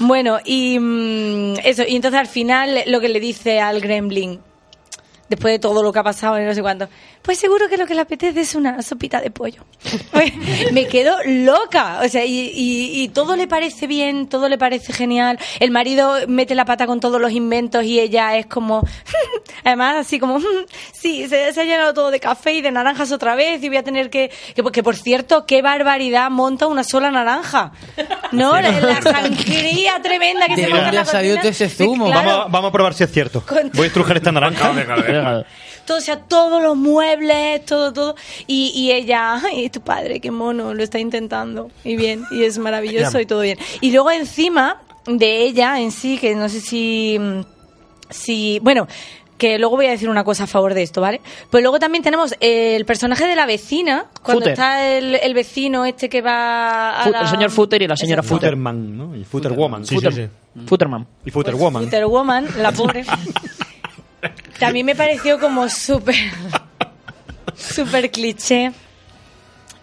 Bueno, 0.00 0.38
y 0.44 0.78
mm, 0.78 1.54
eso, 1.64 1.82
y 1.86 1.96
entonces 1.96 2.20
al 2.20 2.26
final 2.28 2.82
lo 2.86 3.00
que 3.00 3.08
le 3.08 3.20
dice 3.20 3.60
al 3.60 3.80
gremlin, 3.80 4.40
después 5.28 5.52
de 5.54 5.58
todo 5.58 5.82
lo 5.82 5.92
que 5.92 5.98
ha 5.98 6.02
pasado 6.04 6.40
y 6.40 6.44
no 6.44 6.54
sé 6.54 6.62
cuánto, 6.62 6.88
pues 7.24 7.38
seguro 7.38 7.68
que 7.68 7.76
lo 7.78 7.86
que 7.86 7.94
le 7.94 8.02
apetece 8.02 8.40
es 8.42 8.54
una 8.54 8.80
sopita 8.82 9.20
de 9.20 9.30
pollo. 9.30 9.64
Pues, 10.12 10.32
me 10.72 10.86
quedo 10.86 11.16
loca, 11.24 12.00
o 12.04 12.08
sea, 12.08 12.24
y, 12.24 12.50
y- 12.54 13.02
y 13.02 13.08
todo 13.08 13.34
le 13.34 13.46
parece 13.48 13.86
bien, 13.86 14.28
todo 14.28 14.48
le 14.48 14.58
parece 14.58 14.92
genial. 14.92 15.38
El 15.58 15.70
marido 15.70 16.14
mete 16.28 16.54
la 16.54 16.64
pata 16.64 16.86
con 16.86 17.00
todos 17.00 17.20
los 17.20 17.32
inventos 17.32 17.84
y 17.84 17.98
ella 17.98 18.36
es 18.36 18.46
como, 18.46 18.86
además 19.64 19.96
así 20.00 20.18
como, 20.18 20.38
sí, 20.92 21.26
se, 21.28 21.52
se 21.52 21.60
ha 21.60 21.64
llenado 21.64 21.94
todo 21.94 22.10
de 22.10 22.20
café 22.20 22.52
y 22.52 22.60
de 22.62 22.70
naranjas 22.70 23.10
otra 23.12 23.34
vez 23.34 23.62
y 23.62 23.68
voy 23.68 23.78
a 23.78 23.82
tener 23.82 24.10
que, 24.10 24.30
que, 24.54 24.62
que, 24.62 24.82
por 24.82 24.96
cierto, 24.96 25.46
qué 25.46 25.62
barbaridad 25.62 26.30
monta 26.30 26.66
una 26.66 26.84
sola 26.84 27.10
naranja. 27.10 27.72
¿No? 28.32 28.52
La, 28.60 28.70
la 28.80 29.00
sangría 29.02 30.00
tremenda 30.02 30.46
que 30.48 30.56
¿De 30.56 30.64
se 30.64 30.68
monta 30.68 30.88
en 30.90 30.94
la 30.94 31.04
salido 31.04 31.38
ese 31.42 31.68
zumo? 31.68 32.06
Claro. 32.06 32.28
Vamos, 32.28 32.52
vamos 32.52 32.68
a 32.68 32.72
probar 32.72 32.94
si 32.94 33.04
es 33.04 33.10
cierto. 33.12 33.42
Voy 33.74 33.84
a 33.84 33.86
estrujar 33.86 34.16
esta 34.16 34.32
naranja. 34.32 34.72
todo, 35.86 35.98
o 35.98 36.00
sea, 36.00 36.18
todos 36.18 36.62
los 36.62 36.76
muebles, 36.76 37.13
todo, 37.66 37.92
todo. 37.92 38.14
Y, 38.46 38.72
y 38.74 38.92
ella, 38.92 39.34
ay, 39.44 39.68
tu 39.70 39.80
padre, 39.80 40.20
qué 40.20 40.30
mono, 40.30 40.74
lo 40.74 40.82
está 40.82 40.98
intentando. 40.98 41.70
Y 41.84 41.96
bien, 41.96 42.24
y 42.30 42.44
es 42.44 42.58
maravilloso 42.58 43.20
y 43.20 43.26
todo 43.26 43.40
bien. 43.40 43.58
Y 43.80 43.90
luego 43.92 44.10
encima 44.10 44.80
de 45.06 45.42
ella 45.42 45.80
en 45.80 45.90
sí, 45.90 46.18
que 46.18 46.34
no 46.34 46.48
sé 46.48 46.60
si, 46.60 47.18
mm, 47.20 47.40
si, 48.10 48.58
bueno, 48.62 48.86
que 49.36 49.58
luego 49.58 49.76
voy 49.76 49.86
a 49.86 49.90
decir 49.90 50.08
una 50.08 50.22
cosa 50.24 50.44
a 50.44 50.46
favor 50.46 50.74
de 50.74 50.82
esto, 50.82 51.00
¿vale? 51.00 51.20
Pues 51.50 51.60
luego 51.62 51.78
también 51.80 52.04
tenemos 52.04 52.34
el 52.40 52.84
personaje 52.86 53.26
de 53.26 53.34
la 53.34 53.46
vecina, 53.46 54.06
cuando 54.22 54.42
Footer. 54.42 54.52
está 54.52 54.88
el, 54.96 55.16
el 55.16 55.34
vecino 55.34 55.84
este 55.84 56.08
que 56.08 56.22
va 56.22 57.02
a 57.02 57.10
la- 57.10 57.20
El 57.22 57.28
señor 57.28 57.50
Footer 57.50 57.82
y 57.82 57.88
la 57.88 57.96
señora 57.96 58.22
Footer. 58.22 58.50
Futterman, 58.50 58.96
¿no? 58.96 59.16
Y 59.16 59.24
Futterwoman. 59.24 59.84
Sí, 59.84 59.98
sí, 59.98 60.06
sí. 60.12 60.28
Futterman. 60.66 61.04
Y 61.26 61.30
Futterwoman. 61.32 61.82
Wonder 61.82 62.06
Woman, 62.06 62.46
la 62.58 62.70
pobre. 62.72 63.04
También 64.58 64.86
me 64.86 64.94
pareció 64.94 65.38
como 65.40 65.68
súper. 65.68 66.14
Súper 67.56 68.10
cliché. 68.10 68.72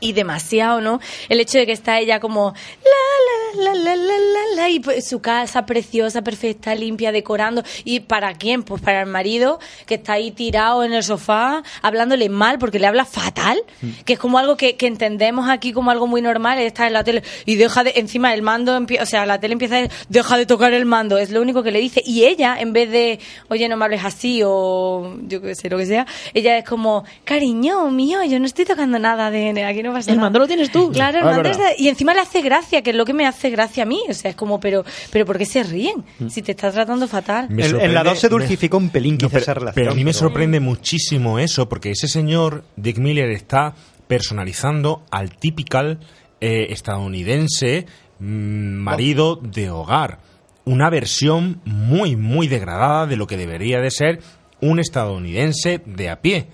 Y 0.02 0.12
demasiado, 0.14 0.82
¿no? 0.82 1.00
El 1.30 1.40
hecho 1.40 1.58
de 1.58 1.66
que 1.66 1.72
está 1.72 2.00
ella 2.00 2.20
como. 2.20 2.54
La, 2.84 3.64
la, 3.64 3.74
la, 3.74 3.74
la, 3.76 3.96
la, 3.96 4.18
la, 4.18 4.56
la, 4.56 4.70
y 4.70 4.80
pues 4.80 5.08
su 5.08 5.22
casa 5.22 5.66
preciosa, 5.66 6.22
perfecta, 6.22 6.76
limpia, 6.76 7.12
decorando. 7.12 7.64
¿Y 7.86 8.02
para 8.02 8.34
quién? 8.34 8.64
Pues 8.64 8.82
para 8.82 9.02
el 9.02 9.08
marido 9.08 9.60
que 9.86 9.96
está 9.96 10.14
ahí 10.14 10.32
tirado 10.32 10.84
en 10.84 10.94
el 10.94 11.04
sofá, 11.04 11.64
hablándole 11.82 12.30
mal 12.30 12.60
porque 12.60 12.80
le 12.80 12.88
habla 12.88 13.06
fatal, 13.06 13.62
que 14.06 14.14
es 14.14 14.20
como 14.20 14.38
algo 14.40 14.58
que, 14.58 14.76
que 14.76 14.88
entendemos 14.88 15.50
aquí 15.50 15.72
como 15.72 15.92
algo 15.92 16.08
muy 16.08 16.22
normal, 16.22 16.60
está 16.60 16.88
en 16.88 16.94
la 16.94 17.04
tele 17.04 17.24
y 17.46 17.56
deja 17.56 17.84
de, 17.84 17.94
encima 17.96 18.34
el 18.34 18.42
mando, 18.42 18.78
o 18.78 19.06
sea, 19.06 19.26
la 19.26 19.40
tele 19.40 19.54
empieza 19.54 19.78
a 19.78 19.82
decir, 19.82 19.98
deja 20.10 20.38
de 20.38 20.46
tocar 20.46 20.74
el 20.74 20.86
mando, 20.86 21.18
es 21.18 21.30
lo 21.30 21.42
único 21.42 21.64
que 21.64 21.72
le 21.72 21.80
dice. 21.80 22.02
Y 22.06 22.26
ella, 22.26 22.58
en 22.60 22.74
vez 22.74 22.90
de, 22.92 23.20
oye, 23.50 23.68
no 23.70 23.78
me 23.78 23.86
hables 23.86 24.04
así 24.04 24.42
o 24.44 25.18
yo 25.28 25.42
qué 25.42 25.56
sé, 25.56 25.70
lo 25.70 25.78
que 25.78 25.86
sea, 25.86 26.06
ella 26.34 26.58
es 26.58 26.66
como, 26.66 27.04
cariño 27.24 27.90
mío, 27.92 28.24
yo 28.24 28.40
no 28.40 28.46
estoy 28.46 28.66
tocando 28.66 29.00
nada 29.00 29.32
de, 29.32 29.54
de 29.54 29.64
aquí 29.64 29.84
no 29.84 29.91
pasa 29.92 30.12
El 30.12 30.18
nada. 30.18 30.28
mando 30.28 30.40
lo 30.40 30.48
tienes 30.48 30.72
tú. 30.72 30.92
Claro, 30.92 31.20
el 31.20 31.24
Ah, 31.26 31.30
es 31.32 31.36
mando 31.38 31.50
verdad. 31.50 31.70
es 31.72 31.78
de- 31.78 31.84
y 31.84 31.88
encima 31.90 32.14
le 32.14 32.22
hace 32.22 32.42
gracia, 32.42 32.82
que 32.82 32.90
es 32.92 32.96
lo 32.96 33.06
que 33.06 33.14
me 33.14 33.26
hace 33.26 33.50
gracia 33.50 33.84
a 33.84 33.86
mí, 33.86 34.02
o 34.10 34.14
sea, 34.14 34.32
es 34.32 34.36
como, 34.38 34.60
pero, 34.60 34.84
pero 35.12 35.26
¿por 35.26 35.38
qué 35.38 35.46
se 35.46 35.64
ríen? 35.64 36.04
Si 36.30 36.42
te 36.42 36.52
está 36.52 36.72
tratando 36.72 37.08
fatal. 37.08 37.48
En, 37.50 37.58
la 37.58 37.66
sorprende- 37.68 38.04
2 38.04 38.20
se 38.20 38.30
dulcificó 38.30 38.78
un 38.78 38.90
pelín 38.90 39.18
pero, 39.18 39.38
esa 39.38 39.54
relación. 39.54 39.76
pero 39.76 39.92
a 39.92 39.96
mí 39.96 40.04
me 40.04 40.12
pero- 40.12 40.20
sorprende 40.20 40.60
muchísimo 40.60 41.40
eso, 41.40 41.68
porque 41.70 41.92
ese 41.92 42.08
señor, 42.08 42.64
Dick 42.76 42.98
Miller, 42.98 43.30
está 43.32 43.76
personalizando 44.08 45.04
al 45.12 45.36
típical 45.38 46.00
eh, 46.42 46.68
estadounidense 46.72 47.86
mm, 48.20 48.26
marido 48.26 49.36
de 49.36 49.70
hogar. 49.70 50.20
Una 50.66 50.90
versión 50.90 51.60
muy, 51.66 52.16
muy 52.16 52.48
degradada 52.48 53.08
de 53.08 53.16
lo 53.18 53.26
que 53.28 53.36
debería 53.38 53.80
de 53.80 53.90
ser 53.92 54.20
un 54.62 54.80
estadounidense 54.80 55.82
de 55.86 56.10
a 56.10 56.22
pie. 56.22 56.48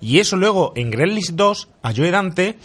Y 0.00 0.18
eso 0.18 0.36
luego 0.36 0.72
en 0.76 0.90
Gremlins 0.90 1.36
2, 1.36 1.68
a 1.82 1.92
Joe 1.94 2.10
Dante, 2.10 2.56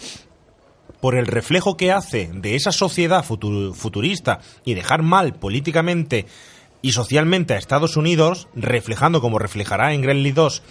por 1.02 1.16
el 1.18 1.28
reflejo 1.28 1.78
que 1.78 1.92
hace 1.92 2.30
de 2.34 2.56
esa 2.56 2.72
sociedad 2.72 3.24
futu- 3.24 3.74
futurista 3.74 4.40
y 4.64 4.74
dejar 4.74 5.04
mal 5.04 5.34
políticamente 5.34 6.26
y 6.82 6.94
socialmente 6.94 7.54
a 7.54 7.58
Estados 7.58 7.98
Unidos, 7.98 8.48
reflejando 8.56 9.22
como 9.22 9.38
reflejará 9.40 9.94
en 9.94 10.02
Gremlins 10.02 10.36
2 10.36 10.64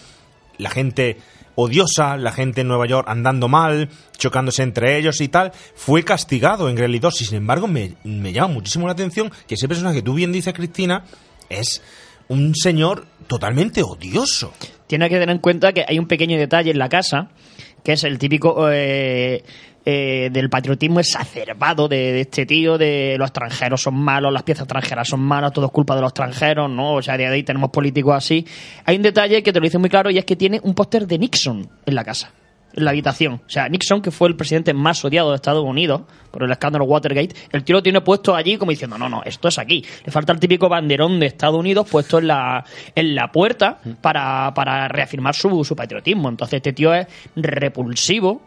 la 0.58 0.70
gente 0.70 1.18
odiosa, 1.56 2.16
la 2.16 2.32
gente 2.32 2.62
en 2.62 2.68
Nueva 2.68 2.86
York 2.86 3.06
andando 3.08 3.48
mal, 3.48 3.88
chocándose 4.16 4.62
entre 4.62 4.96
ellos 4.98 5.20
y 5.20 5.28
tal, 5.28 5.52
fue 5.74 6.02
castigado 6.04 6.68
en 6.68 6.76
Gremlins 6.76 7.02
2 7.02 7.20
y 7.20 7.24
sin 7.26 7.36
embargo 7.38 7.66
me, 7.68 7.94
me 8.04 8.32
llama 8.32 8.54
muchísimo 8.54 8.86
la 8.86 8.92
atención 8.92 9.30
que 9.46 9.54
ese 9.54 9.68
personaje 9.68 9.96
que 9.96 10.02
tú 10.02 10.14
bien 10.14 10.32
dices, 10.32 10.54
Cristina, 10.54 11.04
es 11.48 11.82
un 12.28 12.54
señor 12.54 13.06
totalmente 13.26 13.82
odioso. 13.82 14.52
Tiene 14.86 15.08
que 15.08 15.18
tener 15.18 15.30
en 15.30 15.38
cuenta 15.38 15.72
que 15.72 15.84
hay 15.86 15.98
un 15.98 16.06
pequeño 16.06 16.38
detalle 16.38 16.70
en 16.70 16.78
la 16.78 16.88
casa, 16.88 17.30
que 17.82 17.92
es 17.92 18.04
el 18.04 18.18
típico 18.18 18.70
eh, 18.70 19.42
eh, 19.84 20.30
del 20.32 20.48
patriotismo 20.48 21.00
exacerbado 21.00 21.88
de, 21.88 22.12
de 22.12 22.20
este 22.22 22.46
tío, 22.46 22.78
de 22.78 23.16
los 23.18 23.28
extranjeros 23.28 23.82
son 23.82 23.96
malos, 23.96 24.32
las 24.32 24.42
piezas 24.42 24.62
extranjeras 24.62 25.08
son 25.08 25.20
malas, 25.20 25.52
todo 25.52 25.66
es 25.66 25.72
culpa 25.72 25.94
de 25.94 26.00
los 26.00 26.10
extranjeros, 26.10 26.70
¿no? 26.70 26.94
O 26.94 27.02
sea, 27.02 27.16
de 27.16 27.26
ahí 27.26 27.42
tenemos 27.42 27.70
políticos 27.70 28.14
así. 28.14 28.46
Hay 28.84 28.96
un 28.96 29.02
detalle 29.02 29.42
que 29.42 29.52
te 29.52 29.60
lo 29.60 29.64
dice 29.64 29.78
muy 29.78 29.90
claro 29.90 30.10
y 30.10 30.18
es 30.18 30.24
que 30.24 30.36
tiene 30.36 30.60
un 30.62 30.74
póster 30.74 31.06
de 31.06 31.18
Nixon 31.18 31.68
en 31.84 31.94
la 31.94 32.04
casa. 32.04 32.32
La 32.74 32.90
habitación. 32.90 33.34
O 33.34 33.48
sea, 33.48 33.68
Nixon, 33.68 34.02
que 34.02 34.10
fue 34.10 34.28
el 34.28 34.36
presidente 34.36 34.74
más 34.74 35.04
odiado 35.04 35.30
de 35.30 35.36
Estados 35.36 35.64
Unidos 35.64 36.02
por 36.30 36.42
el 36.42 36.50
escándalo 36.50 36.84
Watergate, 36.84 37.34
el 37.52 37.62
tío 37.62 37.76
lo 37.76 37.82
tiene 37.82 38.00
puesto 38.00 38.34
allí 38.34 38.56
como 38.56 38.70
diciendo, 38.70 38.98
no, 38.98 39.08
no, 39.08 39.22
esto 39.24 39.48
es 39.48 39.58
aquí. 39.58 39.84
Le 40.04 40.10
falta 40.10 40.32
el 40.32 40.40
típico 40.40 40.68
banderón 40.68 41.20
de 41.20 41.26
Estados 41.26 41.58
Unidos 41.58 41.88
puesto 41.88 42.18
en 42.18 42.26
la, 42.26 42.64
en 42.94 43.14
la 43.14 43.30
puerta 43.30 43.78
para, 44.00 44.52
para 44.54 44.88
reafirmar 44.88 45.34
su, 45.34 45.64
su 45.64 45.76
patriotismo. 45.76 46.28
Entonces, 46.28 46.56
este 46.56 46.72
tío 46.72 46.92
es 46.92 47.06
repulsivo. 47.36 48.42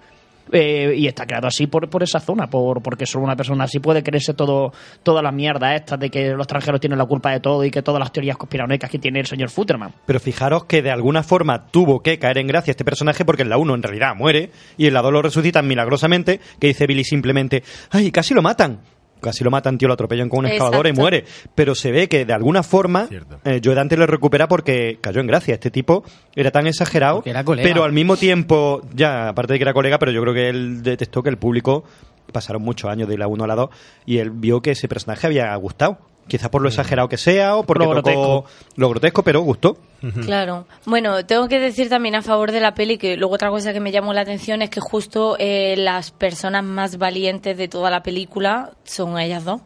Eh, 0.51 0.93
y 0.95 1.07
está 1.07 1.25
creado 1.25 1.47
así 1.47 1.67
por, 1.67 1.89
por 1.89 2.03
esa 2.03 2.19
zona, 2.19 2.47
por, 2.49 2.81
porque 2.81 3.05
solo 3.05 3.25
una 3.25 3.35
persona 3.35 3.65
así 3.65 3.79
puede 3.79 4.03
creerse 4.03 4.33
todo, 4.33 4.71
toda 5.03 5.21
la 5.21 5.31
mierda 5.31 5.75
esta 5.75 5.97
de 5.97 6.09
que 6.09 6.29
los 6.31 6.41
extranjeros 6.41 6.79
tienen 6.79 6.97
la 6.97 7.05
culpa 7.05 7.31
de 7.31 7.39
todo 7.39 7.63
y 7.63 7.71
que 7.71 7.81
todas 7.81 7.99
las 7.99 8.11
teorías 8.11 8.37
conspiranoicas 8.37 8.89
que 8.89 8.99
tiene 8.99 9.19
el 9.19 9.25
señor 9.25 9.49
Futterman. 9.49 9.93
Pero 10.05 10.19
fijaros 10.19 10.65
que 10.65 10.81
de 10.81 10.91
alguna 10.91 11.23
forma 11.23 11.67
tuvo 11.67 12.01
que 12.01 12.19
caer 12.19 12.37
en 12.37 12.47
gracia 12.47 12.71
este 12.71 12.85
personaje 12.85 13.25
porque 13.25 13.43
en 13.43 13.49
la 13.49 13.57
1 13.57 13.75
en 13.75 13.83
realidad 13.83 14.15
muere 14.15 14.51
y 14.77 14.87
en 14.87 14.93
la 14.93 15.01
2 15.01 15.11
lo 15.11 15.21
resucitan 15.21 15.67
milagrosamente, 15.67 16.39
que 16.59 16.67
dice 16.67 16.87
Billy 16.87 17.03
simplemente, 17.03 17.63
¡ay, 17.91 18.11
casi 18.11 18.33
lo 18.33 18.41
matan! 18.41 18.79
Casi 19.21 19.43
lo 19.43 19.51
matan, 19.51 19.77
tío, 19.77 19.87
lo 19.87 19.93
atropellan 19.93 20.29
con 20.29 20.39
una 20.39 20.49
Exacto. 20.49 20.65
excavadora 20.65 20.89
y 20.89 20.93
muere. 20.93 21.25
Pero 21.55 21.75
se 21.75 21.91
ve 21.91 22.07
que 22.07 22.25
de 22.25 22.33
alguna 22.33 22.63
forma 22.63 23.07
eh, 23.43 23.61
Joe 23.63 23.75
Dante 23.75 23.97
lo 23.97 24.07
recupera 24.07 24.47
porque 24.47 24.99
cayó 25.01 25.21
en 25.21 25.27
gracia. 25.27 25.53
Este 25.55 25.71
tipo 25.71 26.03
era 26.35 26.51
tan 26.51 26.67
exagerado, 26.67 27.23
era 27.25 27.43
colega. 27.43 27.67
pero 27.67 27.83
al 27.83 27.93
mismo 27.93 28.17
tiempo, 28.17 28.81
ya, 28.93 29.29
aparte 29.29 29.53
de 29.53 29.59
que 29.59 29.63
era 29.63 29.73
colega, 29.73 29.99
pero 29.99 30.11
yo 30.11 30.21
creo 30.21 30.33
que 30.33 30.49
él 30.49 30.81
detectó 30.83 31.23
que 31.23 31.29
el 31.29 31.37
público 31.37 31.83
pasaron 32.31 32.61
muchos 32.61 32.89
años 32.89 33.07
de 33.07 33.17
la 33.17 33.27
1 33.27 33.43
a 33.43 33.47
la 33.47 33.55
2 33.55 33.69
y 34.05 34.17
él 34.17 34.31
vio 34.31 34.61
que 34.61 34.71
ese 34.71 34.87
personaje 34.87 35.27
había 35.27 35.55
gustado. 35.55 35.97
Quizás 36.27 36.49
por 36.49 36.61
lo 36.61 36.69
exagerado 36.69 37.07
que 37.09 37.17
sea 37.17 37.55
o 37.55 37.63
porque 37.63 37.85
Lo 37.85 37.95
tocó 37.95 38.01
grotesco. 38.11 38.45
lo 38.75 38.89
grotesco, 38.89 39.23
pero 39.23 39.41
gustó. 39.41 39.77
Claro. 40.21 40.67
Bueno, 40.85 41.25
tengo 41.25 41.47
que 41.47 41.59
decir 41.59 41.89
también 41.89 42.15
a 42.15 42.21
favor 42.21 42.51
de 42.51 42.59
la 42.59 42.75
peli 42.75 42.97
que 42.97 43.17
luego 43.17 43.35
otra 43.35 43.49
cosa 43.49 43.73
que 43.73 43.79
me 43.79 43.91
llamó 43.91 44.13
la 44.13 44.21
atención 44.21 44.61
es 44.61 44.69
que 44.69 44.79
justo 44.79 45.35
eh, 45.39 45.75
las 45.77 46.11
personas 46.11 46.63
más 46.63 46.97
valientes 46.97 47.57
de 47.57 47.67
toda 47.67 47.89
la 47.89 48.03
película 48.03 48.71
son 48.83 49.17
ellas 49.19 49.43
dos. 49.45 49.61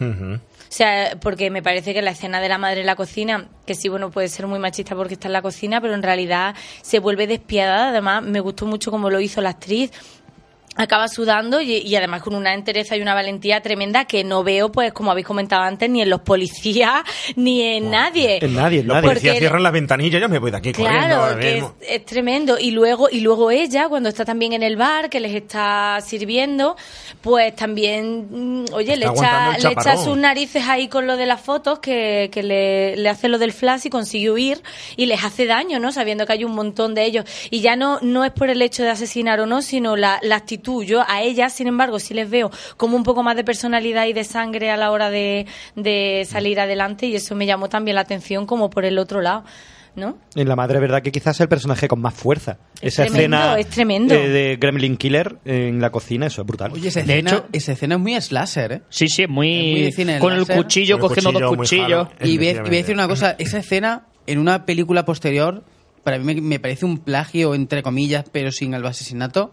O 0.00 0.76
sea, 0.76 1.16
porque 1.20 1.50
me 1.50 1.62
parece 1.62 1.94
que 1.94 2.02
la 2.02 2.10
escena 2.10 2.40
de 2.40 2.48
la 2.48 2.58
madre 2.58 2.80
en 2.80 2.86
la 2.86 2.96
cocina, 2.96 3.46
que 3.64 3.76
sí, 3.76 3.88
bueno, 3.88 4.10
puede 4.10 4.26
ser 4.28 4.48
muy 4.48 4.58
machista 4.58 4.96
porque 4.96 5.14
está 5.14 5.28
en 5.28 5.32
la 5.34 5.42
cocina, 5.42 5.80
pero 5.80 5.94
en 5.94 6.02
realidad 6.02 6.56
se 6.82 6.98
vuelve 6.98 7.28
despiadada. 7.28 7.90
Además, 7.90 8.24
me 8.24 8.40
gustó 8.40 8.66
mucho 8.66 8.90
cómo 8.90 9.08
lo 9.08 9.20
hizo 9.20 9.40
la 9.40 9.50
actriz. 9.50 9.92
Acaba 10.76 11.08
sudando 11.08 11.60
y, 11.60 11.76
y 11.78 11.94
además 11.96 12.22
con 12.22 12.34
una 12.34 12.52
entereza 12.52 12.96
y 12.96 13.02
una 13.02 13.14
valentía 13.14 13.60
tremenda 13.60 14.06
que 14.06 14.24
no 14.24 14.42
veo, 14.42 14.72
pues 14.72 14.92
como 14.92 15.10
habéis 15.12 15.26
comentado 15.26 15.62
antes, 15.62 15.88
ni 15.88 16.02
en 16.02 16.10
los 16.10 16.22
policías 16.22 17.02
ni 17.36 17.62
en 17.62 17.90
nadie. 17.90 18.38
En 18.42 18.54
nadie, 18.54 18.80
en 18.80 18.88
Los 18.88 18.96
nadie. 18.96 19.08
policías 19.08 19.38
cierran 19.38 19.62
las 19.62 19.72
ventanillas, 19.72 20.20
yo 20.20 20.28
me 20.28 20.38
voy 20.38 20.50
de 20.50 20.56
aquí 20.56 20.72
corriendo. 20.72 21.06
Claro, 21.06 21.38
que 21.38 21.62
es, 21.82 22.04
tremendo. 22.04 22.58
Y 22.58 22.72
luego, 22.72 23.08
y 23.10 23.20
luego 23.20 23.50
ella, 23.50 23.88
cuando 23.88 24.08
está 24.08 24.24
también 24.24 24.52
en 24.52 24.62
el 24.62 24.76
bar, 24.76 25.10
que 25.10 25.20
les 25.20 25.34
está 25.34 26.00
sirviendo, 26.04 26.76
pues 27.20 27.54
también, 27.54 28.62
mm, 28.64 28.72
oye, 28.72 28.96
le 28.96 29.06
echa, 29.06 29.56
le 29.58 29.68
echa 29.72 29.96
sus 29.96 30.16
narices 30.16 30.64
ahí 30.68 30.88
con 30.88 31.06
lo 31.06 31.16
de 31.16 31.26
las 31.26 31.40
fotos, 31.40 31.78
que, 31.78 32.30
que 32.32 32.42
le, 32.42 32.96
le 32.96 33.08
hace 33.08 33.28
lo 33.28 33.38
del 33.38 33.52
flash 33.52 33.82
y 33.86 33.90
consigue 33.90 34.30
huir 34.30 34.62
y 34.96 35.06
les 35.06 35.22
hace 35.22 35.46
daño, 35.46 35.78
¿no? 35.78 35.92
Sabiendo 35.92 36.26
que 36.26 36.32
hay 36.32 36.44
un 36.44 36.52
montón 36.52 36.94
de 36.94 37.04
ellos. 37.04 37.24
Y 37.50 37.60
ya 37.60 37.76
no, 37.76 37.98
no 38.02 38.24
es 38.24 38.32
por 38.32 38.50
el 38.50 38.60
hecho 38.60 38.82
de 38.82 38.90
asesinar 38.90 39.38
o 39.40 39.46
no, 39.46 39.62
sino 39.62 39.94
la, 39.96 40.18
la 40.22 40.36
actitud. 40.36 40.63
Yo 40.64 41.02
a 41.06 41.22
ellas, 41.22 41.52
sin 41.52 41.66
embargo, 41.66 41.98
sí 41.98 42.14
les 42.14 42.28
veo 42.30 42.50
como 42.76 42.96
un 42.96 43.02
poco 43.04 43.22
más 43.22 43.36
de 43.36 43.44
personalidad 43.44 44.06
y 44.06 44.12
de 44.12 44.24
sangre 44.24 44.70
a 44.70 44.76
la 44.76 44.90
hora 44.90 45.10
de, 45.10 45.46
de 45.76 46.26
salir 46.28 46.58
adelante 46.60 47.06
y 47.06 47.14
eso 47.16 47.34
me 47.34 47.46
llamó 47.46 47.68
también 47.68 47.94
la 47.94 48.00
atención 48.00 48.46
como 48.46 48.70
por 48.70 48.84
el 48.84 48.98
otro 48.98 49.20
lado. 49.20 49.44
¿No? 49.96 50.18
En 50.34 50.48
la 50.48 50.56
madre, 50.56 50.80
verdad 50.80 51.02
que 51.02 51.12
quizás 51.12 51.36
es 51.36 51.40
el 51.42 51.48
personaje 51.48 51.86
con 51.86 52.00
más 52.00 52.14
fuerza. 52.14 52.58
Es 52.80 52.94
Esa 52.94 53.04
tremendo, 53.04 53.36
escena 53.36 53.58
es 53.60 53.68
tremendo. 53.68 54.12
eh, 54.14 54.28
de 54.28 54.56
Gremlin 54.56 54.96
Killer 54.96 55.36
en 55.44 55.80
la 55.80 55.90
cocina, 55.90 56.26
eso 56.26 56.40
es 56.40 56.46
brutal. 56.48 56.72
Oye, 56.72 56.88
esa 56.88 56.98
De 57.02 57.12
escena, 57.12 57.30
hecho- 57.30 57.46
esa 57.52 57.72
escena 57.74 57.94
es 57.94 58.00
muy 58.00 58.20
slasher, 58.20 58.72
¿eh? 58.72 58.82
Sí, 58.88 59.06
sí, 59.06 59.22
es 59.22 59.28
muy. 59.28 59.84
Es 59.84 59.96
muy 59.96 60.18
con 60.18 60.32
el 60.32 60.46
cuchillo, 60.48 60.98
Con 60.98 61.12
el 61.12 61.16
cogiendo 61.16 61.30
cuchillo, 61.30 61.46
dos 61.46 61.56
cuchillos. 61.56 62.08
jalo. 62.08 62.28
Y 62.28 62.38
voy 62.38 62.48
a, 62.48 62.50
y 62.50 62.58
voy 62.58 62.66
a 62.66 62.70
decir 62.70 62.94
una 62.96 63.06
cosa, 63.06 63.36
esa 63.38 63.58
escena 63.58 64.06
en 64.26 64.40
una 64.40 64.66
película 64.66 65.04
posterior, 65.04 65.62
para 66.02 66.18
mí 66.18 66.24
me, 66.24 66.40
me 66.40 66.58
parece 66.58 66.84
un 66.84 66.98
plagio, 66.98 67.54
entre 67.54 67.84
comillas, 67.84 68.24
pero 68.32 68.50
sin 68.50 68.74
el 68.74 68.84
asesinato, 68.84 69.52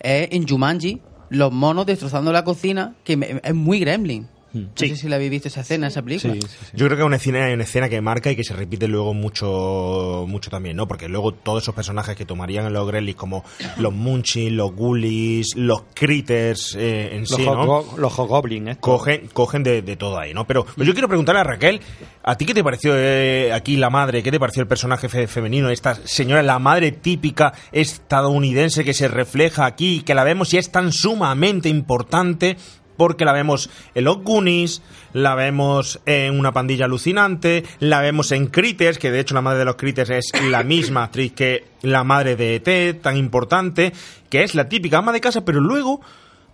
es 0.00 0.28
en 0.32 0.46
Jumanji, 0.46 1.00
los 1.30 1.52
monos 1.52 1.86
destrozando 1.86 2.32
la 2.32 2.44
cocina, 2.44 2.94
que 3.04 3.40
es 3.42 3.54
muy 3.54 3.80
gremlin. 3.80 4.28
No 4.62 4.68
Sí. 4.74 4.88
sé 4.88 4.96
si 4.96 5.08
la 5.08 5.16
habéis 5.16 5.30
visto 5.30 5.48
esa 5.48 5.60
escena, 5.60 5.86
esa 5.88 6.02
película. 6.02 6.34
Sí, 6.34 6.40
sí, 6.40 6.48
sí. 6.48 6.66
Yo 6.74 6.86
creo 6.86 6.96
que 6.96 7.02
es 7.02 7.06
una 7.06 7.16
escena, 7.16 7.52
una 7.52 7.62
escena 7.64 7.88
que 7.88 8.00
marca 8.00 8.30
y 8.30 8.36
que 8.36 8.44
se 8.44 8.54
repite 8.54 8.88
luego 8.88 9.14
mucho 9.14 10.24
mucho 10.28 10.50
también, 10.50 10.76
¿no? 10.76 10.88
Porque 10.88 11.08
luego 11.08 11.32
todos 11.32 11.62
esos 11.62 11.74
personajes 11.74 12.16
que 12.16 12.24
tomarían 12.24 12.66
en 12.66 12.72
los 12.72 12.86
Gremlins 12.86 13.16
como 13.16 13.44
los 13.78 13.92
Munchies, 13.92 14.52
los 14.52 14.72
Ghoulies, 14.74 15.56
los 15.56 15.82
Critters 15.94 16.74
eh, 16.78 17.10
en 17.14 17.20
Los, 17.22 17.30
sí, 17.30 17.44
los 17.44 18.18
Hobgoblin, 18.18 18.68
¿eh? 18.68 18.76
cogen, 18.80 19.28
cogen 19.32 19.62
de, 19.62 19.82
de 19.82 19.96
todo 19.96 20.18
ahí, 20.18 20.34
¿no? 20.34 20.46
Pero 20.46 20.66
yo 20.76 20.92
quiero 20.92 21.08
preguntarle 21.08 21.40
a 21.40 21.44
Raquel, 21.44 21.80
¿a 22.22 22.36
ti 22.36 22.44
qué 22.46 22.54
te 22.54 22.64
pareció 22.64 22.92
eh, 22.96 23.52
aquí 23.52 23.76
la 23.76 23.90
madre? 23.90 24.22
¿Qué 24.22 24.30
te 24.30 24.40
pareció 24.40 24.62
el 24.62 24.68
personaje 24.68 25.08
fe- 25.08 25.26
femenino? 25.26 25.70
Esta 25.70 25.94
señora, 26.04 26.42
la 26.42 26.58
madre 26.58 26.92
típica 26.92 27.52
estadounidense 27.72 28.84
que 28.84 28.94
se 28.94 29.08
refleja 29.08 29.66
aquí, 29.66 30.02
que 30.02 30.14
la 30.14 30.24
vemos 30.24 30.52
y 30.54 30.58
es 30.58 30.70
tan 30.70 30.92
sumamente 30.92 31.68
importante 31.68 32.56
porque 32.96 33.24
la 33.24 33.32
vemos 33.32 33.70
en 33.94 34.04
los 34.04 34.22
Goonies, 34.22 34.82
la 35.12 35.34
vemos 35.34 36.00
en 36.06 36.38
una 36.38 36.52
pandilla 36.52 36.86
alucinante, 36.86 37.64
la 37.80 38.00
vemos 38.00 38.32
en 38.32 38.46
Critters, 38.46 38.98
que 38.98 39.10
de 39.10 39.20
hecho 39.20 39.34
la 39.34 39.42
madre 39.42 39.60
de 39.60 39.64
los 39.64 39.76
Critters 39.76 40.10
es 40.10 40.32
la 40.50 40.62
misma 40.62 41.04
actriz 41.04 41.32
que 41.32 41.64
la 41.82 42.04
madre 42.04 42.36
de 42.36 42.56
ET, 42.56 43.02
tan 43.02 43.16
importante, 43.16 43.92
que 44.28 44.42
es 44.42 44.54
la 44.54 44.68
típica 44.68 44.98
ama 44.98 45.12
de 45.12 45.20
casa, 45.20 45.44
pero 45.44 45.60
luego 45.60 46.00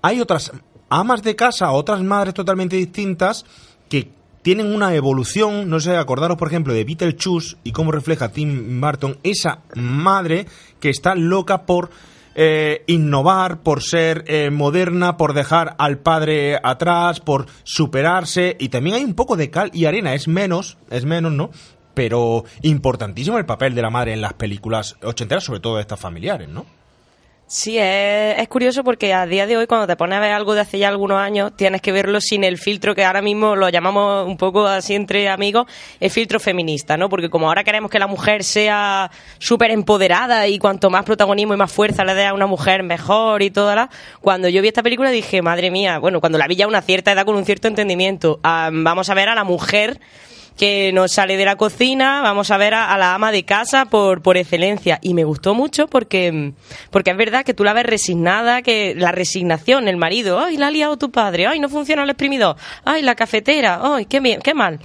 hay 0.02 0.20
otras 0.20 0.52
amas 0.88 1.22
de 1.22 1.36
casa, 1.36 1.70
otras 1.72 2.02
madres 2.02 2.34
totalmente 2.34 2.76
distintas 2.76 3.46
que 3.88 4.10
tienen 4.42 4.74
una 4.74 4.94
evolución, 4.94 5.70
no 5.70 5.80
sé, 5.80 5.96
acordaros 5.96 6.36
por 6.36 6.48
ejemplo 6.48 6.74
de 6.74 6.84
Beetlejuice 6.84 7.56
y 7.62 7.72
cómo 7.72 7.92
refleja 7.92 8.32
Tim 8.32 8.80
Burton 8.80 9.16
esa 9.22 9.60
madre 9.76 10.46
que 10.80 10.90
está 10.90 11.14
loca 11.14 11.62
por 11.62 11.90
eh, 12.34 12.84
innovar, 12.86 13.62
por 13.62 13.82
ser 13.82 14.24
eh, 14.26 14.50
moderna, 14.50 15.16
por 15.16 15.34
dejar 15.34 15.74
al 15.78 15.98
padre 15.98 16.58
atrás, 16.62 17.20
por 17.20 17.46
superarse 17.64 18.56
y 18.58 18.68
también 18.68 18.96
hay 18.96 19.04
un 19.04 19.14
poco 19.14 19.36
de 19.36 19.50
cal 19.50 19.70
y 19.72 19.84
arena, 19.84 20.14
es 20.14 20.28
menos, 20.28 20.78
es 20.90 21.04
menos, 21.04 21.32
¿no? 21.32 21.50
Pero 21.94 22.44
importantísimo 22.62 23.38
el 23.38 23.46
papel 23.46 23.74
de 23.74 23.82
la 23.82 23.90
madre 23.90 24.12
en 24.12 24.20
las 24.20 24.32
películas 24.32 24.96
ochenteras, 25.02 25.44
sobre 25.44 25.60
todo 25.60 25.78
estas 25.78 26.00
familiares, 26.00 26.48
¿no? 26.48 26.64
Sí, 27.54 27.76
es, 27.78 28.48
curioso 28.48 28.82
porque 28.82 29.12
a 29.12 29.26
día 29.26 29.46
de 29.46 29.58
hoy 29.58 29.66
cuando 29.66 29.86
te 29.86 29.94
pones 29.94 30.16
a 30.16 30.20
ver 30.22 30.32
algo 30.32 30.54
de 30.54 30.62
hace 30.62 30.78
ya 30.78 30.88
algunos 30.88 31.18
años 31.18 31.52
tienes 31.54 31.82
que 31.82 31.92
verlo 31.92 32.18
sin 32.18 32.44
el 32.44 32.56
filtro 32.56 32.94
que 32.94 33.04
ahora 33.04 33.20
mismo 33.20 33.56
lo 33.56 33.68
llamamos 33.68 34.26
un 34.26 34.38
poco 34.38 34.66
así 34.66 34.94
entre 34.94 35.28
amigos, 35.28 35.66
el 36.00 36.10
filtro 36.10 36.40
feminista, 36.40 36.96
¿no? 36.96 37.10
Porque 37.10 37.28
como 37.28 37.48
ahora 37.48 37.62
queremos 37.62 37.90
que 37.90 37.98
la 37.98 38.06
mujer 38.06 38.42
sea 38.42 39.10
súper 39.38 39.70
empoderada 39.70 40.48
y 40.48 40.58
cuanto 40.58 40.88
más 40.88 41.04
protagonismo 41.04 41.52
y 41.52 41.58
más 41.58 41.70
fuerza 41.70 42.06
le 42.06 42.14
dé 42.14 42.24
a 42.24 42.32
una 42.32 42.46
mujer 42.46 42.82
mejor 42.84 43.42
y 43.42 43.50
toda 43.50 43.76
la... 43.76 43.90
Cuando 44.22 44.48
yo 44.48 44.62
vi 44.62 44.68
esta 44.68 44.82
película 44.82 45.10
dije, 45.10 45.42
madre 45.42 45.70
mía, 45.70 45.98
bueno, 45.98 46.20
cuando 46.20 46.38
la 46.38 46.46
vi 46.46 46.56
ya 46.56 46.64
a 46.64 46.68
una 46.68 46.80
cierta 46.80 47.12
edad 47.12 47.26
con 47.26 47.36
un 47.36 47.44
cierto 47.44 47.68
entendimiento, 47.68 48.40
ah, 48.42 48.70
vamos 48.72 49.10
a 49.10 49.14
ver 49.14 49.28
a 49.28 49.34
la 49.34 49.44
mujer 49.44 50.00
que 50.56 50.92
nos 50.92 51.12
sale 51.12 51.36
de 51.36 51.44
la 51.44 51.56
cocina, 51.56 52.20
vamos 52.22 52.50
a 52.50 52.56
ver 52.56 52.74
a, 52.74 52.96
la 52.98 53.14
ama 53.14 53.32
de 53.32 53.44
casa 53.44 53.86
por, 53.86 54.22
por 54.22 54.36
excelencia. 54.36 54.98
Y 55.02 55.14
me 55.14 55.24
gustó 55.24 55.54
mucho 55.54 55.86
porque, 55.86 56.52
porque 56.90 57.10
es 57.10 57.16
verdad 57.16 57.44
que 57.44 57.54
tú 57.54 57.64
la 57.64 57.72
ves 57.72 57.86
resignada, 57.86 58.62
que 58.62 58.94
la 58.96 59.12
resignación, 59.12 59.88
el 59.88 59.96
marido, 59.96 60.38
ay, 60.38 60.56
la 60.56 60.68
ha 60.68 60.70
liado 60.70 60.96
tu 60.96 61.10
padre, 61.10 61.46
ay, 61.46 61.60
no 61.60 61.68
funciona 61.68 62.02
el 62.02 62.10
exprimidor, 62.10 62.56
ay, 62.84 63.02
la 63.02 63.14
cafetera, 63.14 63.80
ay, 63.82 64.06
qué, 64.06 64.20
bien, 64.20 64.40
qué 64.40 64.54
mal. 64.54 64.80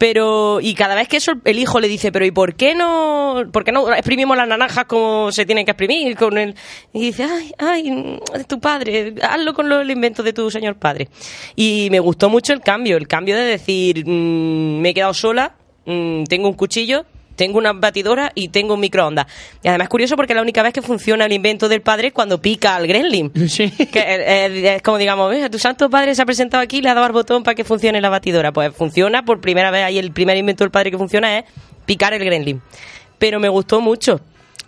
Pero, 0.00 0.60
y 0.62 0.72
cada 0.72 0.94
vez 0.94 1.08
que 1.08 1.18
eso 1.18 1.32
el 1.44 1.58
hijo 1.58 1.78
le 1.78 1.86
dice, 1.86 2.10
pero 2.10 2.24
¿y 2.24 2.30
por 2.30 2.54
qué 2.54 2.74
no, 2.74 3.42
por 3.52 3.64
qué 3.64 3.70
no 3.70 3.92
exprimimos 3.92 4.34
las 4.34 4.48
naranjas 4.48 4.86
como 4.86 5.30
se 5.30 5.44
tienen 5.44 5.66
que 5.66 5.72
exprimir? 5.72 6.16
Con 6.16 6.38
el, 6.38 6.54
y 6.94 7.00
dice, 7.02 7.24
ay, 7.24 7.52
ay, 7.58 8.18
es 8.34 8.46
tu 8.46 8.60
padre, 8.60 9.14
hazlo 9.20 9.52
con 9.52 9.68
los 9.68 9.86
inventos 9.86 10.24
de 10.24 10.32
tu 10.32 10.50
señor 10.50 10.76
padre. 10.76 11.08
Y 11.54 11.88
me 11.90 12.00
gustó 12.00 12.30
mucho 12.30 12.54
el 12.54 12.62
cambio, 12.62 12.96
el 12.96 13.06
cambio 13.06 13.36
de 13.36 13.42
decir, 13.42 14.06
mm, 14.06 14.80
me 14.80 14.88
he 14.88 14.94
quedado 14.94 15.09
sola, 15.14 15.54
mm, 15.86 16.24
tengo 16.24 16.48
un 16.48 16.54
cuchillo, 16.54 17.04
tengo 17.36 17.56
una 17.58 17.72
batidora 17.72 18.32
y 18.34 18.48
tengo 18.48 18.74
un 18.74 18.80
microondas. 18.80 19.26
Y 19.62 19.68
además 19.68 19.86
es 19.86 19.88
curioso 19.88 20.14
porque 20.16 20.34
la 20.34 20.42
única 20.42 20.62
vez 20.62 20.74
que 20.74 20.82
funciona 20.82 21.24
el 21.24 21.32
invento 21.32 21.68
del 21.70 21.80
padre 21.80 22.08
es 22.08 22.12
cuando 22.12 22.40
pica 22.42 22.76
al 22.76 22.86
gremlin. 22.86 23.30
Que 23.90 24.00
es, 24.00 24.50
es- 24.52 24.64
es 24.76 24.82
como 24.82 24.98
digamos, 24.98 25.32
"Mira, 25.32 25.48
tu 25.48 25.58
santo 25.58 25.88
padre 25.88 26.14
se 26.14 26.20
ha 26.20 26.26
presentado 26.26 26.62
aquí 26.62 26.78
y 26.78 26.82
le 26.82 26.90
ha 26.90 26.94
dado 26.94 27.06
al 27.06 27.12
botón 27.12 27.42
para 27.42 27.54
que 27.54 27.64
funcione 27.64 28.00
la 28.00 28.10
batidora. 28.10 28.52
Pues 28.52 28.74
funciona 28.76 29.24
por 29.24 29.40
primera 29.40 29.70
vez 29.70 29.84
ahí 29.84 29.98
el 29.98 30.12
primer 30.12 30.36
invento 30.36 30.64
del 30.64 30.70
padre 30.70 30.90
que 30.90 30.98
funciona 30.98 31.38
es 31.38 31.44
picar 31.86 32.12
el 32.12 32.22
gremlin. 32.24 32.60
Pero 33.18 33.40
me 33.40 33.48
gustó 33.48 33.80
mucho. 33.80 34.20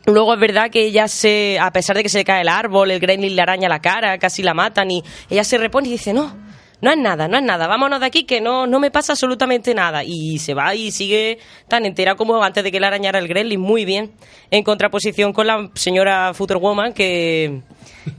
Luego 0.07 0.35
es 0.35 0.41
verdad 0.41 0.71
que 0.71 0.83
ella 0.87 1.07
se, 1.09 1.59
a 1.61 1.71
pesar 1.73 1.95
de 1.97 2.03
que 2.03 2.09
se 2.09 2.19
le 2.19 2.25
cae 2.25 2.41
el 2.41 2.49
árbol, 2.49 2.91
el 2.91 2.99
gremlin 3.01 3.37
le 3.37 3.43
araña 3.43 3.69
la 3.69 3.81
cara, 3.81 4.19
casi 4.19 4.43
la 4.43 4.53
matan 4.55 4.91
y 4.91 5.05
ella 5.31 5.45
se 5.45 5.59
repone 5.59 5.87
y 5.89 5.93
dice, 5.93 6.13
no, 6.13 6.35
no 6.83 6.91
es 6.91 6.99
nada, 6.99 7.29
no 7.29 7.37
es 7.37 7.45
nada, 7.45 7.69
vámonos 7.69 8.01
de 8.01 8.07
aquí 8.07 8.25
que 8.25 8.41
no, 8.41 8.67
no 8.67 8.81
me 8.81 8.91
pasa 8.91 9.13
absolutamente 9.13 9.73
nada. 9.73 10.03
Y 10.03 10.41
se 10.41 10.53
va 10.53 10.75
y 10.75 10.91
sigue 10.91 11.39
tan 11.69 11.87
entera 11.87 12.17
como 12.17 12.43
antes 12.43 12.65
de 12.65 12.73
que 12.73 12.81
le 12.81 12.87
arañara 12.89 13.21
el 13.21 13.29
gremlin, 13.29 13.61
muy 13.61 13.85
bien. 13.85 14.11
En 14.51 14.65
contraposición 14.65 15.33
con 15.33 15.47
la 15.47 15.71
señora 15.75 16.35
Future 16.35 16.59
Woman, 16.59 16.93
que, 16.93 17.61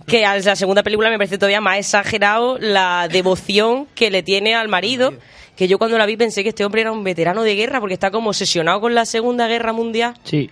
que 0.08 0.26
a 0.26 0.38
la 0.40 0.56
segunda 0.56 0.82
película 0.82 1.10
me 1.10 1.18
parece 1.18 1.38
todavía 1.38 1.60
más 1.60 1.78
exagerado 1.78 2.58
la 2.58 3.10
devoción 3.10 3.86
que 3.96 4.10
le 4.10 4.24
tiene 4.24 4.56
al 4.56 4.70
marido. 4.70 5.14
Que 5.56 5.68
yo 5.68 5.78
cuando 5.78 5.98
la 5.98 6.06
vi 6.06 6.18
pensé 6.18 6.42
que 6.44 6.50
este 6.50 6.66
hombre 6.66 6.82
era 6.82 6.92
un 6.92 7.04
veterano 7.04 7.44
de 7.44 7.56
guerra 7.56 7.80
porque 7.80 7.94
está 7.94 8.10
como 8.12 8.30
obsesionado 8.30 8.82
con 8.82 8.96
la 8.96 9.06
Segunda 9.06 9.48
Guerra 9.48 9.72
Mundial 9.74 10.16
Sí. 10.24 10.50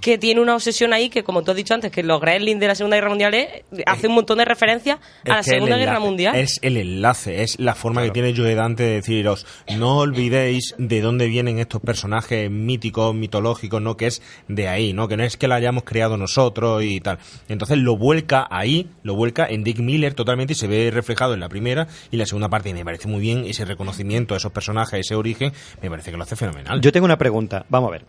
que 0.00 0.18
tiene 0.18 0.40
una 0.40 0.54
obsesión 0.54 0.92
ahí 0.92 1.08
que, 1.08 1.24
como 1.24 1.42
tú 1.42 1.50
has 1.52 1.56
dicho 1.56 1.72
antes, 1.74 1.90
que 1.90 2.02
los 2.02 2.20
gremlins 2.20 2.60
de 2.60 2.66
la 2.66 2.74
Segunda 2.74 2.96
Guerra 2.96 3.08
Mundial 3.08 3.34
es- 3.34 3.48
hace 3.86 4.08
un 4.08 4.14
montón 4.14 4.38
de 4.38 4.44
referencias 4.44 4.98
a 5.24 5.36
la 5.36 5.42
Segunda 5.42 5.76
Guerra 5.76 5.92
enlace, 5.92 6.06
Mundial. 6.06 6.36
Es 6.36 6.58
el 6.62 6.76
enlace, 6.76 7.42
es 7.42 7.58
la 7.58 7.74
forma 7.74 8.02
que 8.02 8.10
tiene 8.10 8.34
Joe 8.36 8.54
Dante 8.54 8.82
de 8.82 8.94
deciros, 8.96 9.46
no 9.78 9.98
olvidéis 9.98 10.74
de 10.78 11.00
dónde 11.00 11.26
vienen 11.28 11.58
estos 11.58 11.80
personajes 11.80 12.50
míticos, 12.50 13.14
mitológicos, 13.14 13.80
¿no? 13.80 13.96
Que 13.96 14.06
es 14.08 14.22
de 14.48 14.68
ahí, 14.68 14.92
¿no? 14.92 15.08
Que 15.08 15.16
no 15.16 15.24
es 15.24 15.36
que 15.36 15.48
la 15.48 15.54
hayamos 15.56 15.84
creado 15.84 16.16
nosotros 16.16 16.82
y 16.84 17.00
tal. 17.00 17.18
Entonces 17.48 17.78
lo 17.78 17.96
vuelca 17.96 18.46
ahí 18.50 18.88
lo 19.02 19.14
vuelca 19.14 19.46
en 19.48 19.64
Dick 19.64 19.78
Miller 19.78 20.14
totalmente 20.14 20.52
y 20.52 20.56
se 20.56 20.66
ve 20.66 20.90
reflejado 20.92 21.34
en 21.34 21.40
la 21.40 21.48
primera 21.48 21.88
y 22.10 22.16
la 22.16 22.26
segunda 22.26 22.48
parte 22.48 22.68
y 22.68 22.74
me 22.74 22.84
parece 22.84 23.08
muy 23.08 23.20
bien 23.20 23.44
ese 23.46 23.64
reconocimiento 23.64 24.34
esos 24.42 24.52
personajes, 24.52 25.00
ese 25.00 25.14
origen, 25.14 25.52
me 25.80 25.88
parece 25.88 26.10
que 26.10 26.16
lo 26.16 26.22
hace 26.24 26.36
fenomenal. 26.36 26.80
Yo 26.80 26.92
tengo 26.92 27.04
una 27.06 27.16
pregunta, 27.18 27.64
vamos 27.68 27.88
a 27.88 27.92
ver. 27.92 28.04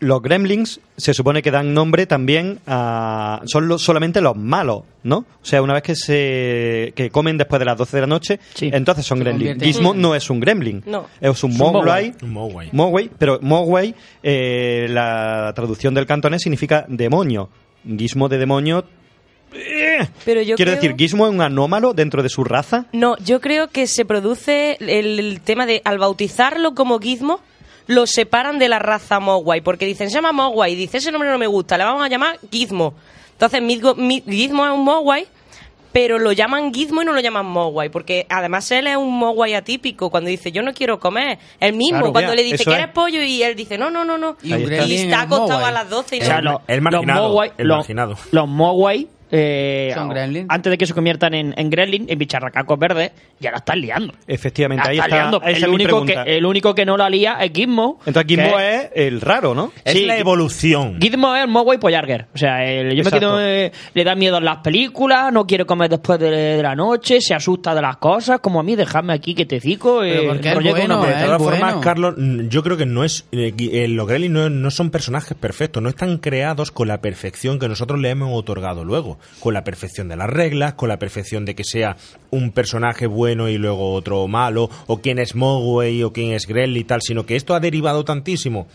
Los 0.00 0.22
gremlins 0.22 0.80
se 0.96 1.12
supone 1.12 1.42
que 1.42 1.50
dan 1.50 1.74
nombre 1.74 2.06
también 2.06 2.60
a... 2.68 3.40
Son 3.46 3.66
lo- 3.66 3.78
solamente 3.78 4.20
los 4.20 4.36
malos, 4.36 4.84
¿no? 5.02 5.16
O 5.18 5.44
sea, 5.44 5.60
una 5.60 5.74
vez 5.74 5.82
que 5.82 5.96
se 5.96 6.92
que 6.94 7.10
comen 7.10 7.36
después 7.36 7.58
de 7.58 7.64
las 7.64 7.76
12 7.76 7.96
de 7.96 8.00
la 8.02 8.06
noche, 8.06 8.38
entonces 8.60 9.04
son 9.04 9.18
gremlins. 9.18 9.60
Gizmo 9.60 9.94
no 9.94 10.14
es 10.14 10.30
un 10.30 10.38
gremlin. 10.38 10.84
No. 10.86 11.06
Es 11.20 11.42
un 11.42 11.50
Es 11.50 11.58
un 11.60 11.66
Mogwai. 11.72 12.14
Un 12.22 12.30
Mogwai. 12.30 12.68
Mogwai, 12.72 13.10
pero 13.18 13.40
Mogwai, 13.42 13.92
eh, 14.22 14.86
la 14.88 15.52
traducción 15.56 15.94
del 15.94 16.06
cantonés 16.06 16.42
significa 16.42 16.84
demonio. 16.88 17.48
Gizmo 17.84 18.28
de 18.28 18.38
demonio... 18.38 18.84
Pero 20.24 20.42
yo 20.42 20.56
Quiero 20.56 20.72
creo- 20.72 20.74
decir, 20.82 20.94
Gizmo 20.96 21.26
es 21.26 21.32
un 21.32 21.40
anómalo 21.40 21.94
dentro 21.94 22.22
de 22.22 22.28
su 22.28 22.44
raza. 22.44 22.86
No, 22.92 23.16
yo 23.18 23.40
creo 23.40 23.68
que 23.68 23.86
se 23.86 24.04
produce 24.04 24.76
el, 24.80 25.18
el 25.18 25.40
tema 25.40 25.66
de 25.66 25.82
al 25.84 25.98
bautizarlo 25.98 26.74
como 26.74 26.98
Gizmo, 26.98 27.40
lo 27.86 28.06
separan 28.06 28.58
de 28.58 28.68
la 28.68 28.78
raza 28.78 29.18
Mogwai, 29.20 29.60
porque 29.62 29.86
dicen, 29.86 30.10
se 30.10 30.14
llama 30.16 30.32
Mogwai, 30.32 30.74
dice, 30.74 30.98
ese 30.98 31.10
nombre 31.10 31.30
no 31.30 31.38
me 31.38 31.46
gusta, 31.46 31.78
le 31.78 31.84
vamos 31.84 32.04
a 32.04 32.08
llamar 32.08 32.38
Gizmo. 32.50 32.94
Entonces, 33.32 33.62
Midgo- 33.62 33.94
Mi- 33.96 34.20
Gizmo 34.28 34.66
es 34.66 34.72
un 34.72 34.84
Mogwai, 34.84 35.26
pero 35.90 36.18
lo 36.18 36.32
llaman 36.32 36.72
Gizmo 36.74 37.00
y 37.00 37.06
no 37.06 37.14
lo 37.14 37.20
llaman 37.20 37.46
Mogwai, 37.46 37.88
porque 37.88 38.26
además 38.28 38.70
él 38.72 38.88
es 38.88 38.96
un 38.98 39.16
Mogwai 39.18 39.54
atípico, 39.54 40.10
cuando 40.10 40.28
dice, 40.28 40.52
yo 40.52 40.60
no 40.62 40.74
quiero 40.74 41.00
comer, 41.00 41.38
él 41.60 41.72
mismo, 41.72 41.98
Claro, 42.00 42.12
cuando 42.12 42.32
ya, 42.32 42.36
le 42.36 42.42
dice, 42.42 42.56
eso 42.56 42.64
¿quieres 42.70 42.88
es. 42.88 42.92
pollo? 42.92 43.22
Y 43.22 43.42
él 43.42 43.56
dice, 43.56 43.78
no, 43.78 43.88
no, 43.88 44.04
no, 44.04 44.18
no. 44.18 44.36
Y 44.42 44.52
está 44.52 44.84
es 44.84 45.12
acostado 45.14 45.48
Mogwai. 45.60 45.64
a 45.64 45.70
las 45.72 45.88
12 45.88 46.16
y 46.16 46.20
O 46.20 46.24
sea, 46.24 46.42
no- 46.42 46.52
lo- 46.52 46.62
el 46.66 46.74
los 46.76 46.82
marginado, 46.92 47.28
Mogwai, 47.28 47.52
el 47.56 47.66
los- 47.68 47.76
marginado. 47.78 48.16
los 48.32 48.48
Mogwai, 48.48 49.08
eh, 49.30 49.90
Son 49.94 50.08
gremlins. 50.08 50.46
antes 50.48 50.70
de 50.70 50.78
que 50.78 50.86
se 50.86 50.94
conviertan 50.94 51.34
en, 51.34 51.54
en 51.56 51.70
gremlin, 51.70 52.06
en 52.08 52.18
bicharracacos 52.18 52.78
verdes, 52.78 53.12
ya 53.40 53.50
la 53.50 53.58
están 53.58 53.80
liando. 53.80 54.12
Efectivamente, 54.26 54.84
La 54.84 54.90
ahí 54.90 54.98
está, 54.98 55.08
liando. 55.08 55.40
esa 55.42 55.50
es 55.50 55.62
el, 55.62 55.68
mi 55.70 55.74
único 55.76 56.00
que, 56.00 56.06
pregunta. 56.12 56.30
el 56.30 56.46
único 56.46 56.74
que 56.74 56.84
no 56.86 56.96
la 56.96 57.08
lía 57.10 57.38
es 57.40 57.52
Gizmo. 57.52 58.00
Entonces 58.06 58.28
Gizmo 58.28 58.58
es 58.58 58.90
el 58.94 59.20
raro, 59.20 59.54
¿no? 59.54 59.72
Es 59.84 60.00
la 60.06 60.16
evolución. 60.18 60.98
Gizmo 61.00 61.34
es 61.34 61.42
el 61.44 61.48
Mogwai 61.48 61.78
Pollarger. 61.78 62.26
O 62.34 62.38
sea, 62.38 62.64
el- 62.64 62.94
yo 62.96 63.04
me 63.04 63.10
quedo, 63.10 63.40
eh, 63.40 63.72
le 63.94 64.04
da 64.04 64.14
miedo 64.14 64.38
en 64.38 64.44
las 64.44 64.58
películas, 64.58 65.32
no 65.32 65.46
quiere 65.46 65.64
comer 65.64 65.90
después 65.90 66.18
de, 66.18 66.30
de 66.30 66.62
la 66.62 66.74
noche, 66.74 67.20
se 67.20 67.34
asusta 67.34 67.74
de 67.74 67.82
las 67.82 67.96
cosas, 67.98 68.40
como 68.40 68.60
a 68.60 68.62
mí, 68.62 68.76
dejadme 68.76 69.12
aquí 69.12 69.34
que 69.34 69.46
te 69.46 69.60
cico. 69.60 70.02
Eh, 70.04 70.26
bueno, 70.26 70.40
una- 70.98 71.06
de 71.06 71.24
todas 71.24 71.38
formas, 71.42 71.60
bueno. 71.60 71.80
Carlos, 71.80 72.14
yo 72.48 72.62
creo 72.62 72.76
que 72.76 72.86
no 72.86 73.04
es 73.04 73.26
eh, 73.32 73.52
eh, 73.58 73.88
los 73.88 74.06
Gremlins 74.06 74.32
no, 74.34 74.50
no 74.50 74.70
son 74.70 74.90
personajes 74.90 75.36
perfectos, 75.36 75.82
no 75.82 75.88
están 75.88 76.18
creados 76.18 76.70
con 76.70 76.88
la 76.88 77.00
perfección 77.00 77.58
que 77.58 77.68
nosotros 77.68 77.98
le 78.00 78.10
hemos 78.10 78.30
otorgado 78.32 78.84
luego, 78.84 79.17
con 79.40 79.54
la 79.54 79.64
perfección 79.64 80.08
de 80.08 80.16
las 80.16 80.28
reglas, 80.28 80.74
con 80.74 80.88
la 80.88 80.98
perfección 80.98 81.44
de 81.44 81.54
que 81.54 81.64
sea 81.64 81.96
un 82.30 82.52
personaje 82.52 83.06
bueno 83.06 83.48
y 83.48 83.58
luego 83.58 83.92
otro 83.92 84.26
malo, 84.28 84.70
o 84.86 85.00
quién 85.00 85.18
es 85.18 85.34
Mogwai 85.34 86.02
o 86.02 86.12
quién 86.12 86.32
es 86.32 86.46
Gremlin 86.46 86.82
y 86.82 86.84
tal, 86.84 87.00
sino 87.02 87.26
que 87.26 87.36
esto 87.36 87.54
ha 87.54 87.60
derivado 87.60 88.04
tantísimo 88.04 88.66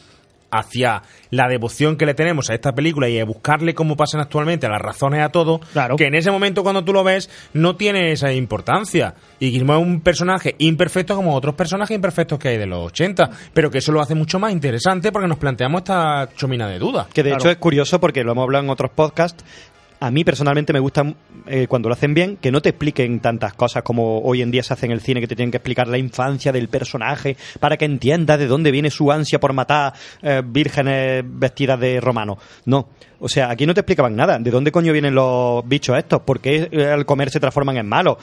hacia 0.53 1.01
la 1.31 1.47
devoción 1.47 1.97
que 1.97 2.05
le 2.05 2.13
tenemos 2.13 2.49
a 2.49 2.53
esta 2.53 2.73
película 2.73 3.09
y 3.09 3.19
a 3.19 3.25
buscarle 3.25 3.73
cómo 3.73 3.97
pasan 3.97 4.21
actualmente 4.21 4.69
las 4.69 4.81
razones 4.81 5.21
a 5.23 5.29
todo, 5.29 5.59
que 5.97 6.05
en 6.05 6.15
ese 6.15 6.29
momento 6.29 6.61
cuando 6.61 6.83
tú 6.83 6.93
lo 6.93 7.03
ves 7.03 7.29
no 7.53 7.75
tiene 7.75 8.11
esa 8.11 8.31
importancia. 8.31 9.15
Y 9.39 9.49
Gizmo 9.49 9.73
es 9.73 9.81
un 9.81 10.01
personaje 10.01 10.55
imperfecto 10.59 11.15
como 11.15 11.35
otros 11.35 11.55
personajes 11.55 11.95
imperfectos 11.95 12.37
que 12.37 12.49
hay 12.49 12.57
de 12.57 12.67
los 12.67 12.85
80, 12.85 13.31
pero 13.53 13.71
que 13.71 13.79
eso 13.79 13.91
lo 13.91 14.01
hace 14.01 14.13
mucho 14.13 14.37
más 14.37 14.51
interesante 14.51 15.11
porque 15.11 15.27
nos 15.27 15.37
planteamos 15.37 15.79
esta 15.79 16.29
chomina 16.35 16.67
de 16.67 16.77
dudas. 16.77 17.07
Que 17.07 17.23
de 17.23 17.33
hecho 17.33 17.49
es 17.49 17.57
curioso 17.57 17.99
porque 17.99 18.23
lo 18.23 18.33
hemos 18.33 18.43
hablado 18.43 18.63
en 18.63 18.69
otros 18.69 18.91
podcasts. 18.91 19.43
A 20.03 20.11
mí 20.11 20.25
personalmente 20.25 20.73
me 20.73 20.81
gusta 20.81 21.15
eh, 21.47 21.65
cuando 21.69 21.88
lo 21.88 21.93
hacen 21.93 22.13
bien 22.13 22.35
que 22.35 22.51
no 22.51 22.61
te 22.61 22.67
expliquen 22.67 23.21
tantas 23.21 23.53
cosas 23.53 23.84
como 23.84 24.19
hoy 24.19 24.41
en 24.41 24.51
día 24.51 24.61
se 24.61 24.73
hace 24.73 24.85
en 24.85 24.91
el 24.91 24.99
cine, 24.99 25.21
que 25.21 25.30
te 25.30 25.35
tienen 25.38 25.49
que 25.49 25.55
explicar 25.55 25.88
la 25.88 25.97
infancia 25.97 26.51
del 26.51 26.67
personaje 26.67 27.38
para 27.61 27.77
que 27.77 27.85
entiendas 27.85 28.38
de 28.38 28.47
dónde 28.47 28.71
viene 28.71 28.91
su 28.91 29.13
ansia 29.13 29.39
por 29.39 29.53
matar 29.53 29.93
eh, 30.21 30.41
vírgenes 30.45 31.23
vestidas 31.25 31.80
de 31.80 32.01
romano. 32.01 32.38
No. 32.65 32.89
O 33.23 33.29
sea, 33.29 33.49
aquí 33.49 33.65
no 33.65 33.73
te 33.73 33.79
explicaban 33.79 34.17
nada. 34.17 34.37
¿De 34.37 34.51
dónde 34.51 34.69
coño 34.69 34.91
vienen 34.91 35.15
los 35.15 35.65
bichos 35.65 35.97
estos? 35.97 36.23
¿Por 36.23 36.41
qué 36.41 36.69
al 36.93 37.05
comer 37.05 37.29
se 37.29 37.39
transforman 37.39 37.77
en 37.77 37.87
malos? 37.87 38.17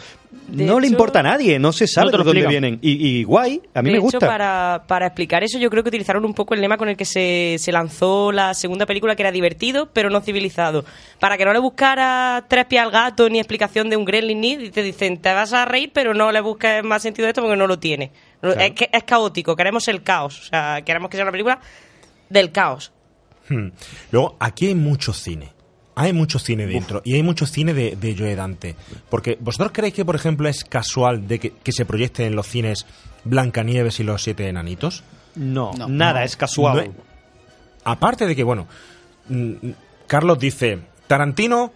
De 0.47 0.66
no 0.66 0.78
le 0.78 0.89
importa 0.89 1.20
a 1.20 1.22
nadie, 1.22 1.59
no 1.59 1.72
se 1.72 1.86
sabe 1.86 2.12
No 2.12 2.18
de 2.18 2.24
dónde 2.24 2.47
vienen. 2.47 2.78
Y, 2.82 3.09
y 3.09 3.24
guay, 3.24 3.62
a 3.72 3.81
mí 3.81 3.89
de 3.89 3.93
me 3.93 3.97
hecho, 3.97 4.02
gusta. 4.02 4.27
para, 4.27 4.85
para 4.86 5.06
explicar 5.06 5.43
eso, 5.43 5.59
yo 5.59 5.70
creo 5.70 5.82
que 5.82 5.89
utilizaron 5.89 6.22
un 6.27 6.35
poco 6.35 6.52
el 6.52 6.60
lema 6.60 6.77
con 6.77 6.90
el 6.90 6.98
que 6.98 7.06
se, 7.06 7.56
se 7.59 7.72
lanzó 7.72 8.31
la 8.31 8.52
segunda 8.52 8.85
película, 8.85 9.16
que 9.16 9.22
era 9.22 9.32
divertido, 9.32 9.89
pero 9.90 10.10
no 10.10 10.20
civilizado. 10.20 10.85
Para 11.18 11.39
que 11.39 11.47
no 11.47 11.55
le 11.55 11.60
buscara 11.60 12.44
tres 12.47 12.66
pies 12.66 12.82
al 12.82 12.90
gato 12.90 13.31
ni 13.31 13.39
explicación 13.39 13.89
de 13.89 13.97
un 13.97 14.05
gremlin 14.05 14.39
ni, 14.39 14.52
y 14.52 14.70
te 14.70 14.82
dicen, 14.82 15.16
te 15.16 15.32
vas 15.32 15.55
a 15.55 15.64
reír, 15.64 15.93
pero 15.94 16.12
no 16.12 16.31
le 16.31 16.43
busques 16.43 16.85
más 16.85 17.01
sentido 17.01 17.24
de 17.24 17.31
esto 17.31 17.40
porque 17.40 17.56
no 17.56 17.66
lo 17.66 17.78
tiene. 17.78 18.10
Claro. 18.43 18.60
Es, 18.60 18.72
que, 18.72 18.90
es 18.93 19.05
caótico, 19.05 19.56
queremos 19.56 19.89
el 19.89 20.02
caos. 20.02 20.40
O 20.40 20.44
sea, 20.51 20.82
queremos 20.85 21.09
que 21.09 21.16
sea 21.16 21.24
una 21.24 21.32
película 21.32 21.59
del 22.28 22.52
caos. 22.52 22.93
Hmm. 23.51 23.68
Luego, 24.12 24.36
aquí 24.40 24.68
hay 24.68 24.74
mucho 24.74 25.12
cine. 25.12 25.52
Hay 25.97 26.12
mucho 26.14 26.39
cine 26.39 26.66
dentro. 26.66 27.02
Y 27.05 27.14
hay 27.14 27.22
mucho 27.22 27.44
cine 27.44 27.74
de, 27.74 27.94
de 27.97 28.16
Joe 28.16 28.35
Dante. 28.35 28.77
Porque, 29.10 29.36
¿vosotros 29.40 29.72
creéis 29.74 29.93
que, 29.93 30.05
por 30.05 30.14
ejemplo, 30.16 30.48
es 30.48 30.64
casual 30.64 31.28
de 31.28 31.39
que, 31.39 31.51
que 31.62 31.72
se 31.72 31.85
proyecten 31.85 32.27
en 32.27 32.36
los 32.36 32.47
cines 32.47 32.86
Blancanieves 33.24 34.01
y 34.01 34.05
los 34.05 34.22
siete 34.22 34.48
enanitos? 34.48 35.02
No, 35.35 35.72
nada, 35.89 36.24
es 36.24 36.36
casual. 36.36 36.77
No 36.77 36.82
es- 36.85 36.90
aparte 37.85 38.27
de 38.27 38.35
que, 38.35 38.44
bueno, 38.44 38.66
mm, 39.28 39.52
Carlos 40.06 40.39
dice, 40.39 40.78
Tarantino 41.06 41.72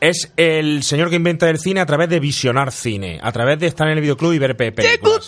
es 0.00 0.32
el 0.36 0.82
señor 0.82 1.10
que 1.10 1.16
inventa 1.16 1.50
el 1.50 1.58
cine 1.58 1.80
a 1.80 1.86
través 1.86 2.08
de 2.08 2.20
visionar 2.20 2.72
cine, 2.72 3.18
a 3.22 3.32
través 3.32 3.58
de 3.58 3.66
estar 3.66 3.86
en 3.88 3.94
el 3.98 4.00
videoclub 4.02 4.32
y 4.32 4.38
ver 4.38 4.56
pe- 4.56 4.72
¡Tengo 4.72 4.88
películas. 4.88 5.26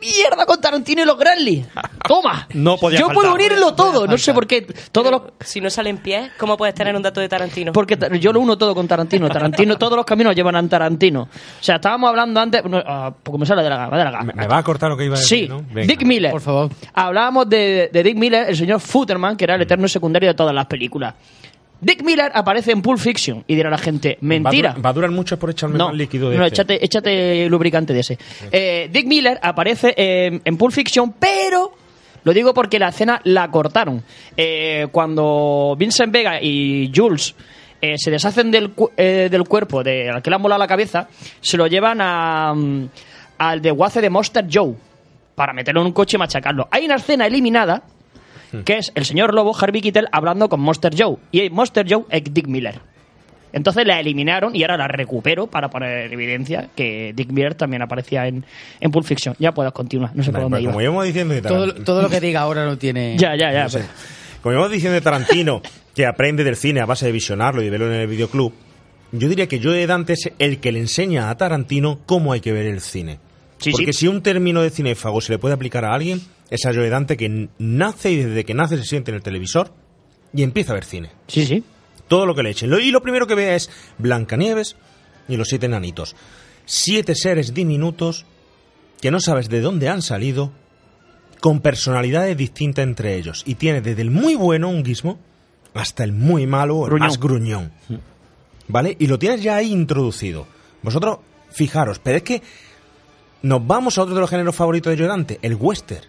De 0.00 0.06
mierda 0.06 0.46
con 0.46 0.60
Tarantino 0.60 1.02
y 1.02 1.04
los 1.04 1.18
Gremlins! 1.18 1.66
¡Toma! 2.06 2.46
No 2.54 2.76
podía 2.76 2.98
Yo 3.00 3.06
faltar. 3.06 3.22
puedo 3.22 3.34
unirlo 3.34 3.74
todo, 3.74 4.06
no 4.06 4.18
sé 4.18 4.32
por 4.34 4.46
qué. 4.46 4.66
Todos 4.92 5.10
los 5.10 5.22
Si 5.40 5.60
no 5.60 5.70
salen 5.70 5.98
pies, 5.98 6.30
¿cómo 6.38 6.56
puedes 6.56 6.74
tener 6.74 6.94
un 6.94 7.02
dato 7.02 7.20
de 7.20 7.28
Tarantino? 7.28 7.72
Porque 7.72 7.98
yo 8.20 8.32
lo 8.32 8.40
uno 8.40 8.56
todo 8.58 8.74
con 8.74 8.86
Tarantino. 8.88 9.28
Tarantino, 9.28 9.76
todos 9.78 9.96
los 9.96 10.04
caminos 10.06 10.34
llevan 10.34 10.56
a 10.56 10.68
Tarantino. 10.68 11.22
O 11.22 11.28
sea, 11.62 11.76
estábamos 11.76 12.08
hablando 12.10 12.40
antes. 12.40 12.64
No, 12.64 12.82
ah, 12.86 13.12
porque 13.22 13.38
me 13.38 13.46
sale 13.46 13.62
de 13.62 13.70
la 13.70 13.76
gana. 13.76 13.96
De 13.98 14.04
la 14.04 14.10
gana. 14.10 14.24
¿Me, 14.24 14.32
me 14.34 14.46
va 14.46 14.58
a 14.58 14.62
cortar 14.62 14.90
lo 14.90 14.96
que 14.96 15.04
iba 15.04 15.16
a 15.16 15.18
decir, 15.18 15.38
Sí, 15.44 15.48
no? 15.48 15.62
Venga. 15.72 15.86
Dick 15.86 16.02
Miller. 16.04 16.30
Por 16.32 16.40
favor. 16.40 16.70
Hablábamos 16.94 17.48
de, 17.48 17.90
de 17.92 18.02
Dick 18.02 18.16
Miller, 18.16 18.48
el 18.48 18.56
señor 18.56 18.80
Futterman, 18.80 19.36
que 19.36 19.44
era 19.44 19.54
el 19.56 19.62
eterno 19.62 19.88
secundario 19.88 20.28
de 20.28 20.34
todas 20.34 20.54
las 20.54 20.66
películas. 20.66 21.14
Dick 21.80 22.02
Miller 22.02 22.30
aparece 22.34 22.72
en 22.72 22.80
Pulp 22.82 22.98
Fiction 22.98 23.44
y 23.46 23.54
dirá 23.54 23.68
la 23.70 23.78
gente, 23.78 24.16
mentira. 24.22 24.70
Va 24.70 24.70
a, 24.70 24.72
durar, 24.74 24.86
va 24.86 24.90
a 24.90 24.92
durar 24.94 25.10
mucho 25.10 25.38
por 25.38 25.50
echarme 25.50 25.76
No, 25.78 25.88
más 25.88 25.96
líquido 25.96 26.30
de 26.30 26.38
no, 26.38 26.44
este. 26.44 26.54
échate, 26.62 26.84
échate 26.84 27.48
lubricante 27.50 27.92
de 27.92 28.00
ese. 28.00 28.18
Eh, 28.50 28.88
Dick 28.90 29.06
Miller 29.06 29.38
aparece 29.42 29.92
en 29.96 30.56
Pulp 30.56 30.72
Fiction, 30.72 31.12
pero 31.18 31.72
lo 32.24 32.32
digo 32.32 32.54
porque 32.54 32.78
la 32.78 32.88
escena 32.88 33.20
la 33.24 33.50
cortaron. 33.50 34.02
Eh, 34.36 34.86
cuando 34.90 35.76
Vincent 35.78 36.12
Vega 36.12 36.42
y 36.42 36.90
Jules 36.94 37.34
eh, 37.80 37.94
se 37.98 38.10
deshacen 38.10 38.50
del, 38.50 38.70
cu- 38.70 38.90
eh, 38.96 39.28
del 39.30 39.44
cuerpo 39.44 39.82
de, 39.84 40.08
al 40.10 40.22
que 40.22 40.30
le 40.30 40.36
han 40.36 40.42
volado 40.42 40.58
la 40.58 40.66
cabeza, 40.66 41.08
se 41.40 41.56
lo 41.58 41.66
llevan 41.66 41.98
a, 42.00 42.54
mm, 42.54 42.88
al 43.38 43.60
desguace 43.60 44.00
de 44.00 44.08
Monster 44.10 44.46
Joe 44.50 44.74
para 45.34 45.52
meterlo 45.52 45.82
en 45.82 45.88
un 45.88 45.92
coche 45.92 46.16
y 46.16 46.18
machacarlo. 46.18 46.66
Hay 46.70 46.86
una 46.86 46.96
escena 46.96 47.26
eliminada 47.26 47.82
que 48.64 48.78
es 48.78 48.92
el 48.94 49.04
señor 49.04 49.34
Lobo, 49.34 49.56
Harvey 49.56 49.80
Keitel, 49.80 50.08
hablando 50.12 50.48
con 50.48 50.60
Monster 50.60 50.92
Joe. 50.96 51.16
Y 51.32 51.50
Monster 51.50 51.86
Joe 51.88 52.04
es 52.10 52.22
Dick 52.24 52.46
Miller. 52.46 52.80
Entonces 53.52 53.86
la 53.86 53.98
eliminaron 54.00 54.54
y 54.54 54.62
ahora 54.62 54.76
la 54.76 54.88
recupero 54.88 55.46
para 55.46 55.70
poner 55.70 56.06
en 56.06 56.12
evidencia 56.12 56.68
que 56.76 57.12
Dick 57.14 57.30
Miller 57.30 57.54
también 57.54 57.80
aparecía 57.80 58.26
en, 58.26 58.44
en 58.80 58.90
Pulp 58.90 59.06
Fiction. 59.06 59.34
Ya 59.38 59.52
puedes 59.52 59.72
continuar, 59.72 60.14
no 60.14 60.22
sé 60.22 60.30
Vale, 60.30 60.42
por 60.42 60.50
dónde 60.50 60.58
pues 60.58 60.72
como 60.72 60.82
íbamos 60.82 61.04
diciendo 61.06 61.32
de 61.34 61.42
Todo, 61.42 61.58
Tarantino, 61.60 61.84
todo 61.84 62.02
lo 62.02 62.10
que 62.10 62.20
diga 62.20 62.40
ahora 62.40 62.66
no 62.66 62.76
tiene... 62.76 63.16
Ya, 63.18 63.34
ya, 63.34 63.52
ya. 63.52 63.62
No 63.64 63.70
sé. 63.70 63.84
como 64.42 64.52
íbamos 64.52 64.72
diciendo 64.72 64.94
de 64.94 65.00
Tarantino, 65.00 65.62
que 65.94 66.04
aprende 66.04 66.44
del 66.44 66.56
cine 66.56 66.80
a 66.80 66.86
base 66.86 67.06
de 67.06 67.12
visionarlo 67.12 67.62
y 67.62 67.66
de 67.66 67.70
verlo 67.70 67.86
en 67.86 68.00
el 68.00 68.06
videoclub, 68.06 68.52
yo 69.12 69.28
diría 69.28 69.46
que 69.46 69.62
Joe 69.62 69.86
Dante 69.86 70.14
es 70.14 70.30
el 70.38 70.58
que 70.60 70.72
le 70.72 70.80
enseña 70.80 71.30
a 71.30 71.36
Tarantino 71.36 72.00
cómo 72.04 72.32
hay 72.32 72.40
que 72.40 72.52
ver 72.52 72.66
el 72.66 72.82
cine. 72.82 73.20
Sí, 73.58 73.70
Porque 73.70 73.94
sí. 73.94 74.00
si 74.00 74.08
un 74.08 74.20
término 74.22 74.60
de 74.60 74.68
cinéfago 74.68 75.22
se 75.22 75.32
le 75.32 75.38
puede 75.38 75.54
aplicar 75.54 75.84
a 75.86 75.94
alguien, 75.94 76.20
es 76.50 76.64
a 76.66 76.72
Joe 76.72 76.88
Dante 76.88 77.16
que 77.16 77.48
nace 77.58 78.10
y 78.10 78.16
desde 78.16 78.44
que 78.44 78.54
nace 78.54 78.76
se 78.76 78.84
siente 78.84 79.10
en 79.10 79.16
el 79.16 79.22
televisor 79.22 79.72
y 80.32 80.42
empieza 80.42 80.72
a 80.72 80.74
ver 80.74 80.84
cine. 80.84 81.10
Sí, 81.28 81.46
sí. 81.46 81.64
Todo 82.08 82.26
lo 82.26 82.34
que 82.34 82.42
le 82.42 82.50
echen. 82.50 82.72
Y 82.80 82.90
lo 82.90 83.02
primero 83.02 83.26
que 83.26 83.34
ve 83.34 83.54
es 83.54 83.70
Blancanieves 83.98 84.76
y 85.28 85.36
los 85.36 85.48
siete 85.48 85.66
enanitos. 85.66 86.14
Siete 86.64 87.14
seres 87.14 87.54
diminutos 87.54 88.26
que 89.00 89.10
no 89.10 89.20
sabes 89.20 89.48
de 89.48 89.60
dónde 89.60 89.88
han 89.88 90.02
salido, 90.02 90.52
con 91.40 91.60
personalidades 91.60 92.36
distintas 92.36 92.84
entre 92.84 93.16
ellos. 93.16 93.42
Y 93.46 93.56
tiene 93.56 93.80
desde 93.80 94.02
el 94.02 94.10
muy 94.10 94.34
bueno, 94.34 94.68
un 94.68 94.82
guismo, 94.82 95.18
hasta 95.74 96.04
el 96.04 96.12
muy 96.12 96.46
malo, 96.46 96.84
el 96.84 96.90
Gruñón. 96.90 97.06
más 97.06 97.20
gruñón. 97.20 97.72
¿Vale? 98.68 98.96
Y 98.98 99.06
lo 99.06 99.18
tienes 99.18 99.42
ya 99.42 99.56
ahí 99.56 99.70
introducido. 99.72 100.46
Vosotros, 100.82 101.18
fijaros, 101.50 101.98
pero 101.98 102.16
es 102.16 102.22
que 102.22 102.42
nos 103.42 103.66
vamos 103.66 103.98
a 103.98 104.02
otro 104.02 104.14
de 104.14 104.20
los 104.20 104.30
géneros 104.30 104.54
favoritos 104.56 104.90
de 104.90 104.96
Llorante, 104.96 105.38
el 105.42 105.54
western. 105.54 106.04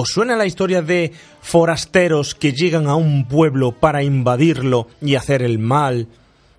¿Os 0.00 0.08
suena 0.08 0.34
la 0.34 0.46
historia 0.46 0.80
de 0.80 1.12
forasteros 1.42 2.34
que 2.34 2.52
llegan 2.52 2.86
a 2.86 2.94
un 2.94 3.28
pueblo 3.28 3.72
para 3.72 4.02
invadirlo 4.02 4.86
y 5.02 5.14
hacer 5.16 5.42
el 5.42 5.58
mal? 5.58 6.08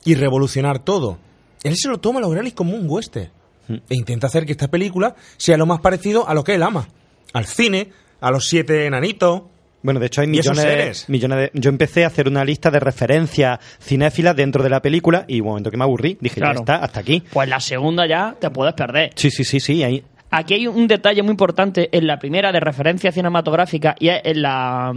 y 0.04 0.16
revolucionar 0.16 0.80
todo. 0.80 1.20
Él 1.64 1.76
se 1.78 1.88
lo 1.88 2.00
toma 2.00 2.18
a 2.18 2.22
los 2.22 2.32
Gremlins 2.32 2.56
como 2.56 2.74
un 2.76 2.86
western 2.90 3.30
e 3.70 3.96
intenta 3.96 4.26
hacer 4.26 4.48
que 4.48 4.52
esta 4.54 4.68
película 4.68 5.16
sea 5.38 5.58
lo 5.58 5.68
más 5.68 5.80
parecido 5.80 6.28
a 6.28 6.34
lo 6.34 6.44
que 6.44 6.56
él 6.56 6.64
ama. 6.64 6.88
Al 7.34 7.46
cine, 7.46 7.90
a 8.20 8.32
los 8.32 8.48
siete 8.50 8.88
enanitos. 8.88 9.44
Bueno, 9.84 10.00
de 10.00 10.08
hecho 10.08 10.22
hay 10.22 10.30
¿Y 10.36 10.40
esos 10.40 10.58
millones, 10.58 10.74
seres? 10.74 11.06
millones 11.10 11.38
de... 11.38 11.52
Yo 11.60 11.70
empecé 11.70 12.04
a 12.04 12.08
hacer 12.08 12.28
una 12.28 12.44
lista 12.44 12.70
de 12.72 12.80
referencias 12.80 13.60
cinéfilas 13.80 14.36
dentro 14.36 14.64
de 14.64 14.70
la 14.72 14.80
película 14.82 15.24
y 15.28 15.40
un 15.42 15.48
momento 15.48 15.70
que 15.70 15.78
me 15.78 15.84
aburrí, 15.84 16.18
dije, 16.20 16.36
Claro. 16.42 16.56
ya 16.56 16.60
está, 16.62 16.76
hasta 16.78 17.00
aquí. 17.00 17.22
Pues 17.32 17.48
la 17.48 17.60
segunda 17.60 18.08
ya 18.08 18.36
te 18.40 18.50
puedes 18.50 18.74
perder. 18.74 19.12
Sí, 19.16 19.30
sí, 19.30 19.44
sí, 19.44 19.60
sí, 19.60 19.84
ahí... 19.84 20.04
Aquí 20.32 20.54
hay 20.54 20.68
un 20.68 20.88
detalle 20.88 21.22
muy 21.24 21.32
importante 21.32 21.90
en 21.92 22.08
la 22.08 22.18
primera 22.18 22.52
de 22.54 22.60
referencia 22.62 23.12
cinematográfica 23.12 23.96
y 24.00 24.08
es 24.08 24.22
en 24.24 24.42
la, 24.42 24.94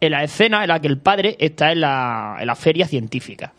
en 0.00 0.10
la 0.12 0.22
escena 0.22 0.62
en 0.62 0.68
la 0.68 0.80
que 0.80 0.86
el 0.86 0.98
padre 0.98 1.36
está 1.40 1.72
en 1.72 1.80
la, 1.80 2.36
en 2.40 2.46
la 2.46 2.54
feria 2.54 2.86
científica. 2.86 3.52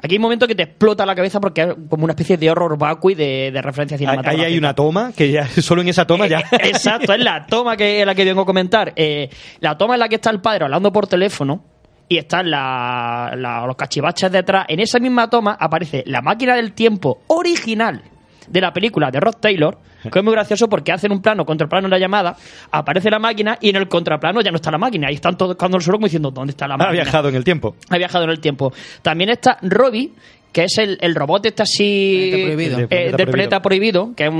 Aquí 0.00 0.14
hay 0.14 0.16
un 0.18 0.22
momento 0.22 0.46
que 0.46 0.54
te 0.54 0.62
explota 0.64 1.04
la 1.06 1.14
cabeza 1.14 1.40
porque 1.40 1.62
es 1.62 1.68
como 1.88 2.04
una 2.04 2.12
especie 2.12 2.36
de 2.36 2.50
horror 2.50 2.78
vacui 2.78 3.14
de, 3.14 3.50
de 3.50 3.62
referencia 3.62 3.94
Ahí 3.96 3.98
cinematográfica. 4.00 4.46
hay 4.46 4.58
una 4.58 4.74
toma 4.74 5.12
que 5.16 5.32
ya, 5.32 5.46
solo 5.60 5.80
en 5.82 5.88
esa 5.88 6.06
toma 6.06 6.26
ya... 6.28 6.40
Exacto, 6.52 7.12
es 7.14 7.18
la 7.24 7.46
toma 7.46 7.76
que 7.76 8.00
es 8.00 8.06
la 8.06 8.14
que 8.14 8.24
vengo 8.24 8.42
a 8.42 8.46
comentar. 8.46 8.92
Eh, 8.94 9.28
la 9.60 9.76
toma 9.76 9.94
en 9.94 10.00
la 10.00 10.08
que 10.08 10.16
está 10.16 10.30
el 10.30 10.40
padre 10.40 10.64
hablando 10.66 10.92
por 10.92 11.06
teléfono 11.08 11.64
y 12.08 12.18
están 12.18 12.50
la- 12.50 13.32
la- 13.36 13.66
los 13.66 13.74
cachivaches 13.74 14.30
detrás. 14.30 14.66
En 14.68 14.78
esa 14.80 14.98
misma 15.00 15.28
toma 15.30 15.56
aparece 15.58 16.04
la 16.06 16.20
máquina 16.22 16.54
del 16.54 16.74
tiempo 16.74 17.22
original 17.26 18.02
de 18.46 18.60
la 18.60 18.72
película 18.72 19.10
de 19.10 19.18
Rod 19.18 19.34
Taylor, 19.40 19.78
que 20.12 20.18
es 20.18 20.24
muy 20.24 20.32
gracioso 20.32 20.68
porque 20.68 20.92
hacen 20.92 21.12
un 21.12 21.20
plano 21.22 21.44
contra 21.44 21.64
el 21.64 21.68
plano 21.68 21.86
en 21.86 21.90
la 21.90 21.98
llamada, 21.98 22.36
aparece 22.70 23.10
la 23.10 23.18
máquina 23.18 23.58
y 23.60 23.70
en 23.70 23.76
el 23.76 23.88
contraplano 23.88 24.40
ya 24.40 24.50
no 24.50 24.56
está 24.56 24.70
la 24.70 24.78
máquina. 24.78 25.10
Y 25.10 25.14
están 25.14 25.36
todos 25.36 25.50
buscando 25.52 25.76
el 25.76 25.82
suelo 25.82 25.98
como 25.98 26.06
diciendo, 26.06 26.30
¿dónde 26.30 26.50
está 26.52 26.66
la 26.68 26.74
Ha 26.74 26.78
máquina? 26.78 26.92
viajado 27.02 27.28
en 27.28 27.34
el 27.34 27.44
tiempo. 27.44 27.76
ha 27.90 27.98
viajado 27.98 28.24
en 28.24 28.30
el 28.30 28.40
tiempo. 28.40 28.72
También 29.02 29.30
está 29.30 29.58
Robbie, 29.62 30.12
que 30.52 30.64
es 30.64 30.78
el, 30.78 30.96
el 31.02 31.14
robot 31.14 31.44
este 31.46 31.62
así 31.62 32.30
Planeta 32.30 32.46
prohibido. 32.46 32.78
eh, 32.78 32.82
El 32.82 32.88
planeta 32.88 33.04
del 33.04 33.10
prohibido. 33.26 33.32
planeta 33.32 33.62
prohibido, 33.62 34.14
que 34.16 34.24
es 34.24 34.30
un, 34.30 34.36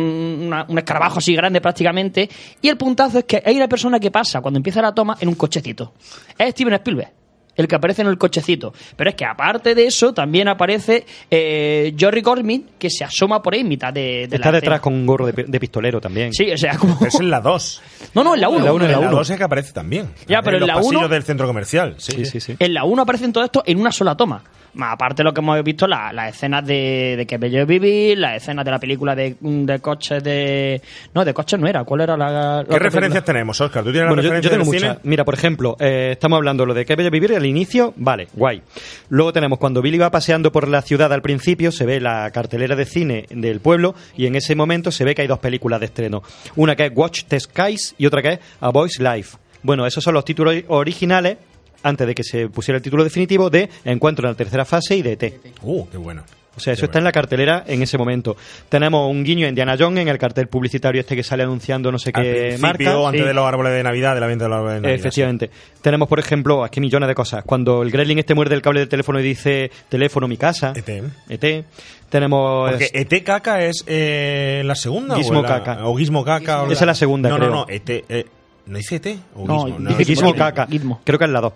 una- 0.46 0.64
un 0.68 0.78
escarabajo 0.78 1.18
así 1.18 1.34
grande 1.34 1.60
prácticamente. 1.60 2.28
Y 2.62 2.68
el 2.68 2.76
puntazo 2.76 3.18
es 3.18 3.24
que 3.24 3.42
hay 3.44 3.56
una 3.56 3.68
persona 3.68 4.00
que 4.00 4.10
pasa 4.10 4.40
cuando 4.40 4.56
empieza 4.58 4.80
la 4.80 4.92
toma 4.94 5.16
en 5.20 5.28
un 5.28 5.34
cochecito. 5.34 5.92
Es 6.38 6.50
Steven 6.50 6.72
Spielberg. 6.74 7.10
El 7.58 7.68
que 7.68 7.74
aparece 7.76 8.00
en 8.00 8.08
el 8.08 8.16
cochecito. 8.16 8.72
Pero 8.96 9.10
es 9.10 9.16
que 9.16 9.26
aparte 9.26 9.74
de 9.74 9.84
eso, 9.86 10.14
también 10.14 10.48
aparece 10.48 11.04
eh, 11.30 11.94
Jory 12.00 12.22
Gorman, 12.22 12.64
que 12.78 12.88
se 12.88 13.04
asoma 13.04 13.42
por 13.42 13.52
ahí 13.52 13.60
en 13.60 13.68
mitad 13.68 13.92
de, 13.92 14.26
de 14.28 14.36
Está 14.36 14.50
la 14.50 14.56
detrás 14.60 14.62
escena. 14.62 14.80
con 14.80 14.94
un 14.94 15.04
gorro 15.06 15.26
de, 15.26 15.60
pistolero 15.60 16.00
también. 16.00 16.32
Sí, 16.32 16.50
o 16.50 16.56
sea, 16.56 16.76
como... 16.78 16.96
Es 17.04 17.18
en 17.20 17.28
la 17.30 17.40
2. 17.40 17.82
No, 18.14 18.24
no, 18.24 18.34
en 18.34 18.40
la 18.40 18.48
1. 18.48 18.64
la 18.64 18.72
uno, 18.72 18.84
en 18.86 18.90
la 18.92 18.96
En 18.96 19.02
la 19.02 19.08
uno. 19.08 19.18
2 19.18 19.30
es 19.30 19.36
que 19.36 19.42
aparece 19.44 19.72
también. 19.72 20.08
Ya, 20.26 20.40
pero 20.40 20.56
en 20.56 20.60
los 20.60 20.68
la 20.68 20.76
uno- 20.76 20.84
pasillos 20.86 21.10
del 21.10 21.22
centro 21.24 21.46
comercial. 21.46 21.94
Sí, 21.98 22.12
Sí, 22.12 22.24
sí, 22.24 22.40
sí. 22.40 22.56
En 22.58 22.72
la 22.72 22.84
1 22.84 23.02
aparecen 23.02 23.32
todo 23.32 23.44
esto 23.44 23.62
en 23.66 23.78
una 23.80 23.90
sola 23.92 24.16
toma. 24.16 24.42
Más 24.74 24.92
aparte 24.92 25.22
de 25.22 25.24
lo 25.24 25.32
que 25.34 25.40
hemos 25.40 25.60
visto, 25.64 25.86
la- 25.88 26.12
las 26.12 26.36
escenas 26.36 26.64
de, 26.64 27.14
de 27.16 27.26
Que 27.26 27.38
Bello 27.38 27.66
Vivir, 27.66 28.18
las 28.18 28.36
escenas 28.42 28.64
de 28.64 28.70
la 28.70 28.78
película 28.78 29.14
de, 29.16 29.36
de 29.40 29.78
coches 29.80 30.22
de... 30.22 30.80
No, 31.14 31.24
de 31.24 31.34
coches 31.34 31.58
no 31.58 31.66
era. 31.66 31.82
¿Cuál 31.84 32.02
era 32.02 32.16
la... 32.16 32.58
la 32.58 32.64
¿Qué 32.68 32.78
referencias 32.78 33.24
tenemos, 33.24 33.60
Oscar? 33.60 33.82
¿Tú 33.82 33.90
tienes 33.90 34.08
Bueno, 34.08 34.22
la 34.22 34.28
yo, 34.28 34.34
referencia 34.34 34.50
yo 34.58 34.64
tengo 34.64 34.72
muchas. 34.94 35.04
Mira, 35.04 35.24
por 35.24 35.34
ejemplo, 35.34 35.76
eh, 35.80 36.10
estamos 36.12 36.36
hablando 36.36 36.64
lo 36.66 36.74
de 36.74 36.84
que 36.84 36.94
bello 36.94 37.10
vivir 37.10 37.34
al 37.34 37.44
inicio, 37.48 37.92
vale, 37.96 38.28
guay. 38.34 38.62
Luego 39.08 39.32
tenemos 39.32 39.58
cuando 39.58 39.82
Billy 39.82 39.98
va 39.98 40.10
paseando 40.10 40.52
por 40.52 40.68
la 40.68 40.82
ciudad 40.82 41.12
al 41.12 41.22
principio, 41.22 41.72
se 41.72 41.84
ve 41.84 42.00
la 42.00 42.30
cartelera 42.30 42.76
de 42.76 42.84
cine 42.84 43.26
del 43.30 43.60
pueblo 43.60 43.94
y 44.16 44.26
en 44.26 44.36
ese 44.36 44.54
momento 44.54 44.90
se 44.90 45.04
ve 45.04 45.14
que 45.14 45.22
hay 45.22 45.28
dos 45.28 45.38
películas 45.38 45.80
de 45.80 45.86
estreno. 45.86 46.22
Una 46.56 46.76
que 46.76 46.86
es 46.86 46.92
Watch 46.94 47.24
the 47.24 47.40
Skies 47.40 47.94
y 47.98 48.06
otra 48.06 48.22
que 48.22 48.32
es 48.34 48.38
A 48.60 48.70
Boy's 48.70 48.98
Life. 49.00 49.36
Bueno, 49.62 49.86
esos 49.86 50.04
son 50.04 50.14
los 50.14 50.24
títulos 50.24 50.54
originales 50.68 51.38
antes 51.82 52.06
de 52.06 52.14
que 52.14 52.24
se 52.24 52.48
pusiera 52.48 52.76
el 52.76 52.82
título 52.82 53.04
definitivo 53.04 53.50
de 53.50 53.68
Encuentro 53.84 54.26
en 54.26 54.32
la 54.32 54.36
tercera 54.36 54.64
fase 54.64 54.96
y 54.96 55.02
de 55.02 55.12
ET. 55.12 55.34
Uh, 55.62 55.86
qué 55.88 55.96
bueno. 55.96 56.22
O 56.58 56.60
sea, 56.60 56.74
eso 56.74 56.84
está 56.84 56.98
en 56.98 57.04
la 57.04 57.12
cartelera 57.12 57.64
en 57.66 57.82
ese 57.82 57.96
momento. 57.96 58.36
Tenemos 58.68 59.10
un 59.10 59.24
guiño 59.24 59.46
a 59.46 59.48
Indiana 59.48 59.76
Jones 59.78 60.00
en 60.02 60.08
el 60.08 60.18
cartel 60.18 60.48
publicitario 60.48 61.00
este 61.00 61.16
que 61.16 61.22
sale 61.22 61.42
anunciando 61.44 61.90
no 61.90 61.98
sé 61.98 62.12
qué 62.12 62.56
marca. 62.60 62.92
antes 63.06 63.20
Sí. 63.22 63.26
de 63.26 63.32
los 63.34 63.46
árboles 63.46 63.72
de 63.72 63.82
Navidad, 63.82 64.14
de 64.14 64.20
la 64.20 64.26
venta 64.26 64.44
de 64.44 64.48
los 64.50 64.56
árboles 64.58 64.74
de 64.76 64.80
Navidad. 64.82 64.98
Efectivamente. 65.00 65.50
Tenemos, 65.80 66.08
por 66.08 66.18
ejemplo, 66.18 66.64
aquí 66.64 66.80
millones 66.80 67.08
de 67.08 67.14
cosas. 67.14 67.44
Cuando 67.44 67.82
el 67.82 67.90
Gremlin 67.90 68.18
este 68.18 68.34
muerde 68.34 68.54
el 68.54 68.62
cable 68.62 68.80
del 68.80 68.88
teléfono 68.88 69.18
y 69.20 69.22
dice 69.22 69.70
teléfono 69.88 70.28
mi 70.28 70.36
casa. 70.36 70.72
ET. 70.76 71.02
ET. 71.28 71.64
Tenemos... 72.08 72.70
Porque 72.70 72.90
ET 72.92 73.22
Caca 73.24 73.62
es 73.64 73.84
eh, 73.86 74.62
la 74.64 74.74
segunda 74.74 75.16
Gizmo 75.16 75.40
o 75.40 75.42
la- 75.42 75.48
Caca. 75.48 75.86
o 75.86 75.96
Gizmo 75.96 76.24
Caca. 76.24 76.62
o 76.62 76.70
Esa 76.72 76.84
es 76.84 76.86
la 76.86 76.94
segunda, 76.94 77.28
no, 77.28 77.36
creo. 77.36 77.48
No, 77.50 77.54
no, 77.56 77.66
ET. 77.68 77.88
eh, 78.08 78.26
¿No 78.66 78.76
dice 78.78 78.96
ET? 78.96 79.18
¿O 79.34 79.46
No, 79.46 79.64
Gizmo? 79.66 79.88
dice 79.90 80.04
Gizmo 80.04 80.34
Caca. 80.34 80.66
Creo 81.04 81.18
que 81.18 81.24
es 81.24 81.30
la 81.30 81.40
2. 81.40 81.52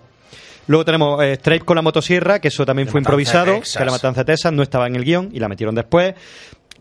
Luego 0.67 0.85
tenemos 0.85 1.23
eh, 1.23 1.35
Stripe 1.35 1.65
con 1.65 1.75
la 1.75 1.81
motosierra, 1.81 2.39
que 2.39 2.47
eso 2.47 2.65
también 2.65 2.87
La 2.87 2.91
fue 2.91 3.01
improvisado, 3.01 3.53
Texas. 3.55 3.77
que 3.77 3.85
la 3.85 3.91
matanza 3.91 4.21
de 4.21 4.33
Texas 4.33 4.53
no 4.53 4.63
estaba 4.63 4.87
en 4.87 4.95
el 4.95 5.03
guion 5.03 5.29
y 5.33 5.39
la 5.39 5.49
metieron 5.49 5.75
después. 5.75 6.13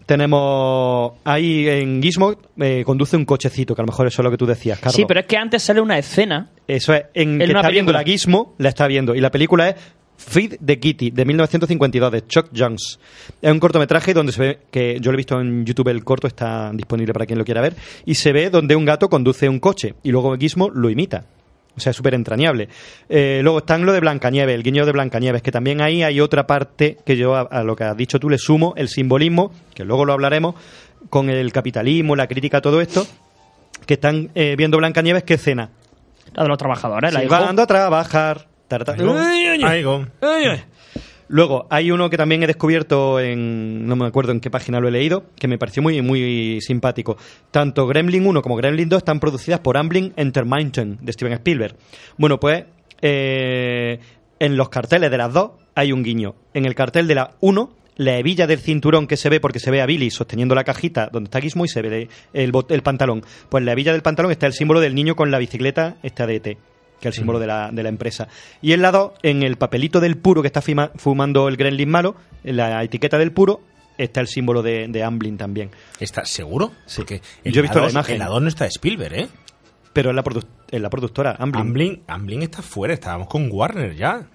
Tenemos 0.06 1.12
ahí 1.24 1.68
en 1.68 2.02
Gizmo, 2.02 2.34
eh, 2.58 2.82
conduce 2.84 3.16
un 3.16 3.24
cochecito, 3.24 3.74
que 3.74 3.82
a 3.82 3.84
lo 3.84 3.86
mejor 3.86 4.06
eso 4.06 4.20
es 4.20 4.24
lo 4.24 4.30
que 4.30 4.36
tú 4.36 4.46
decías, 4.46 4.78
Carlos. 4.78 4.94
Sí, 4.96 5.04
pero 5.06 5.20
es 5.20 5.26
que 5.26 5.36
antes 5.36 5.62
sale 5.62 5.80
una 5.80 5.96
escena. 5.96 6.50
Eso 6.66 6.92
es, 6.92 7.04
en 7.14 7.40
En 7.40 7.48
que 7.48 7.52
está 7.54 7.68
viendo 7.70 7.92
la 7.92 8.02
Gizmo, 8.02 8.54
la 8.58 8.68
está 8.68 8.86
viendo. 8.88 9.14
Y 9.14 9.20
la 9.20 9.30
película 9.30 9.68
es 9.68 9.76
Feed 10.16 10.56
the 10.64 10.78
Kitty, 10.78 11.10
de 11.10 11.24
1952, 11.24 12.12
de 12.12 12.26
Chuck 12.26 12.48
Jones. 12.56 12.98
Es 13.40 13.50
un 13.50 13.60
cortometraje 13.60 14.12
donde 14.12 14.32
se 14.32 14.40
ve, 14.40 14.58
que 14.70 14.98
yo 15.00 15.10
lo 15.10 15.16
he 15.16 15.18
visto 15.18 15.40
en 15.40 15.64
YouTube, 15.64 15.88
el 15.88 16.04
corto 16.04 16.26
está 16.26 16.70
disponible 16.72 17.12
para 17.12 17.26
quien 17.26 17.38
lo 17.38 17.44
quiera 17.44 17.60
ver, 17.60 17.74
y 18.04 18.14
se 18.14 18.32
ve 18.32 18.50
donde 18.50 18.76
un 18.76 18.84
gato 18.84 19.08
conduce 19.08 19.48
un 19.48 19.60
coche, 19.60 19.94
y 20.02 20.10
luego 20.10 20.36
Gizmo 20.36 20.68
lo 20.70 20.90
imita. 20.90 21.24
O 21.76 21.80
sea, 21.80 21.90
es 21.90 21.96
súper 21.96 22.14
entrañable. 22.14 22.68
Eh, 23.08 23.40
luego 23.42 23.58
están 23.58 23.86
lo 23.86 23.92
de 23.92 24.00
Blancanieves, 24.00 24.54
el 24.54 24.62
guiño 24.62 24.84
de 24.84 24.92
Blancanieves, 24.92 25.40
que 25.42 25.50
también 25.50 25.80
ahí 25.80 26.02
hay 26.02 26.20
otra 26.20 26.46
parte 26.46 26.98
que 27.06 27.16
yo 27.16 27.34
a, 27.34 27.40
a 27.42 27.62
lo 27.64 27.74
que 27.76 27.84
has 27.84 27.96
dicho 27.96 28.18
tú 28.20 28.28
le 28.28 28.36
sumo, 28.38 28.74
el 28.76 28.88
simbolismo, 28.88 29.52
que 29.74 29.84
luego 29.84 30.04
lo 30.04 30.12
hablaremos, 30.12 30.54
con 31.08 31.30
el 31.30 31.50
capitalismo, 31.52 32.14
la 32.14 32.26
crítica 32.26 32.58
a 32.58 32.60
todo 32.60 32.80
esto, 32.80 33.06
que 33.86 33.94
están 33.94 34.30
eh, 34.34 34.54
viendo 34.56 34.76
Blancanieves, 34.76 35.22
¿qué 35.24 35.34
escena? 35.34 35.70
La 36.34 36.42
de 36.44 36.48
los 36.48 36.58
trabajadores, 36.58 37.12
la 37.12 37.20
Sí, 37.20 37.26
van 37.26 37.58
a 37.58 37.66
trabajar. 37.66 38.46
Tar, 38.68 38.84
tar. 38.84 38.96
Aigo. 38.98 40.06
Ay, 40.20 40.22
ay, 40.22 40.44
ay. 40.46 40.64
Luego, 41.28 41.66
hay 41.70 41.90
uno 41.90 42.10
que 42.10 42.16
también 42.16 42.42
he 42.42 42.46
descubierto 42.46 43.18
en. 43.20 43.86
No 43.86 43.96
me 43.96 44.06
acuerdo 44.06 44.32
en 44.32 44.40
qué 44.40 44.50
página 44.50 44.80
lo 44.80 44.88
he 44.88 44.90
leído, 44.90 45.24
que 45.36 45.48
me 45.48 45.58
pareció 45.58 45.82
muy, 45.82 46.00
muy 46.02 46.60
simpático. 46.60 47.16
Tanto 47.50 47.86
Gremlin 47.86 48.26
1 48.26 48.42
como 48.42 48.56
Gremlin 48.56 48.88
2 48.88 48.98
están 48.98 49.20
producidas 49.20 49.60
por 49.60 49.76
Amblin 49.76 50.12
Entertainment 50.16 50.76
de 51.00 51.12
Steven 51.12 51.32
Spielberg. 51.34 51.76
Bueno, 52.18 52.38
pues. 52.38 52.64
eh, 53.00 53.98
en 54.38 54.56
los 54.56 54.68
carteles 54.70 55.10
de 55.10 55.18
las 55.18 55.32
dos 55.32 55.52
hay 55.74 55.92
un 55.92 56.02
guiño. 56.02 56.34
En 56.52 56.64
el 56.64 56.74
cartel 56.74 57.06
de 57.06 57.14
la 57.14 57.30
1 57.40 57.76
la 57.96 58.16
hebilla 58.18 58.46
del 58.46 58.58
cinturón 58.58 59.06
que 59.06 59.16
se 59.18 59.28
ve 59.28 59.38
porque 59.38 59.60
se 59.60 59.70
ve 59.70 59.82
a 59.82 59.86
Billy 59.86 60.10
sosteniendo 60.10 60.54
la 60.54 60.64
cajita 60.64 61.10
donde 61.12 61.28
está 61.28 61.40
Gizmo 61.40 61.64
y 61.64 61.68
se 61.68 61.82
ve 61.82 62.08
el, 62.32 62.50
bot- 62.50 62.70
el 62.72 62.82
pantalón. 62.82 63.22
Pues 63.50 63.62
la 63.62 63.72
hebilla 63.72 63.92
del 63.92 64.00
pantalón 64.02 64.32
está 64.32 64.46
el 64.46 64.54
símbolo 64.54 64.80
del 64.80 64.94
niño 64.94 65.14
con 65.14 65.30
la 65.30 65.38
bicicleta 65.38 65.96
esta 66.02 66.26
de 66.26 66.36
ET, 66.36 66.58
que 67.02 67.08
es 67.08 67.14
el 67.16 67.18
símbolo 67.20 67.38
de 67.38 67.46
la, 67.48 67.70
de 67.70 67.82
la 67.82 67.88
empresa. 67.90 68.28
Y 68.62 68.72
en 68.72 68.80
la 68.80 68.90
2, 68.92 69.12
en 69.24 69.42
el 69.42 69.56
papelito 69.56 70.00
del 70.00 70.16
puro 70.16 70.40
que 70.40 70.46
está 70.46 70.62
fima- 70.62 70.92
fumando 70.96 71.48
el 71.48 71.56
Gremlin 71.58 71.90
malo, 71.90 72.14
en 72.44 72.56
la 72.56 72.82
etiqueta 72.82 73.18
del 73.18 73.32
puro, 73.32 73.60
está 73.98 74.20
el 74.20 74.28
símbolo 74.28 74.62
de, 74.62 74.86
de 74.88 75.02
Amblin 75.02 75.36
también. 75.36 75.70
¿Estás 76.00 76.30
seguro? 76.30 76.72
Sí. 76.86 76.96
Porque 77.02 77.20
Yo 77.44 77.58
he 77.58 77.62
visto 77.62 77.78
la 77.80 77.90
imagen. 77.90 78.14
En 78.14 78.18
la 78.20 78.26
2 78.28 78.40
no 78.42 78.48
está 78.48 78.64
Spielberg, 78.66 79.14
¿eh? 79.14 79.28
Pero 79.92 80.08
es 80.10 80.16
la, 80.16 80.24
produ- 80.24 80.46
es 80.70 80.80
la 80.80 80.88
productora, 80.88 81.36
Amblin. 81.38 81.60
Amblin, 81.66 82.02
Amblin 82.06 82.42
está 82.42 82.62
fuera, 82.62 82.94
estábamos 82.94 83.28
con 83.28 83.48
Warner 83.50 83.94
ya. 83.94 84.26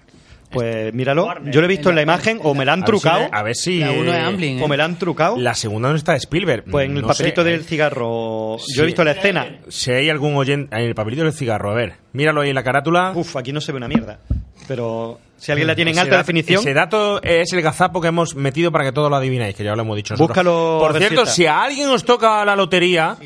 Pues 0.50 0.94
míralo, 0.94 1.28
yo 1.44 1.60
lo 1.60 1.66
he 1.66 1.68
visto 1.68 1.90
en 1.90 1.96
la 1.96 2.02
imagen, 2.02 2.40
o 2.42 2.54
me 2.54 2.64
la 2.64 2.72
han 2.72 2.82
A 2.82 2.86
ver 2.86 2.94
si 2.96 3.00
trucado. 3.02 3.28
a 3.32 3.42
ver 3.42 3.54
si. 3.54 3.78
La 3.80 3.90
uno 3.92 4.12
es 4.12 4.16
eh, 4.18 4.20
Amblin, 4.22 4.58
¿eh? 4.58 4.62
O 4.62 4.68
me 4.68 4.76
la 4.78 4.84
han 4.86 4.98
trucado. 4.98 5.36
La 5.36 5.54
segunda 5.54 5.90
no 5.90 5.96
está 5.96 6.16
Spielberg. 6.16 6.64
Pues 6.70 6.86
en 6.86 6.96
el 6.96 7.02
No 7.02 7.08
papelito 7.08 7.42
sé, 7.42 7.50
del 7.50 7.60
eh. 7.60 7.64
cigarro. 7.64 8.56
Yo 8.74 8.82
he 8.82 8.86
visto 8.86 9.04
la 9.04 9.10
escena. 9.12 9.58
Si 9.68 9.90
hay 9.92 10.08
algún 10.08 10.36
oyente 10.36 10.74
en 10.74 10.82
el 10.84 10.94
papelito 10.94 11.22
del 11.24 11.32
cigarro, 11.34 11.70
a 11.70 11.74
ver, 11.74 11.94
míralo 12.12 12.40
ahí 12.40 12.48
en 12.48 12.54
la 12.54 12.62
carátula. 12.64 13.12
Uf, 13.14 13.36
aquí 13.36 13.52
no 13.52 13.60
se 13.60 13.72
ve 13.72 13.76
una 13.78 13.88
mierda. 13.88 14.20
Pero 14.66 15.18
si 15.38 15.50
alguien 15.52 15.66
la 15.68 15.74
tiene 15.74 15.92
en 15.92 15.98
alta 15.98 16.10
dato- 16.16 16.22
definición. 16.24 16.60
Ese 16.60 16.74
dato 16.74 17.22
es 17.22 17.52
el 17.52 17.62
gazapo 17.62 18.00
que 18.00 18.08
hemos 18.08 18.34
metido 18.34 18.70
para 18.72 18.84
que 18.84 18.92
todos 18.92 19.08
lo 19.10 19.16
adivináis, 19.16 19.54
que 19.54 19.64
ya 19.64 19.74
lo 19.74 19.82
hemos 19.82 19.96
dicho 19.96 20.14
nosotros. 20.14 20.28
Búscalo, 20.36 20.78
Por 20.80 20.98
cierto, 20.98 21.26
si 21.26 21.46
a 21.46 21.62
alguien 21.62 21.88
os 21.88 22.04
toca 22.04 22.44
la 22.44 22.54
lotería, 22.56 23.16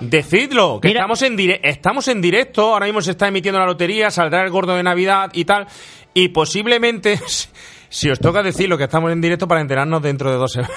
decidlo, 0.00 0.80
que 0.80 0.88
Mira. 0.88 1.00
estamos 1.00 1.22
en, 1.22 1.36
estamos 1.62 2.08
en 2.08 2.20
directo, 2.22 2.72
ahora 2.72 2.86
mismo 2.86 3.00
se 3.02 3.10
está 3.12 3.28
emitiendo 3.28 3.58
la 3.58 3.66
lotería, 3.66 4.10
saldrá 4.10 4.42
el 4.44 4.50
gordo 4.50 4.74
de 4.76 4.82
Navidad 4.82 5.30
y 5.34 5.44
tal, 5.44 5.66
y 6.14 6.28
posiblemente... 6.28 7.20
Si 7.92 8.08
os 8.08 8.18
toca 8.18 8.42
decirlo 8.42 8.78
que 8.78 8.84
estamos 8.84 9.12
en 9.12 9.20
directo 9.20 9.46
para 9.46 9.60
enterarnos 9.60 10.00
dentro 10.00 10.30
de 10.30 10.38
dos 10.38 10.50
semanas. 10.50 10.74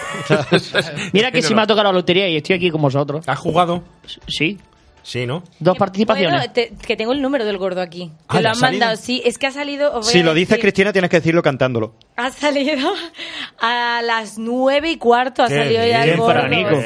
Mira 1.14 1.32
que 1.32 1.42
si 1.42 1.56
me 1.56 1.62
ha 1.62 1.66
tocado 1.66 1.86
la 1.86 1.94
lotería 1.94 2.28
y 2.28 2.36
estoy 2.36 2.58
aquí 2.58 2.70
con 2.70 2.82
vosotros. 2.82 3.24
¿Has 3.26 3.40
jugado? 3.40 3.86
Sí. 4.28 4.60
Sí, 5.08 5.28
¿no? 5.28 5.44
Dos 5.60 5.78
participaciones. 5.78 6.32
Bueno, 6.40 6.52
te- 6.52 6.72
que 6.84 6.96
tengo 6.98 7.12
el 7.14 7.22
número 7.22 7.46
del 7.46 7.60
gordo 7.60 7.80
aquí. 7.80 8.10
Ah, 8.28 8.30
Que 8.38 8.38
¿ya 8.38 8.42
lo 8.42 8.50
ha 8.50 8.54
han 8.54 8.60
mandado. 8.60 8.96
Sí, 8.98 9.22
es 9.24 9.38
que 9.38 9.46
ha 9.46 9.52
salido. 9.52 10.02
Si 10.02 10.22
a 10.22 10.24
lo 10.24 10.34
dices, 10.34 10.58
Cristina, 10.60 10.92
tienes 10.92 11.12
que 11.12 11.18
decirlo 11.18 11.44
cantándolo. 11.44 11.94
Ha 12.16 12.32
salido 12.32 12.92
a 13.62 14.02
las 14.04 14.40
nueve 14.40 14.90
y 14.90 14.98
cuarto. 14.98 15.44
Ha 15.44 15.48
Qué 15.48 15.58
salido 15.58 15.86
ya 15.86 16.06
el 16.06 16.18
gordo. 16.18 16.42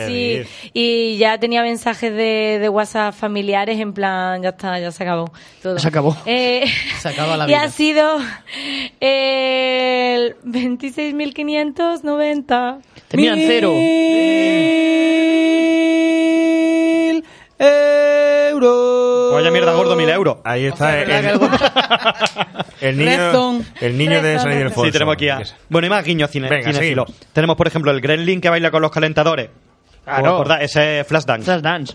Sí. 0.06 0.42
Y 0.74 1.18
ya 1.18 1.38
tenía 1.38 1.62
mensajes 1.64 2.12
de, 2.14 2.58
de 2.60 2.68
WhatsApp 2.68 3.14
familiares 3.16 3.80
en 3.80 3.94
plan, 3.94 4.44
ya 4.44 4.50
está, 4.50 4.78
ya 4.80 4.92
se 4.92 5.02
acabó. 5.04 5.32
Todo. 5.64 5.80
Se 5.80 5.88
acabó. 5.88 6.18
Eh, 6.26 6.66
Se 7.00 7.08
acaba 7.08 7.38
la 7.38 7.44
y 7.46 7.48
vida. 7.48 7.62
ha 7.64 7.70
sido 7.70 8.18
el 9.00 10.36
26.590. 10.44 12.80
Termina 13.08 13.34
en 13.34 13.48
cero. 13.48 13.72
Mil 17.12 17.24
euros. 17.60 19.34
Vaya 19.34 19.52
mierda, 19.52 19.74
gordo, 19.74 19.96
mil 19.96 20.10
euros. 20.10 20.38
Ahí 20.44 20.66
está 20.66 21.02
el, 21.02 21.10
el 22.82 22.98
niño, 22.98 23.18
Rezón. 23.18 23.66
el 23.82 23.98
niño 23.98 24.22
de 24.22 24.40
San 24.40 24.52
Ildefonso. 24.52 24.86
Sí, 24.86 24.92
tenemos 24.92 25.14
aquí 25.14 25.30
a... 25.30 25.42
Bueno, 25.70 25.88
y 25.88 25.90
más 25.90 26.04
guiños 26.04 26.32
cine, 26.32 26.50
Venga, 26.50 26.74
seguimos. 26.74 27.12
Tenemos, 27.34 27.56
por 27.56 27.68
ejemplo, 27.68 27.92
el 27.92 28.02
Gremlin 28.02 28.42
que 28.42 28.50
baila 28.50 28.72
con 28.72 28.82
los 28.82 28.92
calentadores. 28.92 29.50
Claro. 30.04 30.24
¿Os 30.24 30.30
acordáis? 30.34 30.64
Ese 30.72 31.02
es 31.02 31.08
Flashdance. 31.08 31.46
Flashdance. 31.46 31.94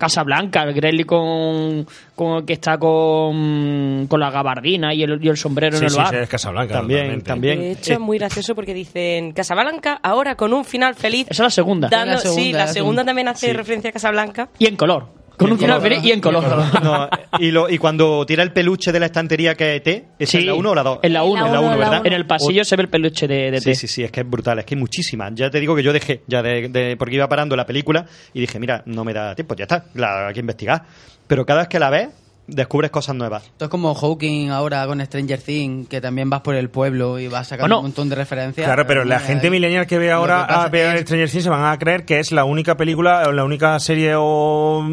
Casablanca, 0.00 0.62
el 0.64 0.72
Gremlin 0.74 1.06
con, 1.06 1.86
con 2.16 2.38
el 2.38 2.44
que 2.44 2.54
está 2.54 2.78
con, 2.78 4.06
con 4.08 4.18
la 4.18 4.30
gabardina 4.30 4.92
y 4.94 5.02
el, 5.02 5.22
y 5.24 5.28
el 5.28 5.36
sombrero 5.36 5.76
en 5.76 5.84
el 5.84 5.90
sí, 5.90 5.96
bar. 5.96 6.08
sí, 6.08 6.16
es 6.16 6.28
Casablanca. 6.28 6.74
También, 6.74 7.00
totalmente. 7.20 7.28
también. 7.28 7.58
De 7.60 7.70
hecho, 7.72 7.92
es 7.92 8.00
muy 8.00 8.18
gracioso 8.18 8.54
porque 8.54 8.74
dicen 8.74 9.32
Casablanca 9.32 10.00
ahora 10.02 10.34
con 10.34 10.52
un 10.52 10.64
final 10.64 10.94
feliz. 10.94 11.26
Esa 11.30 11.42
es 11.44 11.46
la 11.46 11.50
segunda. 11.50 11.88
Dando, 11.88 12.14
La 12.14 12.18
segunda, 12.18 12.42
sí, 12.42 12.52
la 12.52 12.58
segunda. 12.66 12.72
segunda 12.72 13.04
también 13.04 13.28
hace 13.28 13.46
Sí. 13.48 13.52
referencia 13.52 13.90
a 13.90 13.92
Casablanca. 13.92 14.48
Y 14.58 14.66
en 14.66 14.76
color. 14.76 15.19
Con 15.40 15.52
un 15.52 15.58
final 15.58 15.80
feliz 15.80 16.04
y 16.04 16.12
en 16.12 16.20
color. 16.20 16.44
No, 16.82 17.08
y, 17.38 17.50
lo, 17.50 17.68
y 17.68 17.78
cuando 17.78 18.24
tira 18.26 18.42
el 18.42 18.52
peluche 18.52 18.92
de 18.92 19.00
la 19.00 19.06
estantería 19.06 19.54
que 19.54 19.76
es 19.76 19.82
T, 19.82 20.04
¿es 20.18 20.34
en 20.34 20.46
la 20.46 20.54
1 20.54 20.70
o 20.70 20.74
la 20.74 20.82
2? 20.82 20.98
En 21.02 21.12
la 21.12 21.24
1, 21.24 21.46
En 21.46 21.52
la 21.52 21.60
1, 21.60 21.78
¿verdad? 21.78 22.06
En 22.06 22.12
el 22.12 22.26
pasillo 22.26 22.62
se 22.64 22.76
ve 22.76 22.82
el 22.82 22.88
peluche 22.88 23.26
de, 23.26 23.50
de 23.50 23.58
Sí, 23.60 23.64
té. 23.70 23.74
sí, 23.74 23.86
sí, 23.88 24.04
es 24.04 24.12
que 24.12 24.20
es 24.20 24.28
brutal, 24.28 24.58
es 24.58 24.64
que 24.66 24.74
hay 24.74 24.80
muchísimas. 24.80 25.32
Ya 25.34 25.50
te 25.50 25.58
digo 25.58 25.74
que 25.74 25.82
yo 25.82 25.92
dejé, 25.92 26.20
ya 26.26 26.42
de, 26.42 26.68
de- 26.68 26.96
porque 26.96 27.14
iba 27.16 27.28
parando 27.28 27.56
la 27.56 27.64
película 27.66 28.04
y 28.34 28.40
dije, 28.40 28.58
mira, 28.60 28.82
no 28.86 29.04
me 29.04 29.12
da 29.14 29.34
tiempo, 29.34 29.54
ya 29.56 29.64
está, 29.64 29.86
la, 29.94 30.28
hay 30.28 30.34
que 30.34 30.40
investigar. 30.40 30.82
Pero 31.26 31.46
cada 31.46 31.60
vez 31.60 31.68
que 31.68 31.78
la 31.78 31.90
ves, 31.90 32.08
descubres 32.50 32.90
cosas 32.90 33.14
nuevas. 33.16 33.44
Esto 33.44 33.64
es 33.66 33.70
como 33.70 33.94
Hawking 33.94 34.50
ahora 34.50 34.86
con 34.86 35.00
Stranger 35.04 35.40
Things, 35.40 35.88
que 35.88 36.00
también 36.00 36.28
vas 36.30 36.40
por 36.42 36.54
el 36.54 36.68
pueblo 36.70 37.18
y 37.18 37.28
vas 37.28 37.48
sacando 37.48 37.64
Bueno, 37.76 37.78
un 37.80 37.84
montón 37.86 38.08
de 38.08 38.16
referencias. 38.16 38.66
Claro, 38.66 38.86
pero 38.86 39.04
la 39.04 39.16
Mira, 39.16 39.26
gente 39.26 39.46
ahí. 39.46 39.50
millennial 39.50 39.86
que 39.86 39.98
ve 39.98 40.10
ahora 40.10 40.44
que 40.48 40.54
a 40.54 40.68
ver 40.68 40.98
Stranger 41.02 41.30
Things 41.30 41.44
se 41.44 41.50
van 41.50 41.72
a 41.72 41.78
creer 41.78 42.04
que 42.04 42.18
es 42.20 42.32
la 42.32 42.44
única 42.44 42.76
película 42.76 43.22
o 43.28 43.32
la 43.32 43.44
única 43.44 43.78
serie 43.80 44.12
o 44.16 44.84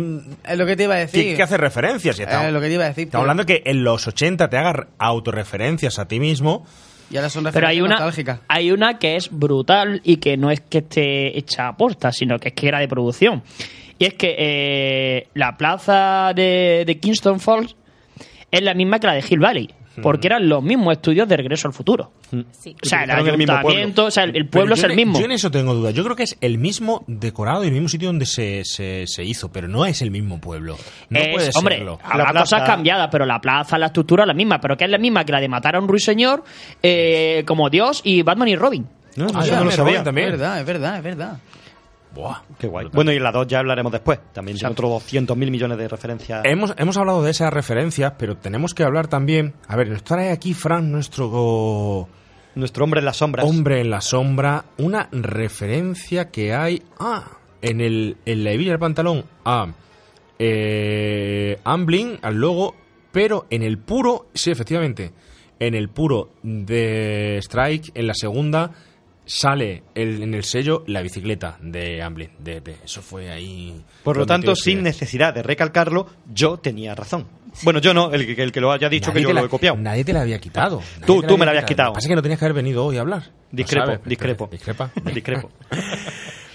Es 0.47 0.57
lo 0.57 0.65
que 0.65 0.75
te 0.75 0.83
iba 0.83 0.95
a 0.95 0.99
decir. 0.99 1.23
que, 1.23 1.35
que 1.35 1.43
hace 1.43 1.57
referencias. 1.57 2.17
Y 2.19 2.23
estamos, 2.23 2.47
Es 2.47 2.53
lo 2.53 2.61
que 2.61 2.67
te 2.67 2.73
iba 2.73 2.85
a 2.85 2.87
decir. 2.89 3.05
estamos 3.05 3.23
hablando 3.23 3.45
que 3.45 3.61
en 3.65 3.83
los 3.83 4.07
80 4.07 4.49
te 4.49 4.57
hagas 4.57 4.87
autorreferencias 4.97 5.99
a 5.99 6.07
ti 6.07 6.19
mismo. 6.19 6.65
Y 7.09 7.15
ahora 7.15 7.29
son 7.29 7.45
Pero 7.45 7.67
hay 7.67 7.75
referencias 7.79 7.85
una, 7.85 7.95
nostálgicas. 8.05 8.39
hay 8.49 8.71
una 8.71 8.99
que 8.99 9.15
es 9.15 9.29
brutal 9.31 10.01
y 10.03 10.17
que 10.17 10.35
no 10.35 10.51
es 10.51 10.59
que 10.59 10.79
esté 10.79 11.37
hecha 11.37 11.69
a 11.69 11.77
posta, 11.77 12.11
sino 12.11 12.37
que 12.37 12.49
es 12.49 12.53
que 12.53 12.67
era 12.67 12.79
de 12.79 12.87
producción. 12.89 13.43
Y 13.99 14.05
es 14.05 14.13
que 14.13 14.35
eh, 14.37 15.27
la 15.33 15.57
plaza 15.57 16.31
de, 16.35 16.83
de 16.85 16.99
Kingston 16.99 17.39
Falls 17.39 17.75
es 18.51 18.61
la 18.61 18.73
misma 18.73 18.99
que 18.99 19.07
la 19.07 19.13
de 19.13 19.23
Hill 19.27 19.39
Valley. 19.39 19.69
Porque 19.99 20.27
eran 20.27 20.47
los 20.47 20.61
mismos 20.61 20.93
estudios 20.93 21.27
de 21.27 21.35
Regreso 21.37 21.67
al 21.67 21.73
Futuro. 21.73 22.11
O 22.31 22.37
sea, 22.83 23.03
el 23.03 23.09
Utilizaron 23.09 23.27
el 23.29 23.37
mismo 23.39 23.53
ayuntamiento, 23.55 24.05
o 24.05 24.11
sea, 24.11 24.25
el, 24.25 24.35
el 24.35 24.47
pueblo 24.47 24.75
es 24.75 24.83
el 24.83 24.95
mismo. 24.95 25.17
Yo 25.17 25.25
en 25.25 25.31
eso 25.31 25.49
tengo 25.49 25.73
dudas. 25.73 25.91
Yo 25.95 26.03
creo 26.03 26.15
que 26.15 26.21
es 26.21 26.37
el 26.39 26.59
mismo 26.59 27.03
decorado 27.07 27.63
y 27.63 27.67
el 27.69 27.73
mismo 27.73 27.89
sitio 27.89 28.09
donde 28.09 28.27
se, 28.27 28.61
se, 28.63 29.05
se 29.07 29.23
hizo, 29.23 29.51
pero 29.51 29.67
no 29.67 29.87
es 29.87 30.03
el 30.03 30.11
mismo 30.11 30.39
pueblo. 30.39 30.77
No 31.09 31.19
Es- 31.19 31.29
puede 31.33 31.49
hombre, 31.55 31.77
serlo. 31.77 31.99
habrá 32.03 32.31
cosas 32.41 32.61
cambiadas, 32.61 33.09
pero 33.11 33.25
la 33.25 33.41
plaza, 33.41 33.79
la 33.79 33.87
estructura 33.87 34.21
es 34.21 34.27
la 34.27 34.35
misma, 34.35 34.61
pero 34.61 34.77
que 34.77 34.83
es 34.85 34.91
la 34.91 34.99
misma 34.99 35.25
que 35.25 35.31
la 35.31 35.39
de 35.41 35.49
matar 35.49 35.75
a 35.75 35.79
un 35.79 35.87
ruiseñor 35.87 36.43
eh, 36.83 37.43
como 37.47 37.67
Dios 37.71 38.01
y 38.03 38.21
Batman 38.21 38.49
y 38.49 38.55
Robin. 38.55 38.85
No, 39.15 39.25
Ah, 39.33 39.41
eso 39.43 39.55
no 39.55 39.63
lo 39.63 39.71
sabía. 39.71 40.03
también. 40.03 40.27
Es 40.27 40.33
verdad, 40.33 40.59
es 40.59 40.65
verdad, 40.67 40.97
es 40.97 41.03
verdad. 41.03 41.37
Buah. 42.17 42.41
Qué 42.57 42.67
guay. 42.67 42.87
Bueno, 42.91 43.11
y 43.11 43.17
en 43.17 43.23
la 43.23 43.31
2 43.31 43.45
ya 43.47 43.59
hablaremos 43.59 43.91
después. 43.91 44.19
También 44.33 44.57
tiene 44.57 44.71
otros 44.71 45.03
200.000 45.03 45.35
millones 45.35 45.77
de 45.77 45.87
referencias. 45.87 46.41
Hemos, 46.45 46.73
hemos 46.77 46.97
hablado 46.97 47.21
de 47.21 47.29
esas 47.29 47.53
referencias, 47.53 48.13
pero 48.17 48.37
tenemos 48.37 48.73
que 48.73 48.83
hablar 48.83 49.07
también. 49.07 49.53
A 49.67 49.75
ver, 49.75 49.89
nos 49.89 50.03
trae 50.03 50.31
aquí 50.31 50.53
Fran, 50.55 50.91
nuestro. 50.91 52.07
Nuestro 52.55 52.83
hombre 52.83 53.01
en 53.01 53.05
las 53.05 53.17
sombras. 53.17 53.45
Hombre 53.45 53.81
en 53.81 53.91
la 53.91 54.01
sombra, 54.01 54.65
una 54.79 55.09
referencia 55.11 56.31
que 56.31 56.55
hay. 56.55 56.81
Ah, 56.99 57.37
en, 57.61 57.81
el, 57.81 58.17
en 58.25 58.43
la 58.43 58.51
hebilla 58.51 58.71
del 58.71 58.79
pantalón 58.79 59.23
a. 59.45 59.67
Eh, 60.39 61.59
Amblin, 61.63 62.17
al 62.23 62.35
logo, 62.35 62.75
pero 63.11 63.45
en 63.51 63.61
el 63.61 63.77
puro. 63.77 64.25
Sí, 64.33 64.49
efectivamente. 64.49 65.11
En 65.59 65.75
el 65.75 65.89
puro 65.89 66.31
de 66.41 67.37
Strike, 67.43 67.91
en 67.93 68.07
la 68.07 68.13
segunda. 68.15 68.71
Sale 69.27 69.83
el- 69.93 70.23
en 70.23 70.33
el 70.33 70.43
sello 70.43 70.83
la 70.87 71.01
bicicleta 71.01 71.57
de 71.61 72.01
Amblin. 72.01 72.31
De, 72.39 72.61
de- 72.61 72.77
eso 72.83 73.01
fue 73.01 73.29
ahí. 73.29 73.83
Por 74.03 74.17
lo 74.17 74.25
tanto, 74.25 74.55
sin 74.55 74.81
necesidad 74.81 75.33
de 75.33 75.43
recalcarlo, 75.43 76.07
yo 76.33 76.57
tenía 76.57 76.95
razón. 76.95 77.27
Bueno, 77.63 77.79
yo 77.79 77.93
no, 77.93 78.11
el, 78.13 78.35
que- 78.35 78.41
el 78.41 78.51
que 78.51 78.61
lo 78.61 78.71
haya 78.71 78.87
dicho 78.89 79.09
Nadie 79.09 79.21
que 79.21 79.27
yo 79.27 79.33
la- 79.33 79.41
lo 79.41 79.47
he 79.47 79.49
copiado. 79.49 79.77
Nadie 79.77 80.03
te 80.05 80.13
la 80.13 80.21
había 80.21 80.39
quitado. 80.39 80.81
Tú, 81.05 81.21
tú 81.21 81.33
la 81.33 81.37
me 81.37 81.45
la 81.45 81.51
habías 81.51 81.65
quitado. 81.65 81.93
Pasa 81.93 82.07
que 82.07 82.15
no 82.15 82.21
tenías 82.21 82.39
que 82.39 82.45
haber 82.45 82.55
venido 82.55 82.85
hoy 82.85 82.97
a 82.97 83.01
hablar. 83.01 83.23
Discrepo, 83.51 83.85
sabes, 83.85 83.99
pero- 83.99 84.09
discrepo. 84.09 84.47
Discrepa. 84.51 84.91
Discrepo. 85.13 85.51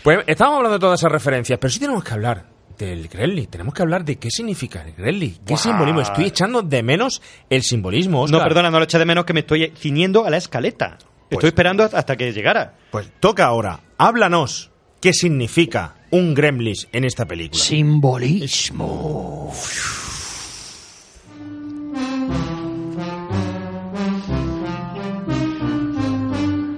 Pues 0.03 0.19
estábamos 0.27 0.57
hablando 0.57 0.79
de 0.79 0.81
todas 0.81 0.99
esas 1.01 1.13
referencias, 1.13 1.61
pero 1.61 1.71
sí 1.71 1.79
tenemos 1.79 2.03
que 2.03 2.13
hablar 2.13 2.45
del 2.77 3.07
Gremlin. 3.07 3.47
Tenemos 3.47 3.73
que 3.73 3.83
hablar 3.83 4.05
de 4.05 4.17
qué 4.17 4.31
significa 4.33 4.83
el 4.83 4.95
Gremlin. 4.95 5.39
¿Qué 5.47 5.57
simbolismo? 5.57 6.01
Estoy 6.01 6.25
echando 6.25 6.61
de 6.63 6.83
menos 6.83 7.23
el 7.49 7.63
simbolismo. 7.63 8.27
No, 8.27 8.39
perdona, 8.41 8.69
no 8.69 8.79
lo 8.79 8.85
eché 8.85 8.99
de 8.99 9.05
menos 9.05 9.25
que 9.25 9.33
me 9.33 9.41
estoy 9.41 9.73
ciñendo 9.77 10.27
a 10.27 10.31
la 10.31 10.39
escaleta. 10.39 10.99
Estoy 11.33 11.49
esperando 11.49 11.85
hasta 11.93 12.17
que 12.17 12.33
llegara. 12.33 12.75
Pues 12.91 13.11
toca 13.21 13.45
ahora. 13.47 13.81
Háblanos 13.99 14.71
qué 15.01 15.13
significa 15.13 15.95
un 16.11 16.35
Gremlins 16.35 16.89
en 16.93 17.05
esta 17.05 17.25
película. 17.27 17.61
Simbolismo. 17.63 19.53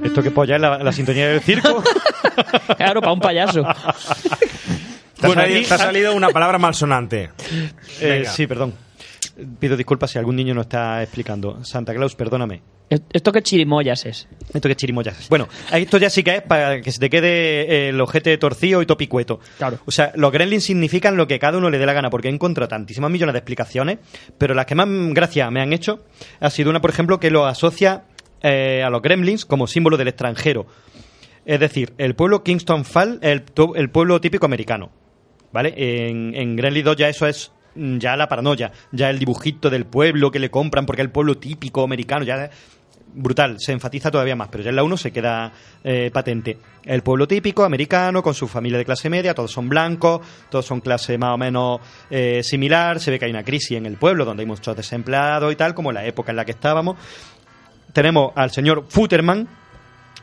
¿Esto 0.03 0.23
que 0.23 0.31
polla 0.31 0.57
es 0.57 0.61
la, 0.61 0.79
la 0.79 0.93
sintonía 0.93 1.29
del 1.29 1.41
circo? 1.41 1.83
Claro, 2.77 3.01
para 3.01 3.13
un 3.13 3.21
payaso. 3.21 3.63
Te 3.63 3.69
ha, 3.69 5.27
Bueno, 5.29 5.43
salido, 5.43 5.69
te 5.69 5.75
ha 5.75 5.79
salido 5.79 6.15
una 6.17 6.31
palabra 6.31 6.59
malsonante. 6.59 7.31
Eh, 8.01 8.25
sí, 8.27 8.47
perdón. 8.49 8.75
Pido 9.61 9.77
disculpas 9.77 10.11
si 10.11 10.19
algún 10.19 10.35
niño 10.35 10.53
no 10.53 10.63
está 10.63 11.01
explicando. 11.03 11.63
Santa 11.65 11.95
Claus, 11.95 12.17
perdóname. 12.17 12.61
Esto 12.91 13.33
que 13.33 13.43
chirimoyas 13.43 14.05
es. 14.07 14.29
Esto 14.53 14.69
que 14.69 14.77
chirimoyas 14.77 15.19
es. 15.19 15.29
Bueno, 15.29 15.49
esto 15.73 15.99
ya 15.99 16.11
sí 16.11 16.23
que 16.23 16.37
es 16.37 16.43
para 16.43 16.81
que 16.81 16.93
se 16.93 17.01
te 17.01 17.11
quede 17.11 17.63
eh, 17.63 17.89
el 17.89 18.01
ojete 18.01 18.37
torcido 18.39 18.83
y 18.83 18.87
topicueto. 18.87 19.41
Claro. 19.59 19.79
O 19.87 19.91
sea, 19.91 20.13
los 20.17 20.31
gremlins 20.31 20.65
significan 20.65 21.17
lo 21.17 21.27
que 21.27 21.39
cada 21.39 21.59
uno 21.59 21.71
le 21.71 21.79
dé 21.79 21.87
la 21.87 21.93
gana, 21.95 22.11
porque 22.11 22.29
he 22.29 22.31
encontrado 22.31 22.69
tantísimas 22.69 23.11
millones 23.11 23.33
de 23.33 23.39
explicaciones, 23.39 23.99
pero 24.39 24.55
las 24.55 24.67
que 24.67 24.75
más 24.75 24.87
gracia 25.13 25.51
me 25.51 25.61
han 25.61 25.73
hecho 25.73 26.05
ha 26.41 26.51
sido 26.51 26.71
una, 26.71 26.81
por 26.81 26.91
ejemplo, 26.91 27.19
que 27.19 27.31
lo 27.31 27.47
asocia 27.47 28.05
eh, 28.43 28.83
a 28.85 28.91
los 28.91 29.03
gremlins 29.03 29.45
como 29.45 29.67
símbolo 29.67 29.97
del 29.97 30.09
extranjero. 30.09 30.67
Es 31.47 31.59
decir, 31.61 31.95
el 31.99 32.15
pueblo 32.15 32.43
Kingston 32.45 32.85
Fall, 32.85 33.19
el, 33.23 33.43
tu- 33.43 33.75
el 33.75 33.91
pueblo 33.91 34.21
típico 34.21 34.47
americano. 34.47 34.91
¿Vale? 35.53 35.73
En, 35.77 36.35
en 36.35 36.57
Gremlins 36.57 36.85
2 36.85 36.97
ya 36.97 37.09
eso 37.09 37.27
es 37.27 37.53
ya 37.75 38.17
la 38.17 38.29
paranoia, 38.29 38.73
ya 38.93 39.11
el 39.11 39.19
dibujito 39.19 39.71
del 39.71 39.87
pueblo 39.87 40.31
que 40.31 40.39
le 40.39 40.51
compran 40.51 40.87
porque 40.87 41.03
el 41.03 41.11
pueblo 41.11 41.37
típico 41.37 41.83
americano, 41.83 42.25
ya 42.25 42.51
brutal, 43.15 43.57
se 43.59 43.73
enfatiza 43.73 44.11
todavía 44.11 44.37
más, 44.37 44.49
pero 44.49 44.65
ya 44.65 44.71
en 44.71 44.77
la 44.77 44.83
1 44.83 44.97
se 44.97 45.13
queda 45.13 45.53
eh, 45.83 46.11
patente. 46.13 46.59
El 46.85 47.03
pueblo 47.03 47.27
típico 47.27 47.65
americano 47.65 48.23
con 48.23 48.35
su 48.35 48.49
familia 48.49 48.79
de 48.79 48.85
clase 48.85 49.09
media, 49.09 49.35
todos 49.35 49.53
son 49.53 49.69
blancos, 49.69 50.21
todos 50.51 50.67
son 50.67 50.81
clase 50.81 51.17
más 51.17 51.35
o 51.35 51.39
menos 51.39 51.81
eh, 52.11 52.43
similar, 52.43 53.01
se 53.01 53.11
ve 53.11 53.19
que 53.19 53.27
hay 53.27 53.31
una 53.31 53.45
crisis 53.45 53.79
en 53.79 53.87
el 53.87 53.97
pueblo 53.97 54.25
donde 54.25 54.43
hay 54.43 54.47
muchos 54.47 54.77
desempleados 54.77 55.53
y 55.53 55.57
tal, 55.57 55.75
como 55.75 55.93
la 55.93 56.05
época 56.05 56.33
en 56.33 56.37
la 56.37 56.45
que 56.45 56.53
estábamos. 56.53 56.97
Tenemos 57.93 58.33
al 58.35 58.51
señor 58.51 58.87
Futterman, 58.89 59.49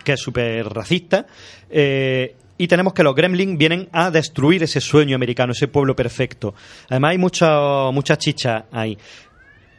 que 0.03 0.13
es 0.13 0.19
súper 0.19 0.67
racista, 0.67 1.25
eh, 1.69 2.35
y 2.63 2.67
tenemos 2.67 2.93
que 2.93 3.03
los 3.03 3.15
gremlins 3.15 3.57
vienen 3.57 3.89
a 3.91 4.11
destruir 4.11 4.63
ese 4.63 4.79
sueño 4.81 5.15
americano, 5.15 5.51
ese 5.53 5.67
pueblo 5.67 5.95
perfecto. 5.95 6.53
Además 6.89 7.11
hay 7.11 7.17
mucha, 7.17 7.91
mucha 7.91 8.17
chicha 8.17 8.65
ahí. 8.71 8.97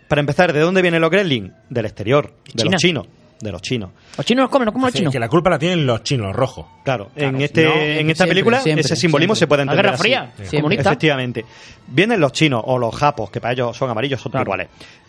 Para 0.08 0.20
empezar, 0.20 0.52
¿de 0.52 0.60
dónde 0.60 0.82
vienen 0.82 1.00
los 1.00 1.10
gremlins? 1.10 1.52
Del 1.70 1.86
exterior, 1.86 2.32
de 2.46 2.62
China. 2.62 2.70
los 2.72 2.80
chinos. 2.82 3.06
De 3.40 3.50
los 3.50 3.60
chinos. 3.62 3.90
Los 4.16 4.24
chinos 4.26 4.42
los 4.42 4.50
comen, 4.50 4.66
no 4.66 4.72
como 4.72 4.86
los 4.86 4.94
chinos. 4.94 5.12
que 5.12 5.18
la 5.18 5.28
culpa 5.28 5.50
la 5.50 5.58
tienen 5.58 5.84
los 5.84 6.02
chinos, 6.04 6.28
los 6.28 6.36
rojos. 6.36 6.66
Claro, 6.84 7.10
Claro, 7.14 7.36
en, 7.36 7.42
este, 7.42 7.64
no, 7.64 7.72
en 7.74 8.10
esta 8.10 8.24
siempre, 8.24 8.28
película 8.28 8.60
siempre, 8.60 8.80
ese 8.82 8.94
simbolismo 8.94 9.34
siempre. 9.34 9.38
se 9.44 9.48
puede 9.48 9.64
La 9.66 9.72
entender 9.72 9.84
Guerra 9.84 10.24
así. 10.28 10.42
Fría, 10.44 10.60
comunista. 10.60 10.90
Efectivamente. 10.90 11.44
Vienen 11.88 12.20
los 12.20 12.30
chinos 12.32 12.62
o 12.64 12.78
los 12.78 12.94
japos, 12.94 13.30
que 13.30 13.40
para 13.40 13.54
ellos 13.54 13.76
son 13.76 13.90
amarillos, 13.90 14.20
son 14.20 14.30
Claro. 14.30 14.44
iguales. 14.44 14.68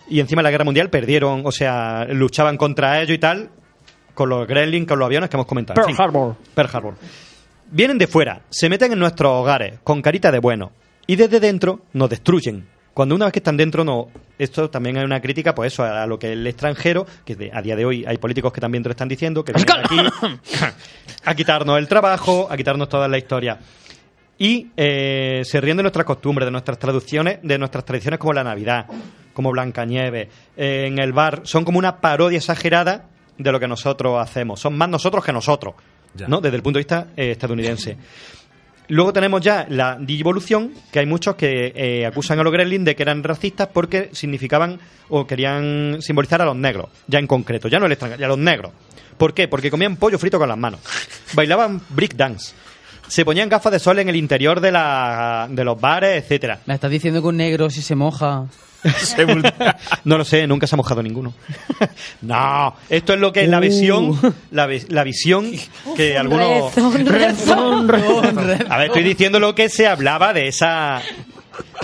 Y 0.10 0.20
encima 0.20 0.41
en 0.41 0.45
la 0.45 0.52
guerra 0.52 0.64
mundial 0.66 0.90
perdieron, 0.90 1.44
o 1.45 1.52
sea, 1.52 2.06
luchaban 2.10 2.58
contra 2.58 3.02
ellos 3.02 3.16
y 3.16 3.20
tal, 3.20 3.50
con 4.16 4.30
los 4.30 4.48
gremlins, 4.48 4.88
con 4.88 4.98
los 4.98 5.06
aviones 5.06 5.30
que 5.30 5.36
hemos 5.38 5.45
comentado. 5.45 5.80
En 5.82 5.86
Pearl 5.86 5.95
fin, 5.95 6.04
Harbor. 6.04 6.36
Pearl 6.56 6.70
Harbor. 6.74 6.94
Vienen 7.76 7.98
de 7.98 8.06
fuera, 8.06 8.44
se 8.52 8.70
meten 8.70 8.94
en 8.94 9.00
nuestros 9.00 9.32
hogares, 9.32 9.80
con 9.84 10.04
carita 10.04 10.32
de 10.32 10.38
bueno. 10.38 10.74
y 11.08 11.16
desde 11.16 11.40
dentro 11.40 11.80
nos 11.94 12.08
destruyen. 12.08 12.68
Cuando 12.94 13.16
una 13.16 13.26
vez 13.26 13.34
que 13.34 13.40
están 13.40 13.58
dentro, 13.58 13.84
no. 13.84 14.10
Esto 14.38 14.70
también 14.70 14.95
hay 14.98 15.04
una 15.04 15.20
crítica, 15.20 15.56
pues 15.56 15.74
eso, 15.74 15.84
a, 15.84 16.06
lo 16.06 16.20
que 16.20 16.34
el 16.34 16.45
extranjero, 16.45 17.08
que 17.26 17.50
a 17.52 17.62
día 17.64 17.76
de 17.76 17.84
hoy 17.84 18.06
hay 18.06 18.20
políticos 18.20 18.54
que 18.54 18.62
también 18.62 18.84
te 18.84 18.90
lo 18.90 18.91
están 18.91 19.08
diciendo, 19.08 19.44
que 19.44 19.54
vienen 19.54 19.76
aquí 19.84 19.98
a 21.26 21.34
quitarnos 21.34 21.80
el 21.80 21.88
trabajo, 21.88 22.48
a 22.48 22.56
quitarnos 22.56 22.88
toda 22.88 23.08
la 23.08 23.18
historia. 23.18 23.58
Y 24.38 24.68
eh, 24.78 25.41
se 25.44 25.60
ríen 25.60 25.78
de 25.78 25.82
nuestras 25.82 26.06
costumbres, 26.06 26.45
de 26.45 26.52
nuestras 26.52 26.78
traducciones, 26.78 27.40
de 27.41 27.58
nuestras 27.58 27.86
tradiciones 27.86 28.20
como 28.20 28.34
la 28.34 28.44
Navidad, 28.44 28.86
como 29.34 29.50
Blancanieves, 29.50 30.28
eh, 30.56 30.86
en 30.86 31.00
el 31.00 31.12
bar. 31.12 31.41
Son 31.45 31.66
como 31.66 31.80
una 31.80 32.00
parodia 32.00 32.38
exagerada 32.38 33.10
de 33.36 33.52
lo 33.52 33.60
que 33.60 33.68
nosotros 33.68 34.22
hacemos. 34.22 34.60
Son 34.60 34.78
más 34.78 34.90
nosotros 34.90 35.26
que 35.26 35.34
nosotros, 35.34 35.74
¿no? 36.27 36.41
Desde 36.41 36.56
el 36.57 36.64
punto 36.64 36.77
de 36.77 36.81
vista 36.81 37.07
eh, 37.15 37.31
estadounidense. 37.31 37.98
Luego 38.90 39.14
tenemos 39.14 39.41
ya 39.41 39.65
la 39.69 39.98
digivolución, 39.99 40.73
que 40.91 40.99
hay 40.99 41.06
muchos 41.06 41.35
que 41.35 41.72
eh, 41.76 42.06
acusan 42.06 42.40
a 42.40 42.44
los 42.44 42.52
gremlins 42.52 42.85
de 42.85 42.95
que 42.95 43.03
eran 43.03 43.23
racistas 43.23 43.69
porque 43.72 44.10
significaban 44.11 44.80
o 45.10 45.26
querían 45.26 46.02
simbolizar 46.02 46.41
a 46.41 46.45
los 46.45 46.56
negros, 46.56 46.90
ya 47.07 47.19
en 47.19 47.27
concreto, 47.27 47.69
ya 47.69 47.80
no 47.80 47.85
el 47.85 47.94
extranjero, 47.94 48.19
ya 48.19 48.26
a 48.26 48.30
los 48.30 48.38
negros. 48.38 48.72
¿Por 49.18 49.34
qué? 49.34 49.48
Porque 49.48 49.72
comían 49.72 49.95
pollo 49.95 50.19
frito 50.19 50.38
con 50.38 50.49
las 50.49 50.57
manos, 50.57 50.81
bailaban 51.34 51.81
break 51.90 52.15
dance, 52.15 52.53
se 53.07 53.23
ponían 53.23 53.48
gafas 53.48 53.72
de 53.72 53.80
sol 53.80 53.99
en 53.99 54.10
el 54.10 54.15
interior 54.15 54.60
de, 54.60 54.72
la, 54.72 55.48
de 55.49 55.64
los 55.64 55.80
bares, 55.80 56.22
etcétera. 56.22 56.60
Me 56.65 56.73
estás 56.73 56.91
diciendo 56.91 57.22
que 57.22 57.27
un 57.27 57.38
negro 57.38 57.69
si 57.69 57.81
se 57.81 57.95
moja... 57.95 58.48
no 60.05 60.18
lo 60.18 60.26
sé, 60.26 60.45
nunca 60.47 60.68
se 60.68 60.76
ha 60.76 60.77
mojado 60.77 61.01
ninguno. 61.03 61.34
no, 62.22 62.76
esto 62.89 63.14
es 63.14 63.19
lo 63.19 63.31
que 63.34 63.43
es 63.43 63.49
la 63.49 63.57
Uh. 63.57 63.61
visión, 63.61 64.35
la, 64.51 64.65
vi- 64.68 64.85
la 64.89 65.03
visión 65.03 65.51
que 65.95 66.18
algunos... 66.18 66.73
Rezón, 66.76 67.88
rezón. 67.88 68.39
A 68.69 68.77
ver, 68.77 68.88
estoy 68.88 69.03
diciendo 69.03 69.39
lo 69.39 69.55
que 69.55 69.69
se 69.69 69.88
hablaba 69.88 70.34
de 70.34 70.47
esa... 70.47 71.01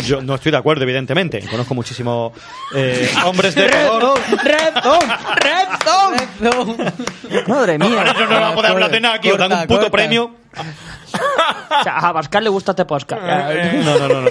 Yo 0.04 0.20
no 0.22 0.34
estoy 0.36 0.52
de 0.52 0.58
acuerdo, 0.58 0.82
evidentemente. 0.84 1.42
Conozco 1.50 1.76
muchísimos 1.76 2.34
eh, 2.74 3.08
hombres 3.24 3.54
de 3.54 3.70
color. 3.70 4.20
Madre 7.48 7.78
mía. 7.78 7.88
Ahora 8.00 8.14
yo 8.18 8.26
no 8.26 8.32
vamos 8.32 8.52
a 8.52 8.56
poder 8.56 8.72
hablar 8.72 8.92
de 8.92 9.00
nada 9.02 9.16
aquí, 9.16 9.30
os 9.32 9.38
dan 9.38 9.52
un 9.54 9.60
puto 9.62 9.76
corta. 9.82 9.92
premio. 9.92 10.32
O 10.56 11.84
sea, 11.84 11.98
a 11.98 12.14
Pascal 12.14 12.44
le 12.44 12.50
gusta 12.50 12.72
este 12.72 12.86
podcast. 12.86 13.22
No, 13.22 14.00
no, 14.00 14.08
no, 14.08 14.22
no. 14.22 14.30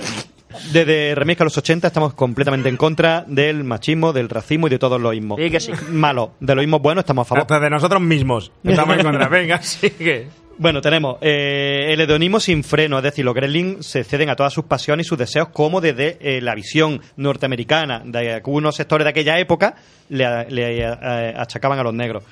Desde 0.72 1.14
Remix 1.14 1.40
a 1.40 1.44
los 1.44 1.56
80 1.56 1.86
estamos 1.86 2.14
completamente 2.14 2.68
en 2.68 2.76
contra 2.76 3.24
del 3.26 3.64
machismo, 3.64 4.12
del 4.12 4.28
racismo 4.28 4.66
y 4.66 4.70
de 4.70 4.78
todos 4.78 5.00
los 5.00 5.14
ismos. 5.14 5.38
Sí 5.40 5.50
que 5.50 5.60
sí. 5.60 5.72
Malo. 5.90 6.32
De 6.40 6.54
los 6.54 6.64
ismos 6.64 6.82
buenos 6.82 7.02
estamos 7.02 7.26
a 7.26 7.28
favor. 7.28 7.42
Hasta 7.42 7.60
de 7.60 7.70
nosotros 7.70 8.00
mismos. 8.00 8.52
Estamos 8.64 8.96
en 8.96 9.02
contra. 9.04 9.28
Venga, 9.28 9.62
sigue. 9.62 10.28
Bueno, 10.60 10.80
tenemos 10.80 11.18
eh, 11.20 11.92
el 11.92 12.00
hedonismo 12.00 12.40
sin 12.40 12.64
freno, 12.64 12.96
es 12.96 13.04
decir, 13.04 13.24
los 13.24 13.32
gremlins 13.32 13.86
se 13.86 14.02
ceden 14.02 14.28
a 14.28 14.34
todas 14.34 14.52
sus 14.52 14.64
pasiones 14.64 15.06
y 15.06 15.08
sus 15.08 15.16
deseos 15.16 15.50
como 15.50 15.80
desde 15.80 16.18
eh, 16.20 16.40
la 16.40 16.56
visión 16.56 17.00
norteamericana 17.16 18.02
de 18.04 18.32
algunos 18.32 18.74
sectores 18.74 19.04
de 19.04 19.10
aquella 19.10 19.38
época 19.38 19.76
le, 20.08 20.50
le, 20.50 20.80
eh, 20.80 21.34
achacaban 21.36 21.78
a 21.78 21.84
los 21.84 21.94
negros, 21.94 22.24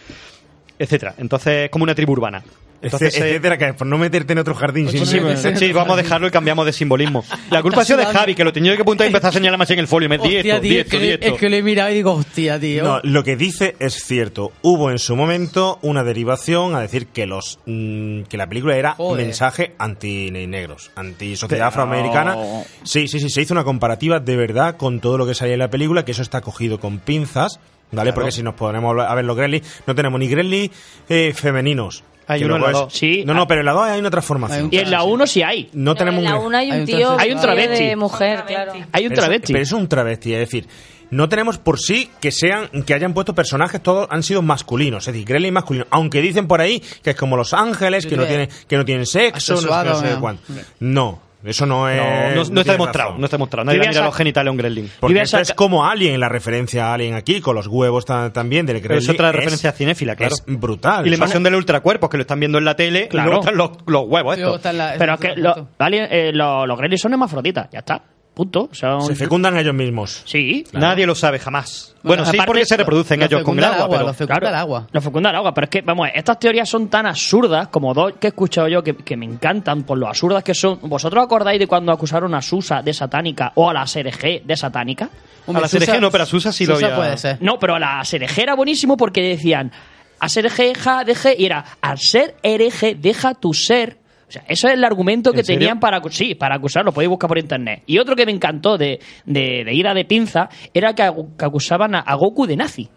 etcétera. 0.77 1.15
Entonces 1.19 1.67
es 1.67 1.71
como 1.71 1.85
una 1.85 1.95
tribu 1.95 2.15
urbana. 2.15 2.43
Entonces, 2.83 3.17
etcétera, 3.17 3.59
que 3.59 3.75
por 3.75 3.87
no 3.87 3.99
meterte 3.99 4.33
en 4.33 4.39
otro 4.39 4.55
jardín 4.55 4.89
sin 4.89 5.07
Sí, 5.07 5.19
sí, 5.57 5.73
vamos 5.73 5.95
a 5.95 6.03
dejarlo 6.03 6.27
y 6.27 6.31
cambiamos 6.31 6.67
de 6.67 6.73
simbolismo. 6.73 7.25
La 7.51 7.63
culpa 7.63 7.83
ha 7.83 7.85
sido 7.85 7.99
de 7.99 8.07
Javi, 8.07 8.35
que 8.35 8.45
lo 8.45 8.53
tenía 8.53 8.75
que 8.77 8.83
apuntar 8.83 9.07
y 9.07 9.09
empezar 9.09 9.31
a 9.31 9.33
señalar 9.33 9.59
más 9.59 9.71
en 9.71 9.79
el 9.79 9.89
folio. 9.89 10.09
Me 10.09 10.19
di 10.19 10.37
esto, 10.37 10.61
di 10.61 10.77
es 10.77 10.87
esto, 10.87 10.91
que, 10.91 10.99
di 10.99 11.09
esto. 11.11 11.27
es 11.27 11.33
que 11.35 11.49
lo 11.51 11.57
he 11.57 11.63
mirado 11.63 11.91
y 11.91 11.95
digo, 11.95 12.13
hostia, 12.13 12.59
tío. 12.61 12.85
No, 12.85 13.01
lo 13.03 13.25
que 13.25 13.37
dice 13.37 13.77
es 13.79 13.95
cierto. 14.05 14.53
Hubo 14.63 14.91
en 14.91 14.99
su 14.99 15.17
momento 15.17 15.79
una 15.83 16.05
derivación 16.05 16.75
a 16.75 16.81
decir 16.81 17.07
que 17.09 17.27
los 17.27 17.59
mm, 17.67 18.23
que 18.23 18.37
la 18.37 18.47
película 18.49 18.77
era 18.77 18.95
un 18.99 19.17
mensaje 19.17 19.75
anti 19.79 20.31
negros, 20.31 20.91
anti 20.97 21.37
sociedad 21.37 21.71
Pero- 21.73 21.85
afroamericana. 21.85 22.37
Sí, 22.85 23.09
sí, 23.09 23.21
sí, 23.21 23.31
se 23.31 23.43
hizo 23.43 23.55
una 23.55 23.65
comparativa 23.65 24.21
de 24.21 24.37
verdad 24.37 24.77
con 24.77 25.01
todo 25.01 25.19
lo 25.19 25.27
que 25.27 25.35
salía 25.35 25.55
en 25.55 25.61
la 25.61 25.71
película, 25.71 26.05
que 26.05 26.13
eso 26.13 26.23
está 26.23 26.41
cogido 26.41 26.79
con 26.79 26.99
pinzas, 26.99 27.59
¿vale? 27.91 28.11
Claro. 28.11 28.15
Porque 28.15 28.33
si 28.33 28.43
nos 28.43 28.55
ponemos 28.55 28.97
a 29.07 29.15
ver 29.15 29.25
los 29.25 29.37
Gremlins, 29.37 29.83
no 29.87 29.95
tenemos 29.95 30.19
ni 30.21 30.29
Gremlins 30.29 30.71
eh, 31.09 31.33
femeninos. 31.35 32.05
Hay 32.29 32.43
uno 32.45 32.57
en 32.57 32.63
la. 32.73 32.87
Sí. 32.91 33.23
No, 33.25 33.35
no, 33.35 33.47
pero 33.47 33.61
en 33.61 33.67
la 33.67 33.73
2 33.73 33.83
hay 33.89 34.01
una 34.01 34.11
transformación. 34.11 34.69
Y 34.73 34.79
en 34.79 34.91
la 34.91 35.03
1 35.05 35.27
sí 35.27 35.43
hay. 35.43 35.69
No 35.73 35.95
tenemos 35.95 36.19
en 36.25 36.31
la 36.31 36.37
un- 36.39 36.47
una 36.47 36.59
hay 36.59 36.69
un 36.69 36.75
Hay 36.75 36.81
un 36.81 36.87
tío 36.87 37.19
Hay 37.19 37.33
un 37.33 37.41
travesti. 37.41 37.85
de 37.87 37.97
mujer, 37.97 38.45
claro. 38.47 38.73
Hay 38.93 39.07
un 39.07 39.15
travesti. 39.15 39.53
Pero 39.53 39.63
es 39.63 39.73
un 39.73 39.89
travesti, 39.89 40.33
es 40.33 40.39
decir, 40.41 40.67
no 41.11 41.29
tenemos 41.29 41.59
por 41.59 41.79
sí 41.79 42.11
que 42.21 42.33
sean 42.33 42.69
que 42.85 42.93
hayan 42.95 43.15
puesto 43.15 43.33
personajes 43.33 43.81
todos 43.81 44.09
han 44.11 44.25
sido 44.25 44.43
masculinos, 44.43 45.07
es 45.07 45.15
decir, 45.15 45.27
Gremlin 45.29 45.55
masculino, 45.55 45.87
aunque 45.91 46.21
dicen 46.21 46.49
por 46.49 46.61
ahí 46.61 46.83
que 47.03 47.11
es 47.11 47.17
como 47.17 47.37
los 47.37 47.55
ángeles, 47.55 48.07
que 48.07 48.17
no 48.17 48.25
tienen 48.27 48.49
que 48.67 48.77
no 48.77 48.85
tienen 48.85 49.07
sexo, 49.07 49.55
no 49.55 49.61
sé, 50.01 50.07
no 50.07 50.15
¿no? 50.15 50.21
cuánto. 50.21 50.43
No, 50.81 51.21
eso 51.45 51.67
no 51.67 51.89
es 51.89 51.97
No, 51.97 52.45
no, 52.45 52.51
no 52.51 52.61
está 52.61 52.73
demostrado, 52.73 53.09
razón. 53.11 53.21
no 53.21 53.25
está 53.27 53.37
demostrado. 53.37 53.65
Nadie 53.67 53.79
le 53.79 53.81
voy 53.81 53.87
a 53.87 53.91
mira 53.91 54.01
sac- 54.03 54.05
los 54.07 54.17
genitales 54.17 54.49
a 54.49 54.51
un 54.53 54.57
gremlin. 54.57 54.91
Porque 55.01 55.21
es 55.23 55.53
como 55.55 55.87
Alien, 55.87 56.19
la 56.21 56.29
referencia 56.29 56.89
a 56.91 56.95
Alien 56.95 57.15
aquí, 57.15 57.41
con 57.41 57.55
los 57.55 57.67
huevos 57.67 58.05
ta- 58.05 58.33
también 58.33 58.67
del 58.67 58.77
Pero 58.77 58.89
Gremlin. 58.95 59.09
es 59.11 59.15
otra 59.15 59.29
es- 59.31 59.35
referencia 59.37 59.73
cinéfila, 59.73 60.17
claro. 60.17 60.35
Es 60.35 60.45
brutal. 60.47 61.07
Y 61.07 61.11
la 61.11 61.17
invasión 61.17 61.43
del 61.43 61.55
ultracuerpos, 61.55 62.09
que 62.11 62.17
lo 62.17 62.23
están 62.23 62.41
viendo 62.41 62.59
en 62.59 62.65
la 62.65 62.75
tele, 62.77 63.09
Claro. 63.09 63.27
y 63.27 63.31
luego 63.31 63.41
están 63.45 63.57
los, 63.57 63.71
los 63.87 64.05
huevos 64.07 64.37
estos. 64.37 64.57
está 64.57 64.71
en 64.71 64.79
la- 64.79 64.95
Pero 64.99 65.15
es 65.15 65.21
que 65.21 65.27
eso, 65.29 65.41
lo- 65.41 65.51
eso. 65.53 65.69
alien- 65.79 66.09
eh, 66.11 66.31
lo- 66.33 66.67
los 66.67 66.79
gremlins 66.79 67.01
son 67.03 67.13
hermafroditas, 67.13 67.69
ya 67.71 67.79
está. 67.81 68.03
Punto. 68.37 68.69
Se 68.71 69.15
fecundan 69.15 69.57
ellos 69.57 69.73
mismos. 69.73 70.21
Sí. 70.27 70.63
Nadie 70.75 71.07
lo 71.07 71.15
sabe 71.15 71.39
jamás. 71.39 71.95
Bueno, 72.03 72.23
sí, 72.27 72.37
aparte- 72.37 72.47
porque 72.47 72.67
se 72.67 72.77
reproducen 72.77 73.19
Lo 73.19 73.25
ellos 73.25 73.43
con 73.43 73.57
el 73.57 73.65
agua, 73.65 73.77
agua, 73.85 73.89
pero... 73.97 74.07
lo 74.09 74.13
fecunda 74.13 74.35
Claro, 74.41 74.49
el 74.55 74.61
agua. 74.61 74.87
Lo 74.93 75.01
fecunda 75.01 75.31
el 75.31 75.37
agua, 75.37 75.55
pero 75.55 75.65
es 75.65 75.71
que, 75.71 75.81
vamos, 75.81 76.09
estas 76.15 76.39
teorías 76.39 76.69
son 76.69 76.89
tan 76.89 77.07
absurdas 77.07 77.69
como 77.69 77.95
dos 77.95 78.13
que 78.21 78.27
he 78.27 78.29
escuchado 78.29 78.69
yo 78.69 78.83
que, 78.83 78.95
que 78.95 79.17
me 79.17 79.25
encantan 79.25 79.85
por 79.85 79.97
lo 79.97 80.07
absurdas 80.07 80.45
que 80.45 80.53
son. 80.55 80.79
¿Vosotros 80.83 81.25
acordáis 81.25 81.59
de 81.59 81.67
cuando 81.67 81.93
acusaron 81.93 82.35
a 82.35 82.43
Susa 82.43 82.83
de 82.83 82.93
satánica 82.93 83.53
o 83.55 83.71
a 83.71 83.73
la 83.73 83.87
SRG 83.87 84.43
de 84.45 84.55
satánica? 84.55 85.09
Hombre, 85.47 85.65
a 85.65 85.67
la 85.67 85.69
CRG 85.71 85.99
no, 85.99 86.11
pero 86.11 86.25
a 86.25 86.27
Susa 86.27 86.53
sí 86.53 86.67
lo 86.67 86.75
había- 86.75 86.95
puede 86.95 87.17
ser. 87.17 87.39
No, 87.41 87.59
pero 87.59 87.77
a 87.77 87.79
la 87.79 88.05
SRG 88.05 88.39
era 88.43 88.55
buenísimo 88.55 88.99
porque 88.99 89.23
decían 89.23 89.73
a 90.21 90.29
SRG, 90.29 90.77
ja, 90.77 91.05
deje, 91.05 91.35
y 91.39 91.47
era 91.47 91.65
al 91.81 91.97
ser 91.99 92.37
hereje, 92.43 92.97
deja 93.01 93.33
tu 93.33 93.55
ser. 93.55 93.97
O 94.29 94.33
sea, 94.33 94.45
eso 94.49 94.67
es 94.67 94.75
el 94.75 94.85
argumento 94.85 95.33
que 95.33 95.45
tenían 95.45 95.79
para, 95.79 96.03
sí, 96.11 96.35
para 96.35 96.57
acusarlo, 96.57 96.93
podéis 96.93 97.11
buscar 97.11 97.29
por 97.29 97.39
internet. 97.39 97.83
Y 97.87 97.99
otro 97.99 98.17
que 98.17 98.27
me 98.27 98.33
encantó 98.33 98.77
de, 98.77 98.99
de, 99.25 99.63
de 99.65 99.75
ira 99.75 99.95
de 99.95 100.05
pinza 100.05 100.49
era 100.75 100.95
que, 100.95 101.03
acusaban 101.03 101.95
a, 101.95 102.01
a 102.01 102.15
Goku 102.17 102.47
de 102.47 102.57
nazi. 102.57 102.89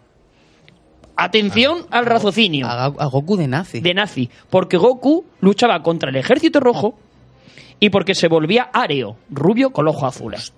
Atención 1.14 1.86
al 1.90 2.06
raciocinio. 2.06 2.66
A, 2.66 2.86
a 2.86 3.06
Goku 3.06 3.36
de 3.36 3.46
nazi. 3.46 3.80
De 3.80 3.94
nazi. 3.94 4.28
Porque 4.48 4.76
Goku 4.76 5.24
luchaba 5.40 5.82
contra 5.82 6.10
el 6.10 6.16
ejército 6.16 6.58
rojo 6.58 6.98
y 7.78 7.90
porque 7.90 8.14
se 8.14 8.28
volvía 8.28 8.70
areo, 8.72 9.16
rubio 9.30 9.70
con 9.70 9.86
ojos 9.86 10.16
azules. 10.16 10.52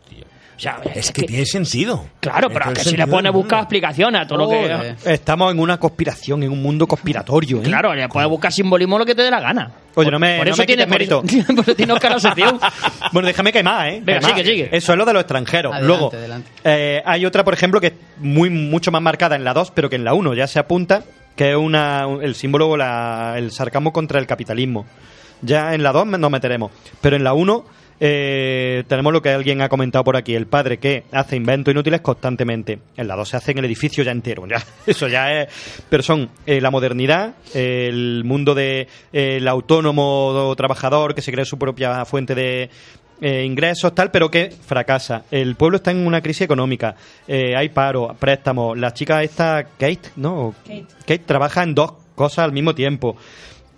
O 0.63 0.83
sea, 0.83 0.93
Es 0.95 1.11
que 1.11 1.23
tiene 1.25 1.45
sentido. 1.45 2.07
Claro, 2.21 2.49
pero 2.49 2.71
es 2.71 2.79
que 2.79 2.85
si 2.91 2.97
le 2.97 3.05
pone 3.09 3.29
a 3.29 3.33
buscar 3.33 3.57
mundo. 3.59 3.63
explicaciones 3.65 4.21
a 4.23 4.27
todo 4.29 4.39
lo 4.39 4.49
que. 4.49 4.95
Estamos 5.13 5.53
en 5.53 5.59
una 5.59 5.77
conspiración, 5.79 6.45
en 6.45 6.53
un 6.53 6.63
mundo 6.63 6.87
conspiratorio, 6.87 7.59
¿eh? 7.59 7.63
Claro, 7.65 7.93
le 7.95 8.09
puedes 8.09 8.31
buscar 8.31 8.53
simbolismo 8.53 8.97
lo 8.97 9.05
que 9.05 9.15
te 9.17 9.23
dé 9.23 9.31
la 9.33 9.41
gana. 9.41 9.73
Oye, 9.97 10.11
no 10.11 10.21
me, 10.21 10.37
por 10.37 10.47
no 10.47 10.53
eso 10.53 10.63
me 10.63 10.67
tiene 10.67 10.87
mérito. 10.87 11.21
Por, 11.57 11.61
eso 11.65 11.75
tiene 11.75 11.93
Oscar. 11.95 12.17
Bueno, 13.13 13.27
déjame 13.27 13.53
que 13.53 13.63
más, 13.65 13.89
¿eh? 13.89 14.01
Venga, 14.05 14.21
Que 14.21 14.27
más. 14.27 14.37
sigue, 14.37 14.45
sigue. 14.51 14.69
Eso 14.73 14.93
es 14.93 14.99
lo 14.99 15.05
de 15.05 15.13
los 15.13 15.21
extranjeros. 15.23 15.73
Adelante, 15.75 15.87
Luego, 15.89 16.13
adelante. 16.17 16.51
eh, 16.63 17.03
hay 17.05 17.27
otra, 17.27 17.43
por 17.45 17.55
ejemplo, 17.55 17.81
que 17.81 17.89
es 17.89 17.93
muy 18.19 18.49
mucho 18.49 18.93
más 18.93 19.03
marcada 19.03 19.35
en 19.35 19.43
la 19.45 19.53
2, 19.55 19.73
pero 19.73 19.91
que 19.91 19.97
en 19.97 20.05
la 20.05 20.15
1 20.15 20.33
ya 20.35 20.47
se 20.47 20.61
apunta, 20.61 21.03
que 21.35 21.51
es 21.51 21.57
una, 21.57 22.07
el 22.23 22.37
símbolo, 22.37 22.77
la- 22.77 23.35
el 23.37 23.51
sarcasmo 23.51 23.93
contra 23.93 24.21
el 24.21 24.27
capitalismo. 24.29 24.87
Ya 25.43 25.75
en 25.75 25.83
la 25.83 25.91
2 25.91 26.07
nos 26.07 26.31
meteremos. 26.31 26.71
Pero 27.01 27.17
en 27.17 27.25
la 27.25 27.33
1 27.33 27.65
eh, 28.05 28.83
tenemos 28.89 29.13
lo 29.13 29.23
que 29.23 29.31
alguien 29.31 29.63
ha 29.63 29.69
comentado 29.69 30.03
por 30.03 30.17
aquí, 30.17 30.35
el 30.35 30.47
padre 30.47 30.79
que 30.79 31.05
hace 31.13 31.37
inventos 31.37 31.73
inútiles 31.73 32.01
constantemente. 32.01 32.81
En 32.97 33.07
la 33.07 33.15
2 33.15 33.29
se 33.29 33.37
hace 33.37 33.53
en 33.53 33.59
el 33.59 33.67
edificio 33.67 34.03
ya 34.03 34.11
entero. 34.11 34.45
Ya, 34.49 34.61
eso 34.87 35.07
ya 35.07 35.31
es... 35.31 35.83
Pero 35.89 36.03
son 36.03 36.29
eh, 36.47 36.61
la 36.61 36.73
modernidad, 36.73 37.35
el 37.55 38.25
mundo 38.25 38.55
del 38.55 38.89
de, 39.13 39.37
el 39.37 39.47
autónomo 39.47 40.53
trabajador 40.57 41.15
que 41.15 41.23
se 41.23 41.31
crea 41.31 41.45
su 41.45 41.59
propia 41.59 42.05
fuente 42.05 42.35
de, 42.35 42.71
eh, 43.25 43.45
ingresos, 43.45 43.95
tal, 43.95 44.11
pero 44.11 44.33
que 44.33 44.51
fracasa. 44.51 45.23
El 45.31 45.55
pueblo 45.55 45.77
está 45.77 45.93
en 45.93 46.05
una 46.05 46.21
crisis 46.21 46.43
económica, 46.43 46.97
eh, 47.29 47.55
hay 47.57 47.69
paro, 47.69 48.17
préstamos. 48.19 48.77
La 48.77 48.93
chica 48.93 49.23
esta, 49.23 49.63
Kate, 49.79 50.11
¿no? 50.17 50.57
Kate. 51.07 51.19
trabaja 51.19 51.63
en 51.63 51.73
dos 51.73 51.93
cosas 52.17 52.41
al 52.41 52.53
mismo 52.53 52.75
tiempo. 52.75 53.17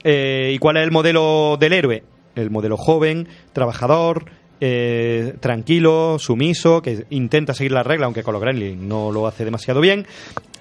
Eh, 0.02 0.52
¿Y 0.54 0.58
cuál 0.58 0.78
es 0.78 0.84
el 0.84 0.90
modelo 0.90 1.58
del 1.60 1.74
héroe? 1.74 2.13
El 2.34 2.50
modelo 2.50 2.76
joven, 2.76 3.28
trabajador, 3.52 4.26
eh, 4.60 5.34
tranquilo, 5.40 6.18
sumiso, 6.18 6.80
que 6.80 7.06
intenta 7.10 7.54
seguir 7.54 7.72
las 7.72 7.86
reglas, 7.86 8.06
aunque 8.06 8.22
con 8.22 8.32
los 8.32 8.42
Gremlins 8.42 8.80
no 8.80 9.12
lo 9.12 9.26
hace 9.26 9.44
demasiado 9.44 9.80
bien. 9.80 10.06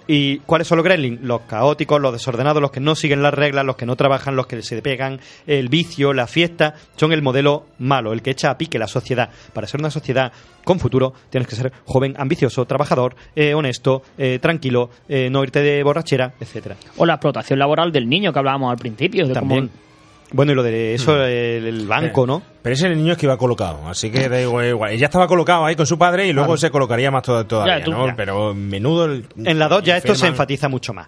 ¿Y 0.05 0.39
cuáles 0.39 0.67
son 0.67 0.77
los 0.77 0.83
Gremlins? 0.83 1.21
Los 1.21 1.41
caóticos, 1.41 2.01
los 2.01 2.11
desordenados, 2.11 2.61
los 2.61 2.71
que 2.71 2.81
no 2.81 2.95
siguen 2.95 3.23
las 3.23 3.33
reglas, 3.33 3.65
los 3.65 3.77
que 3.77 3.85
no 3.85 3.95
trabajan, 3.95 4.35
los 4.35 4.47
que 4.47 4.61
se 4.61 4.81
pegan, 4.81 5.19
el 5.47 5.69
vicio, 5.69 6.11
la 6.13 6.27
fiesta, 6.27 6.73
son 6.97 7.13
el 7.13 7.21
modelo 7.21 7.67
malo, 7.79 8.11
el 8.11 8.21
que 8.21 8.31
echa 8.31 8.49
a 8.49 8.57
pique 8.57 8.77
la 8.77 8.87
sociedad. 8.87 9.29
Para 9.53 9.67
ser 9.67 9.79
una 9.79 9.89
sociedad 9.89 10.33
con 10.65 10.79
futuro 10.79 11.13
tienes 11.29 11.47
que 11.47 11.55
ser 11.55 11.71
joven, 11.85 12.15
ambicioso, 12.17 12.65
trabajador, 12.65 13.15
eh, 13.35 13.53
honesto, 13.53 14.01
eh, 14.17 14.39
tranquilo, 14.41 14.89
eh, 15.07 15.29
no 15.29 15.43
irte 15.43 15.61
de 15.61 15.81
borrachera, 15.83 16.33
etcétera. 16.39 16.75
O 16.97 17.05
la 17.05 17.13
explotación 17.13 17.59
laboral 17.59 17.91
del 17.91 18.09
niño 18.09 18.33
que 18.33 18.39
hablábamos 18.39 18.71
al 18.71 18.77
principio. 18.77 19.27
De 19.27 19.33
También. 19.33 19.67
cómo 19.69 19.83
Bueno, 20.33 20.51
y 20.51 20.55
lo 20.55 20.63
de 20.63 20.95
eso, 20.95 21.13
Hmm. 21.13 21.21
el, 21.21 21.67
el 21.67 21.87
banco, 21.87 22.27
¿no? 22.27 22.41
Pero 22.61 22.73
ese 22.73 22.89
niño 22.89 23.13
es 23.13 23.17
que 23.17 23.27
iba 23.27 23.37
colocado, 23.37 23.87
así 23.87 24.09
que 24.11 24.27
da 24.27 24.41
igual, 24.41 24.67
igual. 24.67 24.91
Ella 24.91 25.05
estaba 25.05 25.27
colocado 25.27 25.63
ahí 25.65 25.75
con 25.75 25.85
su 25.85 25.97
padre 25.97 26.27
y 26.27 26.33
luego 26.33 26.47
Claro. 26.47 26.57
se 26.57 26.71
colocaría 26.71 27.09
más 27.11 27.23
todo- 27.23 27.45
todavía, 27.45 27.79
Ya, 27.79 27.85
tú, 27.85 27.91
¿no? 27.91 28.07
ya. 28.07 28.15
Pero 28.15 28.53
menudo... 28.53 29.05
el- 29.05 29.25
En 29.45 29.59
la 29.59 29.67
2 29.69 29.83
ya 29.83 29.95
esto 29.97 30.13
se 30.15 30.27
enfatiza 30.27 30.67
mucho 30.67 30.93
más. 30.93 31.07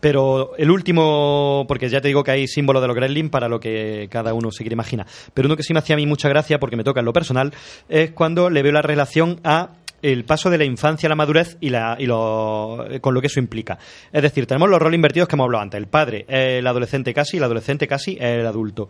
Pero 0.00 0.56
el 0.58 0.70
último, 0.70 1.64
porque 1.68 1.88
ya 1.88 2.00
te 2.00 2.08
digo 2.08 2.24
que 2.24 2.32
hay 2.32 2.48
símbolos 2.48 2.82
de 2.82 2.88
los 2.88 2.96
Gremlin 2.96 3.30
para 3.30 3.48
lo 3.48 3.60
que 3.60 4.08
cada 4.10 4.34
uno 4.34 4.50
se 4.50 4.64
quiere 4.64 4.74
imaginar. 4.74 5.06
Pero 5.32 5.46
uno 5.46 5.56
que 5.56 5.62
sí 5.62 5.72
me 5.72 5.78
hacía 5.78 5.94
a 5.94 5.96
mí 5.96 6.06
mucha 6.06 6.28
gracia, 6.28 6.58
porque 6.58 6.76
me 6.76 6.82
toca 6.82 6.98
en 7.00 7.06
lo 7.06 7.12
personal, 7.12 7.52
es 7.88 8.10
cuando 8.10 8.50
le 8.50 8.62
veo 8.62 8.72
la 8.72 8.82
relación 8.82 9.38
a 9.44 9.68
el 10.02 10.24
paso 10.24 10.50
de 10.50 10.58
la 10.58 10.64
infancia 10.64 11.06
a 11.06 11.10
la 11.10 11.14
madurez 11.14 11.56
y, 11.60 11.70
la, 11.70 11.96
y 11.98 12.06
lo, 12.06 12.84
con 13.00 13.14
lo 13.14 13.20
que 13.20 13.28
eso 13.28 13.38
implica. 13.40 13.78
Es 14.12 14.22
decir, 14.22 14.46
tenemos 14.46 14.68
los 14.68 14.80
roles 14.80 14.96
invertidos 14.96 15.28
que 15.28 15.36
hemos 15.36 15.44
hablado 15.44 15.62
antes. 15.62 15.78
El 15.78 15.86
padre 15.86 16.26
el 16.28 16.66
adolescente 16.66 17.14
casi, 17.14 17.36
el 17.38 17.44
adolescente 17.44 17.86
casi 17.88 18.16
el 18.20 18.46
adulto. 18.46 18.88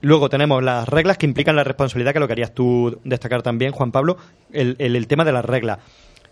Luego 0.00 0.28
tenemos 0.28 0.62
las 0.62 0.88
reglas 0.88 1.16
que 1.18 1.26
implican 1.26 1.56
la 1.56 1.64
responsabilidad, 1.64 2.12
que 2.12 2.20
lo 2.20 2.28
querías 2.28 2.52
tú 2.54 3.00
destacar 3.04 3.42
también, 3.42 3.72
Juan 3.72 3.92
Pablo, 3.92 4.16
el, 4.52 4.76
el- 4.78 4.96
el 4.96 5.06
tema 5.06 5.24
de 5.24 5.32
las 5.32 5.44
reglas. 5.44 5.78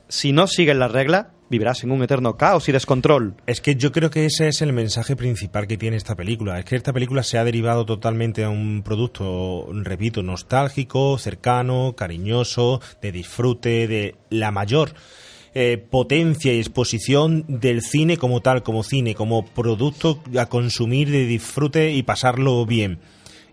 Si 0.09 0.33
no 0.33 0.47
sigues 0.47 0.77
las 0.77 0.93
reglas, 0.93 1.27
vivirás 1.51 1.85
en 1.85 1.91
un 1.91 2.03
eterno 2.03 2.37
caos 2.37 2.69
y 2.69 2.73
descontrol. 2.73 3.35
Es 3.47 3.61
que 3.61 3.77
yo 3.77 3.93
creo 3.93 4.11
que 4.11 4.27
ese 4.27 4.49
es 4.49 4.63
el 4.63 4.73
mensaje 4.73 5.17
principal 5.17 5.67
que 5.67 5.77
tiene 5.77 5.97
esta 5.97 6.15
película. 6.15 6.59
Es 6.59 6.65
que 6.65 6.77
esta 6.77 6.93
película 6.93 7.23
se 7.23 7.39
ha 7.39 7.45
derivado 7.45 7.87
totalmente 7.87 8.45
a 8.45 8.51
un 8.51 8.83
producto, 8.83 9.69
repito, 9.73 10.23
nostálgico, 10.23 11.19
cercano, 11.19 11.95
cariñoso, 11.97 12.81
de 13.01 13.13
disfrute, 13.13 13.89
de 13.89 14.17
la 14.31 14.51
mayor 14.51 14.95
eh, 15.55 15.79
potencia 15.79 16.53
y 16.53 16.59
exposición 16.59 17.45
del 17.47 17.83
cine 17.83 18.17
como 18.17 18.41
tal, 18.41 18.65
como 18.65 18.83
cine, 18.83 19.15
como 19.15 19.45
producto 19.47 20.21
a 20.37 20.47
consumir 20.47 21.11
de 21.11 21.27
disfrute 21.27 21.93
y 21.93 22.03
pasarlo 22.03 22.67
bien. 22.67 22.99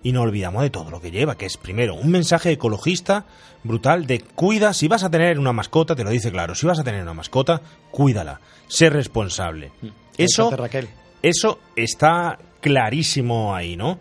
Y 0.03 0.11
no 0.11 0.21
olvidamos 0.21 0.63
de 0.63 0.69
todo 0.69 0.89
lo 0.89 0.99
que 0.99 1.11
lleva, 1.11 1.37
que 1.37 1.45
es 1.45 1.57
primero 1.57 1.93
un 1.95 2.09
mensaje 2.09 2.51
ecologista 2.51 3.25
brutal 3.63 4.07
de 4.07 4.19
cuida, 4.21 4.73
si 4.73 4.87
vas 4.87 5.03
a 5.03 5.11
tener 5.11 5.37
una 5.37 5.53
mascota, 5.53 5.95
te 5.95 6.03
lo 6.03 6.09
dice 6.09 6.31
claro, 6.31 6.55
si 6.55 6.65
vas 6.65 6.79
a 6.79 6.83
tener 6.83 7.03
una 7.03 7.13
mascota, 7.13 7.61
cuídala, 7.91 8.41
sé 8.67 8.89
responsable. 8.89 9.71
Eso, 10.17 10.45
Fíjate, 10.45 10.61
Raquel. 10.61 10.87
eso 11.21 11.59
está 11.75 12.39
clarísimo 12.61 13.55
ahí, 13.55 13.75
¿no? 13.75 13.99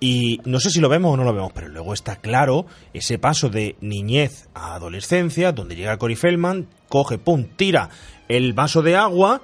Y 0.00 0.40
no 0.44 0.58
sé 0.58 0.70
si 0.70 0.80
lo 0.80 0.88
vemos 0.88 1.14
o 1.14 1.16
no 1.16 1.24
lo 1.24 1.32
vemos, 1.32 1.52
pero 1.54 1.68
luego 1.68 1.94
está 1.94 2.16
claro 2.16 2.66
ese 2.92 3.18
paso 3.18 3.50
de 3.50 3.76
niñez 3.80 4.48
a 4.52 4.74
adolescencia, 4.74 5.52
donde 5.52 5.76
llega 5.76 5.96
Cory 5.96 6.16
Feldman, 6.16 6.66
coge, 6.88 7.18
pum, 7.18 7.44
tira 7.56 7.88
el 8.28 8.52
vaso 8.52 8.82
de 8.82 8.96
agua 8.96 9.42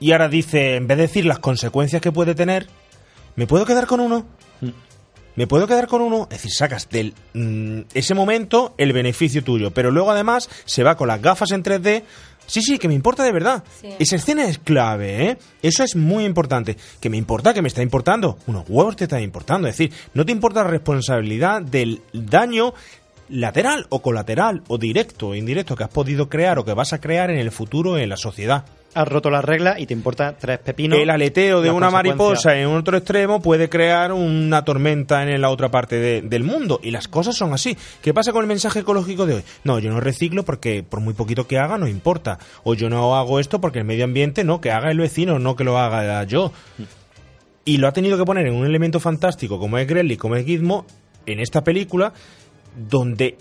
y 0.00 0.12
ahora 0.12 0.28
dice, 0.28 0.76
en 0.76 0.86
vez 0.86 0.96
de 0.96 1.02
decir 1.02 1.26
las 1.26 1.40
consecuencias 1.40 2.00
que 2.00 2.12
puede 2.12 2.34
tener, 2.34 2.68
¿me 3.34 3.46
puedo 3.46 3.66
quedar 3.66 3.86
con 3.86 4.00
uno? 4.00 4.26
¿Me 5.36 5.46
puedo 5.46 5.66
quedar 5.66 5.86
con 5.86 6.00
uno? 6.00 6.22
Es 6.30 6.38
decir, 6.38 6.52
sacas 6.52 6.88
del 6.88 7.14
mm, 7.34 7.80
ese 7.92 8.14
momento 8.14 8.74
el 8.78 8.92
beneficio 8.92 9.44
tuyo, 9.44 9.70
pero 9.70 9.90
luego 9.90 10.10
además 10.10 10.48
se 10.64 10.82
va 10.82 10.96
con 10.96 11.08
las 11.08 11.20
gafas 11.20 11.50
en 11.52 11.62
3D. 11.62 12.02
Sí, 12.46 12.62
sí, 12.62 12.78
que 12.78 12.88
me 12.88 12.94
importa 12.94 13.22
de 13.22 13.32
verdad. 13.32 13.62
Sí. 13.80 13.88
Esa 13.98 14.16
escena 14.16 14.46
es 14.46 14.58
clave, 14.58 15.26
¿eh? 15.26 15.38
Eso 15.62 15.82
es 15.84 15.96
muy 15.96 16.24
importante. 16.24 16.76
Que 17.00 17.10
me 17.10 17.16
importa, 17.16 17.52
que 17.52 17.60
me 17.60 17.68
está 17.68 17.82
importando. 17.82 18.38
Unos 18.46 18.64
huevos 18.68 18.96
te 18.96 19.04
están 19.04 19.22
importando. 19.22 19.68
Es 19.68 19.76
decir, 19.76 19.92
no 20.14 20.24
te 20.24 20.32
importa 20.32 20.62
la 20.62 20.70
responsabilidad 20.70 21.60
del 21.60 22.02
daño 22.12 22.72
lateral 23.28 23.86
o 23.90 24.00
colateral 24.00 24.62
o 24.68 24.78
directo 24.78 25.28
o 25.28 25.34
indirecto 25.34 25.74
que 25.76 25.84
has 25.84 25.90
podido 25.90 26.28
crear 26.28 26.58
o 26.58 26.64
que 26.64 26.72
vas 26.72 26.92
a 26.92 27.00
crear 27.00 27.30
en 27.30 27.38
el 27.38 27.50
futuro 27.50 27.98
en 27.98 28.08
la 28.08 28.16
sociedad. 28.16 28.64
Has 28.96 29.06
roto 29.06 29.28
las 29.30 29.44
reglas 29.44 29.78
y 29.78 29.84
te 29.86 29.92
importa 29.92 30.34
tres 30.38 30.58
pepinos. 30.58 30.98
El 30.98 31.10
aleteo 31.10 31.60
de 31.60 31.70
una 31.70 31.90
mariposa 31.90 32.56
en 32.56 32.68
otro 32.68 32.96
extremo 32.96 33.42
puede 33.42 33.68
crear 33.68 34.10
una 34.12 34.64
tormenta 34.64 35.22
en 35.22 35.38
la 35.40 35.50
otra 35.50 35.70
parte 35.70 35.96
de- 35.96 36.22
del 36.22 36.44
mundo. 36.44 36.80
Y 36.82 36.90
las 36.92 37.06
cosas 37.06 37.36
son 37.36 37.52
así. 37.52 37.76
¿Qué 38.00 38.14
pasa 38.14 38.32
con 38.32 38.40
el 38.42 38.48
mensaje 38.48 38.78
ecológico 38.80 39.26
de 39.26 39.34
hoy? 39.34 39.42
No, 39.64 39.78
yo 39.78 39.90
no 39.90 40.00
reciclo 40.00 40.44
porque 40.44 40.82
por 40.82 41.00
muy 41.00 41.12
poquito 41.12 41.46
que 41.46 41.58
haga 41.58 41.76
no 41.76 41.86
importa. 41.86 42.38
O 42.64 42.72
yo 42.74 42.88
no 42.88 43.14
hago 43.16 43.38
esto 43.38 43.60
porque 43.60 43.80
el 43.80 43.84
medio 43.84 44.04
ambiente 44.04 44.44
no, 44.44 44.60
que 44.62 44.70
haga 44.70 44.90
el 44.90 44.98
vecino, 44.98 45.38
no 45.38 45.56
que 45.56 45.64
lo 45.64 45.78
haga 45.78 46.24
yo. 46.24 46.52
Y 47.66 47.76
lo 47.76 47.88
ha 47.88 47.92
tenido 47.92 48.16
que 48.16 48.24
poner 48.24 48.46
en 48.46 48.54
un 48.54 48.64
elemento 48.64 48.98
fantástico 49.00 49.58
como 49.58 49.76
es 49.76 49.86
Gremlin, 49.86 50.16
como 50.16 50.36
es 50.36 50.46
Gizmo, 50.46 50.86
en 51.26 51.40
esta 51.40 51.62
película, 51.64 52.12
donde 52.88 53.36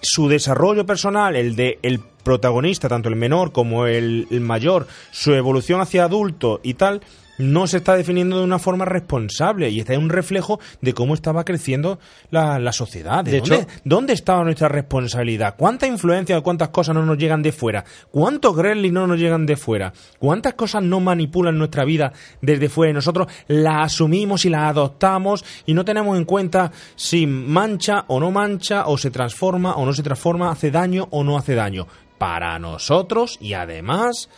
su 0.00 0.28
desarrollo 0.28 0.86
personal, 0.86 1.36
el 1.36 1.56
de 1.56 1.78
el 1.82 2.00
protagonista, 2.00 2.88
tanto 2.88 3.08
el 3.08 3.16
menor 3.16 3.52
como 3.52 3.86
el, 3.86 4.26
el 4.30 4.40
mayor, 4.40 4.86
su 5.10 5.32
evolución 5.32 5.80
hacia 5.80 6.04
adulto 6.04 6.60
y 6.62 6.74
tal, 6.74 7.00
no 7.40 7.66
se 7.66 7.78
está 7.78 7.96
definiendo 7.96 8.38
de 8.38 8.44
una 8.44 8.58
forma 8.58 8.84
responsable 8.84 9.70
y 9.70 9.80
está 9.80 9.94
en 9.94 10.02
un 10.02 10.10
reflejo 10.10 10.60
de 10.80 10.94
cómo 10.94 11.14
estaba 11.14 11.44
creciendo 11.44 11.98
la, 12.30 12.58
la 12.58 12.72
sociedad. 12.72 13.24
¿De, 13.24 13.32
De 13.32 13.38
dónde, 13.40 13.56
hecho- 13.56 13.66
dónde 13.84 14.12
estaba 14.12 14.44
nuestra 14.44 14.68
responsabilidad? 14.68 15.54
¿Cuánta 15.56 15.86
influencia 15.86 16.38
o 16.38 16.42
cuántas 16.42 16.68
cosas 16.68 16.94
no 16.94 17.04
nos 17.04 17.18
llegan 17.18 17.42
de 17.42 17.52
fuera? 17.52 17.84
¿Cuántos 18.10 18.56
Gremlins 18.56 18.94
no 18.94 19.06
nos 19.06 19.18
llegan 19.18 19.46
de 19.46 19.56
fuera? 19.56 19.92
¿Cuántas 20.18 20.54
cosas 20.54 20.82
no 20.82 21.00
manipulan 21.00 21.58
nuestra 21.58 21.84
vida 21.84 22.12
desde 22.40 22.68
fuera 22.68 22.90
y 22.90 22.94
nosotros 22.94 23.26
las 23.48 23.86
asumimos 23.86 24.44
y 24.44 24.50
las 24.50 24.70
adoptamos 24.70 25.44
y 25.66 25.74
no 25.74 25.84
tenemos 25.84 26.16
en 26.16 26.24
cuenta 26.24 26.70
si 26.96 27.26
mancha 27.26 28.04
o 28.08 28.20
no 28.20 28.30
mancha 28.30 28.86
o 28.86 28.98
se 28.98 29.10
transforma 29.10 29.74
o 29.74 29.86
no 29.86 29.92
se 29.92 30.02
transforma, 30.02 30.50
hace 30.50 30.70
daño 30.70 31.08
o 31.10 31.24
no 31.24 31.38
hace 31.38 31.54
daño? 31.54 31.86
Para 32.18 32.58
nosotros 32.58 33.38
y 33.40 33.54
además 33.54 34.28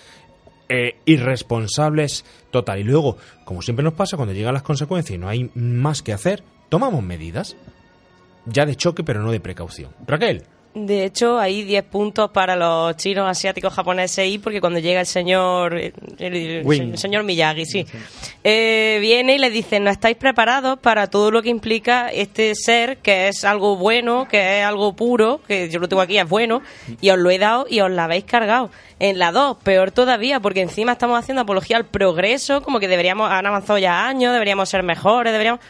eh, 0.73 0.97
irresponsables 1.05 2.24
total. 2.51 2.81
Y 2.81 2.85
luego, 2.85 3.19
como 3.44 3.61
siempre 3.61 3.85
nos 3.85 3.93
pasa, 3.93 4.16
cuando 4.16 4.32
llegan 4.32 4.55
las 4.55 4.62
consecuencias 4.62 5.15
y 5.15 5.19
no 5.19 5.28
hay 5.28 5.51
más 5.55 6.01
que 6.01 6.15
hacer, 6.15 6.43
tomamos 6.70 7.03
medidas. 7.03 7.57
Ya 8.47 8.65
de 8.65 8.74
choque, 8.74 9.05
pero 9.05 9.23
no 9.23 9.31
de 9.31 9.39
precaución. 9.39 9.93
Raquel. 10.07 10.44
De 10.74 11.05
hecho, 11.05 11.39
hay 11.39 11.65
10 11.65 11.85
puntos 11.85 12.31
para 12.31 12.57
los 12.57 12.97
chinos, 12.97 13.28
asiáticos, 13.28 13.74
japoneses 13.74 14.27
y 14.27 14.39
porque 14.39 14.59
cuando 14.59 14.78
llega 14.78 15.01
el 15.01 15.07
señor 15.07 15.74
el, 16.19 16.97
señor 16.97 17.24
Miyagi, 17.24 17.66
sí, 17.66 17.86
eh, 18.43 18.97
viene 19.03 19.35
y 19.35 19.39
le 19.39 19.51
dice, 19.51 19.81
no 19.81 19.90
estáis 19.90 20.16
preparados 20.16 20.78
para 20.78 21.09
todo 21.09 21.31
lo 21.31 21.43
que 21.43 21.51
implica 21.51 22.09
este 22.09 22.55
ser, 22.55 22.97
que 22.99 23.28
es 23.28 23.44
algo 23.44 23.77
bueno, 23.77 24.27
que 24.31 24.61
es 24.61 24.65
algo 24.65 24.94
puro, 24.94 25.43
que 25.47 25.69
yo 25.69 25.78
lo 25.78 25.89
tengo 25.89 26.01
aquí, 26.01 26.16
es 26.16 26.27
bueno, 26.27 26.62
y 27.03 27.11
os 27.11 27.19
lo 27.19 27.31
he 27.31 27.39
dado 27.39 27.66
y 27.69 27.81
os 27.81 27.90
la 27.90 28.05
habéis 28.05 28.24
cargado. 28.24 28.70
En 28.99 29.19
la 29.19 29.31
2, 29.31 29.59
peor 29.59 29.90
todavía, 29.90 30.40
porque 30.40 30.62
encima 30.62 30.93
estamos 30.93 31.19
haciendo 31.19 31.43
apología 31.43 31.77
al 31.77 31.85
progreso, 31.85 32.62
como 32.62 32.81
que 32.81 32.89
deberíamos, 32.89 33.31
han 33.31 33.44
avanzado 33.44 33.78
ya 33.78 34.07
años, 34.07 34.32
deberíamos 34.32 34.70
ser 34.70 34.82
mejores, 34.85 35.32
deberíamos 35.32 35.61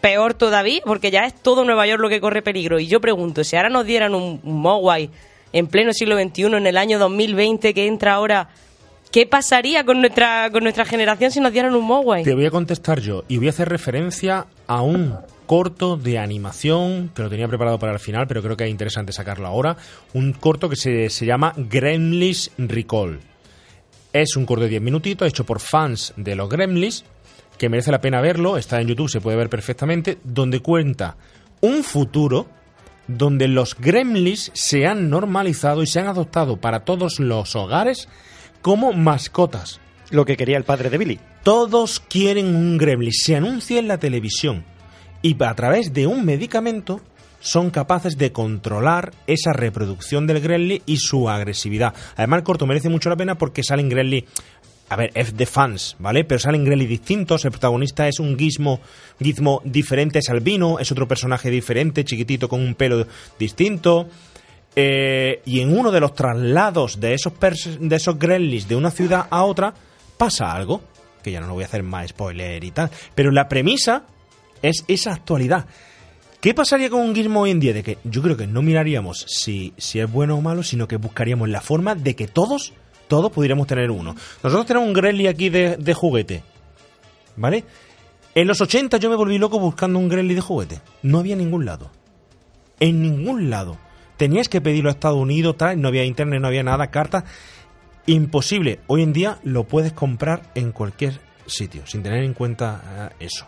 peor 0.00 0.34
todavía, 0.34 0.80
porque 0.84 1.10
ya 1.10 1.26
es 1.26 1.34
todo 1.34 1.64
Nueva 1.64 1.86
York 1.86 2.00
lo 2.00 2.08
que 2.08 2.20
corre 2.20 2.42
peligro. 2.42 2.78
Y 2.78 2.86
yo 2.86 3.00
pregunto, 3.00 3.44
si 3.44 3.56
ahora 3.56 3.68
nos 3.68 3.86
dieran 3.86 4.14
un, 4.14 4.40
un 4.42 4.60
Mogwai 4.60 5.10
en 5.52 5.66
pleno 5.66 5.92
siglo 5.92 6.16
XXI, 6.16 6.44
en 6.44 6.66
el 6.66 6.76
año 6.76 6.98
2020 6.98 7.72
que 7.74 7.86
entra 7.86 8.14
ahora, 8.14 8.48
¿qué 9.10 9.26
pasaría 9.26 9.84
con 9.84 10.00
nuestra, 10.00 10.50
con 10.50 10.62
nuestra 10.62 10.84
generación 10.84 11.30
si 11.30 11.40
nos 11.40 11.52
dieran 11.52 11.74
un 11.74 11.84
Mogwai? 11.84 12.24
Te 12.24 12.34
voy 12.34 12.46
a 12.46 12.50
contestar 12.50 13.00
yo 13.00 13.24
y 13.28 13.38
voy 13.38 13.46
a 13.46 13.50
hacer 13.50 13.68
referencia 13.68 14.46
a 14.66 14.82
un 14.82 15.16
corto 15.46 15.96
de 15.96 16.18
animación 16.18 17.10
que 17.14 17.22
lo 17.22 17.30
tenía 17.30 17.48
preparado 17.48 17.78
para 17.78 17.92
el 17.92 18.00
final, 18.00 18.26
pero 18.26 18.42
creo 18.42 18.56
que 18.56 18.64
es 18.64 18.70
interesante 18.70 19.12
sacarlo 19.12 19.46
ahora. 19.46 19.76
Un 20.12 20.32
corto 20.32 20.68
que 20.68 20.76
se, 20.76 21.08
se 21.08 21.24
llama 21.24 21.54
Gremlins 21.56 22.50
Recall. 22.58 23.20
Es 24.12 24.36
un 24.36 24.46
corto 24.46 24.64
de 24.64 24.70
10 24.70 24.82
minutitos 24.82 25.28
hecho 25.28 25.44
por 25.44 25.60
fans 25.60 26.12
de 26.16 26.34
los 26.34 26.48
Gremlins 26.48 27.04
que 27.58 27.68
merece 27.68 27.90
la 27.90 28.00
pena 28.00 28.20
verlo, 28.20 28.56
está 28.56 28.80
en 28.80 28.88
YouTube, 28.88 29.08
se 29.08 29.20
puede 29.20 29.36
ver 29.36 29.48
perfectamente, 29.48 30.18
donde 30.24 30.60
cuenta 30.60 31.16
un 31.60 31.82
futuro 31.82 32.48
donde 33.08 33.48
los 33.48 33.76
gremlins 33.78 34.50
se 34.54 34.86
han 34.86 35.10
normalizado 35.10 35.82
y 35.82 35.86
se 35.86 36.00
han 36.00 36.08
adoptado 36.08 36.56
para 36.58 36.80
todos 36.80 37.20
los 37.20 37.54
hogares 37.56 38.08
como 38.62 38.92
mascotas. 38.92 39.80
Lo 40.10 40.24
que 40.24 40.36
quería 40.36 40.56
el 40.56 40.64
padre 40.64 40.90
de 40.90 40.98
Billy. 40.98 41.20
Todos 41.42 42.00
quieren 42.00 42.54
un 42.54 42.78
gremlin. 42.78 43.12
Se 43.12 43.36
anuncia 43.36 43.78
en 43.78 43.88
la 43.88 43.98
televisión. 43.98 44.64
Y 45.22 45.42
a 45.42 45.54
través 45.54 45.92
de 45.92 46.06
un 46.06 46.24
medicamento 46.24 47.00
son 47.40 47.70
capaces 47.70 48.16
de 48.18 48.32
controlar 48.32 49.12
esa 49.26 49.52
reproducción 49.52 50.26
del 50.26 50.40
gremlin 50.40 50.82
y 50.86 50.96
su 50.96 51.28
agresividad. 51.28 51.94
Además, 52.16 52.38
el 52.38 52.44
corto 52.44 52.66
merece 52.66 52.88
mucho 52.88 53.08
la 53.08 53.16
pena 53.16 53.36
porque 53.36 53.62
salen 53.62 53.88
gremlin... 53.88 54.24
A 54.88 54.96
ver, 54.96 55.10
es 55.14 55.36
de 55.36 55.46
fans, 55.46 55.96
¿vale? 55.98 56.24
Pero 56.24 56.38
salen 56.38 56.64
gremlins 56.64 56.88
distintos. 56.88 57.44
El 57.44 57.50
protagonista 57.50 58.06
es 58.06 58.20
un 58.20 58.38
gizmo, 58.38 58.80
gizmo 59.20 59.60
diferente, 59.64 60.20
es 60.20 60.30
albino. 60.30 60.78
Es 60.78 60.92
otro 60.92 61.08
personaje 61.08 61.50
diferente, 61.50 62.04
chiquitito, 62.04 62.48
con 62.48 62.60
un 62.60 62.74
pelo 62.76 63.06
distinto. 63.38 64.08
Eh, 64.76 65.40
y 65.44 65.60
en 65.60 65.76
uno 65.76 65.90
de 65.90 66.00
los 66.00 66.14
traslados 66.14 67.00
de 67.00 67.14
esos, 67.14 67.32
de 67.40 67.96
esos 67.96 68.18
de 68.18 68.76
una 68.76 68.90
ciudad 68.92 69.26
a 69.30 69.42
otra, 69.42 69.74
pasa 70.16 70.52
algo. 70.52 70.82
Que 71.22 71.32
ya 71.32 71.40
no 71.40 71.48
lo 71.48 71.54
voy 71.54 71.64
a 71.64 71.66
hacer 71.66 71.82
más 71.82 72.10
spoiler 72.10 72.62
y 72.62 72.70
tal. 72.70 72.90
Pero 73.14 73.32
la 73.32 73.48
premisa 73.48 74.04
es 74.62 74.84
esa 74.86 75.12
actualidad. 75.12 75.66
¿Qué 76.40 76.54
pasaría 76.54 76.90
con 76.90 77.00
un 77.00 77.12
gizmo 77.12 77.40
hoy 77.40 77.50
en 77.50 77.58
día? 77.58 77.72
De 77.72 77.82
que 77.82 77.98
yo 78.04 78.22
creo 78.22 78.36
que 78.36 78.46
no 78.46 78.62
miraríamos 78.62 79.26
si, 79.26 79.72
si 79.78 79.98
es 79.98 80.08
bueno 80.08 80.36
o 80.36 80.40
malo, 80.40 80.62
sino 80.62 80.86
que 80.86 80.96
buscaríamos 80.96 81.48
la 81.48 81.60
forma 81.60 81.96
de 81.96 82.14
que 82.14 82.28
todos, 82.28 82.72
todos 83.08 83.32
pudiéramos 83.32 83.66
tener 83.66 83.90
uno. 83.90 84.14
Nosotros 84.42 84.66
tenemos 84.66 84.88
un 84.88 84.94
gremlin 84.94 85.28
aquí 85.28 85.48
de, 85.48 85.94
juguete. 85.94 86.42
¿Vale? 87.36 87.64
En 88.34 88.46
los 88.46 88.60
80 88.60 88.98
yo 88.98 89.10
me 89.10 89.16
volví 89.16 89.38
loco 89.38 89.58
buscando 89.58 89.98
un 89.98 90.08
Gremlin 90.08 90.36
de 90.36 90.42
juguete. 90.42 90.80
No 91.02 91.18
había 91.18 91.36
ningún 91.36 91.64
lado. 91.64 91.90
En 92.80 93.02
ningún 93.02 93.48
lado. 93.48 93.78
Tenías 94.16 94.48
que 94.48 94.60
pedirlo 94.60 94.90
a 94.90 94.92
Estados 94.92 95.18
Unidos, 95.18 95.56
tal, 95.56 95.80
no 95.80 95.88
había 95.88 96.04
internet, 96.04 96.40
no 96.40 96.48
había 96.48 96.62
nada, 96.62 96.90
cartas. 96.90 97.24
Imposible. 98.06 98.80
Hoy 98.86 99.02
en 99.02 99.12
día 99.12 99.38
lo 99.42 99.64
puedes 99.64 99.92
comprar 99.92 100.50
en 100.54 100.72
cualquier 100.72 101.18
sitio, 101.46 101.86
sin 101.86 102.02
tener 102.02 102.24
en 102.24 102.34
cuenta 102.34 103.10
eh, 103.18 103.26
eso. 103.26 103.46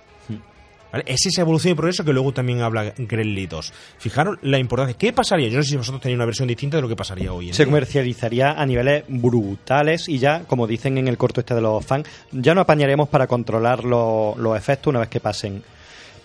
¿Vale? 0.91 1.05
Es 1.07 1.27
esa 1.27 1.43
evolución 1.43 1.73
y 1.73 1.75
progreso 1.75 2.05
que 2.05 2.13
luego 2.13 2.33
también 2.33 2.63
habla 2.63 2.95
Gremlin 2.97 3.49
2. 3.49 3.73
Fijaros 3.99 4.39
la 4.43 4.59
importancia. 4.59 4.97
¿Qué 4.97 5.13
pasaría? 5.13 5.49
Yo 5.49 5.59
no 5.59 5.63
sé 5.63 5.71
si 5.71 5.77
vosotros 5.77 6.01
tenéis 6.01 6.17
una 6.17 6.25
versión 6.25 6.49
distinta 6.49 6.79
de 6.79 6.83
lo 6.83 6.89
que 6.89 6.97
pasaría 6.97 7.33
hoy 7.33 7.49
en 7.49 7.55
Se 7.55 7.65
día. 7.65 7.71
comercializaría 7.71 8.53
a 8.53 8.65
niveles 8.65 9.05
brutales 9.09 10.09
y 10.09 10.19
ya, 10.19 10.45
como 10.47 10.67
dicen 10.67 10.97
en 10.99 11.09
el 11.09 11.19
corto 11.19 11.41
este 11.41 11.55
de 11.55 11.61
los 11.61 11.85
fans, 11.85 12.07
ya 12.33 12.55
no 12.55 12.63
apañaremos 12.63 13.09
para 13.09 13.27
controlar 13.27 13.85
lo- 13.85 14.35
los 14.39 14.57
efectos 14.57 14.91
una 14.91 15.01
vez 15.01 15.09
que 15.09 15.21
pasen. 15.21 15.63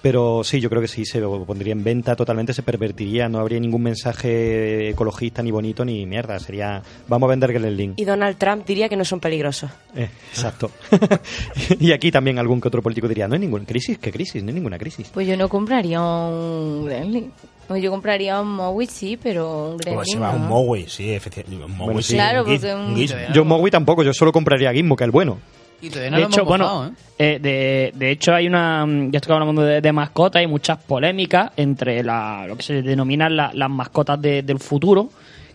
Pero 0.04 0.44
sí, 0.44 0.60
yo 0.60 0.70
creo 0.70 0.82
que 0.82 0.90
sí, 0.90 1.06
se 1.06 1.22
pondría 1.22 1.72
en 1.72 1.82
venta 1.84 2.14
totalmente, 2.16 2.54
se 2.54 2.62
pervertiría, 2.62 3.30
no 3.30 3.40
habría 3.40 3.58
ningún 3.60 3.82
mensaje 3.84 4.90
ecologista, 4.90 5.42
ni 5.42 5.50
bonito, 5.50 5.86
ni 5.86 6.06
mierda. 6.06 6.38
Sería, 6.40 6.84
vamos 7.08 7.28
a 7.28 7.30
vender 7.32 7.54
Gremlin. 7.54 7.94
Y 7.96 8.04
Donald 8.04 8.38
Trump 8.38 8.66
diría 8.66 8.90
que 8.90 8.98
no 8.98 9.06
son 9.06 9.22
peligrosos. 9.22 9.72
Eh, 9.96 10.10
exacto. 10.30 10.70
y 11.80 11.94
aquí 11.94 12.12
también 12.12 12.38
algún 12.38 12.60
que 12.60 12.68
otro 12.68 12.82
político 12.82 13.08
diría, 13.08 13.28
no 13.30 13.36
hay 13.36 13.40
ninguna 13.40 13.66
crisis, 13.66 13.98
¿qué 13.98 14.12
crisis? 14.12 14.44
No 14.44 14.50
hay 14.50 14.56
ninguna 14.56 14.78
crisis. 14.78 15.10
Pues 15.14 15.26
yo 15.26 15.38
no 15.38 15.48
compraría 15.48 16.02
un 16.02 16.86
Gremlin. 16.86 17.32
O 17.70 17.78
yo 17.78 17.90
compraría 17.92 18.42
un 18.42 18.50
Maui, 18.50 18.86
sí, 18.88 19.18
pero 19.22 19.70
un 19.72 19.78
Gremlin 19.78 19.96
Pues 20.00 20.12
se 20.12 20.20
va 20.20 20.34
no. 20.34 20.40
un 20.44 20.48
Mowgli, 20.50 20.86
sí, 20.90 21.12
efectivamente. 21.14 21.64
Un 21.66 21.78
Bueno, 21.78 22.02
sí, 22.02 22.14
Claro, 22.16 22.44
un 22.44 22.46
porque 22.60 22.74
un- 22.74 22.82
un. 22.92 23.34
Yo 23.34 23.46
Mogui 23.46 23.72
tampoco, 23.72 24.04
yo 24.04 24.14
solo 24.14 24.34
compraría 24.34 24.74
Gizmo, 24.74 24.98
que 24.98 25.06
es 25.06 25.08
el 25.08 25.12
bueno. 25.12 25.40
Y 25.84 25.90
todavía 25.90 26.12
no 26.12 26.18
de 26.18 26.22
lo 26.24 26.28
hecho, 26.30 26.38
hemos 26.42 26.48
bueno, 26.50 26.86
¿eh? 26.88 26.92
eh, 27.20 27.40
de, 27.42 27.92
de 27.94 28.12
hecho 28.12 28.34
hay 28.34 28.48
una, 28.48 28.86
mm, 28.86 29.12
ya 29.12 29.18
estoy 29.18 29.34
hablando 29.36 29.62
de, 29.62 29.82
de 29.82 29.92
mascotas, 29.92 30.40
hay 30.40 30.48
muchas 30.48 30.78
polémicas 30.78 31.52
entre 31.58 32.02
la, 32.04 32.46
lo 32.48 32.56
que 32.56 32.64
se 32.64 32.82
denominan 32.82 33.36
la- 33.36 33.52
las 33.54 33.70
mascotas 33.70 34.22
de- 34.22 34.42
del 34.44 34.60
futuro, 34.60 35.10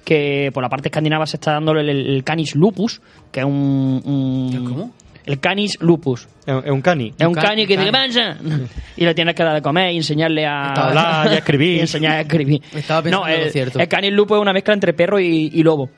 que 0.05 0.51
por 0.55 0.63
la 0.63 0.69
parte 0.69 0.89
escandinava 0.89 1.27
se 1.27 1.37
está 1.39 1.53
dando 1.53 1.73
el, 1.73 1.89
el 1.89 2.25
Canis 2.25 2.55
lupus, 2.55 3.01
que 3.33 3.41
es 3.41 3.47
un... 3.47 4.03
un- 4.05 4.65
¿Cómo? 4.67 4.93
El 5.27 5.41
Canis 5.41 5.77
lupus. 5.83 6.27
Es 6.47 6.71
un 6.71 6.81
cani. 6.81 7.13
Es 7.19 7.27
un 7.27 7.35
ca- 7.35 7.43
cani 7.43 7.67
que 7.67 7.75
cani. 7.77 7.91
dice, 7.91 7.99
"¿Qué 7.99 8.09
pasa?". 8.39 8.65
Y 8.97 9.05
le 9.05 9.15
tienes 9.15 9.35
que 9.35 9.43
dar 9.45 9.55
de 9.55 9.61
comer 9.61 9.93
y 9.93 9.97
enseñarle 9.99 10.47
a 10.47 10.69
Estaba- 10.69 10.89
hablar 10.89 11.27
y 11.27 11.35
a 11.35 11.39
escribir. 11.39 11.77
y 11.77 11.81
enseñar 11.81 12.13
a 12.13 12.21
escribir. 12.23 12.63
Estaba 12.75 13.03
pensando 13.03 13.27
no, 13.27 13.31
en 13.33 13.41
lo 13.41 13.47
el, 13.47 13.53
cierto. 13.53 13.79
el 13.79 13.89
canis 13.89 14.11
lupus 14.13 14.37
es 14.39 14.41
una 14.41 14.55
mezcla 14.55 14.73
entre 14.73 14.95
perro 14.95 15.21
y, 15.21 15.51
y 15.53 15.63
lobo. 15.63 15.91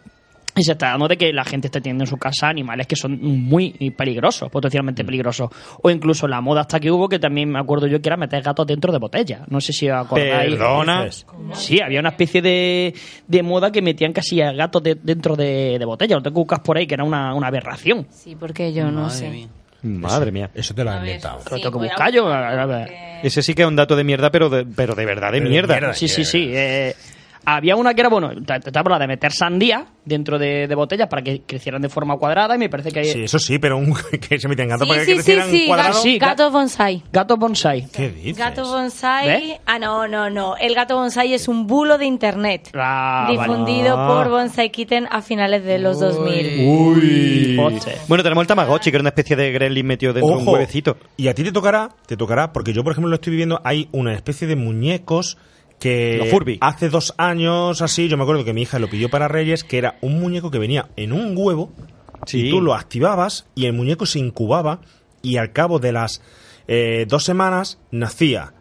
Y 0.60 0.62
se 0.62 0.72
está 0.72 0.90
dando 0.90 1.08
de 1.08 1.16
que 1.16 1.32
la 1.32 1.42
gente 1.44 1.68
está 1.68 1.80
teniendo 1.80 2.04
en 2.04 2.08
su 2.08 2.18
casa 2.18 2.48
animales 2.48 2.86
que 2.86 2.94
son 2.96 3.18
muy 3.20 3.70
peligrosos, 3.96 4.48
Mm. 4.48 4.52
potencialmente 4.52 5.04
peligrosos. 5.04 5.48
O 5.82 5.88
incluso 5.90 6.28
la 6.28 6.40
moda 6.42 6.60
hasta 6.60 6.78
que 6.78 6.90
hubo, 6.90 7.08
que 7.08 7.18
también 7.18 7.48
me 7.50 7.58
acuerdo 7.58 7.86
yo 7.86 8.00
que 8.02 8.08
era 8.10 8.16
meter 8.18 8.42
gatos 8.42 8.66
dentro 8.66 8.92
de 8.92 8.98
botellas. 8.98 9.40
No 9.48 9.60
sé 9.60 9.72
si 9.72 9.88
os 9.88 9.96
acordáis. 10.04 10.50
Perdona. 10.50 11.08
Sí, 11.54 11.80
había 11.80 12.00
una 12.00 12.10
especie 12.10 12.42
de, 12.42 12.94
de 13.26 13.42
moda 13.42 13.72
que 13.72 13.80
metían 13.80 14.12
casi 14.12 14.42
a 14.42 14.52
gatos 14.52 14.82
de- 14.82 14.96
dentro 15.02 15.34
de, 15.36 15.76
de 15.78 15.84
botellas. 15.86 16.16
Lo 16.18 16.22
te 16.22 16.28
buscas 16.30 16.60
por 16.60 16.76
ahí, 16.76 16.86
que 16.86 16.94
era 16.94 17.04
una, 17.04 17.34
una 17.34 17.46
aberración. 17.46 18.06
Sí, 18.10 18.36
porque 18.38 18.72
yo 18.74 18.90
no 18.90 19.02
Madre 19.04 19.14
sé. 19.16 19.30
mía. 19.30 19.48
Madre 19.82 20.30
mía. 20.30 20.50
Eso 20.54 20.74
te 20.74 20.84
lo 20.84 20.90
ver, 20.90 21.00
inventado. 21.00 21.40
Lo 21.50 21.56
tengo 21.56 21.70
que 21.80 21.86
buscar 21.88 22.12
yo. 22.12 22.24
buscar, 22.24 22.90
Ese 23.22 23.42
sí 23.42 23.54
que 23.54 23.62
es 23.62 23.68
un 23.68 23.76
dato 23.76 23.96
de 23.96 24.04
mierda, 24.04 24.30
pero 24.30 24.50
de, 24.50 24.66
pero 24.66 24.94
de 24.94 25.06
verdad 25.06 25.28
de 25.32 25.38
Pero 25.38 25.44
de 25.44 25.50
mierda. 25.50 25.74
mierda. 25.74 25.94
Sí, 25.94 26.06
sí, 26.06 26.22
sí. 26.24 26.50
eh, 26.52 26.94
había 27.44 27.76
una 27.76 27.94
que 27.94 28.00
era, 28.02 28.10
bueno, 28.10 28.30
habla 28.74 28.98
de 28.98 29.06
meter 29.06 29.32
sandía 29.32 29.86
dentro 30.04 30.38
de, 30.38 30.66
de 30.66 30.74
botellas 30.74 31.08
para 31.08 31.22
que 31.22 31.42
crecieran 31.42 31.80
de 31.82 31.88
forma 31.88 32.16
cuadrada 32.16 32.54
y 32.56 32.58
me 32.58 32.68
parece 32.68 32.90
que 32.90 33.00
hay 33.00 33.04
Sí, 33.06 33.22
eso 33.24 33.38
sí, 33.38 33.58
pero 33.58 33.76
un, 33.78 33.94
que 34.28 34.38
se 34.38 34.48
metían 34.48 34.68
gato 34.68 34.84
Sí, 34.84 34.88
para 34.90 35.00
que 35.00 35.06
sí, 35.06 35.10
sí, 35.12 35.16
crecieran 35.16 35.50
sí, 35.50 35.58
Sí, 36.02 36.18
ga- 36.18 36.18
gato 36.28 36.50
bonsai. 36.50 37.02
gato 37.12 37.36
bonsai. 37.36 37.86
¿Qué 37.92 38.08
dices? 38.10 38.36
Gato 38.38 38.64
bonsai. 38.64 39.26
¿Ves? 39.28 39.60
Ah, 39.66 39.78
no, 39.78 40.06
no, 40.08 40.30
no. 40.30 40.56
El 40.56 40.74
gato 40.74 40.96
bonsai 40.96 41.34
es 41.34 41.48
un 41.48 41.66
bulo 41.66 41.98
de 41.98 42.06
internet. 42.06 42.70
Ah, 42.74 43.26
difundido 43.30 43.96
Ah. 43.98 44.06
por 44.08 44.28
Bonsai 44.30 44.70
Kitten 44.70 45.06
a 45.10 45.20
finales 45.22 45.64
de 45.64 45.78
los 45.78 45.98
2000. 46.00 46.66
Uy. 46.66 47.56
Bueno, 48.08 48.22
tenemos 48.22 48.42
el 48.42 48.48
Tamagotchi, 48.48 48.90
que 48.90 48.96
era 48.96 49.02
una 49.02 49.10
especie 49.10 49.36
de 49.36 49.50
gremlin 49.52 49.86
metido 49.86 50.12
dentro 50.12 50.36
de 50.36 50.42
un 50.42 50.48
huevecito. 50.48 50.96
y 51.16 51.28
a 51.28 51.34
ti 51.34 51.42
te 51.44 51.52
tocará, 51.52 51.90
te 52.06 52.16
tocará, 52.16 52.52
porque 52.52 52.72
yo, 52.72 52.82
por 52.82 52.92
ejemplo, 52.92 53.08
lo 53.10 53.14
estoy 53.16 53.32
viviendo, 53.32 53.60
hay 53.64 53.88
una 53.92 54.14
especie 54.14 54.46
de 54.46 54.56
muñecos 54.56 55.36
que 55.81 56.59
hace 56.61 56.89
dos 56.90 57.15
años 57.16 57.82
así, 57.82 58.09
yo 58.09 58.16
me 58.16 58.23
acuerdo 58.23 58.44
que 58.44 58.52
mi 58.52 58.62
hija 58.62 58.78
lo 58.78 58.89
pidió 58.89 59.09
para 59.11 59.27
Reyes, 59.28 59.65
que 59.65 59.78
era 59.78 59.97
un 60.02 60.20
muñeco 60.20 60.51
que 60.51 60.59
venía 60.59 60.89
en 60.97 61.12
un 61.12 61.35
huevo, 61.36 61.73
Sí. 62.27 62.48
y 62.48 62.51
tú 62.51 62.61
lo 62.61 62.74
activabas 62.74 63.47
y 63.55 63.65
el 63.65 63.73
muñeco 63.73 64.05
se 64.07 64.19
incubaba 64.19 64.81
y 65.23 65.39
al 65.39 65.52
cabo 65.52 65.78
de 65.78 65.93
las 65.93 66.23
eh, 66.69 67.07
dos 67.09 67.24
semanas 67.24 67.78
nacía. 67.90 68.52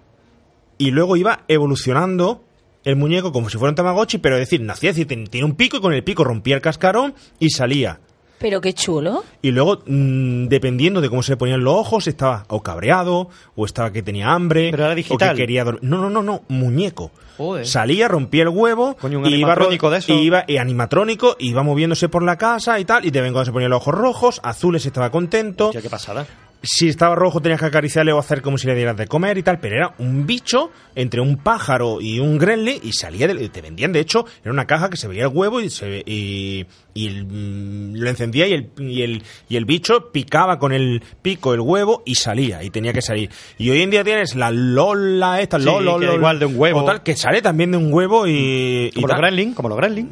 Y 0.78 0.92
luego 0.92 1.18
iba 1.18 1.44
evolucionando 1.50 2.44
el 2.86 2.96
muñeco 2.96 3.32
como 3.34 3.50
si 3.50 3.58
fuera 3.58 3.72
un 3.72 3.76
Tamagotchi, 3.76 4.18
pero 4.18 4.36
es 4.36 4.42
decir, 4.42 4.62
nacía, 4.62 4.92
es 4.92 4.96
decir, 4.96 5.28
tiene 5.30 5.46
un 5.46 5.56
pico 5.56 5.78
y 5.78 5.82
con 5.82 5.94
el 5.94 6.04
pico 6.06 6.24
rompía 6.24 6.56
el 6.56 6.62
cascarón 6.62 7.14
y 7.38 7.50
salía. 7.50 8.00
Pero 8.40 8.62
qué 8.62 8.74
chulo. 8.74 9.24
Y 9.42 9.52
luego, 9.52 9.84
mm, 9.86 10.48
dependiendo 10.48 11.02
de 11.02 11.10
cómo 11.10 11.22
se 11.24 11.34
le 11.34 11.38
ponían 11.38 11.64
los 11.64 11.76
ojos, 11.76 12.08
estaba 12.08 12.46
o 12.48 12.64
cabreado, 12.64 13.30
o 13.56 13.66
estaba 13.66 13.92
que 13.92 14.02
tenía 14.02 14.32
hambre, 14.32 14.70
Pero 14.72 14.84
era 14.86 14.94
o 14.94 14.96
digital. 14.96 15.36
que 15.36 15.42
quería 15.44 15.64
dormir. 15.66 15.84
No, 15.84 15.98
no, 15.98 16.10
no, 16.10 16.24
no, 16.24 16.42
muñeco. 16.48 17.12
Joder. 17.38 17.66
Salía, 17.66 18.08
rompía 18.08 18.44
el 18.44 18.50
huevo, 18.50 18.96
Coño, 19.00 19.20
un 19.20 19.26
y 19.28 19.36
iba, 19.36 19.56
de 19.56 19.98
eso. 19.98 20.14
y 20.14 20.18
iba 20.18 20.44
y 20.48 20.58
animatrónico, 20.58 21.36
iba 21.40 21.64
moviéndose 21.64 22.10
por 22.10 22.24
la 22.24 22.38
casa 22.38 22.80
y 22.80 22.86
tal, 22.86 23.06
y 23.06 23.12
de 23.12 23.22
vez 23.22 23.28
en 23.28 23.34
cuando 23.34 23.46
se 23.46 23.52
ponía 23.54 23.70
los 23.70 23.78
ojos 23.82 23.96
rojos, 23.96 24.42
azules 24.44 24.86
estaba 24.86 25.10
contento. 25.10 25.72
Ya, 25.72 25.82
qué 25.82 25.90
pasada. 25.90 26.26
Si 26.62 26.90
estaba 26.90 27.16
rojo 27.16 27.42
tenías 27.42 27.60
que 27.60 27.68
acariciarle 27.68 28.12
o 28.12 28.20
hacer 28.20 28.42
como 28.42 28.58
si 28.58 28.68
le 28.68 28.76
dieras 28.76 28.98
de 28.98 29.08
comer 29.08 29.38
y 29.38 29.44
tal, 29.44 29.60
pero 29.60 29.76
era 29.78 29.96
un 29.98 30.26
bicho 30.26 30.72
entre 30.94 31.22
un 31.22 31.38
pájaro 31.38 32.02
y 32.02 32.20
un 32.20 32.38
gremlin 32.38 32.80
y 32.84 32.92
salía 32.92 33.28
del, 33.28 33.50
te 33.50 33.62
vendían 33.62 33.94
de 33.94 34.02
hecho 34.02 34.26
era 34.42 34.52
una 34.52 34.68
caja 34.68 34.90
que 34.90 34.98
se 34.98 35.08
veía 35.08 35.24
el 35.24 35.32
huevo 35.34 35.62
y 35.62 35.70
se 35.70 36.04
y, 36.06 36.66
y 36.94 37.08
el, 37.08 37.26
mm, 37.26 37.96
lo 37.96 38.10
encendía 38.10 38.48
y 38.48 38.54
el, 38.54 38.70
y 38.78 39.04
el 39.04 39.24
y 39.48 39.56
el 39.56 39.64
bicho 39.64 40.12
picaba 40.12 40.60
con 40.60 40.74
el 40.74 41.02
pico 41.22 41.54
el 41.54 41.62
huevo 41.62 42.04
y 42.06 42.16
salía 42.16 42.62
y 42.62 42.70
tenía 42.70 42.92
que 42.92 43.02
salir. 43.02 43.30
Y 43.58 43.70
hoy 43.70 43.82
en 43.82 43.90
día 43.90 44.04
tienes 44.04 44.36
la 44.36 44.52
Lola 44.52 45.40
esta 45.40 45.60
Sí, 45.60 45.70
igual 46.16 46.40
de 46.40 46.46
un 46.46 46.60
huevo. 46.60 46.82
o 46.82 46.86
tal, 46.86 47.04
que 47.04 47.16
sale 47.16 47.42
también 47.42 47.72
de 47.72 47.78
un 47.78 47.94
huevo 47.94 48.28
y, 48.28 48.88
y 48.88 48.92
Como 48.96 49.08
los 49.08 49.18
gremlin, 49.18 49.54
como 49.54 49.70
los 49.70 49.78
gremlin. 49.78 50.12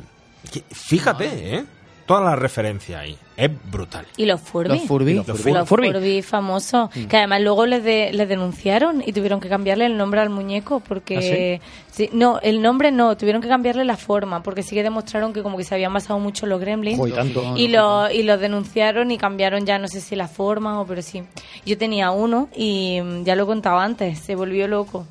Fíjate, 0.71 1.55
¿eh? 1.55 1.65
Toda 2.07 2.21
la 2.21 2.35
referencia 2.35 2.99
ahí. 3.01 3.15
Es 3.35 3.51
brutal. 3.69 4.07
Y 4.17 4.25
los 4.25 4.41
Furby. 4.41 4.69
Los 4.69 4.81
Furby. 4.87 5.13
Los 5.15 5.27
Los 5.27 5.67
Furby, 5.69 5.91
Furby. 5.91 6.21
famosos. 6.23 6.89
Mm. 6.95 7.05
Que 7.05 7.17
además 7.17 7.41
luego 7.41 7.65
les, 7.67 7.83
de- 7.83 8.11
les 8.13 8.27
denunciaron 8.27 9.03
y 9.05 9.13
tuvieron 9.13 9.39
que 9.39 9.47
cambiarle 9.49 9.85
el 9.85 9.95
nombre 9.97 10.21
al 10.21 10.29
muñeco 10.31 10.79
porque... 10.79 11.61
sí, 11.91 12.09
no, 12.13 12.39
el 12.41 12.61
nombre 12.63 12.91
no, 12.91 13.15
tuvieron 13.17 13.41
que 13.41 13.47
cambiarle 13.47 13.83
la 13.85 13.97
forma 13.97 14.41
porque 14.41 14.63
sí 14.63 14.73
que 14.75 14.81
demostraron 14.83 15.33
que 15.33 15.43
como 15.43 15.57
que 15.57 15.63
se 15.63 15.75
habían 15.75 15.93
basado 15.93 16.17
mucho 16.19 16.45
en 16.45 16.49
los 16.51 16.59
gremlins. 16.61 16.97
Joder, 16.97 17.13
tanto. 17.13 17.53
Y, 17.57 17.67
lo, 17.67 18.09
y 18.09 18.23
los 18.23 18.39
denunciaron 18.39 19.11
y 19.11 19.17
cambiaron 19.17 19.65
ya 19.65 19.77
no 19.77 19.87
sé 19.87 20.01
si 20.01 20.15
la 20.15 20.27
forma 20.27 20.79
o 20.81 20.85
pero 20.87 21.01
sí. 21.03 21.23
Yo 21.65 21.77
tenía 21.77 22.09
uno 22.11 22.49
y 22.55 22.99
mm, 23.01 23.23
ya 23.23 23.35
lo 23.35 23.43
he 23.43 23.45
contado 23.47 23.77
antes, 23.79 24.17
se 24.19 24.35
volvió 24.35 24.67
loco. 24.67 25.05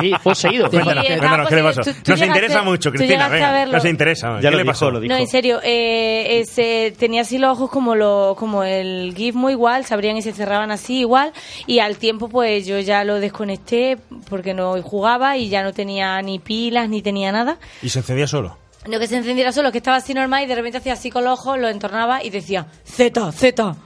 Sí, 0.00 0.12
fue 0.22 0.34
seguido. 0.34 0.66
Sí, 0.66 0.72
Cuéntanos, 0.72 1.04
cuéntanos, 1.06 1.48
¿qué 1.48 1.54
le 1.56 1.62
pasó? 1.62 1.76
posible. 1.80 1.98
Tú- 1.98 2.04
tú 2.04 2.10
Nos 2.12 2.22
interesa 2.22 2.62
mucho, 2.62 2.90
Cristina. 2.90 3.28
Venga, 3.28 3.66
nos 3.66 3.84
interesa. 3.84 4.40
Ya 4.40 4.50
¿Qué 4.50 4.56
le 4.56 4.64
pasó? 4.64 4.90
lo 4.90 5.00
dijo. 5.00 5.12
No, 5.14 5.18
en 5.20 5.28
serio, 5.28 5.60
eh, 5.62 6.40
ese- 6.40 6.94
tenía 6.98 7.22
así 7.22 7.38
los 7.38 7.52
ojos 7.52 7.70
como 7.70 7.94
lo, 7.94 8.34
como 8.38 8.64
el 8.64 9.14
gizmo 9.16 9.50
igual, 9.50 9.84
se 9.84 9.94
abrían 9.94 10.16
y 10.16 10.22
se 10.22 10.32
cerraban 10.32 10.70
así 10.70 11.00
igual, 11.00 11.32
y 11.66 11.78
al 11.78 11.96
tiempo 11.96 12.28
pues 12.28 12.66
yo 12.66 12.78
ya 12.80 13.04
lo 13.04 13.20
desconecté 13.20 13.98
porque 14.28 14.54
no 14.54 14.80
jugaba 14.82 15.36
y 15.36 15.48
ya 15.48 15.62
no 15.62 15.72
tenía 15.72 16.20
ni 16.22 16.38
pilas 16.38 16.88
ni 16.88 17.02
tenía 17.02 17.30
nada. 17.32 17.58
Y 17.82 17.88
se 17.88 18.00
encendía 18.00 18.26
solo. 18.26 18.58
No 18.88 18.98
que 18.98 19.06
se 19.06 19.16
encendiera 19.16 19.50
solo, 19.52 19.72
que 19.72 19.78
estaba 19.78 19.96
así 19.96 20.12
normal 20.12 20.42
y 20.44 20.46
de 20.46 20.54
repente 20.56 20.78
hacía 20.78 20.92
así 20.92 21.10
con 21.10 21.24
los 21.24 21.38
ojos, 21.38 21.58
lo 21.58 21.68
entornaba 21.68 22.22
y 22.22 22.30
decía 22.30 22.66
Z, 22.84 23.32
Z. 23.32 23.76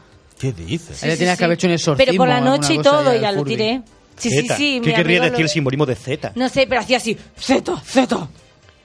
¿Qué 0.40 0.52
dices? 0.52 1.02
Él 1.02 1.10
le 1.10 1.16
tenías 1.16 1.36
que 1.38 1.44
haber 1.44 1.54
hecho 1.56 1.66
un 1.66 1.72
exorcismo. 1.74 2.04
Pero 2.06 2.16
por 2.16 2.28
la 2.28 2.40
noche 2.40 2.74
y 2.74 2.78
todo, 2.78 3.12
ya 3.12 3.16
y 3.16 3.20
ya 3.20 3.28
al 3.28 3.36
lo 3.36 3.44
tiré. 3.44 3.82
Sí, 4.18 4.30
sí, 4.30 4.46
sí. 4.56 4.80
¿Qué 4.82 4.92
querría 4.94 5.20
decir 5.20 5.38
lo- 5.38 5.44
el 5.44 5.48
simbolismo 5.48 5.86
de 5.86 5.94
Z? 5.94 6.32
No 6.34 6.48
sé, 6.48 6.66
pero 6.68 6.80
hacía 6.80 6.96
así, 6.98 7.16
Z, 7.38 7.76
Z. 7.84 8.28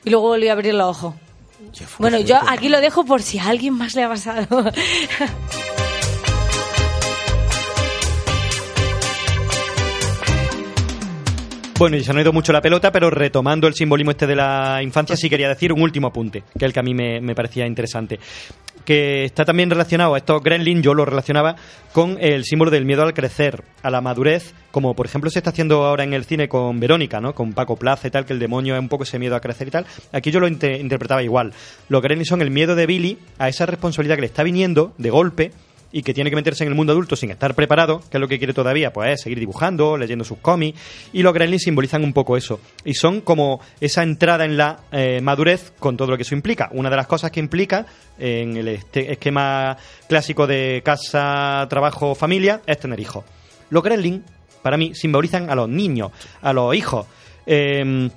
Y 0.05 0.09
luego 0.09 0.27
volví 0.29 0.47
a 0.47 0.53
abrir 0.53 0.73
los 0.73 0.89
ojos. 0.97 1.15
Bueno, 1.97 2.19
yo 2.19 2.37
aquí 2.47 2.69
lo 2.69 2.79
dejo 2.81 3.05
por 3.05 3.21
si 3.21 3.39
a 3.39 3.45
alguien 3.47 3.73
más 3.73 3.95
le 3.95 4.03
ha 4.03 4.09
pasado. 4.09 4.47
Bueno, 11.79 11.97
y 11.97 12.03
se 12.03 12.13
nos 12.13 12.19
ha 12.19 12.21
ido 12.21 12.31
mucho 12.31 12.53
la 12.53 12.61
pelota, 12.61 12.91
pero 12.91 13.09
retomando 13.09 13.67
el 13.67 13.73
simbolismo 13.73 14.11
este 14.11 14.27
de 14.27 14.35
la 14.35 14.79
infancia, 14.83 15.17
sí 15.17 15.29
quería 15.29 15.49
decir 15.49 15.73
un 15.73 15.81
último 15.81 16.07
apunte, 16.07 16.41
que 16.57 16.57
es 16.59 16.63
el 16.63 16.71
que 16.73 16.79
a 16.79 16.83
mí 16.83 16.93
me, 16.93 17.19
me 17.19 17.33
parecía 17.35 17.65
interesante. 17.65 18.19
Que 18.85 19.23
está 19.23 19.45
también 19.45 19.69
relacionado 19.69 20.13
a 20.13 20.17
estos 20.17 20.43
gremlin, 20.43 20.81
yo 20.83 20.93
lo 20.93 21.05
relacionaba 21.05 21.55
con 21.93 22.17
el 22.19 22.43
símbolo 22.43 22.69
del 22.69 22.83
miedo 22.85 23.01
al 23.03 23.13
crecer, 23.13 23.63
a 23.81 23.89
la 23.89 24.01
madurez, 24.01 24.53
como 24.71 24.93
por 24.93 25.05
ejemplo 25.05 25.29
se 25.29 25.39
está 25.39 25.51
haciendo 25.51 25.85
ahora 25.85 26.03
en 26.03 26.13
el 26.13 26.25
cine 26.25 26.49
con 26.49 26.79
Verónica, 26.81 27.21
¿no? 27.21 27.33
Con 27.33 27.53
Paco 27.53 27.77
Plaza 27.77 28.07
y 28.07 28.11
tal, 28.11 28.25
que 28.25 28.33
el 28.33 28.39
demonio 28.39 28.73
es 28.75 28.81
un 28.81 28.89
poco 28.89 29.03
ese 29.03 29.19
miedo 29.19 29.35
a 29.35 29.39
crecer 29.39 29.69
y 29.69 29.71
tal. 29.71 29.85
Aquí 30.11 30.31
yo 30.31 30.39
lo 30.41 30.47
inte- 30.49 30.79
interpretaba 30.79 31.23
igual. 31.23 31.53
Los 31.87 32.01
gremlin 32.01 32.25
son 32.25 32.41
el 32.41 32.51
miedo 32.51 32.75
de 32.75 32.85
Billy 32.85 33.17
a 33.37 33.47
esa 33.47 33.65
responsabilidad 33.65 34.15
que 34.15 34.21
le 34.21 34.27
está 34.27 34.43
viniendo 34.43 34.93
de 34.97 35.09
golpe 35.09 35.51
y 35.93 36.01
que 36.01 36.13
tiene 36.13 36.31
que 36.31 36.35
meterse 36.35 36.63
en 36.63 36.69
el 36.69 36.75
mundo 36.75 36.91
adulto 36.91 37.15
sin 37.15 37.29
estar 37.29 37.53
preparado, 37.53 38.01
que 38.09 38.17
es 38.17 38.19
lo 38.19 38.27
que 38.27 38.39
quiere 38.39 38.51
todavía, 38.53 38.91
pues 38.91 39.13
es 39.13 39.21
seguir 39.21 39.39
dibujando, 39.39 39.95
leyendo 39.95 40.25
sus 40.25 40.39
cómics, 40.39 40.77
y 41.13 41.21
los 41.21 41.33
gremlins 41.33 41.61
simbolizan 41.61 42.03
un 42.03 42.11
poco 42.13 42.35
eso. 42.35 42.59
Y 42.83 42.95
son 42.95 43.21
como 43.21 43.61
esa 43.79 44.01
entrada 44.01 44.43
en 44.43 44.57
la 44.57 44.79
eh, 44.91 45.21
madurez 45.21 45.71
con 45.79 45.95
todo 45.95 46.09
lo 46.09 46.17
que 46.17 46.23
eso 46.23 46.33
implica. 46.33 46.69
Una 46.73 46.89
de 46.89 46.95
las 46.95 47.05
cosas 47.07 47.29
que 47.29 47.39
implica 47.39 47.85
en 48.17 48.57
el 48.57 48.67
este- 48.69 49.13
esquema 49.13 49.77
clásico 50.09 50.47
de 50.47 50.81
casa, 50.83 51.67
trabajo, 51.69 52.15
familia 52.15 52.61
es 52.65 52.79
tener 52.79 52.99
hijos. 52.99 53.23
Los 53.69 53.83
gremlins, 53.83 54.23
para 54.63 54.77
mí, 54.77 54.95
simbolizan 54.95 55.49
a 55.51 55.55
los 55.55 55.69
niños, 55.69 56.11
a 56.41 56.53
los 56.53 56.75
hijos. 56.75 57.05
Eh, 57.45 58.09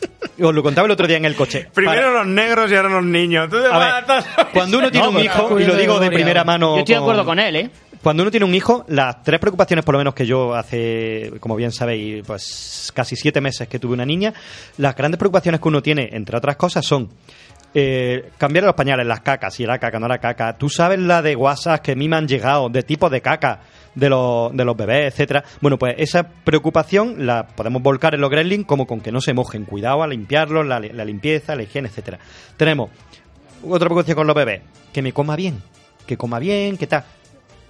os 0.42 0.54
lo 0.54 0.62
contaba 0.62 0.86
el 0.86 0.92
otro 0.92 1.06
día 1.06 1.16
en 1.16 1.24
el 1.24 1.34
coche. 1.34 1.68
Primero 1.72 2.12
los 2.12 2.26
negros 2.26 2.70
y 2.70 2.74
ahora 2.74 2.88
los 2.88 3.04
niños. 3.04 3.48
Tú 3.48 3.60
te 3.60 3.66
A 3.66 3.78
ver, 3.78 3.88
matas. 3.88 4.26
Cuando 4.52 4.78
uno 4.78 4.90
tiene 4.90 5.06
No, 5.06 5.12
un 5.12 5.24
hijo, 5.24 5.58
y 5.60 5.64
lo 5.64 5.74
digo 5.76 5.98
de 5.98 6.10
primera 6.10 6.44
mano. 6.44 6.74
Yo 6.74 6.78
estoy 6.80 6.94
de 6.94 7.00
acuerdo 7.00 7.24
con 7.24 7.38
él, 7.38 7.56
¿eh? 7.56 7.70
Cuando 8.02 8.22
uno 8.22 8.30
tiene 8.30 8.46
un 8.46 8.54
hijo, 8.54 8.84
las 8.88 9.22
tres 9.24 9.40
preocupaciones, 9.40 9.84
por 9.84 9.94
lo 9.94 9.98
menos 9.98 10.14
que 10.14 10.26
yo 10.26 10.54
hace, 10.54 11.32
como 11.40 11.56
bien 11.56 11.72
sabéis, 11.72 12.22
pues 12.24 12.92
casi 12.94 13.16
siete 13.16 13.40
meses 13.40 13.66
que 13.66 13.80
tuve 13.80 13.94
una 13.94 14.04
niña, 14.06 14.32
las 14.76 14.94
grandes 14.94 15.18
preocupaciones 15.18 15.60
que 15.60 15.66
uno 15.68 15.82
tiene, 15.82 16.10
entre 16.12 16.36
otras 16.36 16.54
cosas, 16.54 16.86
son 16.86 17.10
eh, 17.74 18.30
cambiar 18.38 18.64
los 18.64 18.74
pañales, 18.74 19.06
las 19.06 19.22
cacas, 19.22 19.54
si 19.54 19.64
era 19.64 19.78
caca, 19.78 19.98
no 19.98 20.06
era 20.06 20.18
caca. 20.18 20.56
Tú 20.56 20.68
sabes 20.68 21.00
la 21.00 21.20
de 21.20 21.34
WhatsApp 21.34 21.82
que 21.82 21.92
a 21.92 21.96
mí 21.96 22.08
me 22.08 22.16
han 22.16 22.28
llegado, 22.28 22.68
de 22.68 22.82
tipo 22.84 23.10
de 23.10 23.20
caca, 23.20 23.60
de 23.96 24.08
los, 24.08 24.56
de 24.56 24.64
los 24.64 24.76
bebés, 24.76 25.12
etcétera. 25.12 25.42
Bueno, 25.60 25.78
pues 25.78 25.96
esa 25.98 26.28
preocupación 26.28 27.26
la 27.26 27.48
podemos 27.48 27.82
volcar 27.82 28.14
en 28.14 28.20
los 28.20 28.30
gremlins 28.30 28.66
como 28.66 28.86
con 28.86 29.00
que 29.00 29.10
no 29.10 29.20
se 29.20 29.34
mojen. 29.34 29.64
Cuidado 29.64 30.04
a 30.04 30.06
limpiarlos, 30.06 30.64
la, 30.64 30.78
la 30.78 31.04
limpieza, 31.04 31.56
la 31.56 31.64
higiene, 31.64 31.88
etcétera. 31.88 32.18
Tenemos 32.56 32.90
otra 33.64 33.86
preocupación 33.88 34.14
con 34.16 34.26
los 34.28 34.36
bebés, 34.36 34.60
que 34.92 35.02
me 35.02 35.12
coma 35.12 35.34
bien, 35.34 35.60
que 36.06 36.16
coma 36.16 36.38
bien, 36.38 36.76
que 36.76 36.86
tal. 36.86 37.04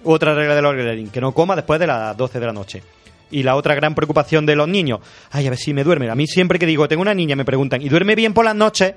Otra 0.03 0.35
regla 0.35 0.53
de 0.53 0.61
los 0.61 0.73
gremlins, 0.75 1.11
que 1.11 1.19
no 1.21 1.31
coma 1.31 1.55
después 1.55 1.79
de 1.79 1.87
las 1.87 2.15
12 2.15 2.39
de 2.39 2.45
la 2.45 2.53
noche. 2.53 2.83
Y 3.31 3.43
la 3.43 3.55
otra 3.55 3.73
gran 3.75 3.95
preocupación 3.95 4.45
de 4.45 4.55
los 4.55 4.67
niños, 4.69 4.99
ay, 5.31 5.47
a 5.47 5.49
ver 5.49 5.59
si 5.59 5.73
me 5.73 5.83
duerme. 5.83 6.09
A 6.09 6.15
mí 6.15 6.27
siempre 6.27 6.59
que 6.59 6.65
digo, 6.65 6.87
tengo 6.87 7.01
una 7.01 7.13
niña, 7.13 7.35
me 7.35 7.43
preguntan, 7.45 7.81
¿y 7.81 7.89
duerme 7.89 8.15
bien 8.15 8.33
por 8.33 8.45
las 8.45 8.55
noches? 8.55 8.93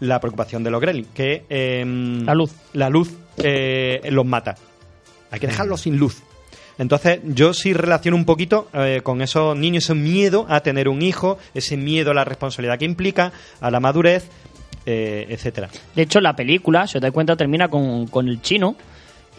La 0.00 0.20
preocupación 0.20 0.62
de 0.62 0.70
los 0.70 0.80
gremlins, 0.80 1.08
que 1.12 1.44
em, 1.48 2.24
La 2.24 2.34
luz. 2.34 2.52
la 2.74 2.88
luz 2.88 3.12
eh, 3.38 4.00
los 4.10 4.24
mata. 4.24 4.54
Hay 5.30 5.40
que 5.40 5.46
dejarlos 5.46 5.82
sin 5.82 5.98
luz. 5.98 6.22
Entonces, 6.78 7.20
yo 7.24 7.52
sí 7.54 7.72
relaciono 7.72 8.16
un 8.16 8.24
poquito 8.24 8.68
eh, 8.72 9.00
con 9.02 9.20
esos 9.20 9.56
niños, 9.56 9.84
ese 9.84 9.94
miedo 9.94 10.46
a 10.48 10.60
tener 10.60 10.88
un 10.88 11.02
hijo, 11.02 11.38
ese 11.52 11.76
miedo 11.76 12.12
a 12.12 12.14
la 12.14 12.24
responsabilidad 12.24 12.78
que 12.78 12.84
implica, 12.84 13.32
a 13.60 13.70
la 13.70 13.80
madurez, 13.80 14.28
eh, 14.86 15.26
etcétera. 15.28 15.68
De 15.96 16.02
hecho, 16.02 16.20
la 16.20 16.36
película, 16.36 16.86
si 16.86 16.96
os 16.98 17.02
dais 17.02 17.12
cuenta, 17.12 17.36
termina 17.36 17.68
con, 17.68 18.06
con 18.06 18.28
el 18.28 18.40
chino 18.40 18.76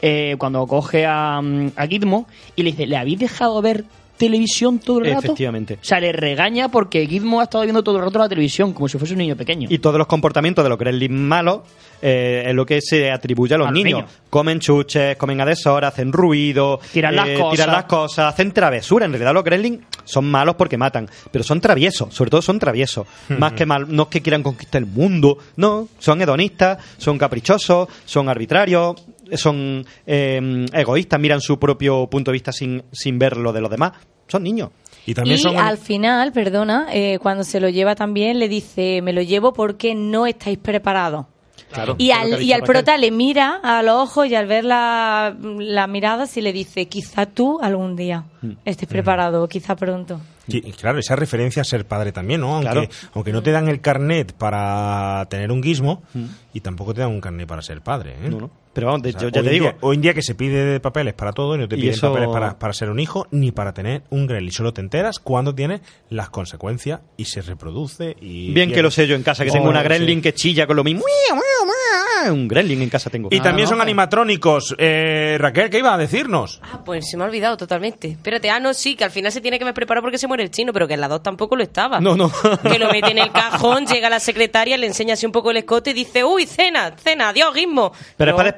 eh, 0.02 0.36
cuando 0.38 0.68
coge 0.68 1.06
a, 1.06 1.42
mm, 1.42 1.72
a 1.76 1.88
Gizmo 1.88 2.28
y 2.56 2.64
le 2.64 2.72
dice, 2.72 2.88
¿le 2.88 2.98
habéis 2.98 3.20
dejado 3.20 3.62
ver 3.62 3.86
televisión 4.20 4.78
todo 4.78 5.00
el 5.00 5.06
rato? 5.06 5.28
Efectivamente. 5.28 5.80
O 5.82 5.84
sea, 5.84 6.00
le 6.00 6.12
regaña 6.12 6.70
porque 6.70 7.08
Gizmo 7.08 7.40
ha 7.40 7.46
estado 7.46 7.64
viendo 7.64 7.82
todo 7.82 7.98
el 7.98 8.04
rato 8.04 8.20
la 8.20 8.30
televisión, 8.30 8.74
como 8.74 8.88
si 8.88 8.98
fuese 9.00 9.14
un 9.14 9.20
niño 9.20 9.36
pequeño. 9.36 9.68
Y 9.72 9.80
todos 9.80 9.98
los 9.98 10.06
comportamientos 10.06 10.64
de 10.64 10.70
los 10.70 10.78
gremlins 10.78 11.12
malos 11.12 11.62
eh, 12.02 12.44
es 12.48 12.54
lo 12.54 12.66
que 12.66 12.82
se 12.82 13.10
atribuye 13.10 13.56
a 13.56 13.58
los 13.58 13.72
niños. 13.72 14.02
niños. 14.02 14.12
Comen 14.30 14.60
chuches, 14.60 15.16
comen 15.16 15.42
a 15.42 15.46
deshora, 15.46 15.88
hacen 15.88 16.12
ruido, 16.12 16.80
Tiran 16.92 17.16
las 17.16 17.30
cosas. 17.30 17.52
tiran 17.52 17.72
las 17.72 17.84
cosas, 17.86 18.34
hacen 18.34 18.52
travesura. 18.52 19.06
En 19.06 19.12
realidad 19.14 19.34
los 19.34 19.44
gremlins 19.44 19.80
son 20.04 20.30
malos 20.30 20.56
porque 20.56 20.78
matan, 20.78 21.10
pero 21.32 21.44
son 21.44 21.62
traviesos, 21.62 22.14
sobre 22.14 22.30
todo 22.30 22.42
son 22.42 22.60
traviesos. 22.60 23.08
Más 23.30 23.54
que 23.54 23.66
mal, 23.66 23.86
no 23.88 24.04
es 24.04 24.10
que 24.10 24.22
quieran 24.22 24.44
conquistar 24.44 24.82
el 24.82 24.88
mundo, 24.88 25.38
no, 25.56 25.88
son 25.98 26.22
hedonistas, 26.22 26.78
son 26.98 27.18
caprichosos, 27.18 27.88
son 28.06 28.28
arbitrarios, 28.28 28.96
son 29.36 29.86
eh, 30.06 30.66
egoístas, 30.74 31.20
miran 31.20 31.42
su 31.42 31.58
propio 31.60 32.08
punto 32.08 32.32
de 32.32 32.34
vista 32.34 32.52
sin, 32.52 32.84
sin 32.92 33.20
ver 33.20 33.38
lo 33.38 33.52
de 33.54 33.62
los 33.62 33.70
demás. 33.72 33.94
Son 34.28 34.44
niños. 34.44 34.70
Y 35.06 35.14
también 35.14 35.38
y 35.38 35.42
son. 35.42 35.58
al 35.58 35.78
final, 35.78 36.32
perdona, 36.32 36.88
eh, 36.94 37.18
cuando 37.20 37.44
se 37.44 37.60
lo 37.60 37.70
lleva 37.70 37.96
también 37.96 38.38
le 38.38 38.48
dice, 38.48 39.02
me 39.02 39.12
lo 39.14 39.22
llevo 39.24 39.54
porque 39.54 39.96
no 39.96 40.28
estáis 40.28 40.58
preparados. 40.60 41.26
Claro, 41.72 41.96
Y 42.00 42.10
al, 42.12 42.42
y 42.42 42.52
al 42.52 42.64
prota 42.64 42.98
le 42.98 43.12
mira 43.12 43.60
a 43.62 43.84
los 43.84 43.96
ojos 43.96 44.26
y 44.28 44.34
al 44.34 44.48
ver 44.48 44.66
la, 44.66 45.36
la 45.60 45.86
mirada 45.86 46.26
sí 46.26 46.42
le 46.42 46.52
dice, 46.52 46.88
quizá 46.88 47.28
tú 47.28 47.60
algún 47.62 47.96
día 47.96 48.24
Mm. 48.42 48.52
estés 48.66 48.88
preparado, 48.88 49.48
quizá 49.48 49.76
pronto. 49.76 50.20
Y, 50.48 50.62
claro, 50.72 50.98
esa 50.98 51.16
referencia 51.16 51.62
a 51.62 51.66
ser 51.66 51.86
padre 51.86 52.12
también, 52.12 52.42
¿no? 52.42 52.56
Aunque, 52.56 52.72
Claro. 52.72 52.88
aunque 53.14 53.32
no 53.34 53.44
te 53.44 53.52
dan 53.52 53.68
el 53.68 53.82
carnet 53.82 54.34
para 54.34 55.28
tener 55.30 55.52
un 55.52 55.62
guismo 55.62 56.02
y 56.54 56.62
tampoco 56.62 56.94
te 56.94 57.02
dan 57.02 57.12
un 57.12 57.22
carnet 57.22 57.48
para 57.48 57.62
ser 57.62 57.82
padre, 57.82 58.14
¿eh? 58.14 58.30
Mm. 58.30 58.32
No, 58.32 58.40
no. 58.40 58.50
Pero 58.80 58.88
vamos, 58.88 59.02
de- 59.04 59.10
O 59.10 59.12
sea, 59.14 59.22
yo 59.22 59.28
ya 59.30 59.40
hoy 59.40 59.44
te 59.44 59.50
en 59.50 59.54
digo, 59.54 59.66
día- 59.66 59.78
hoy 59.82 59.96
en 59.98 60.02
día 60.02 60.14
que 60.14 60.22
se 60.22 60.36
pide 60.36 60.80
papeles 60.80 61.14
para 61.14 61.32
todo 61.34 61.56
y 61.56 61.60
no 61.60 61.68
te 61.68 61.76
piden 61.76 61.92
eso- 61.92 62.10
papeles 62.10 62.30
para, 62.30 62.58
para 62.58 62.74
ser 62.74 62.90
un 62.90 63.00
hijo 63.00 63.28
ni 63.32 63.52
para 63.52 63.74
tener 63.74 64.04
un 64.10 64.26
gremlin. 64.28 64.52
Solo 64.52 64.74
te 64.74 64.82
enteras 64.82 65.20
cuando 65.20 65.54
tiene 65.54 65.82
las 66.10 66.30
consecuencias 66.30 67.02
y 67.18 67.26
se 67.26 67.42
reproduce. 67.42 68.16
y 68.22 68.54
Bien 68.54 68.72
que 68.72 68.82
lo 68.82 68.92
sé 68.92 69.08
yo 69.08 69.16
en 69.16 69.24
casa, 69.24 69.44
que 69.46 69.52
tengo 69.52 69.70
una 69.70 69.84
gremlin 69.84 70.20
sí. 70.20 70.22
que 70.24 70.34
chilla 70.34 70.66
con 70.68 70.76
lo 70.76 70.84
mismo. 70.84 71.04
Un 72.32 72.48
gremlin 72.50 72.82
en 72.82 72.90
casa 72.90 73.10
tengo. 73.10 73.30
Y 73.32 73.40
también 73.40 73.68
son 73.68 73.80
animatrónicos. 73.80 74.76
Eh, 74.78 75.38
Raquel, 75.40 75.70
¿qué 75.70 75.80
iba 75.80 75.94
a 75.94 75.98
decirnos? 75.98 76.60
Ah, 76.62 76.82
pues 76.84 77.10
se 77.10 77.16
me 77.16 77.24
ha 77.24 77.28
olvidado 77.28 77.56
totalmente. 77.56 78.10
Espérate, 78.10 78.50
ah, 78.50 78.60
no, 78.60 78.74
sí, 78.74 78.96
que 78.96 79.06
al 79.06 79.12
final 79.12 79.32
se 79.32 79.40
tiene 79.42 79.58
que 79.58 79.64
haber 79.64 79.74
preparado 79.74 80.04
porque 80.04 80.18
se 80.18 80.28
muere 80.28 80.44
el 80.44 80.52
chino, 80.52 80.74
pero 80.74 80.86
que 80.88 80.96
en 80.96 81.02
la 81.02 81.08
2 81.08 81.24
tampoco 81.24 81.56
lo 81.56 81.64
estaba. 81.64 82.00
No, 82.02 82.16
no. 82.18 82.30
Que 82.70 82.78
lo 82.78 82.92
mete 82.92 83.12
en 83.12 83.20
el 83.20 83.32
cajón, 83.32 83.86
llega 83.86 84.10
la 84.10 84.20
secretaria, 84.20 84.78
le 84.78 84.88
enseña 84.88 85.14
así 85.14 85.26
un 85.26 85.32
poco 85.32 85.52
el 85.52 85.58
escote 85.58 85.92
y 85.92 85.94
dice, 85.94 86.24
uy, 86.26 86.46
cena, 86.46 86.94
cena, 86.98 87.30
adiós, 87.30 87.54
guismo. 87.54 87.94
Pero 88.18 88.32
es 88.32 88.38
para 88.38 88.50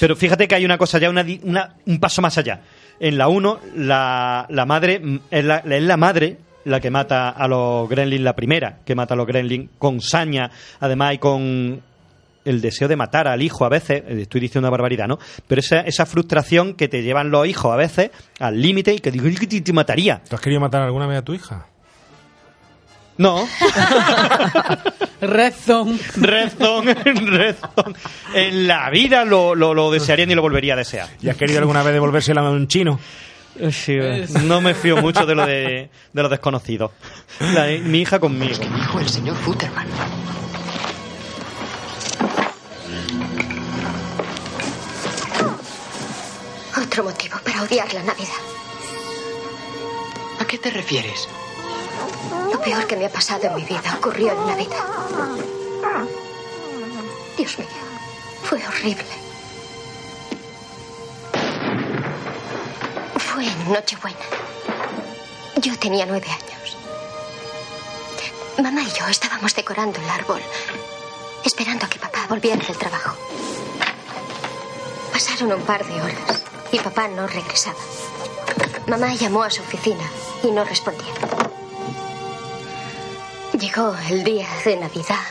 Pero 0.00 0.16
fíjate 0.16 0.46
que 0.48 0.54
hay 0.54 0.64
una 0.64 0.78
cosa 0.78 0.98
ya, 0.98 1.10
una, 1.10 1.24
una- 1.42 1.74
un 1.86 1.98
paso 2.00 2.20
más 2.22 2.36
allá. 2.38 2.60
En 3.00 3.18
la 3.18 3.28
1, 3.28 3.60
la, 3.76 4.46
la 4.48 4.66
madre 4.66 5.00
mm, 5.00 5.18
es 5.30 5.44
la, 5.44 5.56
es 5.58 5.82
la 5.82 5.96
madre 5.96 6.36
la 6.64 6.80
que 6.80 6.90
mata 6.90 7.28
a 7.30 7.46
los 7.48 7.88
gremlins, 7.88 8.22
la 8.22 8.34
primera 8.34 8.78
que 8.86 8.94
mata 8.94 9.14
a 9.14 9.16
los 9.16 9.26
gremlins 9.26 9.68
con 9.78 10.00
saña, 10.00 10.50
además 10.80 11.14
y 11.14 11.18
con 11.18 11.82
el 12.44 12.60
deseo 12.60 12.88
de 12.88 12.96
matar 12.96 13.26
al 13.26 13.42
hijo 13.42 13.64
a 13.64 13.68
veces, 13.68 14.02
estoy 14.06 14.40
diciendo 14.40 14.66
una 14.68 14.70
barbaridad, 14.70 15.06
¿no? 15.08 15.18
Pero 15.46 15.60
esa, 15.60 15.80
esa 15.80 16.04
frustración 16.06 16.74
que 16.74 16.88
te 16.88 17.02
llevan 17.02 17.30
los 17.30 17.46
hijos 17.46 17.72
a 17.72 17.76
veces 17.76 18.10
al 18.38 18.60
límite 18.60 18.92
y 18.94 18.98
que 18.98 19.10
digo, 19.10 19.26
"Yo 19.28 19.38
que 19.40 19.46
te 19.46 19.72
mataría. 19.72 20.22
¿Tú 20.28 20.36
has 20.36 20.42
querido 20.42 20.60
matar 20.60 20.82
alguna 20.82 21.06
vez 21.06 21.18
a 21.18 21.22
tu 21.22 21.34
hija? 21.34 21.66
No. 23.16 23.46
Redstone. 25.20 25.98
Redstone, 26.16 26.94
Redstone. 26.94 27.94
En 28.34 28.66
la 28.66 28.90
vida 28.90 29.24
lo, 29.24 29.54
lo, 29.54 29.72
lo 29.72 29.90
desearía 29.90 30.26
ni 30.26 30.34
lo 30.34 30.42
volvería 30.42 30.74
a 30.74 30.76
desear. 30.76 31.08
¿Y 31.22 31.28
has 31.28 31.36
querido 31.36 31.60
alguna 31.60 31.82
vez 31.82 31.92
devolvérsela 31.94 32.40
a 32.40 32.50
un 32.50 32.66
chino? 32.66 32.98
Sí, 33.70 33.96
no 34.42 34.60
me 34.60 34.74
fío 34.74 34.96
mucho 34.96 35.26
de 35.26 35.34
lo 35.36 35.46
de, 35.46 35.88
de 36.12 36.22
los 36.22 36.30
desconocidos. 36.30 36.90
La- 37.38 37.66
mi 37.66 38.00
hija 38.00 38.18
conmigo. 38.18 38.56
Dijo 38.58 38.98
el 38.98 39.08
señor 39.08 39.36
Futterman. 39.36 39.86
Otro 46.76 47.04
motivo 47.04 47.36
para 47.44 47.62
odiar 47.62 47.92
la 47.94 48.02
Navidad. 48.02 48.42
¿A 50.40 50.44
qué 50.46 50.58
te 50.58 50.70
refieres? 50.70 51.28
Lo 52.52 52.60
peor 52.60 52.86
que 52.86 52.96
me 52.96 53.06
ha 53.06 53.10
pasado 53.10 53.46
en 53.46 53.54
mi 53.54 53.64
vida 53.64 53.94
ocurrió 53.98 54.32
en 54.32 54.46
Navidad. 54.46 54.84
Dios 57.36 57.58
mío, 57.58 57.68
fue 58.42 58.64
horrible. 58.66 59.04
Fue 63.18 63.46
en 63.46 63.72
Nochebuena. 63.72 64.18
Yo 65.56 65.78
tenía 65.78 66.06
nueve 66.06 66.26
años. 66.28 66.76
Mamá 68.62 68.82
y 68.82 68.90
yo 68.98 69.06
estábamos 69.08 69.54
decorando 69.54 69.98
el 70.00 70.08
árbol, 70.08 70.40
esperando 71.44 71.86
a 71.86 71.88
que 71.88 71.98
papá 71.98 72.26
volviera 72.28 72.64
del 72.64 72.78
trabajo. 72.78 73.16
Pasaron 75.12 75.52
un 75.52 75.62
par 75.62 75.84
de 75.84 76.00
horas 76.00 76.42
y 76.70 76.78
papá 76.78 77.08
no 77.08 77.26
regresaba. 77.26 77.78
Mamá 78.86 79.14
llamó 79.14 79.42
a 79.42 79.50
su 79.50 79.62
oficina 79.62 80.04
y 80.42 80.50
no 80.50 80.64
respondía. 80.64 81.12
Llegó 83.58 83.94
el 84.10 84.24
día 84.24 84.48
de 84.64 84.76
Navidad 84.76 85.26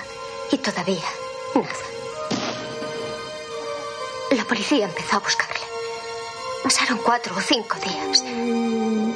y 0.49 0.57
todavía 0.57 1.03
nada. 1.53 1.67
La 4.31 4.45
policía 4.45 4.85
empezó 4.85 5.17
a 5.17 5.19
buscarle. 5.19 5.59
Pasaron 6.63 6.99
cuatro 6.99 7.35
o 7.35 7.41
cinco 7.41 7.75
días. 7.83 8.23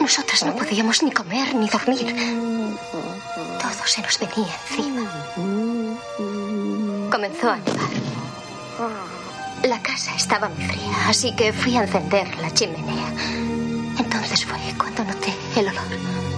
Nosotras 0.02 0.44
no 0.44 0.54
podíamos 0.56 1.02
ni 1.04 1.12
comer 1.12 1.56
ni 1.56 1.70
dormir. 1.70 2.14
Todo 3.62 3.86
se 3.86 4.02
nos 4.02 4.20
venía 4.20 4.54
encima. 4.70 5.10
Comenzó 7.10 7.52
a 7.52 7.58
nevar. 7.58 7.90
La 9.64 9.82
casa 9.82 10.16
estaba 10.16 10.50
muy 10.50 10.66
fría, 10.66 11.08
así 11.08 11.34
que 11.34 11.54
fui 11.54 11.78
a 11.78 11.84
encender 11.84 12.38
la 12.40 12.54
chimenea. 12.54 13.08
Entonces 13.98 14.46
fue 14.46 14.60
cuando 14.78 15.06
noté 15.06 15.34
el 15.56 15.70
olor. 15.70 16.37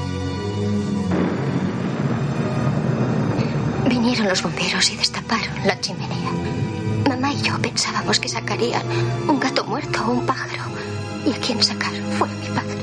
Vinieron 3.89 4.29
los 4.29 4.43
bomberos 4.43 4.91
y 4.91 4.95
destaparon 4.95 5.65
la 5.65 5.79
chimenea. 5.81 6.31
Mamá 7.09 7.33
y 7.33 7.41
yo 7.41 7.59
pensábamos 7.59 8.19
que 8.19 8.29
sacarían 8.29 8.83
un 9.27 9.39
gato 9.39 9.65
muerto 9.65 10.03
o 10.05 10.11
un 10.11 10.25
pájaro. 10.27 10.63
Y 11.25 11.33
a 11.33 11.39
quien 11.39 11.61
sacaron 11.63 12.03
fue 12.11 12.29
a 12.29 12.31
mi 12.31 12.47
padre. 12.49 12.77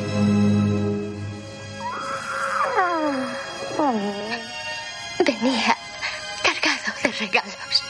Venía 5.25 5.77
cargado 6.43 6.93
de 7.03 7.13
regalos. 7.13 7.85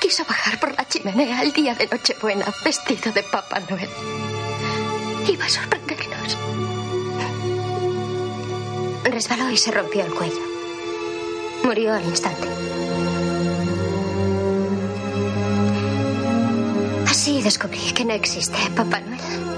Quiso 0.00 0.24
bajar 0.24 0.58
por 0.58 0.76
la 0.76 0.86
chimenea 0.88 1.42
el 1.42 1.52
día 1.52 1.74
de 1.76 1.86
Nochebuena 1.86 2.46
vestido 2.64 3.12
de 3.12 3.22
Papá 3.22 3.60
Noel. 3.70 3.88
Iba 5.28 5.44
a 5.44 5.48
sorprendernos. 5.48 6.36
Resbaló 9.04 9.50
y 9.50 9.56
se 9.56 9.70
rompió 9.70 10.04
el 10.04 10.12
cuello. 10.12 10.57
Murió 11.64 11.94
al 11.94 12.04
instante. 12.04 12.48
Así 17.06 17.42
descubrí 17.42 17.92
que 17.94 18.04
no 18.04 18.12
existe 18.12 18.56
Papá 18.74 19.00
Noel. 19.00 19.57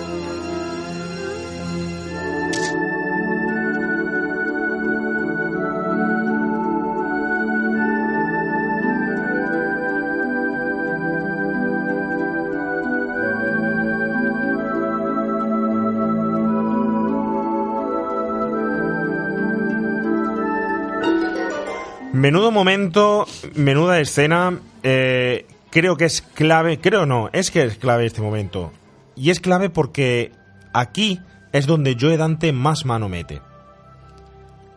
Menudo 22.20 22.50
momento, 22.50 23.26
menuda 23.54 23.98
escena. 23.98 24.60
eh, 24.82 25.46
creo 25.70 25.96
que 25.96 26.04
es 26.04 26.20
clave, 26.20 26.78
creo 26.78 27.06
no, 27.06 27.30
es 27.32 27.50
que 27.50 27.62
es 27.62 27.78
clave 27.78 28.04
este 28.04 28.20
momento. 28.20 28.72
Y 29.16 29.30
es 29.30 29.40
clave 29.40 29.70
porque 29.70 30.30
aquí 30.74 31.18
es 31.52 31.66
donde 31.66 31.96
Joe 31.98 32.18
Dante 32.18 32.52
más 32.52 32.84
mano 32.84 33.08
mete. 33.08 33.40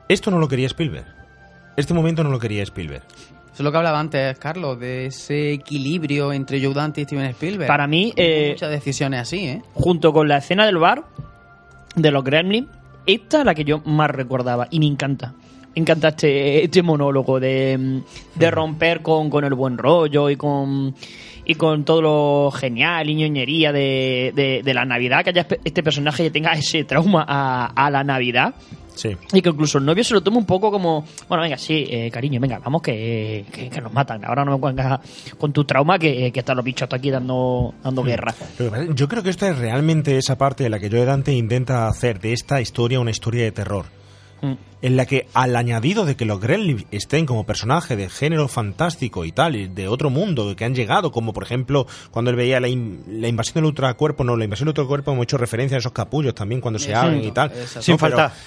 Esto 0.07 0.31
no 0.31 0.39
lo 0.39 0.47
quería 0.47 0.67
Spielberg. 0.67 1.05
Este 1.75 1.93
momento 1.93 2.23
no 2.23 2.29
lo 2.29 2.39
quería 2.39 2.63
Spielberg. 2.63 3.03
Eso 3.03 3.55
es 3.55 3.59
lo 3.59 3.73
que 3.73 3.77
hablaba 3.77 3.99
antes, 3.99 4.39
Carlos, 4.39 4.79
de 4.79 5.07
ese 5.07 5.51
equilibrio 5.51 6.31
entre 6.31 6.63
Joe 6.63 6.73
Dante 6.73 7.01
y 7.01 7.03
Steven 7.03 7.25
Spielberg. 7.25 7.67
Para 7.67 7.87
mí, 7.87 8.13
eh, 8.15 8.51
muchas 8.53 8.71
decisiones 8.71 9.19
así, 9.19 9.47
¿eh? 9.47 9.61
junto 9.73 10.13
con 10.13 10.29
la 10.29 10.37
escena 10.37 10.65
del 10.65 10.77
bar 10.77 11.03
de 11.97 12.09
los 12.09 12.23
Gremlins, 12.23 12.69
esta 13.05 13.39
es 13.39 13.45
la 13.45 13.53
que 13.53 13.65
yo 13.65 13.79
más 13.79 14.09
recordaba 14.09 14.69
y 14.71 14.79
me 14.79 14.85
encanta. 14.85 15.33
Encanta 15.75 16.09
este, 16.09 16.63
este 16.65 16.81
monólogo 16.83 17.39
de, 17.39 17.77
mm, 17.77 18.39
de 18.39 18.51
romper 18.51 19.01
con, 19.01 19.29
con 19.29 19.43
el 19.43 19.53
buen 19.55 19.77
rollo 19.77 20.29
y 20.29 20.35
con 20.35 20.93
y 21.45 21.55
con 21.55 21.83
todo 21.83 22.01
lo 22.01 22.51
genial 22.51 23.09
y 23.09 23.15
ñoñería 23.15 23.73
de, 23.73 24.31
de, 24.33 24.61
de 24.63 24.73
la 24.73 24.85
Navidad, 24.85 25.23
que 25.25 25.31
haya 25.31 25.45
este 25.65 25.83
personaje 25.83 26.23
que 26.23 26.31
tenga 26.31 26.53
ese 26.53 26.85
trauma 26.85 27.25
a, 27.27 27.65
a 27.75 27.89
la 27.89 28.03
Navidad. 28.03 28.53
Sí. 28.95 29.09
Y 29.33 29.41
que 29.41 29.49
incluso 29.49 29.79
el 29.79 29.85
novio 29.85 30.03
se 30.03 30.13
lo 30.13 30.21
toma 30.21 30.37
un 30.37 30.45
poco 30.45 30.71
como, 30.71 31.03
bueno, 31.27 31.41
venga, 31.43 31.57
sí, 31.57 31.85
eh, 31.89 32.09
cariño, 32.11 32.39
venga, 32.39 32.59
vamos 32.59 32.81
que, 32.83 33.43
que, 33.51 33.67
que 33.69 33.81
nos 33.81 33.91
matan. 33.91 34.23
Ahora 34.23 34.45
no 34.45 34.51
me 34.53 34.57
pongas 34.59 34.99
con 35.37 35.51
tu 35.51 35.65
trauma 35.65 35.97
que, 35.99 36.31
que 36.31 36.39
están 36.39 36.55
los 36.55 36.63
bichos 36.63 36.87
aquí 36.93 37.09
dando, 37.09 37.73
dando 37.83 38.03
guerra. 38.03 38.33
Que 38.57 38.65
pasa- 38.69 38.85
Yo 38.93 39.07
creo 39.09 39.23
que 39.23 39.31
esta 39.31 39.49
es 39.49 39.57
realmente 39.57 40.15
esa 40.17 40.37
parte 40.37 40.63
de 40.63 40.69
la 40.69 40.79
que 40.79 40.89
Joe 40.91 41.03
Dante 41.05 41.33
intenta 41.33 41.87
hacer 41.87 42.19
de 42.21 42.31
esta 42.33 42.61
historia 42.61 42.99
una 42.99 43.11
historia 43.11 43.43
de 43.43 43.51
terror. 43.51 43.85
Mm. 44.43 44.53
En 44.81 44.97
la 44.97 45.05
que 45.05 45.27
al 45.33 45.55
añadido 45.55 46.03
de 46.05 46.17
que 46.17 46.25
los 46.25 46.41
Gremlins 46.41 46.85
estén 46.91 47.25
como 47.25 47.45
personaje 47.45 47.95
de 47.95 48.09
género 48.09 48.49
fantástico 48.49 49.23
y 49.23 49.31
tal, 49.31 49.55
y 49.55 49.67
de 49.69 49.87
otro 49.87 50.09
mundo, 50.09 50.53
que 50.57 50.65
han 50.65 50.75
llegado, 50.75 51.13
como 51.13 51.31
por 51.31 51.43
ejemplo 51.43 51.87
cuando 52.11 52.29
él 52.29 52.35
veía 52.37 52.59
la, 52.59 52.67
in- 52.67 53.03
la 53.07 53.29
invasión 53.29 53.55
del 53.55 53.65
ultracuerpo, 53.65 54.25
no, 54.25 54.35
la 54.35 54.43
invasión 54.43 54.65
del 54.65 54.71
ultracuerpo 54.71 55.13
hemos 55.13 55.23
hecho 55.23 55.37
referencia 55.37 55.77
a 55.77 55.79
esos 55.79 55.93
capullos 55.93 56.35
también 56.35 56.59
cuando 56.59 56.77
se 56.77 56.89
Exacto, 56.89 57.07
abren 57.07 57.23
y 57.23 57.31
tal. 57.31 57.51
exacto. 57.51 57.75
No, 57.77 57.81
Sin 57.83 57.97
pero- 57.97 58.17
faltar. 58.17 58.37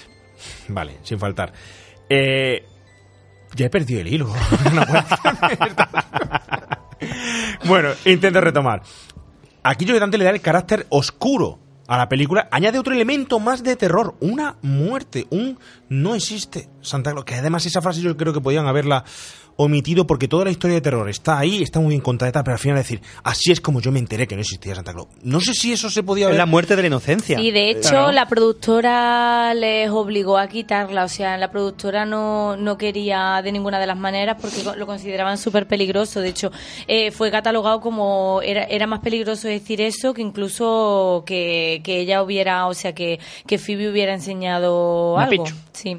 Vale, 0.68 0.98
sin 1.02 1.18
faltar. 1.18 1.52
Eh, 2.10 2.62
ya 3.54 3.66
he 3.66 3.70
perdido 3.70 4.02
el 4.02 4.08
hilo. 4.08 4.28
No 4.74 4.82
bueno, 7.64 7.90
intento 8.04 8.40
retomar. 8.40 8.82
Aquí 9.62 9.86
Joe 9.88 9.98
Dante 9.98 10.18
le 10.18 10.24
da 10.24 10.30
el 10.30 10.40
carácter 10.40 10.86
oscuro 10.90 11.58
a 11.86 11.96
la 11.96 12.08
película. 12.08 12.48
Añade 12.50 12.78
otro 12.78 12.94
elemento 12.94 13.38
más 13.38 13.62
de 13.62 13.76
terror. 13.76 14.14
Una 14.20 14.56
muerte. 14.62 15.26
Un 15.30 15.58
no 15.88 16.14
existe 16.14 16.68
Santa 16.80 17.12
Claus. 17.12 17.24
Que 17.24 17.34
además 17.34 17.66
esa 17.66 17.82
frase 17.82 18.00
yo 18.00 18.16
creo 18.16 18.32
que 18.32 18.40
podían 18.40 18.66
haberla 18.66 19.04
omitido 19.56 20.06
porque 20.06 20.28
toda 20.28 20.44
la 20.44 20.50
historia 20.50 20.74
de 20.76 20.80
terror 20.82 21.08
está 21.08 21.38
ahí, 21.38 21.62
está 21.62 21.80
muy 21.80 21.90
bien 21.90 22.00
contada, 22.02 22.44
pero 22.44 22.54
al 22.54 22.58
final 22.58 22.76
decir, 22.76 23.00
así 23.24 23.50
es 23.52 23.60
como 23.60 23.80
yo 23.80 23.90
me 23.90 23.98
enteré 23.98 24.26
que 24.26 24.34
no 24.34 24.42
existía 24.42 24.74
Santa 24.74 24.92
Claus. 24.92 25.08
No 25.22 25.40
sé 25.40 25.54
si 25.54 25.72
eso 25.72 25.88
se 25.90 26.02
podía 26.02 26.24
Es 26.24 26.28
haber... 26.28 26.38
la 26.38 26.46
muerte 26.46 26.76
de 26.76 26.82
la 26.82 26.88
inocencia. 26.88 27.40
Y 27.40 27.50
de 27.50 27.70
hecho 27.70 27.88
Claro. 27.90 28.12
la 28.12 28.26
productora 28.28 29.54
les 29.54 29.88
obligó 29.90 30.38
a 30.38 30.46
quitarla, 30.48 31.04
o 31.04 31.08
sea, 31.08 31.36
la 31.38 31.50
productora 31.50 32.04
no, 32.04 32.56
no 32.56 32.76
quería 32.76 33.40
de 33.42 33.52
ninguna 33.52 33.78
de 33.80 33.86
las 33.86 33.96
maneras 33.98 34.36
porque 34.40 34.62
lo 34.76 34.86
consideraban 34.86 35.38
súper 35.38 35.66
peligroso. 35.66 36.20
De 36.20 36.28
hecho, 36.28 36.50
eh, 36.86 37.10
fue 37.10 37.30
catalogado 37.30 37.80
como 37.80 38.40
era, 38.42 38.64
era 38.64 38.86
más 38.86 39.00
peligroso 39.00 39.48
decir 39.48 39.80
eso 39.80 40.12
que 40.14 40.22
incluso 40.22 41.22
que, 41.26 41.80
que 41.82 42.00
ella 42.00 42.22
hubiera, 42.22 42.66
o 42.66 42.74
sea, 42.74 42.94
que, 42.94 43.18
que 43.46 43.58
Phoebe 43.58 43.90
hubiera 43.90 44.12
enseñado 44.14 45.14
Me 45.16 45.24
algo. 45.24 45.44
picho. 45.44 45.56
Sí. 45.72 45.96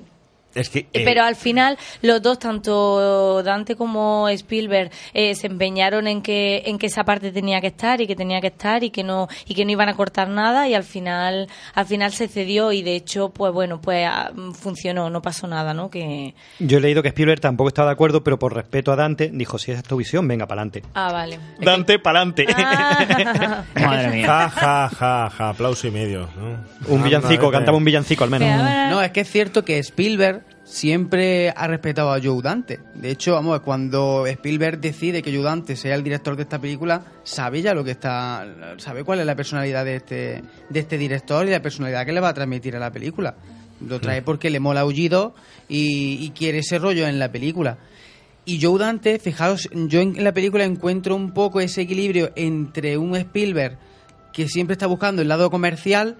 Es 0.58 0.70
que... 0.70 0.80
eh, 0.94 1.04
Pero 1.06 1.24
al 1.24 1.36
final 1.36 1.78
los 2.02 2.22
dos, 2.22 2.40
tanto 2.40 3.42
Dante 3.44 3.76
como 3.76 4.28
Spielberg, 4.30 4.92
eh, 5.14 5.36
se 5.36 5.48
empeñaron 5.48 6.08
en 6.08 6.22
que 6.22 6.64
en 6.66 6.78
que 6.78 6.88
esa 6.88 7.04
parte 7.04 7.32
tenía 7.32 7.62
que 7.62 7.68
estar 7.68 8.02
y 8.02 8.08
que 8.08 8.16
tenía 8.16 8.42
que 8.42 8.48
estar 8.48 8.84
y 8.84 8.90
que 8.90 9.04
no 9.04 9.28
y 9.46 9.54
que 9.56 9.66
no 9.66 9.72
iban 9.72 9.90
a 9.90 9.96
cortar 9.96 10.28
nada 10.30 10.68
y 10.68 10.74
al 10.74 10.84
final 10.84 11.48
al 11.74 11.86
final 11.86 12.12
se 12.12 12.28
cedió 12.28 12.72
y 12.72 12.82
de 12.82 12.96
hecho 12.96 13.30
pues 13.30 13.54
bueno 13.54 13.80
pues 13.82 14.08
ah, 14.10 14.32
funcionó 14.54 15.10
no 15.10 15.22
pasó 15.22 15.48
nada 15.48 15.74
no 15.74 15.90
que 15.90 16.34
Yo 16.60 16.78
he 16.78 16.82
leído 16.82 17.02
que 17.02 17.10
Spielberg 17.10 17.40
tampoco 17.40 17.68
estaba 17.70 17.90
de 17.90 17.94
acuerdo, 17.94 18.24
pero 18.24 18.40
por 18.40 18.54
respeto 18.56 18.92
a 18.92 18.96
Dante, 18.96 19.30
dijo, 19.34 19.58
si 19.58 19.72
esa 19.72 19.82
es 19.82 19.88
tu 19.88 19.98
visión, 19.98 20.28
venga, 20.28 20.46
para 20.48 20.62
adelante. 20.62 20.84
ah 20.94 21.12
vale 21.12 21.40
Dante, 21.60 22.00
para 22.00 22.20
adelante. 22.22 22.46
Madre 23.76 24.24
Ja, 24.24 24.50
ja, 24.50 24.90
ja, 24.90 25.30
ja, 25.30 25.50
aplauso 25.50 25.88
y 25.88 25.92
medio. 25.92 26.28
¿no? 26.38 26.58
Un 26.88 27.04
villancico, 27.04 27.52
cantaba 27.52 27.78
un 27.78 27.84
villancico 27.86 28.24
al 28.24 28.30
menos. 28.30 28.48
No, 28.90 29.02
es 29.02 29.12
que 29.12 29.22
es 29.22 29.30
cierto 29.32 29.64
que 29.64 29.78
Spielberg 29.80 30.44
siempre 30.64 31.54
ha 31.56 31.68
respetado 31.68 32.12
a 32.12 32.20
Joe 32.22 32.42
Dante. 32.42 32.80
De 32.94 33.10
hecho, 33.10 33.34
vamos, 33.34 33.62
cuando 33.62 34.28
Spielberg 34.28 34.80
decide 34.80 35.22
que 35.22 35.34
Joe 35.34 35.44
Dante 35.44 35.76
sea 35.76 35.96
el 35.96 36.04
director 36.04 36.36
de 36.36 36.44
esta 36.44 36.60
película, 36.60 37.04
sabe 37.24 37.62
ya 37.62 37.74
lo 37.74 37.84
que 37.84 37.92
está, 37.92 38.46
sabe 38.78 39.04
cuál 39.04 39.20
es 39.20 39.26
la 39.26 39.36
personalidad 39.36 39.86
de 39.86 39.96
este, 39.96 40.44
de 40.70 40.80
este 40.80 40.98
director 40.98 41.48
y 41.48 41.52
la 41.52 41.62
personalidad 41.62 42.06
que 42.06 42.12
le 42.12 42.20
va 42.20 42.30
a 42.30 42.34
transmitir 42.34 42.76
a 42.76 42.80
la 42.80 42.92
película. 42.92 43.36
Lo 43.80 44.00
trae 44.02 44.22
porque 44.22 44.50
le 44.50 44.60
mola 44.60 44.82
Aullido 44.82 45.36
y, 45.70 46.18
y 46.26 46.32
quiere 46.32 46.60
ese 46.60 46.80
rollo 46.80 47.08
en 47.08 47.20
la 47.20 47.32
película. 47.32 47.78
Y 48.44 48.62
Joe 48.62 48.80
Dante, 48.80 49.20
fijaos, 49.20 49.70
yo 49.74 50.02
en 50.02 50.24
la 50.24 50.34
película 50.34 50.64
encuentro 50.64 51.16
un 51.16 51.32
poco 51.32 51.60
ese 51.60 51.82
equilibrio 51.82 52.32
entre 52.36 52.98
un 52.98 53.16
Spielberg 53.16 53.78
que 54.34 54.48
siempre 54.48 54.74
está 54.74 54.88
buscando 54.88 55.22
el 55.22 55.28
lado 55.28 55.50
comercial 55.50 56.18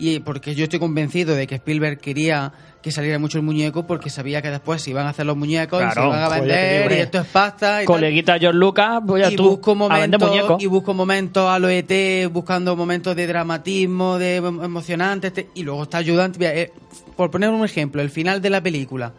y 0.00 0.18
porque 0.20 0.54
yo 0.54 0.64
estoy 0.64 0.78
convencido 0.78 1.34
de 1.34 1.46
que 1.46 1.56
Spielberg 1.56 1.98
quería 1.98 2.52
que 2.82 2.90
saliera 2.90 3.18
mucho 3.18 3.36
el 3.36 3.44
muñeco 3.44 3.86
porque 3.86 4.08
sabía 4.08 4.40
que 4.40 4.50
después 4.50 4.80
se 4.80 4.90
iban 4.90 5.06
a 5.06 5.10
hacer 5.10 5.26
los 5.26 5.36
muñecos 5.36 5.82
y 5.82 5.92
se 5.92 6.00
iban 6.06 6.22
a 6.22 6.28
pues 6.28 6.40
vender 6.40 6.82
digo, 6.88 6.94
y 6.98 7.02
esto 7.02 7.18
es 7.20 7.26
pasta 7.26 7.82
y 7.82 7.86
tal. 7.86 7.94
Coleguita 7.94 8.38
George 8.38 8.58
Lucas, 8.58 9.00
voy 9.04 9.22
a 9.22 9.30
y 9.30 9.36
tú 9.36 9.50
busco 9.50 9.74
momentos 9.74 10.32
y 10.58 10.66
busco 10.66 10.94
momentos 10.94 11.48
a 11.50 11.58
lo 11.58 11.68
ET 11.68 12.26
buscando 12.32 12.74
momentos 12.76 13.14
de 13.14 13.26
dramatismo 13.26 14.18
de 14.18 14.36
em- 14.36 14.62
emocionantes 14.64 15.28
este- 15.36 15.50
y 15.54 15.62
luego 15.62 15.82
está 15.82 15.98
ayudante. 15.98 16.62
Eh, 16.62 16.72
por 17.16 17.30
poner 17.30 17.50
un 17.50 17.62
ejemplo 17.64 18.00
el 18.00 18.08
final 18.08 18.40
de 18.40 18.48
la 18.48 18.62
película 18.62 19.12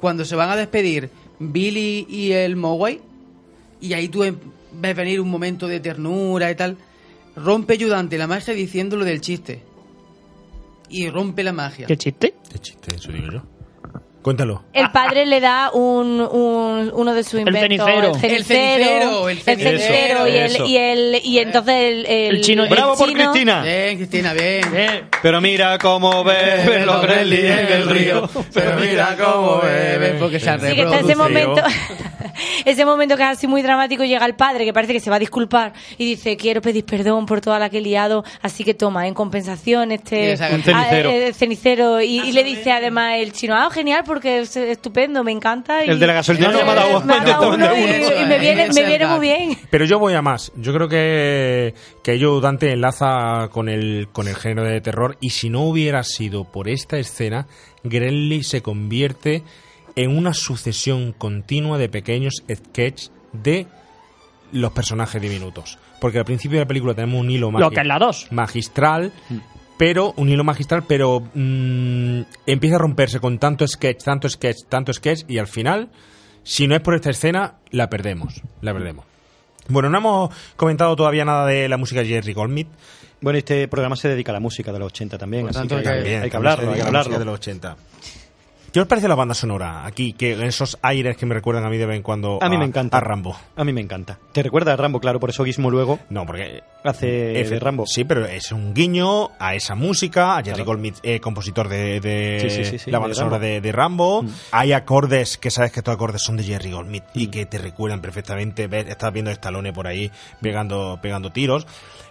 cuando 0.00 0.24
se 0.24 0.34
van 0.34 0.50
a 0.50 0.56
despedir 0.56 1.08
Billy 1.38 2.04
y 2.10 2.32
el 2.32 2.56
Moway 2.56 3.00
y 3.80 3.92
ahí 3.92 4.08
tú 4.08 4.24
em- 4.24 4.36
ves 4.72 4.96
venir 4.96 5.20
un 5.20 5.30
momento 5.30 5.68
de 5.68 5.78
ternura 5.78 6.50
y 6.50 6.56
tal 6.56 6.76
rompe 7.36 7.74
ayudante 7.74 8.18
la 8.18 8.26
magia 8.26 8.52
diciendo 8.54 8.96
lo 8.96 9.04
del 9.04 9.20
chiste 9.20 9.62
y 10.88 11.08
rompe 11.10 11.42
la 11.42 11.52
magia 11.52 11.86
¿Qué 11.86 11.96
chiste? 11.96 12.34
¿Qué 12.50 12.58
chiste? 12.58 12.94
Eso 12.96 13.12
digo 13.12 13.30
yo. 13.32 13.57
Cuéntalo. 14.22 14.64
el 14.72 14.90
padre 14.90 15.24
le 15.26 15.40
da 15.40 15.70
un, 15.72 16.20
un- 16.20 16.90
uno 16.94 17.14
de 17.14 17.22
sus 17.22 17.38
inventos 17.40 17.62
cenicero. 17.62 18.16
el 18.18 18.34
El 18.34 18.44
cenicero 18.44 18.44
cenicero, 18.44 19.28
el 19.28 19.36
el 19.38 19.42
cenicero, 19.44 20.28
y, 20.28 20.36
Eso. 20.36 20.64
el, 20.64 20.70
y 20.70 20.76
el 20.76 21.20
y 21.24 21.38
entonces 21.38 21.74
el, 21.74 22.06
el, 22.06 22.36
El 22.36 22.40
chino- 22.42 22.64
el 22.64 22.68
¡Bravo 22.70 22.96
por 22.96 23.08
chino- 23.08 23.30
Cristina! 23.30 23.62
bien 23.62 23.96
Cristina 23.96 24.32
bien 24.34 25.08
Pero 25.22 25.40
mira 25.40 25.78
cómo 25.78 26.24
beben 26.24 26.84
los 26.84 27.00
Gremlins 27.02 27.44
en 27.44 27.72
el 27.72 27.88
río. 27.88 28.28
pero 28.52 28.76
mira 28.80 29.16
cómo 29.18 29.60
beben 29.62 30.18
porque 30.18 30.40
se 30.40 30.50
han 30.50 30.60
Sí, 30.60 30.74
que 30.74 30.82
está 30.82 30.98
ese 30.98 31.08
reproducido. 31.14 31.22
momento, 31.48 31.62
ese 32.64 32.84
momento 32.84 33.16
que 33.16 33.22
es 33.22 33.28
así 33.28 33.46
muy 33.46 33.62
dramático, 33.62 34.04
llega 34.04 34.26
el 34.26 34.34
padre 34.34 34.64
que 34.64 34.72
parece 34.72 34.92
que 34.92 35.00
se 35.00 35.10
va 35.10 35.16
a 35.16 35.20
disculpar 35.20 35.72
y 35.96 36.04
dice, 36.04 36.36
quiero 36.36 36.60
pedir 36.60 36.84
perdón 36.84 37.24
por 37.26 37.40
toda 37.40 37.58
la 37.58 37.70
que 37.70 37.78
he 37.78 37.80
liado, 37.80 38.24
así 38.42 38.64
que 38.64 38.74
toma, 38.74 39.06
en 39.06 39.14
compensación 39.14 39.92
este 39.92 40.36
cenicero. 40.36 40.74
ah, 40.76 41.14
eh, 41.14 41.32
cenicero 41.32 42.00
y, 42.02 42.20
y 42.20 42.32
le 42.32 42.44
dice 42.44 42.72
además 42.72 43.14
el 43.18 43.32
chino, 43.32 43.54
ah, 43.56 43.70
genial, 43.70 44.02
porque 44.08 44.40
es 44.40 44.56
estupendo, 44.56 45.22
me 45.22 45.30
encanta. 45.30 45.84
Y, 45.84 45.90
El 45.90 46.00
de 46.00 46.06
la 46.08 46.14
gasolina 46.14 46.50
no 46.50 46.64
me 46.64 46.70
ha 46.72 46.74
dado- 46.74 47.54
y, 47.54 48.24
me 48.26 48.38
viene, 48.40 48.68
me 48.74 48.84
viene 48.84 49.06
muy 49.06 49.20
bien. 49.20 49.56
Pero 49.70 49.84
yo 49.84 50.00
voy 50.00 50.14
a 50.14 50.22
más. 50.22 50.50
Yo 50.56 50.74
creo 50.74 50.88
que, 50.88 51.74
que 52.02 52.14
ello 52.14 52.40
Dante 52.40 52.72
enlaza 52.72 53.48
con 53.52 53.68
el, 53.68 54.08
con 54.10 54.26
el 54.26 54.34
género 54.34 54.64
de 54.66 54.80
terror 54.80 55.16
y 55.20 55.30
si 55.30 55.50
no 55.50 55.60
hubiera 55.62 56.02
sido 56.02 56.44
por 56.44 56.68
esta 56.68 56.98
escena, 56.98 57.46
Gremlin 57.84 58.42
se 58.42 58.62
convierte 58.62 59.44
en 59.94 60.16
una 60.16 60.34
sucesión 60.34 61.12
continua 61.12 61.78
de 61.78 61.88
pequeños 61.88 62.42
sketches 62.52 63.12
de 63.32 63.66
los 64.52 64.72
personajes 64.72 65.20
diminutos. 65.20 65.78
Porque 66.00 66.18
al 66.18 66.24
principio 66.24 66.58
de 66.58 66.64
la 66.64 66.68
película 66.68 66.94
tenemos 66.94 67.20
un 67.20 67.30
hilo 67.30 67.50
Lo 67.50 67.70
que 67.70 67.80
es 67.80 67.86
la 67.86 67.98
2. 67.98 68.28
magistral, 68.30 69.12
pero 69.78 70.12
un 70.16 70.28
hilo 70.28 70.44
magistral, 70.44 70.84
pero 70.86 71.22
mm, 71.32 72.22
empieza 72.46 72.76
a 72.76 72.78
romperse 72.78 73.20
con 73.20 73.38
tanto 73.38 73.66
sketch, 73.66 74.02
tanto 74.02 74.28
sketch, 74.28 74.64
tanto 74.68 74.92
sketch 74.92 75.22
y 75.28 75.38
al 75.38 75.46
final, 75.46 75.88
si 76.42 76.66
no 76.66 76.74
es 76.74 76.82
por 76.82 76.94
esta 76.94 77.10
escena, 77.10 77.54
la 77.70 77.88
perdemos, 77.88 78.42
la 78.60 78.74
perdemos. 78.74 79.06
Bueno, 79.68 79.88
no 79.88 79.98
hemos 79.98 80.34
comentado 80.56 80.96
todavía 80.96 81.24
nada 81.24 81.46
de 81.46 81.68
la 81.68 81.76
música 81.76 82.00
de 82.00 82.08
Jerry 82.08 82.32
Goldsmith. 82.32 82.68
Bueno, 83.20 83.38
este 83.38 83.68
programa 83.68 83.96
se 83.96 84.08
dedica 84.08 84.32
a 84.32 84.34
la 84.34 84.40
música 84.40 84.72
de 84.72 84.78
los 84.78 84.86
80 84.86 85.18
también, 85.18 85.48
así 85.48 85.62
que 85.62 85.82
también, 85.82 86.22
hay, 86.22 86.30
que 86.30 86.36
hablarlo, 86.36 86.72
hay 86.72 86.76
que 86.76 86.82
a 86.82 86.90
la 86.90 86.98
música 86.98 87.16
hablarlo. 87.16 87.18
de 87.18 87.24
los 87.24 87.34
80. 87.34 87.76
¿Qué 88.72 88.80
os 88.80 88.86
parece 88.86 89.08
la 89.08 89.14
banda 89.14 89.34
sonora 89.34 89.86
aquí? 89.86 90.12
Que 90.12 90.46
esos 90.46 90.78
aires 90.82 91.16
que 91.16 91.24
me 91.24 91.34
recuerdan 91.34 91.64
a 91.64 91.70
mí 91.70 91.78
de 91.78 91.86
vez 91.86 91.96
en 91.96 92.02
cuando 92.02 92.38
A 92.42 92.48
mí 92.50 92.58
me 92.58 92.66
encanta. 92.66 92.98
a 92.98 93.00
Rambo. 93.00 93.34
A 93.56 93.64
mí 93.64 93.72
me 93.72 93.80
encanta. 93.80 94.18
¿Te 94.32 94.42
recuerda 94.42 94.74
a 94.74 94.76
Rambo? 94.76 95.00
Claro, 95.00 95.18
por 95.20 95.30
eso 95.30 95.44
Gizmo 95.44 95.70
luego 95.70 95.98
No, 96.10 96.26
porque 96.26 96.62
hace 96.84 97.06
de 97.06 97.58
Rambo. 97.60 97.86
Sí, 97.86 98.04
pero 98.04 98.26
es 98.26 98.52
un 98.52 98.74
guiño 98.74 99.30
a 99.38 99.54
esa 99.54 99.74
música, 99.74 100.36
a 100.36 100.42
Jerry 100.42 100.64
Goldsmith, 100.64 100.96
eh, 101.02 101.18
compositor 101.18 101.68
de, 101.68 102.00
de 102.00 102.38
Sí, 102.42 102.50
sí, 102.50 102.64
sí, 102.64 102.78
sí, 102.78 102.90
la 102.90 102.98
de 102.98 103.02
banda 103.02 103.14
sonora. 103.14 103.38
Mm. 103.38 103.40
de, 103.40 103.60
de 103.62 103.72
Rambo. 103.72 104.24
Hay 104.52 104.72
acordes 104.72 105.38
que 105.38 105.50
sabes 105.50 105.72
que 105.72 105.80
estos 105.80 105.94
acordes 105.94 106.22
son 106.22 106.36
de 106.36 106.44
Jerry 106.44 106.70
Goldsmith 106.70 107.04
y 107.14 107.28
que 107.28 107.46
te 107.46 107.56
recuerdan 107.58 108.00
perfectamente. 108.02 108.66
Ves, 108.66 108.86
estás 108.88 109.12
viendo 109.12 109.30
Stallone 109.30 109.72
por 109.72 109.86
ahí 109.86 110.10
pegando, 110.42 110.98
pegando 111.00 111.32
tiros. 111.32 111.66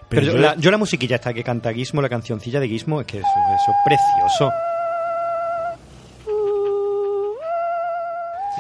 Pero, 0.10 0.26
yo- 0.26 0.38
la, 0.38 0.56
yo 0.56 0.72
la 0.72 0.78
musiquilla 0.78 1.18
esta 1.18 1.34
que 1.34 1.44
canta 1.44 1.72
Gizmo, 1.74 2.02
la 2.02 2.10
cancioncilla 2.10 2.60
de 2.60 2.68
Gizmo, 2.68 3.02
es 3.02 3.08
que 3.08 3.18
eso, 3.20 3.28
eso 3.28 3.72
es 3.72 3.78
precioso. 3.86 4.52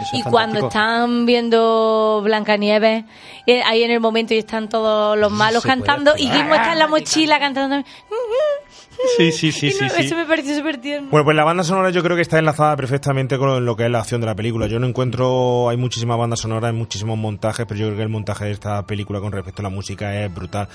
Eso 0.01 0.09
es 0.13 0.19
Y 0.19 0.23
cuando 0.23 0.67
están 0.67 1.25
viendo 1.25 2.21
Blancanieves, 2.23 3.05
eh, 3.45 3.61
ahí 3.63 3.83
en 3.83 3.91
el 3.91 3.99
momento 3.99 4.33
y 4.33 4.37
están 4.37 4.69
todos 4.69 5.17
los 5.17 5.31
malos 5.31 5.63
se 5.63 5.69
cantando, 5.69 6.13
y. 6.17 6.27
Gizmo 6.27 6.55
está 6.55 6.73
en 6.73 6.79
la 6.79 6.87
mochila 6.87 7.39
cantando. 7.39 7.83
Sí, 9.17 9.31
sí, 9.31 9.51
sí, 9.51 9.71
sí, 9.71 9.77
no, 9.81 9.89
sí. 9.89 10.01
Eso 10.03 10.15
me 10.15 10.25
pareció 10.25 10.55
súper 10.55 10.77
tierno. 10.77 11.09
Bueno, 11.09 11.25
pues 11.25 11.37
la 11.37 11.43
banda 11.43 11.63
sonora 11.63 11.89
yo 11.89 12.03
creo 12.03 12.15
que 12.15 12.21
está 12.21 12.39
enlazada 12.39 12.75
perfectamente 12.75 13.37
con 13.37 13.63
lo 13.65 13.75
que 13.75 13.85
es 13.85 13.91
la 13.91 13.99
acción 13.99 14.21
de 14.21 14.27
la 14.27 14.35
película. 14.35 14.67
Yo 14.67 14.79
no 14.79 14.87
encuentro, 14.87 15.69
hay 15.69 15.77
muchísimas 15.77 16.17
bandas 16.17 16.39
sonoras, 16.39 16.71
hay 16.71 16.77
muchísimos 16.77 17.17
montajes, 17.17 17.65
pero 17.67 17.79
yo 17.79 17.85
creo 17.87 17.97
que 17.97 18.03
el 18.03 18.09
montaje 18.09 18.45
de 18.45 18.51
esta 18.51 18.85
película 18.85 19.19
con 19.19 19.31
respecto 19.31 19.61
a 19.61 19.63
la 19.63 19.69
música 19.69 20.23
es 20.23 20.33
brutal. 20.33 20.67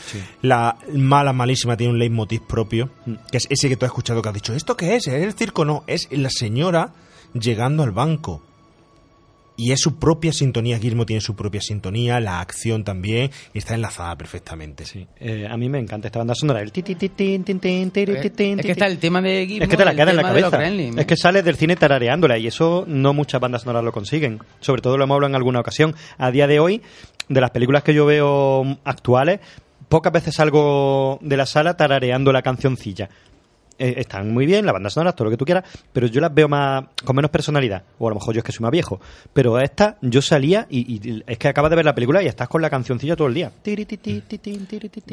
La 0.43 0.77
mala, 0.93 1.33
malísima 1.33 1.77
tiene 1.77 1.93
un 1.93 1.99
leitmotiv 1.99 2.43
propio, 2.43 2.91
que 3.31 3.39
es 3.39 3.47
ese 3.51 3.69
que 3.69 3.77
tú 3.77 3.85
has 3.85 3.91
escuchado 3.91 4.23
que 4.23 4.29
has 4.29 4.35
dicho, 4.35 4.55
¿esto 4.55 4.77
qué 4.77 4.97
es? 4.97 5.07
¿Es 5.07 5.23
el 5.23 5.33
circo? 5.35 5.65
No, 5.65 5.85
es 5.87 6.09
la 6.11 6.31
señora 6.31 6.93
llegando 7.35 7.83
al 7.83 7.93
banco. 7.93 8.43
Y 9.57 9.73
es 9.73 9.81
su 9.81 9.99
propia 9.99 10.33
sintonía, 10.33 10.79
Gizmo 10.79 11.05
tiene 11.07 11.21
su 11.21 11.37
propia 11.37 11.61
sintonía, 11.61 12.21
la 12.21 12.41
acción 12.41 12.85
también, 12.85 13.31
y 13.53 13.59
está 13.59 13.75
enlazada 13.75 14.17
perfectamente. 14.17 14.85
Eh, 15.21 15.47
a 15.49 15.57
mí 15.57 15.69
me 15.69 15.79
encanta 15.79 16.09
esta 16.09 16.19
banda 16.19 16.35
sonora. 16.35 16.61
El 16.61 16.73
ti, 16.73 16.83
ti, 16.83 16.95
ti, 16.95 17.11
tin, 17.11 17.45
tin, 17.45 17.61
tin, 17.61 17.91
tin, 17.91 18.09
Es 18.11 18.67
que 18.67 18.73
está 18.73 18.87
el 18.87 18.99
tema 18.99 19.21
de 19.21 19.47
Gizmo 19.47 19.65
Es 19.65 19.69
que 19.69 19.77
te 19.77 19.85
la 19.85 19.95
queda 19.95 20.11
en 20.11 20.17
la 20.17 20.23
tema 20.23 20.35
de 20.35 20.41
los 20.41 20.51
cabeza. 20.51 21.01
Es 21.01 21.07
que 21.07 21.17
sales 21.17 21.45
del 21.45 21.57
cine 21.57 21.77
tarareándola 21.77 22.39
y 22.39 22.47
eso 22.47 22.85
no 22.87 23.13
muchas 23.13 23.41
bandas 23.41 23.63
sonoras 23.63 23.85
lo 23.85 23.93
consiguen. 23.93 24.41
Sobre 24.61 24.83
todo 24.83 24.97
lo 24.97 25.05
hemos 25.05 25.17
hablado 25.17 25.31
en 25.31 25.37
alguna 25.37 25.61
ocasión. 25.61 25.95
A 26.19 26.31
día 26.31 26.47
de 26.47 26.59
hoy, 26.59 26.83
de 27.29 27.41
las 27.41 27.51
películas 27.51 27.83
que 27.83 27.95
yo 27.95 28.07
veo 28.07 28.79
actuales, 28.85 29.41
pocas 29.89 30.13
veces 30.13 30.35
salgo 30.35 31.19
de 31.21 31.37
la 31.37 31.47
sala 31.47 31.77
tarareando 31.77 32.33
la 32.33 32.43
cancioncilla. 32.43 33.11
Eh, 33.83 33.95
están 33.97 34.33
muy 34.33 34.47
bien, 34.47 34.65
la 34.65 34.71
banda 34.71 34.91
sonora, 34.91 35.11
todo 35.13 35.25
lo 35.25 35.33
que 35.33 35.37
tú 35.37 35.45
quieras, 35.45 35.65
pero 35.93 36.07
yo 36.07 36.21
las 36.21 36.33
veo 36.33 36.47
más 36.47 36.85
con 37.05 37.17
menos 37.17 37.33
personalidad. 37.33 37.83
O 37.99 38.07
a 38.07 38.11
lo 38.11 38.15
mejor 38.15 38.33
yo 38.33 38.39
es 38.39 38.45
que 38.45 38.53
soy 38.53 38.63
más 38.63 38.71
viejo. 38.71 39.01
Pero 39.33 39.57
a 39.57 39.65
esta 39.65 39.97
yo 40.01 40.23
salía 40.23 40.69
y, 40.71 41.09
y 41.09 41.25
es 41.27 41.37
que 41.37 41.49
acabas 41.49 41.69
de 41.71 41.75
ver 41.75 41.85
la 41.85 41.93
película 41.93 42.23
y 42.23 42.29
estás 42.29 42.49
con 42.49 42.63
la 42.63 42.71
cancioncilla 42.71 43.17
todo 43.17 43.27
el 43.27 43.35
día. 43.35 43.51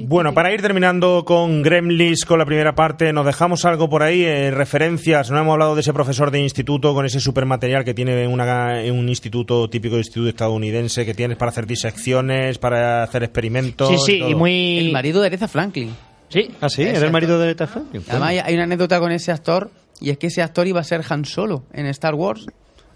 Bueno, 0.08 0.36
para 0.36 0.54
ir 0.54 0.62
terminando 0.62 1.26
con 1.26 1.64
Gremlins, 1.64 2.26
con 2.26 2.38
la 2.38 2.46
primera 2.46 2.76
parte, 2.76 3.12
nos 3.12 3.26
dejamos 3.26 3.66
algo 3.66 3.90
por 3.90 4.04
ahí, 4.04 4.24
eh, 4.24 4.52
referencias. 4.52 5.32
No 5.32 5.40
hemos 5.40 5.54
hablado 5.54 5.74
de 5.74 5.82
ese 5.82 5.92
profesor 5.92 6.30
de 6.30 6.40
instituto 6.40 6.94
con 6.94 7.08
ese 7.08 7.20
supermaterial 7.20 7.84
que 7.84 7.96
tiene 7.96 8.28
una, 8.28 8.84
en 8.84 8.94
un 8.94 9.10
instituto 9.10 9.68
típico 9.68 9.96
de 9.96 10.02
instituto 10.02 10.30
estadounidense 10.30 11.08
que 11.08 11.16
tienes 11.16 11.38
para 11.38 11.50
hacer 11.50 11.66
disecciones, 11.66 12.60
para 12.60 13.02
hacer 13.02 13.24
experimentos. 13.24 13.90
Sí, 13.90 14.14
sí, 14.14 14.20
todo. 14.20 14.30
y 14.30 14.36
muy... 14.36 14.78
El 14.78 14.92
marido 14.92 15.22
de 15.22 15.28
Aretha 15.28 15.48
Franklin. 15.48 15.90
Sí. 16.30 16.50
Ah, 16.62 16.70
sí, 16.70 16.84
era 16.84 17.06
el 17.06 17.12
marido 17.12 17.38
de 17.38 17.46
Aretha 17.46 17.68
Franklin. 17.68 18.04
Además, 18.08 18.30
hay, 18.46 18.54
una 18.54 18.64
anécdota 18.64 19.00
con 19.00 19.12
ese 19.12 19.32
actor, 19.32 19.72
y 20.00 20.12
es 20.12 20.18
que 20.18 20.28
ese 20.28 20.42
actor 20.42 20.68
iba 20.68 20.80
a 20.80 20.84
ser 20.84 21.02
Han 21.10 21.26
Solo 21.26 21.64
en 21.74 21.86
Star 21.88 22.16
Wars. 22.16 22.46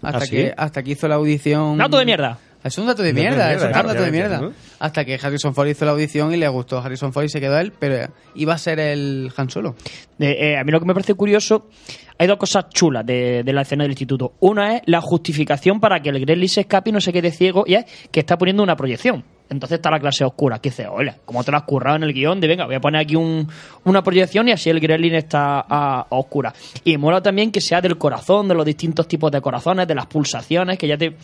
Hasta, 0.02 0.18
¿Ah, 0.18 0.20
sí? 0.20 0.30
que, 0.30 0.54
hasta 0.56 0.82
que 0.82 0.92
hizo 0.92 1.08
la 1.08 1.16
audición. 1.16 1.78
Dato 1.78 1.98
de 1.98 2.04
mierda. 2.04 2.38
Es 2.64 2.78
un 2.78 2.86
dato 2.86 3.02
de 3.02 3.12
mierda, 3.12 3.52
es 3.52 3.62
un 3.62 3.72
dato 3.72 4.02
de 4.02 4.10
mierda. 4.10 4.40
¿no? 4.40 4.52
Hasta 4.78 5.04
que 5.04 5.18
Harrison 5.22 5.54
Ford 5.54 5.68
hizo 5.68 5.84
la 5.84 5.90
audición 5.90 6.32
y 6.32 6.38
le 6.38 6.48
gustó 6.48 6.78
Harrison 6.78 7.12
Ford 7.12 7.24
y 7.24 7.28
se 7.28 7.38
quedó 7.38 7.58
él, 7.58 7.74
pero 7.78 8.10
iba 8.34 8.54
a 8.54 8.58
ser 8.58 8.80
el 8.80 9.30
Han 9.36 9.50
Solo. 9.50 9.76
Eh, 10.18 10.52
eh, 10.52 10.56
a 10.56 10.64
mí 10.64 10.72
lo 10.72 10.80
que 10.80 10.86
me 10.86 10.94
parece 10.94 11.12
curioso, 11.12 11.68
hay 12.16 12.26
dos 12.26 12.38
cosas 12.38 12.70
chulas 12.70 13.04
de, 13.04 13.42
de 13.44 13.52
la 13.52 13.62
escena 13.62 13.84
del 13.84 13.90
instituto. 13.90 14.32
Una 14.40 14.76
es 14.76 14.82
la 14.86 15.02
justificación 15.02 15.78
para 15.78 16.00
que 16.00 16.08
el 16.08 16.20
Gremlin 16.20 16.48
se 16.48 16.62
escape 16.62 16.88
y 16.88 16.92
no 16.94 17.02
se 17.02 17.12
quede 17.12 17.32
ciego, 17.32 17.64
y 17.66 17.74
es 17.74 17.84
que 18.10 18.20
está 18.20 18.38
poniendo 18.38 18.62
una 18.62 18.76
proyección. 18.76 19.24
Entonces 19.50 19.76
está 19.76 19.90
la 19.90 20.00
clase 20.00 20.24
oscura, 20.24 20.58
que 20.58 20.70
dice, 20.70 20.86
hola, 20.88 21.16
como 21.24 21.44
te 21.44 21.50
lo 21.50 21.58
has 21.58 21.64
currado 21.64 21.96
en 21.96 22.02
el 22.04 22.12
guion, 22.14 22.40
de 22.40 22.48
venga, 22.48 22.64
voy 22.64 22.74
a 22.76 22.80
poner 22.80 23.02
aquí 23.02 23.14
un- 23.14 23.46
una 23.84 24.02
proyección 24.02 24.48
y 24.48 24.52
así 24.52 24.70
el 24.70 24.80
Gremlin 24.80 25.14
está 25.14 25.64
a, 25.68 26.06
oscura. 26.08 26.52
Y 26.82 26.96
mola 26.96 27.20
también 27.20 27.52
que 27.52 27.60
sea 27.60 27.80
del 27.82 27.98
corazón, 27.98 28.48
de 28.48 28.54
los 28.54 28.64
distintos 28.64 29.06
tipos 29.06 29.30
de 29.30 29.40
corazones, 29.42 29.86
de 29.86 29.94
las 29.94 30.06
pulsaciones, 30.06 30.78
que 30.78 30.88
ya 30.88 30.96
te 30.96 31.14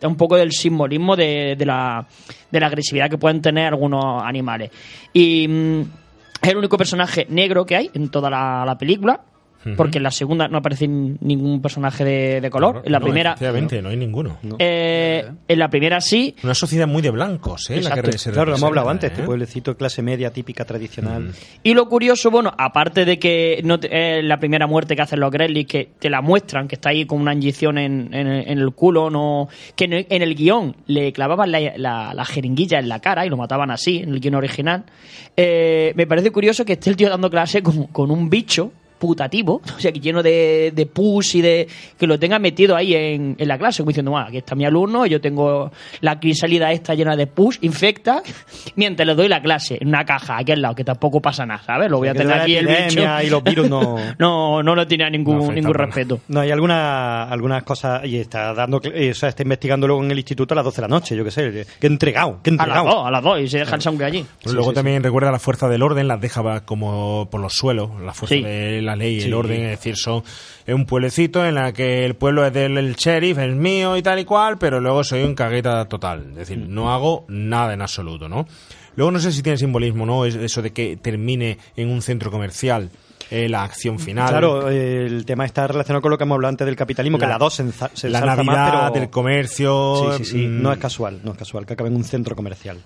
da 0.00 0.08
un 0.08 0.16
poco 0.16 0.36
del 0.36 0.50
simbolismo 0.52 1.14
de, 1.16 1.56
la, 1.64 2.04
de 2.50 2.60
la 2.60 2.66
agresividad 2.66 3.08
que 3.08 3.16
pueden 3.18 3.40
tener 3.40 3.66
algunos 3.68 4.22
animales. 4.24 4.70
Y 5.12 5.46
mm, 5.48 5.80
es 6.42 6.48
el 6.50 6.56
único 6.56 6.76
personaje 6.76 7.26
negro 7.30 7.64
que 7.64 7.76
hay 7.76 7.90
en 7.94 8.10
toda 8.10 8.28
la 8.28 8.76
película. 8.78 9.20
Porque 9.76 9.98
en 9.98 10.04
la 10.04 10.10
segunda 10.10 10.48
no 10.48 10.58
aparece 10.58 10.86
ningún 10.88 11.60
personaje 11.60 12.04
de, 12.04 12.40
de 12.40 12.48
color. 12.50 12.82
en 12.84 12.92
la 12.92 12.98
No, 13.00 13.04
primera. 13.04 13.30
Efectivamente, 13.32 13.82
no 13.82 13.88
hay 13.90 13.96
ninguno. 13.96 14.38
eh, 14.58 15.28
en 15.46 15.58
la 15.58 15.68
primera 15.68 16.00
sí. 16.00 16.34
Una 16.42 16.54
sociedad 16.54 16.86
muy 16.86 17.02
de 17.02 17.10
blancos, 17.10 17.68
¿eh? 17.70 17.74
La 17.82 17.90
que 17.90 18.00
Exacto. 18.00 18.18
se 18.18 18.32
Claro, 18.32 18.50
lo 18.52 18.56
hemos 18.56 18.68
hablado 18.68 18.88
antes, 18.88 19.10
este 19.10 19.22
¿eh? 19.22 19.26
pueblecito 19.26 19.76
clase 19.76 20.00
media 20.00 20.32
típica 20.32 20.64
tradicional. 20.64 21.32
Y 21.62 21.74
lo 21.74 21.88
curioso, 21.88 22.30
bueno, 22.30 22.52
aparte 22.56 23.04
de 23.04 23.18
que 23.18 23.60
no 23.64 23.78
te- 23.80 23.88
eh, 23.90 24.22
la 24.22 24.38
primera 24.38 24.66
muerte 24.66 24.94
que 24.96 25.02
hacen 25.02 25.20
los 25.20 25.30
Gremlins, 25.30 25.66
que 25.68 25.90
te 25.98 26.08
la 26.08 26.22
muestran, 26.22 26.68
que 26.68 26.76
está 26.76 26.90
ahí 26.90 27.04
con 27.04 27.20
una 27.20 27.34
inyección 27.34 27.78
en, 27.78 28.14
en- 28.14 28.26
en 28.28 28.58
el 28.58 28.70
culo, 28.72 29.10
no 29.10 29.48
que 29.76 29.84
en 29.84 29.92
el, 29.92 30.06
en 30.08 30.22
el 30.22 30.34
guion 30.34 30.76
le 30.86 31.12
clavaban 31.12 31.50
la, 31.52 31.60
la- 31.76 32.14
la 32.14 32.24
jeringuilla 32.24 32.78
en 32.78 32.88
la 32.88 33.00
cara 33.00 33.26
y 33.26 33.28
lo 33.28 33.36
mataban 33.36 33.70
así, 33.70 33.98
en 33.98 34.10
el 34.10 34.20
guion 34.20 34.36
original. 34.36 34.84
Eh, 35.36 35.92
me 35.96 36.06
parece 36.06 36.30
curioso 36.30 36.64
que 36.64 36.74
esté 36.74 36.90
el 36.90 36.96
tío 36.96 37.10
dando 37.10 37.28
clase 37.28 37.62
con, 37.62 37.88
con 37.88 38.10
un 38.10 38.30
bicho 38.30 38.72
putativo, 38.98 39.60
o 39.76 39.80
sea, 39.80 39.92
que 39.92 40.00
lleno 40.00 40.22
de, 40.22 40.72
de 40.74 40.86
pus 40.86 41.34
y 41.34 41.40
de... 41.40 41.68
que 41.98 42.06
lo 42.06 42.18
tenga 42.18 42.38
metido 42.38 42.76
ahí 42.76 42.94
en, 42.94 43.36
en 43.38 43.48
la 43.48 43.58
clase, 43.58 43.82
como 43.82 43.90
diciendo, 43.90 44.16
"Ah, 44.16 44.26
aquí 44.28 44.38
está 44.38 44.54
mi 44.54 44.64
alumno, 44.64 45.06
yo 45.06 45.20
tengo 45.20 45.70
la 46.00 46.18
crisálida 46.20 46.72
esta 46.72 46.94
llena 46.94 47.16
de 47.16 47.26
pus, 47.26 47.58
infecta, 47.62 48.22
mientras 48.76 49.06
le 49.06 49.14
doy 49.14 49.28
la 49.28 49.40
clase 49.42 49.78
en 49.80 49.88
una 49.88 50.04
caja 50.04 50.38
aquí 50.38 50.52
al 50.52 50.62
lado, 50.62 50.74
que 50.74 50.84
tampoco 50.84 51.20
pasa 51.20 51.46
nada, 51.46 51.62
¿sabes? 51.64 51.90
Lo 51.90 51.98
voy 51.98 52.08
a 52.08 52.14
tener 52.14 52.32
aquí 52.32 52.56
el 52.56 52.66
bicho. 52.66 53.02
y 53.24 53.30
los 53.30 53.42
virus 53.42 53.68
no... 53.68 53.96
No, 54.18 54.62
no 54.62 54.74
le 54.74 54.86
tenía 54.86 55.08
ningún, 55.10 55.38
No 55.38 55.52
ningún 55.52 55.74
respeto. 55.74 56.20
No, 56.28 56.40
hay 56.40 56.50
alguna, 56.50 57.24
algunas 57.24 57.62
cosas 57.62 58.04
y 58.04 58.16
está 58.18 58.52
dando, 58.54 58.80
eh, 58.84 59.10
o 59.10 59.14
sea, 59.14 59.28
está 59.28 59.42
investigando 59.42 59.86
luego 59.86 60.02
en 60.04 60.10
el 60.10 60.18
instituto 60.18 60.54
a 60.54 60.56
las 60.56 60.64
12 60.64 60.76
de 60.76 60.82
la 60.82 60.88
noche, 60.88 61.16
yo 61.16 61.24
qué 61.24 61.30
sé, 61.30 61.66
que 61.80 61.86
entregado, 61.86 62.40
que 62.42 62.50
A 62.50 62.54
las 62.54 62.66
entregado. 62.66 62.88
dos, 62.96 63.06
a 63.06 63.10
las 63.10 63.22
dos, 63.22 63.40
y 63.40 63.48
se 63.48 63.58
deja 63.58 63.76
el 63.76 63.82
sangre 63.82 64.06
allí. 64.06 64.26
Pero 64.42 64.54
luego 64.54 64.72
también 64.72 65.02
recuerda 65.02 65.30
la 65.30 65.38
fuerza 65.38 65.68
del 65.68 65.82
orden, 65.82 66.08
las 66.08 66.20
deja 66.20 66.64
como 66.64 67.28
por 67.30 67.40
los 67.40 67.52
suelos, 67.52 67.90
la 68.00 68.12
fuerza 68.12 68.34
Sí. 68.34 68.42
de 68.42 68.82
la 68.88 68.96
ley, 68.96 69.20
Sí. 69.20 69.28
el 69.28 69.34
orden, 69.34 69.62
es 69.62 69.70
decir, 69.78 69.96
son 69.96 70.22
es 70.66 70.74
un 70.74 70.84
pueblecito 70.84 71.46
en 71.46 71.54
la 71.54 71.72
que 71.72 72.04
el 72.04 72.14
pueblo 72.16 72.44
es 72.46 72.52
del 72.52 72.76
el 72.76 72.94
sheriff, 72.96 73.38
es 73.38 73.54
mío 73.54 73.96
y 73.96 74.02
tal 74.02 74.18
y 74.18 74.24
cual, 74.24 74.58
pero 74.58 74.80
luego 74.80 75.04
soy 75.04 75.22
un 75.22 75.34
cagueta 75.34 75.84
total, 75.86 76.26
es 76.30 76.36
decir, 76.36 76.58
no 76.58 76.92
hago 76.92 77.24
nada 77.28 77.72
en 77.74 77.82
absoluto, 77.82 78.28
¿no? 78.28 78.46
Luego 78.96 79.12
no 79.12 79.20
sé 79.20 79.30
si 79.30 79.42
tiene 79.42 79.56
simbolismo, 79.56 80.04
¿no? 80.04 80.24
Es 80.24 80.34
eso 80.34 80.60
de 80.60 80.72
que 80.72 80.96
termine 80.96 81.56
en 81.76 81.88
un 81.88 82.02
centro 82.02 82.30
comercial 82.32 82.90
eh, 83.30 83.48
la 83.48 83.62
acción 83.62 83.98
final. 83.98 84.28
Claro, 84.30 84.68
el 84.70 85.24
tema 85.26 85.44
está 85.44 85.66
relacionado 85.68 86.00
con 86.02 86.10
lo 86.10 86.18
que 86.18 86.24
hemos 86.24 86.34
hablado 86.34 86.48
antes 86.50 86.66
del 86.66 86.74
capitalismo, 86.76 87.18
que 87.18 87.26
La- 87.26 87.32
la 87.32 87.38
dos 87.38 87.54
se, 87.54 87.64
se 87.94 88.08
la 88.10 88.20
Navidad 88.22 88.44
más, 88.44 88.90
pero... 88.90 89.00
del 89.00 89.10
comercio. 89.10 90.12
Sí, 90.16 90.24
sí, 90.24 90.30
sí, 90.32 90.46
mm, 90.48 90.62
no 90.62 90.72
es 90.72 90.78
casual, 90.78 91.20
no 91.22 91.32
es 91.32 91.38
casual 91.38 91.64
que 91.66 91.74
acabe 91.74 91.90
en 91.90 91.96
un 91.96 92.04
centro 92.04 92.34
comercial. 92.34 92.78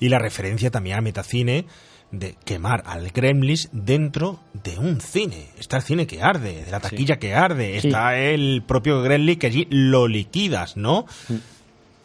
Y 0.00 0.08
la 0.08 0.18
referencia 0.18 0.70
también 0.70 0.96
al 0.96 1.02
metacine, 1.02 1.66
de 2.10 2.36
quemar 2.44 2.82
al 2.86 3.10
Gremlins 3.10 3.68
dentro 3.72 4.38
de 4.64 4.78
un 4.78 5.00
cine. 5.00 5.48
Está 5.58 5.78
el 5.78 5.82
cine 5.82 6.06
que 6.06 6.22
arde, 6.22 6.64
de 6.64 6.70
la 6.70 6.80
taquilla 6.80 7.18
que 7.18 7.34
arde, 7.34 7.80
Sí. 7.80 7.88
está 7.88 8.16
el 8.18 8.62
propio 8.66 9.02
Gremlins 9.02 9.38
que 9.38 9.46
allí 9.48 9.66
lo 9.70 10.06
liquidas, 10.08 10.76
¿no? 10.76 11.06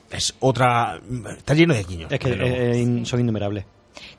Es 0.09 0.35
otra... 0.39 0.99
Está 1.37 1.53
lleno 1.53 1.73
de 1.73 1.83
guiños. 1.83 2.11
Es 2.11 2.19
que 2.19 2.31
eh, 2.31 2.79
in- 2.81 3.05
son 3.05 3.19
innumerables. 3.21 3.63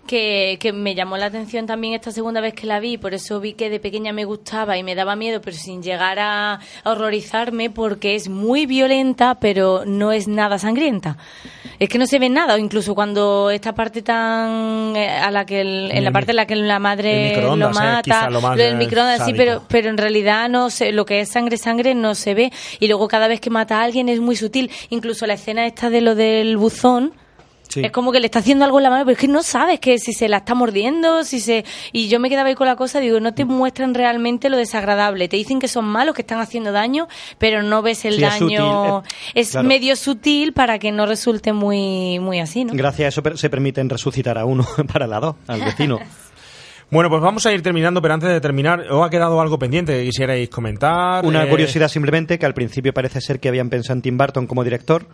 Que, 0.06 0.58
que 0.60 0.72
me 0.72 0.94
llamó 0.94 1.16
la 1.16 1.26
atención 1.26 1.66
también 1.66 1.94
esta 1.94 2.10
segunda 2.10 2.40
vez 2.40 2.54
que 2.54 2.66
la 2.66 2.80
vi, 2.80 2.98
por 2.98 3.14
eso 3.14 3.40
vi 3.40 3.54
que 3.54 3.70
de 3.70 3.80
pequeña 3.80 4.12
me 4.12 4.24
gustaba 4.24 4.76
y 4.76 4.82
me 4.82 4.94
daba 4.94 5.16
miedo, 5.16 5.40
pero 5.40 5.56
sin 5.56 5.82
llegar 5.82 6.18
a, 6.18 6.60
horrorizarme, 6.84 7.70
porque 7.70 8.14
es 8.14 8.28
muy 8.28 8.66
violenta, 8.66 9.36
pero 9.36 9.84
no 9.86 10.12
es 10.12 10.28
nada 10.28 10.58
sangrienta. 10.58 11.16
Es 11.78 11.88
que 11.88 11.98
no 11.98 12.06
se 12.06 12.18
ve 12.18 12.28
nada, 12.28 12.58
incluso 12.58 12.94
cuando 12.94 13.50
esta 13.50 13.74
parte 13.74 14.02
tan 14.02 14.94
eh, 14.96 15.08
a 15.08 15.30
la 15.30 15.44
que 15.46 15.60
el- 15.60 15.90
en 15.90 15.98
El 15.98 16.04
la 16.04 16.12
parte 16.12 16.30
en 16.32 16.36
la 16.36 16.46
que 16.46 16.56
la 16.56 16.76
el 16.76 16.80
madre 16.82 17.34
lo 17.56 17.70
es 17.70 17.74
mata, 17.74 18.30
lo 18.30 18.40
más, 18.40 18.56
del 18.56 18.74
eh, 18.74 18.76
microondas 18.76 19.24
sí, 19.24 19.32
pero 19.34 19.62
pero 19.68 19.88
en 19.88 19.98
realidad 19.98 20.48
no 20.48 20.70
sé, 20.70 20.92
lo 20.92 21.04
que 21.04 21.20
es 21.20 21.28
sangre 21.30 21.56
sangre 21.56 21.94
no 21.94 22.14
se 22.14 22.34
ve. 22.34 22.52
Y 22.78 22.88
luego 22.88 23.08
cada 23.08 23.28
vez 23.28 23.40
que 23.40 23.50
mata 23.50 23.80
a 23.80 23.84
alguien 23.84 24.08
es 24.08 24.20
muy 24.20 24.36
sutil, 24.36 24.70
incluso 24.90 25.26
la 25.26 25.34
escena 25.34 25.66
esta 25.66 25.90
de 25.90 26.00
lo 26.00 26.14
del 26.14 26.56
buzón 26.56 27.14
es 27.76 27.90
como 27.90 28.12
que 28.12 28.20
le 28.20 28.26
está 28.26 28.38
haciendo 28.40 28.64
algo 28.64 28.78
en 28.78 28.82
la 28.84 28.90
mano, 28.90 29.04
pero 29.04 29.12
es 29.14 29.18
que 29.20 29.28
no 29.28 29.42
sabes 29.42 29.80
que 29.80 29.98
si 29.98 30.12
se 30.12 30.28
la 30.28 30.38
está 30.38 30.54
mordiendo, 30.54 31.24
si 31.24 31.40
se... 31.40 31.64
Y 31.92 32.08
yo 32.08 32.20
me 32.20 32.28
quedaba 32.28 32.48
ahí 32.48 32.54
con 32.54 32.66
la 32.66 32.76
cosa, 32.76 33.00
digo, 33.00 33.20
no 33.20 33.34
te 33.34 33.44
muestran 33.44 33.94
realmente 33.94 34.48
lo 34.50 34.56
desagradable. 34.56 35.28
Te 35.28 35.36
dicen 35.36 35.58
que 35.60 35.68
son 35.68 35.84
malos, 35.84 36.14
que 36.14 36.22
están 36.22 36.40
haciendo 36.40 36.72
daño, 36.72 37.08
pero 37.38 37.62
no 37.62 37.82
ves 37.82 38.04
el 38.04 38.14
Sí, 38.16 38.20
daño... 38.20 39.00
eh, 39.00 39.08
Es 39.34 39.50
claro. 39.52 39.68
medio 39.68 39.96
sutil 39.96 40.52
para 40.52 40.78
que 40.78 40.92
no 40.92 41.06
resulte 41.06 41.52
muy, 41.52 42.18
muy 42.18 42.40
así, 42.40 42.64
¿no? 42.64 42.72
Gracias 42.74 43.06
a 43.16 43.20
eso 43.20 43.36
se 43.36 43.50
permiten 43.50 43.88
resucitar 43.88 44.38
a 44.38 44.44
uno 44.44 44.66
para 44.92 45.06
la 45.06 45.20
dos, 45.20 45.36
al 45.46 45.60
vecino. 45.62 45.98
Bueno, 46.92 47.08
pues 47.08 47.22
vamos 47.22 47.46
a 47.46 47.52
ir 47.52 47.62
terminando, 47.62 48.02
pero 48.02 48.12
antes 48.14 48.28
de 48.28 48.38
terminar, 48.40 48.80
¿os 48.90 49.04
ha 49.04 49.08
quedado 49.08 49.40
algo 49.40 49.58
pendiente 49.58 49.94
que 49.98 50.04
quisierais 50.04 50.48
comentar? 50.50 51.24
Una 51.24 51.44
Eh, 51.44 51.48
curiosidad 51.48 51.88
simplemente, 51.88 52.38
que 52.38 52.44
al 52.44 52.52
principio 52.52 52.92
parece 52.92 53.20
ser 53.22 53.40
que 53.40 53.48
habían 53.48 53.70
pensado 53.70 53.94
en 53.96 54.02
Tim 54.02 54.18
Burton 54.18 54.46
como 54.46 54.62
director, 54.62 55.06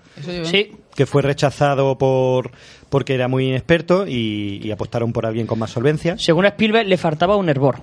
Sí. 0.42 0.73
que 0.97 1.07
fue 1.07 1.23
rechazado 1.23 1.97
por 1.97 2.50
porque 2.90 3.15
era 3.15 3.28
muy 3.28 3.47
inexperto 3.48 4.07
y, 4.08 4.60
y 4.60 4.70
apostaron 4.73 5.12
por 5.12 5.24
alguien 5.24 5.47
con 5.47 5.58
más 5.60 5.70
solvencia. 5.70 6.18
Según 6.18 6.47
Spielberg, 6.47 6.89
le 6.89 6.97
faltaba 6.97 7.36
un 7.36 7.48
hervor. 7.48 7.76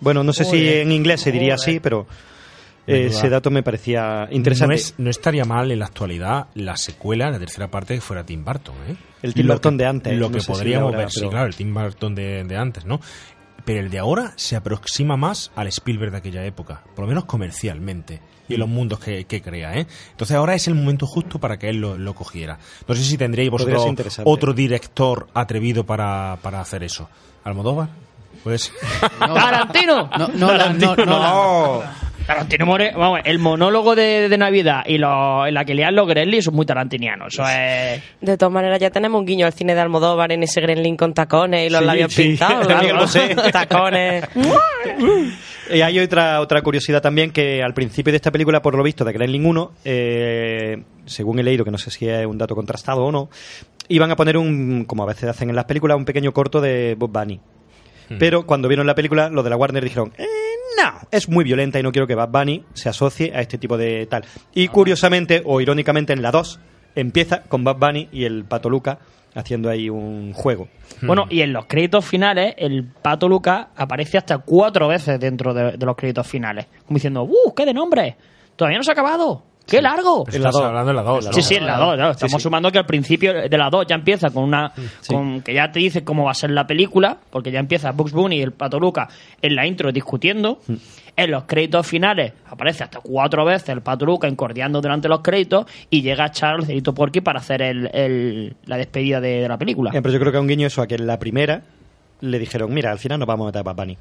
Bueno, 0.00 0.24
no 0.24 0.32
sé 0.32 0.44
si 0.44 0.68
en 0.68 0.90
inglés 0.90 1.20
se 1.20 1.30
diría 1.30 1.54
Joder. 1.56 1.70
así, 1.70 1.80
pero 1.80 2.06
eh, 2.88 3.06
ese 3.10 3.28
dato 3.28 3.50
me 3.52 3.62
parecía 3.62 4.26
interesante. 4.32 4.72
No, 4.74 4.74
es- 4.74 4.94
no 4.98 5.10
estaría 5.10 5.44
mal 5.44 5.70
en 5.70 5.78
la 5.78 5.84
actualidad 5.84 6.46
la 6.54 6.76
secuela, 6.76 7.30
la 7.30 7.38
tercera 7.38 7.68
parte, 7.70 7.94
que 7.94 8.00
fuera 8.00 8.24
Tim 8.26 8.44
Burton, 8.44 8.74
¿eh? 8.88 8.96
El 9.22 9.34
Tim 9.34 9.46
Burton 9.46 9.76
de 9.76 9.86
antes, 9.86 10.18
Lo 10.18 10.28
no 10.28 10.34
que 10.34 10.40
si 10.40 10.46
podríamos 10.50 10.86
ahora, 10.86 10.98
ver, 10.98 11.10
sí, 11.10 11.28
claro, 11.28 11.46
el 11.46 11.54
Tim 11.54 11.72
Burton 11.72 12.14
de, 12.14 12.44
de 12.44 12.56
antes, 12.56 12.84
¿no? 12.84 13.00
Pero 13.64 13.78
el 13.80 13.90
de 13.90 13.98
ahora 14.00 14.32
se 14.36 14.56
aproxima 14.56 15.16
más 15.16 15.52
al 15.54 15.68
Spielberg 15.68 16.10
de 16.10 16.18
aquella 16.18 16.44
época, 16.44 16.82
por 16.96 17.04
lo 17.04 17.08
menos 17.08 17.24
comercialmente, 17.26 18.20
y 18.48 18.54
en 18.54 18.60
los 18.60 18.68
mundos 18.68 18.98
que, 18.98 19.24
que 19.24 19.40
crea, 19.40 19.78
¿eh? 19.78 19.86
Entonces 20.10 20.36
ahora 20.36 20.54
es 20.56 20.66
el 20.66 20.74
momento 20.74 21.06
justo 21.06 21.38
para 21.38 21.58
que 21.58 21.68
él 21.68 21.76
lo, 21.76 21.96
lo 21.96 22.14
cogiera. 22.14 22.58
No 22.88 22.94
sé 22.96 23.04
si 23.04 23.16
tendríais 23.16 23.50
vosotros 23.52 24.20
otro 24.24 24.52
director 24.52 25.28
atrevido 25.32 25.86
para, 25.86 26.38
para 26.42 26.60
hacer 26.60 26.82
eso. 26.82 27.08
¿Almodóvar? 27.44 27.88
Pues... 28.42 28.72
¡Tarantino! 29.20 30.10
No, 30.18 30.28
no, 30.28 30.52
la- 30.52 30.72
no, 30.72 30.96
no, 30.96 31.04
la- 31.06 31.94
Tarantino 32.26 32.66
more, 32.66 32.92
vamos, 32.92 33.20
el 33.24 33.38
monólogo 33.38 33.94
de, 33.94 34.28
de 34.28 34.38
Navidad 34.38 34.82
y 34.86 34.98
lo, 34.98 35.46
en 35.46 35.54
la 35.54 35.64
que 35.64 35.74
lean 35.74 35.94
los 35.94 36.06
Gremlins 36.06 36.46
es 36.46 36.52
muy 36.52 36.64
tarantiniano. 36.66 37.26
Eso 37.26 37.42
es. 37.44 38.02
De 38.20 38.36
todas 38.36 38.52
maneras, 38.52 38.78
ya 38.80 38.90
tenemos 38.90 39.18
un 39.20 39.26
guiño 39.26 39.46
al 39.46 39.52
cine 39.52 39.74
de 39.74 39.80
Almodóvar 39.80 40.32
en 40.32 40.42
ese 40.42 40.60
Gremlin 40.60 40.96
con 40.96 41.14
tacones 41.14 41.66
y 41.66 41.70
los 41.70 41.80
Sí, 41.80 41.86
labios 41.86 42.12
sí, 42.12 42.22
pintados. 42.22 42.66
lo 42.94 43.06
sé. 43.06 43.34
tacones. 43.52 44.24
Y 45.72 45.80
hay 45.80 45.98
otra, 46.00 46.40
otra 46.40 46.60
curiosidad 46.62 47.00
también 47.00 47.30
que 47.30 47.62
al 47.62 47.72
principio 47.72 48.12
de 48.12 48.16
esta 48.16 48.30
película, 48.30 48.60
por 48.60 48.74
lo 48.76 48.82
visto, 48.82 49.04
de 49.04 49.12
Gremlin 49.12 49.46
1, 49.46 49.72
eh, 49.84 50.82
según 51.06 51.38
he 51.38 51.42
leído, 51.42 51.64
que 51.64 51.70
no 51.70 51.78
sé 51.78 51.90
si 51.90 52.08
es 52.08 52.26
un 52.26 52.36
dato 52.38 52.54
contrastado 52.54 53.04
o 53.04 53.12
no, 53.12 53.30
iban 53.88 54.10
a 54.10 54.16
poner 54.16 54.36
un, 54.36 54.84
como 54.86 55.02
a 55.02 55.06
veces 55.06 55.28
hacen 55.30 55.50
en 55.50 55.56
las 55.56 55.64
películas, 55.64 55.96
un 55.96 56.04
pequeño 56.04 56.32
corto 56.32 56.60
de 56.60 56.94
Bob 56.98 57.10
Bunny. 57.12 57.40
Pero 58.18 58.44
cuando 58.44 58.68
vieron 58.68 58.86
la 58.86 58.94
película, 58.94 59.30
los 59.30 59.42
de 59.42 59.48
la 59.48 59.56
Warner 59.56 59.82
dijeron, 59.82 60.12
"Eh, 60.18 60.26
no, 60.76 61.08
es 61.10 61.28
muy 61.28 61.44
violenta 61.44 61.78
y 61.78 61.82
no 61.82 61.92
quiero 61.92 62.06
que 62.06 62.14
Bad 62.14 62.30
Bunny 62.30 62.64
se 62.74 62.88
asocie 62.88 63.32
a 63.34 63.40
este 63.40 63.58
tipo 63.58 63.76
de 63.76 64.06
tal. 64.06 64.24
Y 64.54 64.68
curiosamente, 64.68 65.42
o 65.44 65.60
irónicamente, 65.60 66.12
en 66.12 66.22
la 66.22 66.30
2 66.30 66.60
empieza 66.94 67.42
con 67.42 67.64
Bad 67.64 67.76
Bunny 67.76 68.08
y 68.12 68.24
el 68.24 68.44
Pato 68.44 68.68
Luca 68.68 68.98
haciendo 69.34 69.70
ahí 69.70 69.88
un 69.88 70.32
juego. 70.34 70.68
Bueno, 71.00 71.24
y 71.30 71.40
en 71.40 71.52
los 71.52 71.64
créditos 71.66 72.04
finales, 72.04 72.54
el 72.58 72.84
Pato 72.84 73.28
Lucas 73.28 73.68
aparece 73.76 74.18
hasta 74.18 74.38
cuatro 74.38 74.88
veces 74.88 75.18
dentro 75.18 75.54
de, 75.54 75.76
de 75.76 75.86
los 75.86 75.96
créditos 75.96 76.26
finales. 76.26 76.66
Como 76.86 76.96
diciendo, 76.96 77.22
¡uh, 77.22 77.54
qué 77.54 77.64
de 77.64 77.72
nombre! 77.72 78.16
Todavía 78.56 78.78
no 78.78 78.84
se 78.84 78.90
ha 78.90 78.92
acabado. 78.92 79.42
¡Qué 79.66 79.80
largo! 79.80 80.24
Pero 80.24 80.36
estás 80.38 80.56
hablando 80.56 80.90
en 80.90 80.96
la 80.96 81.02
2, 81.02 81.28
Sí, 81.32 81.42
sí, 81.42 81.54
en 81.54 81.66
la 81.66 81.76
2. 81.78 82.10
Estamos 82.12 82.42
sumando 82.42 82.70
que 82.72 82.78
al 82.78 82.86
principio 82.86 83.32
de 83.48 83.58
la 83.58 83.70
2 83.70 83.86
ya 83.88 83.94
empieza 83.94 84.30
con 84.30 84.44
una. 84.44 84.72
Sí. 85.00 85.12
con 85.14 85.40
que 85.42 85.54
ya 85.54 85.70
te 85.70 85.78
dice 85.78 86.04
cómo 86.04 86.24
va 86.24 86.32
a 86.32 86.34
ser 86.34 86.50
la 86.50 86.66
película, 86.66 87.16
porque 87.30 87.50
ya 87.52 87.60
empieza 87.60 87.92
Bugs 87.92 88.12
Bunny 88.12 88.36
y 88.38 88.42
el 88.42 88.52
Pato 88.52 88.78
Luca 88.80 89.08
en 89.40 89.54
la 89.56 89.66
intro 89.66 89.92
discutiendo. 89.92 90.58
En 91.14 91.30
los 91.30 91.44
créditos 91.44 91.86
finales 91.86 92.32
aparece 92.50 92.84
hasta 92.84 93.00
cuatro 93.00 93.44
veces 93.44 93.68
el 93.68 93.82
Pato 93.82 94.06
Luca 94.06 94.26
encordeando 94.28 94.80
delante 94.80 95.08
de 95.08 95.10
los 95.10 95.20
créditos 95.20 95.66
y 95.90 96.00
llega 96.02 96.30
Charles 96.30 96.66
Cerito 96.66 96.94
Porky 96.94 97.20
para 97.20 97.38
hacer 97.40 97.60
el, 97.62 97.90
el- 97.92 98.56
la 98.66 98.78
despedida 98.78 99.20
de, 99.20 99.40
de 99.42 99.48
la 99.48 99.58
película. 99.58 99.90
Eh, 99.92 100.00
pero 100.00 100.12
yo 100.12 100.18
creo 100.18 100.32
que 100.32 100.38
es 100.38 100.42
un 100.42 100.48
guiño 100.48 100.66
eso 100.66 100.80
a 100.80 100.86
que 100.86 100.94
en 100.94 101.06
la 101.06 101.18
primera 101.18 101.62
le 102.20 102.38
dijeron, 102.38 102.72
mira, 102.72 102.90
al 102.92 102.98
final 102.98 103.18
nos 103.18 103.26
vamos 103.28 103.44
a 103.44 103.46
meter 103.48 103.68
a 103.68 103.72
Bunny. 103.74 103.96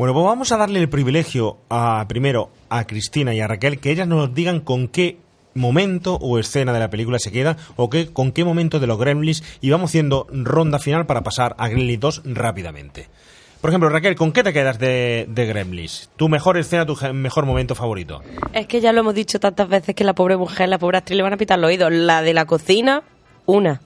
Bueno, 0.00 0.14
pues 0.14 0.24
vamos 0.24 0.50
a 0.50 0.56
darle 0.56 0.80
el 0.80 0.88
privilegio 0.88 1.58
a 1.68 2.06
primero 2.08 2.48
a 2.70 2.86
Cristina 2.86 3.34
y 3.34 3.40
a 3.40 3.46
Raquel 3.46 3.80
que 3.80 3.90
ellas 3.90 4.08
nos 4.08 4.32
digan 4.34 4.60
con 4.60 4.88
qué 4.88 5.18
momento 5.52 6.14
o 6.14 6.38
escena 6.38 6.72
de 6.72 6.80
la 6.80 6.88
película 6.88 7.18
se 7.18 7.30
queda 7.30 7.58
o 7.76 7.90
qué, 7.90 8.10
con 8.10 8.32
qué 8.32 8.42
momento 8.42 8.80
de 8.80 8.86
los 8.86 8.98
Gremlins 8.98 9.44
y 9.60 9.68
vamos 9.68 9.90
haciendo 9.90 10.26
ronda 10.32 10.78
final 10.78 11.04
para 11.04 11.20
pasar 11.20 11.54
a 11.58 11.68
Gremlins 11.68 12.00
2 12.00 12.22
rápidamente. 12.24 13.08
Por 13.60 13.68
ejemplo, 13.68 13.90
Raquel, 13.90 14.14
¿con 14.14 14.32
qué 14.32 14.42
te 14.42 14.54
quedas 14.54 14.78
de, 14.78 15.26
de 15.28 15.44
Gremlins? 15.44 16.08
¿Tu 16.16 16.30
mejor 16.30 16.56
escena, 16.56 16.86
tu 16.86 16.96
mejor 17.12 17.44
momento 17.44 17.74
favorito? 17.74 18.22
Es 18.54 18.66
que 18.68 18.80
ya 18.80 18.94
lo 18.94 19.00
hemos 19.00 19.14
dicho 19.14 19.38
tantas 19.38 19.68
veces 19.68 19.94
que 19.94 20.04
la 20.04 20.14
pobre 20.14 20.38
mujer, 20.38 20.70
la 20.70 20.78
pobre 20.78 20.96
actriz 20.96 21.18
le 21.18 21.24
van 21.24 21.34
a 21.34 21.36
pitar 21.36 21.58
los 21.58 21.68
oídos. 21.68 21.92
La 21.92 22.22
de 22.22 22.32
la 22.32 22.46
cocina, 22.46 23.02
una. 23.44 23.82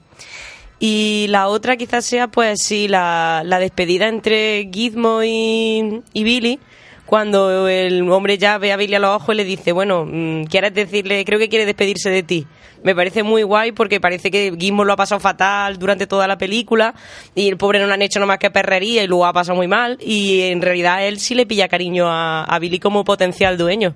Y 0.79 1.27
la 1.29 1.49
otra 1.49 1.77
quizás 1.77 2.05
sea, 2.05 2.29
pues 2.29 2.61
sí, 2.63 2.89
la, 2.89 3.43
la 3.45 3.59
despedida 3.59 4.09
entre 4.09 4.69
Gizmo 4.73 5.23
y, 5.23 6.03
Billy, 6.13 6.59
cuando 7.07 7.69
el 7.69 8.11
hombre 8.11 8.39
ya 8.39 8.59
ve 8.59 8.73
a 8.73 8.77
Billy 8.77 8.95
a 8.97 8.99
los 8.99 9.17
ojos 9.17 9.35
y 9.35 9.39
le 9.39 9.45
dice, 9.45 9.73
bueno, 9.73 10.05
mm, 10.05 10.45
¿quieres 10.45 10.75
decirle? 10.75 11.25
Creo 11.25 11.39
que 11.39 11.49
quiere 11.49 11.65
despedirse 11.65 12.11
de 12.11 12.23
ti. 12.23 12.47
Me 12.83 12.95
parece 12.95 13.23
muy 13.23 13.43
guay 13.45 13.73
porque 13.73 13.99
parece 13.99 14.31
que 14.31 14.55
Gizmo 14.59 14.85
lo 14.85 14.93
ha 14.93 14.97
pasado 14.97 15.21
fatal 15.21 15.79
durante 15.79 16.07
toda 16.07 16.27
la 16.27 16.37
película 16.37 16.95
y 17.35 17.49
el 17.49 17.57
pobre 17.57 17.79
no 17.79 17.87
le 17.87 17.95
han 17.95 18.03
hecho 18.03 18.21
nomás 18.21 18.39
que 18.39 18.51
perrería 18.51 19.03
y 19.03 19.07
lo 19.07 19.25
ha 19.25 19.33
pasado 19.33 19.57
muy 19.57 19.69
mal 19.69 19.97
y 20.03 20.43
en 20.43 20.61
realidad 20.61 21.07
él 21.07 21.19
sí 21.19 21.35
le 21.35 21.47
pilla 21.47 21.69
cariño 21.69 22.07
a, 22.09 22.45
a 22.45 22.59
Billy 22.59 22.79
como 22.79 23.05
potencial 23.05 23.57
dueño. 23.57 23.95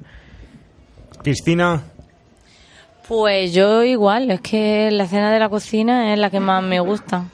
Cristina, 1.23 1.83
Pues 3.09 3.55
yo 3.55 3.83
igual, 3.85 4.31
es 4.31 4.41
que 4.43 4.91
la 4.91 5.05
escena 5.05 5.33
de 5.33 5.39
la 5.39 5.49
cocina 5.49 6.13
es 6.13 6.19
la 6.19 6.29
que 6.31 6.41
más 6.41 6.63
me 6.63 6.79
gusta. 6.81 7.25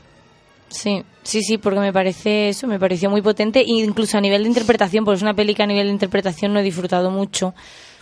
Sí, 0.68 1.02
sí, 1.24 1.42
sí, 1.42 1.58
porque 1.58 1.80
me 1.80 1.92
parece 1.92 2.48
eso, 2.48 2.66
me 2.68 2.78
pareció 2.78 3.10
muy 3.10 3.22
potente, 3.22 3.62
incluso 3.66 4.16
a 4.18 4.20
nivel 4.20 4.42
de 4.42 4.48
interpretación, 4.48 5.04
porque 5.04 5.16
es 5.16 5.22
una 5.22 5.34
peli 5.34 5.54
que 5.54 5.62
a 5.62 5.66
nivel 5.66 5.86
de 5.88 5.92
interpretación 5.92 6.52
no 6.52 6.60
he 6.60 6.62
disfrutado 6.62 7.10
mucho, 7.10 7.54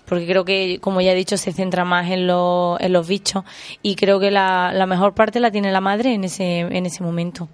porque 0.07 0.26
creo 0.26 0.44
que, 0.44 0.78
como 0.81 1.01
ya 1.01 1.12
he 1.12 1.15
dicho, 1.15 1.36
se 1.39 1.52
centra 1.52 1.84
más 1.84 2.10
en, 2.10 2.26
lo- 2.26 2.76
en 2.81 2.92
los 2.92 3.09
bichos, 3.09 3.44
y 3.83 3.94
creo 3.97 4.20
que 4.20 4.31
la, 4.31 4.73
la 4.75 4.86
mejor 4.86 5.15
parte 5.15 5.41
la 5.41 5.51
tiene 5.51 5.73
la 5.73 5.81
madre 5.81 6.12
en 6.15 6.25
ese, 6.25 6.60
en 6.60 6.84
ese 6.86 7.02
momento. 7.02 7.49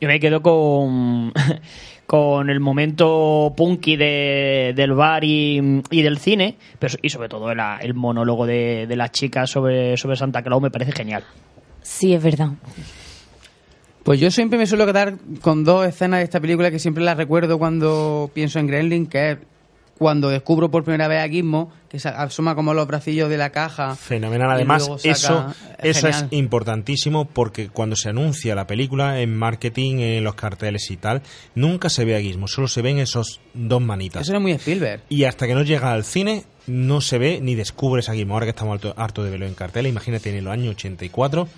Yo 0.00 0.08
me 0.08 0.20
quedo 0.20 0.40
con, 0.42 1.32
con 2.06 2.50
el 2.50 2.60
momento 2.60 3.52
punky 3.56 3.96
de, 3.96 4.72
del 4.76 4.92
bar 4.92 5.24
y, 5.24 5.82
y 5.90 6.02
del 6.02 6.18
cine, 6.18 6.56
pero, 6.78 6.94
y 7.02 7.08
sobre 7.10 7.28
todo 7.28 7.50
el, 7.50 7.60
el 7.80 7.94
monólogo 7.94 8.46
de, 8.46 8.86
de 8.86 8.96
las 8.96 9.10
chicas 9.10 9.50
sobre, 9.50 9.96
sobre 9.96 10.16
Santa 10.16 10.42
Claus 10.42 10.62
me 10.62 10.70
parece 10.70 10.92
genial. 10.92 11.24
Sí, 11.82 12.14
es 12.14 12.22
verdad. 12.22 12.50
Pues 14.02 14.20
yo 14.20 14.30
siempre 14.30 14.56
me 14.56 14.66
suelo 14.66 14.86
quedar 14.86 15.14
con 15.40 15.64
dos 15.64 15.84
escenas 15.84 16.20
de 16.20 16.24
esta 16.24 16.40
película 16.40 16.70
que 16.70 16.78
siempre 16.78 17.02
las 17.02 17.16
recuerdo 17.16 17.58
cuando 17.58 18.30
pienso 18.32 18.60
en 18.60 18.68
Gremlin, 18.68 19.06
que 19.06 19.32
es 19.32 19.38
cuando 19.98 20.28
descubro 20.28 20.70
por 20.70 20.84
primera 20.84 21.08
vez 21.08 21.22
a 21.22 21.28
Gizmo, 21.28 21.72
que 21.88 21.98
se 21.98 22.08
asoma 22.08 22.54
como 22.54 22.74
los 22.74 22.86
bracillos 22.86 23.30
de 23.30 23.36
la 23.38 23.50
caja. 23.50 23.96
Fenomenal. 23.96 24.50
Además, 24.50 24.84
saca- 24.84 25.10
eso, 25.10 25.54
eso 25.82 26.08
es 26.08 26.24
importantísimo 26.32 27.24
porque 27.26 27.68
cuando 27.68 27.96
se 27.96 28.08
anuncia 28.10 28.54
la 28.54 28.66
película 28.66 29.20
en 29.20 29.34
marketing, 29.36 29.98
en 30.00 30.24
los 30.24 30.34
carteles 30.34 30.90
y 30.90 30.96
tal, 30.96 31.22
nunca 31.54 31.88
se 31.88 32.04
ve 32.04 32.16
a 32.16 32.20
Gizmo, 32.20 32.48
solo 32.48 32.68
se 32.68 32.82
ven 32.82 32.98
esos 32.98 33.40
dos 33.54 33.80
manitas. 33.80 34.22
Eso 34.22 34.32
era 34.32 34.40
muy 34.40 34.52
Spielberg. 34.52 35.02
Y 35.08 35.24
hasta 35.24 35.46
que 35.46 35.54
no 35.54 35.62
llega 35.62 35.92
al 35.92 36.04
cine, 36.04 36.44
no 36.66 37.00
se 37.00 37.18
ve 37.18 37.38
ni 37.40 37.54
descubres 37.54 38.08
a 38.08 38.14
Gizmo. 38.14 38.34
Ahora 38.34 38.46
que 38.46 38.50
estamos 38.50 38.74
harto, 38.74 38.94
harto 38.96 39.24
de 39.24 39.30
verlo 39.30 39.46
en 39.46 39.54
carteles, 39.54 39.90
imagínate 39.90 40.30
en 40.30 40.36
el 40.36 40.48
año 40.48 40.70
84, 40.72 41.48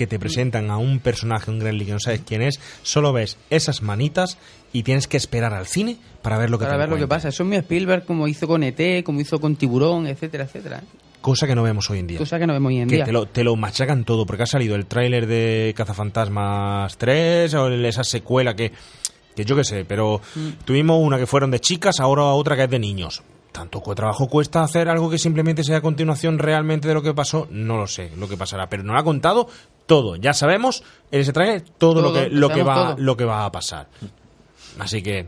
que 0.00 0.06
te 0.06 0.18
presentan 0.18 0.70
a 0.70 0.78
un 0.78 0.98
personaje, 0.98 1.50
un 1.50 1.58
gremlin 1.58 1.86
que 1.86 1.92
no 1.92 2.00
sabes 2.00 2.22
quién 2.26 2.40
es, 2.40 2.58
solo 2.82 3.12
ves 3.12 3.36
esas 3.50 3.82
manitas 3.82 4.38
y 4.72 4.82
tienes 4.82 5.06
que 5.06 5.18
esperar 5.18 5.52
al 5.52 5.66
cine 5.66 5.98
para 6.22 6.38
ver 6.38 6.48
lo 6.48 6.58
que 6.58 6.64
Para 6.64 6.76
te 6.76 6.78
ver 6.78 6.88
lo 6.88 6.96
que 6.96 7.06
pasa. 7.06 7.28
Eso 7.28 7.42
es 7.42 7.48
mi 7.50 7.56
Spielberg, 7.56 8.06
como 8.06 8.26
hizo 8.26 8.48
con 8.48 8.62
ET, 8.62 9.04
como 9.04 9.20
hizo 9.20 9.38
con 9.38 9.56
Tiburón, 9.56 10.06
etcétera, 10.06 10.44
etcétera. 10.44 10.82
Cosa 11.20 11.46
que 11.46 11.54
no 11.54 11.62
vemos 11.62 11.90
hoy 11.90 11.98
en 11.98 12.06
día. 12.06 12.16
Cosa 12.18 12.38
que 12.38 12.46
no 12.46 12.54
vemos 12.54 12.70
hoy 12.70 12.78
en 12.78 12.88
que 12.88 12.94
día. 12.94 13.04
te 13.04 13.12
lo, 13.12 13.26
te 13.26 13.44
lo 13.44 13.54
machacan 13.56 14.04
todo, 14.04 14.24
porque 14.24 14.44
ha 14.44 14.46
salido 14.46 14.74
el 14.74 14.86
tráiler 14.86 15.26
de 15.26 15.74
Cazafantasmas 15.76 16.96
3 16.96 17.52
o 17.54 17.68
esa 17.68 18.04
secuela 18.04 18.56
que, 18.56 18.72
que 19.36 19.44
yo 19.44 19.54
qué 19.54 19.64
sé, 19.64 19.84
pero 19.84 20.22
Mm. 20.34 20.64
tuvimos 20.64 20.98
una 20.98 21.18
que 21.18 21.26
fueron 21.26 21.50
de 21.50 21.60
chicas, 21.60 22.00
ahora 22.00 22.22
otra 22.24 22.56
que 22.56 22.64
es 22.64 22.70
de 22.70 22.78
niños. 22.78 23.22
Tanto 23.52 23.80
trabajo 23.80 24.28
cuesta 24.28 24.62
hacer 24.62 24.88
algo 24.88 25.10
que 25.10 25.18
simplemente 25.18 25.64
sea 25.64 25.80
continuación 25.80 26.38
realmente 26.38 26.86
de 26.86 26.94
lo 26.94 27.02
que 27.02 27.12
pasó, 27.12 27.48
no 27.50 27.76
lo 27.76 27.86
sé 27.86 28.10
lo 28.16 28.28
que 28.28 28.36
pasará, 28.36 28.68
pero 28.68 28.82
nos 28.84 28.98
ha 28.98 29.02
contado 29.02 29.48
todo, 29.86 30.16
ya 30.16 30.32
sabemos 30.32 30.84
en 31.10 31.20
ese 31.20 31.32
tráiler 31.32 31.62
todo, 31.62 32.00
lo 32.00 32.12
que 32.12 32.28
lo 32.28 32.48
lo 32.48 32.50
que 32.50 32.62
va 32.62 32.74
todo. 32.74 32.96
lo 32.98 33.16
que 33.16 33.24
va 33.24 33.44
a 33.44 33.50
pasar. 33.50 33.88
Así 34.78 35.02
que 35.02 35.26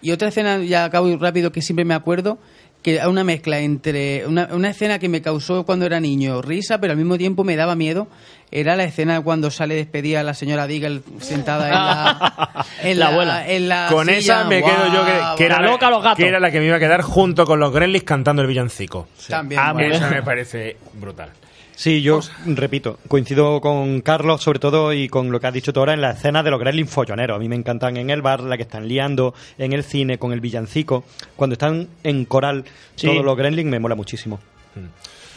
Y 0.00 0.12
otra 0.12 0.28
escena, 0.28 0.58
ya 0.58 0.84
acabo 0.84 1.14
rápido, 1.18 1.52
que 1.52 1.60
siempre 1.60 1.84
me 1.84 1.94
acuerdo, 1.94 2.38
que 2.82 3.00
una 3.06 3.24
mezcla 3.24 3.58
entre 3.60 4.26
una, 4.26 4.48
una 4.52 4.70
escena 4.70 4.98
que 4.98 5.08
me 5.08 5.20
causó 5.20 5.66
cuando 5.66 5.84
era 5.84 6.00
niño 6.00 6.40
risa, 6.40 6.78
pero 6.80 6.92
al 6.92 6.98
mismo 6.98 7.18
tiempo 7.18 7.44
me 7.44 7.56
daba 7.56 7.74
miedo. 7.74 8.08
Era 8.50 8.76
la 8.76 8.84
escena 8.84 9.20
cuando 9.20 9.50
sale 9.50 9.74
despedida 9.74 10.22
la 10.22 10.32
señora 10.34 10.66
Deagle 10.66 11.02
sentada 11.20 11.66
en 11.68 11.72
la, 11.74 12.66
en 12.82 12.98
La 12.98 13.08
abuela. 13.08 13.48
en 13.48 13.68
la 13.68 13.88
con 13.90 14.06
silla. 14.06 14.18
esa 14.18 14.44
me 14.44 14.62
quedo 14.62 14.86
yo 14.92 15.36
que, 15.36 15.44
era 15.44 15.60
La 15.60 15.68
loca, 15.70 15.90
los 15.90 16.02
gatos. 16.02 16.16
que 16.18 16.28
era 16.28 16.40
la 16.40 16.50
que 16.50 16.58
me 16.60 16.66
iba 16.66 16.76
a 16.76 16.80
quedar 16.80 17.02
junto 17.02 17.44
con 17.44 17.60
los 17.60 17.72
Gremlins 17.72 18.04
cantando 18.04 18.40
el 18.42 18.48
villancico. 18.48 19.08
También, 19.28 19.60
a 19.60 19.74
mí 19.74 19.82
bueno. 19.82 19.94
esa 19.96 20.08
me 20.10 20.22
parece 20.22 20.76
brutal. 20.94 21.30
Sí, 21.76 22.02
yo 22.02 22.18
repito, 22.46 22.98
coincido 23.06 23.60
con 23.60 24.00
Carlos, 24.00 24.42
sobre 24.42 24.58
todo, 24.58 24.92
y 24.92 25.08
con 25.08 25.30
lo 25.30 25.38
que 25.38 25.46
has 25.46 25.52
dicho 25.54 25.72
tú 25.72 25.78
ahora 25.78 25.92
en 25.94 26.00
la 26.00 26.10
escena 26.10 26.42
de 26.42 26.50
los 26.50 26.58
Gremlins 26.58 26.90
folloneros. 26.90 27.36
A 27.36 27.38
mí 27.38 27.48
me 27.48 27.54
encantan 27.54 27.96
en 27.98 28.10
el 28.10 28.20
bar, 28.20 28.40
la 28.40 28.56
que 28.56 28.64
están 28.64 28.88
liando, 28.88 29.32
en 29.58 29.72
el 29.72 29.84
cine, 29.84 30.18
con 30.18 30.32
el 30.32 30.40
villancico. 30.40 31.04
Cuando 31.36 31.52
están 31.54 31.86
en 32.02 32.24
coral 32.24 32.64
Sí. 32.96 33.06
todos 33.06 33.24
los 33.24 33.36
Gremlins, 33.36 33.70
me 33.70 33.78
mola 33.78 33.94
muchísimo. 33.94 34.40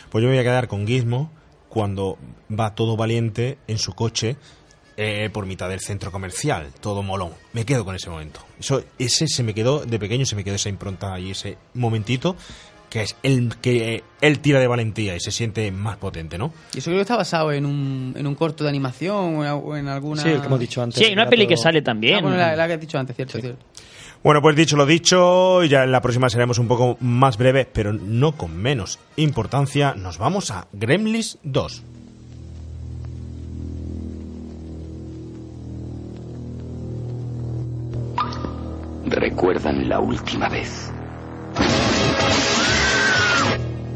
Pues 0.09 0.21
yo 0.23 0.29
me 0.29 0.35
voy 0.35 0.39
a 0.39 0.43
quedar 0.43 0.67
con 0.67 0.87
Gizmo 0.87 1.31
cuando 1.71 2.17
va 2.51 2.75
todo 2.75 2.97
valiente 2.97 3.57
en 3.67 3.77
su 3.77 3.93
coche 3.93 4.35
eh, 4.97 5.29
por 5.31 5.45
mitad 5.45 5.69
del 5.69 5.79
centro 5.79 6.11
comercial, 6.11 6.67
todo 6.81 7.01
molón. 7.01 7.31
Me 7.53 7.65
quedo 7.65 7.85
con 7.85 7.95
ese 7.95 8.09
momento. 8.09 8.41
Eso, 8.59 8.83
ese 8.99 9.27
se 9.27 9.41
me 9.41 9.53
quedó, 9.53 9.85
de 9.85 9.97
pequeño 9.97 10.25
se 10.25 10.35
me 10.35 10.43
quedó 10.43 10.55
esa 10.55 10.67
impronta 10.67 11.17
y 11.17 11.31
ese 11.31 11.57
momentito 11.73 12.35
que 12.89 13.03
es 13.03 13.15
el 13.23 13.55
que 13.61 13.95
eh, 13.95 14.03
él 14.19 14.39
tira 14.39 14.59
de 14.59 14.67
valentía 14.67 15.15
y 15.15 15.21
se 15.21 15.31
siente 15.31 15.71
más 15.71 15.95
potente, 15.95 16.37
¿no? 16.37 16.51
Y 16.73 16.79
eso 16.79 16.89
creo 16.89 16.97
que 16.97 17.03
está 17.03 17.15
basado 17.15 17.53
en 17.53 17.65
un, 17.65 18.13
en 18.17 18.27
un 18.27 18.35
corto 18.35 18.65
de 18.65 18.69
animación 18.69 19.37
o 19.37 19.77
en, 19.77 19.87
alguna... 19.87 20.21
Sí, 20.21 20.27
el 20.27 20.41
que 20.41 20.47
hemos 20.47 20.59
dicho 20.59 20.83
antes. 20.83 20.99
Sí, 20.99 21.05
hay 21.05 21.13
una 21.13 21.29
peli 21.29 21.47
que 21.47 21.55
sale 21.55 21.81
también. 21.81 22.17
Ah, 22.17 22.21
bueno, 22.21 22.35
la, 22.35 22.53
la 22.53 22.67
que 22.67 22.73
has 22.73 22.81
dicho 22.81 22.99
antes, 22.99 23.15
cierto, 23.15 23.39
cierto. 23.39 23.65
Bueno, 24.23 24.39
pues 24.41 24.55
dicho 24.55 24.77
lo 24.77 24.85
dicho, 24.85 25.63
ya 25.63 25.83
en 25.83 25.91
la 25.91 26.01
próxima 26.01 26.29
seremos 26.29 26.59
un 26.59 26.67
poco 26.67 26.95
más 26.99 27.37
breves, 27.37 27.67
pero 27.73 27.91
no 27.91 28.33
con 28.33 28.55
menos 28.55 28.99
importancia. 29.15 29.95
Nos 29.95 30.19
vamos 30.19 30.51
a 30.51 30.67
Gremlins 30.73 31.39
2. 31.41 31.83
¿Recuerdan 39.07 39.89
la 39.89 39.99
última 39.99 40.49
vez? 40.49 40.91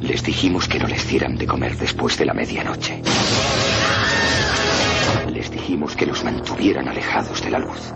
Les 0.01 0.23
dijimos 0.23 0.67
que 0.67 0.79
no 0.79 0.87
les 0.87 1.07
dieran 1.07 1.37
de 1.37 1.45
comer 1.45 1.77
después 1.77 2.17
de 2.17 2.25
la 2.25 2.33
medianoche. 2.33 3.01
Les 5.31 5.51
dijimos 5.51 5.95
que 5.95 6.07
los 6.07 6.23
mantuvieran 6.23 6.87
alejados 6.87 7.43
de 7.43 7.49
la 7.51 7.59
luz. 7.59 7.93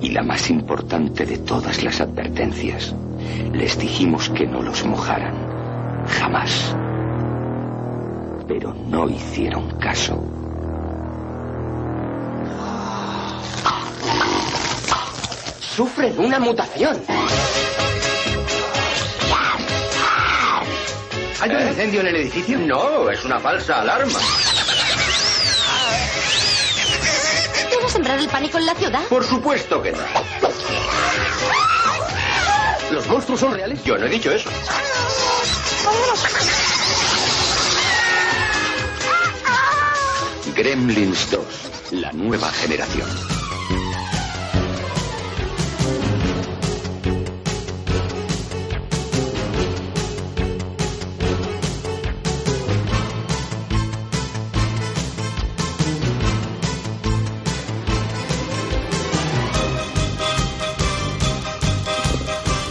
Y 0.00 0.10
la 0.10 0.22
más 0.22 0.50
importante 0.50 1.24
de 1.24 1.38
todas 1.38 1.82
las 1.82 2.00
advertencias, 2.00 2.94
les 3.52 3.78
dijimos 3.78 4.28
que 4.30 4.46
no 4.46 4.62
los 4.62 4.84
mojaran. 4.84 5.34
Jamás. 6.06 6.74
Pero 8.46 8.74
no 8.74 9.08
hicieron 9.08 9.70
caso. 9.78 10.22
Sufren 15.60 16.18
una 16.18 16.38
mutación. 16.38 16.96
¿Hay 21.40 21.50
un 21.50 21.68
incendio 21.68 22.00
en 22.00 22.06
el 22.06 22.16
edificio? 22.16 22.58
No, 22.58 23.10
es 23.10 23.24
una 23.24 23.38
falsa 23.38 23.82
alarma. 23.82 24.18
¿Quieres 27.76 27.92
sembrar 27.92 28.18
el 28.18 28.28
pánico 28.28 28.56
en 28.56 28.64
la 28.64 28.74
ciudad? 28.74 29.04
Por 29.10 29.22
supuesto 29.22 29.82
que 29.82 29.92
no. 29.92 29.98
¿Los 32.90 33.06
monstruos 33.06 33.38
son 33.38 33.52
reales? 33.52 33.84
Yo 33.84 33.98
no 33.98 34.06
he 34.06 34.08
dicho 34.08 34.32
eso. 34.32 34.48
Gremlins 40.56 41.30
2, 41.30 41.44
la 41.90 42.12
nueva 42.12 42.50
generación. 42.50 43.35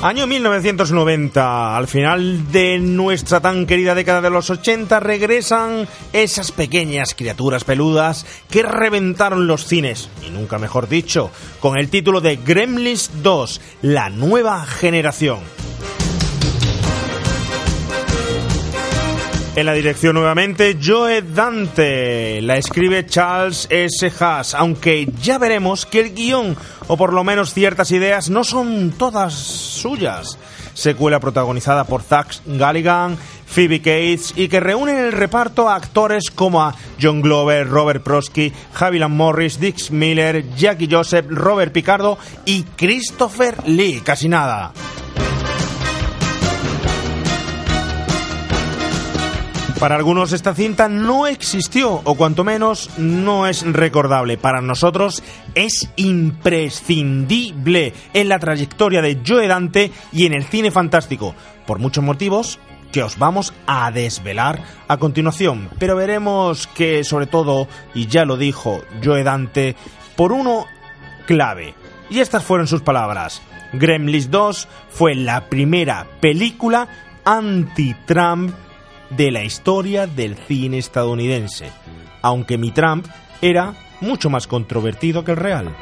Año 0.06 0.28
1990, 0.28 1.76
al 1.76 1.88
final 1.88 2.52
de 2.52 2.78
nuestra 2.78 3.40
tan 3.40 3.66
querida 3.66 3.96
década 3.96 4.22
de 4.22 4.30
los 4.30 4.52
80, 4.52 5.00
regresan 5.00 5.88
esas 6.14 6.52
pequeñas 6.52 7.16
criaturas 7.16 7.64
peludas 7.64 8.24
que 8.48 8.62
reventaron 8.62 9.48
los 9.48 9.66
cines, 9.66 10.12
y 10.24 10.30
nunca 10.30 10.60
mejor 10.60 10.88
dicho, 10.88 11.32
con 11.60 11.80
el 11.80 11.90
título 11.90 12.22
de 12.22 12.36
Gremlins 12.36 13.24
2, 13.24 13.62
la 13.82 14.12
nueva 14.12 14.64
generación. 14.68 15.40
En 19.56 19.66
la 19.66 19.74
dirección 19.74 20.16
nuevamente, 20.16 20.78
Joe 20.84 21.22
Dante. 21.22 22.42
La 22.42 22.58
escribe 22.58 23.06
Charles 23.06 23.68
S. 23.70 24.12
Haas, 24.20 24.54
aunque 24.54 25.10
ya 25.22 25.38
veremos 25.38 25.86
que 25.86 26.02
el 26.02 26.14
guion, 26.14 26.58
o 26.88 26.98
por 26.98 27.14
lo 27.14 27.24
menos 27.24 27.54
ciertas 27.54 27.90
ideas, 27.92 28.30
no 28.30 28.44
son 28.44 28.92
todas 28.98 29.34
suyas. 29.34 30.38
Secuela 30.74 31.22
protagonizada 31.22 31.86
por 31.86 32.02
Zach 32.02 32.42
Galligan, 32.46 33.18
Phoebe 33.46 33.80
Cates 33.80 34.34
y 34.36 34.50
que 34.50 34.60
reúne 34.60 34.92
en 34.92 35.06
el 35.06 35.14
reparto 35.14 35.70
a 35.70 35.76
actores 35.76 36.32
como 36.32 36.74
John 37.02 37.22
Glover, 37.22 37.70
Robert 37.70 38.04
Prosky, 38.04 38.52
Javilan 38.74 39.16
Morris, 39.16 39.58
Dix 39.58 39.90
Miller, 39.90 40.54
Jackie 40.58 40.90
Joseph, 40.92 41.28
Robert 41.30 41.72
Picardo 41.72 42.18
y 42.44 42.64
Christopher 42.76 43.56
Lee. 43.66 44.02
Casi 44.04 44.28
nada. 44.28 44.74
Para 49.80 49.96
algunos 49.98 50.32
esta 50.32 50.56
cinta 50.56 50.88
no 50.88 51.28
existió, 51.28 52.02
o 52.06 52.16
cuanto 52.16 52.46
menos 52.46 52.90
no 52.98 53.46
es 53.46 53.62
recordable. 53.62 54.38
Para 54.38 54.62
nosotros 54.62 55.22
es 55.54 55.90
imprescindible 55.98 57.94
en 58.14 58.30
la 58.30 58.40
trayectoria 58.40 59.02
de 59.02 59.20
Joe 59.26 59.48
Dante 59.48 59.92
y 60.14 60.26
en 60.26 60.34
el 60.34 60.46
cine 60.46 60.72
fantástico, 60.72 61.36
por 61.68 61.80
muchos 61.80 62.04
motivos 62.06 62.58
que 62.94 63.04
os 63.04 63.18
vamos 63.20 63.54
a 63.68 63.92
desvelar 63.92 64.64
a 64.88 64.96
continuación. 64.96 65.70
Pero 65.78 65.98
veremos 65.98 66.68
que 66.68 67.04
sobre 67.04 67.28
todo, 67.28 67.68
y 67.94 68.08
ya 68.08 68.24
lo 68.24 68.38
dijo 68.38 68.82
Joe 69.04 69.24
Dante, 69.24 69.76
por 70.16 70.32
uno 70.32 70.66
clave. 71.28 71.76
Y 72.10 72.20
estas 72.20 72.46
fueron 72.46 72.68
sus 72.68 72.82
palabras. 72.82 73.42
Gremlins 73.74 74.32
2 74.32 74.70
fue 74.90 75.16
la 75.16 75.50
primera 75.50 76.08
película 76.22 76.88
anti-Trump 77.26 78.56
de 79.10 79.32
la 79.32 79.44
historia 79.44 80.08
del 80.08 80.36
cine 80.36 80.78
estadounidense, 80.78 81.72
aunque 82.22 82.58
mi 82.58 82.72
Trump 82.72 83.08
era 83.42 83.74
mucho 84.02 84.30
más 84.30 84.48
controvertido 84.48 85.24
que 85.24 85.32
el 85.32 85.38
real. 85.38 85.76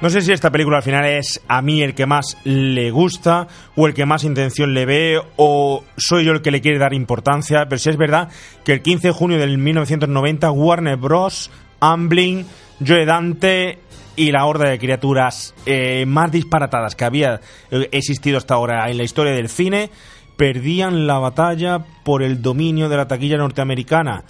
No 0.00 0.10
sé 0.10 0.22
si 0.22 0.30
esta 0.30 0.52
película 0.52 0.76
al 0.76 0.84
final 0.84 1.04
es 1.06 1.42
a 1.48 1.60
mí 1.60 1.82
el 1.82 1.92
que 1.92 2.06
más 2.06 2.36
le 2.44 2.92
gusta 2.92 3.48
o 3.74 3.88
el 3.88 3.94
que 3.94 4.06
más 4.06 4.22
intención 4.22 4.72
le 4.72 4.86
ve 4.86 5.20
o 5.36 5.82
soy 5.96 6.24
yo 6.24 6.30
el 6.30 6.40
que 6.40 6.52
le 6.52 6.60
quiere 6.60 6.78
dar 6.78 6.94
importancia, 6.94 7.66
pero 7.68 7.80
sí 7.80 7.90
es 7.90 7.96
verdad 7.96 8.28
que 8.64 8.74
el 8.74 8.82
15 8.82 9.08
de 9.08 9.12
junio 9.12 9.38
del 9.38 9.58
1990 9.58 10.52
Warner 10.52 10.96
Bros., 10.96 11.50
Amblin, 11.80 12.46
Joe 12.86 13.04
Dante 13.06 13.80
y 14.18 14.32
la 14.32 14.44
horda 14.44 14.68
de 14.68 14.78
criaturas 14.78 15.54
eh, 15.64 16.04
más 16.04 16.32
disparatadas 16.32 16.96
que 16.96 17.04
había 17.04 17.40
eh, 17.70 17.88
existido 17.92 18.36
hasta 18.36 18.54
ahora 18.54 18.90
en 18.90 18.96
la 18.96 19.04
historia 19.04 19.32
del 19.32 19.48
cine 19.48 19.90
perdían 20.36 21.06
la 21.06 21.18
batalla 21.18 21.84
por 22.04 22.22
el 22.22 22.42
dominio 22.42 22.88
de 22.88 22.96
la 22.96 23.06
taquilla 23.06 23.36
norteamericana. 23.36 24.24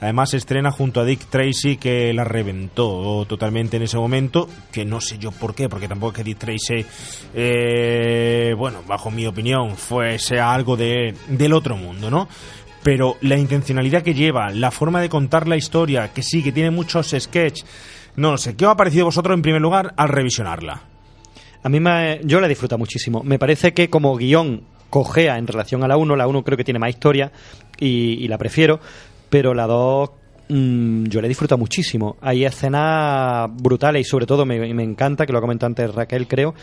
Además 0.00 0.30
se 0.30 0.38
estrena 0.38 0.70
junto 0.70 1.00
a 1.00 1.04
Dick 1.04 1.26
Tracy 1.26 1.76
que 1.76 2.12
la 2.12 2.24
reventó 2.24 3.24
totalmente 3.28 3.76
en 3.76 3.82
ese 3.82 3.98
momento, 3.98 4.48
que 4.72 4.84
no 4.84 5.00
sé 5.00 5.18
yo 5.18 5.30
por 5.30 5.54
qué, 5.54 5.68
porque 5.68 5.88
tampoco 5.88 6.12
es 6.12 6.16
que 6.16 6.24
Dick 6.24 6.38
Tracy, 6.38 6.86
eh, 7.34 8.54
bueno, 8.56 8.82
bajo 8.86 9.10
mi 9.10 9.26
opinión, 9.26 9.76
fuese 9.76 10.40
algo 10.40 10.76
de, 10.76 11.14
del 11.28 11.52
otro 11.52 11.76
mundo, 11.76 12.10
¿no? 12.10 12.28
Pero 12.82 13.16
la 13.20 13.36
intencionalidad 13.36 14.02
que 14.02 14.14
lleva, 14.14 14.50
la 14.50 14.70
forma 14.70 15.02
de 15.02 15.10
contar 15.10 15.46
la 15.46 15.56
historia, 15.56 16.12
que 16.14 16.22
sí, 16.22 16.42
que 16.42 16.52
tiene 16.52 16.70
muchos 16.70 17.14
sketches, 17.16 17.66
no 18.16 18.32
lo 18.32 18.38
sé, 18.38 18.56
¿qué 18.56 18.66
os 18.66 18.72
ha 18.72 18.76
parecido 18.76 19.06
vosotros 19.06 19.34
en 19.34 19.42
primer 19.42 19.60
lugar 19.60 19.94
al 19.96 20.08
revisionarla? 20.08 20.82
A 21.62 21.68
mí 21.68 21.80
me, 21.80 22.20
yo 22.24 22.40
la 22.40 22.48
disfruto 22.48 22.78
muchísimo. 22.78 23.22
Me 23.22 23.38
parece 23.38 23.74
que 23.74 23.90
como 23.90 24.16
guion 24.16 24.62
cojea 24.88 25.38
en 25.38 25.46
relación 25.46 25.84
a 25.84 25.88
la 25.88 25.96
1, 25.96 26.16
la 26.16 26.26
1 26.26 26.42
creo 26.42 26.56
que 26.56 26.64
tiene 26.64 26.80
más 26.80 26.90
historia 26.90 27.30
y, 27.78 28.26
la 28.28 28.38
prefiero, 28.38 28.80
pero 29.28 29.54
la 29.54 29.66
2 29.66 30.10
mm, 30.48 31.04
yo 31.04 31.20
la 31.20 31.28
disfruto 31.28 31.58
muchísimo. 31.58 32.16
Hay 32.20 32.44
escenas 32.44 33.48
brutales 33.54 34.06
y 34.06 34.08
sobre 34.08 34.26
todo 34.26 34.44
me, 34.44 34.72
me 34.74 34.82
encanta, 34.82 35.26
que 35.26 35.32
lo 35.32 35.38
ha 35.38 35.42
comentado 35.42 35.68
antes 35.68 35.94
Raquel 35.94 36.26
creo, 36.26 36.54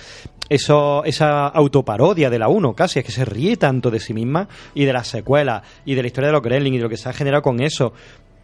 eso, 0.50 1.04
esa 1.06 1.48
autoparodia 1.48 2.30
de 2.30 2.40
la 2.40 2.48
1 2.48 2.74
casi, 2.74 3.00
es 3.00 3.06
que 3.06 3.12
se 3.12 3.26
ríe 3.26 3.56
tanto 3.58 3.92
de 3.92 4.00
sí 4.00 4.14
misma 4.14 4.48
y 4.74 4.86
de 4.86 4.94
las 4.94 5.08
secuelas 5.08 5.62
y 5.86 5.96
de 5.96 6.02
la 6.02 6.08
historia 6.08 6.28
de 6.28 6.34
los 6.34 6.42
Gremlins 6.42 6.76
y 6.76 6.78
de 6.78 6.84
lo 6.84 6.90
que 6.90 6.98
se 6.98 7.10
ha 7.10 7.14
generado 7.14 7.44
con 7.44 7.60
eso. 7.62 7.94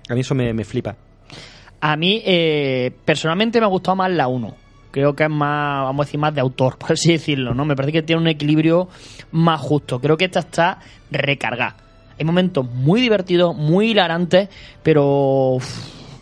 A 0.08 0.14
mí 0.14 0.22
eso 0.22 0.36
me, 0.36 0.54
me 0.54 0.64
flipa. 0.66 0.96
A 1.86 1.98
mí, 1.98 2.22
eh, 2.26 2.94
personalmente, 3.04 3.60
me 3.60 3.66
ha 3.66 3.70
gustado 3.70 3.98
más 3.98 4.10
la 4.10 4.30
1. 4.30 4.56
Creo 4.90 5.14
que 5.14 5.24
es 5.26 5.30
más, 5.30 5.84
vamos 5.84 6.06
a 6.06 6.08
decir, 6.08 6.18
más 6.18 6.34
de 6.34 6.40
autor, 6.40 6.78
por 6.80 6.94
así 6.94 7.12
decirlo, 7.12 7.54
¿no? 7.54 7.66
Me 7.66 7.76
parece 7.76 7.92
que 7.92 8.02
tiene 8.04 8.22
un 8.22 8.28
equilibrio 8.30 8.88
más 9.34 9.60
justo. 9.60 10.00
Creo 10.00 10.16
que 10.16 10.24
esta 10.24 10.40
está 10.40 10.80
recargada. 11.12 11.76
Hay 12.18 12.24
momentos 12.24 12.66
muy 12.72 13.02
divertidos, 13.02 13.54
muy 13.58 13.92
hilarantes, 13.92 14.48
pero 14.82 15.58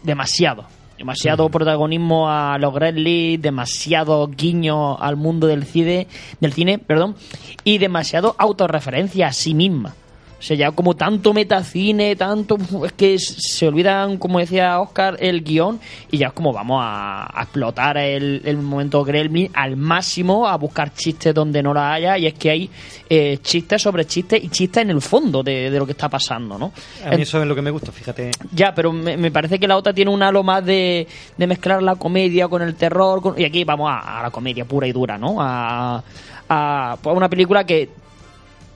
demasiado. 0.01 0.65
Demasiado 0.97 1.47
protagonismo 1.49 2.27
a 2.27 2.57
los 2.57 2.73
Gremlins, 2.73 3.43
demasiado 3.43 4.27
guiño 4.29 4.97
al 4.97 5.15
mundo 5.15 5.45
del 5.45 5.65
cine, 5.65 6.07
del 6.39 6.53
cine, 6.53 6.79
perdón, 6.79 7.15
y 7.63 7.77
demasiado 7.77 8.35
autorreferencia 8.39 9.27
a 9.27 9.31
sí 9.31 9.53
misma. 9.53 9.93
O 10.41 10.43
sea, 10.43 10.57
ya 10.57 10.71
como 10.71 10.95
tanto 10.95 11.33
metacine, 11.35 12.15
tanto. 12.15 12.57
Es 12.83 12.93
que 12.93 13.19
se 13.19 13.67
olvidan, 13.67 14.17
como 14.17 14.39
decía 14.39 14.79
Oscar, 14.79 15.15
el 15.19 15.43
guion 15.43 15.79
y 16.09 16.17
ya 16.17 16.27
es 16.29 16.33
como 16.33 16.51
vamos 16.51 16.81
a, 16.83 17.29
a 17.39 17.43
explotar 17.43 17.95
el, 17.99 18.41
el 18.43 18.57
momento 18.57 19.03
Gremlin 19.03 19.51
al 19.53 19.77
máximo, 19.77 20.47
a 20.47 20.57
buscar 20.57 20.91
chistes 20.95 21.31
donde 21.35 21.61
no 21.61 21.75
la 21.75 21.93
haya. 21.93 22.17
Y 22.17 22.25
es 22.25 22.33
que 22.33 22.49
hay 22.49 22.69
eh, 23.07 23.37
chistes 23.43 23.83
sobre 23.83 24.05
chistes 24.05 24.43
y 24.43 24.49
chistes 24.49 24.81
en 24.81 24.89
el 24.89 25.01
fondo 25.03 25.43
de, 25.43 25.69
de 25.69 25.77
lo 25.77 25.85
que 25.85 25.91
está 25.91 26.09
pasando, 26.09 26.57
¿no? 26.57 26.71
A 27.05 27.11
mí 27.15 27.21
eso 27.21 27.39
es 27.39 27.47
lo 27.47 27.53
que 27.53 27.61
me 27.61 27.69
gusta, 27.69 27.91
fíjate. 27.91 28.31
Ya, 28.51 28.73
pero 28.73 28.91
me, 28.91 29.17
me 29.17 29.29
parece 29.29 29.59
que 29.59 29.67
la 29.67 29.77
otra 29.77 29.93
tiene 29.93 30.09
un 30.09 30.23
halo 30.23 30.41
más 30.41 30.65
de, 30.65 31.07
de 31.37 31.45
mezclar 31.45 31.83
la 31.83 31.95
comedia 31.97 32.47
con 32.47 32.63
el 32.63 32.73
terror. 32.73 33.21
con- 33.21 33.39
y 33.39 33.45
aquí 33.45 33.63
vamos 33.63 33.91
a, 33.91 34.19
a 34.19 34.23
la 34.23 34.31
comedia 34.31 34.65
pura 34.65 34.87
y 34.87 34.91
dura, 34.91 35.19
¿no? 35.19 35.35
A, 35.39 36.03
a, 36.49 36.97
pues, 36.99 37.15
una 37.15 37.29
película 37.29 37.63
que 37.63 38.00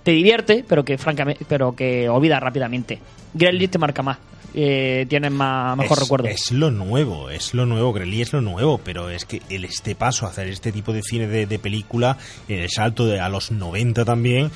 te 0.06 0.12
divierte, 0.12 0.64
pero 0.68 0.86
que 0.86 1.00
francamente, 1.00 1.46
pero 1.50 1.76
que 1.76 2.08
olvida 2.08 2.40
rápidamente. 2.40 3.00
Gremlins 3.34 3.72
te 3.72 3.80
marca 3.80 4.04
más. 4.04 4.20
Eh, 4.54 5.08
tienes 5.10 5.32
más, 5.32 5.76
mejor 5.76 5.98
es, 5.98 6.04
recuerdo. 6.04 6.28
Es 6.28 6.52
lo 6.52 6.70
nuevo, 6.70 7.32
es 7.32 7.56
lo 7.56 7.66
nuevo, 7.66 7.92
Grelly 7.92 8.22
es 8.22 8.32
lo 8.32 8.40
nuevo, 8.40 8.78
pero 8.78 9.10
es 9.10 9.26
que 9.26 9.42
el 9.50 9.66
este 9.66 9.96
paso 9.96 10.28
a 10.28 10.30
hacer 10.30 10.48
este 10.48 10.72
tipo 10.72 10.94
de 10.94 11.02
cine 11.02 11.28
de, 11.28 11.48
de 11.48 11.58
película, 11.58 12.18
el 12.48 12.70
salto 12.70 13.08
de 13.08 13.20
a 13.20 13.30
los 13.30 13.52
90 13.52 14.06
también, 14.06 14.52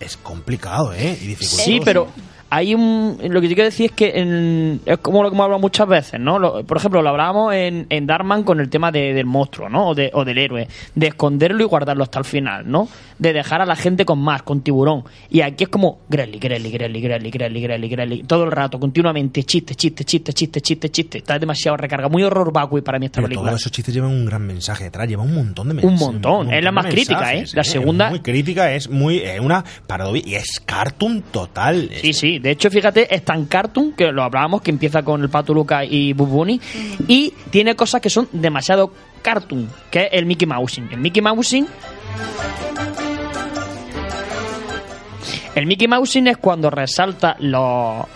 es 0.00 0.16
complicado, 0.16 0.94
¿eh? 0.94 1.18
Y. 1.20 1.34
Sí, 1.36 1.80
pero 1.84 2.08
hay 2.50 2.74
un. 2.74 3.18
Lo 3.28 3.40
que 3.40 3.48
te 3.48 3.54
quiero 3.54 3.68
decir 3.68 3.86
es 3.86 3.92
que 3.92 4.12
en- 4.18 4.80
es 4.86 4.98
como 4.98 5.22
lo 5.22 5.30
que 5.30 5.34
hemos 5.34 5.44
hablado 5.44 5.60
muchas 5.60 5.86
veces, 5.88 6.18
¿no? 6.20 6.38
Lo- 6.38 6.64
por 6.64 6.76
ejemplo, 6.76 7.02
lo 7.02 7.08
hablábamos 7.10 7.54
en, 7.54 7.86
en 7.90 8.06
Darman 8.06 8.42
con 8.42 8.60
el 8.60 8.68
tema 8.68 8.90
de- 8.90 9.12
del 9.14 9.26
monstruo, 9.26 9.68
¿no? 9.68 9.88
O, 9.88 9.94
de- 9.94 10.10
o 10.14 10.24
del 10.24 10.38
héroe. 10.38 10.66
De 10.94 11.06
esconderlo 11.08 11.62
y 11.62 11.66
guardarlo 11.66 12.02
hasta 12.04 12.18
el 12.18 12.24
final, 12.24 12.70
¿no? 12.70 12.88
De 13.18 13.32
dejar 13.32 13.60
a 13.60 13.66
la 13.66 13.76
gente 13.76 14.04
con 14.04 14.18
más, 14.20 14.42
con 14.42 14.60
tiburón. 14.62 15.04
Y 15.30 15.40
aquí 15.40 15.64
es 15.64 15.70
como 15.70 15.98
Grelly, 16.08 16.38
Grelly, 16.38 16.70
Grelly, 16.70 17.00
Grelly, 17.00 17.30
Grelly, 17.30 17.60
Grelly, 17.60 17.88
Grelly. 17.88 18.22
Todo 18.22 18.44
el 18.44 18.52
rato, 18.52 18.78
continuamente, 18.80 19.42
chiste, 19.44 19.74
chiste, 19.74 20.04
chiste, 20.04 20.32
chiste, 20.32 20.60
chiste, 20.60 20.88
chiste. 20.90 21.18
Está 21.18 21.38
demasiado 21.38 21.76
recarga. 21.76 22.08
Muy 22.08 22.22
horror 22.22 22.52
vacui 22.52 22.80
para 22.80 22.98
mí 22.98 23.06
esta 23.06 23.16
Pero 23.16 23.28
película. 23.28 23.50
todos 23.50 23.60
esos 23.62 23.72
chistes 23.72 23.92
llevan 23.94 24.10
un 24.10 24.24
gran 24.24 24.46
mensaje 24.46 24.84
detrás, 24.84 25.08
lleva 25.08 25.22
un 25.22 25.34
montón 25.34 25.68
de 25.68 25.74
mensajes. 25.74 26.00
Un 26.00 26.06
montón. 26.14 26.52
Es 26.52 26.62
la 26.64 26.72
más 26.72 26.86
crítica, 26.86 27.34
¿eh? 27.34 27.44
La 27.54 27.64
segunda- 27.64 28.06
Es 28.06 28.10
muy 28.12 28.20
crítica, 28.20 28.72
es 28.72 28.88
muy 28.88 29.18
es 29.18 29.40
una 29.40 29.64
parodia 29.86 30.22
y 30.24 30.34
es 30.34 30.60
cartoon 30.64 31.22
total. 31.32 31.90
Sí, 32.00 32.12
sí. 32.12 32.37
De 32.40 32.50
hecho, 32.50 32.70
fíjate, 32.70 33.14
es 33.14 33.24
tan 33.24 33.46
cartoon, 33.46 33.92
que 33.92 34.10
lo 34.12 34.22
hablábamos, 34.22 34.62
que 34.62 34.70
empieza 34.70 35.02
con 35.02 35.22
el 35.22 35.28
Pato 35.28 35.52
Luca 35.54 35.84
y 35.84 36.12
Boo 36.12 36.26
Bunny, 36.26 36.60
y 37.06 37.32
tiene 37.50 37.74
cosas 37.76 38.00
que 38.00 38.10
son 38.10 38.28
demasiado 38.32 38.92
cartoon, 39.22 39.68
que 39.90 40.02
es 40.04 40.08
el 40.12 40.26
Mickey 40.26 40.46
Mousing. 40.46 40.88
El 40.92 40.98
Mickey 41.00 41.22
Mousing... 41.22 41.66
El 45.54 45.66
Mickey 45.66 45.88
Mousing 45.88 46.28
es 46.28 46.36
cuando 46.36 46.70
resalta 46.70 47.34
lo, 47.40 48.06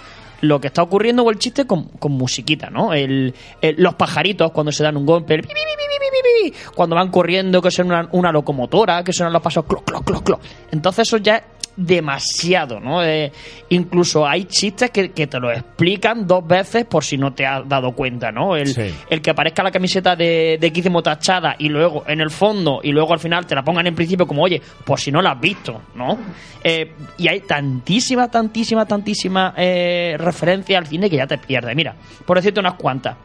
lo 0.43 0.61
que 0.61 0.69
está 0.69 0.83
ocurriendo 0.83 1.25
o 1.25 1.31
el 1.31 1.39
chiste 1.39 1.67
con, 1.67 1.85
con 1.89 2.13
musiquita, 2.13 2.71
¿no? 2.71 2.93
El, 2.95 3.35
el- 3.61 3.75
los 3.79 3.95
pajaritos 3.95 4.53
cuando 4.53 4.71
se 4.71 4.85
dan 4.85 4.97
un 4.97 5.05
golpe, 5.07 5.35
el 5.35 5.49
cuando 6.75 6.95
van 6.97 7.11
corriendo, 7.11 7.61
que 7.61 7.71
son 7.71 7.87
una, 7.87 8.09
una 8.13 8.31
locomotora, 8.33 9.03
que 9.03 9.13
son 9.13 9.33
los 9.33 9.43
pasos 9.43 9.65
cloc, 9.65 9.85
cloc, 9.85 10.05
cloc, 10.05 10.23
cloc. 10.25 10.41
Entonces 10.71 11.09
eso 11.09 11.17
ya 11.19 11.37
es 11.37 11.43
demasiado, 11.77 12.81
¿no? 12.81 13.03
Eh, 13.05 13.33
incluso 13.71 14.27
hay 14.27 14.45
chistes 14.45 14.91
que, 14.91 15.11
que 15.13 15.27
te 15.27 15.39
lo 15.41 15.51
explican 15.51 16.27
dos 16.27 16.47
veces 16.47 16.85
por 16.85 17.05
si 17.05 17.17
no 17.17 17.33
te 17.33 17.47
has 17.47 17.67
dado 17.69 17.93
cuenta, 17.93 18.31
¿no? 18.31 18.57
El, 18.57 18.69
Sí. 18.69 18.95
el 19.11 19.21
que 19.23 19.31
aparezca 19.31 19.63
la 19.63 19.71
camiseta 19.71 20.15
de, 20.17 20.59
de 20.61 20.71
Gizmo 20.71 21.03
tachada 21.03 21.55
y 21.59 21.69
luego 21.69 22.05
en 22.07 22.21
el 22.21 22.31
fondo 22.31 22.81
y 22.83 22.91
luego 22.93 23.13
al 23.13 23.19
final 23.21 23.47
te 23.47 23.55
la 23.55 23.63
pongan 23.63 23.87
en 23.87 23.95
principio 23.95 24.27
como, 24.27 24.43
oye, 24.43 24.61
por 24.85 24.99
si 25.01 25.11
no 25.13 25.21
la 25.23 25.33
has 25.33 25.41
visto, 25.41 25.83
¿no? 25.95 26.19
Eh, 26.65 26.93
y 27.19 27.29
hay 27.29 27.41
tantísima, 27.41 28.31
tantísima, 28.31 28.87
tantísima 28.87 29.55
eh, 29.57 30.17
referencia 30.19 30.79
al 30.79 30.87
cine 30.87 31.09
que 31.11 31.17
ya 31.17 31.27
te 31.27 31.39
pierdes. 31.39 31.75
Mira, 31.75 31.95
por 32.27 32.37
decirte 32.37 32.61
unas 32.61 32.75
cuantas. 32.75 33.17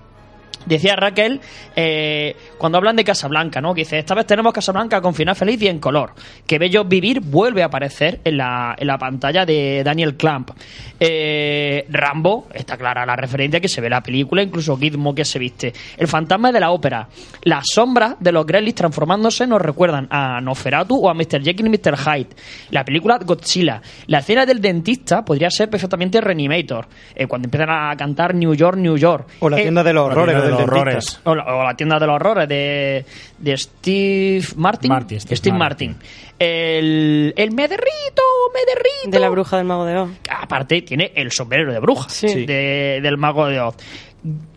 Decía 0.67 0.95
Raquel, 0.95 1.39
eh, 1.75 2.35
cuando 2.57 2.77
hablan 2.77 2.95
de 2.95 3.03
Casablanca, 3.03 3.61
¿no? 3.61 3.73
Que 3.73 3.81
dice, 3.81 3.97
esta 3.99 4.13
vez 4.15 4.25
tenemos 4.25 4.53
Casablanca 4.53 5.01
con 5.01 5.13
final 5.13 5.35
feliz 5.35 5.61
y 5.61 5.67
en 5.67 5.79
color. 5.79 6.11
Que 6.45 6.59
Bello 6.59 6.83
Vivir 6.83 7.21
vuelve 7.21 7.63
a 7.63 7.67
aparecer 7.67 8.19
en 8.23 8.37
la, 8.37 8.75
en 8.77 8.87
la 8.87 8.97
pantalla 8.97 9.45
de 9.45 9.81
Daniel 9.83 10.15
Clamp. 10.15 10.51
Eh, 10.99 11.85
Rambo, 11.89 12.47
está 12.53 12.75
clara 12.77 13.05
la 13.05 13.15
referencia 13.15 13.59
que 13.59 13.67
se 13.67 13.79
ve 13.81 13.87
en 13.87 13.91
la 13.91 14.01
película, 14.01 14.41
incluso 14.41 14.77
Gizmo 14.77 15.13
que 15.15 15.23
se 15.25 15.39
viste. 15.39 15.73
El 15.97 16.07
fantasma 16.07 16.51
de 16.51 16.59
la 16.59 16.71
ópera. 16.71 17.07
Las 17.43 17.65
sombras 17.71 18.15
de 18.19 18.31
los 18.31 18.45
Gremlins 18.45 18.75
transformándose 18.75 19.47
nos 19.47 19.61
recuerdan 19.61 20.07
a 20.09 20.41
Nosferatu 20.41 20.95
o 20.97 21.09
a 21.09 21.13
Mr. 21.13 21.43
Jekyll 21.43 21.67
y 21.67 21.69
Mr. 21.69 21.95
Hyde. 21.97 22.29
La 22.71 22.83
película 22.83 23.19
Godzilla. 23.23 23.81
La 24.07 24.19
escena 24.19 24.45
del 24.45 24.59
dentista 24.59 25.23
podría 25.23 25.49
ser 25.49 25.69
perfectamente 25.69 26.19
Reanimator. 26.19 26.87
eh, 27.15 27.27
cuando 27.27 27.47
empiezan 27.47 27.69
a 27.69 27.95
cantar 27.95 28.33
New 28.35 28.53
York, 28.53 28.77
New 28.77 28.97
York. 28.97 29.27
O 29.39 29.49
la 29.49 29.59
Eh, 29.59 29.63
tienda 29.63 29.83
de 29.83 29.93
los 29.93 30.05
horrores 30.05 30.35
los 30.61 30.69
horrores. 30.69 31.19
o 31.23 31.35
la, 31.35 31.43
o 31.43 31.63
la 31.63 31.75
tienda 31.75 31.99
de 31.99 32.05
los 32.07 32.15
horrores 32.15 32.47
de, 32.49 33.05
de 33.37 33.57
Steve 33.57 34.45
Martin. 34.55 34.89
Martin, 34.89 35.19
Steve 35.19 35.35
Steve 35.35 35.57
Martin. 35.57 35.95
El, 36.39 37.33
el 37.35 37.51
me 37.51 37.67
derrito, 37.67 38.21
me 38.53 38.59
derrito. 38.65 39.09
De 39.11 39.19
la 39.19 39.29
bruja 39.29 39.57
del 39.57 39.65
mago 39.65 39.85
de 39.85 39.97
Oz. 39.97 40.09
Aparte, 40.29 40.81
tiene 40.81 41.11
el 41.15 41.31
sombrero 41.31 41.71
de 41.73 41.79
bruja 41.79 42.09
Sí. 42.09 42.45
de- 42.45 42.99
del 43.01 43.17
mago 43.17 43.47
de 43.47 43.59
Oz. 43.59 43.75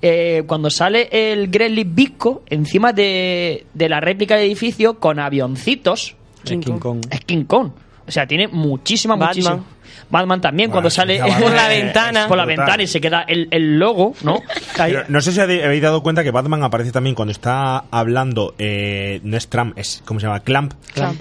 Eh, 0.03 0.43
cuando 0.47 0.71
sale 0.71 1.09
el 1.13 1.49
Gremlin 1.49 1.95
Visco 1.95 2.43
encima 2.49 2.93
de, 2.93 3.67
de 3.73 3.89
la 3.89 4.01
réplica 4.01 4.37
del 4.37 4.47
edificio 4.47 4.99
con 4.99 5.19
avioncitos, 5.21 6.17
Es 6.45 6.51
King 6.51 6.79
Kong. 6.79 7.05
es 7.11 7.21
King 7.21 7.45
Kong. 7.45 7.71
O 8.07 8.11
sea, 8.11 8.27
tiene 8.27 8.49
muchísima, 8.49 9.15
Batman. 9.15 9.29
muchísima. 9.29 9.65
Batman 10.11 10.41
también, 10.41 10.69
Bueno, 10.71 10.75
cuando 10.83 10.91
sí, 10.91 10.97
sale 10.97 11.19
Batman 11.21 11.41
Por 11.43 11.53
la 11.53 11.73
es- 11.75 11.83
ventana. 11.85 12.29
por 12.29 12.37
la 12.37 12.45
ventana 12.45 12.83
y 12.83 12.87
se 12.87 13.01
queda 13.01 13.23
el, 13.29 13.49
el 13.51 13.79
logo, 13.79 14.15
¿no? 14.25 14.41
Pero 14.77 15.05
no 15.09 15.21
sé 15.21 15.33
si 15.33 15.41
habéis 15.41 15.83
dado 15.83 16.03
cuenta 16.03 16.23
que 16.25 16.31
Batman 16.31 16.63
aparece 16.65 16.93
también 16.93 17.15
cuando 17.15 17.33
está 17.33 17.85
hablando, 17.91 18.55
eh, 18.59 19.21
no 19.23 19.37
es 19.37 19.49
Trump, 19.49 19.79
es, 19.79 20.03
¿cómo 20.05 20.19
se 20.21 20.27
llama? 20.27 20.41
Clamp. 20.41 20.73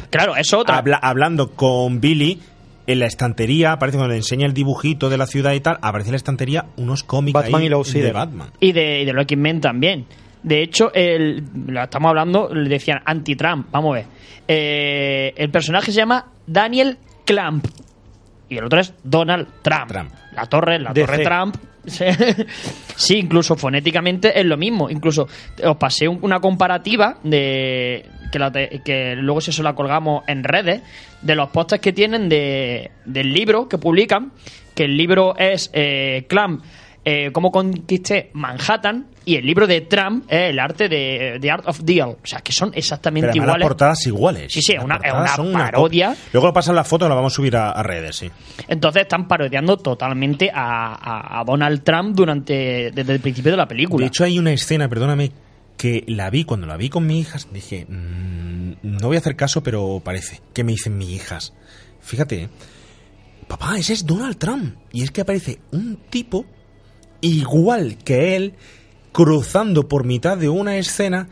Claro, 0.10 0.36
es 0.36 0.52
otra. 0.54 0.78
Habla- 0.78 1.00
hablando 1.02 1.52
con 1.52 2.02
Billy 2.02 2.40
en 2.88 3.00
la 3.00 3.06
estantería, 3.06 3.74
aparece 3.74 3.98
cuando 3.98 4.12
le 4.14 4.18
enseña 4.18 4.48
el 4.48 4.54
dibujito 4.54 5.10
de 5.10 5.18
la 5.18 5.28
ciudad 5.28 5.54
y 5.54 5.60
tal, 5.60 5.78
aparece 5.82 6.10
en 6.10 6.14
la 6.14 6.18
estantería 6.18 6.66
unos 6.78 7.04
cómics 7.04 7.34
Batman 7.36 7.62
ahí 7.62 7.68
y 7.68 7.70
Low 7.70 7.84
de. 7.84 8.12
Batman. 8.12 8.50
Y 8.60 8.72
de, 8.72 9.02
y 9.02 9.06
de 9.06 9.14
los 9.14 9.22
X-Men 9.24 9.62
también. 9.62 10.06
De 10.42 10.64
hecho, 10.64 10.92
el, 10.96 11.44
lo 11.68 11.84
estamos 11.84 12.10
hablando, 12.10 12.50
le 12.52 12.68
decían 12.70 13.02
anti-Trump. 13.06 13.68
Vamos 13.72 13.92
a 13.92 13.94
ver. 14.00 14.06
Eh, 14.48 15.34
el 15.38 15.52
personaje 15.52 15.92
se 15.92 15.98
llama 15.98 16.26
Daniel 16.48 16.98
Clamp. 17.26 17.68
Y 18.50 18.58
el 18.58 18.66
otro 18.66 18.80
es 18.80 18.94
Donald 19.04 19.48
Trump. 19.62 19.88
Trump. 19.88 20.12
La 20.34 20.46
torre, 20.48 20.80
la 20.80 20.92
DC. 20.94 21.06
torre 21.08 21.24
Trump. 21.24 21.56
sí, 22.96 23.18
incluso 23.18 23.56
fonéticamente 23.56 24.40
es 24.40 24.46
lo 24.46 24.58
mismo. 24.58 24.90
Incluso 24.90 25.28
os 25.64 25.78
pasé 25.78 26.08
un- 26.08 26.20
una 26.22 26.40
comparativa 26.40 27.18
de 27.24 28.06
que, 28.32 28.40
la 28.40 28.52
te- 28.52 28.82
que 28.84 29.16
luego 29.16 29.42
si 29.42 29.52
eso 29.52 29.64
la 29.64 29.74
colgamos 29.74 30.24
en 30.28 30.44
redes 30.44 30.82
de 31.22 31.36
los 31.36 31.50
postes 31.50 31.80
que 31.80 31.94
tienen 31.94 32.30
de, 32.30 32.92
del 33.06 33.34
libro 33.34 33.68
que 33.68 33.78
publican. 33.78 34.32
Que 34.76 34.86
el 34.86 34.96
libro 34.96 35.36
es 35.38 35.70
eh, 35.74 36.26
Clamp, 36.30 36.64
eh, 37.04 37.32
cómo 37.34 37.52
conquisté 37.52 38.30
Manhattan 38.34 39.08
y 39.32 39.36
el 39.38 39.46
libro 39.46 39.68
de 39.68 39.82
Trump 39.82 40.26
es 40.28 40.50
el 40.52 40.60
arte 40.60 40.90
de 40.90 41.38
The 41.42 41.52
Art 41.52 41.68
of 41.68 41.80
Deal. 41.84 42.10
O 42.10 42.18
sea, 42.26 42.40
que 42.42 42.52
son 42.52 42.72
exactamente 42.74 43.30
Pero 43.30 43.44
iguales. 43.44 43.60
las 43.60 43.68
portadas 43.68 44.08
iguales. 44.08 44.54
Sí, 44.54 44.62
sí, 44.62 44.72
es 44.74 44.78
Las 44.78 44.86
una, 44.86 44.98
una 44.98 45.28
son 45.36 45.48
una 45.48 45.66
parodia. 45.72 46.08
copia. 46.10 46.24
Luego 46.34 46.54
pasan 46.54 46.76
la 46.76 46.84
foto 46.84 47.06
y 47.06 47.10
la 47.10 47.16
vamos 47.16 47.34
a 47.34 47.36
subir 47.36 47.56
a, 47.56 47.72
a 47.72 47.84
redes, 47.84 48.16
sí. 48.16 48.30
Entonces 48.68 49.04
están 49.04 49.28
parodiando 49.28 49.78
totalmente 49.78 50.50
a, 50.54 50.94
a- 50.96 51.40
a 51.40 51.44
Donald 51.44 51.84
Trump 51.84 52.16
durante 52.16 52.92
desde 52.92 53.14
el 53.14 53.20
principio 53.20 53.52
de 53.52 53.58
la 53.58 53.68
película. 53.68 54.04
De 54.04 54.08
hecho, 54.08 54.24
hay 54.24 54.38
una 54.40 54.52
escena, 54.52 54.88
perdóname, 54.90 55.32
que 55.78 56.04
la 56.08 56.30
vi, 56.30 56.44
cuando 56.44 56.68
la 56.68 56.76
vi 56.78 56.90
con 56.90 57.06
mis 57.08 57.22
hijas, 57.28 57.48
dije, 57.54 57.86
"Mm, 57.88 58.74
no 58.84 59.08
voy 59.08 59.16
a 59.16 59.20
hacer 59.20 59.36
caso, 59.36 59.64
pero 59.64 60.02
parece. 60.04 60.42
que 60.54 60.64
me 60.64 60.74
dicen 60.74 60.98
mis 60.98 61.10
hijas? 61.10 61.54
Fíjate, 62.02 62.44
¿eh? 62.44 62.50
papá, 63.48 63.78
ese 63.78 63.94
es 63.94 64.06
Donald 64.06 64.38
Trump. 64.38 64.76
Y 64.92 65.04
es 65.04 65.12
que 65.12 65.22
aparece 65.22 65.60
un 65.72 65.98
tipo 66.10 66.46
igual 67.22 67.98
que 68.04 68.36
él, 68.36 68.54
cruzando 69.24 69.86
por 69.90 70.06
mitad 70.06 70.38
de 70.38 70.48
una 70.48 70.78
escena 70.78 71.28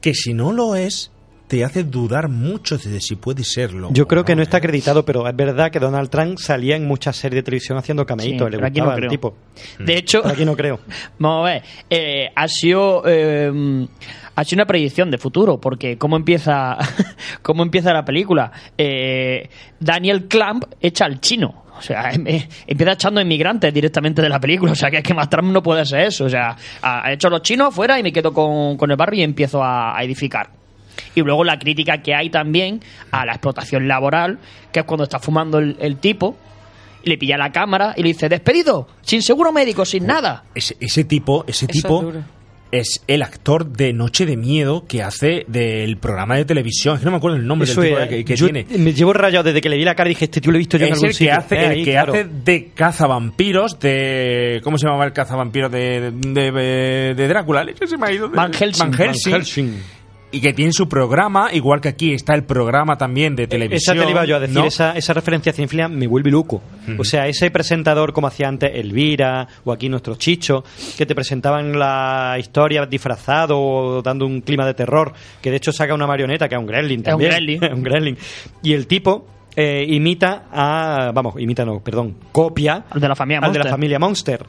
que 0.00 0.14
si 0.14 0.32
no 0.32 0.52
lo 0.52 0.76
es, 0.76 1.10
te 1.48 1.64
hace 1.64 1.82
dudar 1.82 2.28
mucho 2.28 2.78
de 2.78 3.00
si 3.00 3.16
puede 3.16 3.42
serlo. 3.42 3.88
Yo 3.92 4.06
creo 4.06 4.24
que 4.24 4.36
no 4.36 4.42
está 4.42 4.58
acreditado, 4.58 5.04
pero 5.04 5.26
es 5.28 5.34
verdad 5.34 5.72
que 5.72 5.80
Donald 5.80 6.08
Trump 6.08 6.38
salía 6.38 6.76
en 6.76 6.86
muchas 6.86 7.16
series 7.16 7.40
de 7.40 7.42
televisión 7.42 7.76
haciendo 7.76 8.06
cameitos. 8.06 8.46
Sí, 8.46 8.50
le 8.52 8.58
pero 8.58 8.66
aquí 8.68 8.78
gustaba 8.78 8.92
no 8.92 8.96
el 8.96 9.00
creo. 9.00 9.10
tipo. 9.10 9.34
De 9.80 9.96
hecho, 9.98 10.22
Pero 10.22 10.34
aquí 10.34 10.44
no 10.44 10.56
creo. 10.56 10.78
Vamos 11.18 11.48
a 11.48 11.52
ver, 11.52 11.62
eh, 11.90 12.28
ha 12.32 12.46
sido 12.46 13.02
eh, 13.06 13.86
ha 14.36 14.44
sido 14.44 14.58
una 14.62 14.66
predicción 14.66 15.10
de 15.10 15.18
futuro, 15.18 15.60
porque 15.60 15.98
cómo 15.98 16.16
empieza 16.16 16.78
cómo 17.42 17.64
empieza 17.64 17.92
la 17.92 18.04
película, 18.04 18.52
Eh, 18.78 19.50
Daniel 19.80 20.28
Clamp 20.28 20.64
echa 20.80 21.06
al 21.06 21.20
chino. 21.20 21.61
O 21.82 21.84
sea, 21.84 22.10
em- 22.12 22.26
eh, 22.28 22.48
empieza 22.66 22.92
echando 22.92 23.20
inmigrantes 23.20 23.74
directamente 23.74 24.22
de 24.22 24.28
la 24.28 24.38
película. 24.38 24.70
O 24.72 24.76
sea, 24.76 24.88
que 24.90 24.98
es 24.98 25.02
que 25.02 25.14
más 25.14 25.28
Trump 25.28 25.52
no 25.52 25.62
puede 25.62 25.84
ser 25.84 26.02
eso. 26.06 26.24
O 26.26 26.28
sea, 26.28 26.56
ha 26.80 27.12
hecho 27.12 27.28
los 27.28 27.42
chinos 27.42 27.68
afuera 27.68 27.98
y 27.98 28.02
me 28.02 28.12
quedo 28.12 28.32
con, 28.32 28.76
con 28.76 28.90
el 28.90 28.96
barrio 28.96 29.20
y 29.20 29.22
empiezo 29.24 29.62
a, 29.62 29.98
a 29.98 30.02
edificar. 30.04 30.50
Y 31.14 31.22
luego 31.22 31.42
la 31.42 31.58
crítica 31.58 31.98
que 32.02 32.14
hay 32.14 32.30
también 32.30 32.80
a 33.10 33.26
la 33.26 33.32
explotación 33.32 33.88
laboral, 33.88 34.38
que 34.70 34.80
es 34.80 34.86
cuando 34.86 35.04
está 35.04 35.18
fumando 35.18 35.58
el, 35.58 35.76
el 35.80 35.96
tipo, 35.96 36.36
y 37.02 37.10
le 37.10 37.18
pilla 37.18 37.36
la 37.36 37.50
cámara 37.50 37.94
y 37.96 38.02
le 38.02 38.08
dice, 38.08 38.28
despedido, 38.28 38.86
sin 39.00 39.22
seguro 39.22 39.52
médico, 39.52 39.84
sin 39.84 40.06
nada. 40.06 40.44
Ese, 40.54 40.76
ese 40.78 41.04
tipo, 41.04 41.44
ese 41.48 41.66
Eso 41.68 41.72
tipo. 41.72 42.12
Es 42.72 43.04
el 43.06 43.22
actor 43.22 43.66
de 43.70 43.92
Noche 43.92 44.26
de 44.26 44.36
Miedo 44.36 44.86
que 44.88 45.02
hace 45.02 45.44
del 45.46 45.98
programa 45.98 46.36
de 46.36 46.44
televisión. 46.44 46.98
No 47.04 47.10
me 47.12 47.18
acuerdo 47.18 47.36
el 47.36 47.46
nombre 47.46 47.70
Eso 47.70 47.80
del 47.82 47.94
tipo 47.94 48.08
que, 48.08 48.24
que 48.24 48.34
yo 48.36 48.46
tiene. 48.50 48.66
Me 48.78 48.92
llevo 48.92 49.12
rayado 49.12 49.44
desde 49.44 49.60
que 49.60 49.68
le 49.68 49.76
vi 49.76 49.84
la 49.84 49.94
cara 49.94 50.08
y 50.10 50.14
dije, 50.14 50.24
este 50.24 50.40
tío 50.40 50.50
lo 50.50 50.56
he 50.56 50.58
visto 50.58 50.78
yo 50.78 50.86
en 50.86 50.92
es 50.92 50.94
algún 50.94 51.06
el 51.06 51.12
que 51.12 51.18
sitio. 51.18 51.38
hace, 51.38 51.54
Es 51.56 51.62
el 51.64 51.70
ahí, 51.70 51.84
que 51.84 51.90
claro. 51.92 52.12
hace 52.14 52.24
de 52.44 52.70
cazavampiros 52.74 53.78
de 53.78 54.60
¿cómo 54.64 54.78
se 54.78 54.86
llamaba 54.86 55.04
el 55.04 55.12
cazavampiros 55.12 55.70
de, 55.70 56.12
de, 56.16 56.50
de- 56.50 57.14
de 57.14 57.28
Drácula? 57.28 57.64
Se 57.86 57.96
me 57.96 58.06
ha 58.06 58.12
ido 58.12 58.28
de- 58.28 58.36
Van 58.36 58.52
Helsing. 58.52 58.90
Van 58.90 58.92
Helsing. 58.94 59.30
Van 59.32 59.40
Helsing. 59.40 59.74
Y 60.34 60.40
que 60.40 60.54
tiene 60.54 60.72
su 60.72 60.88
programa, 60.88 61.52
igual 61.52 61.82
que 61.82 61.88
aquí 61.90 62.14
está 62.14 62.34
el 62.34 62.44
programa 62.44 62.96
también 62.96 63.36
de 63.36 63.46
televisión. 63.46 63.98
Esa 63.98 64.06
te 64.06 64.10
iba 64.10 64.24
yo 64.24 64.36
a 64.36 64.40
decir, 64.40 64.56
¿no? 64.56 64.64
esa, 64.64 64.92
esa 64.92 65.12
referencia 65.12 65.52
a 65.52 65.54
cinefilia 65.54 65.88
me 65.88 66.06
vuelve 66.06 66.30
loco. 66.30 66.62
O 66.98 67.04
sea, 67.04 67.26
ese 67.28 67.50
presentador 67.50 68.14
como 68.14 68.28
hacía 68.28 68.48
antes 68.48 68.70
Elvira 68.74 69.46
o 69.64 69.72
aquí 69.72 69.90
nuestro 69.90 70.16
Chicho, 70.16 70.64
que 70.96 71.04
te 71.04 71.14
presentaban 71.14 71.78
la 71.78 72.36
historia 72.38 72.86
disfrazado 72.86 73.60
o 73.60 74.02
dando 74.02 74.24
un 74.26 74.40
clima 74.40 74.64
de 74.66 74.72
terror, 74.72 75.12
que 75.42 75.50
de 75.50 75.58
hecho 75.58 75.70
saca 75.70 75.92
una 75.94 76.06
marioneta 76.06 76.48
que 76.48 76.54
es 76.54 76.58
un 76.60 76.66
gremlin 76.66 77.00
Es 77.00 77.14
un 77.14 77.20
también. 77.20 77.30
gremlin. 77.30 77.64
Un 77.74 77.82
gremlin. 77.82 78.18
Y 78.62 78.72
el 78.72 78.86
tipo 78.86 79.26
eh, 79.54 79.84
imita 79.86 80.44
a... 80.50 81.12
Vamos, 81.14 81.34
imita 81.38 81.64
no, 81.66 81.80
perdón, 81.80 82.16
copia 82.32 82.84
Al 82.88 83.00
de 83.00 83.08
la 83.08 83.14
familia 83.14 83.40
al 83.46 83.52
de 83.52 83.58
la 83.58 83.70
familia 83.70 83.98
Monster. 83.98 84.46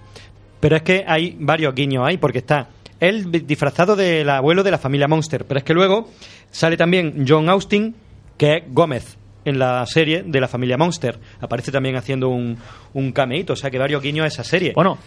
Pero 0.62 0.78
es 0.78 0.82
que 0.82 1.04
hay 1.06 1.36
varios 1.38 1.76
guiños 1.76 2.06
ahí, 2.08 2.16
porque 2.18 2.38
está 2.38 2.70
él 3.04 3.46
disfrazado 3.46 3.96
del 3.96 4.30
abuelo 4.30 4.64
de 4.64 4.72
la 4.72 4.78
familia 4.78 5.08
Monster. 5.08 5.46
Pero 5.46 5.58
es 5.58 5.64
que 5.64 5.74
luego 5.74 6.10
sale 6.52 6.78
también 6.78 7.26
John 7.28 7.50
Austin, 7.50 7.96
que 8.38 8.58
es 8.58 8.64
Gómez 8.70 9.18
en 9.46 9.60
la 9.60 9.86
serie 9.86 10.24
de 10.26 10.40
la 10.40 10.48
familia 10.48 10.78
Monster. 10.78 11.20
Aparece 11.42 11.72
también 11.72 11.98
haciendo 11.98 12.30
un, 12.30 12.58
un 12.94 13.12
cameíto, 13.12 13.54
o 13.54 13.56
sea 13.56 13.70
que 13.70 13.78
varios 13.78 14.02
guiños 14.02 14.24
a 14.24 14.28
esa 14.28 14.44
serie. 14.44 14.72
Bueno, 14.74 14.98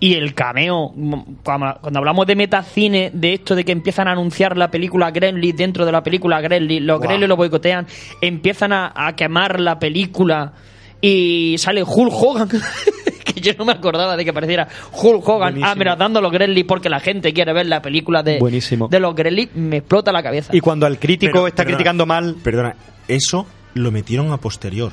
y 0.00 0.14
el 0.14 0.34
cameo, 0.34 0.90
mm, 0.94 1.36
cuando, 1.44 1.98
hablamos 1.98 2.26
de 2.26 2.34
metacine, 2.34 3.10
de 3.14 3.34
esto 3.34 3.54
de 3.54 3.64
que 3.64 3.72
empiezan 3.72 4.08
a 4.08 4.12
anunciar 4.12 4.56
la 4.56 4.70
película 4.70 5.10
Gremlin 5.12 5.54
dentro 5.54 5.86
de 5.86 5.92
la 5.92 6.02
película 6.02 6.40
Gremlin, 6.40 6.84
los. 6.84 7.00
Gremlins 7.00 7.28
lo 7.28 7.36
boicotean, 7.36 7.86
empiezan 8.20 8.72
a, 8.72 8.92
a 8.94 9.14
quemar 9.14 9.60
la 9.60 9.78
película 9.78 10.52
y 11.00 11.56
sale 11.58 11.84
Hulk 11.84 12.12
Hogan. 12.12 12.48
que 13.36 13.40
yo 13.52 13.52
no 13.58 13.64
me 13.64 13.72
acordaba 13.72 14.16
de 14.16 14.24
que 14.24 14.30
apareciera 14.30 14.66
Hulk 14.92 15.28
Hogan 15.28 15.52
Buenísimo. 15.52 15.70
amenazando 15.70 16.18
a 16.18 16.22
los 16.22 16.32
Gremlins 16.32 16.66
porque 16.66 16.88
la 16.88 17.00
gente 17.00 17.32
quiere 17.32 17.52
ver 17.52 17.66
la 17.66 17.82
película 17.82 18.22
de, 18.22 18.38
Buenísimo. 18.38 18.88
de 18.88 19.00
los 19.00 19.14
Gremlins, 19.14 19.54
me 19.54 19.78
explota 19.78 20.12
la 20.12 20.22
cabeza. 20.22 20.54
Y 20.54 20.60
cuando 20.60 20.86
al 20.86 20.98
crítico 20.98 21.32
Pero, 21.32 21.46
está 21.48 21.62
perdona, 21.62 21.76
criticando 21.76 22.06
mal... 22.06 22.36
Perdona, 22.42 22.76
eso 23.08 23.46
lo 23.74 23.90
metieron 23.92 24.32
a 24.32 24.38
posterior. 24.38 24.92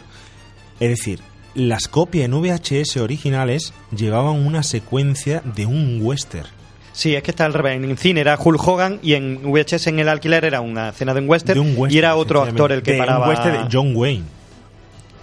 Es 0.80 0.90
decir, 0.90 1.20
las 1.56 1.88
copias 1.88 2.26
en 2.26 2.34
VHS 2.42 2.98
originales 2.98 3.74
llevaban 3.96 4.46
una 4.46 4.64
secuencia 4.64 5.42
de 5.56 5.66
un 5.66 6.00
western. 6.02 6.48
Sí, 6.92 7.16
es 7.16 7.24
que 7.24 7.32
está 7.32 7.46
al 7.46 7.54
revés. 7.54 7.82
En 7.84 7.98
cine 7.98 8.22
era 8.22 8.38
Hulk 8.40 8.68
Hogan 8.68 9.00
y 9.02 9.14
en 9.14 9.52
VHS 9.52 9.88
en 9.88 10.00
el 10.00 10.10
alquiler 10.10 10.46
era 10.46 10.62
una 10.62 10.90
escena 10.90 11.14
de 11.14 11.22
un 11.22 11.30
western, 11.30 11.56
De 11.56 11.60
un 11.62 11.70
western, 11.78 11.92
y 11.94 11.98
era 11.98 12.16
otro 12.16 12.44
actor 12.44 12.72
el 12.72 12.84
que 12.84 12.92
de 12.94 13.00
un 13.00 13.06
paraba... 13.06 13.30
western 13.30 13.64
de 13.64 13.70
John 13.72 13.96
Wayne. 13.96 14.24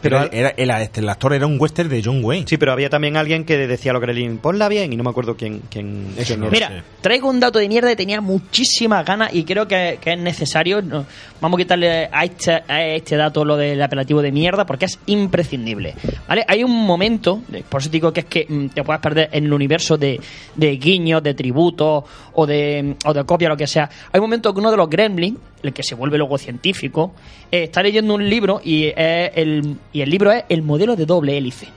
Pero 0.03 0.29
era, 0.33 0.55
era- 0.57 0.83
este, 0.83 1.01
el 1.01 1.09
actor 1.09 1.33
era 1.35 1.47
un 1.47 1.57
western 1.61 1.89
de 1.89 2.03
John 2.05 2.25
Wayne. 2.25 2.47
Sí, 2.49 2.57
pero 2.57 2.73
había 2.73 2.89
también 2.91 3.17
alguien 3.17 3.45
que 3.45 3.57
decía 3.67 3.93
a 3.93 3.95
los 3.95 4.03
Gremlin, 4.03 4.39
ponla 4.39 4.69
bien, 4.69 4.93
y 4.93 4.97
no 4.97 5.05
me 5.05 5.11
acuerdo 5.11 5.37
quién, 5.37 5.63
quién, 5.71 6.07
Eso 6.17 6.29
quién 6.35 6.41
no 6.41 6.47
era. 6.47 6.69
Mira, 6.71 6.85
traigo 7.01 7.29
un 7.29 7.41
dato 7.41 7.59
de 7.59 7.69
mierda 7.69 7.91
y 7.93 7.97
tenía 7.97 8.21
muchísimas 8.21 9.05
ganas 9.05 9.35
y 9.35 9.45
creo 9.45 9.67
que, 9.69 9.99
que 10.01 10.13
es 10.13 10.19
necesario. 10.19 10.83
no, 10.83 11.05
vamos 11.41 11.59
a 11.59 11.63
quitarle 11.63 12.09
a 12.13 12.25
este, 12.25 12.53
a 12.69 12.85
este 12.87 13.17
dato 13.17 13.45
lo 13.45 13.57
del 13.57 13.81
apelativo 13.83 14.21
de 14.23 14.33
mierda 14.33 14.67
porque 14.67 14.87
es 14.87 14.99
imprescindible. 15.07 15.95
¿Vale? 16.29 16.45
Hay 16.49 16.65
un 16.65 16.73
momento, 16.87 17.43
por 17.69 17.81
eso 17.81 17.91
digo 17.91 18.13
que 18.13 18.21
es 18.21 18.27
que 18.27 18.47
mm, 18.49 18.67
te 18.69 18.83
puedes 18.85 19.01
perder 19.01 19.29
en 19.33 19.45
el 19.45 19.53
universo 19.53 19.97
de, 19.97 20.21
de 20.57 20.77
guiños, 20.77 21.23
de 21.23 21.35
tributos 21.35 22.05
o 22.35 22.47
de, 22.47 22.97
o 23.05 23.13
de 23.15 23.25
copia, 23.25 23.49
lo 23.49 23.57
que 23.57 23.67
sea. 23.67 23.89
Hay 24.13 24.19
un 24.19 24.25
momento 24.25 24.53
que 24.53 24.61
uno 24.61 24.71
de 24.71 24.77
los 24.77 24.89
gremlins, 24.89 25.39
el 25.63 25.73
que 25.73 25.83
se 25.83 25.95
vuelve 25.95 26.19
luego 26.19 26.39
científico, 26.39 27.13
eh, 27.51 27.65
está 27.65 27.83
leyendo 27.83 28.15
un 28.15 28.29
libro 28.29 28.61
y, 28.65 28.93
el, 28.97 29.77
y 29.93 30.01
el 30.03 30.11
libro 30.11 30.33
es 30.33 30.45
El 30.49 30.63
modelo 30.63 30.97
de 30.97 31.07
doble 31.07 31.37
hélice. 31.37 31.69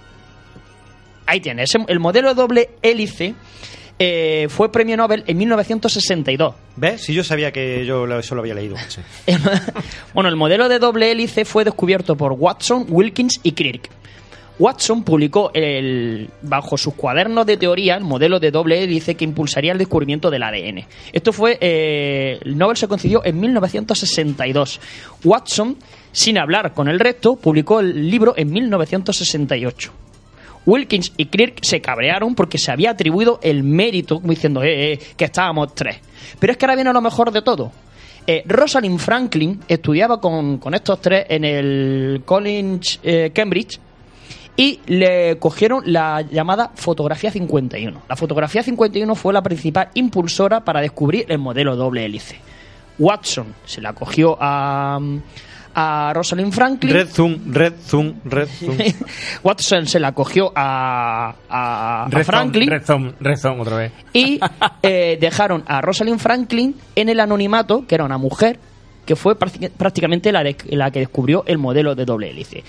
Ahí 1.25 1.39
tienes, 1.39 1.73
ese- 1.73 1.85
el 1.87 1.99
modelo 1.99 2.29
de 2.29 2.35
doble 2.35 2.69
hélice 2.81 3.33
eh, 3.99 4.47
fue 4.49 4.71
premio 4.71 4.97
Nobel 4.97 5.23
en 5.27 5.37
1962. 5.37 6.55
¿Ves? 6.75 7.01
Si 7.03 7.13
yo 7.13 7.23
sabía 7.23 7.51
que 7.51 7.85
yo 7.85 8.05
eso 8.19 8.35
lo 8.35 8.41
había 8.41 8.55
leído. 8.55 8.75
bueno, 10.13 10.29
el 10.29 10.35
modelo 10.35 10.67
de 10.67 10.79
doble 10.79 11.11
hélice 11.11 11.45
fue 11.45 11.63
descubierto 11.63 12.15
por 12.17 12.33
Watson, 12.33 12.85
Wilkins 12.89 13.39
y 13.43 13.51
Crick. 13.53 13.89
Watson 14.59 15.03
publicó 15.03 15.51
el, 15.53 16.30
bajo 16.41 16.77
sus 16.77 16.93
cuadernos 16.93 17.45
de 17.45 17.57
teoría 17.57 17.95
el 17.95 18.03
modelo 18.03 18.40
de 18.40 18.51
doble 18.51 18.83
hélice 18.83 19.15
que 19.15 19.25
impulsaría 19.25 19.72
el 19.72 19.77
descubrimiento 19.77 20.30
del 20.30 20.43
ADN. 20.43 20.85
Esto 21.11 21.33
fue. 21.33 21.57
eh, 21.59 22.40
el 22.43 22.57
Nobel 22.57 22.77
se 22.77 22.88
concedió 22.88 23.25
en 23.25 23.40
1962. 23.40 24.80
Watson, 25.23 25.77
sin 26.11 26.38
hablar 26.38 26.73
con 26.73 26.88
el 26.88 26.99
resto, 26.99 27.35
publicó 27.35 27.80
el 27.80 28.09
libro 28.09 28.33
en 28.38 28.51
1968. 28.51 29.91
Wilkins 30.65 31.11
y 31.17 31.25
Kirk 31.25 31.59
se 31.61 31.82
cabrearon 31.82 32.35
porque 32.35 32.57
se 32.57 32.72
había 32.72 32.91
atribuido 32.91 33.40
el 33.41 33.64
mérito, 33.64 34.22
diciendo 34.23 34.64
eh, 34.64 34.93
eh, 34.93 34.99
que 35.17 35.25
estábamos 35.25 35.75
tres. 35.75 35.98
Pero 36.40 36.51
es 36.51 36.57
que 36.57 36.65
ahora 36.65 36.75
viene 36.75 36.93
lo 36.93 37.01
mejor 37.01 37.32
de 37.32 37.41
todo. 37.41 37.72
Eh, 38.25 38.43
Rosalind 38.45 38.99
Franklin 38.99 39.59
estudiaba 39.67 40.22
con, 40.22 40.57
con 40.57 40.73
estos 40.73 41.01
tres 41.01 41.25
en 41.27 41.43
el 41.43 42.22
College 42.23 43.32
Cambridge 43.33 43.80
y 44.56 44.80
le 44.85 45.38
cogieron 45.40 45.83
la 45.85 46.22
llamada 46.22 46.72
fotografía 46.75 47.32
51. 47.32 48.01
La 48.07 48.15
fotografía 48.15 48.61
51 48.64 49.15
fue 49.15 49.33
la 49.33 49.41
principal 49.41 49.90
impulsora 49.95 50.64
para 50.64 50.82
descubrir 50.82 51.25
el 51.30 51.40
modelo 51.40 51.75
doble 51.75 52.06
hélice. 52.06 52.38
Watson 52.99 53.48
se 53.65 53.82
la 53.82 53.93
cogió 53.93 54.38
a, 54.40 54.99
a 55.73 56.11
Rosalind 56.14 56.53
Franklin. 56.53 56.93
Red 56.93 57.07
Zoom, 57.09 57.38
Red 57.51 57.73
Zoom, 57.83 58.14
Red 58.25 58.48
Zoom. 58.59 58.77
Watson 59.43 59.88
se 59.88 59.99
la 59.99 60.11
cogió 60.11 60.51
a, 60.56 61.33
a- 61.49 62.03
a 62.06 62.07
Red 62.09 62.23
Franklin 62.25 62.69
Zone, 62.69 62.77
Red 62.80 62.85
Zone, 62.85 63.14
Red 63.19 63.38
Zone 63.38 63.61
otra 63.61 63.77
vez. 63.77 63.91
y 64.14 64.40
eh, 64.83 65.17
dejaron 65.19 65.64
a 65.65 65.82
Rosalind 65.82 66.19
Franklin 66.19 66.75
en 66.95 67.09
el 67.09 67.19
anonimato, 67.19 67.85
que 67.88 67.95
era 67.95 68.03
una 68.06 68.19
mujer, 68.19 68.59
que 69.07 69.15
fue 69.15 69.38
prácti- 69.38 69.72
prácticamente 69.72 70.32
la, 70.32 70.43
de- 70.43 70.56
la 70.69 70.91
que 70.91 70.99
descubrió 70.99 71.43
el 71.48 71.57
modelo 71.57 71.95
de 71.95 72.06
doble 72.06 72.30
hélice. 72.30 72.64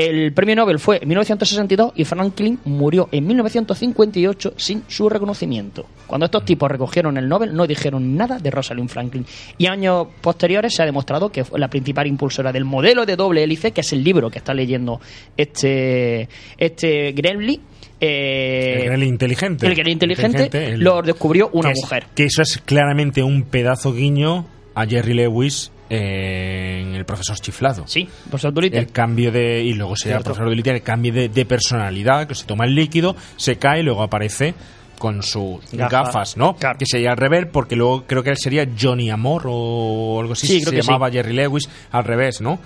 El 0.00 0.32
premio 0.32 0.54
Nobel 0.54 0.78
fue 0.78 0.98
en 1.02 1.08
1962 1.08 1.92
y 1.96 2.04
Franklin 2.04 2.60
murió 2.66 3.08
en 3.10 3.26
1958 3.26 4.54
sin 4.56 4.84
su 4.86 5.08
reconocimiento. 5.08 5.86
Cuando 6.06 6.26
estos 6.26 6.44
tipos 6.44 6.70
recogieron 6.70 7.16
el 7.18 7.28
Nobel 7.28 7.52
no 7.52 7.66
dijeron 7.66 8.16
nada 8.16 8.38
de 8.38 8.48
Rosalind 8.50 8.88
Franklin. 8.88 9.26
Y 9.58 9.66
años 9.66 10.06
posteriores 10.20 10.72
se 10.72 10.82
ha 10.82 10.86
demostrado 10.86 11.30
que 11.32 11.42
fue 11.44 11.58
la 11.58 11.66
principal 11.68 12.06
impulsora 12.06 12.52
del 12.52 12.64
modelo 12.64 13.04
de 13.04 13.16
doble 13.16 13.42
hélice, 13.42 13.72
que 13.72 13.80
es 13.80 13.92
el 13.92 14.04
libro 14.04 14.30
que 14.30 14.38
está 14.38 14.54
leyendo 14.54 15.00
este, 15.36 16.28
este 16.56 17.10
Gremlin. 17.12 17.60
Eh, 18.00 18.88
El 18.92 19.02
inteligente. 19.02 19.66
El 19.66 19.74
Gremlin 19.74 19.94
inteligente, 19.94 20.48
el- 20.74 20.80
lo 20.80 21.02
descubrió 21.02 21.50
una 21.52 21.70
que 21.70 21.72
es- 21.72 21.80
mujer. 21.82 22.06
que 22.14 22.24
eso 22.26 22.42
es 22.42 22.58
claramente 22.64 23.24
un 23.24 23.42
pedazo 23.42 23.92
guiño 23.92 24.46
a 24.76 24.86
Jerry 24.86 25.14
Lewis 25.14 25.72
eh, 25.90 26.80
en 26.82 26.94
El 26.94 27.04
profesor 27.04 27.38
chiflado. 27.40 27.84
Sí, 27.86 28.08
profesor 28.28 28.52
Dolittle. 28.52 28.78
El 28.80 28.92
cambio 28.92 29.30
de. 29.32 29.62
Y 29.62 29.72
luego 29.74 29.96
sería 29.96 30.16
el 30.16 30.18
Cierto. 30.18 30.24
profesor 30.30 30.48
Dolittle, 30.50 30.74
el 30.74 30.82
cambio 30.82 31.12
de, 31.12 31.28
de 31.28 31.44
personalidad, 31.46 32.26
que 32.26 32.34
se 32.34 32.44
toma 32.44 32.64
el 32.64 32.74
líquido, 32.74 33.16
se 33.36 33.56
cae 33.56 33.80
y 33.80 33.82
luego 33.82 34.02
aparece 34.02 34.54
con 34.98 35.22
sus 35.22 35.60
Gafas. 35.72 35.90
gafas, 35.92 36.36
¿no? 36.36 36.56
Que 36.56 36.84
sería 36.84 37.12
al 37.12 37.16
revés, 37.16 37.46
porque 37.52 37.76
luego 37.76 38.04
creo 38.06 38.22
que 38.24 38.30
él 38.30 38.36
sería 38.36 38.66
Johnny 38.80 39.10
Amor 39.10 39.44
o 39.46 40.20
algo 40.20 40.32
así. 40.32 40.46
Sí, 40.48 40.58
se 40.60 40.66
creo 40.70 40.80
que 40.80 40.86
llamaba 40.86 41.10
Jerry 41.10 41.34
Lewis 41.34 41.68
al 41.92 42.04
revés, 42.04 42.40
¿no? 42.40 42.58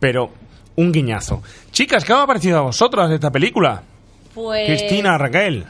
Pero 0.00 0.32
un 0.76 0.90
guiñazo. 0.92 1.42
Chicas, 1.72 2.04
¿qué 2.04 2.12
os 2.14 2.20
ha 2.20 2.26
parecido 2.26 2.58
a 2.58 2.62
vosotras 2.62 3.08
de 3.10 3.16
esta 3.16 3.30
película? 3.30 3.82
Pues... 4.34 4.66
Cristina, 4.66 5.16
Raquel. 5.18 5.64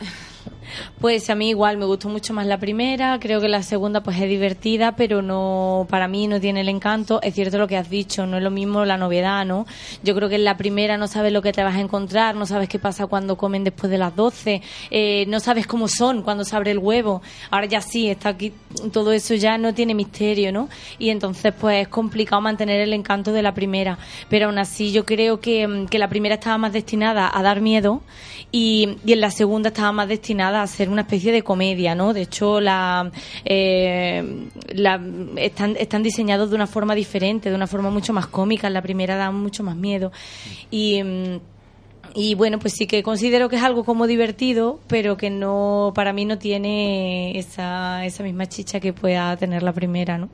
Pues 1.01 1.31
a 1.31 1.35
mí 1.35 1.51
igual 1.51 1.77
me 1.77 1.85
gustó 1.85 2.09
mucho 2.09 2.33
más 2.33 2.47
la 2.47 2.59
primera, 2.59 3.19
creo 3.21 3.41
que 3.41 3.49
la 3.49 3.63
segunda 3.63 4.03
pues 4.03 4.21
es 4.21 4.29
divertida, 4.29 4.97
pero 4.97 5.23
no 5.23 5.87
para 5.91 6.09
mí 6.09 6.27
no 6.27 6.41
tiene 6.41 6.61
el 6.61 6.69
encanto. 6.69 7.21
Es 7.23 7.35
cierto 7.35 7.59
lo 7.59 7.69
que 7.69 7.77
has 7.77 7.91
dicho, 7.91 8.27
no 8.27 8.39
es 8.39 8.43
lo 8.43 8.51
mismo 8.51 8.85
la 8.85 8.97
novedad, 8.97 9.45
¿no? 9.45 9.67
Yo 10.03 10.15
creo 10.15 10.29
que 10.29 10.37
en 10.37 10.45
la 10.45 10.57
primera 10.57 10.97
no 10.97 11.07
sabes 11.07 11.33
lo 11.33 11.43
que 11.43 11.53
te 11.53 11.63
vas 11.63 11.77
a 11.77 11.81
encontrar, 11.81 12.35
no 12.35 12.47
sabes 12.47 12.69
qué 12.69 12.79
pasa 12.79 13.07
cuando 13.07 13.37
comen 13.37 13.65
después 13.65 13.91
de 13.91 13.99
las 13.99 14.15
12, 14.15 14.63
eh, 14.91 15.25
no 15.29 15.41
sabes 15.41 15.67
cómo 15.67 15.89
son 15.89 16.23
cuando 16.23 16.45
se 16.45 16.57
abre 16.57 16.71
el 16.71 16.79
huevo. 16.79 17.23
Ahora 17.51 17.67
ya 17.67 17.81
sí, 17.81 18.09
está 18.09 18.31
aquí 18.31 18.53
todo 18.93 19.13
eso 19.13 19.35
ya 19.35 19.59
no 19.59 19.75
tiene 19.75 19.95
misterio, 19.95 20.53
¿no? 20.53 20.69
Y 20.99 21.11
entonces 21.11 21.53
pues 21.59 21.83
es 21.83 21.89
complicado 21.89 22.41
mantener 22.41 22.81
el 22.81 22.93
encanto 22.93 23.33
de 23.33 23.43
la 23.43 23.55
primera, 23.55 23.99
pero 24.29 24.47
aún 24.47 24.59
así 24.59 24.93
yo 24.93 25.05
creo 25.05 25.41
que, 25.41 25.67
mm, 25.67 25.87
que 25.87 25.99
la 25.99 26.09
primera 26.09 26.37
estaba 26.37 26.59
más 26.59 26.73
destinada 26.73 27.31
a 27.33 27.43
dar 27.43 27.61
miedo 27.61 28.03
y, 28.51 28.97
y 29.05 29.13
en 29.13 29.21
la 29.21 29.31
segunda 29.31 29.69
estaba 29.69 29.93
más 29.93 30.09
destinada 30.09 30.63
a 30.63 30.64
ser 30.67 30.89
una 30.89 31.03
especie 31.03 31.33
de 31.33 31.43
comedia, 31.43 31.95
¿no? 31.95 32.13
De 32.13 32.23
hecho, 32.23 32.61
la, 32.61 33.11
eh, 33.45 34.49
están, 35.37 35.77
están 35.79 36.03
diseñados 36.03 36.51
de 36.51 36.57
una 36.57 36.67
forma 36.67 36.95
diferente, 36.95 37.51
de 37.51 37.57
una 37.57 37.67
forma 37.67 37.91
mucho 37.91 38.13
más 38.13 38.27
cómica. 38.27 38.67
En 38.67 38.75
la 38.75 38.83
primera 38.83 39.17
da 39.17 39.31
mucho 39.31 39.63
más 39.63 39.77
miedo. 39.77 40.13
Y. 40.71 41.03
y 42.15 42.35
bueno, 42.37 42.59
pues 42.61 42.75
sí 42.75 42.87
que 42.87 43.03
considero 43.03 43.49
que 43.49 43.57
es 43.57 43.63
algo 43.63 43.85
como 43.85 44.07
divertido, 44.07 44.79
pero 44.87 45.17
que 45.17 45.31
no, 45.31 45.93
para 45.95 46.13
mí 46.13 46.25
no 46.25 46.39
tiene 46.39 47.37
esa, 47.39 48.05
esa 48.07 48.23
misma 48.23 48.47
chicha 48.47 48.79
que 48.81 48.93
pueda 48.93 49.37
tener 49.37 49.63
la 49.63 49.73
primera, 49.73 50.17
¿no? 50.17 50.29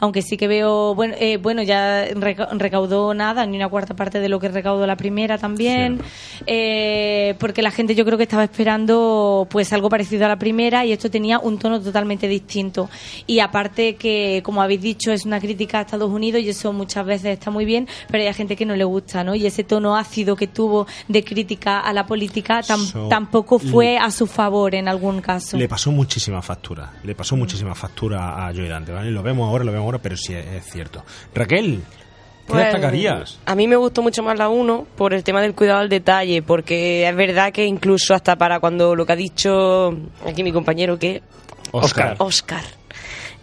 Aunque 0.00 0.20
sí 0.22 0.36
que 0.36 0.48
veo, 0.48 0.96
bueno, 0.96 1.14
eh, 1.20 1.36
bueno 1.36 1.62
ya 1.62 2.06
reca- 2.14 2.48
recaudó 2.52 3.14
nada, 3.14 3.46
ni 3.46 3.56
una 3.56 3.68
cuarta 3.68 3.94
parte 3.94 4.18
de 4.18 4.28
lo 4.28 4.40
que 4.40 4.48
recaudó 4.48 4.84
la 4.84 4.96
primera 4.96 5.38
también, 5.38 6.00
eh, 6.46 7.36
porque 7.38 7.62
la 7.62 7.70
gente 7.70 7.94
yo 7.94 8.04
creo 8.04 8.18
que 8.18 8.24
estaba 8.24 8.42
esperando 8.44 9.46
pues 9.48 9.72
algo 9.72 9.88
parecido 9.88 10.24
a 10.24 10.28
la 10.28 10.38
primera 10.40 10.84
y 10.84 10.90
esto 10.92 11.08
tenía 11.08 11.38
un 11.38 11.58
tono 11.58 11.80
totalmente 11.80 12.26
distinto. 12.26 12.90
Y 13.28 13.38
aparte 13.38 13.94
que, 13.94 14.40
como 14.44 14.60
habéis 14.60 14.80
dicho, 14.82 15.12
es 15.12 15.24
una 15.24 15.38
crítica 15.40 15.78
a 15.78 15.82
Estados 15.82 16.10
Unidos 16.10 16.42
y 16.42 16.48
eso 16.48 16.72
muchas 16.72 17.06
veces 17.06 17.34
está 17.34 17.52
muy 17.52 17.64
bien, 17.64 17.86
pero 18.10 18.24
hay 18.24 18.34
gente 18.34 18.56
que 18.56 18.66
no 18.66 18.74
le 18.74 18.84
gusta, 18.84 19.22
¿no? 19.22 19.36
Y 19.36 19.46
ese 19.46 19.62
tono 19.62 19.96
ácido 19.96 20.34
que 20.34 20.48
tuvo 20.48 20.86
de 21.12 21.22
crítica 21.24 21.80
a 21.80 21.92
la 21.92 22.06
política 22.06 22.60
tam- 22.62 22.78
So- 22.84 23.08
tampoco 23.08 23.58
fue 23.58 23.98
a 23.98 24.10
su 24.10 24.26
favor 24.26 24.74
en 24.74 24.88
algún 24.88 25.20
caso. 25.20 25.56
Le 25.56 25.68
pasó 25.68 25.92
muchísima 25.92 26.42
factura. 26.42 26.92
Le 27.04 27.14
pasó 27.14 27.36
muchísima 27.36 27.74
factura 27.74 28.46
a 28.46 28.52
Joy 28.52 28.68
Dante, 28.68 28.92
¿vale? 28.92 29.10
Lo 29.10 29.22
vemos 29.22 29.48
ahora, 29.48 29.64
lo 29.64 29.72
vemos 29.72 29.84
ahora, 29.84 29.98
pero 29.98 30.16
sí 30.16 30.34
es, 30.34 30.46
es 30.46 30.64
cierto. 30.72 31.04
Raquel, 31.34 31.82
¿qué 31.82 32.44
Pues, 32.46 32.64
destacarías? 32.64 33.38
A 33.46 33.54
mí 33.54 33.68
me 33.68 33.76
gustó 33.76 34.02
mucho 34.02 34.22
más 34.22 34.36
la 34.38 34.48
1 34.48 34.86
por 34.96 35.14
el 35.14 35.22
tema 35.22 35.40
del 35.42 35.54
cuidado 35.54 35.80
al 35.80 35.88
detalle, 35.88 36.42
porque 36.42 37.08
es 37.08 37.14
verdad 37.14 37.52
que 37.52 37.66
incluso 37.66 38.14
hasta 38.14 38.36
para 38.36 38.58
cuando 38.60 38.94
lo 38.96 39.06
que 39.06 39.12
ha 39.12 39.16
dicho 39.16 39.96
aquí 40.26 40.42
mi 40.42 40.52
compañero, 40.52 40.98
que 40.98 41.22
Oscar. 41.70 42.16
Oscar. 42.18 42.62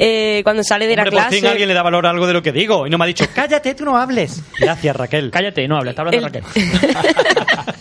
Eh, 0.01 0.39
cuando 0.45 0.63
sale 0.63 0.87
de 0.87 0.95
la 0.95 1.01
Hombre, 1.03 1.11
por 1.11 1.19
clase... 1.23 1.35
fin 1.35 1.45
alguien 1.47 1.67
le 1.67 1.73
da 1.75 1.83
valor 1.83 2.05
a 2.07 2.09
algo 2.09 2.25
de 2.25 2.31
lo 2.33 2.41
que 2.41 2.53
digo 2.53 2.87
y 2.87 2.89
no 2.89 2.97
me 2.97 3.03
ha 3.03 3.07
dicho, 3.07 3.25
cállate, 3.35 3.75
tú 3.75 3.83
no 3.83 3.97
hables. 3.97 4.41
Gracias, 4.57 4.95
Raquel. 4.95 5.29
Cállate, 5.31 5.67
no 5.67 5.75
hables, 5.77 5.91
está 5.91 6.03
hablando 6.03 6.25
El- 6.27 6.33
Raquel. 6.33 6.43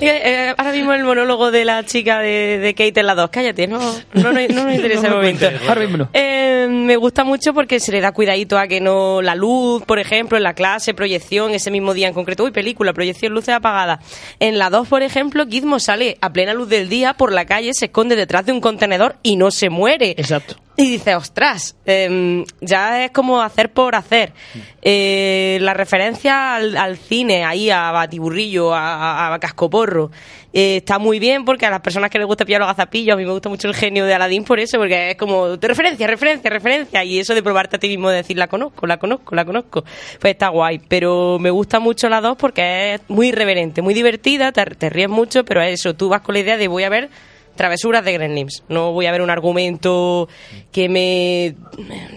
Eh, 0.00 0.06
eh, 0.50 0.54
ahora 0.56 0.70
mismo 0.70 0.92
el 0.92 1.02
monólogo 1.02 1.50
de 1.50 1.64
la 1.64 1.84
chica 1.84 2.20
de, 2.20 2.58
de 2.58 2.72
Kate 2.74 3.00
en 3.00 3.06
la 3.06 3.16
2. 3.16 3.30
Cállate, 3.30 3.66
no, 3.66 3.80
no, 4.12 4.32
no, 4.32 4.32
no 4.32 4.64
nos 4.64 4.74
interesa 4.74 5.08
el 5.08 5.14
momento. 5.14 5.46
Ahora 5.66 5.80
mismo 5.80 5.96
no. 5.96 6.08
Eh, 6.12 6.68
me 6.70 6.94
gusta 6.96 7.24
mucho 7.24 7.52
porque 7.52 7.80
se 7.80 7.90
le 7.90 8.00
da 8.00 8.12
cuidadito 8.12 8.56
a 8.58 8.68
que 8.68 8.80
no 8.80 9.20
la 9.22 9.34
luz, 9.34 9.82
por 9.84 9.98
ejemplo, 9.98 10.36
en 10.36 10.44
la 10.44 10.54
clase, 10.54 10.94
proyección, 10.94 11.50
ese 11.52 11.72
mismo 11.72 11.94
día 11.94 12.06
en 12.06 12.14
concreto. 12.14 12.44
Uy, 12.44 12.52
película, 12.52 12.92
proyección, 12.92 13.32
luces 13.32 13.56
apagadas. 13.56 13.98
En 14.38 14.56
la 14.58 14.70
2, 14.70 14.86
por 14.86 15.02
ejemplo, 15.02 15.44
Gizmo 15.48 15.80
sale 15.80 16.16
a 16.20 16.32
plena 16.32 16.54
luz 16.54 16.68
del 16.68 16.88
día 16.88 17.14
por 17.14 17.32
la 17.32 17.44
calle, 17.44 17.72
se 17.74 17.86
esconde 17.86 18.14
detrás 18.14 18.46
de 18.46 18.52
un 18.52 18.60
contenedor 18.60 19.16
y 19.24 19.34
no 19.34 19.50
se 19.50 19.68
muere. 19.68 20.10
Exacto. 20.10 20.58
Y 20.80 20.92
dice, 20.92 21.16
ostras, 21.16 21.74
em, 21.84 22.44
ya 22.60 23.04
es 23.04 23.10
como 23.10 23.42
hacer 23.42 23.72
por 23.72 23.96
hacer. 23.96 24.32
Eh, 24.80 25.58
la 25.60 25.74
referencia 25.74 26.54
al, 26.54 26.76
al 26.76 26.96
cine, 26.96 27.44
ahí 27.44 27.68
a 27.68 27.90
Batiburrillo, 27.90 28.72
a, 28.72 29.34
a- 29.34 29.38
Cascoporro, 29.40 30.12
eh, 30.52 30.76
está 30.76 31.00
muy 31.00 31.18
bien 31.18 31.44
porque 31.44 31.66
a 31.66 31.70
las 31.70 31.80
personas 31.80 32.10
que 32.10 32.18
les 32.18 32.28
gusta 32.28 32.44
pillar 32.44 32.60
los 32.60 32.68
gazapillos, 32.68 33.14
a 33.14 33.16
mí 33.16 33.24
me 33.24 33.32
gusta 33.32 33.48
mucho 33.48 33.66
el 33.66 33.74
genio 33.74 34.06
de 34.06 34.14
Aladín 34.14 34.44
por 34.44 34.60
eso, 34.60 34.78
porque 34.78 35.10
es 35.10 35.16
como 35.16 35.56
de 35.56 35.66
referencia, 35.68 36.06
referencia, 36.06 36.48
referencia, 36.48 37.02
y 37.02 37.18
eso 37.18 37.34
de 37.34 37.42
probarte 37.42 37.74
a 37.74 37.80
ti 37.80 37.88
mismo, 37.88 38.08
de 38.08 38.18
decir, 38.18 38.38
la 38.38 38.46
conozco, 38.46 38.86
la 38.86 38.98
conozco, 38.98 39.34
la 39.34 39.44
conozco, 39.44 39.82
pues 40.20 40.30
está 40.34 40.46
guay. 40.50 40.78
Pero 40.86 41.40
me 41.40 41.50
gusta 41.50 41.80
mucho 41.80 42.08
la 42.08 42.20
2 42.20 42.36
porque 42.38 42.94
es 42.94 43.00
muy 43.08 43.30
irreverente, 43.30 43.82
muy 43.82 43.94
divertida, 43.94 44.52
te, 44.52 44.64
te 44.64 44.90
ríes 44.90 45.08
mucho, 45.08 45.44
pero 45.44 45.60
es 45.60 45.80
eso, 45.80 45.94
tú 45.96 46.08
vas 46.08 46.20
con 46.20 46.34
la 46.34 46.38
idea 46.40 46.56
de 46.56 46.68
voy 46.68 46.84
a 46.84 46.88
ver 46.88 47.10
travesuras 47.58 48.02
de 48.04 48.12
Gremlins. 48.14 48.64
No 48.70 48.92
voy 48.92 49.04
a 49.04 49.12
ver 49.12 49.20
un 49.20 49.28
argumento 49.28 50.28
que 50.72 50.88
me 50.88 51.56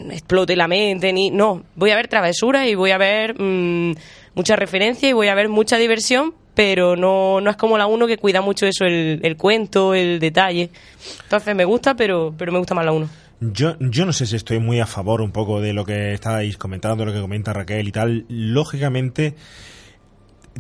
explote 0.10 0.56
la 0.56 0.70
mente, 0.70 1.12
ni 1.12 1.32
no. 1.32 1.64
Voy 1.76 1.92
a 1.92 1.98
ver 1.98 2.08
travesuras 2.08 2.68
y 2.68 2.76
voy 2.76 2.92
a 2.92 2.98
ver 2.98 3.36
mm, 3.38 3.96
mucha 4.36 4.56
referencia 4.56 5.10
y 5.10 5.14
voy 5.14 5.28
a 5.28 5.36
ver 5.36 5.50
mucha 5.50 5.78
diversión, 5.78 6.34
pero 6.54 6.96
no, 6.96 7.42
no 7.42 7.50
es 7.50 7.58
como 7.58 7.78
la 7.78 7.88
uno 7.88 8.08
que 8.08 8.18
cuida 8.18 8.42
mucho 8.42 8.66
eso, 8.66 8.86
el, 8.86 9.20
el 9.24 9.36
cuento, 9.36 9.94
el 9.94 10.20
detalle. 10.20 10.70
Entonces 11.24 11.56
me 11.56 11.66
gusta, 11.66 11.96
pero, 11.96 12.34
pero 12.38 12.54
me 12.54 12.60
gusta 12.60 12.76
más 12.76 12.86
la 12.86 12.94
uno. 12.94 13.10
Yo, 13.42 13.76
yo 13.80 14.06
no 14.06 14.14
sé 14.14 14.28
si 14.28 14.36
estoy 14.36 14.60
muy 14.60 14.80
a 14.80 14.86
favor 14.86 15.20
un 15.22 15.32
poco 15.32 15.60
de 15.60 15.74
lo 15.74 15.84
que 15.84 16.14
estáis 16.14 16.58
comentando, 16.58 17.04
lo 17.04 17.12
que 17.12 17.20
comenta 17.20 17.52
Raquel 17.52 17.88
y 17.88 17.92
tal. 17.92 18.26
Lógicamente, 18.30 19.34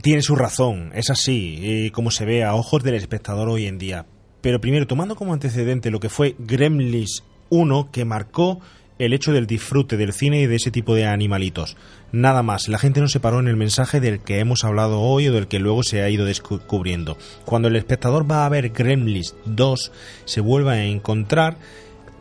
tiene 0.01 0.23
su 0.23 0.35
razón, 0.35 0.91
es 0.95 1.11
así, 1.11 1.59
eh, 1.61 1.91
como 1.91 2.09
se 2.09 2.25
ve 2.25 2.43
a 2.43 2.55
ojos 2.55 2.81
del 2.81 2.95
espectador 2.95 3.49
hoy 3.49 3.67
en 3.67 3.77
día. 3.77 4.07
Pero 4.41 4.59
primero, 4.59 4.87
tomando 4.87 5.15
como 5.15 5.33
antecedente 5.33 5.91
lo 5.91 5.99
que 5.99 6.09
fue 6.09 6.35
Gremlins 6.39 7.23
1, 7.49 7.89
que 7.91 8.05
marcó 8.05 8.59
el 8.97 9.13
hecho 9.13 9.33
del 9.33 9.47
disfrute 9.47 9.97
del 9.97 10.13
cine 10.13 10.41
y 10.41 10.45
de 10.45 10.55
ese 10.57 10.69
tipo 10.69 10.93
de 10.93 11.05
animalitos. 11.05 11.75
Nada 12.11 12.43
más, 12.43 12.67
la 12.67 12.77
gente 12.77 13.01
no 13.01 13.07
se 13.07 13.19
paró 13.19 13.39
en 13.39 13.47
el 13.47 13.55
mensaje 13.55 13.99
del 13.99 14.19
que 14.19 14.39
hemos 14.39 14.63
hablado 14.63 15.01
hoy 15.01 15.27
o 15.27 15.33
del 15.33 15.47
que 15.47 15.59
luego 15.59 15.81
se 15.81 16.03
ha 16.03 16.09
ido 16.09 16.25
descubriendo. 16.25 17.17
Cuando 17.45 17.67
el 17.67 17.75
espectador 17.75 18.29
va 18.29 18.45
a 18.45 18.49
ver 18.49 18.69
Gremlins 18.69 19.35
2, 19.45 19.91
se 20.25 20.41
vuelve 20.41 20.71
a 20.71 20.85
encontrar 20.85 21.57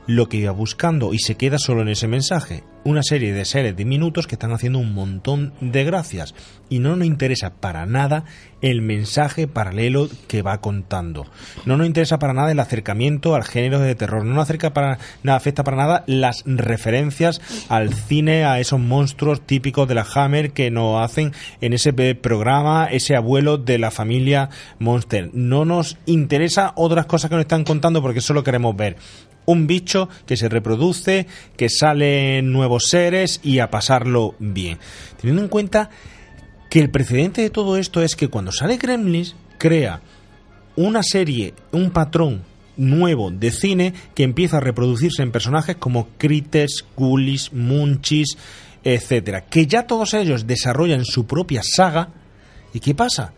lo 0.06 0.28
que 0.28 0.38
iba 0.38 0.52
buscando 0.52 1.12
y 1.12 1.18
se 1.18 1.34
queda 1.34 1.58
solo 1.58 1.82
en 1.82 1.88
ese 1.88 2.08
mensaje. 2.08 2.64
Una 2.82 3.02
serie 3.02 3.34
de 3.34 3.44
seres 3.44 3.76
de 3.76 3.84
minutos 3.84 4.26
que 4.26 4.36
están 4.36 4.52
haciendo 4.52 4.78
un 4.78 4.94
montón 4.94 5.52
de 5.60 5.84
gracias 5.84 6.34
y 6.70 6.78
no 6.78 6.96
nos 6.96 7.06
interesa 7.06 7.50
para 7.50 7.84
nada 7.84 8.24
el 8.62 8.80
mensaje 8.80 9.46
paralelo 9.46 10.08
que 10.28 10.40
va 10.40 10.62
contando. 10.62 11.26
No 11.66 11.76
nos 11.76 11.86
interesa 11.86 12.18
para 12.18 12.32
nada 12.32 12.50
el 12.50 12.58
acercamiento 12.58 13.34
al 13.34 13.44
género 13.44 13.80
de 13.80 13.94
terror. 13.94 14.24
No 14.24 14.32
nos 14.32 14.44
acerca 14.44 14.72
para 14.72 14.98
nada, 15.22 15.36
afecta 15.36 15.62
para 15.62 15.76
nada 15.76 16.04
las 16.06 16.42
referencias 16.46 17.42
al 17.68 17.92
cine, 17.92 18.46
a 18.46 18.60
esos 18.60 18.80
monstruos 18.80 19.42
típicos 19.42 19.86
de 19.86 19.96
la 19.96 20.06
Hammer 20.14 20.52
que 20.52 20.70
nos 20.70 21.02
hacen 21.02 21.32
en 21.60 21.74
ese 21.74 21.92
programa, 22.14 22.86
ese 22.90 23.14
abuelo 23.14 23.58
de 23.58 23.76
la 23.76 23.90
familia 23.90 24.48
Monster. 24.78 25.28
No 25.34 25.66
nos 25.66 25.98
interesa 26.06 26.72
otras 26.76 27.04
cosas 27.04 27.28
que 27.28 27.36
nos 27.36 27.44
están 27.44 27.64
contando 27.64 28.00
porque 28.00 28.22
solo 28.22 28.42
queremos 28.42 28.74
ver 28.74 28.96
un 29.46 29.66
bicho 29.66 30.08
que 30.26 30.36
se 30.36 30.48
reproduce, 30.48 31.26
que 31.56 31.68
salen 31.68 32.52
seres 32.78 33.40
y 33.42 33.58
a 33.58 33.70
pasarlo 33.70 34.34
bien. 34.38 34.78
Teniendo 35.18 35.42
en 35.42 35.48
cuenta 35.48 35.90
que 36.68 36.80
el 36.80 36.90
precedente 36.90 37.42
de 37.42 37.50
todo 37.50 37.76
esto 37.76 38.02
es 38.02 38.14
que 38.14 38.28
cuando 38.28 38.52
sale 38.52 38.76
Gremlins 38.76 39.34
crea 39.58 40.02
una 40.76 41.02
serie, 41.02 41.54
un 41.72 41.90
patrón 41.90 42.44
nuevo 42.76 43.30
de 43.30 43.50
cine 43.50 43.92
que 44.14 44.22
empieza 44.22 44.58
a 44.58 44.60
reproducirse 44.60 45.22
en 45.22 45.32
personajes 45.32 45.76
como 45.76 46.08
Critters, 46.16 46.84
Ghoulies, 46.96 47.52
Munchies, 47.52 48.38
etcétera, 48.84 49.46
que 49.46 49.66
ya 49.66 49.86
todos 49.86 50.14
ellos 50.14 50.46
desarrollan 50.46 51.04
su 51.04 51.26
propia 51.26 51.62
saga 51.64 52.10
¿Y 52.72 52.80
qué 52.80 52.94
pasa? 52.94 53.32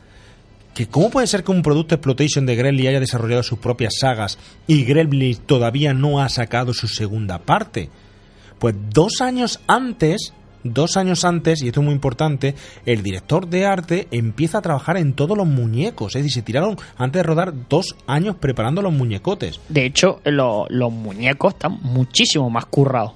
Que 0.74 0.86
¿Cómo 0.86 1.10
puede 1.10 1.26
ser 1.26 1.44
que 1.44 1.52
un 1.52 1.62
producto 1.62 1.94
exploitation 1.94 2.46
de 2.46 2.56
Gremlin 2.56 2.88
haya 2.88 3.00
desarrollado 3.00 3.42
sus 3.42 3.58
propias 3.58 3.94
sagas 3.98 4.38
y 4.66 4.84
Gremlin 4.84 5.36
todavía 5.36 5.92
no 5.92 6.20
ha 6.20 6.28
sacado 6.28 6.72
su 6.72 6.88
segunda 6.88 7.38
parte? 7.38 7.90
Pues 8.62 8.76
dos 8.94 9.20
años 9.20 9.58
antes, 9.66 10.32
dos 10.62 10.96
años 10.96 11.24
antes, 11.24 11.60
y 11.62 11.66
esto 11.66 11.80
es 11.80 11.84
muy 11.84 11.94
importante, 11.94 12.54
el 12.86 13.02
director 13.02 13.48
de 13.48 13.66
arte 13.66 14.06
empieza 14.12 14.58
a 14.58 14.62
trabajar 14.62 14.98
en 14.98 15.14
todos 15.14 15.36
los 15.36 15.48
muñecos. 15.48 16.14
Es 16.14 16.22
decir, 16.22 16.34
se 16.34 16.42
tiraron 16.42 16.76
antes 16.96 17.18
de 17.18 17.24
rodar 17.24 17.52
dos 17.68 17.96
años 18.06 18.36
preparando 18.36 18.80
los 18.80 18.92
muñecotes. 18.92 19.58
De 19.68 19.84
hecho, 19.84 20.20
lo- 20.26 20.66
los 20.68 20.92
muñecos 20.92 21.54
están 21.54 21.80
muchísimo 21.82 22.50
más 22.50 22.66
currados. 22.66 23.14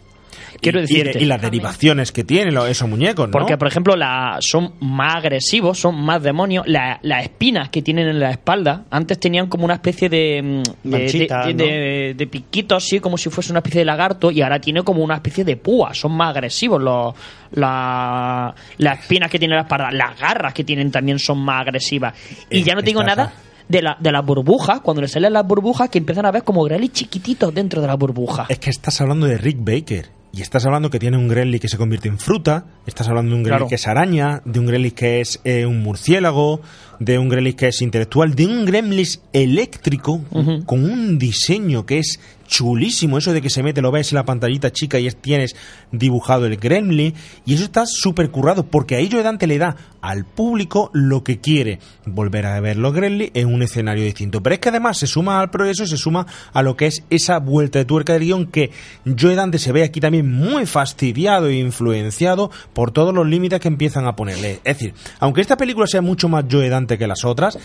Quiero 0.72 0.78
y, 0.80 0.82
decirte. 0.82 1.22
y 1.22 1.24
las 1.26 1.40
derivaciones 1.40 2.12
que 2.12 2.24
tienen 2.24 2.56
esos 2.68 2.88
muñecos, 2.88 3.26
¿no? 3.28 3.32
Porque, 3.32 3.56
por 3.56 3.68
ejemplo, 3.68 3.96
la, 3.96 4.38
son 4.40 4.74
más 4.80 5.16
agresivos, 5.16 5.78
son 5.78 6.00
más 6.02 6.22
demonios. 6.22 6.66
La- 6.66 6.98
las 7.02 7.22
espinas 7.24 7.68
que 7.70 7.82
tienen 7.82 8.08
en 8.08 8.20
la 8.20 8.30
espalda, 8.30 8.84
antes 8.90 9.18
tenían 9.20 9.46
como 9.48 9.64
una 9.64 9.74
especie 9.74 10.08
de. 10.08 10.42
mm, 10.42 10.88
de, 10.88 10.98
Manchita, 10.98 11.46
de, 11.46 11.54
¿no? 11.54 11.64
de- 11.64 12.74
así 12.76 13.00
como 13.00 13.16
si 13.18 13.30
fuese 13.30 13.52
una 13.52 13.60
especie 13.60 13.80
de 13.80 13.84
lagarto, 13.84 14.30
y 14.30 14.42
ahora 14.42 14.60
tiene 14.60 14.82
como 14.82 15.02
una 15.02 15.16
especie 15.16 15.44
de 15.44 15.56
púa. 15.56 15.94
Son 15.94 16.12
más 16.12 16.30
agresivos 16.30 16.80
los, 16.82 17.14
la- 17.52 18.54
las 18.78 18.98
espinas 19.00 19.30
que 19.30 19.38
tiene 19.38 19.54
en 19.54 19.58
la 19.58 19.62
espalda. 19.62 19.90
Las 19.90 20.18
garras 20.18 20.52
que 20.54 20.64
tienen 20.64 20.90
también 20.90 21.18
son 21.18 21.38
más 21.38 21.62
agresivas. 21.62 22.14
Y 22.50 22.62
ya 22.62 22.74
no 22.74 22.82
tengo 22.82 23.00
está- 23.00 23.14
nada. 23.16 23.32
De, 23.68 23.82
la, 23.82 23.96
de 23.98 24.12
las 24.12 24.24
burbujas, 24.24 24.80
cuando 24.80 25.02
le 25.02 25.08
salen 25.08 25.32
las 25.32 25.44
burbujas, 25.44 25.90
que 25.90 25.98
empiezan 25.98 26.24
a 26.24 26.30
ver 26.30 26.44
como 26.44 26.62
grelis 26.62 26.92
chiquititos 26.92 27.52
dentro 27.52 27.80
de 27.80 27.88
la 27.88 27.96
burbuja. 27.96 28.46
Es 28.48 28.60
que 28.60 28.70
estás 28.70 29.00
hablando 29.00 29.26
de 29.26 29.38
Rick 29.38 29.56
Baker. 29.58 30.06
Y 30.36 30.42
estás 30.42 30.66
hablando 30.66 30.90
que 30.90 30.98
tiene 30.98 31.16
un 31.16 31.28
Gremlin 31.28 31.58
que 31.58 31.68
se 31.68 31.78
convierte 31.78 32.08
en 32.08 32.18
fruta. 32.18 32.66
Estás 32.86 33.08
hablando 33.08 33.30
de 33.30 33.36
un 33.38 33.42
Gremlin 33.42 33.58
Claro. 33.60 33.68
que 33.70 33.76
es 33.76 33.86
araña. 33.88 34.42
De 34.44 34.60
un 34.60 34.66
Gremlin 34.66 34.90
que 34.90 35.20
es 35.22 35.40
eh, 35.44 35.64
un 35.64 35.82
murciélago. 35.82 36.60
De 37.00 37.18
un 37.18 37.30
Gremlin 37.30 37.54
que 37.54 37.68
es 37.68 37.80
intelectual. 37.80 38.34
De 38.34 38.44
un 38.44 38.66
Gremlin 38.66 39.06
eléctrico. 39.32 40.20
Con 40.66 40.84
un 40.84 41.18
diseño 41.18 41.86
que 41.86 42.00
es 42.00 42.20
chulísimo. 42.46 43.18
Eso 43.18 43.32
de 43.32 43.42
que 43.42 43.50
se 43.50 43.62
mete, 43.62 43.82
lo 43.82 43.90
ves 43.90 44.12
en 44.12 44.16
la 44.16 44.24
pantallita 44.24 44.72
chica 44.72 44.98
y 44.98 45.06
es- 45.06 45.16
tienes 45.16 45.56
dibujado 45.92 46.46
el 46.46 46.56
Gremlin. 46.56 47.14
Y 47.44 47.54
eso 47.54 47.64
está 47.64 47.84
súper 47.86 48.30
currado. 48.30 48.64
Porque 48.66 48.96
ahí 48.96 49.08
Joe 49.10 49.22
Dante 49.22 49.46
le 49.46 49.58
da 49.58 49.76
al 50.00 50.24
público 50.24 50.90
lo 50.92 51.24
que 51.24 51.38
quiere. 51.40 51.78
Volver 52.04 52.46
a 52.46 52.60
ver 52.60 52.76
los 52.76 52.92
Gremlins 52.94 53.30
en 53.34 53.52
un 53.52 53.62
escenario 53.62 54.04
distinto. 54.04 54.42
Pero 54.42 54.54
es 54.54 54.60
que 54.60 54.68
además 54.68 54.98
se 54.98 55.06
suma 55.06 55.40
al 55.40 55.50
progreso, 55.50 55.86
se 55.86 55.96
suma 55.96 56.26
a 56.52 56.62
lo 56.62 56.76
que 56.76 56.86
es 56.86 57.02
esa 57.10 57.38
vuelta 57.38 57.78
de 57.78 57.84
tuerca 57.84 58.12
del 58.12 58.22
guion 58.22 58.46
que 58.46 58.70
Joe 59.18 59.34
Dante 59.34 59.58
se 59.58 59.72
ve 59.72 59.82
aquí 59.84 60.00
también 60.00 60.30
muy 60.30 60.66
fastidiado 60.66 61.48
e 61.48 61.56
influenciado 61.58 62.50
por 62.72 62.90
todos 62.90 63.14
los 63.14 63.26
límites 63.26 63.60
que 63.60 63.68
empiezan 63.68 64.06
a 64.06 64.16
ponerle. 64.16 64.60
Es 64.64 64.78
decir, 64.78 64.94
aunque 65.18 65.40
esta 65.40 65.56
película 65.56 65.86
sea 65.86 66.02
mucho 66.02 66.28
más 66.28 66.44
Joe 66.50 66.68
Dante 66.68 66.98
que 66.98 67.06
las 67.06 67.24
otras, 67.24 67.58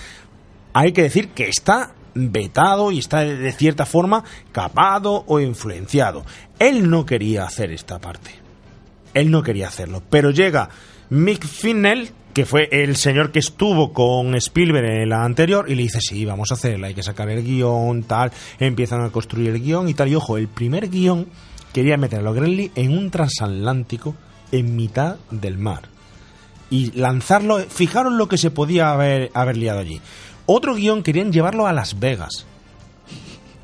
hay 0.74 0.92
que 0.94 1.04
decir 1.04 1.30
que 1.30 1.50
está 1.50 1.94
vetado 2.14 2.92
y 2.92 3.00
está 3.00 3.22
de- 3.22 3.52
cierta 3.52 3.86
forma 3.86 4.24
capado 4.52 5.24
o 5.28 5.40
influenciado. 5.40 6.26
Él 6.60 6.90
no 6.90 7.06
quería 7.06 7.44
hacer 7.46 7.72
esta 7.72 8.00
parte. 8.00 8.32
Él 9.14 9.32
no 9.32 9.44
quería 9.44 9.68
hacerlo. 9.68 10.02
Pero 10.10 10.32
llega 10.32 10.70
Mick 11.10 11.46
Finnell, 11.46 12.12
que 12.34 12.46
fue 12.46 12.70
el 12.72 12.96
señor 12.96 13.32
que 13.32 13.40
estuvo 13.40 13.92
con 13.92 14.36
Spielberg 14.36 14.86
en 14.86 15.10
la 15.10 15.24
anterior, 15.26 15.66
y 15.70 15.76
le 15.76 15.84
dice, 15.84 16.00
sí, 16.00 16.24
vamos 16.24 16.52
a 16.52 16.54
hacerla, 16.54 16.88
hay 16.88 16.94
que 16.94 17.04
sacar 17.04 17.30
el 17.30 17.44
guion, 17.44 18.04
tal. 18.04 18.32
Empiezan 18.60 19.02
a 19.04 19.10
construir 19.10 19.50
el 19.50 19.62
guion 19.62 19.90
y 19.90 19.94
tal. 19.94 20.08
Y 20.08 20.16
ojo, 20.16 20.38
el 20.38 20.48
primer 20.48 20.90
guion 20.90 21.28
quería 21.74 21.98
meter 21.98 22.20
a 22.20 22.24
los 22.24 22.36
Gremlins 22.36 22.72
en 22.76 22.98
un 22.98 23.12
transatlántico 23.12 24.16
en 24.52 24.76
mitad 24.76 25.18
del 25.30 25.58
mar. 25.58 25.84
Y 26.70 26.92
lanzarlo, 26.98 27.60
fijaros 27.60 28.14
lo 28.14 28.30
que 28.30 28.38
se 28.38 28.50
podía 28.50 28.92
haber, 28.92 29.30
haber 29.34 29.58
liado 29.58 29.80
allí. 29.80 30.00
Otro 30.54 30.76
guion 30.76 31.02
querían 31.02 31.32
llevarlo 31.32 31.66
a 31.66 31.72
Las 31.72 31.98
Vegas. 31.98 32.46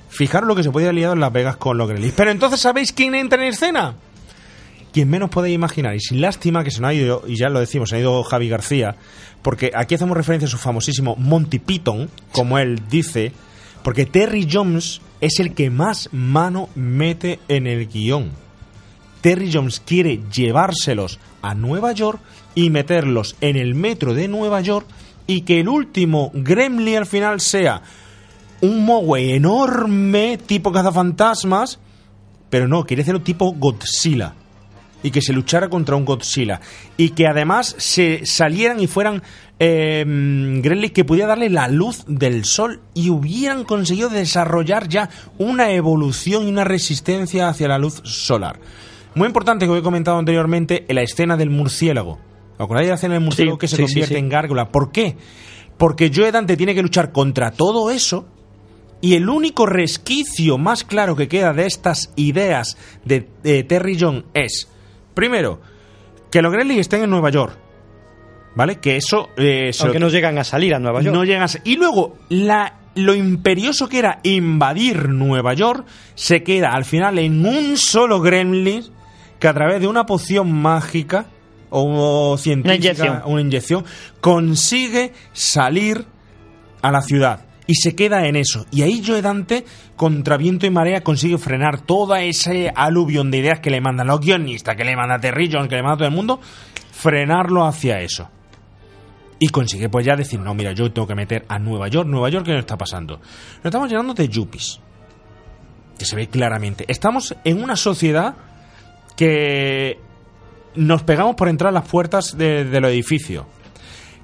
Fijaros 0.07 0.47
lo 0.47 0.55
que 0.55 0.63
se 0.63 0.71
podía 0.71 0.93
liado 0.93 1.13
en 1.13 1.19
Las 1.19 1.33
Vegas 1.33 1.57
con 1.57 1.77
los 1.77 1.89
Gremlins. 1.89 2.13
Pero 2.15 2.31
entonces, 2.31 2.61
¿sabéis 2.61 2.93
quién 2.93 3.13
entra 3.13 3.43
en 3.43 3.49
escena? 3.49 3.95
quien 4.93 5.09
menos 5.09 5.29
podéis 5.29 5.53
imaginar. 5.53 5.95
Y 5.95 5.99
sin 5.99 6.21
lástima 6.21 6.63
que 6.63 6.71
se 6.71 6.79
nos 6.79 6.89
ha 6.89 6.93
ido, 6.93 7.23
y 7.27 7.35
ya 7.35 7.49
lo 7.49 7.59
decimos, 7.59 7.89
se 7.89 7.97
ha 7.97 7.99
ido 7.99 8.23
Javi 8.23 8.47
García, 8.47 8.95
porque 9.41 9.69
aquí 9.75 9.95
hacemos 9.95 10.15
referencia 10.15 10.47
a 10.47 10.49
su 10.49 10.57
famosísimo 10.57 11.15
Monty 11.17 11.59
Python, 11.59 12.09
como 12.31 12.57
él 12.57 12.81
dice, 12.89 13.33
porque 13.83 14.05
Terry 14.05 14.47
Jones 14.49 15.01
es 15.19 15.39
el 15.39 15.53
que 15.53 15.69
más 15.69 16.09
mano 16.13 16.69
mete 16.73 17.39
en 17.49 17.67
el 17.67 17.87
guion. 17.87 18.31
Terry 19.21 19.51
Jones 19.53 19.81
quiere 19.85 20.21
llevárselos 20.33 21.19
a 21.41 21.53
Nueva 21.53 21.91
York 21.91 22.19
y 22.55 22.69
meterlos 22.69 23.35
en 23.41 23.57
el 23.57 23.75
metro 23.75 24.13
de 24.13 24.27
Nueva 24.29 24.61
York 24.61 24.87
y 25.27 25.41
que 25.41 25.59
el 25.59 25.69
último 25.69 26.31
Gremlin 26.33 26.97
al 26.97 27.05
final 27.05 27.41
sea 27.41 27.81
un 28.61 28.85
Mogwai 28.85 29.33
enorme, 29.33 30.39
tipo 30.43 30.71
cazafantasmas, 30.71 31.79
pero 32.49 32.67
no, 32.67 32.85
quiere 32.85 33.03
hacerlo 33.03 33.21
tipo 33.21 33.53
Godzilla. 33.53 34.33
Y 35.03 35.11
que 35.11 35.21
se 35.21 35.31
luchara 35.31 35.69
contra 35.69 35.95
un 35.95 36.05
Godzilla. 36.05 36.59
Y 36.97 37.09
que 37.09 37.27
además 37.27 37.75
se 37.77 38.25
salieran 38.25 38.79
y 38.79 38.87
fueran 38.87 39.21
eh, 39.59 40.03
Gremlins 40.05 40.91
que 40.91 41.05
pudiera 41.05 41.29
darle 41.29 41.49
la 41.49 41.67
luz 41.67 42.03
del 42.07 42.45
sol 42.45 42.81
y 42.95 43.09
hubieran 43.09 43.63
conseguido 43.63 44.09
desarrollar 44.09 44.87
ya 44.87 45.09
una 45.37 45.71
evolución 45.71 46.47
y 46.47 46.49
una 46.49 46.63
resistencia 46.63 47.49
hacia 47.49 47.67
la 47.67 47.77
luz 47.77 48.01
solar. 48.05 48.59
Muy 49.13 49.27
importante 49.27 49.67
que 49.67 49.77
he 49.77 49.81
comentado 49.81 50.17
anteriormente, 50.17 50.85
en 50.87 50.95
la 50.95 51.01
escena 51.03 51.37
del 51.37 51.49
murciélago. 51.49 52.19
¿Os 52.57 52.65
acordáis 52.65 52.87
de 52.87 52.93
escena 52.95 53.13
del 53.15 53.23
murciélago 53.23 53.57
Sí, 53.57 53.59
que 53.61 53.67
se 53.67 53.75
sí, 53.77 53.83
convierte 53.83 54.13
sí. 54.15 54.19
en 54.19 54.29
gárgola? 54.29 54.69
¿Por 54.69 54.91
qué? 54.91 55.15
Porque 55.77 56.11
Joe 56.13 56.31
Dante 56.31 56.57
tiene 56.57 56.73
que 56.73 56.81
luchar 56.81 57.11
contra 57.11 57.51
todo 57.51 57.91
eso 57.91 58.27
y 58.99 59.13
el 59.13 59.29
único 59.29 59.65
resquicio 59.67 60.57
más 60.57 60.83
claro 60.83 61.15
que 61.15 61.27
queda 61.27 61.53
de 61.53 61.67
estas 61.67 62.11
ideas 62.15 62.77
de, 63.05 63.27
de 63.43 63.63
Terry 63.63 63.95
John 63.99 64.25
es, 64.33 64.67
primero, 65.13 65.61
que 66.31 66.41
los 66.41 66.51
Gremlins 66.51 66.81
estén 66.81 67.03
en 67.03 67.09
Nueva 67.11 67.29
York. 67.29 67.57
¿Vale? 68.55 68.77
Que 68.77 68.97
eso... 68.97 69.29
eh, 69.37 69.69
Aunque 69.81 69.99
no 69.99 70.09
llegan 70.09 70.39
a 70.39 70.43
salir 70.43 70.73
a 70.73 70.79
Nueva 70.79 71.01
York. 71.01 71.13
no 71.15 71.23
llegan 71.23 71.43
a 71.43 71.47
Y 71.63 71.75
luego, 71.75 72.17
la, 72.29 72.79
lo 72.95 73.13
imperioso 73.13 73.87
que 73.87 73.99
era 73.99 74.19
invadir 74.23 75.09
Nueva 75.09 75.53
York 75.53 75.85
se 76.15 76.41
queda 76.41 76.69
al 76.73 76.83
final 76.85 77.19
en 77.19 77.45
un 77.45 77.77
solo 77.77 78.19
Gremlin 78.19 78.83
que 79.39 79.47
a 79.47 79.53
través 79.53 79.79
de 79.79 79.85
una 79.87 80.07
poción 80.07 80.51
mágica 80.51 81.27
o 81.69 82.37
científica, 82.37 82.75
inyección. 82.75 83.21
una 83.25 83.41
inyección, 83.41 83.85
consigue 84.21 85.13
salir 85.33 86.05
a 86.81 86.91
la 86.91 87.01
ciudad. 87.01 87.41
Y 87.69 87.75
se 87.75 87.95
queda 87.95 88.25
en 88.27 88.37
eso. 88.37 88.65
Y 88.71 88.83
ahí 88.83 89.03
Joe 89.05 89.21
Dante, 89.21 89.65
contra 89.97 90.37
viento 90.37 90.65
y 90.65 90.69
marea, 90.69 91.03
consigue 91.03 91.37
frenar 91.37 91.81
toda 91.81 92.21
ese 92.21 92.71
aluvión 92.73 93.29
de 93.29 93.39
ideas 93.39 93.59
que 93.59 93.69
le 93.69 93.81
mandan 93.81 94.07
los 94.07 94.21
guionistas, 94.21 94.77
que 94.77 94.85
le 94.85 94.95
manda 94.95 95.19
Terry 95.19 95.49
Jones, 95.51 95.67
que 95.67 95.75
le 95.75 95.83
manda 95.83 95.97
todo 95.97 96.07
el 96.07 96.15
mundo, 96.15 96.39
frenarlo 96.91 97.65
hacia 97.65 97.99
eso. 97.99 98.29
Y 99.39 99.49
consigue 99.49 99.89
pues 99.89 100.05
ya 100.05 100.15
decir, 100.15 100.39
no, 100.39 100.53
mira, 100.53 100.71
yo 100.71 100.91
tengo 100.91 101.07
que 101.07 101.13
meter 101.13 101.45
a 101.49 101.59
Nueva 101.59 101.89
York, 101.89 102.07
Nueva 102.07 102.29
York, 102.29 102.45
¿qué 102.45 102.53
nos 102.53 102.61
está 102.61 102.77
pasando? 102.77 103.17
Nos 103.17 103.65
estamos 103.65 103.89
llenando 103.89 104.13
de 104.13 104.29
yuppies. 104.29 104.79
Que 105.99 106.05
se 106.05 106.15
ve 106.15 106.27
claramente. 106.27 106.85
Estamos 106.87 107.35
en 107.43 107.61
una 107.61 107.75
sociedad 107.75 108.35
que 109.15 109.99
nos 110.77 111.03
pegamos 111.03 111.35
por 111.35 111.49
entrar 111.49 111.69
a 111.69 111.73
las 111.79 111.87
puertas 111.87 112.37
de, 112.37 112.63
del 112.65 112.85
edificio. 112.85 113.45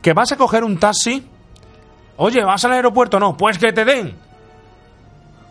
Que 0.01 0.13
vas 0.13 0.31
a 0.31 0.37
coger 0.37 0.63
un 0.63 0.77
taxi. 0.77 1.23
Oye, 2.17 2.43
¿vas 2.43 2.63
al 2.65 2.73
aeropuerto? 2.73 3.19
No, 3.19 3.35
pues 3.35 3.57
que 3.57 3.71
te 3.73 3.83
den. 3.85 4.13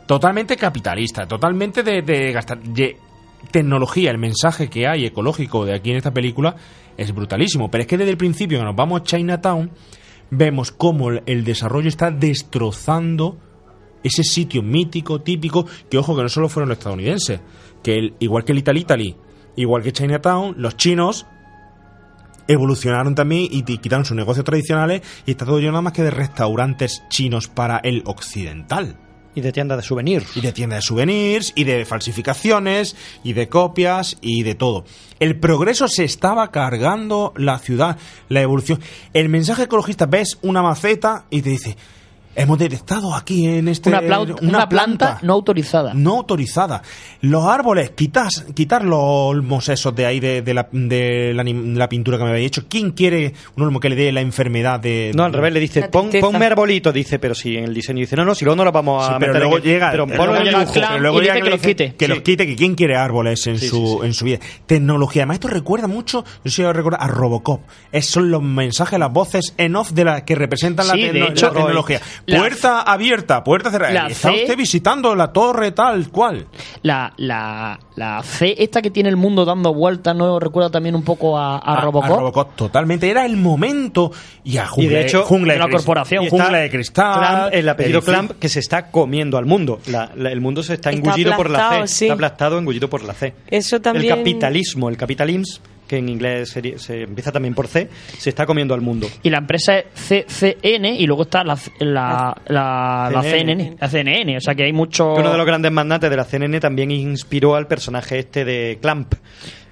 Totalmente 0.06 0.56
capitalista, 0.56 1.26
totalmente 1.26 1.82
de, 1.82 2.02
de 2.02 2.32
gastar. 2.32 2.58
tecnología, 3.50 4.10
el 4.10 4.18
mensaje 4.18 4.68
que 4.68 4.86
hay 4.86 5.06
ecológico 5.06 5.64
de 5.64 5.74
aquí 5.74 5.90
en 5.90 5.96
esta 5.96 6.12
película 6.12 6.54
es 6.96 7.14
brutalísimo. 7.14 7.70
Pero 7.70 7.82
es 7.82 7.88
que 7.88 7.96
desde 7.96 8.10
el 8.10 8.16
principio 8.16 8.58
que 8.58 8.64
nos 8.64 8.76
vamos 8.76 9.00
a 9.00 9.04
Chinatown, 9.04 9.70
vemos 10.30 10.70
cómo 10.72 11.10
el- 11.10 11.44
desarrollo 11.44 11.88
está 11.88 12.10
destrozando 12.10 13.38
ese 14.02 14.22
sitio 14.24 14.62
mítico, 14.62 15.20
típico, 15.20 15.64
que 15.88 15.98
ojo 15.98 16.14
que 16.16 16.22
no 16.22 16.28
solo 16.28 16.48
fueron 16.48 16.68
los 16.68 16.78
estadounidenses, 16.78 17.40
que 17.82 17.94
el- 17.98 18.14
igual 18.18 18.44
que 18.44 18.52
el 18.52 18.58
Italy 18.58 18.80
Italy, 18.80 19.16
igual 19.56 19.82
que 19.82 19.92
Chinatown, 19.92 20.54
los 20.58 20.76
chinos 20.76 21.26
evolucionaron 22.48 23.14
también 23.14 23.48
y 23.50 23.62
quitaron 23.62 24.04
sus 24.04 24.16
negocios 24.16 24.44
tradicionales 24.44 25.02
y 25.26 25.32
está 25.32 25.44
todo 25.44 25.58
lleno 25.58 25.72
nada 25.72 25.82
más 25.82 25.92
que 25.92 26.02
de 26.02 26.10
restaurantes 26.10 27.02
chinos 27.08 27.48
para 27.48 27.78
el 27.78 28.02
occidental. 28.06 28.96
Y 29.34 29.40
de 29.40 29.50
tiendas 29.50 29.78
de 29.78 29.82
souvenirs. 29.82 30.36
Y 30.36 30.42
de 30.42 30.52
tiendas 30.52 30.80
de 30.80 30.82
souvenirs, 30.82 31.52
y 31.56 31.64
de 31.64 31.86
falsificaciones, 31.86 32.96
y 33.24 33.32
de 33.32 33.48
copias, 33.48 34.18
y 34.20 34.42
de 34.42 34.54
todo. 34.54 34.84
El 35.20 35.40
progreso 35.40 35.88
se 35.88 36.04
estaba 36.04 36.50
cargando 36.50 37.32
la 37.36 37.58
ciudad, 37.58 37.96
la 38.28 38.42
evolución. 38.42 38.80
El 39.14 39.30
mensaje 39.30 39.62
ecologista, 39.62 40.04
ves 40.04 40.38
una 40.42 40.62
maceta 40.62 41.24
y 41.30 41.40
te 41.40 41.48
dice, 41.48 41.78
Hemos 42.34 42.58
detectado 42.58 43.14
aquí 43.14 43.46
en 43.46 43.68
este 43.68 43.90
Una, 43.90 44.00
plau- 44.00 44.38
una 44.40 44.68
planta 44.68 45.18
no 45.22 45.34
autorizada. 45.34 45.92
no 45.94 46.12
autorizada. 46.16 46.82
Los 47.20 47.44
árboles, 47.44 47.90
quitas, 47.90 48.46
quitar 48.54 48.84
los 48.84 48.98
olmos 49.02 49.68
esos 49.68 49.94
de 49.94 50.06
ahí 50.06 50.18
de, 50.18 50.40
de 50.42 50.54
la, 50.54 50.66
de 50.72 51.34
la 51.34 51.88
pintura 51.88 52.16
que 52.16 52.24
me 52.24 52.30
habéis 52.30 52.46
hecho. 52.48 52.64
¿Quién 52.68 52.92
quiere 52.92 53.34
un 53.56 53.64
olmo 53.64 53.80
que 53.80 53.90
le 53.90 53.96
dé 53.96 54.10
la 54.12 54.22
enfermedad 54.22 54.80
de...? 54.80 55.12
No, 55.14 55.24
al 55.24 55.32
revés, 55.32 55.52
le 55.52 55.60
dice, 55.60 55.88
pon, 55.88 56.10
ponme 56.20 56.46
arbolito, 56.46 56.90
dice, 56.90 57.18
pero 57.18 57.34
si 57.34 57.56
en 57.58 57.64
el 57.64 57.74
diseño 57.74 58.00
dice, 58.00 58.16
no, 58.16 58.24
no, 58.24 58.34
si 58.34 58.44
luego 58.46 58.56
no 58.56 58.64
lo 58.64 58.72
vamos 58.72 59.04
a 59.04 59.08
Sí, 59.08 59.14
pero 59.20 59.32
meter 59.34 59.42
luego 59.48 59.58
llega, 59.62 59.90
pero 59.90 60.06
pero 60.06 60.24
luego 60.26 60.42
llega 60.44 60.58
dibujo. 60.60 60.72
pero 60.74 60.98
luego 61.00 61.20
llega 61.20 61.34
que 61.34 61.40
los 61.50 61.52
dice 61.62 61.68
quite. 61.68 61.94
Que 61.96 62.06
Sí. 62.06 62.10
los 62.12 62.20
quite, 62.22 62.46
que 62.46 62.56
quién 62.56 62.74
quiere 62.74 62.96
árboles 62.96 63.46
en, 63.46 63.58
Sí, 63.58 63.68
su, 63.68 63.98
sí, 64.00 64.06
en 64.06 64.14
su 64.14 64.24
vida. 64.24 64.38
Tecnología. 64.66 65.22
Además, 65.22 65.34
esto 65.36 65.48
recuerda 65.48 65.86
mucho, 65.86 66.24
no 66.44 66.50
sé 66.50 66.62
si 66.62 66.72
recuerda, 66.72 66.98
a 66.98 67.08
Robocop. 67.08 67.60
Esos 67.92 68.10
son 68.12 68.30
los 68.30 68.42
mensajes, 68.42 68.98
las 68.98 69.12
voces 69.12 69.54
en 69.58 69.76
off 69.76 69.90
de 69.92 70.04
la 70.04 70.24
que 70.24 70.34
representan 70.34 70.86
la, 70.88 70.94
Sí, 70.94 71.02
de 71.02 71.12
tecno- 71.12 71.30
hecho, 71.30 71.46
la 71.48 71.52
tecnología. 71.52 72.00
Puerta 72.26 72.82
abierta, 72.82 73.42
puerta 73.44 73.70
cerrada. 73.70 73.92
la 73.92 74.06
Está 74.08 74.30
C- 74.30 74.42
usted 74.42 74.56
visitando 74.56 75.14
la 75.14 75.32
torre 75.32 75.72
tal 75.72 76.08
cual. 76.10 76.46
La, 76.82 77.12
la, 77.16 77.78
la 77.96 78.22
C 78.22 78.54
esta 78.58 78.80
que 78.82 78.90
tiene 78.90 79.08
el 79.08 79.16
mundo 79.16 79.44
dando 79.44 79.72
vueltas, 79.74 80.14
¿no 80.16 80.38
recuerda 80.40 80.70
también 80.70 80.94
un 80.94 81.02
poco 81.02 81.38
a, 81.38 81.58
a 81.58 81.80
Robocop? 81.80 82.10
A 82.10 82.16
Robocop, 82.16 82.56
totalmente. 82.56 83.10
Era 83.10 83.24
el 83.26 83.36
momento. 83.36 84.12
Y 84.44 84.56
a 84.58 84.66
Jungla, 84.66 84.90
Y 84.90 84.94
de 84.94 85.02
hecho, 85.02 85.22
jungla 85.24 85.52
de 85.54 85.58
la 85.58 85.68
corporación. 85.68 86.28
Jungla 86.28 86.58
de 86.58 86.70
cristal. 86.70 87.18
Clamp, 87.18 87.54
el 87.54 87.68
apellido 87.68 88.02
fin. 88.02 88.12
Clamp 88.14 88.32
que 88.38 88.48
se 88.48 88.60
está 88.60 88.90
comiendo 88.90 89.38
al 89.38 89.46
mundo. 89.46 89.80
La- 89.86 90.10
la- 90.16 90.30
el 90.32 90.40
mundo 90.40 90.62
se 90.62 90.74
está 90.74 90.90
Está 90.90 90.98
engullido 91.08 91.34
por 91.36 91.50
la 91.50 91.58
C. 91.58 91.64
aplastado, 91.64 91.86
sí. 91.86 92.04
Está 92.06 92.14
aplastado, 92.14 92.58
engullido 92.58 92.88
por 92.90 93.02
la 93.04 93.14
C. 93.14 93.34
Eso 93.48 93.80
también- 93.80 94.12
El 94.12 94.18
capitalismo, 94.18 94.88
el 94.88 94.96
capitalism, 94.96 95.62
que 95.92 95.98
en 95.98 96.08
inglés 96.08 96.48
sería- 96.48 96.78
se 96.78 97.02
empieza 97.02 97.30
también 97.30 97.54
por 97.54 97.66
C, 97.68 97.86
se 98.16 98.30
está 98.30 98.46
comiendo 98.46 98.72
al 98.72 98.80
mundo. 98.80 99.08
Y 99.22 99.28
la 99.28 99.36
empresa 99.38 99.76
es 99.78 99.84
CCN 99.94 100.86
y 100.86 101.06
luego 101.06 101.24
está 101.24 101.44
la, 101.44 101.58
la, 101.80 102.34
la, 102.46 103.10
la 103.12 103.22
CNN. 103.22 103.54
CNN. 103.64 103.76
La 103.78 103.88
CNN. 103.88 104.36
O 104.38 104.40
sea 104.40 104.54
que 104.54 104.64
hay 104.64 104.72
mucho... 104.72 105.12
Uno 105.12 105.30
de 105.30 105.36
los 105.36 105.46
grandes 105.46 105.70
magnates 105.70 106.08
de 106.08 106.16
la 106.16 106.24
CNN 106.24 106.60
también 106.60 106.90
inspiró 106.90 107.56
al 107.56 107.66
personaje 107.66 108.18
este 108.20 108.46
de 108.46 108.78
Clamp. 108.80 109.14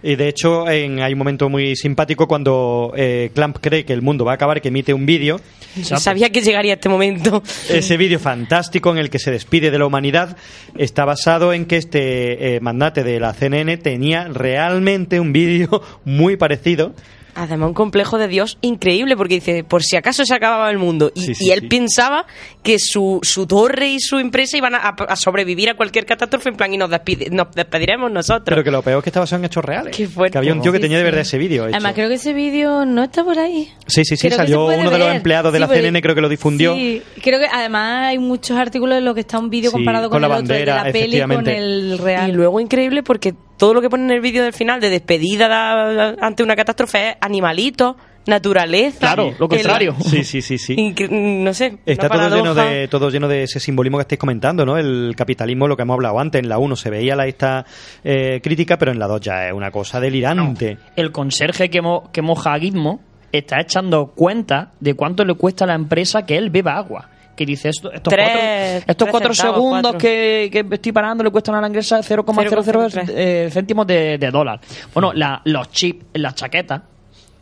Y 0.02 0.16
de 0.16 0.28
hecho, 0.28 0.68
en- 0.68 1.00
hay 1.00 1.12
un 1.12 1.18
momento 1.18 1.48
muy 1.48 1.76
simpático 1.76 2.26
cuando 2.26 2.92
eh, 2.96 3.30
Clamp 3.34 3.58
cree 3.60 3.84
que 3.84 3.92
el 3.92 4.00
mundo 4.02 4.24
va 4.24 4.32
a 4.32 4.34
acabar, 4.36 4.60
que 4.62 4.68
emite 4.68 4.94
un 4.94 5.04
vídeo. 5.06 5.40
Sabía 5.82 6.30
que 6.30 6.40
llegaría 6.40 6.74
este 6.74 6.88
momento. 6.88 7.42
Ese 7.68 7.96
vídeo 7.96 8.18
fantástico 8.18 8.90
en 8.90 8.98
el 8.98 9.10
que 9.10 9.18
se 9.18 9.30
despide 9.30 9.70
de 9.70 9.78
la 9.78 9.86
humanidad 9.86 10.36
está 10.76 11.04
basado 11.04 11.52
en 11.52 11.66
que 11.66 11.76
este 11.76 12.56
eh, 12.56 12.60
magnate 12.60 13.04
de 13.04 13.20
la 13.20 13.34
CNN 13.34 13.76
tenía 13.76 14.28
realmente 14.28 15.20
un 15.20 15.32
vídeo 15.32 15.82
muy 16.04 16.36
parecido. 16.36 16.94
Además, 17.34 17.68
un 17.68 17.74
complejo 17.74 18.18
de 18.18 18.28
Dios 18.28 18.58
increíble, 18.60 19.16
porque 19.16 19.34
dice, 19.34 19.64
por 19.64 19.82
si 19.82 19.96
acaso 19.96 20.24
se 20.24 20.34
acababa 20.34 20.70
el 20.70 20.78
mundo. 20.78 21.12
Y, 21.14 21.20
Sí, 21.22 21.34
sí, 21.34 21.44
y 21.46 21.50
él 21.50 21.60
sí. 21.60 21.66
pensaba 21.68 22.26
que 22.62 22.78
su, 22.78 23.20
su 23.22 23.46
torre 23.46 23.88
y 23.90 24.00
su 24.00 24.18
empresa 24.18 24.56
iban 24.56 24.74
a, 24.74 24.78
a 24.88 25.16
sobrevivir 25.16 25.70
a 25.70 25.74
cualquier 25.74 26.06
catástrofe 26.06 26.48
en 26.50 26.56
plan 26.56 26.72
y 26.74 26.76
nos, 26.76 26.90
despide- 26.90 27.30
nos 27.30 27.50
despediremos 27.54 28.10
nosotros. 28.10 28.44
Pero 28.46 28.64
que 28.64 28.70
lo 28.70 28.82
peor 28.82 28.98
es 28.98 29.04
que 29.04 29.10
está 29.10 29.20
basado 29.20 29.40
en 29.40 29.46
hechos 29.46 29.64
reales. 29.64 29.96
Qué 29.96 30.06
fuerte. 30.08 30.32
Que 30.32 30.38
había 30.38 30.52
un 30.54 30.60
tío 30.62 30.72
que 30.72 30.80
tenía 30.80 30.98
de 30.98 31.04
verdad 31.04 31.20
ese 31.22 31.38
vídeo. 31.38 31.64
Además, 31.64 31.92
creo 31.94 32.08
que 32.08 32.14
ese 32.16 32.32
vídeo 32.32 32.84
no 32.84 33.02
está 33.02 33.24
por 33.24 33.38
ahí. 33.38 33.68
Sí, 33.86 34.04
sí, 34.04 34.16
sí, 34.16 34.28
Creo 34.28 34.36
salió 34.36 34.64
uno 34.66 34.90
de 34.90 34.98
los 34.98 35.14
empleados 35.14 35.52
de 35.52 35.58
Sí, 35.58 35.60
la 35.60 35.68
CNN, 35.68 36.02
creo 36.02 36.14
que 36.14 36.20
lo 36.20 36.28
difundió. 36.28 36.74
Sí, 36.74 37.02
creo 37.22 37.38
que 37.38 37.46
además 37.46 38.08
hay 38.08 38.18
muchos 38.18 38.58
artículos 38.58 38.98
en 38.98 39.04
los 39.04 39.14
que 39.14 39.20
está 39.20 39.38
un 39.38 39.50
vídeo 39.50 39.70
Sí, 39.70 39.76
comparado 39.76 40.08
con 40.08 40.20
con, 40.20 40.22
la 40.22 40.26
el 40.28 40.32
otro, 40.44 40.54
el 40.54 40.66
de 40.66 40.72
bandera, 40.72 40.76
la 40.76 40.92
peli 40.92 41.20
con 41.20 41.32
efectivamente. 41.32 41.56
el 41.58 41.92
Y 41.94 41.96
real. 42.02 42.32
luego 42.32 42.60
increíble 42.60 43.02
porque 43.02 43.34
todo 43.60 43.74
lo 43.74 43.80
que 43.80 43.88
pone 43.90 44.04
en 44.04 44.10
el 44.10 44.20
vídeo 44.20 44.42
del 44.42 44.52
final 44.54 44.80
de 44.80 44.88
despedida 44.90 45.46
da- 45.46 46.16
ante 46.20 46.42
una 46.42 46.56
catástrofe 46.56 47.10
es 47.10 47.16
animalitos, 47.20 47.94
naturaleza. 48.26 48.98
Claro, 49.00 49.34
lo 49.38 49.44
el- 49.44 49.48
contrario. 49.48 49.94
Sí, 50.00 50.24
sí, 50.24 50.40
sí, 50.40 50.56
sí. 50.58 50.74
incre- 50.76 51.10
no 51.10 51.52
sé. 51.52 51.78
Está 51.84 52.08
todo 52.08 52.28
lleno, 52.34 52.54
de, 52.54 52.88
todo 52.88 53.10
lleno 53.10 53.28
de 53.28 53.42
ese 53.42 53.60
simbolismo 53.60 53.98
que 53.98 54.02
estáis 54.02 54.18
comentando, 54.18 54.64
¿no? 54.64 54.78
El 54.78 55.14
capitalismo, 55.16 55.68
lo 55.68 55.76
que 55.76 55.82
hemos 55.82 55.94
hablado 55.94 56.18
antes, 56.18 56.42
en 56.42 56.48
la 56.48 56.58
1 56.58 56.74
se 56.76 56.88
veía 56.90 57.14
la, 57.16 57.26
esta 57.26 57.64
eh, 58.02 58.40
crítica, 58.42 58.78
pero 58.78 58.92
en 58.92 58.98
la 58.98 59.06
2 59.06 59.20
ya 59.20 59.46
es 59.48 59.52
una 59.52 59.70
cosa 59.70 60.00
delirante. 60.00 60.78
El 60.96 61.12
conserje 61.12 61.68
que, 61.70 61.82
mo- 61.82 62.10
que 62.12 62.22
moja 62.22 62.54
a 62.54 62.58
Gizmo 62.58 63.00
está 63.32 63.60
echando 63.60 64.06
cuenta 64.14 64.72
de 64.80 64.94
cuánto 64.94 65.24
le 65.24 65.34
cuesta 65.34 65.64
a 65.64 65.68
la 65.68 65.74
empresa 65.74 66.24
que 66.24 66.36
él 66.36 66.50
beba 66.50 66.76
agua. 66.76 67.10
Que 67.40 67.46
dice, 67.46 67.70
esto- 67.70 67.90
estos 67.90 68.12
Tres- 68.12 68.28
cuatro, 68.28 68.78
estos 68.80 68.96
tres 68.98 69.10
cuatro 69.10 69.32
centavos, 69.34 69.56
segundos 69.56 69.82
cuatro. 69.92 69.98
Que, 69.98 70.50
que 70.52 70.74
estoy 70.74 70.92
parando 70.92 71.24
le 71.24 71.30
cuestan 71.30 71.54
a 71.54 71.60
la 71.62 71.68
ingresa 71.68 72.02
0,00 72.02 73.04
eh, 73.08 73.48
céntimos 73.50 73.86
de, 73.86 74.18
de 74.18 74.30
dólar. 74.30 74.60
Bueno, 74.92 75.14
la- 75.14 75.40
los 75.46 75.70
chips, 75.70 76.04
las 76.12 76.34
chaquetas, 76.34 76.82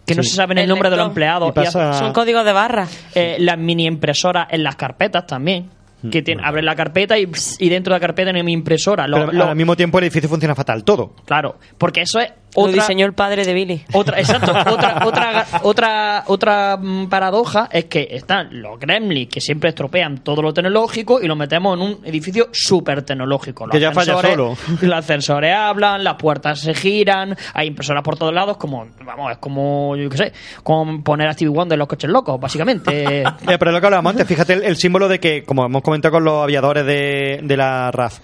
que 0.07 0.15
no 0.15 0.23
se 0.23 0.37
saben 0.37 0.59
el, 0.59 0.63
El 0.65 0.69
nombre 0.71 0.89
de 0.89 0.97
los 0.99 1.09
empleados. 1.09 1.51
Pasa- 1.51 1.95
Son 1.95 2.13
códigos 2.13 2.45
de 2.45 2.53
barra. 2.53 2.87
Eh, 3.13 3.39
las 3.41 3.59
mini 3.59 3.87
impresoras 3.87 4.47
en 4.53 4.63
las 4.63 4.77
carpetas 4.77 5.27
también. 5.27 5.69
Mm. 6.01 6.11
Que 6.11 6.23
tiene, 6.23 6.43
abres 6.45 6.65
la 6.65 6.77
carpeta 6.77 7.19
y, 7.19 7.27
pss, 7.27 7.57
y 7.61 7.69
dentro 7.69 7.93
de 7.93 7.97
la 7.99 8.01
carpeta 8.07 8.31
no 8.31 8.37
hay 8.39 8.45
mi 8.45 8.53
impresora. 8.53 9.09
Lo- 9.09 9.17
Pero 9.17 9.33
lo- 9.33 9.45
al 9.49 9.57
mismo 9.57 9.75
tiempo 9.75 9.99
el 9.99 10.05
edificio 10.05 10.29
funciona 10.29 10.55
fatal, 10.55 10.85
todo. 10.85 11.13
claro, 11.25 11.57
porque 11.77 12.03
eso 12.03 12.21
es 12.21 12.31
Lo 12.57 12.63
otra, 12.63 12.75
diseñó 12.75 13.07
el 13.07 13.13
padre 13.13 13.45
de 13.45 13.55
Billy. 13.55 13.85
otra, 13.93 14.19
exacto, 14.19 14.53
otra, 14.71 15.03
otra, 15.05 15.47
otra, 15.63 16.25
otra 16.27 16.77
mm, 16.77 17.09
paradoja 17.09 17.69
es 17.71 17.87
que 17.87 18.09
están 18.11 18.49
los 18.63 18.79
gremlins 18.79 19.31
que 19.31 19.41
siempre 19.41 19.71
estropean 19.71 20.19
todo 20.19 20.43
lo 20.43 20.53
tecnológico 20.53 21.21
y 21.21 21.27
lo 21.27 21.37
metemos 21.37 21.77
en 21.77 21.83
un 21.83 22.01
edificio 22.05 22.49
súper 22.53 23.03
tecnológico. 23.03 23.67
Los 23.67 23.73
Que 23.73 23.81
ya 23.81 23.93
falla 23.93 24.21
solo. 24.21 24.57
Los 24.81 24.99
ascensores 24.99 25.55
hablan, 25.55 26.03
las 26.03 26.15
puertas 26.15 26.61
se 26.61 26.75
giran, 26.75 27.37
hay 27.55 27.69
impresoras 27.69 28.03
por 28.03 28.17
todos 28.17 28.33
lados, 28.33 28.57
como, 28.57 28.87
vamos, 29.05 29.33
es 29.33 29.39
como, 29.39 29.97
yo 29.97 30.09
qué 30.09 30.17
sé, 30.17 30.33
como 30.63 31.03
poner 31.03 31.29
a 31.29 31.33
Stevie 31.33 31.53
Wonder 31.55 31.77
en 31.77 31.81
los 31.81 31.89
coches 31.89 32.11
locos, 32.11 32.41
básicamente. 32.41 33.25
Pero 33.45 33.71
es 33.71 33.75
lo 33.75 33.81
que 33.81 33.87
hablábamos 33.87 34.11
antes, 34.11 34.27
fíjate 34.27 34.55
el, 34.55 34.65
el 34.65 34.77
símbolo 34.77 35.09
de 35.09 35.21
que, 35.21 35.45
como 35.45 35.67
hemos 35.67 35.83
comentado 35.83 36.13
con 36.13 36.25
los 36.25 36.43
aviadores 36.43 36.85
de, 36.87 37.41
de 37.43 37.57
la 37.57 37.91
RAF, 37.91 38.19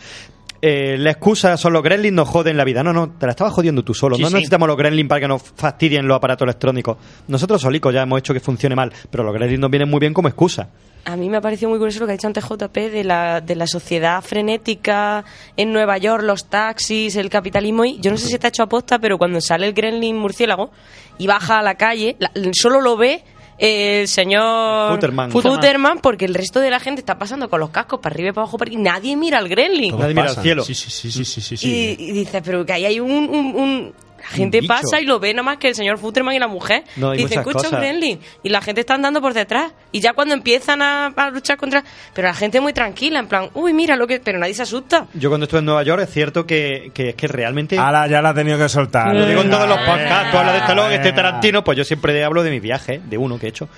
eh, 0.66 0.96
la 0.98 1.10
excusa 1.10 1.56
son 1.56 1.72
los 1.74 1.82
gremlins 1.82 2.14
nos 2.14 2.28
joden 2.28 2.56
la 2.56 2.64
vida. 2.64 2.82
No, 2.82 2.92
no, 2.92 3.10
te 3.10 3.26
la 3.26 3.32
estabas 3.32 3.52
jodiendo 3.52 3.82
tú 3.82 3.92
solo. 3.94 4.16
Sí, 4.16 4.22
no 4.22 4.28
sí. 4.28 4.34
necesitamos 4.34 4.66
los 4.68 4.76
gremlins 4.76 5.08
para 5.08 5.20
que 5.20 5.28
nos 5.28 5.42
fastidien 5.42 6.06
los 6.08 6.16
aparatos 6.16 6.46
electrónicos. 6.46 6.96
Nosotros 7.28 7.60
solicos 7.60 7.92
ya 7.92 8.02
hemos 8.02 8.18
hecho 8.18 8.32
que 8.32 8.40
funcione 8.40 8.74
mal, 8.74 8.92
pero 9.10 9.22
los 9.24 9.34
gremlins 9.34 9.60
nos 9.60 9.70
vienen 9.70 9.90
muy 9.90 10.00
bien 10.00 10.14
como 10.14 10.28
excusa. 10.28 10.68
A 11.06 11.16
mí 11.16 11.28
me 11.28 11.36
ha 11.36 11.40
parecido 11.42 11.68
muy 11.68 11.78
curioso 11.78 12.00
lo 12.00 12.06
que 12.06 12.12
ha 12.12 12.16
dicho 12.16 12.26
antes 12.26 12.42
JP 12.48 12.74
de 12.90 13.04
la, 13.04 13.42
de 13.42 13.56
la 13.56 13.66
sociedad 13.66 14.22
frenética 14.22 15.22
en 15.56 15.70
Nueva 15.72 15.98
York, 15.98 16.22
los 16.24 16.46
taxis, 16.48 17.16
el 17.16 17.28
capitalismo. 17.28 17.84
Y 17.84 17.98
yo 18.00 18.10
no 18.10 18.16
sé 18.16 18.28
si 18.28 18.34
está 18.34 18.48
hecho 18.48 18.62
aposta, 18.62 18.98
pero 18.98 19.18
cuando 19.18 19.40
sale 19.42 19.66
el 19.66 19.74
gremlin 19.74 20.16
murciélago 20.16 20.70
y 21.18 21.26
baja 21.26 21.58
a 21.58 21.62
la 21.62 21.74
calle, 21.74 22.16
la- 22.18 22.30
solo 22.54 22.80
lo 22.80 22.96
ve 22.96 23.22
el 23.58 24.08
señor 24.08 24.92
Futterman. 24.94 25.31
Futterman, 25.31 25.99
porque 26.00 26.24
el 26.24 26.34
resto 26.34 26.60
de 26.60 26.70
la 26.70 26.81
gente 26.81 27.00
está 27.00 27.18
pasando 27.18 27.49
con 27.49 27.60
los 27.60 27.70
cascos 27.70 28.00
para 28.00 28.15
arriba 28.15 28.31
y 28.31 28.33
para 28.33 28.42
abajo 28.47 28.58
y 28.70 28.76
nadie 28.76 29.16
mira 29.16 29.39
al 29.39 29.49
gremlin. 29.49 29.97
Nadie 29.97 30.15
mira 30.15 30.31
al 30.31 30.36
cielo. 30.36 30.65
Sí, 30.65 30.74
sí, 30.74 30.91
sí, 30.91 31.10
sí, 31.10 31.24
sí, 31.24 31.41
sí, 31.41 31.57
sí. 31.57 31.97
Y, 31.99 32.05
y 32.08 32.12
dices, 32.12 32.42
pero 32.44 32.65
que 32.66 32.73
ahí 32.73 32.84
hay 32.86 33.00
un... 33.00 33.10
un- 33.10 33.55
un- 33.55 33.94
la 34.30 34.36
gente 34.36 34.60
bicho. 34.60 34.72
pasa 34.72 35.00
y 35.00 35.04
lo 35.04 35.20
ve 35.20 35.32
nada 35.34 35.42
más 35.42 35.58
que 35.58 35.68
el 35.68 35.74
señor 35.74 35.98
Futterman 35.98 36.34
y 36.34 36.38
la 36.38 36.48
mujer. 36.48 36.84
No, 36.96 37.10
hay 37.10 37.18
Dicen, 37.18 37.40
escucha 37.40 37.68
un 37.68 37.76
gremlin. 37.78 38.20
Y 38.42 38.48
la 38.48 38.60
gente 38.62 38.80
está 38.80 38.94
andando 38.94 39.20
por 39.20 39.34
detrás. 39.34 39.72
Y 39.92 40.00
ya 40.00 40.12
cuando 40.14 40.34
empiezan 40.34 40.80
a, 40.82 41.06
a 41.08 41.30
luchar 41.30 41.56
contra... 41.56 41.84
Pero 42.14 42.28
la 42.28 42.34
gente 42.34 42.58
es 42.58 42.62
muy 42.62 42.72
tranquila, 42.72 43.18
en 43.18 43.28
plan, 43.28 43.50
uy, 43.54 43.72
mira 43.72 43.96
lo 43.96 44.06
que... 44.06 44.20
Pero 44.20 44.38
nadie 44.38 44.54
se 44.54 44.62
asusta. 44.62 45.06
Yo 45.14 45.28
cuando 45.28 45.44
estuve 45.44 45.60
en 45.60 45.66
Nueva 45.66 45.82
York 45.82 46.02
es 46.02 46.10
cierto 46.10 46.46
que, 46.46 46.90
que 46.94 47.10
es 47.10 47.14
que 47.14 47.28
realmente... 47.28 47.78
Ahora 47.78 48.06
ya 48.06 48.22
la 48.22 48.30
ha 48.30 48.34
tenido 48.34 48.56
que 48.58 48.68
soltar. 48.68 49.14
Lo 49.14 49.26
digo 49.26 49.42
en 49.42 49.50
todos 49.50 49.68
los 49.68 49.78
Venga, 49.78 49.92
podcasts, 49.92 50.30
tú 50.32 50.38
hablas 50.38 50.52
de 50.54 50.58
Stallone, 50.60 50.94
este 50.94 51.08
venga. 51.10 51.16
Tarantino, 51.16 51.62
pues 51.64 51.78
yo 51.78 51.84
siempre 51.84 52.24
hablo 52.24 52.42
de 52.42 52.50
mis 52.50 52.62
viajes, 52.62 53.00
de 53.08 53.18
uno 53.18 53.38
que 53.38 53.46
he 53.46 53.48
hecho. 53.50 53.68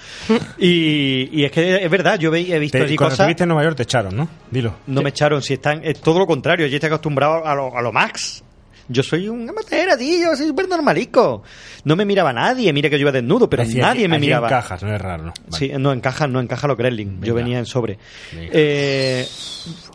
Y, 0.58 1.28
y 1.40 1.44
es 1.44 1.50
que 1.52 1.84
es 1.84 1.90
verdad, 1.90 2.18
yo 2.18 2.34
he 2.34 2.58
visto 2.58 2.78
Te- 2.78 2.84
allí 2.84 2.96
cuando 2.96 3.10
cosas... 3.14 3.20
estuviste 3.24 3.42
en 3.44 3.48
Nueva 3.48 3.64
York 3.64 3.76
te 3.76 3.82
echaron, 3.82 4.16
¿no? 4.16 4.28
Dilo. 4.50 4.74
No 4.86 5.02
me 5.02 5.10
echaron, 5.10 5.42
si 5.42 5.54
están, 5.54 5.80
es 5.84 6.00
todo 6.00 6.18
lo 6.18 6.26
contrario, 6.26 6.66
yo 6.66 6.74
estoy 6.76 6.88
acostumbrado 6.88 7.46
a 7.46 7.54
lo, 7.54 7.76
a 7.76 7.82
lo 7.82 7.92
max. 7.92 8.42
Yo 8.88 9.02
soy 9.02 9.28
un 9.28 9.48
amateur, 9.48 9.96
tío, 9.98 10.30
yo 10.30 10.36
soy 10.36 10.46
súper 10.48 10.68
normalico. 10.68 11.42
No 11.84 11.96
me 11.96 12.04
miraba 12.04 12.32
nadie, 12.32 12.72
mira 12.72 12.88
que 12.88 12.96
yo 12.96 13.02
iba 13.02 13.12
desnudo, 13.12 13.48
pero 13.50 13.64
nadie 13.64 14.08
me 14.08 14.16
allí 14.16 14.26
miraba. 14.26 14.46
encajas, 14.48 14.82
no 14.82 14.94
es 14.94 15.00
raro, 15.00 15.24
¿no? 15.24 15.32
Vale. 15.48 15.56
Sí, 15.58 15.72
no 15.78 15.92
encaja, 15.92 16.26
no 16.26 16.40
encaja 16.40 16.66
los 16.68 16.76
Gremlin. 16.76 17.20
Yo 17.22 17.34
venía 17.34 17.58
en 17.58 17.66
sobre. 17.66 17.98
Eh, 18.32 19.26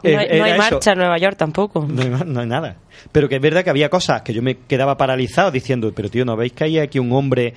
No 0.03 0.09
eh, 0.09 0.17
hay, 0.17 0.39
no 0.39 0.45
eso. 0.45 0.57
marcha 0.57 0.91
en 0.91 0.97
Nueva 0.99 1.17
York 1.17 1.37
tampoco. 1.37 1.85
No 1.89 2.01
hay, 2.01 2.09
no 2.25 2.45
nada. 2.45 2.77
Pero 3.11 3.27
que 3.29 3.35
es 3.37 3.41
verdad 3.41 3.63
que 3.63 3.69
había 3.69 3.89
cosas 3.89 4.21
que 4.21 4.33
yo 4.33 4.41
me 4.41 4.57
quedaba 4.57 4.97
paralizado 4.97 5.49
diciendo, 5.51 5.91
pero 5.95 6.09
tío, 6.09 6.23
¿no 6.25 6.35
veis 6.35 6.51
que 6.53 6.65
hay 6.65 6.79
aquí 6.79 6.99
un 6.99 7.11
hombre? 7.13 7.53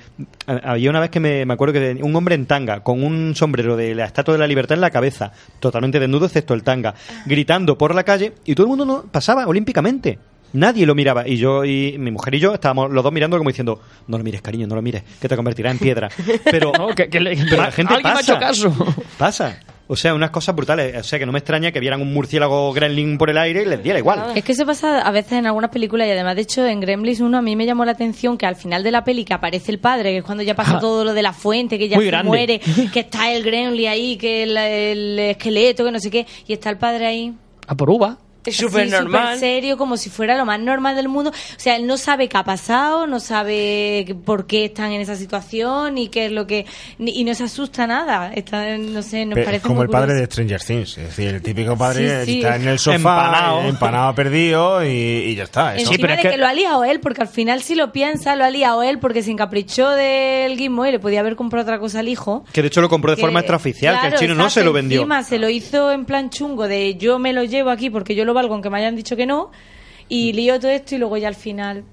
Había 0.47 0.89
una 0.89 0.99
vez 0.99 1.09
que 1.11 1.19
me, 1.19 1.45
me 1.45 1.53
acuerdo 1.53 1.73
que 1.73 1.99
un 2.01 2.15
hombre 2.15 2.35
en 2.35 2.45
tanga, 2.45 2.81
con 2.81 3.03
un 3.03 3.35
sombrero 3.35 3.75
de 3.77 3.93
la 3.93 4.05
Estatua 4.05 4.33
de 4.33 4.39
la 4.39 4.47
Libertad 4.47 4.75
en 4.75 4.81
la 4.81 4.89
cabeza, 4.89 5.31
totalmente 5.59 5.99
desnudo 5.99 6.25
excepto 6.25 6.53
el 6.53 6.63
tanga, 6.63 6.95
gritando 7.25 7.77
por 7.77 7.93
la 7.93 8.03
calle 8.03 8.33
y 8.45 8.55
todo 8.55 8.65
el 8.65 8.69
mundo 8.69 8.85
no 8.85 9.03
pasaba 9.11 9.45
olímpicamente. 9.47 10.17
Nadie 10.55 10.85
lo 10.85 10.95
miraba. 10.95 11.27
Y 11.27 11.37
yo 11.37 11.63
y 11.65 11.97
mi 11.97 12.11
mujer 12.11 12.35
y 12.35 12.39
yo 12.39 12.53
estábamos 12.53 12.91
los 12.91 13.03
dos 13.03 13.11
mirando 13.13 13.37
como 13.37 13.49
diciendo, 13.49 13.79
no 14.07 14.17
lo 14.17 14.23
mires, 14.23 14.41
cariño, 14.41 14.67
no 14.67 14.75
lo 14.75 14.81
mires, 14.81 15.03
que 15.21 15.27
te 15.27 15.35
convertirá 15.35 15.71
en 15.71 15.77
piedra. 15.79 16.09
Pero, 16.45 16.71
No, 16.77 16.87
que- 16.89 17.09
que 17.09 17.19
le- 17.19 17.35
pero 17.49 17.61
la 17.63 17.71
gente 17.71 17.93
alguien 17.93 18.13
me 18.13 18.19
ha 18.19 18.21
pasa. 18.21 18.31
hecho 18.33 18.39
caso. 18.39 18.93
Pasa. 19.17 19.59
O 19.87 19.95
sea, 19.95 20.15
unas 20.15 20.31
cosas 20.31 20.55
brutales. 20.55 20.95
O 20.97 21.03
sea, 21.03 21.19
que 21.19 21.27
no 21.27 21.31
me 21.31 21.37
extraña 21.37 21.71
que 21.71 21.79
vieran 21.79 22.01
un 22.01 22.11
murciélago 22.11 22.73
gremlin 22.73 23.19
por 23.19 23.29
el 23.29 23.37
aire 23.37 23.61
y 23.61 23.65
les 23.65 23.83
diera 23.83 23.99
igual. 23.99 24.31
Es 24.33 24.43
que 24.43 24.55
se 24.55 24.65
pasa 24.65 24.99
a 25.01 25.11
veces 25.11 25.33
en 25.33 25.45
algunas 25.45 25.69
películas 25.69 26.07
y 26.07 26.11
además, 26.11 26.35
de 26.35 26.41
hecho, 26.41 26.65
en 26.65 26.79
Gremlins 26.79 27.19
1 27.19 27.37
a 27.37 27.41
mí 27.43 27.55
me 27.55 27.67
llamó 27.67 27.85
la 27.85 27.91
atención 27.91 28.35
que 28.35 28.47
al 28.47 28.55
final 28.55 28.81
de 28.81 28.89
la 28.89 29.03
peli 29.03 29.23
que 29.25 29.35
aparece 29.35 29.71
el 29.71 29.77
padre, 29.77 30.09
que 30.11 30.17
es 30.17 30.23
cuando 30.23 30.41
ya 30.43 30.55
pasa 30.55 30.77
Ah. 30.77 30.79
todo 30.79 31.05
lo 31.05 31.13
de 31.13 31.21
la 31.21 31.33
fuente, 31.33 31.77
que 31.77 31.87
ya 31.87 31.97
Muy 31.97 32.05
se 32.05 32.09
grande. 32.11 32.27
muere, 32.27 32.59
que 32.93 33.01
está 33.01 33.31
el 33.31 33.43
Gremlin 33.43 33.87
ahí, 33.87 34.17
que 34.17 34.41
el, 34.43 34.57
el 34.57 35.19
esqueleto, 35.19 35.85
que 35.85 35.91
no 35.91 35.99
sé 35.99 36.09
qué, 36.09 36.25
y 36.47 36.53
está 36.53 36.71
el 36.71 36.77
padre 36.77 37.05
ahí. 37.05 37.33
A 37.67 37.75
por 37.75 37.91
uva. 37.91 38.17
Es 38.51 38.57
súper 38.57 38.89
normal. 38.89 39.35
súper 39.35 39.39
serio, 39.39 39.77
como 39.77 39.97
si 39.97 40.09
fuera 40.09 40.37
lo 40.37 40.45
más 40.45 40.59
normal 40.59 40.95
del 40.95 41.07
mundo. 41.09 41.31
O 41.31 41.33
sea, 41.59 41.75
él 41.75 41.87
no 41.87 41.97
sabe 41.97 42.27
qué 42.29 42.37
ha 42.37 42.43
pasado, 42.43 43.07
no 43.07 43.19
sabe 43.19 44.15
por 44.25 44.45
qué 44.47 44.65
están 44.65 44.91
en 44.91 45.01
esa 45.01 45.15
situación 45.15 45.97
y 45.97 46.09
qué 46.09 46.25
es 46.27 46.31
lo 46.31 46.47
que. 46.47 46.65
ni- 46.97 47.11
y 47.19 47.23
no 47.23 47.33
se 47.33 47.43
asusta 47.45 47.87
nada. 47.87 48.31
Está, 48.33 48.77
no 48.77 49.01
sé, 49.01 49.25
nos 49.25 49.35
Pe- 49.35 49.43
parece 49.45 49.61
como 49.63 49.75
muy 49.75 49.83
el 49.85 49.89
padre 49.89 50.13
curioso. 50.13 50.21
de 50.27 50.31
Stranger 50.31 50.61
Things, 50.61 50.97
es 50.97 51.05
decir, 51.07 51.27
el 51.35 51.41
típico 51.41 51.77
padre 51.77 52.25
Sí, 52.25 52.31
sí. 52.33 52.37
está 52.41 52.55
en 52.57 52.67
el 52.67 52.79
sofá, 52.79 52.95
Empanado. 52.95 53.61
empanado, 53.61 54.15
perdido 54.15 54.83
y, 54.85 54.87
y 54.89 55.35
ya 55.35 55.43
está. 55.43 55.75
Eso. 55.75 55.91
Encima 55.91 56.15
de 56.15 56.21
que... 56.21 56.37
lo 56.37 56.47
ha 56.47 56.53
liado 56.53 56.83
él, 56.83 56.99
porque 56.99 57.21
al 57.21 57.27
final 57.27 57.61
si 57.61 57.75
lo 57.75 57.91
piensa, 57.91 58.35
lo 58.35 58.43
ha 58.45 58.49
liado 58.49 58.83
él 58.83 58.99
porque 58.99 59.23
se 59.23 59.31
encaprichó 59.31 59.89
del 59.89 60.57
Gizmo 60.57 60.85
y 60.85 60.91
le 60.91 60.99
podía 60.99 61.21
haber 61.21 61.35
comprado 61.35 61.63
otra 61.63 61.79
cosa 61.79 61.99
al 61.99 62.07
hijo. 62.07 62.43
Que 62.53 62.61
de 62.61 62.67
hecho 62.67 62.81
lo 62.81 62.89
compró 62.89 63.11
de 63.11 63.15
Que- 63.17 63.21
forma 63.21 63.39
extraoficial, 63.39 63.95
que 63.95 63.99
claro, 64.01 64.15
el 64.15 64.19
chino 64.19 64.35
no 64.35 64.43
exacto, 64.43 64.59
se 64.59 64.65
lo 64.65 64.73
vendió. 64.73 64.99
Encima 64.99 65.23
se 65.23 65.39
lo 65.39 65.49
hizo 65.49 65.91
en 65.91 66.05
plan 66.05 66.29
chungo 66.29 66.67
de 66.67 66.95
yo 66.95 67.17
me 67.19 67.33
lo 67.33 67.43
llevo 67.43 67.69
aquí 67.69 67.89
porque 67.89 68.13
yo 68.15 68.25
lo 68.25 68.33
valgo 68.35 68.53
aunque 68.53 68.69
me 68.69 68.77
hayan 68.77 68.95
dicho 68.95 69.15
que 69.15 69.25
no. 69.25 69.49
Y 70.07 70.33
lío 70.33 70.59
todo 70.59 70.69
esto 70.69 70.93
y 70.93 70.99
luego 70.99 71.17
ya 71.17 71.27
al 71.27 71.35
final 71.35 71.83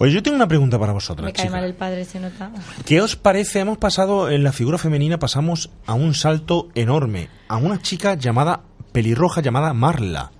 Oye, 0.00 0.12
yo 0.12 0.22
tengo 0.22 0.36
una 0.36 0.46
pregunta 0.46 0.78
para 0.78 0.92
vosotras, 0.92 1.24
me 1.24 1.32
cae 1.32 1.46
chicas. 1.46 1.52
mal 1.60 1.64
el 1.64 1.74
padre, 1.74 2.04
se 2.04 2.20
nota. 2.20 2.52
¿Qué 2.84 3.00
os 3.00 3.16
parece? 3.16 3.58
Hemos 3.58 3.78
pasado 3.78 4.30
en 4.30 4.44
la 4.44 4.52
figura 4.52 4.78
femenina, 4.78 5.18
pasamos 5.18 5.70
a 5.86 5.94
un 5.94 6.14
salto 6.14 6.68
enorme, 6.76 7.28
a 7.48 7.56
una 7.56 7.82
chica 7.82 8.14
llamada 8.14 8.60
pelirroja 8.92 9.40
llamada 9.42 9.72
Marla. 9.74 10.30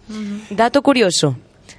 Dato 0.51 0.83
curioso. 0.83 1.37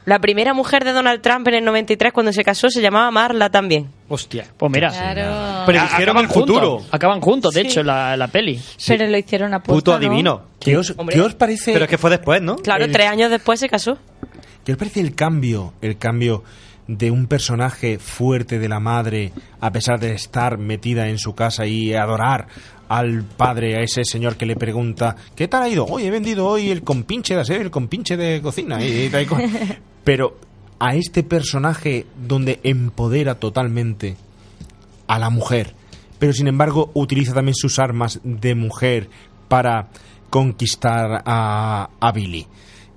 La 0.09 0.19
primera 0.19 0.53
mujer 0.53 0.83
de 0.83 0.91
Donald 0.91 1.21
Trump 1.21 1.47
en 1.49 1.53
el 1.53 1.65
93 1.65 2.11
cuando 2.11 2.33
se 2.33 2.43
casó 2.43 2.69
se 2.69 2.81
llamaba 2.81 3.11
Marla 3.11 3.49
también. 3.49 3.89
Hostia. 4.07 4.45
Pues 4.57 4.71
mira. 4.71 4.89
Claro. 4.89 5.63
Pero 5.65 5.81
dijeron 5.83 6.01
Acaban 6.01 6.25
el 6.25 6.31
futuro. 6.31 6.69
juntos, 6.71 6.87
Acaban 6.93 7.21
juntos, 7.21 7.53
de 7.53 7.61
hecho, 7.61 7.83
la, 7.83 8.17
la 8.17 8.27
peli. 8.27 8.59
Pero 8.87 9.07
lo 9.07 9.17
hicieron 9.17 9.53
a 9.53 9.61
Puto 9.61 9.93
adivino. 9.93 10.41
¿Qué 10.59 10.77
os, 10.77 10.95
¿qué 11.09 11.21
os 11.21 11.35
parece? 11.35 11.73
Pero 11.73 11.85
es 11.85 11.89
que 11.91 11.97
fue 11.97 12.09
después, 12.09 12.41
¿no? 12.41 12.55
Claro, 12.57 12.85
El- 12.85 12.91
tres 12.91 13.07
años 13.07 13.29
después 13.29 13.59
se 13.59 13.69
casó. 13.69 13.97
¿Qué 14.65 14.71
os 14.73 14.77
parece 14.77 14.99
el 14.99 15.13
cambio, 15.15 15.73
el 15.81 15.97
cambio 15.97 16.43
de 16.87 17.11
un 17.11 17.27
personaje 17.27 17.99
fuerte 17.99 18.57
de 18.57 18.67
la 18.67 18.79
madre, 18.79 19.31
a 19.61 19.71
pesar 19.71 19.99
de 19.99 20.13
estar 20.13 20.57
metida 20.57 21.07
en 21.07 21.19
su 21.19 21.35
casa 21.35 21.67
y 21.67 21.93
adorar 21.93 22.47
al 22.87 23.21
padre, 23.23 23.75
a 23.77 23.81
ese 23.83 24.03
señor 24.03 24.35
que 24.37 24.47
le 24.47 24.55
pregunta, 24.55 25.15
¿qué 25.35 25.47
tal 25.47 25.61
ha 25.61 25.69
ido? 25.69 25.85
Hoy 25.85 26.05
he 26.05 26.09
vendido 26.09 26.47
hoy 26.47 26.71
el 26.71 26.81
compinche 26.81 27.35
de 27.35 27.41
aseo, 27.41 27.61
el 27.61 27.69
compinche 27.69 28.17
de 28.17 28.41
cocina. 28.41 28.83
Y, 28.83 29.07
y 29.13 29.15
y 29.15 29.25
cual". 29.27 29.43
Pero 30.09 30.35
a 30.79 30.95
este 30.95 31.21
personaje 31.21 32.07
donde 32.27 32.59
empodera 32.63 33.35
totalmente 33.35 34.17
a 35.05 35.19
la 35.19 35.29
mujer, 35.29 35.75
pero 36.17 36.33
sin 36.33 36.47
embargo 36.47 36.89
utiliza 36.95 37.35
también 37.35 37.53
sus 37.53 37.77
armas 37.77 38.19
de 38.23 38.55
mujer 38.55 39.07
para 39.49 39.89
conquistar 40.31 41.21
a, 41.23 41.91
a 41.99 42.11
Billy. 42.11 42.47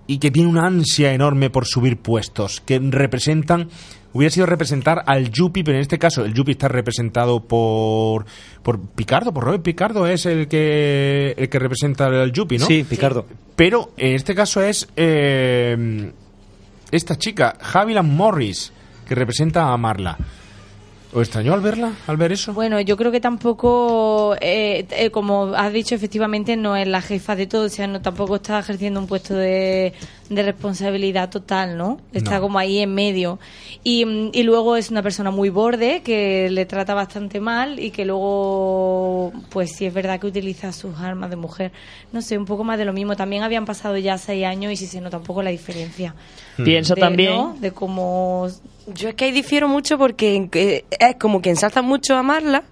Y 0.07 0.21
que 0.21 0.31
tiene 0.31 0.49
una 0.49 0.67
ansia 0.67 1.13
enorme 1.13 1.51
por 1.51 1.67
subir 1.67 1.99
puestos, 1.99 2.63
que 2.63 2.79
representan, 2.79 3.69
hubiera 4.15 4.31
sido 4.31 4.47
representar 4.47 5.05
al 5.07 5.31
Yuppie, 5.31 5.65
pero 5.65 5.77
en 5.77 5.83
este 5.83 5.99
caso 5.99 6.25
el 6.25 6.33
Yuppie 6.33 6.53
está 6.53 6.69
representado 6.69 7.41
por, 7.41 8.25
por 8.63 8.81
Picardo, 8.81 9.35
por 9.35 9.45
Robert 9.45 9.63
Picardo 9.63 10.07
es 10.07 10.25
el 10.25 10.49
que, 10.49 11.35
el 11.37 11.51
que 11.51 11.59
representa 11.59 12.07
al 12.07 12.33
Yuppie, 12.33 12.59
¿no? 12.59 12.65
Sí, 12.65 12.87
Picardo. 12.89 13.27
Pero 13.55 13.91
en 13.99 14.15
este 14.15 14.35
caso 14.35 14.63
es 14.63 14.89
eh, 14.97 16.11
esta 16.93 17.17
chica, 17.17 17.57
Javilan 17.59 18.15
Morris, 18.15 18.71
que 19.09 19.15
representa 19.15 19.73
a 19.73 19.77
Marla. 19.79 20.19
¿Os 21.15 21.23
extrañó 21.23 21.53
al 21.53 21.61
verla, 21.61 21.93
al 22.07 22.17
ver 22.17 22.33
eso? 22.33 22.55
Bueno, 22.55 22.81
yo 22.81 22.97
creo 22.97 23.13
que 23.13 23.21
tampoco, 23.21 24.35
eh, 24.41 24.87
eh, 24.91 25.11
como 25.11 25.53
has 25.55 25.71
dicho, 25.73 25.95
efectivamente 25.95 26.57
no 26.57 26.75
es 26.75 26.89
la 26.89 27.03
jefa 27.03 27.37
de 27.37 27.47
todo, 27.47 27.67
o 27.67 27.69
sea, 27.69 27.87
no 27.87 28.01
tampoco 28.01 28.37
está 28.37 28.59
ejerciendo 28.59 28.99
un 28.99 29.07
puesto 29.07 29.35
de, 29.35 29.93
de 30.31 30.43
responsabilidad 30.43 31.29
total, 31.29 31.77
¿no? 31.77 32.01
Está 32.15 32.37
No. 32.37 32.41
como 32.41 32.59
ahí 32.59 32.79
en 32.79 32.95
medio. 32.95 33.39
Y, 33.85 34.07
mm, 34.07 34.31
y 34.33 34.43
luego 34.43 34.77
es 34.77 34.91
una 34.91 35.03
persona 35.03 35.31
muy 35.31 35.51
borde, 35.51 36.01
que 36.03 36.49
le 36.51 36.65
trata 36.65 36.95
bastante 36.95 37.41
mal 37.41 37.79
y 37.79 37.91
que 37.91 38.07
luego, 38.07 39.33
pues 39.51 39.73
sí 39.73 39.85
es 39.85 39.93
verdad 39.93 40.19
que 40.19 40.27
utiliza 40.29 40.73
sus 40.73 40.97
armas 40.99 41.29
de 41.31 41.37
mujer. 41.37 41.73
No 42.13 42.23
sé, 42.23 42.39
un 42.39 42.47
poco 42.47 42.65
más 42.65 42.79
de 42.79 42.85
lo 42.87 42.93
mismo. 42.95 43.17
También 43.17 43.43
habían 43.43 43.65
pasado 43.67 43.99
ya 43.99 44.17
seis 44.19 44.45
años 44.47 44.73
y 44.73 44.77
sí 44.77 44.87
se 44.87 45.01
nota 45.03 45.19
un 45.19 45.25
poco 45.25 45.43
la 45.43 45.51
diferencia. 45.51 46.15
Pienso 46.57 46.95
De- 46.95 47.01
también. 47.03 47.33
¿no? 47.37 47.57
De 47.61 47.73
cómo... 47.73 48.49
Yo 48.87 49.09
es 49.09 49.15
que 49.15 49.27
ahí 49.27 49.33
difiero 49.33 49.69
mucho 49.69 49.99
porque 49.99 50.35
en 50.35 50.49
que- 50.49 50.85
es 50.91 51.17
como 51.17 51.41
que 51.41 51.51
ensalzan 51.51 51.85
mucho 51.85 52.17
a 52.17 52.23
Marla 52.23 52.63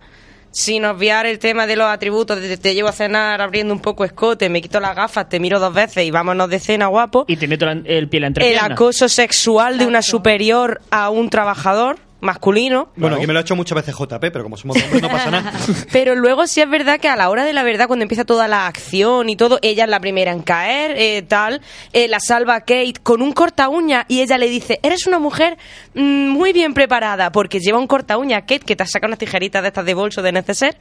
sin 0.52 0.84
obviar 0.84 1.26
el 1.26 1.39
tema 1.39 1.66
de 1.68 1.76
los 1.76 1.86
atributos, 1.86 2.40
de 2.40 2.56
te 2.56 2.74
llevo 2.74 2.89
a 2.89 2.92
cenar 2.92 3.40
abriendo 3.40 3.72
un 3.72 3.78
poco 3.80 4.05
escote, 4.05 4.48
me 4.48 4.60
quito 4.60 4.80
las 4.80 4.97
gafas, 4.97 5.28
te 5.28 5.39
miro 5.39 5.60
dos 5.60 5.72
veces 5.72 6.05
y 6.05 6.10
vámonos 6.10 6.50
de 6.50 6.58
cena, 6.58 6.89
guapo. 6.89 7.24
Y 7.28 7.36
te 7.36 7.47
meto 7.47 7.66
la- 7.66 7.80
el 7.84 8.08
pie 8.08 8.18
en 8.18 8.34
la 8.34 8.44
El 8.44 8.58
acoso 8.58 9.08
sexual 9.08 9.78
de 9.78 9.86
una 9.86 10.02
superior 10.02 10.80
a 10.90 11.10
un 11.10 11.30
trabajador 11.30 11.98
masculino. 12.20 12.90
Bueno, 12.97 13.16
aquí 13.16 13.26
me 13.26 13.32
lo 13.32 13.39
ha 13.39 13.42
hecho 13.42 13.57
muchas 13.57 13.76
veces 13.76 13.94
JP, 13.94 14.20
pero 14.20 14.42
como 14.42 14.57
somos 14.57 14.76
hombres 14.82 15.02
no 15.02 15.08
pasa 15.08 15.31
nada. 15.31 15.52
Pero 15.92 16.15
luego 16.15 16.47
sí 16.47 16.60
es 16.60 16.68
verdad 16.68 17.00
que 17.00 17.08
a 17.08 17.16
la 17.16 17.31
hora 17.31 17.44
de 17.44 17.52
la 17.52 17.62
verdad, 17.62 17.86
cuando 17.86 18.02
empieza 18.02 18.24
toda 18.24 18.49
la 18.49 18.66
acción 18.66 19.28
y 19.28 19.36
todo, 19.36 19.58
ella 19.62 19.84
es 19.84 19.90
la 19.90 20.00
primera 20.00 20.32
en 20.32 20.42
caer, 20.42 20.94
eh, 20.97 21.23
tal, 21.23 21.60
eh, 21.92 22.08
la 22.08 22.20
salva 22.20 22.57
a 22.57 22.60
Kate 22.60 22.94
con 23.02 23.23
un 23.23 23.32
corta 23.32 23.68
uña 23.68 24.05
y 24.08 24.20
ella 24.20 24.39
le 24.39 24.49
dice, 24.49 24.81
eres 24.82 25.07
una 25.07 25.18
mujer 25.18 25.58
mm, 25.94 26.28
muy 26.28 26.52
bien 26.52 26.74
preparada, 26.74 27.32
porque 27.32 27.60
lleva 27.60 27.78
un 27.78 27.86
corta 27.86 28.18
uña 28.18 28.42
Kate 28.42 28.60
que 28.60 28.76
te 28.76 28.86
saca 28.86 29.07
unas 29.07 29.18
tijeritas 29.18 29.62
de 29.62 29.68
estas 29.68 29.84
de 29.84 29.94
bolso 29.94 30.23
de 30.23 30.32
neceser, 30.32 30.76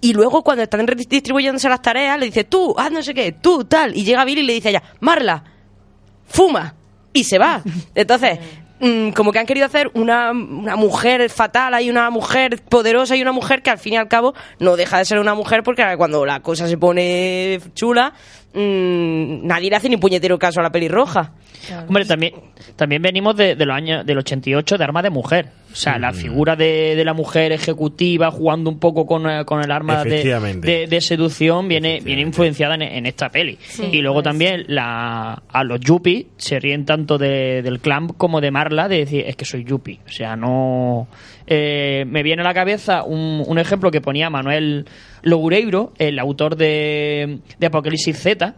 y 0.00 0.12
luego 0.12 0.42
cuando 0.42 0.62
están 0.62 0.86
distribuyéndose 0.86 1.68
las 1.68 1.82
tareas, 1.82 2.18
le 2.18 2.26
dice, 2.26 2.44
tú, 2.44 2.74
haz 2.78 2.90
no 2.90 3.02
sé 3.02 3.14
qué, 3.14 3.32
tú, 3.32 3.64
tal, 3.64 3.96
y 3.96 4.04
llega 4.04 4.24
Billy 4.24 4.40
y 4.40 4.44
le 4.44 4.52
dice 4.54 4.68
a 4.68 4.70
ella, 4.70 4.82
Marla, 5.00 5.44
fuma, 6.26 6.74
y 7.12 7.24
se 7.24 7.38
va. 7.38 7.62
Entonces, 7.94 8.38
mm, 8.80 9.10
como 9.10 9.32
que 9.32 9.38
han 9.38 9.46
querido 9.46 9.66
hacer 9.66 9.90
una, 9.94 10.30
una 10.30 10.76
mujer 10.76 11.28
fatal, 11.30 11.74
hay 11.74 11.90
una 11.90 12.10
mujer 12.10 12.62
poderosa 12.62 13.16
y 13.16 13.22
una 13.22 13.32
mujer 13.32 13.62
que 13.62 13.70
al 13.70 13.78
fin 13.78 13.94
y 13.94 13.96
al 13.96 14.08
cabo 14.08 14.34
no 14.58 14.76
deja 14.76 14.98
de 14.98 15.04
ser 15.04 15.18
una 15.18 15.34
mujer 15.34 15.62
porque 15.62 15.84
cuando 15.96 16.24
la 16.26 16.40
cosa 16.40 16.68
se 16.68 16.78
pone 16.78 17.60
chula, 17.74 18.12
mm, 18.60 19.46
nadie 19.46 19.70
le 19.70 19.76
hace 19.76 19.88
ni 19.88 19.96
puñetero 19.96 20.38
caso 20.38 20.60
a 20.60 20.62
la 20.62 20.70
pelirroja. 20.70 21.32
Hombre, 21.88 22.04
también, 22.04 22.32
también 22.76 23.02
venimos 23.02 23.36
de, 23.36 23.56
de 23.56 23.66
los 23.66 23.74
años 23.76 24.06
del 24.06 24.18
88 24.18 24.78
de 24.78 24.84
arma 24.84 25.02
de 25.02 25.10
mujer. 25.10 25.48
O 25.72 25.74
sea, 25.78 25.98
la 25.98 26.12
figura 26.12 26.54
de, 26.56 26.94
de 26.96 27.04
la 27.04 27.12
mujer 27.12 27.52
ejecutiva 27.52 28.30
jugando 28.30 28.70
un 28.70 28.78
poco 28.78 29.04
con, 29.04 29.28
eh, 29.28 29.44
con 29.44 29.62
el 29.62 29.70
arma 29.70 30.04
de, 30.04 30.10
Efectivamente. 30.10 30.66
de- 30.66 30.86
de 30.86 31.00
seducción 31.00 31.68
viene, 31.68 32.00
viene 32.02 32.22
influenciada 32.22 32.76
en, 32.76 32.82
en 32.82 33.04
esta 33.06 33.28
peli. 33.30 33.58
y 33.92 34.00
luego 34.00 34.22
también 34.22 34.64
la, 34.68 35.42
a 35.48 35.64
los 35.64 35.80
yuppies 35.80 36.26
se 36.38 36.60
ríen 36.60 36.84
tanto 36.86 37.18
de- 37.18 37.62
del 37.62 37.80
clan 37.80 38.08
como 38.08 38.40
de 38.40 38.50
Marla 38.52 38.88
de 38.88 38.98
decir, 38.98 39.24
es 39.26 39.36
que 39.36 39.44
soy 39.44 39.64
yuppie. 39.64 39.98
O 40.06 40.10
sea, 40.10 40.34
no... 40.36 41.08
eh, 41.46 42.04
me 42.08 42.22
viene 42.22 42.42
a 42.42 42.44
la 42.44 42.54
cabeza 42.54 43.02
un, 43.02 43.42
un 43.46 43.58
ejemplo 43.58 43.90
que 43.90 44.00
ponía 44.00 44.30
Manuel 44.30 44.86
Logureiro, 45.26 45.92
el 45.98 46.18
autor 46.18 46.56
de, 46.56 47.40
de 47.58 47.66
Apocalipsis 47.66 48.16
Z, 48.18 48.54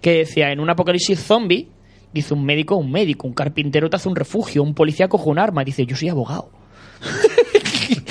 que 0.00 0.18
decía, 0.18 0.50
en 0.52 0.60
un 0.60 0.70
apocalipsis 0.70 1.18
zombie, 1.22 1.68
dice 2.12 2.32
un 2.34 2.44
médico, 2.44 2.76
un 2.76 2.90
médico, 2.90 3.26
un 3.26 3.34
carpintero 3.34 3.90
te 3.90 3.96
hace 3.96 4.08
un 4.08 4.16
refugio, 4.16 4.62
un 4.62 4.74
policía 4.74 5.08
coge 5.08 5.28
un 5.28 5.38
arma, 5.38 5.64
dice, 5.64 5.84
yo 5.86 5.94
soy 5.96 6.08
abogado. 6.08 6.50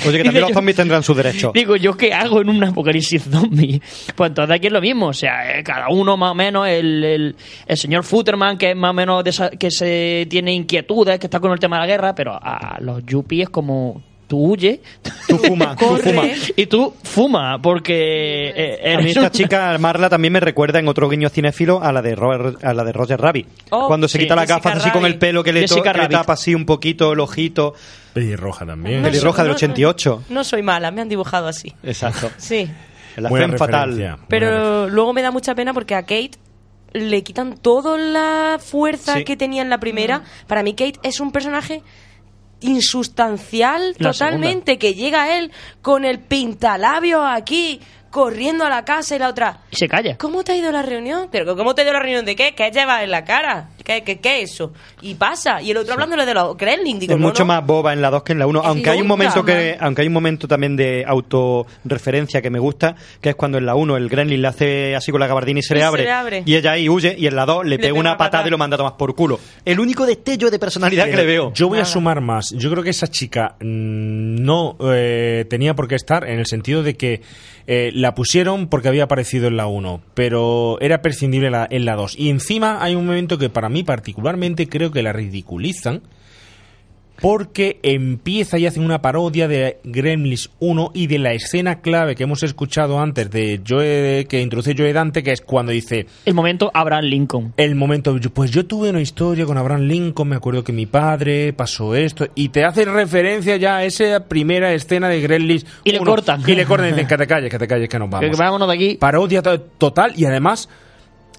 Oye, 0.06 0.18
que 0.18 0.24
también 0.24 0.42
los 0.42 0.52
zombies 0.52 0.76
tendrán 0.76 1.02
sus 1.02 1.16
derechos. 1.16 1.52
Digo, 1.52 1.76
¿yo 1.76 1.96
qué 1.96 2.12
hago 2.14 2.40
en 2.40 2.48
un 2.48 2.62
apocalipsis 2.64 3.24
zombie? 3.24 3.80
Pues 4.14 4.28
entonces 4.30 4.56
aquí 4.56 4.68
es 4.68 4.72
lo 4.72 4.80
mismo, 4.80 5.08
o 5.08 5.12
sea, 5.12 5.58
eh, 5.58 5.62
cada 5.64 5.88
uno 5.90 6.16
más 6.16 6.30
o 6.30 6.34
menos, 6.34 6.66
el, 6.68 7.04
el, 7.04 7.36
el 7.66 7.76
señor 7.76 8.04
Futterman, 8.04 8.56
que 8.56 8.70
es 8.70 8.76
más 8.76 8.90
o 8.90 8.94
menos 8.94 9.22
de 9.24 9.30
esa- 9.30 9.50
que 9.50 9.70
se 9.70 10.26
tiene 10.30 10.52
inquietudes, 10.54 11.18
que 11.18 11.26
está 11.26 11.40
con 11.40 11.52
el 11.52 11.58
tema 11.58 11.76
de 11.76 11.80
la 11.82 11.86
guerra, 11.86 12.14
pero 12.14 12.32
a 12.40 12.78
los 12.80 13.04
yuppies 13.04 13.44
es 13.44 13.48
como... 13.50 14.02
Tú 14.28 14.52
huye, 14.52 14.82
tú 15.26 15.38
fuma, 15.38 15.74
tú 15.74 15.96
fuma. 15.96 16.22
y 16.54 16.66
tú 16.66 16.94
fuma, 17.02 17.60
porque 17.62 18.52
eh, 18.54 18.94
A 18.94 19.00
mí 19.00 19.08
esta 19.08 19.22
un- 19.22 19.30
chica 19.30 19.76
Marla 19.80 20.10
también 20.10 20.32
me 20.34 20.40
recuerda 20.40 20.78
en 20.78 20.86
otro 20.86 21.08
guiño 21.08 21.30
cinéfilo 21.30 21.82
a 21.82 21.92
la 21.92 22.02
de 22.02 22.14
Robert, 22.14 22.62
a 22.62 22.74
la 22.74 22.84
de 22.84 22.92
Roger 22.92 23.18
Rabbit. 23.18 23.48
Oh, 23.70 23.86
Cuando 23.88 24.06
se 24.06 24.18
sí, 24.18 24.24
quita 24.24 24.36
las 24.36 24.42
Jessica 24.46 24.68
gafas 24.68 24.82
así 24.84 24.90
con 24.90 25.06
el 25.06 25.18
pelo 25.18 25.42
que 25.42 25.52
le, 25.54 25.64
to- 25.66 25.82
que 25.82 25.92
le 25.94 26.08
tapa 26.08 26.34
así 26.34 26.54
un 26.54 26.66
poquito 26.66 27.12
el 27.14 27.20
ojito. 27.20 27.72
Pelirroja 28.12 28.66
también. 28.66 29.02
Pelirroja 29.02 29.42
del 29.42 29.52
no- 29.52 29.56
88. 29.56 30.24
No 30.28 30.44
soy 30.44 30.62
mala, 30.62 30.90
me 30.90 31.00
han 31.00 31.08
dibujado 31.08 31.48
así. 31.48 31.74
Exacto. 31.82 32.30
Sí. 32.36 32.68
La 33.16 33.30
fatal. 33.56 34.18
Pero 34.28 34.88
luego 34.90 35.12
me 35.14 35.22
da 35.22 35.30
mucha 35.30 35.54
pena 35.54 35.72
porque 35.72 35.94
a 35.94 36.02
Kate 36.02 36.32
le 36.92 37.22
quitan 37.22 37.56
toda 37.56 37.96
la 37.96 38.58
fuerza 38.60 39.14
Sí. 39.16 39.24
que 39.24 39.36
tenía 39.36 39.62
en 39.62 39.70
la 39.70 39.80
primera. 39.80 40.22
Para 40.46 40.62
mí 40.62 40.74
Kate 40.74 41.00
es 41.02 41.18
un 41.20 41.32
personaje 41.32 41.82
insustancial 42.60 43.94
La 43.98 44.12
totalmente, 44.12 44.78
que 44.78 44.94
llega 44.94 45.38
él 45.38 45.52
con 45.82 46.04
el 46.04 46.18
pintalabio 46.18 47.24
aquí, 47.24 47.80
corriendo 48.10 48.64
a 48.64 48.68
la 48.68 48.84
casa 48.84 49.16
y 49.16 49.18
la 49.18 49.28
otra... 49.28 49.60
Y 49.70 49.76
se 49.76 49.88
calla. 49.88 50.16
¿Cómo 50.16 50.44
te 50.44 50.52
ha 50.52 50.56
ido 50.56 50.72
la 50.72 50.82
reunión? 50.82 51.28
¿Pero 51.30 51.56
cómo 51.56 51.74
te 51.74 51.82
ha 51.82 51.84
ido 51.84 51.92
la 51.92 52.00
reunión 52.00 52.24
de 52.24 52.36
qué? 52.36 52.54
¿Qué 52.54 52.70
llevas 52.70 53.02
en 53.02 53.10
la 53.10 53.24
cara? 53.24 53.68
¿Qué, 53.84 54.02
qué, 54.02 54.18
qué 54.18 54.42
es 54.42 54.52
eso? 54.52 54.72
Y 55.00 55.14
pasa. 55.14 55.62
Y 55.62 55.70
el 55.70 55.76
otro 55.78 55.94
hablándole 55.94 56.26
de 56.26 56.34
los 56.34 56.56
Gremlins. 56.56 57.00
Digo, 57.00 57.14
es 57.14 57.18
mucho 57.18 57.44
no. 57.44 57.46
más 57.46 57.64
boba 57.64 57.92
en 57.92 58.02
la 58.02 58.10
2 58.10 58.22
que 58.22 58.32
en 58.32 58.38
la 58.38 58.46
1, 58.46 58.62
aunque 58.64 58.90
hay 58.90 59.00
un 59.00 59.06
momento 59.06 59.44
que 59.44 59.76
aunque 59.80 60.02
hay 60.02 60.08
un 60.08 60.14
momento 60.14 60.46
también 60.46 60.76
de 60.76 61.04
autorreferencia 61.06 62.42
que 62.42 62.50
me 62.50 62.58
gusta, 62.58 62.94
que 63.20 63.30
es 63.30 63.34
cuando 63.34 63.58
en 63.58 63.66
la 63.66 63.74
1 63.74 63.96
el 63.96 64.08
Gremlin 64.08 64.42
le 64.42 64.48
hace 64.48 64.94
así 64.94 65.10
con 65.10 65.20
la 65.20 65.26
gabardina 65.26 65.60
y 65.60 65.62
se, 65.62 65.74
Y 65.74 65.76
le, 65.76 65.80
se 65.80 65.86
abre, 65.86 66.02
le 66.04 66.10
abre. 66.10 66.42
y 66.44 66.54
ella 66.54 66.72
ahí 66.72 66.88
huye 66.88 67.14
y 67.18 67.26
en 67.26 67.36
la 67.36 67.46
2 67.46 67.64
le, 67.66 67.78
pega 67.78 67.94
una 67.94 68.16
patada 68.16 68.46
y 68.46 68.50
lo 68.50 68.58
manda 68.58 68.74
a 68.74 68.78
tomar 68.78 68.96
por 68.96 69.14
culo. 69.14 69.38
El 69.64 69.80
único 69.80 70.06
destello 70.06 70.50
de 70.50 70.58
personalidad 70.58 71.06
que 71.06 71.16
le 71.16 71.24
veo. 71.24 71.52
Yo 71.54 71.68
voy 71.68 71.78
a 71.78 71.84
sumar 71.84 72.20
más. 72.20 72.50
Yo 72.50 72.70
creo 72.70 72.82
que 72.82 72.90
esa 72.90 73.08
chica 73.08 73.56
mm, 73.60 74.42
no 74.44 74.76
eh, 74.92 75.46
tenía 75.48 75.74
por 75.74 75.88
qué 75.88 75.94
estar 75.94 76.28
en 76.28 76.38
el 76.38 76.46
sentido 76.46 76.82
de 76.82 76.94
que 76.94 77.22
eh, 77.66 77.90
la 77.98 78.14
pusieron 78.14 78.68
porque 78.68 78.88
había 78.88 79.04
aparecido 79.04 79.48
en 79.48 79.56
la 79.56 79.66
1, 79.66 80.00
pero 80.14 80.78
era 80.80 81.02
prescindible 81.02 81.48
en 81.48 81.52
la, 81.52 81.66
en 81.68 81.84
la 81.84 81.96
2. 81.96 82.18
Y 82.18 82.30
encima 82.30 82.82
hay 82.82 82.94
un 82.94 83.06
momento 83.06 83.38
que 83.38 83.50
para 83.50 83.68
mí 83.68 83.82
particularmente 83.82 84.68
creo 84.68 84.92
que 84.92 85.02
la 85.02 85.12
ridiculizan 85.12 86.02
porque 87.20 87.78
empieza 87.82 88.58
y 88.58 88.66
hacen 88.66 88.84
una 88.84 89.02
parodia 89.02 89.48
de 89.48 89.78
Gremlins 89.84 90.50
1 90.60 90.92
y 90.94 91.06
de 91.08 91.18
la 91.18 91.32
escena 91.32 91.80
clave 91.80 92.14
que 92.14 92.22
hemos 92.22 92.42
escuchado 92.42 93.00
antes 93.00 93.30
de 93.30 93.60
Joe, 93.66 94.26
que 94.28 94.40
introduce 94.40 94.74
Joe 94.76 94.92
Dante, 94.92 95.22
que 95.22 95.32
es 95.32 95.40
cuando 95.40 95.72
dice 95.72 96.06
El 96.24 96.34
momento 96.34 96.70
Abraham 96.74 97.04
Lincoln. 97.04 97.52
el 97.56 97.74
momento, 97.74 98.14
pues 98.32 98.50
yo 98.50 98.66
tuve 98.66 98.90
una 98.90 99.00
historia 99.00 99.46
con 99.46 99.58
Abraham 99.58 99.82
Lincoln, 99.82 100.28
me 100.28 100.36
acuerdo 100.36 100.62
que 100.62 100.72
mi 100.72 100.86
padre 100.86 101.52
pasó 101.52 101.94
esto, 101.94 102.28
y 102.34 102.50
te 102.50 102.64
hace 102.64 102.84
referencia 102.84 103.56
ya 103.56 103.78
a 103.78 103.84
esa 103.84 104.24
primera 104.26 104.72
escena 104.72 105.08
de 105.08 105.20
Gremlins. 105.20 105.66
Y 105.84 105.92
le 105.92 105.98
cortan. 105.98 106.42
Y 106.46 106.54
le 106.54 106.64
cortan 106.64 106.88
y 106.88 106.90
dicen 106.92 107.06
que 107.08 107.16
te 107.16 107.26
calles, 107.26 107.50
que 107.50 107.58
te 107.58 107.66
calles, 107.66 107.88
que 107.88 107.98
nos 107.98 108.10
vamos. 108.10 108.30
Que 108.30 108.36
vámonos 108.36 108.68
de 108.68 108.74
aquí. 108.74 108.94
Parodia 108.96 109.42
to- 109.42 109.60
total 109.60 110.12
y 110.16 110.24
además 110.24 110.68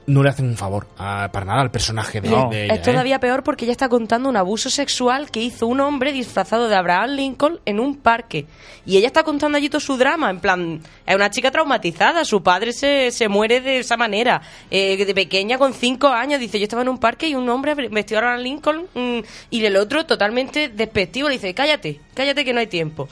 no 0.10 0.24
le 0.24 0.30
hacen 0.30 0.46
un 0.48 0.58
favor 0.58 0.88
a- 0.98 1.30
para 1.32 1.46
nada 1.46 1.62
al 1.62 1.72
personaje 1.72 2.20
de, 2.22 2.30
de 2.30 2.66
ella. 2.66 2.74
es 2.74 2.80
¿eh? 2.80 2.84
todavía 2.84 3.20
peor 3.20 3.44
porque 3.44 3.66
ella 3.66 3.72
está 3.72 3.88
contando 3.90 4.28
un 4.30 4.36
abuso 4.38 4.70
sexual 4.70 5.32
que 5.32 5.42
hizo 5.42 5.68
un 5.68 5.80
hombre 5.80 6.12
disfrazado 6.12 6.68
de 6.68 6.76
Abraham 6.76 7.12
Lincoln 7.12 7.60
en 7.66 7.80
un 7.80 7.96
parque. 7.96 8.46
Y 8.86 8.98
ella 8.98 9.08
está 9.08 9.24
contando 9.24 9.58
allí 9.58 9.70
todo 9.70 9.80
su 9.80 9.98
drama. 9.98 10.30
En 10.30 10.40
plan, 10.40 10.82
es 11.06 11.16
una 11.16 11.30
chica 11.30 11.52
traumatizada. 11.52 12.26
Su 12.26 12.42
padre 12.42 12.74
se, 12.74 13.12
se 13.12 13.28
muere 13.30 13.62
de 13.62 13.80
esa 13.80 13.98
manera. 13.98 14.42
Eh, 14.72 15.06
de 15.06 15.14
pequeña, 15.14 15.58
con 15.58 15.74
cinco 15.74 16.08
años, 16.08 16.40
dice: 16.40 16.58
Yo 16.60 16.64
estaba 16.64 16.82
en 16.82 16.90
un 16.90 16.98
parque 16.98 17.28
y 17.28 17.36
un 17.36 17.48
hombre 17.50 17.76
vestido 17.76 18.20
de 18.20 18.26
Abraham 18.28 18.42
Lincoln. 18.44 18.88
mm, 18.94 19.20
y 19.52 19.64
el 19.64 19.76
otro, 19.78 20.06
totalmente 20.06 20.70
despectivo, 20.70 21.28
le 21.30 21.36
dice: 21.36 21.54
Cállate, 21.54 22.00
cállate 22.16 22.44
que 22.44 22.54
no 22.54 22.60
hay 22.60 22.68
tiempo. 22.68 23.08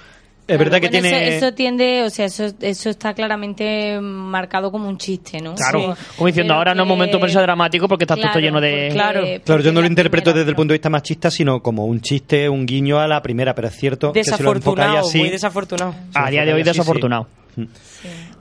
Es 0.48 0.58
verdad 0.58 0.80
que 0.80 0.88
Bueno, 0.88 1.02
tiene 1.10 1.28
eso, 1.38 1.46
eso 1.48 1.54
tiende, 1.56 2.04
o 2.04 2.10
sea, 2.10 2.26
eso, 2.28 2.46
eso 2.62 2.90
está 2.90 3.14
claramente 3.14 4.00
marcado 4.02 4.72
como 4.72 4.88
un 4.88 4.98
chiste, 4.98 5.42
¿no? 5.42 5.56
Claro, 5.56 5.94
Sí. 5.94 6.04
como 6.16 6.28
diciendo, 6.28 6.52
Pero 6.52 6.58
ahora 6.60 6.74
no 6.74 6.84
es 6.84 6.88
momento 6.90 7.20
para 7.20 7.32
ser 7.34 7.42
dramático 7.42 7.88
porque 7.90 8.06
está 8.06 8.16
todo 8.16 8.24
Claro, 8.24 8.40
lleno 8.40 8.62
de... 8.62 8.90
porque- 8.94 9.42
Claro, 9.44 9.62
yo 9.62 9.74
no 9.74 9.82
lo 9.82 9.88
interpreto 9.88 10.32
desde 10.32 10.50
el 10.50 10.56
punto 10.56 10.72
de 10.72 10.78
vista 10.78 10.90
machista, 10.90 11.30
sino 11.30 11.60
como 11.62 11.86
un 11.86 12.00
chiste, 12.00 12.48
un 12.48 12.66
guiño 12.66 12.98
a 12.98 13.08
la 13.08 13.22
primera, 13.22 13.54
pero 13.54 13.68
es 13.68 13.76
cierto 13.76 14.14
que 14.14 14.24
si 14.24 14.32
lo 14.32 14.38
Desafortunado, 14.38 14.98
así... 15.00 15.18
muy 15.20 15.30
desafortunado. 15.30 15.96
A 16.14 16.30
día 16.30 16.46
de 16.46 16.54
hoy 16.54 16.62
Sí, 16.62 16.64
sí. 16.64 16.70
desafortunado. 16.78 17.28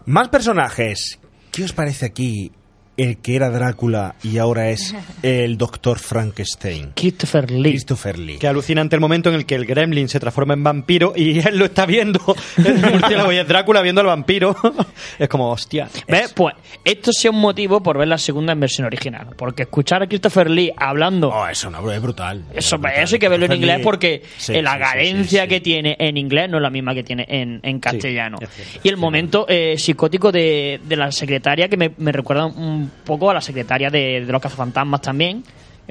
Más 0.07 0.29
personajes. 0.29 1.19
¿Qué 1.51 1.65
os 1.65 1.73
parece 1.73 2.07
aquí 2.07 2.53
el 2.97 3.19
que 3.19 3.37
era 3.37 3.51
Drácula 3.51 4.15
y 4.23 4.39
ahora 4.39 4.71
es 4.71 4.95
el 5.23 5.59
doctor 5.59 5.99
Frankenstein? 5.99 6.93
Christopher 6.95 7.51
Lee. 7.51 7.71
Christopher 7.71 8.19
Lee. 8.19 8.39
Qué 8.39 8.49
alucinante 8.49 8.97
el 8.97 9.01
momento 9.01 9.29
en 9.29 9.35
el 9.37 9.47
que 9.47 9.55
el 9.55 9.67
gremlin 9.67 10.09
se 10.09 10.19
transforma 10.21 10.55
en 10.55 10.65
vampiro 10.65 11.13
y 11.17 11.39
él 11.47 11.59
lo 11.59 11.67
está 11.67 11.87
viendo. 11.87 12.21
Y 12.57 13.37
es 13.39 13.49
Drácula 13.49 13.83
viendo 13.83 14.01
al 14.01 14.07
vampiro. 14.07 14.57
es 15.19 15.29
como, 15.29 15.51
hostia. 15.51 15.89
¿Ves? 16.09 16.33
Pues 16.33 16.55
esto 16.85 17.11
sea 17.13 17.31
un 17.31 17.41
motivo 17.41 17.83
por 17.83 17.99
ver 17.99 18.09
la 18.09 18.19
segunda 18.19 18.53
en 18.53 18.61
versión 18.61 18.87
original. 18.87 19.29
Porque 19.37 19.63
escuchar 19.65 20.03
a 20.03 20.07
Christopher 20.07 20.49
Lee 20.51 20.73
hablando... 20.77 21.29
Oh, 21.29 21.47
eso 21.49 21.71
no, 21.71 21.91
es 21.91 22.01
brutal. 22.01 22.45
Eso, 22.55 22.77
Es 22.77 22.81
brutal. 22.81 23.03
eso 23.03 23.15
hay 23.17 23.19
que 23.19 23.29
verlo 23.29 23.47
en 23.47 23.51
Christopher 23.51 23.57
inglés 23.69 23.79
Lee- 23.79 23.85
porque 23.85 24.23
Sí, 24.39 24.53
la 24.63 24.73
sí, 24.73 24.77
sí, 24.77 24.83
carencia 24.83 25.43
sí, 25.43 25.49
sí. 25.49 25.49
que 25.55 25.61
tiene 25.61 25.97
en 25.99 26.17
inglés 26.17 26.51
no 26.51 26.57
es 26.59 26.63
la 26.63 26.71
misma 26.71 26.95
que 26.95 27.03
tiene 27.03 27.27
en, 27.29 27.61
en 27.63 27.81
castellano. 27.81 28.39
es 28.41 28.49
cierto. 28.51 28.81
y 28.83 28.89
el 28.89 28.97
momento 28.97 29.47
eh, 29.49 29.75
psicótico 29.79 30.31
de, 30.33 30.81
de 30.85 30.97
la 30.97 31.11
secretaria 31.13 31.69
que 31.69 31.77
me, 31.77 31.91
me 31.99 32.13
recuerda 32.13 32.47
un 32.47 32.86
poco 33.05 33.31
a 33.31 33.35
la 33.35 33.41
secretaria 33.41 33.91
de 33.91 34.21
los 34.21 34.41
cazafantasmas 34.43 35.01
también. 35.01 35.45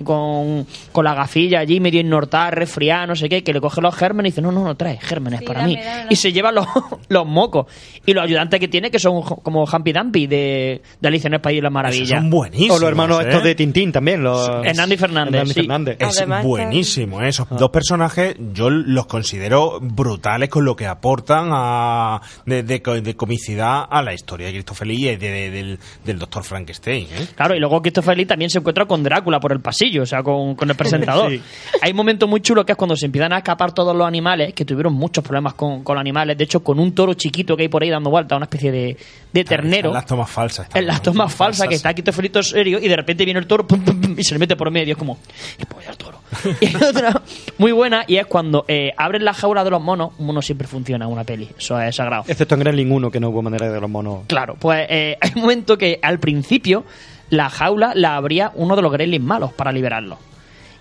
Con, 0.03 0.67
con 0.91 1.05
la 1.05 1.13
gafilla 1.13 1.59
allí 1.59 1.79
medio 1.79 1.99
innortada, 2.01 2.51
resfriada, 2.51 3.07
no 3.07 3.15
sé 3.15 3.29
qué, 3.29 3.43
que 3.43 3.53
le 3.53 3.61
coge 3.61 3.81
los 3.81 3.95
gérmenes 3.95 4.29
y 4.29 4.31
dice, 4.33 4.41
no, 4.41 4.51
no, 4.51 4.63
no 4.63 4.75
trae 4.75 4.97
gérmenes 4.97 5.39
Sí, 5.39 5.45
para 5.45 5.61
dame, 5.61 5.75
mí. 5.75 5.81
dame, 5.81 6.07
Y 6.09 6.15
se 6.15 6.31
lleva 6.33 6.51
los, 6.51 6.65
los 7.09 7.25
mocos. 7.25 7.67
Y 8.05 8.13
los 8.13 8.23
ayudantes 8.23 8.59
que 8.59 8.67
tiene, 8.67 8.91
que 8.91 8.99
son 8.99 9.21
como 9.21 9.63
Humpy 9.63 9.93
Dumpy 9.93 10.27
de, 10.27 10.81
de 10.99 11.07
Alicia 11.07 11.27
en 11.27 11.35
el 11.35 11.41
País 11.41 11.57
de 11.57 11.61
las 11.63 11.71
Maravillas. 11.71 12.09
Esos 12.09 12.19
son 12.21 12.29
buenísimos. 12.29 12.77
O 12.77 12.79
los 12.79 12.89
hermanos 12.89 13.19
¿eh? 13.21 13.23
estos 13.29 13.43
de 13.43 13.55
Tintín 13.55 13.91
también. 13.91 14.21
Los... 14.23 14.47
Hernando 14.63 14.93
y 14.95 14.97
Fernández, 14.97 15.33
Hernando 15.33 15.51
y 15.51 15.53
sí. 15.53 15.59
Fernández. 15.61 15.97
Es 15.99 16.17
Además 16.17 16.43
buenísimo, 16.45 17.21
¿eh? 17.21 17.29
esos 17.29 17.47
dos 17.49 17.69
personajes 17.69 18.35
yo 18.53 18.69
los 18.69 19.05
considero 19.05 19.79
brutales 19.81 20.49
con 20.49 20.65
lo 20.65 20.75
que 20.75 20.87
aportan 20.87 21.49
a, 21.51 22.21
de, 22.45 22.63
de 22.63 22.81
co- 22.81 22.99
de 23.01 23.15
comicidad 23.15 23.83
a 23.89 24.01
la 24.01 24.13
historia 24.13 24.47
de 24.47 24.53
Christopher 24.53 24.87
Lee 24.87 24.95
y 25.09 25.15
de- 25.15 25.17
de- 25.17 25.51
del, 25.51 25.79
del 26.03 26.19
doctor 26.19 26.43
Frankenstein. 26.43 27.07
¿eh? 27.11 27.27
Claro, 27.35 27.55
y 27.55 27.59
luego 27.59 27.81
Christopher 27.81 28.17
Lee 28.17 28.25
también 28.25 28.49
se 28.49 28.59
encuentra 28.59 28.85
con 28.85 29.03
Drácula 29.03 29.39
por 29.39 29.51
el 29.51 29.59
pasillo, 29.61 29.84
o 30.01 30.05
sea, 30.05 30.23
con, 30.23 30.55
con 30.55 30.69
el 30.69 30.75
presentador. 30.75 31.25
Sí. 31.35 31.41
Hay 31.81 31.91
un 31.91 31.97
momento 31.97 32.27
muy 32.27 32.41
chulo 32.41 32.65
que 32.65 32.73
es 32.73 32.77
cuando 32.77 32.95
se 32.95 33.07
empiezan 33.07 33.33
a 33.33 33.37
escapar 33.37 33.73
todos 33.73 33.95
los 33.95 34.05
animales, 34.07 34.53
que 34.53 34.63
tuvieron 34.63 34.93
muchos 34.93 35.23
problemas 35.23 35.55
con, 35.55 35.83
con 35.83 35.95
los 35.95 36.01
animales. 36.01 36.37
De 36.37 36.43
hecho, 36.43 36.63
con 36.63 36.79
un 36.79 36.93
toro 36.93 37.13
chiquito 37.13 37.57
que 37.57 37.63
hay 37.63 37.69
por 37.69 37.81
ahí 37.83 37.89
dando 37.89 38.09
vuelta, 38.09 38.35
una 38.35 38.45
especie 38.45 38.71
de, 38.71 38.97
de 39.33 39.43
ternero. 39.43 39.89
En 39.89 39.95
las 39.95 40.05
tomas 40.05 40.29
falsas. 40.29 40.67
En 40.73 40.85
las 40.85 41.01
tomas 41.01 41.33
falsas, 41.33 41.67
que 41.67 41.75
está 41.75 41.91
Lee 41.91 42.29
todo 42.29 42.43
serio, 42.43 42.79
y 42.81 42.87
de 42.87 42.95
repente 42.95 43.25
viene 43.25 43.39
el 43.39 43.47
toro 43.47 43.67
pum, 43.67 43.81
pum, 43.81 43.99
pum, 44.01 44.15
y 44.17 44.23
se 44.23 44.33
le 44.35 44.39
mete 44.39 44.55
por 44.55 44.71
medio. 44.71 44.93
Es 44.93 44.97
como, 44.97 45.17
"¿Qué 45.57 45.65
polla 45.65 45.89
el 45.91 45.97
toro? 45.97 46.19
Y 46.61 46.65
hay 46.67 46.75
otra 46.75 47.21
muy 47.57 47.71
buena, 47.71 48.03
y 48.07 48.17
es 48.17 48.25
cuando 48.25 48.65
eh, 48.67 48.91
abren 48.97 49.23
la 49.25 49.33
jaula 49.33 49.63
de 49.63 49.69
los 49.69 49.81
monos. 49.81 50.11
Un 50.17 50.27
mono 50.27 50.41
siempre 50.41 50.67
funciona 50.67 51.05
en 51.05 51.11
una 51.11 51.23
peli, 51.23 51.49
eso 51.57 51.79
es 51.79 51.95
sagrado. 51.95 52.23
Excepto 52.27 52.55
en 52.55 52.61
Gremlin 52.61 52.91
1, 52.91 53.11
que 53.11 53.19
no 53.19 53.29
hubo 53.29 53.41
manera 53.41 53.71
de 53.71 53.79
los 53.81 53.89
monos. 53.89 54.23
Claro, 54.27 54.55
pues 54.59 54.85
eh, 54.89 55.17
hay 55.21 55.31
un 55.35 55.41
momento 55.41 55.77
que 55.77 55.99
al 56.01 56.19
principio 56.19 56.83
la 57.29 57.49
jaula 57.49 57.93
la 57.95 58.15
abría 58.15 58.51
uno 58.55 58.75
de 58.75 58.81
los 58.81 58.91
gremlins 58.91 59.23
malos 59.23 59.53
para 59.53 59.71
liberarlo. 59.71 60.17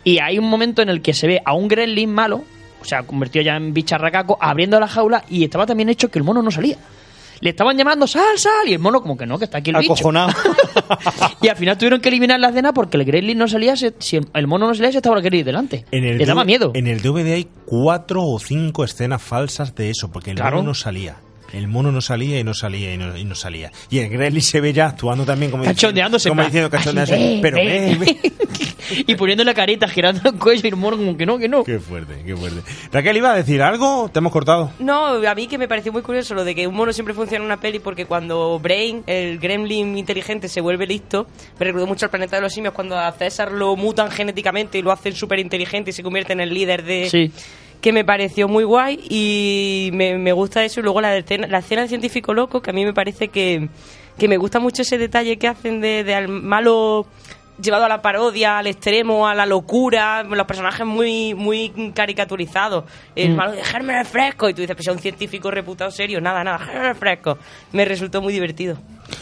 Y 0.05 0.19
hay 0.19 0.39
un 0.39 0.49
momento 0.49 0.83
en 0.83 0.89
el 0.91 1.01
que 1.03 1.15
se 1.15 1.27
ve 1.27 1.41
a 1.45 1.55
un 1.55 1.69
gremlin 1.69 2.13
malo, 2.13 2.45
o 2.81 2.85
sea, 2.85 3.03
convertido 3.05 3.43
ya 3.45 3.57
en 3.57 3.73
bicharracaco, 3.73 4.37
abriendo 4.41 4.79
la 4.79 4.87
jaula 4.89 5.25
y 5.31 5.45
estaba 5.45 5.65
también 5.67 5.89
hecho 5.89 6.11
que 6.11 6.19
el 6.19 6.25
mono 6.25 6.43
no 6.43 6.51
salía. 6.51 6.77
Le 7.41 7.51
estaban 7.51 7.77
llamando, 7.77 8.07
sal, 8.07 8.39
sal, 8.39 8.67
y 8.69 8.73
el 8.75 8.79
mono 8.79 9.03
como 9.03 9.17
que 9.17 9.27
no, 9.27 9.39
que 9.39 9.45
está 9.47 9.59
aquí 9.59 9.71
el 9.71 9.77
bicho. 9.79 9.93
Acojonado. 9.95 10.33
Y 11.43 11.49
al 11.49 11.57
final 11.57 11.77
tuvieron 11.77 12.01
que 12.01 12.09
eliminar 12.09 12.39
la 12.41 12.49
escena 12.49 12.73
porque 12.73 12.97
el 12.97 13.05
gremlin 13.05 13.37
no 13.37 13.49
salía, 13.49 13.77
se- 13.77 13.95
si 13.99 14.17
el, 14.33 14.47
mono 14.47 14.67
no 14.67 14.75
salía, 14.75 14.93
se 14.93 14.99
estaba 14.99 15.17
el 15.17 15.23
gremlin 15.23 15.45
delante. 15.45 15.85
En 15.91 16.05
el 16.05 16.19
Le 16.19 16.27
daba 16.27 16.43
D- 16.43 16.47
miedo. 16.47 16.71
En 16.75 16.87
el 16.87 17.01
DVD 17.03 17.35
hay 17.35 17.49
cuatro 17.67 18.23
o 18.25 18.39
cinco 18.39 18.85
escenas 18.85 19.23
falsas 19.23 19.75
de 19.75 19.91
eso, 19.91 20.11
porque 20.11 20.31
el 20.31 20.37
Claro. 20.37 20.57
mono 20.59 20.69
no 20.69 20.75
salía. 20.75 21.17
El 21.55 21.69
mono 21.69 21.93
no 21.93 22.01
salía 22.01 22.39
y 22.39 22.45
no 22.45 22.53
salía 22.55 22.93
y 22.95 22.99
no, 22.99 23.17
y 23.17 23.25
no 23.25 23.35
salía. 23.35 23.71
Y 23.91 23.99
el 23.99 24.09
Gremlin 24.11 24.43
se 24.43 24.61
ve 24.61 24.73
ya 24.73 24.87
actuando 24.89 25.25
también 25.25 25.51
como 25.51 25.65
Cachondeándose, 25.65 26.29
Como 26.29 26.43
diciendo 26.45 26.69
cachondeándose. 26.71 27.15
"Ay, 27.15 27.37
ve, 27.37 27.43
pero 27.43 27.57
ve". 27.57 27.97
ve, 27.99 28.07
ve. 28.21 28.33
y 29.07 29.15
poniendo 29.15 29.45
la 29.45 29.55
carita, 29.55 29.89
girando 29.89 30.29
el 30.31 30.39
cuello 30.39 30.61
y 30.65 30.69
el 30.69 30.77
mono 30.77 30.97
como 30.97 31.17
que 31.17 31.27
no, 31.27 31.39
que 31.39 31.49
no. 31.49 31.65
Qué 31.65 31.79
fuerte, 31.79 32.23
qué 32.25 32.37
fuerte. 32.37 32.61
Raquel, 32.93 33.17
¿iba 33.17 33.33
a 33.33 33.37
decir 33.37 33.63
algo? 33.63 34.11
¿Te 34.13 34.19
hemos 34.19 34.33
cortado? 34.33 34.73
No, 34.79 35.07
a 35.27 35.35
mí 35.35 35.47
que 35.47 35.59
me 35.59 35.69
pareció 35.69 35.93
muy 35.93 36.03
curioso 36.03 36.35
lo 36.35 36.45
de 36.45 36.55
que 36.55 36.67
un 36.67 36.75
mono 36.75 36.93
siempre 36.93 37.15
funciona 37.15 37.43
en 37.45 37.47
una 37.47 37.61
peli 37.61 37.79
porque 37.79 38.07
cuando 38.07 38.59
Brain, 38.59 39.03
el 39.07 39.39
gremlin 39.39 39.97
inteligente, 39.97 40.49
se 40.49 40.61
vuelve 40.61 40.87
listo, 40.87 41.27
me 41.59 41.67
recordó 41.67 41.87
mucho 41.87 42.07
al 42.07 42.11
planeta 42.11 42.37
de 42.37 42.43
los 42.43 42.53
simios 42.53 42.75
cuando 42.75 42.99
a 42.99 43.11
César 43.13 43.53
lo 43.53 43.77
mutan 43.77 44.11
genéticamente 44.11 44.79
y 44.79 44.83
lo 44.83 44.93
hacen 44.93 45.15
súper 45.15 45.39
inteligente 45.39 45.91
y 45.91 45.93
se 45.93 46.03
convierte 46.03 46.33
en 46.33 46.41
el 46.41 46.53
líder 46.53 46.85
de... 46.85 47.09
Sí. 47.11 47.33
Que 47.85 47.93
me 47.93 48.03
pareció 48.03 48.49
muy 48.49 48.65
guay 48.65 48.99
y 49.11 49.91
me, 49.93 50.17
me 50.17 50.33
gusta 50.33 50.65
eso. 50.65 50.81
Y 50.81 50.83
luego 50.85 51.03
la 51.03 51.15
escena, 51.19 51.47
la 51.47 51.59
escena 51.59 51.83
del 51.83 51.91
científico 51.91 52.33
loco, 52.33 52.63
que 52.63 52.71
a 52.71 52.73
mí 52.73 52.83
me 52.83 52.95
parece 52.95 53.29
que, 53.29 53.69
que 54.17 54.27
me 54.27 54.39
gusta 54.39 54.59
mucho 54.59 54.81
ese 54.81 54.97
detalle 54.97 55.37
que 55.37 55.49
hacen 55.49 55.83
de, 55.83 56.03
de 56.03 56.15
al 56.15 56.29
malo 56.29 57.05
llevado 57.61 57.85
a 57.85 57.89
la 57.89 58.01
parodia, 58.01 58.57
al 58.59 58.69
extremo, 58.69 59.29
a 59.29 59.35
la 59.35 59.45
locura, 59.45 60.23
los 60.25 60.47
personajes 60.47 60.87
muy 60.87 61.35
muy 61.35 61.93
caricaturizados. 61.95 62.85
El 63.15 63.33
Mm. 63.33 63.37
malo 63.37 63.53
de 63.53 63.63
gérmenes 63.63 64.09
frescos, 64.09 64.51
y 64.51 64.55
tú 64.55 64.63
dices, 64.63 64.77
pues 64.77 64.89
es 64.89 64.95
un 64.95 65.01
científico 65.01 65.51
reputado 65.51 65.91
serio, 65.91 66.21
nada, 66.23 66.43
nada, 66.43 66.59
gérmenes 66.61 66.97
frescos. 66.97 67.37
Me 67.73 67.85
resultó 67.85 68.23
muy 68.23 68.33
divertido. 68.33 68.79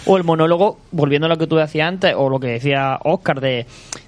O 0.06 0.16
el 0.16 0.24
monólogo, 0.24 0.78
volviendo 0.90 1.26
a 1.26 1.28
lo 1.28 1.36
que 1.38 1.46
tú 1.46 1.56
decías 1.56 1.88
antes, 1.88 2.14
o 2.16 2.28
lo 2.28 2.38
que 2.40 2.48
decía 2.48 2.98
Oscar 3.04 3.40
de, 3.40 3.66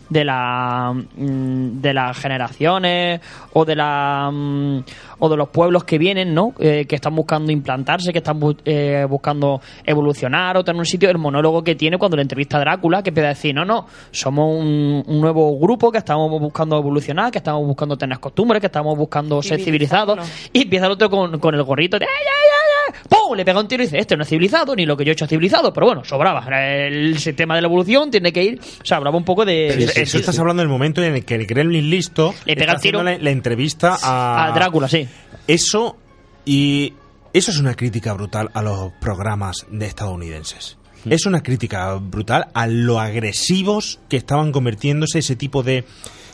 de, 0.08 0.24
la, 0.24 0.92
mm, 0.94 1.80
de 1.80 1.94
las 1.94 2.16
generaciones 2.18 3.20
o 3.52 3.64
de, 3.64 3.74
la, 3.76 4.30
mm, 4.32 4.78
o 5.18 5.28
de 5.28 5.36
los 5.36 5.48
pueblos 5.48 5.84
que 5.84 5.98
vienen, 5.98 6.34
¿no? 6.34 6.52
Eh, 6.58 6.84
que 6.88 6.94
están 6.96 7.14
buscando 7.14 7.50
implantarse, 7.52 8.12
que 8.12 8.18
están 8.18 8.40
bu- 8.40 8.58
eh, 8.64 9.06
buscando 9.08 9.60
evolucionar 9.84 10.56
o 10.56 10.64
tener 10.64 10.78
un 10.78 10.86
sitio. 10.86 11.10
El 11.10 11.18
monólogo 11.18 11.62
que 11.64 11.74
tiene 11.74 11.98
cuando 11.98 12.16
le 12.16 12.22
entrevista 12.22 12.56
a 12.56 12.60
Drácula, 12.60 13.02
que 13.02 13.10
empieza 13.10 13.26
a 13.28 13.34
decir, 13.34 13.54
no, 13.54 13.64
no, 13.64 13.86
somos 14.10 14.48
un, 14.60 15.02
un 15.06 15.20
nuevo 15.20 15.58
grupo 15.58 15.90
que 15.90 15.98
estamos 15.98 16.28
buscando 16.40 16.76
evolucionar, 16.78 17.30
que 17.30 17.38
estamos 17.38 17.66
buscando 17.66 17.96
tener 17.96 18.18
costumbres, 18.20 18.60
que 18.60 18.66
estamos 18.66 18.96
buscando 18.96 19.42
ser 19.42 19.58
civilizados. 19.64 20.18
Y 20.52 20.62
empieza 20.62 20.86
el 20.86 20.92
otro 20.92 21.08
con, 21.10 21.38
con 21.38 21.54
el 21.54 21.62
gorrito 21.62 21.98
de, 21.98 22.04
¡ay, 22.06 22.10
ay, 22.20 22.26
ay, 22.26 22.48
ay! 22.60 22.63
¡Pum! 23.08 23.36
Le 23.36 23.44
pega 23.44 23.60
un 23.60 23.68
tiro 23.68 23.82
y 23.82 23.86
dice, 23.86 23.98
este 23.98 24.16
no 24.16 24.22
es 24.22 24.28
civilizado, 24.28 24.74
ni 24.74 24.86
lo 24.86 24.96
que 24.96 25.04
yo 25.04 25.10
he 25.10 25.12
hecho 25.12 25.24
es 25.24 25.30
civilizado, 25.30 25.72
pero 25.72 25.86
bueno, 25.86 26.04
sobraba. 26.04 26.46
El 26.50 27.18
sistema 27.18 27.54
de 27.54 27.62
la 27.62 27.68
evolución 27.68 28.10
tiene 28.10 28.32
que 28.32 28.42
ir, 28.42 28.60
o 28.60 28.84
sea, 28.84 28.98
hablaba 28.98 29.16
un 29.16 29.24
poco 29.24 29.44
de... 29.44 29.74
Pero 29.94 30.02
eso 30.02 30.18
estás 30.18 30.38
hablando 30.38 30.62
del 30.62 30.68
momento 30.68 31.02
en 31.02 31.14
el 31.14 31.24
que 31.24 31.34
el 31.34 31.46
Gremlin 31.46 31.90
listo 31.90 32.34
Le 32.44 32.54
pega 32.54 32.72
está 32.72 32.76
el 32.76 32.80
tiro 32.80 33.02
la, 33.02 33.18
la 33.18 33.30
entrevista 33.30 33.96
a... 34.02 34.46
a 34.46 34.52
Drácula, 34.52 34.88
sí. 34.88 35.08
Eso 35.46 35.96
y 36.44 36.94
eso 37.32 37.50
es 37.50 37.58
una 37.58 37.74
crítica 37.74 38.12
brutal 38.12 38.50
a 38.54 38.62
los 38.62 38.92
programas 39.00 39.66
de 39.68 39.86
estadounidenses. 39.86 40.78
Es 41.08 41.26
una 41.26 41.42
crítica 41.42 41.94
brutal 41.94 42.48
a 42.54 42.66
lo 42.66 43.00
agresivos 43.00 44.00
que 44.08 44.16
estaban 44.16 44.52
convirtiéndose 44.52 45.18
ese 45.18 45.36
tipo 45.36 45.62
de 45.62 45.84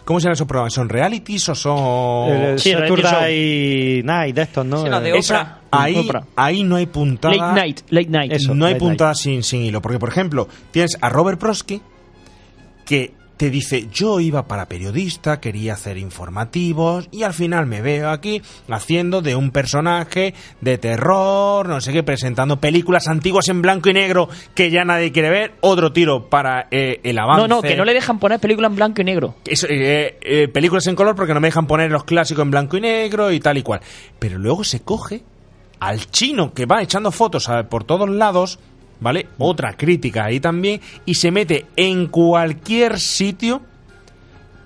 ¿Cómo 0.05 0.19
se 0.21 0.25
llaman 0.25 0.35
esos 0.35 0.47
programas? 0.47 0.73
¿Son 0.75 0.89
realities 0.89 1.49
o 1.51 1.55
son...? 1.55 2.29
El 2.33 2.59
Saturday 2.61 4.03
Night 4.03 4.35
de 4.35 4.43
estos, 4.43 4.67
¿no? 4.67 4.87
Eh, 4.87 5.19
Esa- 5.19 5.59
ahí, 5.71 5.95
ahí 6.37 6.65
no 6.65 6.77
hay 6.77 6.87
puntada. 6.87 7.35
Late 7.35 7.61
night, 7.61 7.81
late 7.91 8.09
night. 8.09 8.33
Eso, 8.33 8.55
no 8.55 8.67
hay 8.67 8.73
late 8.75 8.81
puntada 8.85 9.15
sin, 9.15 9.43
sin 9.43 9.63
hilo. 9.63 9.81
Porque, 9.81 9.99
por 9.99 10.09
ejemplo, 10.09 10.49
tienes 10.71 10.97
a 11.01 11.09
Robert 11.09 11.39
Prosky 11.39 11.81
que 12.85 13.13
te 13.41 13.49
dice, 13.49 13.89
yo 13.91 14.21
iba 14.21 14.47
para 14.47 14.67
periodista, 14.69 15.41
quería 15.41 15.73
hacer 15.73 15.97
informativos 15.97 17.09
y 17.11 17.23
al 17.23 17.33
final 17.33 17.65
me 17.65 17.81
veo 17.81 18.11
aquí 18.11 18.43
haciendo 18.69 19.23
de 19.23 19.35
un 19.35 19.51
personaje 19.51 20.35
de 20.61 20.77
terror, 20.77 21.67
no 21.67 21.81
sé 21.81 21.91
qué, 21.91 22.03
presentando 22.03 22.61
películas 22.61 23.09
antiguas 23.09 23.49
en 23.49 23.63
blanco 23.63 23.89
y 23.89 23.95
negro 23.95 24.29
que 24.55 24.71
ya 24.71 24.85
nadie 24.85 25.11
quiere 25.11 25.31
ver, 25.31 25.55
otro 25.63 25.91
tiro 25.91 26.29
para 26.29 26.69
eh, 26.71 27.01
el 27.03 27.19
avance. 27.19 27.49
No, 27.49 27.49
no, 27.49 27.63
que 27.63 27.77
no 27.77 27.87
le 27.87 27.95
dejan 27.95 28.19
poner 28.19 28.41
película 28.41 28.67
en 28.69 28.77
blanco 28.77 29.01
y 29.01 29.05
negro. 29.05 29.35
Eso, 29.47 29.67
eh, 29.71 30.19
eh, 30.21 30.49
películas 30.49 30.87
en 30.89 30.95
color 30.95 31.17
porque 31.17 31.33
no 31.33 31.41
me 31.41 31.49
dejan 31.49 31.67
poner 31.67 31.91
los 31.91 32.05
clásicos 32.05 32.43
en 32.43 32.51
blanco 32.51 32.77
y 32.77 32.83
negro 32.83 33.33
y 33.33 33.41
tal 33.41 33.57
y 33.57 33.63
cual. 33.63 33.81
Pero 34.19 34.39
luego 34.39 34.65
se 34.65 34.81
coge 34.81 35.23
al 35.79 36.11
chino 36.11 36.53
que 36.53 36.67
va 36.67 36.83
echando 36.83 37.11
fotos 37.11 37.49
a- 37.49 37.63
por 37.71 37.85
todos 37.85 38.07
lados, 38.11 38.59
¿vale? 39.01 39.29
Otra 39.39 39.75
crítica 39.77 40.25
ahí 40.27 40.41
también, 40.41 40.81
y 41.07 41.15
se 41.15 41.31
mete 41.31 41.67
en 41.77 42.07
cualquier 42.09 42.99
sitio 43.01 43.63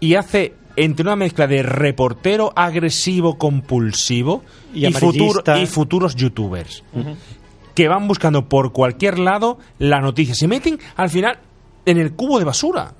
y 0.01 0.15
hace 0.17 0.55
entre 0.77 1.05
una 1.05 1.17
mezcla 1.17 1.47
de 1.47 1.63
reportero 1.63 2.53
agresivo 2.57 3.39
compulsivo 3.39 4.43
Y 4.75 4.87
y, 4.87 4.93
futuro- 4.93 5.41
amarillista. 5.41 5.59
y 5.61 5.67
futuros 5.67 6.17
youtubers 6.17 6.83
que 7.75 7.89
van 7.89 8.07
buscando 8.09 8.49
por 8.49 8.73
cualquier 8.73 9.19
lado 9.19 9.59
la 9.79 10.01
noticia. 10.01 10.35
Se 10.35 10.47
meten 10.49 10.79
al 10.97 11.11
final 11.11 11.39
en 11.87 11.99
el 11.99 12.13
cubo 12.13 12.39
de 12.39 12.45
basura. 12.45 12.93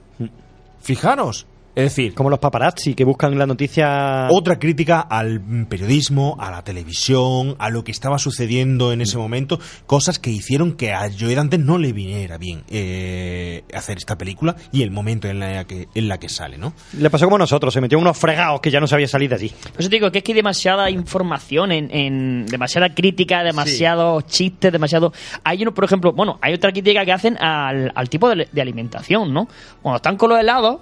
Fijaros. 0.81 1.47
Es 1.75 1.85
decir, 1.85 2.15
Como 2.15 2.31
los 2.31 2.39
paparazzi 2.39 2.95
que 2.95 3.05
buscan 3.05 3.37
la 3.37 3.47
noticia. 3.47 4.29
otra 4.31 4.59
crítica 4.61 5.01
al 5.01 5.67
periodismo, 5.69 6.37
a 6.39 6.51
la 6.51 6.63
televisión, 6.63 7.57
a 7.59 7.69
lo 7.71 7.83
que 7.83 7.91
estaba 7.91 8.19
sucediendo 8.19 8.93
en 8.93 9.01
ese 9.01 9.19
momento, 9.19 9.59
cosas 9.87 10.19
que 10.21 10.31
hicieron 10.31 10.75
que 10.75 10.93
a 10.93 11.11
Joe 11.19 11.35
Dante 11.35 11.59
no 11.59 11.79
le 11.79 11.93
viniera 11.93 12.39
bien 12.39 12.63
eh, 12.71 13.65
hacer 13.75 13.99
esta 13.99 14.17
película 14.17 14.55
y 14.71 14.83
el 14.83 14.93
momento 14.93 15.27
en 15.29 15.41
la 15.41 15.65
que, 15.65 15.89
en 15.95 16.09
la 16.09 16.19
que 16.19 16.29
sale, 16.29 16.59
¿no? 16.59 16.75
Le 16.97 17.11
pasó 17.11 17.25
como 17.27 17.37
a 17.37 17.39
nosotros, 17.41 17.75
se 17.75 17.81
metió 17.81 17.99
unos 17.99 18.17
fregados 18.17 18.61
que 18.61 18.71
ya 18.71 18.79
no 18.79 18.87
sabía 18.87 19.09
salir 19.09 19.31
de 19.31 19.35
allí. 19.37 19.49
Por 19.49 19.81
eso 19.81 19.91
te 19.91 19.97
digo 19.97 20.11
que 20.13 20.19
es 20.19 20.25
que 20.25 20.31
hay 20.33 20.37
demasiada 20.37 20.91
información, 20.91 21.73
en, 21.73 21.91
en 21.91 22.47
demasiada 22.47 22.95
crítica, 22.95 23.43
demasiados 23.43 24.27
chistes, 24.27 24.71
demasiado... 24.71 25.13
Hay 25.43 25.63
uno, 25.63 25.75
por 25.75 25.85
ejemplo, 25.85 26.13
bueno, 26.13 26.39
hay 26.41 26.55
otra 26.55 26.71
crítica 26.71 27.05
que 27.05 27.13
hacen 27.13 27.37
al, 27.43 27.91
al 27.95 28.09
tipo 28.09 28.29
de, 28.29 28.49
de 28.51 28.63
alimentación, 28.63 29.35
¿no? 29.35 29.49
Cuando 29.83 29.97
están 29.97 30.17
con 30.17 30.31
los 30.31 30.39
helados, 30.39 30.81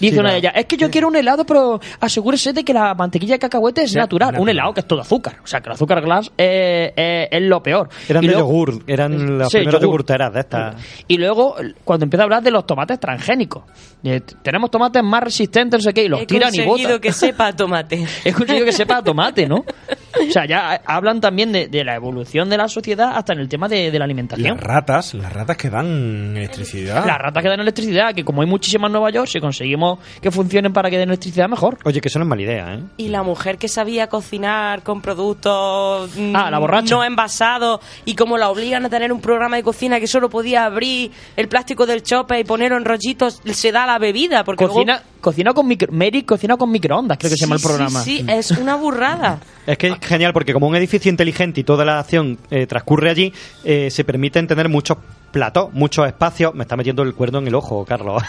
dice 0.00 0.14
Sí, 0.14 0.18
una 0.20 0.32
de 0.32 0.38
ellas, 0.38 0.52
es 0.56 0.66
que 0.66 0.76
yo 0.76 0.90
quiero 0.90 1.08
un 1.08 1.16
helado, 1.16 1.44
pero 1.46 1.80
asegúrese 2.00 2.52
de 2.52 2.64
que 2.64 2.72
la 2.72 2.94
mantequilla 2.94 3.34
de 3.34 3.38
cacahuete 3.38 3.82
es 3.82 3.94
natural. 3.94 4.28
natural. 4.28 4.42
Un 4.42 4.48
helado 4.48 4.72
que 4.74 4.80
es 4.80 4.86
todo 4.86 5.00
azúcar. 5.00 5.36
O 5.42 5.46
sea, 5.46 5.60
que 5.60 5.68
el 5.68 5.74
azúcar 5.74 6.00
glass 6.02 6.30
es, 6.36 7.42
lo 7.42 7.62
peor. 7.62 7.88
Eran 8.08 8.24
Y 8.24 8.26
de 8.28 8.32
luego- 8.34 8.48
yogur, 8.48 8.82
eran 8.86 9.38
las 9.38 9.48
Sí, 9.50 9.58
primeras 9.58 9.74
yogur. 9.80 9.82
yogurteras 9.82 10.32
de 10.32 10.40
estas. 10.40 10.76
Y 11.08 11.18
luego, 11.18 11.56
cuando 11.84 12.04
empieza 12.04 12.22
a 12.22 12.24
hablar 12.24 12.42
de 12.42 12.50
los 12.50 12.66
tomates 12.66 12.98
transgénicos. 12.98 13.64
De, 14.02 14.20
tenemos 14.20 14.70
tomates 14.70 15.02
más 15.02 15.22
resistentes, 15.22 15.78
no 15.80 15.82
sé 15.82 15.92
qué, 15.92 16.04
y 16.04 16.08
los 16.08 16.22
He 16.22 16.26
tiran 16.26 16.54
y 16.54 16.58
conseguido 16.64 16.88
botan. 16.90 17.00
que 17.00 17.12
sepa 17.12 17.46
a 17.48 17.52
tomate. 17.56 18.06
He 18.24 18.32
conseguido 18.32 18.64
que 18.64 18.72
sepa 18.72 18.96
a 18.98 19.02
tomate, 19.04 19.46
¿no? 19.46 19.56
O 19.56 20.32
sea, 20.32 20.46
ya 20.46 20.80
hablan 20.86 21.20
también 21.20 21.52
de, 21.52 21.68
de 21.68 21.84
la 21.84 21.94
evolución 21.94 22.48
de 22.48 22.56
la 22.56 22.68
sociedad 22.68 23.12
hasta 23.14 23.32
en 23.34 23.40
el 23.40 23.48
tema 23.48 23.68
de, 23.68 23.90
de 23.90 23.98
la 23.98 24.04
alimentación. 24.06 24.56
Las 24.56 24.64
ratas, 24.66 25.14
las 25.14 25.32
ratas 25.32 25.56
que 25.56 25.68
dan 25.70 26.34
electricidad. 26.36 27.04
Las 27.06 27.18
ratas 27.18 27.42
que 27.42 27.48
dan 27.48 27.60
electricidad, 27.60 28.14
que 28.14 28.24
como 28.24 28.40
hay 28.42 28.48
muchísimas 28.48 28.88
en 28.88 28.92
Nueva 28.92 29.10
York, 29.10 29.26
si 29.28 29.38
conseguimos 29.40 29.89
que 30.20 30.30
funcionen 30.30 30.72
para 30.72 30.90
que 30.90 30.98
den 30.98 31.08
electricidad 31.08 31.48
mejor. 31.48 31.78
Oye, 31.84 32.00
que 32.00 32.08
eso 32.08 32.18
no 32.18 32.24
es 32.24 32.28
mala 32.28 32.42
idea, 32.42 32.74
¿eh? 32.74 32.80
Y 32.96 33.08
la 33.08 33.22
mujer 33.22 33.58
que 33.58 33.68
sabía 33.68 34.08
cocinar 34.08 34.82
con 34.82 35.00
productos 35.00 36.10
mm, 36.16 36.34
Ah, 36.36 36.50
la 36.50 36.58
borracha. 36.58 36.94
no 36.94 37.04
envasados 37.04 37.80
y 38.04 38.14
como 38.14 38.36
la 38.38 38.48
obligan 38.50 38.84
a 38.84 38.88
tener 38.90 39.12
un 39.12 39.20
programa 39.20 39.56
de 39.56 39.62
cocina 39.62 39.98
que 40.00 40.06
solo 40.06 40.28
podía 40.30 40.64
abrir 40.64 41.10
el 41.36 41.48
plástico 41.48 41.86
del 41.86 42.02
chope 42.02 42.38
y 42.40 42.44
ponerlo 42.44 42.76
en 42.76 42.84
rollitos, 42.84 43.40
se 43.44 43.72
da 43.72 43.86
la 43.86 43.98
bebida. 43.98 44.44
Porque 44.44 44.66
Cocina, 44.66 44.94
luego- 44.94 45.08
cocina 45.20 45.52
con 45.54 45.66
micro, 45.66 45.92
Mary 45.92 46.22
cocina 46.22 46.56
con 46.56 46.70
microondas, 46.70 47.18
creo 47.18 47.30
que 47.30 47.36
se 47.36 47.44
llama 47.44 47.56
el 47.56 47.62
programa. 47.62 48.00
Sí, 48.02 48.18
sí, 48.18 48.26
es 48.28 48.50
una 48.52 48.76
burrada. 48.76 49.40
Es 49.66 49.78
que 49.78 49.88
es 49.88 49.98
genial 50.00 50.32
porque 50.32 50.52
como 50.52 50.66
un 50.66 50.74
edificio 50.74 51.10
inteligente 51.10 51.60
y 51.60 51.64
toda 51.64 51.84
la 51.84 52.00
acción 52.00 52.38
eh, 52.50 52.66
transcurre 52.66 53.10
allí, 53.10 53.32
eh, 53.62 53.88
se 53.90 54.02
permiten 54.04 54.46
tener 54.48 54.68
muchos 54.68 54.96
platos, 55.30 55.72
muchos 55.72 56.06
espacios. 56.06 56.54
Me 56.54 56.62
está 56.64 56.76
metiendo 56.76 57.02
el 57.02 57.14
cuerno 57.14 57.38
en 57.38 57.46
el 57.48 57.54
ojo, 57.54 57.84
Carlos. 57.84 58.22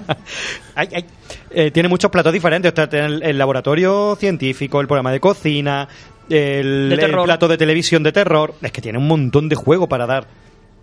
Ay, 0.74 0.88
ay. 0.94 1.04
Eh, 1.50 1.70
tiene 1.70 1.88
muchos 1.88 2.10
platos 2.10 2.32
diferentes. 2.32 2.72
O 2.72 2.74
sea, 2.76 2.88
tiene 2.88 3.06
el, 3.06 3.22
el 3.22 3.38
laboratorio 3.38 4.16
científico, 4.18 4.80
el 4.80 4.86
programa 4.86 5.12
de 5.12 5.20
cocina, 5.20 5.88
el, 6.28 6.88
De 6.88 6.94
el 6.94 7.00
terror. 7.00 7.24
plato 7.24 7.48
de 7.48 7.58
televisión 7.58 8.02
de 8.02 8.12
terror. 8.12 8.54
Es 8.62 8.72
que 8.72 8.80
tiene 8.80 8.98
un 8.98 9.06
montón 9.08 9.48
de 9.48 9.56
juego 9.56 9.88
para 9.88 10.06
dar. 10.06 10.26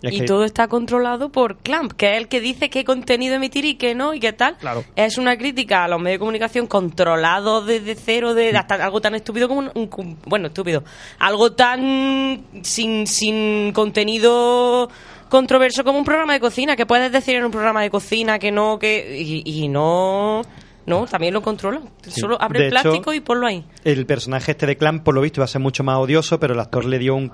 Es 0.02 0.14
y 0.14 0.20
que- 0.20 0.24
todo 0.24 0.44
está 0.44 0.66
controlado 0.68 1.28
por 1.28 1.58
Clamp, 1.58 1.92
que 1.92 2.12
es 2.12 2.16
el 2.16 2.28
que 2.28 2.40
dice 2.40 2.70
qué 2.70 2.84
contenido 2.86 3.34
emitir 3.34 3.66
y 3.66 3.74
qué 3.74 3.94
no 3.94 4.14
y 4.14 4.20
qué 4.20 4.32
tal. 4.32 4.56
Claro. 4.56 4.82
Es 4.96 5.18
una 5.18 5.36
crítica 5.36 5.84
a 5.84 5.88
los 5.88 6.00
medios 6.00 6.14
de 6.14 6.18
comunicación 6.20 6.66
controlados 6.66 7.66
desde 7.66 7.94
cero, 7.96 8.30
Mm. 8.32 8.34
de 8.34 8.56
hasta 8.56 8.76
algo 8.76 9.02
tan 9.02 9.14
estúpido 9.14 9.46
como 9.46 9.60
un, 9.60 9.70
un- 9.74 10.16
bueno, 10.24 10.46
estúpido, 10.46 10.84
algo 11.18 11.52
tan 11.52 12.40
sin, 12.62 13.06
sin 13.06 13.72
contenido 13.72 14.88
controverso 15.30 15.82
como 15.84 15.98
un 15.98 16.04
programa 16.04 16.34
de 16.34 16.40
cocina, 16.40 16.76
que 16.76 16.84
puedes 16.84 17.10
decir 17.10 17.36
en 17.36 17.44
un 17.44 17.50
programa 17.50 17.80
de 17.82 17.88
cocina 17.88 18.38
que 18.38 18.50
no, 18.52 18.78
que 18.78 19.16
y, 19.18 19.42
y 19.64 19.68
no, 19.68 20.42
no, 20.86 21.06
también 21.06 21.32
lo 21.32 21.40
controlan. 21.40 21.84
Solo 22.06 22.36
abre 22.40 22.60
De 22.60 22.66
el 22.66 22.72
hecho- 22.74 22.82
plástico 22.82 23.14
y 23.14 23.20
ponlo 23.20 23.46
ahí. 23.46 23.64
el 23.84 24.04
personaje 24.04 24.50
este 24.52 24.66
de 24.66 24.76
Clan, 24.76 25.02
por 25.02 25.14
lo 25.14 25.22
visto, 25.22 25.40
iba 25.40 25.44
a 25.46 25.48
ser 25.48 25.60
mucho 25.62 25.82
más 25.84 25.96
odioso, 25.96 26.38
pero 26.38 26.52
el 26.52 26.60
actor 26.60 26.84
le 26.84 26.98
dio 26.98 27.14
un- 27.14 27.32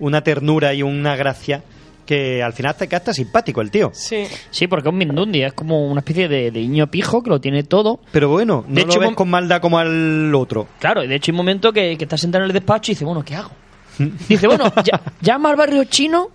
una 0.00 0.22
ternura 0.22 0.74
y 0.74 0.82
una 0.82 1.16
gracia 1.16 1.62
que 2.06 2.42
al 2.42 2.54
final 2.54 2.74
te 2.74 2.96
hasta 2.96 3.12
simpático 3.12 3.60
el 3.60 3.70
tío. 3.70 3.90
Sí. 3.92 4.24
Sí, 4.50 4.66
porque 4.66 4.88
es 4.88 4.92
un 4.92 4.98
Mindundi, 4.98 5.42
es 5.42 5.52
como 5.52 5.90
una 5.90 6.00
especie 6.00 6.26
de, 6.26 6.50
de 6.50 6.60
niño 6.60 6.86
pijo 6.86 7.22
que 7.22 7.28
lo 7.28 7.38
tiene 7.38 7.64
todo. 7.64 8.00
Pero 8.12 8.30
bueno, 8.30 8.64
no 8.66 8.74
De 8.74 8.80
lo 8.82 8.86
hecho, 8.88 8.98
ves 9.00 9.14
con 9.14 9.28
maldad 9.28 9.60
como 9.60 9.78
al 9.78 10.34
otro. 10.34 10.66
Claro, 10.78 11.04
y 11.04 11.06
de 11.06 11.16
hecho 11.16 11.30
hay 11.30 11.34
un 11.34 11.36
momento 11.36 11.70
que, 11.70 11.98
que 11.98 12.04
está 12.04 12.16
sentado 12.16 12.44
en 12.44 12.48
el 12.50 12.54
despacho 12.54 12.90
y 12.92 12.94
dice, 12.94 13.04
bueno, 13.04 13.22
¿qué 13.22 13.34
hago? 13.34 13.50
Dice, 14.28 14.46
bueno, 14.46 14.72
ya- 14.84 15.02
llama 15.20 15.50
al 15.50 15.56
barrio 15.56 15.84
chino 15.84 16.30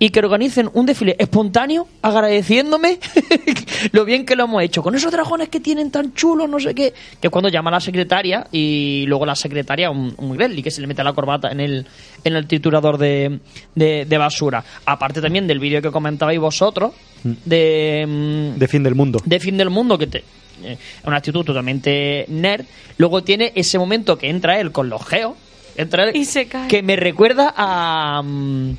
y 0.00 0.10
que 0.10 0.20
organicen 0.20 0.70
un 0.74 0.86
desfile 0.86 1.16
espontáneo 1.18 1.88
agradeciéndome 2.02 2.98
lo 3.92 4.04
bien 4.04 4.24
que 4.24 4.36
lo 4.36 4.44
hemos 4.44 4.62
hecho. 4.62 4.82
Con 4.82 4.94
esos 4.94 5.10
dragones 5.10 5.48
que 5.48 5.60
tienen 5.60 5.90
tan 5.90 6.14
chulos, 6.14 6.48
no 6.48 6.60
sé 6.60 6.74
qué. 6.74 6.94
Que 7.20 7.26
es 7.28 7.30
cuando 7.30 7.48
llama 7.48 7.70
a 7.70 7.74
la 7.74 7.80
secretaria 7.80 8.46
y 8.52 9.04
luego 9.06 9.26
la 9.26 9.34
secretaria, 9.34 9.90
un, 9.90 10.14
un 10.16 10.28
muy 10.28 10.38
belli, 10.38 10.62
que 10.62 10.70
se 10.70 10.80
le 10.80 10.86
mete 10.86 11.02
la 11.02 11.12
corbata 11.12 11.50
en 11.50 11.60
el, 11.60 11.86
en 12.24 12.36
el 12.36 12.46
triturador 12.46 12.96
de, 12.98 13.40
de- 13.74 14.04
de 14.08 14.18
basura. 14.18 14.64
Aparte 14.86 15.20
también 15.20 15.46
del 15.46 15.58
vídeo 15.58 15.82
que 15.82 15.90
comentabais 15.90 16.38
vosotros, 16.38 16.92
de... 17.22 18.04
mm, 18.06 18.58
De 18.58 18.68
fin 18.68 18.82
del 18.82 18.94
mundo. 18.94 19.20
de 19.24 19.40
fin 19.40 19.56
del 19.56 19.70
mundo 19.70 19.98
que 19.98 20.06
te 20.06 20.24
eh, 20.62 20.76
una 21.04 21.16
actitud 21.18 21.44
totalmente 21.44 22.24
nerd 22.28 22.64
luego 22.96 23.22
tiene 23.22 23.52
ese 23.54 23.78
momento 23.78 24.18
que 24.18 24.28
entra 24.28 24.58
él 24.60 24.72
con 24.72 24.88
los 24.88 25.04
geos 25.06 25.34
entra 25.76 26.04
él, 26.08 26.16
Y 26.16 26.24
se 26.24 26.46
cae. 26.48 26.66
que 26.68 26.82
me 26.82 26.96
recuerda 26.96 27.54
a 27.56 28.22
mm, 28.24 28.72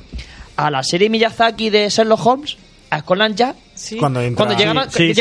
a 0.66 0.70
la 0.70 0.82
serie 0.82 1.08
Miyazaki 1.08 1.70
de 1.70 1.88
Sherlock 1.88 2.26
Holmes, 2.26 2.56
a 2.90 3.00
Scotland 3.00 3.36
Yard, 3.36 3.56
cuando, 3.98 4.20
cuando, 4.34 4.56
llegaban, 4.56 4.90
sí, 4.90 5.12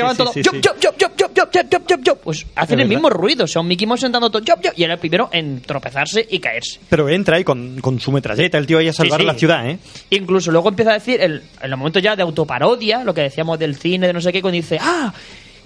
pues 2.22 2.46
hacen 2.56 2.80
el 2.80 2.88
mismo 2.88 3.10
ruido, 3.10 3.46
o 3.46 3.48
sea, 3.48 3.62
un 3.62 3.68
Mickey 3.68 3.88
Mouse 3.88 4.02
sentando 4.02 4.30
todo, 4.30 4.44
yop, 4.44 4.60
y 4.76 4.84
era 4.84 4.96
el 4.96 5.00
primero 5.00 5.30
en 5.32 5.62
tropezarse 5.62 6.28
y 6.30 6.40
caerse. 6.40 6.80
Pero 6.90 7.08
entra 7.08 7.40
y 7.40 7.44
con, 7.44 8.00
su 8.00 8.12
metralleta, 8.12 8.58
el 8.58 8.68
tío 8.68 8.80
ahí 8.80 8.90
a 8.90 8.94
salvar 8.94 9.22
la 9.24 9.36
ciudad, 9.36 9.70
¿eh? 9.70 9.80
Incluso 10.10 10.52
luego 10.52 10.70
empieza 10.70 10.92
a 10.92 10.96
decir, 10.96 11.22
el, 11.22 11.44
en 11.62 11.72
el 11.72 11.78
momento 11.78 12.00
ya 12.00 12.16
de 12.16 12.24
autoparodia, 12.24 13.04
lo 13.04 13.14
que 13.14 13.22
decíamos 13.22 13.58
del 13.60 13.76
cine, 13.76 14.08
de 14.08 14.14
no 14.14 14.20
sé 14.20 14.34
qué, 14.34 14.42
cuando 14.42 14.56
dice, 14.56 14.78
ah, 14.82 15.14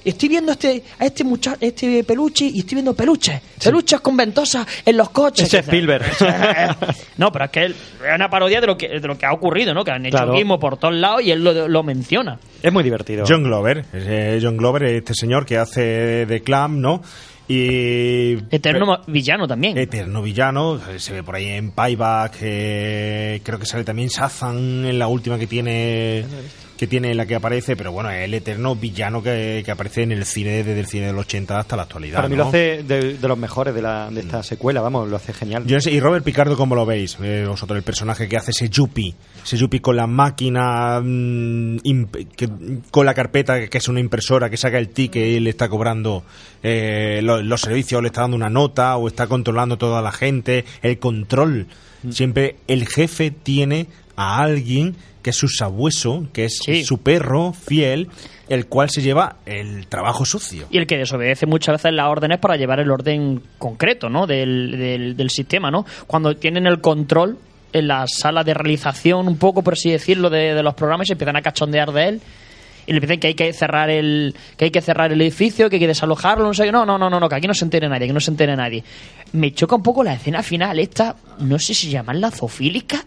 estoy 0.05 0.29
viendo 0.29 0.51
este, 0.51 0.83
a 0.99 1.05
este 1.05 1.23
muchacho, 1.23 1.57
este 1.61 2.03
peluche 2.03 2.45
y 2.45 2.59
estoy 2.59 2.75
viendo 2.75 2.93
peluches, 2.93 3.41
peluches 3.63 3.99
con 4.01 4.17
ventosas 4.17 4.65
en 4.85 4.97
los 4.97 5.09
coches. 5.09 5.47
Ese 5.47 5.59
es 5.59 5.65
Spielberg. 5.65 6.05
no, 7.17 7.31
pero 7.31 7.45
es 7.45 7.51
que 7.51 7.63
él, 7.65 7.71
es 8.07 8.15
una 8.15 8.29
parodia 8.29 8.61
de 8.61 8.67
lo 8.67 8.77
que, 8.77 8.87
de 8.87 9.07
lo 9.07 9.17
que 9.17 9.25
ha 9.25 9.33
ocurrido, 9.33 9.73
¿no? 9.73 9.83
Que 9.83 9.91
han 9.91 10.05
hecho 10.05 10.17
Claro. 10.17 10.33
mismo 10.33 10.59
por 10.59 10.77
todos 10.77 10.93
lados 10.95 11.21
y 11.23 11.31
él 11.31 11.43
lo, 11.43 11.67
lo 11.67 11.83
menciona. 11.83 12.39
Es 12.61 12.71
muy 12.71 12.83
divertido. 12.83 13.25
John 13.27 13.43
Glover, 13.43 13.85
eh, 13.93 14.39
John 14.41 14.57
Glover, 14.57 14.83
este 14.83 15.13
señor 15.13 15.45
que 15.45 15.57
hace 15.57 16.25
de 16.25 16.41
Clam, 16.41 16.79
¿no? 16.81 17.01
Y 17.47 18.33
Eterno 18.55 19.01
villano 19.07 19.47
también. 19.47 19.77
Eterno 19.77 20.21
villano, 20.21 20.77
eh, 20.77 20.97
se 20.97 21.11
ve 21.13 21.23
por 21.23 21.35
ahí 21.35 21.47
en 21.49 21.71
Payback, 21.71 22.37
eh, 22.41 23.41
creo 23.43 23.59
que 23.59 23.65
sale 23.65 23.83
también 23.83 24.07
Shazam 24.07 24.85
en 24.85 24.97
la 24.97 25.07
última 25.07 25.37
que 25.37 25.45
tiene 25.47 26.23
que 26.77 26.87
tiene 26.87 27.11
en 27.11 27.17
la 27.17 27.25
que 27.25 27.35
aparece, 27.35 27.75
pero 27.75 27.91
bueno, 27.91 28.09
es 28.09 28.23
el 28.25 28.33
eterno 28.33 28.75
villano 28.75 29.21
que, 29.21 29.61
que 29.63 29.71
aparece 29.71 30.01
en 30.03 30.11
el 30.11 30.25
cine 30.25 30.63
desde 30.63 30.79
el 30.79 30.87
cine 30.87 31.05
del 31.07 31.17
80 31.17 31.59
hasta 31.59 31.75
la 31.75 31.83
actualidad. 31.83 32.15
Para 32.17 32.27
mí 32.27 32.35
¿no? 32.35 32.43
lo 32.43 32.49
hace 32.49 32.83
de, 32.83 33.17
de 33.17 33.27
los 33.27 33.37
mejores 33.37 33.73
de, 33.75 33.81
la, 33.81 34.09
de 34.09 34.21
esta 34.21 34.41
secuela, 34.43 34.81
vamos, 34.81 35.07
lo 35.07 35.15
hace 35.15 35.33
genial. 35.33 35.65
Yo 35.65 35.75
no 35.77 35.81
sé, 35.81 35.91
y 35.91 35.99
Robert 35.99 36.25
Picardo, 36.25 36.57
¿cómo 36.57 36.75
lo 36.75 36.85
veis? 36.85 37.17
Eh, 37.21 37.45
vosotros, 37.47 37.77
el 37.77 37.83
personaje 37.83 38.27
que 38.27 38.37
hace 38.37 38.51
ese 38.51 38.69
Yuppie, 38.69 39.13
ese 39.43 39.55
Yuppie 39.57 39.81
con 39.81 39.95
la 39.95 40.07
máquina, 40.07 40.99
mm, 41.01 41.77
que- 42.35 42.49
con 42.91 43.05
la 43.05 43.13
carpeta 43.13 43.67
que 43.69 43.77
es 43.77 43.87
una 43.87 43.99
impresora 43.99 44.49
que 44.49 44.57
saca 44.57 44.77
el 44.77 44.89
ticket 44.89 45.23
y 45.25 45.39
le 45.39 45.49
está 45.51 45.69
cobrando 45.69 46.23
eh, 46.63 47.19
lo- 47.21 47.41
los 47.43 47.61
servicios, 47.61 47.99
o 47.99 48.01
le 48.01 48.07
está 48.07 48.21
dando 48.21 48.37
una 48.37 48.49
nota, 48.49 48.95
o 48.97 49.07
está 49.07 49.27
controlando 49.27 49.77
toda 49.77 50.01
la 50.01 50.11
gente, 50.11 50.65
el 50.81 50.97
control. 50.97 51.67
Siempre 52.09 52.57
el 52.67 52.85
jefe 52.87 53.31
tiene 53.31 53.87
a 54.15 54.41
alguien 54.41 54.95
que 55.21 55.29
es 55.29 55.35
su 55.35 55.47
sabueso, 55.47 56.27
que 56.33 56.45
es 56.45 56.59
su 56.85 56.97
perro 56.99 57.53
fiel, 57.53 58.09
el 58.49 58.67
cual 58.67 58.89
se 58.89 59.01
lleva 59.01 59.37
el 59.45 59.87
trabajo 59.87 60.25
sucio. 60.25 60.67
Y 60.69 60.77
el 60.77 60.85
que 60.85 60.97
desobedece 60.97 61.45
muchas 61.45 61.75
veces 61.75 61.93
las 61.93 62.07
órdenes 62.07 62.39
para 62.39 62.57
llevar 62.57 62.79
el 62.81 62.91
orden 62.91 63.41
concreto 63.57 64.09
¿no? 64.09 64.27
del, 64.27 64.71
del, 64.77 65.15
del 65.15 65.29
sistema, 65.29 65.71
¿no? 65.71 65.85
Cuando 66.07 66.35
tienen 66.35 66.67
el 66.67 66.81
control 66.81 67.37
en 67.71 67.87
la 67.87 68.05
sala 68.07 68.43
de 68.43 68.53
realización, 68.53 69.27
un 69.27 69.37
poco 69.37 69.63
por 69.63 69.73
así 69.73 69.91
decirlo, 69.91 70.29
de, 70.29 70.53
de 70.53 70.61
los 70.63 70.75
programas, 70.75 71.05
y 71.05 71.07
se 71.07 71.13
empiezan 71.13 71.37
a 71.37 71.41
cachondear 71.41 71.91
de 71.91 72.07
él. 72.09 72.21
Y 72.85 72.91
le 72.91 72.99
dicen 72.99 73.19
que 73.19 73.27
hay 73.27 73.33
que 73.33 73.53
cerrar 73.53 73.89
el 73.89 74.35
que 74.57 74.65
hay 74.65 74.71
que 74.71 74.81
cerrar 74.81 75.13
el 75.13 75.21
edificio, 75.21 75.69
que 75.69 75.77
hay 75.77 75.79
que 75.79 75.87
desalojarlo, 75.87 76.45
no 76.45 76.53
sé. 76.53 76.69
No, 76.69 76.85
no, 76.85 76.97
no, 76.97 77.09
no, 77.09 77.29
que 77.29 77.35
aquí 77.35 77.47
no 77.47 77.53
se 77.53 77.63
entere 77.63 77.87
nadie, 77.87 78.07
que 78.07 78.13
no 78.13 78.19
se 78.19 78.29
entere 78.29 78.57
nadie. 78.57 78.83
Me 79.31 79.53
choca 79.53 79.77
un 79.77 79.83
poco 79.83 80.03
la 80.03 80.15
escena 80.15 80.43
final, 80.43 80.77
esta, 80.79 81.15
no 81.39 81.57
sé 81.59 81.73
si 81.73 81.89
llamarla 81.89 82.29
zoofílica. 82.29 83.05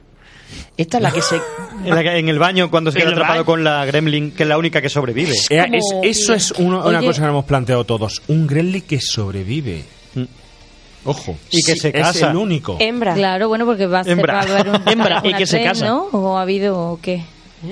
Esta 0.76 0.98
es 0.98 1.02
la 1.02 1.10
que 1.10 1.22
se. 1.22 1.36
En, 1.84 1.94
la 1.94 2.02
que- 2.02 2.18
en 2.18 2.28
el 2.28 2.38
baño, 2.38 2.70
cuando 2.70 2.90
se 2.92 2.98
En 2.98 3.02
queda 3.04 3.08
el 3.10 3.14
atrapado 3.14 3.38
baño. 3.40 3.46
con 3.46 3.64
la 3.64 3.84
Gremlin, 3.86 4.32
que 4.32 4.42
es 4.44 4.48
la 4.48 4.58
única 4.58 4.80
que 4.82 4.88
sobrevive. 4.88 5.32
Eh, 5.50 5.66
es- 5.72 5.84
eso 6.02 6.34
es 6.34 6.50
uno- 6.52 6.80
una 6.86 6.98
Oye. 6.98 7.06
cosa 7.08 7.20
que 7.20 7.26
nos 7.26 7.30
hemos 7.30 7.44
planteado 7.44 7.84
todos. 7.84 8.22
Un 8.28 8.46
Gremlin 8.46 8.82
que 8.82 9.00
sobrevive. 9.00 9.84
Ojo. 11.04 11.36
Y 11.50 11.62
que 11.62 11.76
se 11.76 11.88
Es 11.88 11.94
casa. 11.94 12.30
el 12.30 12.36
único. 12.36 12.76
Hembra. 12.80 13.14
Claro, 13.14 13.48
bueno, 13.48 13.64
porque 13.64 13.86
va 13.86 14.00
a, 14.00 14.04
ser, 14.04 14.14
Hembra. 14.14 14.34
va 14.34 14.40
a 14.40 14.42
haber 14.42 14.68
un, 14.68 14.82
Hembra, 14.88 15.20
y 15.24 15.28
una 15.28 15.38
que 15.38 15.46
se 15.46 15.58
tres, 15.58 15.68
casa. 15.68 15.86
¿no? 15.86 16.08
¿O 16.12 16.36
ha 16.36 16.42
habido 16.42 16.76
o 16.78 17.00
qué? 17.00 17.22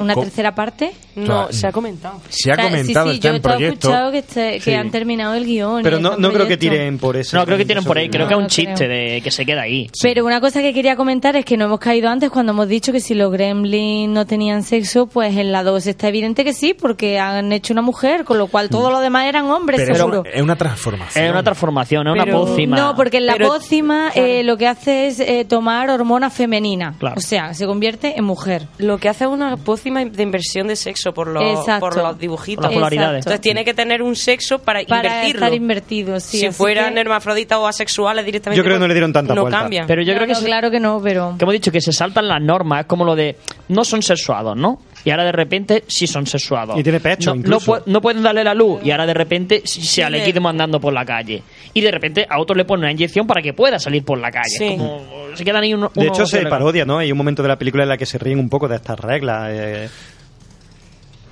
¿Una 0.01 0.15
¿Cómo? 0.15 0.25
tercera 0.27 0.55
parte? 0.55 0.93
No, 1.17 1.51
se 1.53 1.67
ha 1.67 1.73
comentado. 1.73 2.21
Se 2.29 2.51
ha 2.51 2.55
O 2.55 2.57
sea, 2.57 2.65
comentado, 2.69 3.07
sí, 3.07 3.13
sí, 3.13 3.17
está 3.17 3.29
yo 3.29 3.31
en 3.31 3.37
he 3.37 3.41
proyecto. 3.41 3.75
escuchado 3.89 4.11
que, 4.13 4.19
este- 4.19 4.53
que 4.55 4.61
Sí. 4.61 4.75
han 4.75 4.91
terminado 4.91 5.35
el 5.35 5.45
guion. 5.47 5.83
Pero 5.83 6.01
no, 6.01 6.17
no 6.17 6.33
creo 6.33 6.47
que 6.49 6.57
tiren 6.57 6.99
por 6.99 7.17
eso. 7.17 7.37
No, 7.37 7.45
creo 7.45 7.57
que 7.59 7.65
tienen 7.65 7.85
por 7.85 7.97
ahí. 7.99 8.09
Creo 8.09 8.27
que 8.27 8.35
es 8.35 8.41
un 8.41 8.47
chiste 8.49 8.89
de 8.89 9.21
que 9.23 9.31
se 9.31 9.45
queda 9.47 9.63
ahí. 9.63 9.89
Pero 10.03 10.25
una 10.25 10.41
cosa 10.41 10.61
que 10.61 10.73
quería 10.75 10.97
comentar 10.97 11.37
es 11.37 11.45
que 11.45 11.57
no 11.57 11.67
hemos 11.67 11.79
caído 11.79 12.09
antes 12.09 12.31
cuando 12.31 12.53
hemos 12.53 12.69
dicho 12.69 12.93
que 12.93 13.01
si 13.01 13.15
los 13.15 13.31
gremlins 13.33 14.09
no 14.13 14.27
tenían 14.27 14.63
sexo, 14.63 15.07
pues 15.07 15.37
en 15.37 15.53
la 15.53 15.63
2 15.63 15.87
está 15.87 16.09
evidente 16.09 16.45
que 16.45 16.53
sí, 16.53 16.75
porque 16.75 17.19
han 17.19 17.53
hecho 17.53 17.73
una 17.73 17.83
mujer, 17.83 18.25
con 18.25 18.39
lo 18.39 18.47
cual 18.49 18.69
todos 18.69 18.91
los 18.91 19.01
demás 19.01 19.27
eran 19.27 19.47
hombres, 19.51 19.81
Pero 19.81 19.95
seguro. 19.95 20.23
es 20.33 20.43
una 20.43 20.57
transformación. 20.57 21.25
Es 21.25 21.31
una 21.31 21.43
transformación, 21.43 22.07
es 22.09 22.13
una 22.15 22.25
Pero- 22.25 22.45
pócima. 22.47 22.77
No, 22.77 22.95
porque 22.97 23.19
en 23.19 23.27
la 23.27 23.35
Pero- 23.35 23.49
pócima 23.49 24.11
eh, 24.15 24.43
lo 24.43 24.57
que 24.57 24.67
hace 24.67 25.07
es 25.07 25.21
eh, 25.21 25.45
tomar 25.49 25.91
hormona 25.91 26.31
femenina. 26.31 26.95
Claro. 26.99 27.17
O 27.19 27.21
sea, 27.21 27.55
se 27.55 27.67
convierte 27.67 28.19
en 28.19 28.25
mujer. 28.25 28.67
Lo 28.79 28.99
que 28.99 29.09
hace 29.09 29.25
es 29.25 29.31
una 29.31 29.57
pócima 29.57 29.84
de 29.85 30.23
inversión 30.23 30.67
de 30.69 30.77
sexo 30.77 31.13
por 31.13 31.27
los, 31.29 31.43
Exacto. 31.61 31.81
por 31.81 31.97
los 31.97 32.19
dibujitos. 32.19 32.63
Por 32.65 32.73
las 32.73 32.79
polaridades. 32.79 33.19
Entonces 33.21 33.41
tiene 33.41 33.65
que 33.65 33.75
tener 33.75 34.03
un 34.03 34.17
sexo 34.17 34.59
para, 34.59 34.83
Para 34.85 35.05
invertirlo. 35.07 35.45
estar 35.47 35.55
invertido, 35.55 36.21
sí. 36.21 36.39
si 36.41 36.51
fueran 36.51 36.95
que- 36.95 37.01
hermafroditas 37.01 37.59
o 37.59 37.67
asexuales 37.67 38.25
directamente. 38.25 38.57
Yo 38.59 38.65
creo 38.65 38.77
que 38.77 38.81
no 38.81 38.89
le 38.89 38.95
dieron 38.95 39.13
tanta 39.13 39.35
no 39.35 39.43
vuelta. 39.43 39.61
cambian. 39.61 39.87
Pero 39.87 40.03
yo 40.03 40.13
No, 40.13 40.19
creo 40.19 40.27
que 40.29 40.33
no, 40.35 40.39
se- 40.41 40.47
claro 40.47 40.71
que 40.71 40.81
no, 40.81 41.01
pero... 41.03 41.35
que 41.39 41.45
hemos 41.45 41.53
dicho 41.53 41.71
que 41.73 41.81
se 41.81 41.93
saltan 41.93 42.29
las 42.29 42.41
normas, 42.43 42.81
es 42.81 42.87
como 42.87 43.05
lo 43.05 43.15
de 43.15 43.37
no 43.69 43.85
son 43.85 44.03
sexuados, 44.03 44.57
¿no? 44.57 44.81
Y 45.05 45.11
ahora 45.11 45.25
de 45.25 45.33
repente 45.33 45.85
sí 45.87 46.07
son 46.07 46.27
sexuados. 46.27 46.79
Y 46.79 46.83
tiene 46.83 46.99
pecho, 47.01 47.31
no, 47.31 47.35
no, 47.35 47.41
incluso. 47.41 47.73
pu- 47.75 47.83
no 47.87 48.01
pueden 48.01 48.23
darle 48.23 48.43
la 48.43 48.55
luz 48.55 48.81
y 48.83 48.91
ahora 48.91 49.07
de 49.07 49.15
repente 49.15 49.63
sí 49.65 49.83
se 49.83 50.09
le 50.09 50.25
andando 50.49 50.81
por 50.81 50.93
la 50.93 51.05
calle. 51.05 51.43
Y 51.75 51.81
de 51.81 51.91
repente 51.91 52.27
a 52.29 52.41
otro 52.41 52.57
le 52.57 52.65
ponen 52.65 52.85
una 52.85 52.93
inyección 52.93 53.27
para 53.27 53.43
que 53.43 53.53
pueda 53.53 53.79
salir 53.79 54.05
por 54.05 54.19
la 54.19 54.31
calle. 54.31 54.49
Sí. 54.59 54.69
Como- 54.69 55.03
se 55.35 55.45
quedan 55.45 55.63
ahí 55.63 55.75
uno, 55.75 55.91
De 55.95 56.07
hecho, 56.07 56.27
se 56.27 56.43
parodia, 56.47 56.85
¿no? 56.85 56.99
Hay 56.99 57.11
un 57.13 57.19
momento 57.19 57.43
de 57.43 57.49
la 57.49 57.59
película 57.59 57.83
en 57.83 57.89
la 57.89 57.97
que 57.99 58.07
se 58.07 58.19
ríen 58.19 58.39
un 58.39 58.49
poco 58.49 58.69
de 58.69 58.77
estas 58.77 58.99
reglas. 58.99 59.49
eh. 59.53 59.89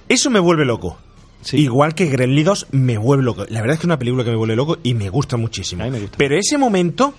Eso 0.09 0.29
me 0.31 0.41
vuelve 0.41 0.65
loco. 0.65 0.99
Igual 1.53 1.95
que 1.95 2.07
Gremlin 2.07 2.45
2 2.45 2.67
me 2.73 2.99
vuelve 2.99 3.25
loco. 3.25 3.45
La 3.49 3.61
verdad 3.61 3.75
es 3.75 3.79
que 3.81 3.83
es 3.83 3.87
una 3.87 3.99
película 3.99 4.23
que 4.25 4.31
me 4.31 4.37
vuelve 4.37 4.55
loco 4.55 4.79
y 4.83 4.95
me 4.95 5.09
gusta 5.09 5.37
muchísimo. 5.37 5.85
Pero 6.17 6.37
ese 6.37 6.59
momento, 6.59 7.15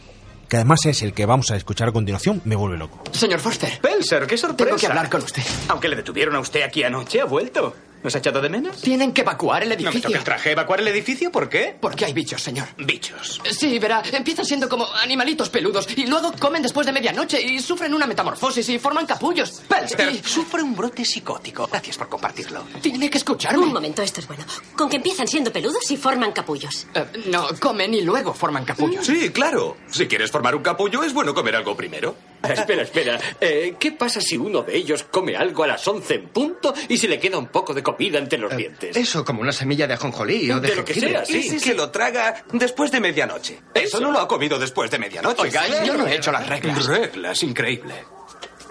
que 0.48 0.58
además 0.58 0.86
es 0.86 1.02
el 1.02 1.14
que 1.14 1.26
vamos 1.26 1.52
a 1.52 1.56
escuchar 1.56 1.90
a 1.90 1.92
continuación, 1.92 2.42
me 2.46 2.56
vuelve 2.56 2.78
loco. 2.78 3.04
Señor 3.12 3.40
Foster. 3.40 3.70
Spencer, 3.70 4.28
qué 4.28 4.38
sorpresa. 4.38 4.66
Tengo 4.66 4.78
que 4.80 4.88
hablar 4.88 5.10
con 5.10 5.24
usted. 5.24 5.44
Aunque 5.70 5.88
le 5.88 5.96
detuvieron 5.96 6.36
a 6.36 6.40
usted 6.40 6.64
aquí 6.64 6.84
anoche, 6.84 7.22
ha 7.22 7.26
vuelto. 7.26 7.76
¿Nos 8.04 8.14
ha 8.16 8.18
echado 8.18 8.42
de 8.42 8.50
menos? 8.50 8.82
Tienen 8.82 9.14
que 9.14 9.22
evacuar 9.22 9.64
el 9.64 9.70
No 9.70 9.76
me 9.76 9.82
edificio. 9.90 10.18
el 10.18 10.24
traje. 10.24 10.52
¿Evacuar 10.52 10.82
el 10.82 10.88
edificio? 10.90 11.32
¿Por 11.32 11.50
qué? 11.50 11.76
Porque 11.80 12.06
hay 12.06 12.14
bichos, 12.14 12.42
señor. 12.42 12.68
Bichos. 12.78 13.42
Sí, 13.52 13.80
verá, 13.80 14.04
empiezan 14.12 14.46
siendo 14.46 14.68
como 14.68 14.86
animalitos 15.02 15.50
peludos 15.50 15.88
y 15.96 16.06
luego 16.08 16.34
comen 16.40 16.62
después 16.62 16.86
de 16.86 16.92
medianoche 16.92 17.42
y 17.42 17.60
sufren 17.60 17.94
una 17.94 18.06
metamorfosis 18.06 18.68
y 18.70 18.78
forman 18.80 19.06
capullos. 19.06 19.62
Pelster, 19.68 20.12
Y 20.12 20.22
sufre 20.28 20.62
un 20.62 20.76
brote 20.76 21.06
psicótico. 21.06 21.68
Gracias 21.68 21.98
por 21.98 22.10
compartirlo. 22.10 22.64
tiene 22.82 23.10
que 23.10 23.18
escucharme. 23.18 23.60
Un 23.64 23.74
momento, 23.74 24.02
esto 24.02 24.20
es 24.20 24.28
bueno. 24.28 24.44
Con 24.76 24.90
que 24.90 24.98
empiezan 24.98 25.28
siendo 25.28 25.52
peludos 25.54 25.90
y 25.90 25.98
forman 25.98 26.34
capullos. 26.34 26.88
Eh, 26.94 27.06
no, 27.28 27.48
comen 27.60 27.94
y 27.94 28.02
luego 28.02 28.34
forman 28.34 28.66
capullos. 28.66 29.06
Sí, 29.06 29.30
claro. 29.30 29.78
Si 29.90 30.08
quieres 30.08 30.30
formar 30.30 30.56
un 30.56 30.62
capullo, 30.64 31.04
es 31.04 31.14
bueno 31.14 31.34
comer 31.34 31.56
algo 31.56 31.76
primero. 31.78 32.16
Espera, 32.50 32.84
espera. 32.84 33.20
Eh, 33.40 33.76
¿Qué 33.80 33.94
pasa 33.94 34.20
si 34.20 34.38
uno 34.38 34.64
de 34.64 34.76
ellos 34.76 35.06
come 35.10 35.36
algo 35.36 35.64
a 35.64 35.68
las 35.68 35.88
11 35.88 36.14
en 36.14 36.28
punto 36.28 36.74
y 36.90 36.98
se 36.98 37.08
le 37.08 37.18
queda 37.18 37.38
un 37.38 37.48
poco 37.48 37.74
de 37.74 37.82
comida 37.82 38.20
entre 38.20 38.38
los 38.38 38.56
dientes? 38.56 38.98
Eso, 38.98 39.24
como 39.24 39.42
una 39.42 39.54
semilla 39.54 39.88
de 39.88 39.94
ajonjolí 39.94 40.52
o 40.52 40.60
de, 40.60 40.70
De 40.70 40.76
lo 40.76 40.84
que 40.84 40.94
sea, 40.94 41.26
sí. 41.26 41.60
Se 41.60 41.74
lo 41.74 41.90
traga 41.90 42.44
después 42.52 42.92
de 42.92 43.00
medianoche. 43.00 43.62
Eso 43.74 44.02
no 44.02 44.12
lo 44.12 44.20
ha 44.20 44.28
comido 44.28 44.60
después 44.60 44.92
de 44.92 45.00
medianoche. 45.00 45.42
Oiga, 45.42 45.84
yo 45.84 45.96
no 45.96 46.06
he 46.06 46.16
hecho 46.16 46.32
las 46.32 46.48
reglas. 46.48 46.86
Reglas, 46.86 47.44
increíble. 47.44 47.94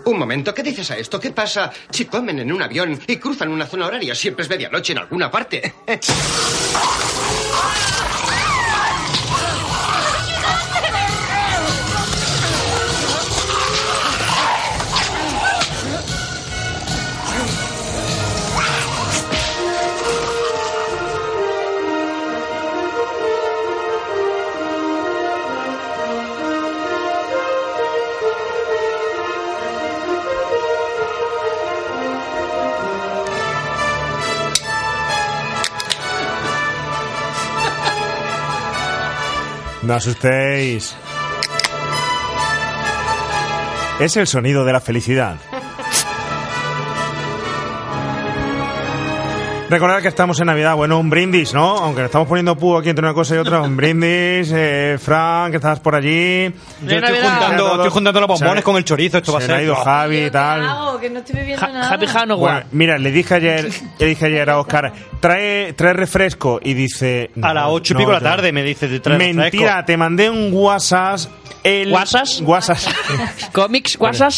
Un 0.05 0.19
momento, 0.19 0.53
¿qué 0.53 0.63
dices 0.63 0.91
a 0.91 0.99
esto? 0.99 1.21
¿Qué 1.21 1.31
pasa 1.31 1.73
si 1.91 2.07
comen 2.07 2.41
en 2.41 2.53
un 2.53 2.61
avión 2.61 3.01
y 3.07 3.17
cruzan 3.17 3.51
una 3.51 3.67
zona 3.67 3.87
horaria? 3.87 4.15
Siempre 4.15 4.43
es 4.43 4.51
medianoche 4.51 4.93
en 4.93 4.99
alguna 4.99 5.31
parte. 5.31 5.75
No 39.83 39.95
asustéis. 39.95 40.97
Es 44.01 44.17
el 44.17 44.27
sonido 44.27 44.65
de 44.65 44.73
la 44.73 44.81
felicidad. 44.81 45.37
Recordad 49.73 50.03
que 50.03 50.09
estamos 50.09 50.39
en 50.39 50.49
Navidad, 50.49 50.77
bueno, 50.77 50.99
un 50.99 51.09
brindis, 51.09 51.55
¿no? 51.55 51.79
Aunque 51.79 52.05
estamos 52.05 52.29
poniendo 52.29 52.55
pu 52.59 52.77
aquí 52.77 52.91
entre 52.91 53.07
una 53.07 53.15
cosa 53.15 53.37
y 53.37 53.39
otra, 53.39 53.63
un 53.63 53.75
brindis. 53.75 54.53
Eh, 54.55 54.99
Frank, 55.01 55.53
que 55.53 55.57
estás 55.57 55.81
por 55.81 55.95
allí. 55.95 56.53
Yo 56.83 56.97
estoy 56.97 57.17
juntando, 57.23 57.73
estoy 57.77 57.91
juntando 57.91 58.21
los 58.21 58.29
bombones 58.29 58.63
con 58.65 58.77
el 58.77 58.85
chorizo, 58.85 59.17
esto 59.17 59.33
va 59.33 59.39
a 59.39 59.41
se 59.41 59.47
ser. 59.47 59.57
ha 59.57 59.63
ido 59.63 59.75
Javi 59.75 60.27
y 60.27 60.31
tal. 60.31 60.63
Hago, 60.63 61.01
que 61.01 61.09
no 61.09 61.21
estoy 61.21 61.37
bebiendo 61.37 61.67
nada. 61.69 61.91
Happy 61.91 62.05
Hanukkah. 62.05 62.37
Bueno, 62.37 62.67
mira, 62.73 62.99
le 62.99 63.13
dije 63.13 63.35
ayer, 63.35 63.71
le 63.99 64.07
dije 64.07 64.27
ayer 64.27 64.51
a 64.51 64.59
Oscar, 64.59 64.93
trae, 65.21 65.73
trae 65.73 65.95
refresco 65.95 66.61
y 66.63 66.75
dice. 66.75 67.31
A 67.41 67.55
las 67.55 67.65
ocho 67.69 67.95
y 67.95 67.97
pico 67.97 68.11
de 68.11 68.17
la 68.17 68.21
tarde 68.21 68.53
me 68.53 68.63
dice, 68.63 69.01
trae 69.01 69.17
Mentira, 69.17 69.47
refresco. 69.47 69.85
te 69.87 69.97
mandé 69.97 70.29
un 70.29 70.51
WhatsApp. 70.53 71.19
El 71.65 71.91
¿WhatsApp? 71.91 72.27
WhatsApp. 72.43 72.77
¿Cómics? 73.53 73.99
¿WhatsApp? 73.99 74.33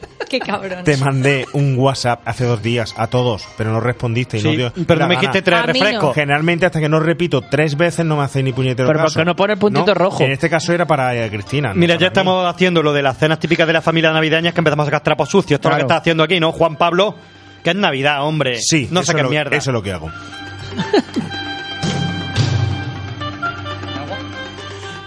Qué 0.28 0.40
cabrón. 0.40 0.82
Te 0.84 0.96
mandé 0.96 1.46
un 1.52 1.76
WhatsApp 1.78 2.20
hace 2.26 2.44
dos 2.44 2.60
días 2.62 2.94
a 2.96 3.06
todos, 3.06 3.46
pero 3.56 3.70
no 3.70 3.80
respondiste. 3.80 4.38
Y 4.38 4.40
Sí, 4.40 4.48
no 4.48 4.52
dio 4.56 4.72
pero 4.86 5.00
no 5.00 5.08
me 5.08 5.14
gana. 5.14 5.20
dijiste 5.20 5.42
traer 5.42 5.70
A 5.70 5.72
mí 5.72 5.80
refresco. 5.80 6.06
no. 6.08 6.12
Generalmente 6.14 6.66
hasta 6.66 6.80
que 6.80 6.88
no 6.88 6.98
repito 7.00 7.42
tres 7.42 7.76
veces 7.76 8.04
no 8.04 8.16
me 8.16 8.24
hace 8.24 8.42
ni 8.42 8.52
puñetero 8.52 8.88
Pero 8.88 8.98
¿por 8.98 9.06
caso. 9.06 9.20
qué 9.20 9.24
no 9.24 9.36
pone 9.36 9.52
el 9.54 9.58
puntito 9.58 9.86
No, 9.86 9.94
rojo? 9.94 10.22
En 10.24 10.32
este 10.32 10.50
caso 10.50 10.72
era 10.72 10.84
para 10.86 11.14
eh, 11.14 11.30
Cristina. 11.30 11.68
no 11.68 11.74
Mira, 11.76 11.94
ya 11.94 12.00
mí. 12.00 12.06
estamos 12.06 12.44
haciendo 12.46 12.82
lo 12.82 12.92
de 12.92 13.02
las 13.02 13.16
cenas 13.18 13.38
típicas 13.38 13.66
de 13.68 13.72
la 13.74 13.82
familia 13.82 14.12
navideña 14.12 14.52
que 14.52 14.60
empezamos 14.60 14.84
a 14.84 14.86
sacar 14.86 15.02
trapos 15.02 15.28
sucios. 15.28 15.60
Todo 15.60 15.70
lo 15.70 15.76
que 15.76 15.80
Claro. 15.82 15.86
está 15.94 16.00
haciendo 16.00 16.22
aquí, 16.24 16.40
¿no? 16.40 16.50
Juan 16.52 16.76
Pablo, 16.76 17.14
Que 17.62 17.70
es 17.70 17.76
Navidad, 17.76 18.24
hombre. 18.24 18.58
Sí, 18.60 18.88
no 18.90 19.00
es 19.00 19.12
lo, 19.12 19.28
mierda. 19.30 19.56
eso 19.56 19.70
es 19.70 19.74
lo 19.74 19.82
que 19.82 19.92
hago. 19.92 20.10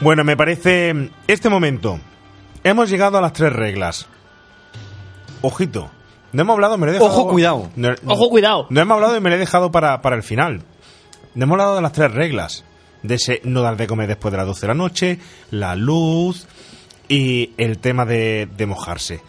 bueno, 0.02 0.24
me 0.24 0.38
parece 0.38 1.10
este 1.28 1.50
momento. 1.50 2.00
Hemos 2.64 2.90
llegado 2.90 3.18
a 3.18 3.22
las 3.22 3.34
tres 3.34 3.52
reglas. 3.54 4.08
Ojito. 5.42 5.90
No 6.32 6.42
hemos 6.44 6.54
hablado, 6.56 6.78
me 6.78 6.86
lo 6.86 6.92
he 6.92 6.96
dejado. 6.96 7.12
Ojo, 7.12 7.30
cuidado. 7.30 7.70
No, 7.76 7.90
no- 7.90 8.14
Ojo, 8.14 8.30
cuidado. 8.30 8.68
No 8.70 8.82
hemos 8.82 8.96
hablado 8.96 9.18
y 9.18 9.22
me 9.22 9.30
lo 9.30 9.36
he 9.36 9.40
dejado 9.40 9.72
para, 9.72 10.02
para 10.02 10.16
el 10.16 10.24
final. 10.24 10.62
No 11.36 11.44
hemos 11.46 11.54
hablado 11.56 11.76
de 11.76 11.82
las 11.82 11.92
tres 11.94 12.12
reglas. 12.14 12.64
De 13.02 13.16
ese 13.16 13.42
no 13.46 13.62
dar 13.62 13.78
de 13.78 13.88
comer 13.88 14.08
después 14.08 14.32
de 14.32 14.38
las 14.38 14.46
12 14.48 14.62
de 14.62 14.68
la 14.68 14.74
noche, 14.74 15.20
la 15.52 15.76
luz 15.76 16.48
y 17.08 17.52
el 17.58 17.78
tema 17.80 18.06
de, 18.06 18.48
de 18.58 18.66
mojarse. 18.66 19.22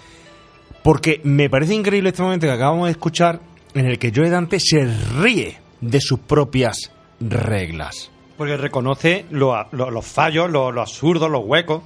Porque 0.83 1.21
me 1.25 1.49
parece 1.49 1.75
increíble 1.75 2.09
este 2.11 2.23
momento 2.23 2.47
que 2.47 2.53
acabamos 2.53 2.87
de 2.87 2.93
escuchar 2.93 3.41
en 3.75 3.87
el 3.87 3.99
que 3.99 4.13
Joe 4.15 4.29
Dante 4.29 4.59
se 4.59 4.85
ríe 5.21 5.59
de 5.81 6.01
sus 6.01 6.19
propias 6.19 6.91
reglas. 7.21 8.11
Porque 8.37 8.57
reconoce 8.57 9.27
lo- 9.31 9.67
lo- 9.73 9.91
los 9.91 10.07
fallos, 10.07 10.51
lo, 10.51 10.73
lo 10.73 10.81
absurdo, 10.81 11.29
los 11.29 11.43
huecos. 11.45 11.83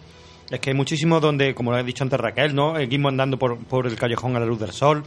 Es 0.51 0.61
que 0.61 0.71
hay 0.71 0.77
muchísimos 0.77 1.21
donde, 1.23 1.55
como 1.55 1.71
lo 1.71 1.79
ha 1.79 1.83
dicho 1.83 2.05
antes 2.05 2.21
Raquel, 2.21 2.55
¿no? 2.55 2.77
El 2.77 2.89
Gizmo 2.89 3.09
andando 3.09 3.39
por, 3.39 3.59
por 3.59 3.87
el 3.87 3.97
callejón 3.97 4.37
a 4.37 4.41
la 4.41 4.47
luz 4.47 4.61
del 4.61 4.73
sol. 4.73 5.03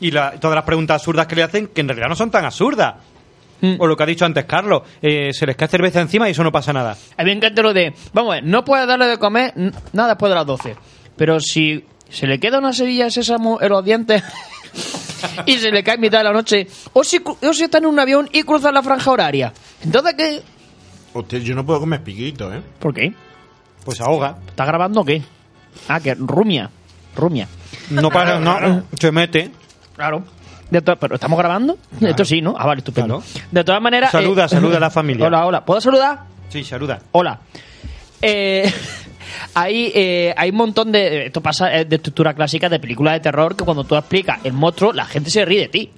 Y 0.00 0.10
la- 0.10 0.32
todas 0.40 0.54
las 0.54 0.64
preguntas 0.64 0.96
absurdas 1.00 1.26
que 1.26 1.36
le 1.36 1.42
hacen, 1.44 1.68
que 1.68 1.80
en 1.80 1.88
realidad 1.88 2.08
no 2.08 2.16
son 2.16 2.30
tan 2.30 2.44
absurdas. 2.44 2.94
O 3.78 3.86
lo 3.86 3.96
que 3.96 4.02
ha 4.02 4.06
dicho 4.06 4.26
antes 4.26 4.44
Carlos, 4.44 4.82
eh, 5.00 5.30
se 5.32 5.46
les 5.46 5.56
cae 5.56 5.66
cerveza 5.66 6.00
encima 6.02 6.28
y 6.28 6.32
eso 6.32 6.44
no 6.44 6.52
pasa 6.52 6.74
nada. 6.74 6.94
A 7.16 7.22
mí 7.24 7.30
me 7.30 7.36
encanta 7.38 7.62
lo 7.62 7.72
de, 7.72 7.94
vamos 8.12 8.32
a 8.32 8.34
ver, 8.36 8.44
no 8.44 8.64
puedes 8.66 8.86
darle 8.86 9.06
de 9.06 9.16
comer 9.18 9.54
nada 9.94 10.10
después 10.10 10.28
de 10.30 10.36
las 10.36 10.44
12. 10.46 10.76
Pero 11.16 11.40
si 11.40 11.82
se 12.10 12.26
le 12.26 12.38
queda 12.38 12.58
una 12.58 12.74
sevilla 12.74 13.06
de 13.06 13.10
sésamo 13.12 13.58
en 13.62 13.70
los 13.70 13.82
dientes 13.82 14.22
y 15.46 15.56
se 15.56 15.70
le 15.70 15.82
cae 15.82 15.94
en 15.94 16.00
mitad 16.02 16.18
de 16.18 16.24
la 16.24 16.32
noche, 16.34 16.66
o 16.92 17.02
si, 17.02 17.18
o 17.24 17.52
si 17.54 17.64
está 17.64 17.78
en 17.78 17.86
un 17.86 17.98
avión 17.98 18.28
y 18.30 18.42
cruza 18.42 18.70
la 18.70 18.82
franja 18.82 19.10
horaria. 19.10 19.52
Entonces, 19.82 20.14
¿qué? 20.18 20.42
Hostia, 21.14 21.38
yo 21.38 21.54
no 21.54 21.64
puedo 21.64 21.80
comer 21.80 22.02
piquito, 22.04 22.52
¿eh? 22.52 22.60
¿Por 22.78 22.92
qué? 22.92 23.14
Pues 23.86 24.00
ahoga. 24.00 24.36
¿Está 24.48 24.64
grabando 24.64 25.02
o 25.02 25.04
qué? 25.04 25.22
Ah, 25.86 26.00
que 26.00 26.14
rumia. 26.14 26.68
Rumia. 27.14 27.46
No 27.90 28.10
para, 28.10 28.40
no, 28.40 28.82
se 28.98 29.12
mete. 29.12 29.52
Claro. 29.94 30.24
De 30.68 30.82
¿Pero 30.82 31.14
estamos 31.14 31.38
grabando? 31.38 31.78
Esto 32.00 32.24
sí, 32.24 32.42
¿no? 32.42 32.56
Ah, 32.58 32.66
vale, 32.66 32.80
estupendo. 32.80 33.22
De 33.52 33.62
todas 33.62 33.80
maneras... 33.80 34.10
Saluda, 34.10 34.46
eh, 34.46 34.48
saluda 34.48 34.78
a 34.78 34.80
la 34.80 34.90
familia. 34.90 35.24
Hola, 35.26 35.46
hola. 35.46 35.64
¿Puedo 35.64 35.80
saludar? 35.80 36.24
Sí, 36.48 36.64
saluda. 36.64 36.98
Hola. 37.12 37.38
Eh, 38.20 38.72
hay, 39.54 39.92
eh, 39.94 40.34
hay 40.36 40.50
un 40.50 40.56
montón 40.56 40.90
de. 40.90 41.26
Esto 41.26 41.40
pasa 41.40 41.72
eh, 41.72 41.84
de 41.84 41.96
estructura 41.96 42.34
clásica 42.34 42.68
de 42.68 42.80
películas 42.80 43.14
de 43.14 43.20
terror 43.20 43.54
que 43.54 43.64
cuando 43.64 43.84
tú 43.84 43.94
explicas 43.94 44.40
el 44.42 44.52
monstruo, 44.52 44.92
la 44.92 45.04
gente 45.04 45.30
se 45.30 45.44
ríe 45.44 45.60
de 45.60 45.68
ti. 45.68 45.90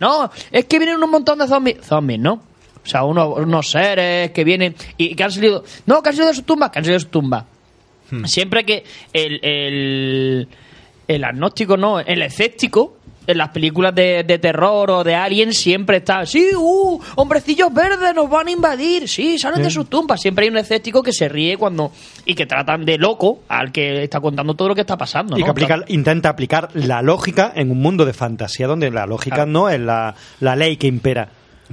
No, 0.00 0.28
es 0.50 0.64
que 0.64 0.78
vienen 0.78 1.00
un 1.00 1.10
montón 1.10 1.38
de 1.38 1.46
zombies. 1.46 1.86
Zombies, 1.86 2.18
¿no? 2.18 2.42
O 2.88 2.90
sea, 2.90 3.04
unos, 3.04 3.38
unos 3.38 3.70
seres 3.70 4.30
que 4.30 4.44
vienen 4.44 4.74
y 4.96 5.14
que 5.14 5.22
han 5.22 5.30
salido. 5.30 5.62
No, 5.84 6.02
que 6.02 6.08
han 6.08 6.14
salido 6.14 6.28
de 6.30 6.34
sus 6.36 6.44
tumbas, 6.46 6.70
que 6.70 6.78
han 6.78 6.84
salido 6.86 6.96
de 6.96 7.02
sus 7.02 7.10
tumbas. 7.10 7.44
Siempre 8.24 8.64
que 8.64 8.84
el, 9.12 9.38
el, 9.44 10.48
el 11.06 11.24
agnóstico, 11.24 11.76
no, 11.76 12.00
el 12.00 12.22
escéptico, 12.22 12.96
en 13.26 13.36
las 13.36 13.50
películas 13.50 13.94
de, 13.94 14.24
de 14.26 14.38
terror 14.38 14.90
o 14.90 15.04
de 15.04 15.14
alien 15.14 15.52
siempre 15.52 15.98
está, 15.98 16.24
sí, 16.24 16.48
uh, 16.56 16.98
hombrecillos 17.16 17.70
verdes 17.74 18.14
nos 18.14 18.30
van 18.30 18.48
a 18.48 18.50
invadir, 18.50 19.06
sí, 19.06 19.38
salen 19.38 19.62
de 19.62 19.70
sus 19.70 19.90
tumbas. 19.90 20.22
Siempre 20.22 20.46
hay 20.46 20.50
un 20.50 20.56
escéptico 20.56 21.02
que 21.02 21.12
se 21.12 21.28
ríe 21.28 21.58
cuando 21.58 21.92
y 22.24 22.34
que 22.34 22.46
tratan 22.46 22.86
de 22.86 22.96
loco 22.96 23.40
al 23.48 23.70
que 23.70 24.04
está 24.04 24.18
contando 24.20 24.54
todo 24.54 24.68
lo 24.68 24.74
que 24.74 24.80
está 24.80 24.96
pasando. 24.96 25.36
Y 25.36 25.40
¿no? 25.40 25.44
que 25.44 25.50
aplica- 25.50 25.84
intenta 25.88 26.30
aplicar 26.30 26.70
la 26.72 27.02
lógica 27.02 27.52
en 27.54 27.70
un 27.70 27.82
mundo 27.82 28.06
de 28.06 28.14
fantasía 28.14 28.66
donde 28.66 28.90
la 28.90 29.04
lógica 29.04 29.44
no 29.44 29.68
es 29.68 29.78
la, 29.78 30.14
la 30.40 30.56
ley 30.56 30.78
que 30.78 30.86
impera. 30.86 31.28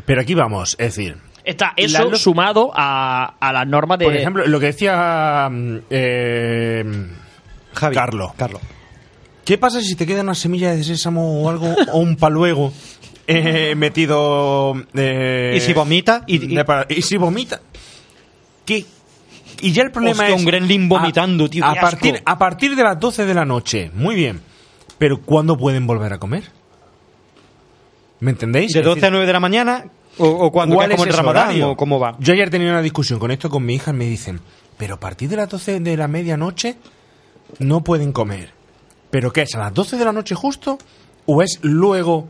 Pero 0.06 0.22
aquí 0.22 0.34
vamos, 0.34 0.76
es 0.80 0.96
decir, 0.96 1.18
Está 1.44 1.74
eso 1.78 2.16
sumado 2.16 2.72
a, 2.74 3.36
a 3.40 3.54
las 3.54 3.68
normas 3.68 4.00
de. 4.00 4.06
por 4.06 4.16
ejemplo, 4.16 4.46
lo 4.48 4.60
que 4.60 4.66
decía 4.68 5.48
mm, 5.52 5.78
eh, 5.90 6.84
Carlos. 7.74 8.32
Carlos. 8.36 8.62
¿Qué 9.46 9.58
pasa 9.60 9.80
si 9.82 9.96
te 9.96 10.08
queda 10.08 10.22
una 10.22 10.34
semilla 10.34 10.74
de 10.76 10.84
sésamo 10.84 11.42
o 11.44 11.50
algo, 11.50 11.76
o 11.92 12.00
un 12.00 12.16
paluego 12.16 12.74
eh, 13.28 13.76
metido... 13.76 14.74
eh, 14.96 15.54
¿Y 15.56 15.60
si 15.62 15.74
vomita? 15.74 16.24
Y- 16.26 16.44
y- 16.52 16.56
de 16.56 16.66
para- 16.66 16.88
¿Y 16.90 17.02
si 17.04 17.18
vomita? 17.18 17.62
¿Qué? 18.66 18.84
Y 19.62 19.72
ya 19.72 19.84
el 19.84 19.92
problema 19.92 20.24
Hostia, 20.24 20.36
es... 20.36 20.42
un 20.42 20.46
gremlin 20.48 20.90
vomitando, 20.90 21.46
a, 21.46 21.50
tío, 21.50 21.64
A 21.64 21.76
partir, 21.76 22.22
a 22.26 22.38
partir 22.40 22.76
de 22.76 22.84
las 22.84 23.00
12 23.00 23.26
de 23.26 23.34
la 23.36 23.46
noche, 23.46 23.92
muy 23.94 24.16
bien. 24.16 24.42
Pero 24.98 25.22
¿cuándo 25.22 25.56
pueden 25.58 25.86
volver 25.86 26.12
a 26.14 26.18
comer? 26.18 26.44
¿Me 28.26 28.32
entendéis? 28.32 28.74
¿De 28.74 28.80
Es 28.80 28.86
12 28.86 28.92
a 28.92 28.96
decir, 29.02 29.12
9 29.12 29.28
de 29.28 29.34
la 29.34 29.40
mañana? 29.40 29.86
¿O, 30.18 30.26
o 30.28 30.52
cuando 30.52 30.76
¿Cuál 30.76 30.92
es 30.92 30.98
como 30.98 31.08
el 31.10 31.16
ramadán? 31.16 31.62
¿O 31.62 31.76
cómo 31.78 32.00
va? 32.00 32.16
Yo 32.20 32.34
ayer 32.34 32.50
tenía 32.50 32.72
una 32.72 32.82
discusión 32.82 33.20
con 33.20 33.30
esto 33.30 33.52
con 33.52 33.64
mi 33.64 33.76
hija 33.76 33.92
y 33.92 33.94
me 33.94 34.06
dicen, 34.06 34.40
pero 34.78 34.96
a 34.96 35.00
partir 35.00 35.30
de 35.30 35.36
las 35.36 35.48
12 35.48 35.80
de 35.80 35.96
la 35.96 36.08
medianoche 36.08 36.76
no 37.60 37.84
pueden 37.84 38.12
comer. 38.12 38.50
¿Pero 39.12 39.32
qué 39.32 39.44
es? 39.44 39.54
¿A 39.54 39.60
las 39.60 39.74
12 39.76 39.98
de 39.98 40.06
la 40.06 40.12
noche 40.12 40.34
justo? 40.34 40.80
¿O 41.28 41.44
es 41.44 41.60
luego 41.62 42.28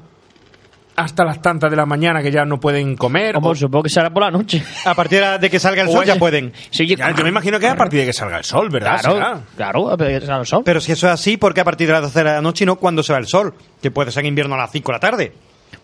hasta 0.98 1.24
las 1.25 1.41
tantas 1.41 1.69
de 1.72 1.77
la 1.77 1.85
mañana 1.85 2.22
que 2.22 2.30
ya 2.32 2.43
no 2.43 2.59
pueden 2.59 2.98
comer? 2.98 3.35
Como 3.35 3.49
o, 3.51 3.56
supongo 3.56 3.83
que 3.83 3.90
será 3.90 4.09
por 4.09 4.24
la 4.24 4.32
noche. 4.32 4.61
A 4.85 4.95
partir 4.95 5.24
de 5.40 5.49
que 5.49 5.59
salga 5.59 5.83
el 5.83 5.90
sol 5.91 6.01
es- 6.03 6.07
ya 6.09 6.15
pueden. 6.17 6.51
Sí, 6.72 6.85
yo- 6.88 6.98
Ya, 6.98 7.15
yo 7.15 7.24
me 7.24 7.30
imagino 7.30 7.57
que 7.59 7.67
es 7.67 7.72
a 7.72 7.77
partir 7.77 8.01
de 8.01 8.06
que 8.07 8.14
salga 8.14 8.38
el 8.38 8.43
sol, 8.43 8.69
¿verdad? 8.69 8.99
Claro, 8.99 9.15
Será. 9.15 9.41
claro, 9.56 9.90
a 9.91 9.95
ver, 9.95 10.22
será 10.22 10.40
el 10.40 10.45
sol. 10.45 10.64
Pero 10.65 10.82
si 10.82 10.91
eso 10.91 11.07
es 11.07 11.14
así, 11.14 11.38
¿por 11.38 11.53
qué 11.53 11.61
a 11.61 11.65
partir 11.65 11.88
de 11.88 11.93
las 11.93 12.01
12 12.01 12.19
de 12.19 12.25
la 12.25 12.41
noche 12.41 12.65
y 12.65 12.67
no 12.67 12.75
cuando 12.75 13.01
se 13.01 13.14
va 13.14 13.19
el 13.19 13.27
sol? 13.27 13.53
Que 13.82 13.91
puede 13.91 14.11
ser 14.11 14.22
en 14.24 14.27
invierno 14.27 14.56
a 14.56 14.57
las 14.57 14.72
5 14.72 14.91
de 14.91 14.95
la 14.95 14.99
tarde. 14.99 15.33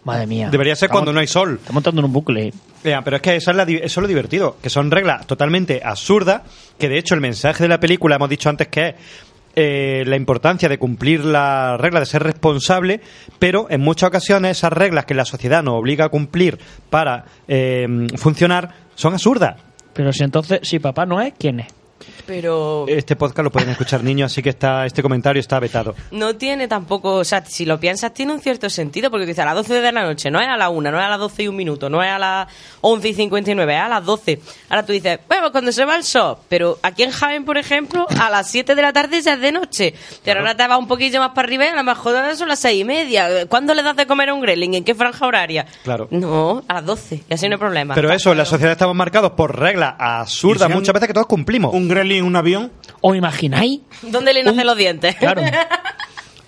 Madre 0.04 0.26
mía. 0.26 0.50
Debería 0.52 0.76
ser 0.76 0.90
cuando 0.90 1.14
no 1.14 1.20
hay 1.20 1.28
sol. 1.28 1.58
Está 1.62 1.74
montando 1.74 2.02
en 2.02 2.06
un 2.06 2.14
bucle. 2.14 2.52
Ya, 2.84 3.02
pero 3.04 3.18
es 3.18 3.22
que 3.22 3.36
eso 3.36 3.52
es, 3.52 3.58
la 3.58 3.66
di- 3.66 3.76
eso 3.78 4.00
es 4.00 4.02
lo 4.02 4.08
divertido, 4.08 4.58
que 4.62 4.70
son 4.72 4.90
reglas 4.90 5.28
totalmente 5.28 5.82
absurdas, 5.84 6.42
que 6.80 6.90
de 6.90 6.98
hecho 6.98 7.14
el 7.14 7.22
mensaje 7.22 7.64
de 7.64 7.70
la 7.70 7.80
película 7.80 8.16
hemos 8.16 8.30
dicho 8.30 8.50
antes 8.50 8.68
que 8.70 8.88
es 8.90 8.96
eh, 9.56 10.04
la 10.08 10.16
importancia 10.16 10.68
de 10.70 10.80
cumplir 10.80 11.24
la 11.24 11.78
regla 11.78 12.00
de 12.00 12.06
ser 12.08 12.24
responsable, 12.24 13.02
pero 13.38 13.68
en 13.70 13.82
muchas 13.82 14.08
ocasiones 14.08 14.58
esas 14.58 14.74
reglas 14.74 15.06
que 15.06 15.14
la 15.14 15.26
sociedad 15.26 15.62
nos 15.62 15.76
obliga 15.76 16.06
a 16.06 16.10
cumplir 16.10 16.58
para 16.90 17.26
eh, 17.48 17.86
funcionar 18.16 18.70
son 18.96 19.14
absurdas. 19.14 19.60
Pero 19.94 20.14
si 20.14 20.24
entonces, 20.24 20.62
si 20.64 20.80
papá 20.80 21.06
no 21.06 21.22
es, 21.22 21.34
¿quién 21.38 21.60
es? 21.60 21.68
Pero 22.26 22.86
Este 22.88 23.16
podcast 23.16 23.44
lo 23.44 23.52
pueden 23.52 23.70
escuchar 23.70 24.04
niños, 24.04 24.32
así 24.32 24.42
que 24.42 24.50
está 24.50 24.86
este 24.86 25.02
comentario 25.02 25.40
está 25.40 25.60
vetado. 25.60 25.96
no 26.12 26.36
tiene 26.36 26.68
tampoco, 26.68 27.16
o 27.16 27.24
sea, 27.24 27.44
si 27.46 27.66
lo 27.66 27.80
piensas, 27.80 28.14
tiene 28.14 28.34
un 28.34 28.40
cierto 28.40 28.70
sentido, 28.70 29.10
porque 29.12 29.26
dice 29.26 29.42
a 29.42 29.46
las 29.46 29.56
12 29.56 29.82
de 29.82 29.92
la 29.92 30.04
noche, 30.04 30.32
no 30.32 30.40
es 30.40 30.48
a 30.48 30.58
la 30.58 30.70
1, 30.70 30.92
no 30.92 31.00
es 31.00 31.06
a 31.06 31.10
las 31.10 31.20
12 31.20 31.44
y 31.44 31.48
un 31.48 31.56
minuto, 31.56 31.90
no 31.90 32.04
es 32.04 32.10
a 32.10 32.20
las 32.20 32.48
11 32.82 33.10
y 33.10 33.14
59, 33.14 33.74
es 33.76 33.82
a 33.82 33.90
las 33.90 34.06
12. 34.06 34.40
Ahora 34.70 34.86
tú 34.86 34.94
dices, 34.94 35.20
bueno, 35.28 35.44
pues 35.44 35.52
cuando 35.52 35.72
se 35.72 35.86
va 35.86 35.96
el 35.96 36.04
sol, 36.04 36.38
pero 36.50 36.80
aquí 36.82 37.04
en 37.04 37.12
Jaén, 37.12 37.46
por 37.46 37.58
ejemplo, 37.58 38.06
a 38.20 38.30
las 38.30 38.50
7 38.50 38.76
de 38.76 38.82
la 38.82 38.94
tarde 38.94 39.22
ya 39.22 39.34
es 39.34 39.42
de 39.42 39.52
noche. 39.52 39.94
Pero 40.24 40.40
ahora 40.40 40.56
te 40.56 40.68
vas 40.68 40.80
un 40.80 40.88
poquillo 40.88 41.20
más 41.20 41.32
para 41.32 41.48
arriba 41.48 41.66
y 41.66 41.70
a 41.70 41.76
lo 41.76 41.84
mejor 41.84 42.14
son 42.36 42.48
las 42.48 42.60
6 42.60 42.82
y 42.82 42.84
media. 42.84 43.48
¿Cuándo 43.48 43.74
le 43.74 43.84
das 43.84 43.96
de 43.96 44.06
comer 44.06 44.30
a 44.30 44.34
un 44.34 44.42
gremlin? 44.42 44.74
¿En 44.76 44.84
qué 44.84 44.96
franja 44.96 45.26
horaria? 45.26 45.66
Claro. 45.84 46.08
No, 46.12 46.64
a 46.68 46.76
las 46.76 46.86
12, 46.86 47.24
y 47.30 47.34
así 47.34 47.48
no 47.48 47.56
hay 47.56 47.60
problema. 47.60 47.94
Pero 47.96 48.12
eso, 48.12 48.32
en 48.32 48.38
la 48.38 48.46
sociedad 48.46 48.72
estamos 48.72 48.96
marcados 48.96 49.32
por 49.32 49.60
reglas 49.60 49.96
absurdas 49.98 50.70
¿Y 50.70 50.72
si 50.72 50.78
muchas 50.78 50.94
veces 50.94 51.08
que 51.08 51.14
todos 51.14 51.28
cumplimos. 51.28 51.74
¿Un 51.74 51.90
gremlin 51.92 52.18
en 52.20 52.26
un 52.26 52.36
avión? 52.36 52.72
¿Os 53.02 53.16
imagináis? 53.16 53.82
¿Dónde 54.02 54.34
le 54.34 54.44
nacen 54.44 54.66
los 54.66 54.76
dientes? 54.78 55.16
Claro. 55.16 55.42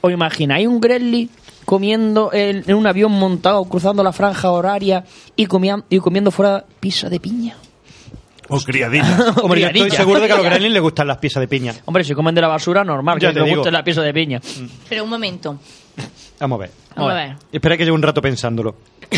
¿Os 0.01 0.11
imagináis 0.11 0.67
un 0.67 0.81
Gremlin 0.81 1.29
comiendo 1.65 2.31
en, 2.33 2.63
en 2.67 2.75
un 2.75 2.85
avión 2.87 3.11
montado, 3.11 3.63
cruzando 3.65 4.03
la 4.03 4.11
franja 4.11 4.51
horaria 4.51 5.05
y, 5.35 5.45
comia- 5.47 5.83
y 5.89 5.99
comiendo 5.99 6.29
fuera 6.31 6.65
pizza 6.79 7.07
de 7.09 7.19
piña? 7.19 7.55
¿O 8.49 8.59
criadilla? 8.59 9.33
Hombre, 9.41 9.61
yo 9.61 9.67
estoy 9.67 9.89
seguro 9.91 10.19
de 10.19 10.27
que 10.27 10.33
a 10.33 10.35
los 10.35 10.45
gremlins 10.49 10.73
les 10.73 10.81
gustan 10.81 11.07
las 11.07 11.17
piezas 11.17 11.39
de 11.41 11.47
piña. 11.47 11.73
Hombre, 11.85 12.03
si 12.03 12.13
comen 12.13 12.35
de 12.35 12.41
la 12.41 12.49
basura, 12.49 12.83
normal, 12.83 13.17
Ya 13.19 13.29
que 13.29 13.33
te 13.35 13.39
les 13.39 13.49
digo. 13.49 13.59
guste 13.61 13.71
la 13.71 13.83
pizza 13.83 14.01
de 14.01 14.13
piña. 14.13 14.41
Pero 14.89 15.05
un 15.05 15.09
momento. 15.09 15.57
Vamos 16.39 16.57
a 16.57 16.59
ver. 16.63 16.71
Vamos 16.95 17.11
a 17.11 17.15
ver. 17.15 17.35
Espera 17.53 17.77
que 17.77 17.85
lleve 17.85 17.95
un 17.95 18.01
rato 18.03 18.21
pensándolo. 18.21 18.75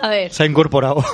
A 0.00 0.08
ver, 0.08 0.32
Se 0.32 0.44
ha 0.44 0.46
incorporado. 0.46 1.04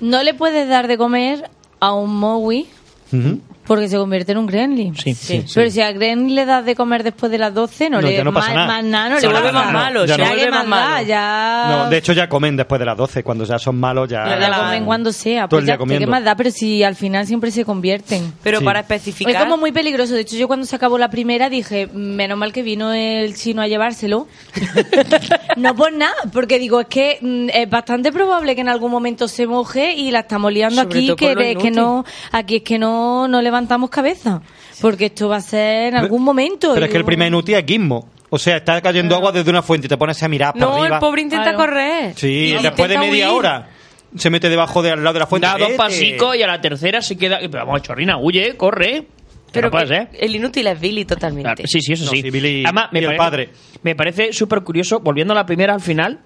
no 0.00 0.22
le 0.22 0.34
puedes 0.34 0.68
dar 0.68 0.86
de 0.88 0.98
comer 0.98 1.48
a 1.80 1.94
un 1.94 2.08
Mowi 2.08 2.68
Ujú. 3.12 3.16
Mm-hmm. 3.16 3.49
Porque 3.70 3.88
se 3.88 3.96
convierte 3.98 4.32
en 4.32 4.38
un 4.38 4.46
gremlin. 4.46 4.96
Sí, 4.96 5.14
sí, 5.14 5.44
Pero 5.54 5.70
si 5.70 5.80
a 5.80 5.92
gremlin 5.92 6.34
le 6.34 6.44
das 6.44 6.64
de 6.64 6.74
comer 6.74 7.04
después 7.04 7.30
de 7.30 7.38
las 7.38 7.54
12, 7.54 7.88
no, 7.88 8.00
No, 8.00 8.08
le 8.08 8.24
no 8.24 8.32
pasa 8.32 8.48
más, 8.48 8.56
nada. 8.56 8.66
más 8.66 8.84
nada, 8.84 9.08
no 9.10 9.20
Se 9.20 9.28
le 9.28 9.32
vuelve 9.32 9.52
más 9.52 9.72
malo, 9.72 10.04
ya 10.06 10.16
se 10.16 10.22
vuelve 10.24 10.50
más 10.50 10.66
malo. 10.66 11.06
ya... 11.06 11.66
No, 11.68 11.88
de 11.88 11.96
hecho 11.98 12.12
ya 12.12 12.28
comen 12.28 12.56
después 12.56 12.80
de 12.80 12.84
las 12.86 12.96
12. 12.96 13.22
Cuando 13.22 13.44
ya 13.44 13.60
son 13.60 13.78
malos 13.78 14.08
ya... 14.08 14.24
Ya 14.28 14.48
la 14.48 14.58
comen 14.58 14.84
cuando 14.84 15.12
sea, 15.12 15.46
pues 15.46 15.64
ya, 15.64 15.78
¿qué 15.78 16.04
más 16.08 16.24
da? 16.24 16.34
Pero 16.34 16.50
si 16.50 16.82
al 16.82 16.96
final 16.96 17.28
siempre 17.28 17.52
se 17.52 17.64
convierten. 17.64 18.32
Pero 18.42 18.58
Sí. 18.58 18.64
para 18.64 18.80
Es 18.80 18.86
especificar... 18.86 19.44
como 19.44 19.56
muy 19.56 19.70
peligroso. 19.70 20.14
De 20.14 20.22
hecho, 20.22 20.34
yo 20.34 20.48
cuando 20.48 20.66
se 20.66 20.74
acabó 20.74 20.98
la 20.98 21.08
primera 21.08 21.48
dije, 21.48 21.86
menos 21.94 22.36
mal 22.36 22.52
que 22.52 22.64
vino 22.64 22.92
el 22.92 23.36
chino 23.36 23.62
a 23.62 23.68
llevárselo. 23.68 24.26
no 25.56 25.76
por 25.76 25.92
nada, 25.92 26.12
porque 26.32 26.58
digo, 26.58 26.80
es 26.80 26.86
que 26.88 27.18
mm, 27.20 27.50
es 27.54 27.70
bastante 27.70 28.10
probable 28.10 28.56
que 28.56 28.62
en 28.62 28.68
algún 28.68 28.90
momento 28.90 29.28
se 29.28 29.46
moje 29.46 29.92
y 29.92 30.10
la 30.10 30.20
estamos 30.20 30.52
liando 30.52 30.82
Sobre 30.82 30.98
aquí, 30.98 31.14
que, 31.14 31.56
que 31.56 31.70
no, 31.70 32.04
aquí 32.32 32.56
es 32.56 32.62
que 32.62 32.80
no, 32.80 33.28
no 33.28 33.40
levantamos 33.60 33.90
cabeza. 33.90 34.40
Porque 34.80 35.06
esto 35.06 35.28
va 35.28 35.36
a 35.36 35.40
ser 35.40 35.88
en 35.88 35.96
algún 35.96 36.22
momento. 36.24 36.72
Pero 36.74 36.86
es 36.86 36.92
que 36.92 36.96
el 36.98 37.04
primer 37.04 37.28
inútil 37.28 37.54
es 37.56 37.64
Gizmo. 37.66 38.08
O 38.30 38.38
sea, 38.38 38.58
está 38.58 38.80
cayendo 38.80 39.14
agua 39.16 39.32
desde 39.32 39.50
una 39.50 39.60
fuente 39.62 39.86
y 39.86 39.88
te 39.88 39.96
pones 39.98 40.22
a 40.22 40.28
mirar 40.28 40.52
para 40.54 40.64
No, 40.64 40.76
arriba. 40.82 40.96
el 40.96 41.00
pobre 41.00 41.22
intenta 41.22 41.54
correr. 41.54 42.14
Sí, 42.16 42.28
Y 42.28 42.62
después 42.62 42.88
de 42.88 42.94
intenta 42.94 43.00
media 43.00 43.28
huir. 43.30 43.38
hora 43.38 43.68
se 44.16 44.30
mete 44.30 44.48
debajo 44.48 44.82
de 44.82 44.90
al 44.92 45.02
lado 45.02 45.14
de 45.14 45.18
la 45.20 45.26
fuente. 45.26 45.46
Da 45.48 45.52
dos 45.58 45.68
Vete. 45.68 45.76
pasicos 45.76 46.36
y 46.36 46.42
a 46.42 46.46
la 46.46 46.60
tercera 46.60 47.02
se 47.02 47.16
queda. 47.16 47.38
Pero 47.40 47.66
vamos, 47.66 47.82
chorrina, 47.82 48.18
huye, 48.18 48.56
corre. 48.56 49.06
Pero 49.52 49.66
no 49.66 49.70
puede 49.72 49.88
ser. 49.88 50.08
el 50.12 50.36
inútil 50.36 50.68
es 50.68 50.80
Billy 50.80 51.04
totalmente. 51.04 51.42
Claro, 51.42 51.62
sí, 51.66 51.80
sí, 51.80 51.92
eso 51.94 52.04
No, 52.04 52.12
sí. 52.12 52.22
sí, 52.22 52.30
Billy 52.30 52.62
Además, 52.64 52.86
me 52.92 53.00
y 53.00 53.02
el 53.04 53.16
parece, 53.16 53.18
padre. 53.18 53.50
Me 53.82 53.96
parece 53.96 54.32
súper 54.32 54.60
curioso, 54.62 55.00
volviendo 55.00 55.32
a 55.32 55.36
la 55.36 55.44
primera 55.44 55.74
al 55.74 55.80
final, 55.80 56.20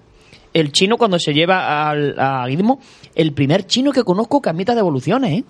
el 0.53 0.71
chino 0.71 0.95
cuando 0.97 1.17
se 1.17 1.33
lleva 1.33 1.89
al, 1.89 2.13
a 2.19 2.45
Gizmo, 2.47 2.79
el 3.15 3.33
primer 3.33 3.65
chino 3.65 3.91
que 3.91 4.03
conozco 4.03 4.43
que 4.43 4.49
admita 4.51 4.75
devoluciones, 4.75 5.39
¿eh? 5.39 5.43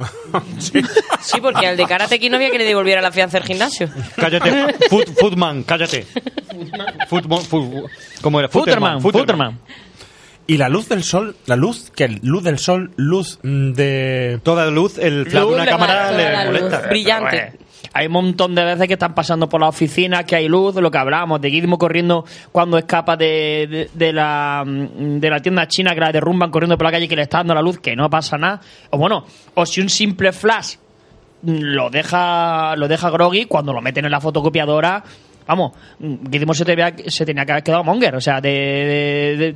Sí, 0.58 1.40
porque 1.40 1.66
al 1.66 1.76
de 1.76 1.84
Karate 1.86 2.18
Kid 2.18 2.30
no 2.30 2.36
había 2.36 2.50
que 2.50 2.58
le 2.58 2.64
devolviera 2.64 3.00
la 3.02 3.12
fianza 3.12 3.38
del 3.38 3.46
gimnasio. 3.46 3.88
Cállate, 4.16 4.74
Foot, 4.88 5.08
Footman, 5.18 5.62
cállate. 5.64 6.06
Footman, 7.08 7.40
foot- 7.42 7.90
¿Cómo 8.20 8.38
era? 8.40 8.48
Futterman, 8.48 9.00
Futterman. 9.00 9.58
Y 10.46 10.56
la 10.56 10.68
luz 10.68 10.88
del 10.88 11.04
sol, 11.04 11.36
la 11.46 11.54
luz, 11.56 11.92
que 11.94 12.08
luz 12.08 12.42
del 12.42 12.58
sol, 12.58 12.90
luz 12.96 13.38
de... 13.42 14.40
Toda 14.42 14.66
luz, 14.66 14.98
el 14.98 15.26
flash 15.30 15.44
de 15.44 15.54
una 15.54 15.66
cámara 15.66 16.10
la- 16.10 16.44
le 16.44 16.46
molesta. 16.60 16.78
Brillante. 16.88 17.52
Hay 17.92 18.06
un 18.06 18.12
montón 18.12 18.54
de 18.54 18.64
veces 18.64 18.86
que 18.86 18.92
están 18.94 19.14
pasando 19.14 19.48
por 19.48 19.60
la 19.60 19.68
oficina, 19.68 20.22
que 20.24 20.36
hay 20.36 20.46
luz, 20.48 20.76
lo 20.76 20.90
que 20.90 20.98
hablábamos, 20.98 21.40
de 21.40 21.50
Gizmo 21.50 21.76
corriendo 21.76 22.24
cuando 22.52 22.78
escapa 22.78 23.16
de, 23.16 23.66
de- 23.68 23.90
de 23.92 24.12
la, 24.12 24.62
de 24.66 25.28
la 25.30 25.40
tienda 25.40 25.66
china 25.66 25.92
que 25.94 26.00
la 26.00 26.12
derrumban 26.12 26.50
corriendo 26.50 26.76
por 26.78 26.86
la 26.86 26.92
calle 26.92 27.08
que 27.08 27.16
le 27.16 27.22
está 27.22 27.38
dando 27.38 27.54
la 27.54 27.62
luz, 27.62 27.80
que 27.80 27.96
no 27.96 28.08
pasa 28.08 28.38
nada. 28.38 28.60
O 28.90 28.98
bueno, 28.98 29.24
o 29.54 29.66
si 29.66 29.80
un 29.80 29.88
simple 29.88 30.30
flash 30.32 30.76
lo 31.42 31.90
deja, 31.90 32.76
lo 32.76 32.86
deja 32.86 33.10
groggy, 33.10 33.46
cuando 33.46 33.72
lo 33.72 33.80
meten 33.80 34.04
en 34.04 34.10
la 34.12 34.20
fotocopiadora, 34.20 35.02
vamos, 35.46 35.72
Gizmo 36.30 36.54
se, 36.54 36.64
te 36.64 36.76
vea- 36.76 36.94
se 37.08 37.24
tenía 37.26 37.44
que 37.44 37.52
haber 37.52 37.64
quedado 37.64 37.82
monger, 37.82 38.14
o 38.14 38.20
sea, 38.20 38.40
de, 38.40 38.50
de, 38.50 39.36
de, 39.36 39.52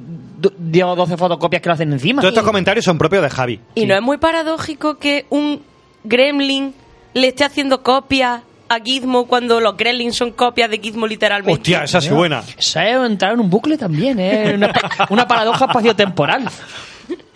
de 0.50 0.50
10 0.58 0.84
o 0.86 0.96
12 0.96 1.16
fotocopias 1.16 1.62
que 1.62 1.68
le 1.68 1.72
hacen 1.74 1.92
encima. 1.92 2.20
Todos 2.20 2.32
estos 2.32 2.44
comentarios 2.46 2.84
son 2.84 2.98
propios 2.98 3.22
de 3.22 3.30
Javi. 3.30 3.60
Y 3.76 3.86
no 3.86 3.94
es 3.94 4.02
muy 4.02 4.16
paradójico 4.18 4.98
que 4.98 5.26
un 5.30 5.62
gremlin 6.02 6.74
le 7.14 7.28
esté 7.28 7.44
haciendo 7.44 7.82
copias 7.82 8.42
a 8.68 8.80
Gizmo 8.80 9.26
cuando 9.26 9.60
los 9.60 9.76
gremlins 9.76 10.16
son 10.16 10.32
copias 10.32 10.70
de 10.70 10.78
Gizmo 10.78 11.06
literalmente. 11.06 11.60
Hostia, 11.60 11.84
esa 11.84 12.00
sí 12.00 12.10
buena. 12.10 12.42
Esa 12.58 12.88
es 12.88 12.96
entrar 12.96 13.32
en 13.32 13.40
un 13.40 13.50
bucle 13.50 13.78
también, 13.78 14.18
¿eh? 14.18 14.54
Una, 14.54 14.72
una 15.10 15.28
paradoja 15.28 15.66
espaciotemporal. 15.66 16.48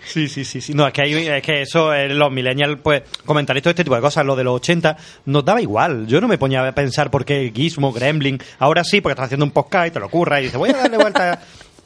Sí, 0.09 0.27
sí, 0.27 0.43
sí, 0.43 0.59
sí. 0.59 0.73
No, 0.73 0.87
es 0.87 0.93
que, 0.93 1.03
hay, 1.03 1.13
es 1.13 1.43
que 1.43 1.61
eso, 1.61 1.93
eh, 1.93 2.09
los 2.09 2.31
millennials, 2.31 2.79
pues, 2.81 3.03
comentar 3.25 3.59
todo 3.61 3.69
este 3.69 3.83
tipo 3.83 3.95
de 3.95 4.01
cosas, 4.01 4.25
lo 4.25 4.35
de 4.35 4.43
los 4.43 4.55
80, 4.55 4.97
nos 5.25 5.45
daba 5.45 5.61
igual. 5.61 6.07
Yo 6.07 6.19
no 6.19 6.27
me 6.27 6.39
ponía 6.39 6.67
a 6.67 6.71
pensar 6.71 7.11
por 7.11 7.25
qué 7.25 7.51
Gizmo, 7.53 7.93
Gremlin, 7.93 8.39
ahora 8.57 8.83
sí, 8.83 9.01
porque 9.01 9.13
estás 9.13 9.25
haciendo 9.25 9.45
un 9.45 9.51
podcast 9.51 9.87
y 9.87 9.91
te 9.91 9.99
lo 9.99 10.07
ocurra 10.07 10.39
y 10.39 10.45
dices, 10.45 10.57
voy 10.57 10.71
a 10.71 10.77
darle 10.77 10.97
vuelta. 10.97 11.39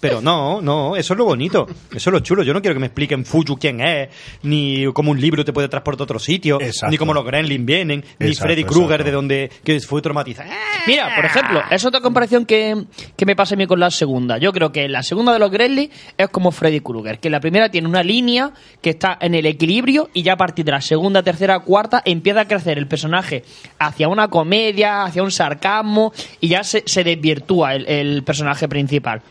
Pero 0.04 0.20
no, 0.20 0.60
no, 0.62 0.98
eso 0.98 1.14
es 1.14 1.18
lo 1.18 1.24
bonito, 1.24 1.66
eso 1.90 2.10
es 2.10 2.14
lo 2.14 2.20
chulo. 2.20 2.44
Yo 2.44 2.54
no 2.54 2.62
quiero 2.62 2.76
que 2.76 2.82
me 2.82 2.88
expliquen 2.88 3.24
Fuyu 3.24 3.56
quién 3.56 3.80
es, 3.80 4.10
ni 4.42 4.86
cómo 4.92 5.12
un 5.12 5.22
libro 5.22 5.46
te 5.46 5.54
puede 5.54 5.70
transportar 5.70 6.02
a 6.02 6.04
otro 6.04 6.20
sitio, 6.20 6.60
Exacto. 6.60 6.92
ni 6.92 6.98
cómo 6.98 7.14
los 7.14 7.24
Gremlins 7.24 7.66
vienen, 7.66 8.04
ni 8.20 8.28
Exacto, 8.28 8.50
Freddy 8.50 8.66
Krueger 8.66 9.06
de 9.06 9.12
donde 9.12 9.52
que 9.64 9.80
fue 9.80 10.02
traumatizado. 10.02 10.50
Mira, 10.88 11.16
por 11.16 11.24
ejemplo, 11.24 11.62
es 11.72 11.86
otra 11.86 12.02
comparación 12.02 12.46
que, 12.46 12.84
que 13.16 13.26
me 13.26 13.34
pasa 13.34 13.56
a 13.56 13.58
mí 13.58 13.66
con 13.66 13.80
la 13.80 13.90
segunda. 13.92 14.38
Yo 14.38 14.52
creo 14.52 14.74
que 14.74 14.90
la 14.90 15.04
segunda 15.04 15.32
de 15.32 15.40
los 15.40 15.50
Gremlins 15.50 15.94
es 16.18 16.28
como 16.28 16.52
Freddy 16.52 16.82
Krueger, 16.82 17.20
que 17.20 17.30
la 17.30 17.40
primera 17.40 17.70
tiene 17.70 17.88
una 17.88 18.04
línea 18.04 18.52
que 18.82 18.90
está 18.90 19.18
en 19.22 19.36
el 19.36 19.46
equilibrio 19.46 20.10
y 20.14 20.24
ya 20.24 20.34
a 20.34 20.38
partir 20.38 20.66
de 20.66 20.74
la 20.74 20.82
segunda, 20.82 21.24
tercera, 21.24 21.60
cuarta 21.60 22.02
empieza 22.04 22.42
a 22.42 22.48
crecer 22.50 22.78
el 22.78 22.88
personaje 22.88 23.46
hacia 23.80 24.10
una 24.10 24.28
comedia, 24.28 25.06
hacia 25.06 25.24
un 25.24 25.32
sarcasmo 25.32 26.12
y 26.42 26.50
ya 26.50 26.66
se, 26.66 26.84
se 26.86 27.06
desvirtúa 27.06 27.76
el, 27.76 27.88
el 27.88 28.24
personaje 28.24 28.68
principal. 28.68 29.22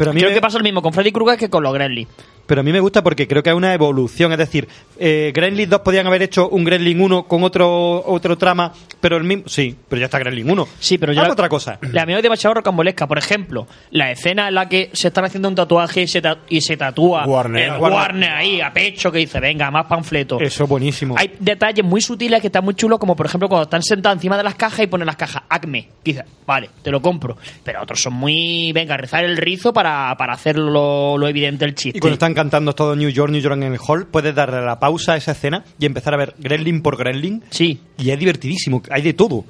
Pero 0.00 0.12
a 0.12 0.14
mí 0.14 0.20
creo 0.20 0.30
me- 0.30 0.34
que 0.34 0.40
pasa 0.40 0.56
lo 0.56 0.64
mismo 0.64 0.80
con 0.80 0.94
Freddy 0.94 1.12
Krueger 1.12 1.38
que 1.38 1.50
con 1.50 1.62
los 1.62 1.74
Gremlins. 1.74 2.08
Pero 2.50 2.62
a 2.62 2.64
mí 2.64 2.72
me 2.72 2.80
gusta 2.80 3.04
porque 3.04 3.28
creo 3.28 3.44
que 3.44 3.50
hay 3.50 3.54
una 3.56 3.72
evolución. 3.72 4.32
Es 4.32 4.38
decir, 4.38 4.66
eh, 4.98 5.30
Gremlin 5.32 5.70
2 5.70 5.82
podían 5.82 6.04
haber 6.08 6.22
hecho 6.22 6.48
un 6.48 6.64
Gremlin 6.64 7.00
1 7.00 7.22
con 7.28 7.44
otro 7.44 8.02
otro 8.04 8.36
trama, 8.36 8.72
pero 9.00 9.16
el 9.18 9.22
mismo. 9.22 9.44
Sí, 9.46 9.76
pero 9.88 10.00
ya 10.00 10.06
está 10.06 10.18
Gremlin 10.18 10.50
1. 10.50 10.66
Sí, 10.80 10.98
pero 10.98 11.12
yo 11.12 11.22
la- 11.22 11.30
otra 11.32 11.48
cosa. 11.48 11.78
La 11.92 12.04
mía 12.06 12.16
es 12.16 12.24
demasiado 12.24 12.54
rocambolesca. 12.54 13.06
Por 13.06 13.18
ejemplo, 13.18 13.68
la 13.92 14.10
escena 14.10 14.48
en 14.48 14.54
la 14.56 14.68
que 14.68 14.90
se 14.94 15.06
están 15.06 15.24
haciendo 15.26 15.48
un 15.48 15.54
tatuaje 15.54 16.02
y 16.02 16.06
se, 16.08 16.20
ta- 16.20 16.38
y 16.48 16.60
se 16.60 16.76
tatúa 16.76 17.24
Warner. 17.24 17.62
el 17.66 17.70
Warner. 17.80 17.92
Warner 17.92 18.30
ahí 18.32 18.60
a 18.60 18.72
pecho 18.72 19.12
que 19.12 19.18
dice, 19.18 19.38
venga, 19.38 19.70
más 19.70 19.86
panfleto. 19.86 20.40
Eso 20.40 20.64
es 20.64 20.68
buenísimo. 20.68 21.14
Hay 21.16 21.30
detalles 21.38 21.84
muy 21.84 22.00
sutiles 22.00 22.40
que 22.40 22.48
están 22.48 22.64
muy 22.64 22.74
chulos, 22.74 22.98
como 22.98 23.14
por 23.14 23.26
ejemplo 23.26 23.48
cuando 23.48 23.62
están 23.62 23.84
sentados 23.84 24.16
encima 24.16 24.36
de 24.36 24.42
las 24.42 24.56
cajas 24.56 24.80
y 24.80 24.86
ponen 24.88 25.06
las 25.06 25.14
cajas 25.14 25.44
Acme. 25.48 25.86
Dice, 26.04 26.24
vale, 26.44 26.68
te 26.82 26.90
lo 26.90 27.00
compro. 27.00 27.36
Pero 27.62 27.80
otros 27.80 28.02
son 28.02 28.14
muy, 28.14 28.72
venga, 28.72 28.96
rezar 28.96 29.22
el 29.24 29.36
rizo 29.36 29.72
para, 29.72 30.12
para 30.18 30.32
hacer 30.32 30.58
lo, 30.58 31.16
lo 31.16 31.28
evidente 31.28 31.64
el 31.64 31.76
chiste. 31.76 31.98
Y 31.98 32.00
cuando 32.00 32.14
están 32.14 32.39
cantando 32.40 32.74
todo 32.74 32.96
New 32.96 33.08
York, 33.10 33.30
New 33.30 33.40
York 33.40 33.56
en 33.56 33.62
el 33.72 33.78
hall, 33.86 34.06
puedes 34.06 34.34
darle 34.34 34.60
la 34.62 34.78
pausa 34.80 35.12
a 35.12 35.16
esa 35.16 35.32
escena 35.32 35.64
y 35.78 35.86
empezar 35.86 36.14
a 36.14 36.16
ver 36.16 36.34
Gremlin 36.38 36.82
por 36.82 36.96
Gremlin. 36.96 37.42
Sí. 37.50 37.80
Y 37.98 38.10
es 38.10 38.18
divertidísimo. 38.18 38.82
Hay 38.90 39.02
de 39.02 39.12
todo. 39.12 39.44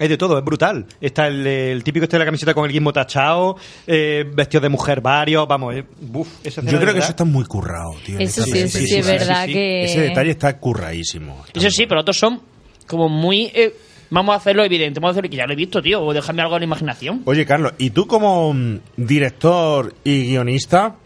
Hay 0.00 0.08
de 0.08 0.16
todo, 0.16 0.38
es 0.38 0.44
brutal. 0.44 0.86
Está 1.00 1.26
el, 1.28 1.46
el 1.46 1.84
típico 1.84 2.04
este 2.04 2.16
de 2.16 2.20
la 2.20 2.24
camiseta 2.24 2.54
con 2.54 2.64
el 2.64 2.72
guismo 2.72 2.92
tachado, 2.92 3.56
eh, 3.86 4.24
vestidos 4.34 4.62
de 4.62 4.68
mujer 4.70 5.00
varios, 5.00 5.46
vamos, 5.46 5.74
eh, 5.76 5.84
buf, 6.00 6.28
esa 6.42 6.62
Yo 6.62 6.68
creo 6.68 6.80
que 6.80 6.86
verdad- 6.86 7.02
eso 7.02 7.10
está 7.10 7.24
muy 7.24 7.44
currado, 7.44 7.94
tío. 8.04 8.18
Eso 8.18 8.42
sí, 8.42 8.58
eso 8.58 8.78
sí, 8.78 8.96
es 8.96 9.06
verdad 9.06 9.46
que... 9.46 9.84
Ese 9.84 10.00
detalle 10.00 10.30
está 10.30 10.58
curradísimo. 10.58 11.44
Eso 11.52 11.70
sí, 11.70 11.86
pero 11.86 12.00
otros 12.00 12.16
son 12.18 12.40
como 12.86 13.08
muy... 13.08 13.50
eh, 13.54 13.74
vamos 14.10 14.32
a 14.34 14.36
hacerlo 14.38 14.64
evidente, 14.64 14.98
vamos 14.98 15.10
a 15.10 15.12
hacerlo 15.12 15.30
que 15.30 15.36
ya 15.36 15.46
lo 15.46 15.52
he 15.52 15.56
visto, 15.56 15.80
tío, 15.82 16.02
o 16.02 16.12
déjame 16.12 16.42
algo 16.42 16.54
a 16.54 16.58
la 16.58 16.64
imaginación. 16.64 17.22
Oye, 17.26 17.44
Carlos, 17.46 17.72
¿y 17.78 17.90
tú 17.90 18.06
como 18.06 18.52
mm, 18.52 18.78
director 18.96 19.94
y 20.04 20.26
guionista, 20.26 20.96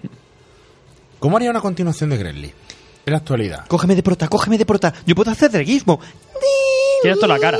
cómo 1.19 1.36
haría 1.36 1.51
una 1.51 1.61
continuación 1.61 2.11
de 2.11 2.17
Gremlin 2.17 2.53
en 3.07 3.12
la 3.12 3.19
actualidad? 3.19 3.67
Cógeme 3.67 3.95
de 3.95 4.03
prota, 4.03 4.28
cógeme 4.28 4.59
de 4.59 4.67
prota. 4.67 4.93
Yo 5.07 5.15
puedo 5.15 5.31
hacer 5.31 5.51
del 5.51 5.65
guismo. 5.65 6.01
Tienes 7.03 7.19
toda 7.20 7.35
la 7.35 7.41
cara. 7.41 7.59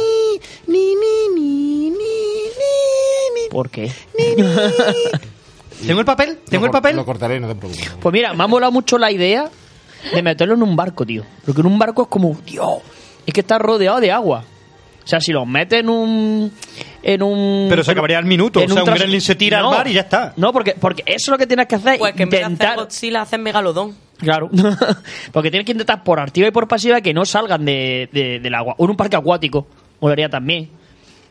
¿Por 3.51 3.70
qué? 3.70 3.93
¿Tengo 5.86 6.01
el 6.01 6.07
papel? 6.07 6.39
¿Tengo 6.49 6.67
el 6.67 6.70
papel? 6.70 6.97
Lo 6.97 7.05
cortaré, 7.05 7.39
no 7.39 7.49
te 7.49 7.55
preocupes. 7.55 7.91
Pues 8.01 8.12
mira, 8.12 8.35
me 8.35 8.44
ha 8.44 8.47
molado 8.47 8.73
mucho 8.73 8.99
la 8.99 9.10
idea 9.10 9.51
de 10.12 10.23
meterlo 10.23 10.55
en 10.55 10.62
un 10.62 10.75
barco, 10.76 11.05
tío. 11.05 11.25
Porque 11.44 11.60
en 11.60 11.67
un 11.67 11.78
barco 11.78 12.02
es 12.02 12.09
como, 12.09 12.36
tío, 12.44 12.81
es 13.25 13.33
que 13.33 13.41
está 13.41 13.59
rodeado 13.59 14.01
de 14.01 14.10
agua. 14.10 14.44
O 15.05 15.09
sea, 15.09 15.20
si 15.20 15.33
lo 15.33 15.47
metes 15.47 15.81
en 15.81 15.89
un. 15.89 16.52
En 17.09 17.23
un 17.23 17.67
Pero 17.70 17.85
se 17.85 17.93
acabaría 17.93 18.18
al 18.18 18.25
minuto. 18.25 18.60
en 18.60 18.68
O 18.68 18.75
sea, 18.75 18.83
un 18.83 18.91
gremlin 18.93 19.20
se 19.20 19.36
tira 19.36 19.60
No, 19.60 19.70
al 19.70 19.76
mar 19.78 19.86
y 19.86 19.93
ya 19.93 20.01
está. 20.01 20.33
No, 20.36 20.52
porque, 20.52 20.73
porque 20.75 21.02
eso 21.07 21.15
es 21.17 21.28
lo 21.28 21.39
que 21.39 21.47
tienes 21.47 21.67
que 21.68 21.76
hacer. 21.76 21.99
Pues 22.01 22.15
que 22.15 22.25
en 22.25 22.28
vez 22.31 22.41
de 22.41 22.47
intentar. 22.47 22.68
hacer 22.70 22.81
Godzilla 22.85 23.23
hacen 23.23 23.43
Megalodón. 23.44 23.94
Claro. 24.18 24.51
porque 25.33 25.51
tienes 25.52 25.67
que 25.67 25.73
intentar 25.73 26.02
por 26.02 26.18
activa 26.18 26.49
y 26.49 26.51
por 26.51 26.67
pasiva 26.67 27.01
que 27.01 27.15
no 27.15 27.25
salgan 27.25 27.65
de, 27.65 28.09
de- 28.12 28.41
del 28.41 28.55
agua. 28.55 28.75
O 28.78 28.85
en 28.85 28.91
un 28.91 28.97
parque 28.97 29.15
acuático. 29.15 29.68
Molaría 30.01 30.28
también. 30.28 30.68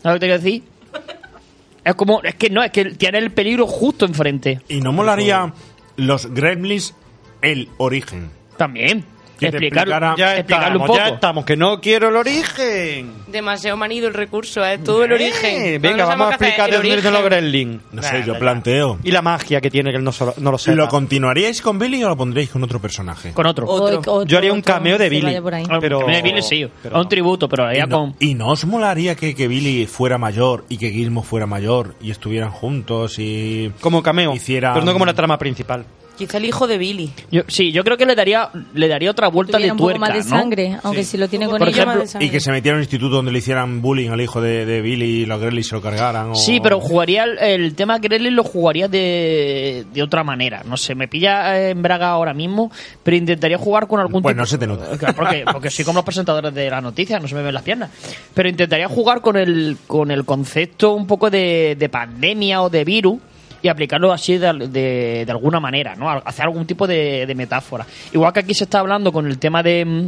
¿Sabes 0.01 0.15
lo 0.15 0.19
que 0.19 0.19
te 0.19 0.25
quiero 0.27 0.41
decir? 0.43 0.63
Es 1.83 1.93
como. 1.95 2.21
Es 2.23 2.33
que 2.35 2.49
no, 2.49 2.63
es 2.63 2.71
que 2.71 2.85
tiene 2.85 3.17
el 3.19 3.31
peligro 3.31 3.67
justo 3.67 4.05
enfrente. 4.05 4.59
¿Y 4.69 4.79
no 4.81 4.91
molaría 4.93 5.53
los 5.97 6.33
Gremlins 6.33 6.95
el 7.43 7.69
origen? 7.77 8.31
También. 8.57 9.03
Explicar- 9.39 9.87
explicara- 9.87 10.15
Ya 10.17 10.35
explicarlo 10.37 10.67
un 10.79 10.81
estamos, 10.83 10.97
ya 10.97 11.03
poco. 11.05 11.15
estamos, 11.15 11.45
que 11.45 11.57
no 11.57 11.81
quiero 11.81 12.09
el 12.09 12.15
origen. 12.15 13.11
Demasiado 13.27 13.77
manido 13.77 14.07
el 14.07 14.13
recurso, 14.13 14.63
es 14.65 14.83
todo 14.83 15.03
el 15.03 15.11
origen. 15.13 15.65
Eh, 15.65 15.79
No 15.79 15.89
venga, 15.89 16.05
vamos 16.05 16.27
a 16.27 16.29
explicar 16.31 16.65
el 16.69 16.71
de 16.71 16.77
dónde 16.77 16.95
los 16.95 17.05
origen. 17.05 17.25
gremlin. 17.25 17.81
No 17.91 18.01
sé, 18.01 18.23
yo 18.25 18.37
planteo. 18.39 18.99
Y 19.03 19.11
la 19.11 19.21
magia 19.21 19.59
que 19.61 19.69
tiene 19.69 19.91
que 19.91 19.97
él 19.97 20.03
no, 20.03 20.11
solo- 20.11 20.33
no 20.37 20.51
lo 20.51 20.57
sepa. 20.57 20.75
¿Lo 20.75 20.87
continuaríais 20.87 21.61
con 21.61 21.77
Billy 21.79 22.03
o 22.03 22.09
lo 22.09 22.17
pondríais 22.17 22.49
con 22.49 22.63
otro 22.63 22.79
personaje? 22.79 23.31
Con 23.33 23.45
otro. 23.45 23.67
Otro. 23.67 24.23
Yo 24.25 24.37
haría 24.37 24.53
un 24.53 24.61
cameo 24.61 24.97
de 24.97 25.09
Billy. 25.09 25.37
Pero, 25.81 26.01
A 26.01 26.07
mí 26.07 26.21
Billy 26.21 26.41
sí, 26.41 26.65
pero 26.81 26.99
un 26.99 27.09
tributo, 27.09 27.47
pero 27.49 27.71
¿Y 27.71 27.77
ya 27.77 27.85
no, 27.85 27.97
con... 27.99 28.15
y 28.19 28.33
no 28.35 28.47
os 28.49 28.65
molaría 28.65 29.15
que, 29.15 29.35
que 29.35 29.47
Billy 29.47 29.85
fuera 29.85 30.17
mayor 30.17 30.65
y 30.69 30.77
que 30.77 30.89
Gizmo 30.91 31.23
fuera 31.23 31.45
mayor 31.45 31.95
y 32.01 32.11
estuvieran 32.11 32.51
juntos 32.51 33.15
y... 33.19 33.71
Como 33.81 34.01
cameo, 34.03 34.33
Hiciera- 34.33 34.73
pero 34.73 34.85
no 34.85 34.93
como 34.93 35.05
la 35.05 35.13
trama 35.13 35.37
principal. 35.37 35.85
Quizá 36.17 36.37
el 36.37 36.45
hijo 36.45 36.67
de 36.67 36.77
Billy. 36.77 37.11
Yo, 37.31 37.41
sí, 37.47 37.71
yo 37.71 37.83
creo 37.83 37.97
que 37.97 38.05
le 38.05 38.15
daría 38.15 38.49
le 38.73 38.87
daría 38.87 39.11
otra 39.11 39.27
vuelta 39.27 39.53
Tuviera 39.57 39.67
de 39.67 39.71
un 39.73 39.77
poco 39.77 39.89
tuerca, 39.91 39.99
más 39.99 40.13
de 40.13 40.29
¿no? 40.29 40.37
sangre, 40.41 40.77
aunque 40.83 41.03
si 41.03 41.17
lo 41.17 41.27
tiene 41.27 41.47
con 41.47 41.57
Por 41.59 41.67
ella 41.67 41.77
ejemplo, 41.83 41.93
más 41.99 42.03
de 42.03 42.07
sangre. 42.07 42.27
Y 42.27 42.29
que 42.29 42.39
se 42.39 42.51
metiera 42.51 42.75
en 42.75 42.79
un 42.79 42.83
instituto 42.83 43.15
donde 43.15 43.31
le 43.31 43.39
hicieran 43.39 43.81
bullying 43.81 44.09
al 44.09 44.21
hijo 44.21 44.41
de, 44.41 44.65
de 44.65 44.81
Billy 44.81 45.05
y 45.21 45.25
los 45.25 45.39
Gremlins 45.41 45.67
se 45.67 45.75
lo 45.75 45.81
cargaran. 45.81 46.31
o- 46.31 46.35
Sí, 46.35 46.59
pero 46.61 46.79
jugaría 46.79 47.23
el, 47.25 47.37
el 47.39 47.75
tema 47.75 47.99
Gremlin 47.99 48.35
lo 48.35 48.43
jugaría 48.43 48.87
de, 48.87 49.85
de 49.93 50.03
otra 50.03 50.23
manera. 50.23 50.63
No 50.65 50.77
sé, 50.77 50.95
me 50.95 51.07
pilla 51.07 51.69
en 51.69 51.81
Braga 51.81 52.09
ahora 52.09 52.33
mismo, 52.33 52.71
pero 53.03 53.17
intentaría 53.17 53.57
jugar 53.57 53.87
con 53.87 53.99
algún 53.99 54.21
Pues 54.21 54.33
tipo... 54.33 54.41
no 54.41 54.45
se 54.45 54.57
te 54.57 54.67
nota. 54.67 54.97
Claro, 54.97 55.15
Porque, 55.15 55.43
porque 55.51 55.69
soy 55.69 55.85
como 55.85 55.97
los 55.97 56.05
presentadores 56.05 56.53
de 56.53 56.69
las 56.69 56.81
noticias, 56.81 57.21
no 57.21 57.27
se 57.27 57.35
me 57.35 57.41
ven 57.43 57.53
las 57.53 57.63
piernas. 57.63 57.89
Pero 58.33 58.49
intentaría 58.49 58.87
jugar 58.87 59.21
con 59.21 59.35
el, 59.37 59.77
con 59.87 60.11
el 60.11 60.25
concepto 60.25 60.93
un 60.93 61.07
poco 61.07 61.29
de, 61.29 61.75
de 61.77 61.89
pandemia 61.89 62.61
o 62.61 62.69
de 62.69 62.83
virus 62.85 63.17
y 63.65 63.69
aplicarlo 63.69 64.11
así 64.13 64.37
de, 64.37 64.53
de- 64.69 65.23
de 65.25 65.31
alguna 65.31 65.59
manera, 65.59 65.95
¿no? 65.95 66.09
Hacer 66.09 66.45
algún 66.45 66.65
tipo 66.65 66.85
de, 66.87 67.25
de 67.25 67.35
metáfora. 67.35 67.85
Igual 68.13 68.31
que 68.33 68.41
aquí 68.41 68.53
se 68.53 68.65
está 68.65 68.79
hablando 68.79 69.11
con 69.11 69.25
el 69.27 69.37
tema 69.39 69.63
de... 69.63 69.83
mm, 69.85 70.07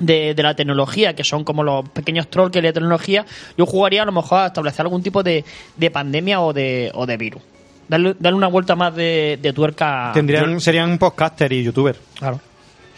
de, 0.00 0.32
de 0.34 0.42
la 0.42 0.54
tecnología, 0.56 1.14
que 1.14 1.24
son 1.24 1.44
como 1.44 1.62
los 1.62 1.86
pequeños 1.90 2.28
trolls 2.30 2.50
que 2.50 2.62
de 2.62 2.72
tecnología, 2.72 3.26
yo 3.58 3.66
jugaría 3.66 4.00
a 4.02 4.06
lo 4.06 4.12
mejor 4.12 4.38
a 4.38 4.46
establecer 4.46 4.80
algún 4.80 5.02
tipo 5.02 5.22
de, 5.22 5.44
de 5.76 5.90
pandemia 5.90 6.40
o 6.40 6.54
de, 6.54 6.90
o 6.94 7.04
de 7.04 7.18
virus. 7.18 7.42
Darle, 7.86 8.14
darle 8.18 8.38
una 8.38 8.46
vuelta 8.46 8.74
más 8.74 8.94
de, 8.96 9.38
de 9.42 9.52
tuerca. 9.52 10.10
Tendrían, 10.14 10.58
serían 10.58 10.96
podcaster 10.96 11.52
y 11.52 11.62
youtuber. 11.64 11.96
Claro. 12.18 12.40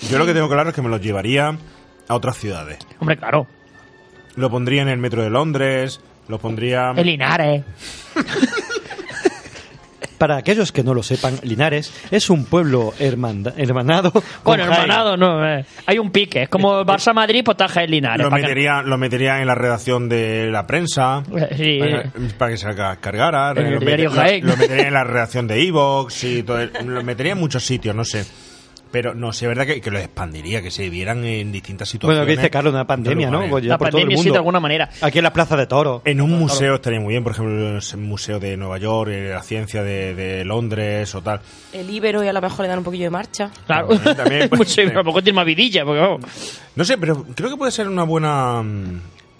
Yo 0.09 0.17
lo 0.17 0.27
que 0.27 0.33
tengo 0.33 0.49
claro 0.49 0.69
es 0.69 0.77
que 0.77 0.83
me 0.83 0.89
los 0.89 1.01
llevaría 1.01 1.49
a 2.07 2.15
otras 2.15 2.37
ciudades. 2.39 2.79
Hombre, 3.01 3.17
claro. 3.17 3.49
Lo 4.37 4.49
pondría 4.49 4.83
en 4.83 4.89
el 4.89 4.99
metro 4.99 5.25
de 5.25 5.31
Londres, 5.31 6.01
lo 6.29 6.39
pondría... 6.39 6.93
El 6.97 7.05
Linares. 7.07 7.65
Para 10.23 10.37
aquellos 10.37 10.71
que 10.71 10.85
no 10.85 10.95
lo 10.95 11.03
sepan, 11.03 11.35
Linares 11.43 11.93
es 12.13 12.31
un 12.31 12.45
pueblo 12.45 12.95
hermanda- 13.01 13.55
hermanado. 13.57 14.13
con 14.13 14.23
Bueno, 14.45 14.67
Jaén. 14.67 14.83
hermanado, 14.83 15.17
no. 15.17 15.45
eh. 15.45 15.65
Hay 15.85 15.99
un 15.99 16.13
pique. 16.13 16.43
Es 16.45 16.49
como 16.49 16.85
Barça-Madrid, 16.85 17.43
pues 17.45 17.55
está 17.57 17.67
Jaén 17.67 17.91
Linares. 17.91 18.25
Lo 18.25 18.31
que- 18.31 18.41
metería, 18.43 18.83
lo 18.83 18.97
metería 18.99 19.41
en 19.41 19.49
la 19.49 19.57
redacción 19.57 20.09
de 20.09 20.49
la 20.49 20.65
prensa 20.65 21.25
Sí. 21.57 21.81
para, 21.81 22.13
para 22.39 22.51
que 22.53 22.57
se 22.57 22.73
ca- 22.73 22.97
cargara. 23.01 23.51
En 23.57 23.67
el 23.67 23.75
lo, 23.75 23.81
diario 23.81 24.11
lo- 24.45 24.57
metería 24.57 24.87
en 24.87 24.95
la 24.95 25.03
redacción 25.03 25.49
de 25.49 25.61
Evox 25.67 26.23
y 26.23 26.45
todo. 26.45 26.61
el- 26.61 26.71
Lo 26.85 27.03
metería 27.03 27.33
en 27.33 27.39
muchos 27.41 27.65
sitios, 27.67 27.93
no 27.97 28.05
sé. 28.05 28.25
Pero 28.93 29.15
no 29.15 29.33
sé, 29.33 29.47
es 29.47 29.49
verdad 29.49 29.67
que, 29.67 29.81
que 29.81 29.91
lo 29.91 29.99
expandiría, 29.99 30.63
que 30.63 30.71
se 30.71 30.89
vieran 30.91 31.25
en 31.25 31.51
distintas 31.51 31.89
situaciones. 31.89 32.19
Bueno, 32.19 32.27
que 32.27 32.37
dice 32.37 32.51
Carlos, 32.51 32.75
una 32.75 32.87
pandemia, 32.87 33.31
¿no? 33.31 33.49
Pues 33.49 33.65
La 33.65 33.79
por 33.79 33.89
todo 33.89 33.99
el 33.99 34.05
pandemia 34.05 34.23
sí, 34.23 34.31
de 34.31 34.37
alguna 34.37 34.61
manera. 34.61 34.91
Aquí 35.01 35.19
en 35.19 35.25
la 35.25 35.33
Plaza 35.33 35.57
de 35.57 35.67
Toro. 35.67 36.03
En 36.05 36.21
un 36.21 36.31
museo 36.39 36.75
estaría 36.75 37.01
muy 37.01 37.15
bien, 37.15 37.25
por 37.25 37.33
ejemplo, 37.33 37.79
el 37.79 37.99
Museo 37.99 38.39
de 38.39 38.57
Nueva 38.57 38.79
York, 38.79 39.11
eh, 39.11 39.31
la 39.31 39.43
ciencia 39.43 39.83
de, 39.83 40.15
de 40.15 40.45
Londres 40.45 41.15
o 41.15 41.23
tal. 41.23 41.41
El 41.73 41.89
Ibero 41.89 42.23
y 42.23 42.29
a 42.29 42.33
lo 42.33 42.41
mejor 42.41 42.61
le 42.61 42.69
dan 42.69 42.79
un 42.79 42.85
poquillo 42.85 43.05
de 43.05 43.11
marcha. 43.11 43.51
Claro. 43.67 43.89
También, 43.89 44.17
también, 44.17 44.49
pues, 44.51 44.75
pero 44.77 44.93
tampoco 44.93 45.23
tiene 45.23 45.37
más 45.37 45.47
vidilla, 45.47 45.85
porque 45.85 46.01
vamos. 46.01 46.61
No 46.77 46.85
sé, 46.85 46.99
pero 46.99 47.25
creo 47.35 47.51
que 47.51 47.57
puede 47.57 47.73
ser 47.73 47.89
una 47.89 48.05
buena... 48.05 48.63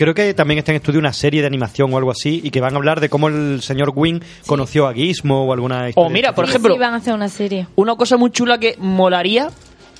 Creo 0.03 0.15
que 0.15 0.35
también 0.35 0.59
está 0.59 0.73
en 0.73 0.77
estudio 0.79 0.99
una 0.99 1.13
serie 1.13 1.43
de 1.43 1.47
animación 1.47 1.95
o 1.95 1.97
algo 1.97 2.11
así 2.11 2.41
y 2.43 2.51
que 2.51 2.61
van 2.61 2.75
a 2.75 2.77
hablar 2.77 2.99
de 2.99 3.09
cómo 3.09 3.29
el 3.29 3.63
señor 3.63 3.93
Wing 3.95 4.19
conoció 4.49 4.89
a 4.89 4.93
Gizmo 4.95 5.45
o 5.45 5.53
alguna 5.53 5.91
historia. 5.91 6.09
O 6.09 6.11
mira, 6.11 6.35
por 6.35 6.45
ejemplo, 6.45 6.73
sí, 6.75 6.79
van 6.81 6.95
a 6.95 6.97
hacer 6.97 7.15
una 7.15 7.29
serie. 7.29 7.69
una 7.77 7.95
cosa 7.95 8.17
muy 8.17 8.33
chula 8.33 8.59
que 8.59 8.75
molaría, 8.81 9.51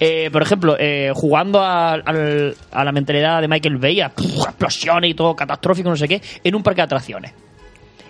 eh, 0.01 0.29
por 0.33 0.43
ejemplo, 0.43 0.75
eh, 0.77 1.13
jugando 1.15 1.61
a, 1.61 1.93
al- 1.93 2.57
a 2.73 2.83
la 2.85 2.91
mentalidad 2.91 3.41
de 3.43 3.47
Michael 3.47 3.77
Bay, 3.77 4.01
a 4.01 4.09
pff, 4.09 4.39
explosiones 4.45 5.09
y 5.09 5.15
todo 5.15 5.37
catastrófico, 5.37 5.89
no 5.91 5.97
sé 5.97 6.09
qué, 6.09 6.21
en 6.43 6.55
un 6.57 6.65
parque 6.65 6.81
de 6.81 6.85
atracciones. 6.87 7.33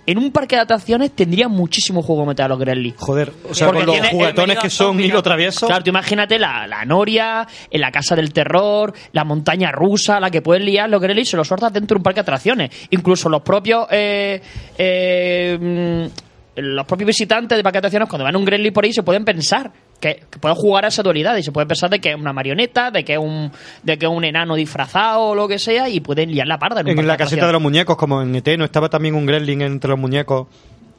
En 0.04 0.18
un 0.18 0.32
parque 0.32 0.56
de 0.56 0.62
atracciones 0.62 1.12
tendría 1.12 1.48
muchísimo 1.48 2.02
juego 2.02 2.26
meter 2.26 2.44
a 2.44 2.48
los 2.48 2.58
Gremlins. 2.58 2.96
Joder, 2.98 3.32
o 3.48 3.54
sea, 3.54 3.68
Porque 3.68 3.84
con 3.84 3.96
los 3.96 4.08
juguetones 4.08 4.58
que 4.58 4.70
son 4.70 4.98
hilo 4.98 5.22
travieso. 5.22 5.66
Claro, 5.66 5.84
tú 5.84 5.90
imagínate 5.90 6.38
la, 6.38 6.66
la 6.66 6.84
Noria, 6.84 7.46
en 7.70 7.80
la 7.80 7.92
Casa 7.92 8.16
del 8.16 8.32
Terror, 8.32 8.92
la 9.12 9.24
montaña 9.24 9.70
rusa, 9.70 10.18
la 10.18 10.30
que 10.30 10.42
puedes 10.42 10.64
liar, 10.64 10.90
los 10.90 11.00
Gremlins 11.00 11.28
se 11.28 11.36
los 11.36 11.46
sueltas 11.46 11.72
dentro 11.72 11.94
de 11.94 11.98
un 11.98 12.02
parque 12.02 12.18
de 12.18 12.22
atracciones. 12.22 12.70
Incluso 12.90 13.28
los 13.28 13.42
propios 13.42 13.86
eh, 13.90 14.40
eh, 14.76 16.08
los 16.56 16.86
propios 16.86 17.06
visitantes 17.06 17.56
de 17.56 17.62
parque 17.62 17.80
de 17.80 17.90
cuando 18.06 18.24
van 18.24 18.34
a 18.34 18.38
un 18.38 18.44
Gremlin 18.44 18.72
por 18.72 18.84
ahí, 18.84 18.92
se 18.92 19.02
pueden 19.02 19.24
pensar 19.24 19.72
que, 19.98 20.22
que 20.30 20.38
pueden 20.38 20.56
jugar 20.56 20.84
a 20.84 20.88
esa 20.88 21.02
dualidad 21.02 21.36
y 21.36 21.42
se 21.42 21.52
pueden 21.52 21.68
pensar 21.68 21.88
de 21.88 22.00
que 22.00 22.10
es 22.10 22.16
una 22.16 22.32
marioneta, 22.32 22.90
de 22.90 23.04
que 23.04 23.14
es 23.14 23.18
un, 23.18 23.50
de 23.82 23.98
que 23.98 24.06
es 24.06 24.12
un 24.12 24.24
enano 24.24 24.54
disfrazado 24.54 25.20
o 25.20 25.34
lo 25.34 25.48
que 25.48 25.58
sea, 25.58 25.88
y 25.88 26.00
pueden 26.00 26.30
liar 26.30 26.46
la 26.46 26.58
parda 26.58 26.82
en, 26.84 27.06
la 27.06 27.16
caseta 27.16 27.46
de 27.46 27.52
los 27.52 27.62
muñecos, 27.62 27.96
como 27.96 28.20
en 28.20 28.34
ET, 28.34 28.58
¿no 28.58 28.64
estaba 28.64 28.88
también 28.88 29.14
un 29.14 29.24
gremlin 29.24 29.62
entre 29.62 29.90
los 29.90 29.98
muñecos 29.98 30.48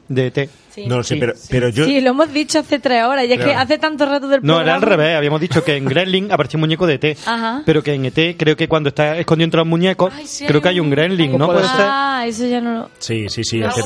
de 0.08 0.26
ET? 0.26 0.50
no 0.86 0.96
lo 0.96 1.04
sé, 1.04 1.16
pero, 1.16 1.34
pero 1.48 1.68
yo... 1.68 1.84
Sí, 1.84 2.00
lo 2.00 2.10
hemos 2.10 2.32
dicho 2.32 2.58
hace 2.58 2.78
tres 2.78 3.04
horas. 3.04 3.26
Y 3.26 3.32
es 3.32 3.38
que 3.38 3.54
hace 3.54 3.78
tanto 3.78 4.06
rato 4.06 4.26
del 4.26 4.40
No, 4.40 4.54
programa. 4.54 4.62
era 4.64 4.74
al 4.74 4.82
revés. 4.82 5.16
Habíamos 5.16 5.40
dicho 5.40 5.62
que 5.62 5.76
en 5.76 5.84
Gremlin 5.84 6.32
aparecía 6.32 6.58
un 6.58 6.62
muñeco 6.62 6.86
de 6.86 6.94
ET. 6.94 7.16
Ajá. 7.24 7.62
Pero 7.64 7.82
que 7.82 7.94
en 7.94 8.04
ET, 8.06 8.36
creo 8.36 8.56
que 8.56 8.66
cuando 8.66 8.88
está 8.88 9.16
escondido 9.16 9.44
entre 9.44 9.58
los 9.58 9.68
muñecos, 9.68 10.12
sí, 10.24 10.44
creo 10.46 10.58
hay 10.58 10.62
que 10.62 10.68
hay 10.70 10.80
un 10.80 10.90
Gremlin, 10.90 11.38
¿no? 11.38 11.46
Puede 11.46 11.60
ser. 11.62 11.86
Ah, 11.88 12.24
eso 12.26 12.46
ya 12.46 12.60
no 12.60 12.74
lo... 12.74 12.90
Sí, 12.98 13.28
sí, 13.28 13.44
sí, 13.44 13.62
Algo 13.62 13.76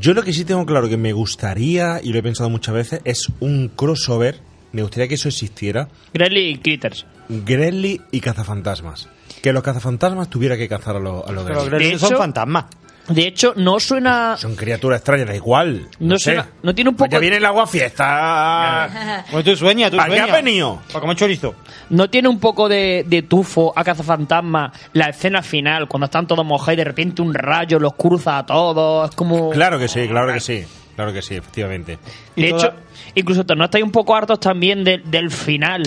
Yo 0.00 0.14
lo 0.14 0.22
que 0.22 0.32
sí 0.32 0.44
tengo 0.44 0.64
claro 0.64 0.88
que 0.88 0.96
me 0.96 1.12
gustaría, 1.12 2.00
y 2.02 2.12
lo 2.12 2.18
he 2.18 2.22
pensado 2.22 2.48
muchas 2.50 2.74
veces, 2.74 3.00
es 3.04 3.28
un 3.40 3.68
crossover. 3.68 4.40
Me 4.72 4.82
gustaría 4.82 5.08
que 5.08 5.14
eso 5.14 5.28
existiera. 5.28 5.88
Gremlin 6.12 6.56
y 6.56 6.58
Critters. 6.58 7.06
Gremlin 7.28 8.00
y 8.10 8.20
cazafantasmas. 8.20 9.08
Que 9.42 9.52
los 9.52 9.62
cazafantasmas 9.62 10.30
tuviera 10.30 10.56
que 10.56 10.68
cazar 10.68 10.96
a 10.96 11.00
los, 11.00 11.26
a 11.26 11.32
los 11.32 11.44
Pero 11.44 11.98
son 11.98 12.16
fantasmas. 12.16 12.66
De 13.08 13.26
hecho, 13.26 13.52
no 13.56 13.78
suena. 13.80 14.36
Son 14.38 14.56
criaturas 14.56 14.98
extrañas, 15.00 15.26
da 15.28 15.34
igual. 15.36 15.88
No 16.00 16.14
No, 16.14 16.18
sé. 16.18 16.24
suena- 16.32 16.48
no 16.62 16.74
tiene 16.74 16.90
un 16.90 16.96
poco- 16.96 17.10
Ya 17.10 17.18
viene 17.18 17.36
el 17.36 17.44
agua 17.44 17.66
fiesta. 17.66 19.24
Pues 19.30 19.44
tú 19.44 19.56
sueñas, 19.56 19.90
tú 19.90 19.96
¿Para 19.96 20.08
qué 20.08 20.16
sueñas. 20.16 20.36
has 20.36 20.42
venido? 20.44 20.80
Para 20.88 21.00
comer 21.00 21.16
chorizo. 21.16 21.54
¿No 21.90 22.08
tiene 22.08 22.28
un 22.28 22.40
poco 22.40 22.68
de, 22.68 23.04
de 23.06 23.22
tufo 23.22 23.72
a 23.76 23.84
Cazafantasma 23.84 24.72
la 24.94 25.08
escena 25.10 25.42
final, 25.42 25.86
cuando 25.88 26.06
están 26.06 26.26
todos 26.26 26.44
mojados 26.46 26.74
y 26.74 26.76
de 26.76 26.84
repente 26.84 27.20
un 27.22 27.34
rayo 27.34 27.78
los 27.78 27.94
cruza 27.94 28.38
a 28.38 28.46
todos? 28.46 29.10
Es 29.10 29.16
como. 29.16 29.50
Claro 29.50 29.78
que 29.78 29.88
sí, 29.88 30.06
claro 30.08 30.32
que 30.32 30.40
sí. 30.40 30.64
Claro 30.96 31.12
que 31.12 31.22
sí, 31.22 31.34
efectivamente. 31.34 31.98
De 32.36 32.48
hecho, 32.50 32.72
incluso 33.16 33.42
no 33.56 33.64
estáis 33.64 33.82
un 33.84 33.90
poco 33.90 34.14
hartos 34.14 34.38
también 34.38 34.84
de- 34.84 34.98
del 35.04 35.30
final 35.30 35.82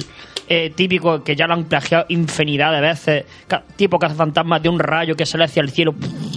eh, 0.50 0.72
típico 0.76 1.24
que 1.24 1.36
ya 1.36 1.48
lo 1.48 1.54
han 1.54 1.66
plagiado 1.66 2.06
infinidad 2.10 2.72
de 2.74 2.82
veces, 2.82 3.26
tipo 3.76 4.00
cazafantasmas 4.00 4.62
de 4.62 4.70
un 4.70 4.80
rayo 4.80 5.16
que 5.16 5.26
sale 5.26 5.44
hacia 5.46 5.62
el 5.62 5.70
cielo 5.72 5.94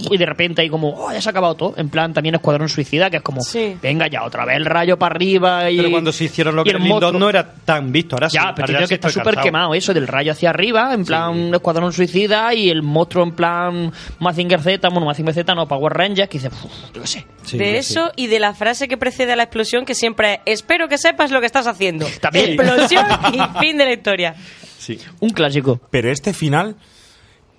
y 0.09 0.17
de 0.17 0.25
repente 0.25 0.61
ahí 0.61 0.69
como, 0.69 0.89
oh, 0.89 1.11
ya 1.11 1.21
se 1.21 1.29
ha 1.29 1.31
acabado 1.31 1.55
todo. 1.55 1.73
En 1.77 1.89
plan, 1.89 2.13
también 2.13 2.35
Escuadrón 2.35 2.69
Suicida, 2.69 3.09
que 3.09 3.17
es 3.17 3.23
como, 3.23 3.41
venga 3.81 4.07
ya, 4.07 4.23
otra 4.23 4.45
vez 4.45 4.57
el 4.57 4.65
rayo 4.65 4.97
para 4.97 5.15
arriba 5.15 5.69
y. 5.69 5.77
Pero 5.77 5.91
cuando 5.91 6.11
se 6.11 6.25
hicieron 6.25 6.55
los 6.55 6.65
y 6.65 6.69
el 6.69 6.75
Gremlins 6.75 6.99
2 6.99 7.13
monstruo- 7.13 7.19
no 7.19 7.29
era 7.29 7.53
tan 7.65 7.91
visto. 7.91 8.15
Ahora 8.15 8.29
sí. 8.29 8.35
ya, 8.35 8.41
ahora 8.43 8.55
pero 8.55 8.67
ya 8.67 8.73
creo 8.75 8.87
sí 8.87 8.89
que 8.89 8.95
está 8.95 9.09
súper 9.09 9.35
quemado 9.37 9.73
eso 9.73 9.93
del 9.93 10.07
rayo 10.07 10.31
hacia 10.31 10.49
arriba, 10.49 10.93
en 10.93 11.05
plan 11.05 11.53
Escuadrón 11.53 11.93
Suicida 11.93 12.53
y 12.53 12.69
el 12.69 12.81
monstruo 12.83 13.23
en 13.25 13.31
plan 13.33 13.91
Mazinger 14.19 14.61
Z, 14.61 14.89
bueno, 14.89 15.05
Mazinger 15.05 15.33
Z 15.33 15.55
no, 15.55 15.67
Power 15.67 15.93
Rangers, 15.93 16.29
que 16.29 16.37
dice, 16.39 16.47
"Uf, 16.49 16.93
yo 16.93 17.01
qué 17.01 17.07
sé. 17.07 17.25
de 17.57 17.77
eso 17.77 18.11
y 18.15 18.27
de 18.27 18.39
la 18.39 18.53
frase 18.53 18.87
que 18.87 18.97
precede 18.97 19.33
a 19.33 19.35
la 19.35 19.43
explosión, 19.43 19.83
que 19.85 19.95
siempre 19.95 20.41
es, 20.45 20.59
espero 20.61 20.87
que 20.87 20.97
sepas 20.97 21.31
lo 21.31 21.39
que 21.39 21.47
estás 21.47 21.65
haciendo. 21.67 22.05
También. 22.21 22.51
Explosión 22.53 23.05
y 23.33 23.39
fin 23.59 23.77
de 23.77 23.85
la 23.85 23.91
historia. 24.01 24.35
Un 25.19 25.29
clásico. 25.29 25.79
Pero 25.91 26.11
este 26.11 26.33
final 26.33 26.75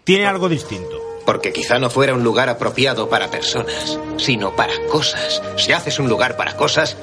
tiene 0.05 0.27
algo 0.27 0.49
distinto. 0.49 1.01
Porque 1.25 1.53
quizá 1.53 1.79
no 1.79 1.89
fuera 1.89 2.15
un 2.15 2.25
lugar 2.25 2.49
apropiado 2.49 3.09
para 3.09 3.31
personas, 3.31 3.97
sino 4.19 4.57
para 4.57 4.75
cosas. 4.91 5.41
Si 5.57 5.73
haces 5.73 6.01
un 6.01 6.09
lugar 6.09 6.37
para 6.37 6.57
cosas, 6.57 6.97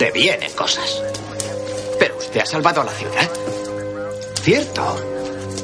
te 0.00 0.10
vienen 0.10 0.50
cosas. 0.52 1.00
Pero 1.98 2.18
usted 2.18 2.40
ha 2.40 2.46
salvado 2.46 2.80
a 2.80 2.84
la 2.84 2.92
ciudad. 2.92 3.30
Cierto. 4.42 4.82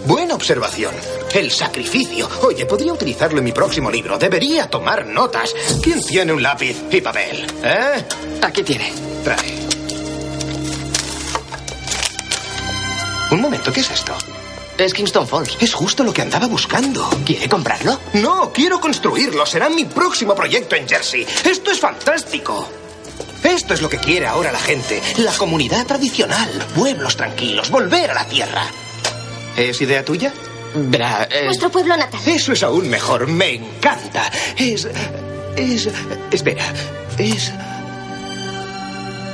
Buena 0.06 0.34
observación. 0.34 0.94
El 1.34 1.50
sacrificio. 1.50 2.28
Oye, 2.42 2.66
podría 2.66 2.92
utilizarlo 2.92 3.39
en 3.39 3.44
mi 3.44 3.52
próximo 3.52 3.90
libro. 3.90 4.16
Debería 4.16 4.70
tomar 4.70 5.06
notas. 5.06 5.55
¿Quién 5.82 6.00
tiene 6.05 6.32
un 6.32 6.42
lápiz 6.42 6.76
y 6.90 7.00
papel? 7.00 7.47
¿Eh? 7.64 8.05
Aquí 8.42 8.62
tiene. 8.62 8.92
Trae. 9.24 9.72
Un 13.32 13.40
momento, 13.40 13.72
¿qué 13.72 13.80
es 13.80 13.90
esto? 13.90 14.12
Es 14.76 14.92
Kingston 14.92 15.26
Falls. 15.26 15.56
Es 15.58 15.72
justo 15.72 16.04
lo 16.04 16.12
que 16.12 16.20
andaba 16.20 16.46
buscando. 16.48 17.08
¿Quiere 17.24 17.48
comprarlo? 17.48 17.98
No, 18.12 18.52
quiero 18.52 18.78
construirlo. 18.78 19.46
Será 19.46 19.70
mi 19.70 19.86
próximo 19.86 20.34
proyecto 20.34 20.76
en 20.76 20.86
Jersey. 20.86 21.26
Esto 21.42 21.70
es 21.70 21.80
fantástico. 21.80 22.68
Esto 23.42 23.72
es 23.72 23.80
lo 23.80 23.88
que 23.88 23.96
quiere 23.96 24.26
ahora 24.26 24.52
la 24.52 24.58
gente. 24.58 25.00
La 25.16 25.32
comunidad 25.32 25.86
tradicional. 25.86 26.50
Pueblos 26.74 27.16
tranquilos. 27.16 27.70
Volver 27.70 28.10
a 28.10 28.14
la 28.14 28.26
tierra. 28.26 28.64
¿Es 29.56 29.80
idea 29.80 30.04
tuya? 30.04 30.34
Verá, 30.74 31.26
eh, 31.30 31.46
Nuestro 31.46 31.70
pueblo 31.70 31.96
natal. 31.96 32.20
Eso 32.26 32.52
es 32.52 32.62
aún 32.62 32.90
mejor. 32.90 33.28
Me 33.28 33.54
encanta. 33.54 34.30
Es... 34.58 34.86
Es... 35.56 35.88
Espera. 36.30 36.64
Es... 37.16 37.50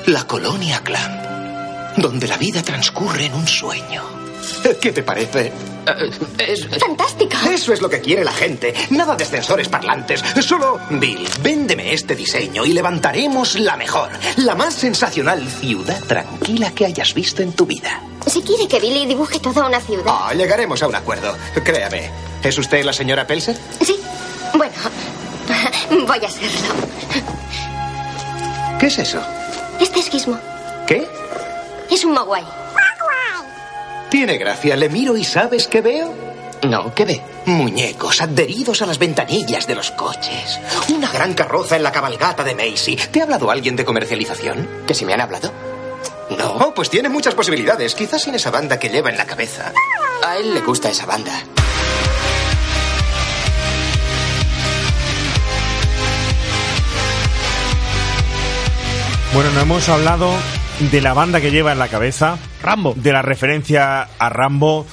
La 0.07 0.25
colonia 0.25 0.81
Clam. 0.85 1.28
Donde 1.99 2.29
la 2.29 2.37
vida 2.37 2.63
transcurre 2.63 3.27
en 3.27 3.35
un 3.35 3.47
sueño. 3.47 4.03
¿Qué 4.81 4.93
te 4.93 5.03
parece? 5.03 5.53
es... 6.39 6.67
Fantástico. 6.79 7.37
Eso 7.51 7.73
es 7.73 7.81
lo 7.81 7.91
que 7.91 8.01
quiere 8.01 8.25
la 8.25 8.33
gente. 8.33 8.73
Nada 8.91 9.17
de 9.17 9.25
ascensores 9.25 9.69
parlantes. 9.69 10.23
Solo, 10.41 10.79
Bill, 10.91 11.29
véndeme 11.43 11.93
este 11.93 12.15
diseño 12.15 12.65
y 12.65 12.73
levantaremos 12.73 13.59
la 13.59 13.77
mejor, 13.77 14.11
la 14.37 14.55
más 14.55 14.75
sensacional 14.75 15.47
ciudad 15.49 16.01
tranquila 16.05 16.71
que 16.71 16.87
hayas 16.87 17.13
visto 17.15 17.43
en 17.43 17.53
tu 17.53 17.67
vida. 17.67 18.01
Si 18.27 18.43
quiere 18.43 18.69
que 18.69 18.79
Billy 18.79 19.07
dibuje 19.07 19.41
toda 19.41 19.67
una 19.67 19.81
ciudad. 19.81 20.05
Ah, 20.07 20.33
llegaremos 20.35 20.81
a 20.83 20.87
un 20.89 20.95
acuerdo. 20.95 21.37
Créame. 21.65 22.11
¿Es 22.45 22.57
usted 22.59 22.85
la 22.85 22.93
señora 22.93 23.27
Pelser? 23.27 23.57
Sí. 23.85 23.99
Bueno, 24.55 24.73
voy 26.07 26.25
a 26.25 26.31
serlo. 26.31 26.75
¿Qué 28.79 28.87
es 28.87 28.99
eso? 28.99 29.21
Este 29.81 29.99
es 29.99 30.09
Gizmo. 30.09 30.39
¿Qué? 30.87 31.09
Es 31.91 32.05
un 32.05 32.13
Mogwai. 32.13 32.45
Tiene 34.11 34.39
gracia. 34.39 34.77
Le 34.77 34.89
miro 34.89 35.17
y 35.17 35.25
¿sabes 35.25 35.69
qué 35.69 35.81
veo? 35.81 36.15
No, 36.63 36.95
¿qué 36.95 37.05
ve? 37.05 37.23
Muñecos 37.47 38.21
adheridos 38.21 38.83
a 38.83 38.87
las 38.87 38.99
ventanillas 38.99 39.67
de 39.67 39.75
los 39.75 39.91
coches. 39.93 40.59
Una 40.89 41.11
gran 41.11 41.35
carroza 41.35 41.77
en 41.77 41.83
la 41.83 41.93
cabalgata 41.93 42.43
de 42.43 42.55
Macy. 42.55 42.97
¿Te 42.97 43.21
ha 43.21 43.25
hablado 43.25 43.51
alguien 43.51 43.77
de 43.77 43.85
comercialización? 43.85 44.69
¿Que 44.87 44.95
si 44.95 45.05
me 45.05 45.15
han 45.15 45.21
hablado? 45.21 45.53
No, 46.37 46.73
pues 46.75 46.91
tiene 46.91 47.09
muchas 47.09 47.35
posibilidades. 47.35 47.95
Quizás 47.95 48.23
sin 48.23 48.35
esa 48.35 48.51
banda 48.51 48.79
que 48.79 48.89
lleva 48.89 49.11
en 49.11 49.17
la 49.17 49.27
cabeza. 49.27 49.73
A 50.25 50.37
él 50.37 50.55
le 50.55 50.61
gusta 50.61 50.91
esa 50.91 51.07
banda. 51.07 51.33
Bueno, 59.35 59.51
no 59.53 59.61
hemos 59.61 59.89
hablado 59.89 60.31
de 60.79 61.01
la 61.01 61.13
banda 61.13 61.41
que 61.41 61.51
lleva 61.51 61.73
en 61.73 61.79
la 61.79 61.89
cabeza. 61.89 62.39
Rambo. 62.63 62.95
De 62.97 63.13
la 63.13 63.21
referencia 63.21 64.03
a 64.03 64.29
Rambo. 64.29 64.87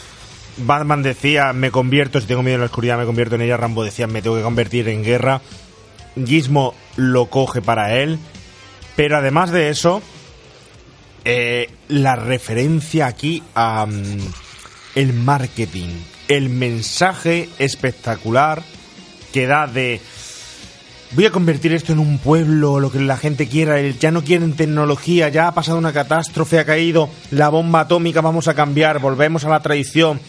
Batman 0.58 1.04
decía, 1.04 1.54
me 1.54 1.70
convierto, 1.70 2.20
si 2.20 2.28
tengo 2.28 2.42
miedo 2.42 2.56
en 2.56 2.62
la 2.62 2.66
oscuridad, 2.66 2.98
me 2.98 3.06
convierto 3.06 3.36
en 3.36 3.42
ella. 3.42 3.56
Rambo 3.56 3.84
decía, 3.84 4.08
me 4.08 4.22
tengo 4.22 4.36
que 4.36 4.42
convertir 4.42 4.90
en 4.90 5.04
guerra. 5.04 5.42
Gizmo 6.26 6.74
lo 6.96 7.28
coge 7.28 7.62
para 7.62 7.96
él. 7.96 8.18
Pero 8.96 9.18
además 9.18 9.52
de 9.52 9.70
eso, 9.70 10.02
eh, 11.24 11.70
la 11.88 12.16
referencia 12.16 13.06
aquí 13.06 13.44
a 13.54 13.86
mm, 13.86 14.18
el 14.96 15.14
marketing, 15.14 15.90
el 16.28 16.50
mensaje 16.50 17.48
espectacular 17.60 18.64
que 19.32 19.46
da 19.46 19.68
de 19.68 20.02
voy 21.16 21.26
a 21.26 21.32
convertir 21.32 21.72
esto 21.72 21.94
en 21.94 22.00
un 22.00 22.18
pueblo, 22.18 22.82
lo 22.82 22.92
que 22.92 23.00
la 23.00 23.16
gente 23.16 23.48
quiera, 23.48 23.80
ya 23.82 24.12
no 24.12 24.24
quieren 24.24 24.54
tecnología, 24.54 25.30
ya 25.30 25.48
ha 25.48 25.54
pasado 25.54 25.78
una 25.78 25.94
catástrofe, 25.94 26.60
ha 26.60 26.66
caído 26.66 27.10
la 27.32 27.48
bomba 27.48 27.82
atómica, 27.82 28.20
vamos 28.20 28.50
a 28.50 28.54
cambiar, 28.54 29.00
volvemos 29.00 29.46
a 29.46 29.50
la 29.50 29.62
tradición, 29.62 30.20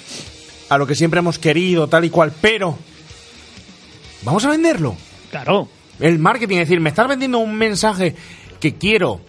a 0.69 0.79
lo 0.79 0.87
que 0.87 0.95
siempre 0.95 1.19
hemos 1.19 1.41
querido, 1.41 1.89
tal 1.89 2.05
y 2.05 2.11
cual, 2.11 2.33
pero 2.41 2.79
vamos 4.23 4.45
a 4.45 4.51
venderlo. 4.51 4.97
Claro. 5.31 5.69
El 5.99 6.21
marketing, 6.21 6.59
es 6.59 6.69
decir, 6.69 6.81
me 6.81 6.91
estás 6.91 7.09
vendiendo 7.09 7.39
un 7.39 7.55
mensaje 7.57 8.15
que 8.61 8.77
quiero 8.77 9.21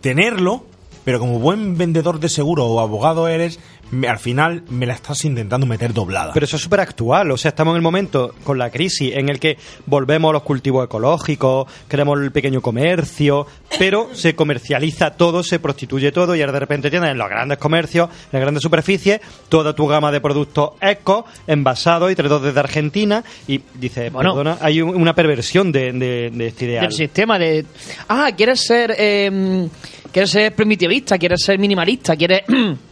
tenerlo, 0.00 0.64
pero 1.04 1.20
como 1.20 1.38
buen 1.38 1.78
vendedor 1.78 2.18
de 2.18 2.28
seguro 2.28 2.66
o 2.66 2.80
abogado 2.80 3.28
eres, 3.28 3.60
me- 3.92 4.08
al 4.08 4.18
final 4.18 4.64
me 4.70 4.84
la 4.86 4.94
estás 4.94 5.24
intentando 5.24 5.64
meter 5.66 5.92
doblada. 5.94 6.32
Pero 6.34 6.44
eso 6.44 6.56
es 6.56 6.62
súper 6.62 6.80
actual, 6.80 7.30
o 7.30 7.36
sea, 7.36 7.50
estamos 7.50 7.72
en 7.72 7.76
el 7.76 7.82
momento 7.82 8.34
con 8.44 8.58
la 8.58 8.70
crisis 8.70 9.12
en 9.14 9.28
el 9.28 9.38
que 9.38 9.56
volvemos 9.86 10.30
a 10.30 10.32
los 10.32 10.42
cultivos 10.42 10.84
ecológicos, 10.84 11.66
queremos 11.88 12.20
el 12.20 12.32
pequeño 12.32 12.60
comercio, 12.60 13.46
pero 13.78 14.10
se 14.12 14.34
comercializa 14.34 15.12
todo, 15.12 15.42
se 15.42 15.58
prostituye 15.60 16.10
todo 16.12 16.34
y 16.34 16.40
ahora 16.40 16.52
de 16.52 16.60
repente 16.60 16.90
tienes 16.90 17.10
en 17.10 17.18
los 17.18 17.28
grandes 17.28 17.58
comercios, 17.58 18.08
en 18.10 18.28
las 18.32 18.42
grandes 18.42 18.62
superficies, 18.62 19.20
toda 19.48 19.74
tu 19.74 19.86
gama 19.86 20.10
de 20.10 20.20
productos 20.20 20.70
eco, 20.80 21.24
envasados 21.46 22.10
y 22.10 22.14
traídos 22.14 22.42
desde 22.42 22.58
Argentina 22.60 23.22
y 23.46 23.60
dices, 23.74 24.12
Bueno. 24.12 24.34
perdona, 24.34 24.58
hay 24.60 24.80
un- 24.82 24.96
una 24.96 25.14
perversión 25.14 25.70
de, 25.70 25.92
de- 25.92 26.30
de 26.32 26.46
este 26.46 26.64
ideal. 26.64 26.82
del 26.86 26.92
sistema 26.92 27.38
de 27.38 27.64
ah 28.08 28.30
quieres 28.36 28.60
ser 28.66 28.94
eh, 28.98 29.68
quieres 30.12 30.30
ser 30.30 30.54
primitivista 30.54 31.18
quieres 31.18 31.42
ser 31.44 31.58
minimalista 31.58 32.16
quieres 32.16 32.42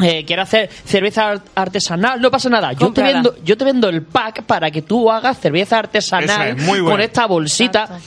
eh, 0.00 0.24
quieres 0.24 0.44
hacer 0.44 0.68
cerveza 0.84 1.30
ar- 1.30 1.42
artesanal 1.54 2.20
no 2.20 2.30
pasa 2.30 2.48
nada 2.48 2.72
yo 2.72 2.92
te 2.92 3.02
vendo 3.02 3.36
yo 3.44 3.56
te 3.56 3.64
vendo 3.64 3.88
el 3.88 4.02
pack 4.02 4.42
para 4.42 4.70
que 4.70 4.82
tú 4.82 5.10
hagas 5.10 5.38
cerveza 5.38 5.78
artesanal 5.78 6.56
es, 6.58 6.80
con 6.80 7.00
esta 7.00 7.26
bolsita 7.26 8.00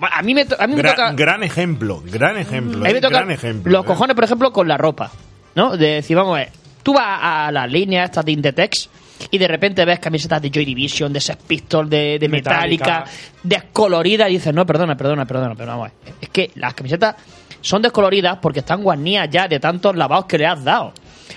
a 0.00 0.22
mí 0.22 0.34
me 0.34 0.44
to- 0.46 0.56
a 0.58 0.66
mí 0.66 0.74
me 0.74 0.82
Gran, 0.82 0.94
toca 0.96 1.12
gran 1.12 1.42
ejemplo, 1.42 2.02
gran 2.06 2.36
ejemplo, 2.38 2.84
a 2.84 2.88
mí 2.88 2.94
me 2.94 3.00
toca 3.00 3.16
gran 3.18 3.30
ejemplo. 3.30 3.70
los 3.72 3.84
eh. 3.84 3.86
cojones 3.86 4.14
por 4.14 4.24
ejemplo 4.24 4.52
con 4.52 4.66
la 4.68 4.76
ropa 4.78 5.10
no 5.54 5.76
de 5.76 5.86
decir 5.96 6.16
vamos 6.16 6.34
a 6.36 6.38
ver 6.40 6.48
tú 6.82 6.94
vas 6.94 7.18
a 7.20 7.50
las 7.52 7.70
líneas 7.70 8.06
estas 8.10 8.24
de 8.24 8.32
Inditex 8.32 8.88
y 9.30 9.38
de 9.38 9.46
repente 9.48 9.84
ves 9.84 10.00
camisetas 10.00 10.42
de 10.42 10.50
Joy 10.50 10.64
Division, 10.64 11.12
de 11.12 11.20
Sex 11.20 11.38
Pistols, 11.46 11.88
de, 11.88 12.18
de 12.18 12.28
Metallica, 12.28 12.84
Metallica. 13.00 13.04
descoloridas 13.42 14.28
y 14.28 14.32
dices, 14.34 14.52
no, 14.52 14.66
perdona, 14.66 14.96
perdona, 14.96 15.24
perdona, 15.24 15.54
pero 15.54 15.68
vamos 15.70 15.88
a 15.88 15.92
ver. 16.04 16.14
Es 16.20 16.28
que 16.30 16.50
las 16.56 16.74
camisetas 16.74 17.14
son 17.60 17.80
descoloridas 17.80 18.38
porque 18.42 18.58
están 18.58 18.82
guarnidas 18.82 19.28
ya 19.30 19.46
de 19.48 19.60
tantos 19.60 19.94
lavados 19.96 20.26
que 20.26 20.36
le 20.36 20.46
has 20.46 20.62
dado. 20.64 20.92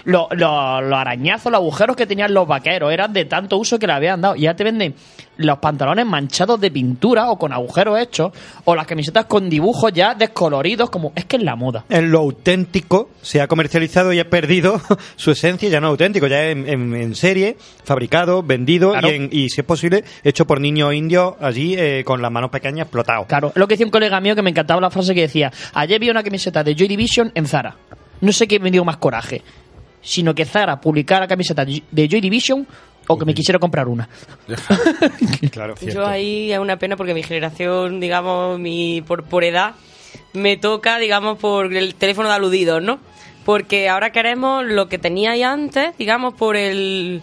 Los, 0.08 0.28
los- 0.32 0.84
los 0.84 0.94
arañazos, 1.00 1.52
los 1.52 1.60
agujeros 1.60 1.98
que 1.98 2.06
tenían 2.08 2.34
los 2.34 2.48
vaqueros 2.48 2.94
eran 2.94 3.12
de 3.12 3.26
tanto 3.26 3.58
uso 3.58 3.78
que 3.78 3.88
le 3.88 3.92
habían 3.94 4.22
dado. 4.22 4.38
Y 4.38 4.44
ya 4.44 4.56
te 4.56 4.64
venden 4.64 4.96
los 5.36 5.60
pantalones 5.60 6.06
manchados 6.06 6.62
de 6.62 6.72
pintura 6.72 7.30
o 7.30 7.38
con 7.38 7.52
agujeros 7.52 8.00
hechos, 8.00 8.32
o 8.64 8.74
las 8.74 8.88
camisetas 8.88 9.26
con 9.26 9.50
dibujos 9.50 9.92
ya 9.92 10.16
descoloridos, 10.16 10.90
como 10.90 11.12
es 11.14 11.26
que 11.26 11.36
es 11.36 11.44
la 11.44 11.58
moda. 11.58 11.84
En 11.90 12.10
lo 12.10 12.20
auténtico 12.20 13.10
se 13.22 13.42
ha 13.42 13.48
comercializado 13.48 14.14
y 14.14 14.20
ha 14.20 14.30
perdido 14.30 14.80
su 15.18 15.32
esencia, 15.32 15.68
ya 15.68 15.82
no 15.82 15.88
es 15.88 15.92
auténtico, 15.92 16.28
ya 16.28 16.42
es 16.46 16.54
en, 16.56 16.70
en- 16.70 16.96
en 16.96 17.14
serie, 17.14 17.58
fabricado, 17.84 18.42
vendido 18.44 18.92
Claro. 18.94 19.12
y, 19.12 19.16
en- 19.16 19.30
y, 19.32 19.50
si 19.50 19.60
es 19.62 19.68
posible, 19.68 20.06
hecho 20.24 20.48
por 20.48 20.62
niños 20.62 20.94
indios 20.94 21.36
allí 21.42 21.76
eh, 21.78 22.04
con 22.06 22.22
las 22.22 22.32
manos 22.32 22.50
pequeñas 22.50 22.86
explotados. 22.86 23.28
Claro, 23.28 23.52
lo 23.56 23.68
que 23.68 23.74
decía 23.74 23.86
un 23.86 23.92
colega 23.92 24.22
mío 24.22 24.36
que 24.36 24.42
me 24.42 24.52
encantaba 24.52 24.80
la 24.80 24.90
frase 24.90 25.14
que 25.14 25.22
decía, 25.22 25.52
ayer 25.74 26.00
vi 26.00 26.10
una 26.10 26.24
camiseta 26.24 26.64
de 26.64 26.74
Joy 26.76 26.88
Division 26.88 27.32
en 27.36 27.46
Zara. 27.46 27.76
No 28.22 28.32
sé 28.32 28.48
qué 28.48 28.60
me 28.60 28.72
dio 28.72 28.84
más 28.84 28.98
coraje, 28.98 29.44
sino 30.08 30.34
que 30.34 30.46
Zara 30.46 30.80
publicara 30.80 31.28
camiseta 31.28 31.66
de 31.66 32.08
Joy 32.08 32.22
Division 32.22 32.66
o 33.08 33.18
que 33.18 33.26
me 33.26 33.34
quisiera 33.34 33.60
comprar 33.60 33.88
una. 33.90 34.08
claro, 35.52 35.76
Yo 35.82 36.06
ahí 36.06 36.52
es 36.52 36.60
una 36.60 36.78
pena 36.78 36.96
porque 36.96 37.14
mi 37.14 37.24
generación, 37.24 38.00
digamos, 38.00 38.58
mi 38.58 39.02
por, 39.02 39.26
por 39.26 39.44
edad, 39.44 39.76
me 40.34 40.56
toca, 40.56 40.98
digamos, 40.98 41.38
por 41.38 41.74
el 41.74 41.96
teléfono 41.96 42.30
de 42.30 42.36
aludidos, 42.36 42.82
¿no? 42.82 43.00
Porque 43.44 43.90
ahora 43.90 44.12
queremos 44.12 44.66
lo 44.66 44.88
que 44.88 44.98
tenía 44.98 45.32
ahí 45.32 45.44
antes, 45.44 45.98
digamos, 45.98 46.34
por 46.36 46.56
el 46.56 47.22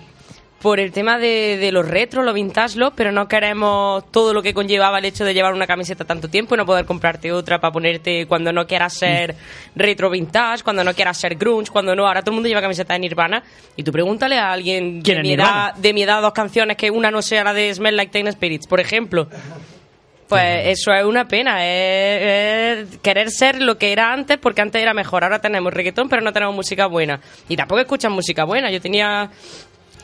por 0.64 0.80
el 0.80 0.92
tema 0.92 1.18
de, 1.18 1.58
de 1.58 1.70
los 1.72 1.86
retros, 1.86 2.24
los 2.24 2.32
vintage, 2.32 2.78
los, 2.78 2.94
pero 2.94 3.12
no 3.12 3.28
queremos 3.28 4.10
todo 4.10 4.32
lo 4.32 4.40
que 4.40 4.54
conllevaba 4.54 4.98
el 4.98 5.04
hecho 5.04 5.22
de 5.22 5.34
llevar 5.34 5.52
una 5.52 5.66
camiseta 5.66 6.06
tanto 6.06 6.30
tiempo 6.30 6.54
y 6.54 6.56
no 6.56 6.64
poder 6.64 6.86
comprarte 6.86 7.30
otra 7.32 7.60
para 7.60 7.70
ponerte 7.70 8.24
cuando 8.24 8.50
no 8.50 8.66
quieras 8.66 8.94
ser 8.94 9.34
retro 9.76 10.08
vintage, 10.08 10.64
cuando 10.64 10.82
no 10.82 10.94
quieras 10.94 11.18
ser 11.18 11.34
grunge, 11.34 11.70
cuando 11.70 11.94
no. 11.94 12.06
Ahora 12.06 12.22
todo 12.22 12.30
el 12.30 12.36
mundo 12.36 12.48
lleva 12.48 12.62
camiseta 12.62 12.94
de 12.94 13.00
Nirvana 13.00 13.42
y 13.76 13.82
tú 13.82 13.92
pregúntale 13.92 14.38
a 14.38 14.52
alguien 14.52 15.02
¿Quién 15.02 15.18
de 15.18 15.22
mi, 15.22 15.32
edad, 15.34 15.74
de 15.74 15.92
mi 15.92 16.02
edad 16.02 16.22
dos 16.22 16.32
canciones 16.32 16.78
que 16.78 16.90
una 16.90 17.10
no 17.10 17.20
sea 17.20 17.44
la 17.44 17.52
de 17.52 17.74
Smell 17.74 17.94
Like 17.94 18.10
Teen 18.10 18.32
Spirits, 18.32 18.66
por 18.66 18.80
ejemplo. 18.80 19.28
Pues 20.26 20.68
eso 20.68 20.94
es 20.94 21.04
una 21.04 21.28
pena, 21.28 21.58
es, 21.62 22.88
es 22.88 22.98
querer 23.00 23.30
ser 23.30 23.60
lo 23.60 23.76
que 23.76 23.92
era 23.92 24.14
antes, 24.14 24.38
porque 24.38 24.62
antes 24.62 24.80
era 24.80 24.94
mejor. 24.94 25.24
Ahora 25.24 25.40
tenemos 25.40 25.74
reggaetón, 25.74 26.08
pero 26.08 26.22
no 26.22 26.32
tenemos 26.32 26.54
música 26.54 26.86
buena. 26.86 27.20
Y 27.50 27.56
tampoco 27.56 27.82
escuchan 27.82 28.12
música 28.12 28.44
buena. 28.44 28.70
Yo 28.70 28.80
tenía, 28.80 29.30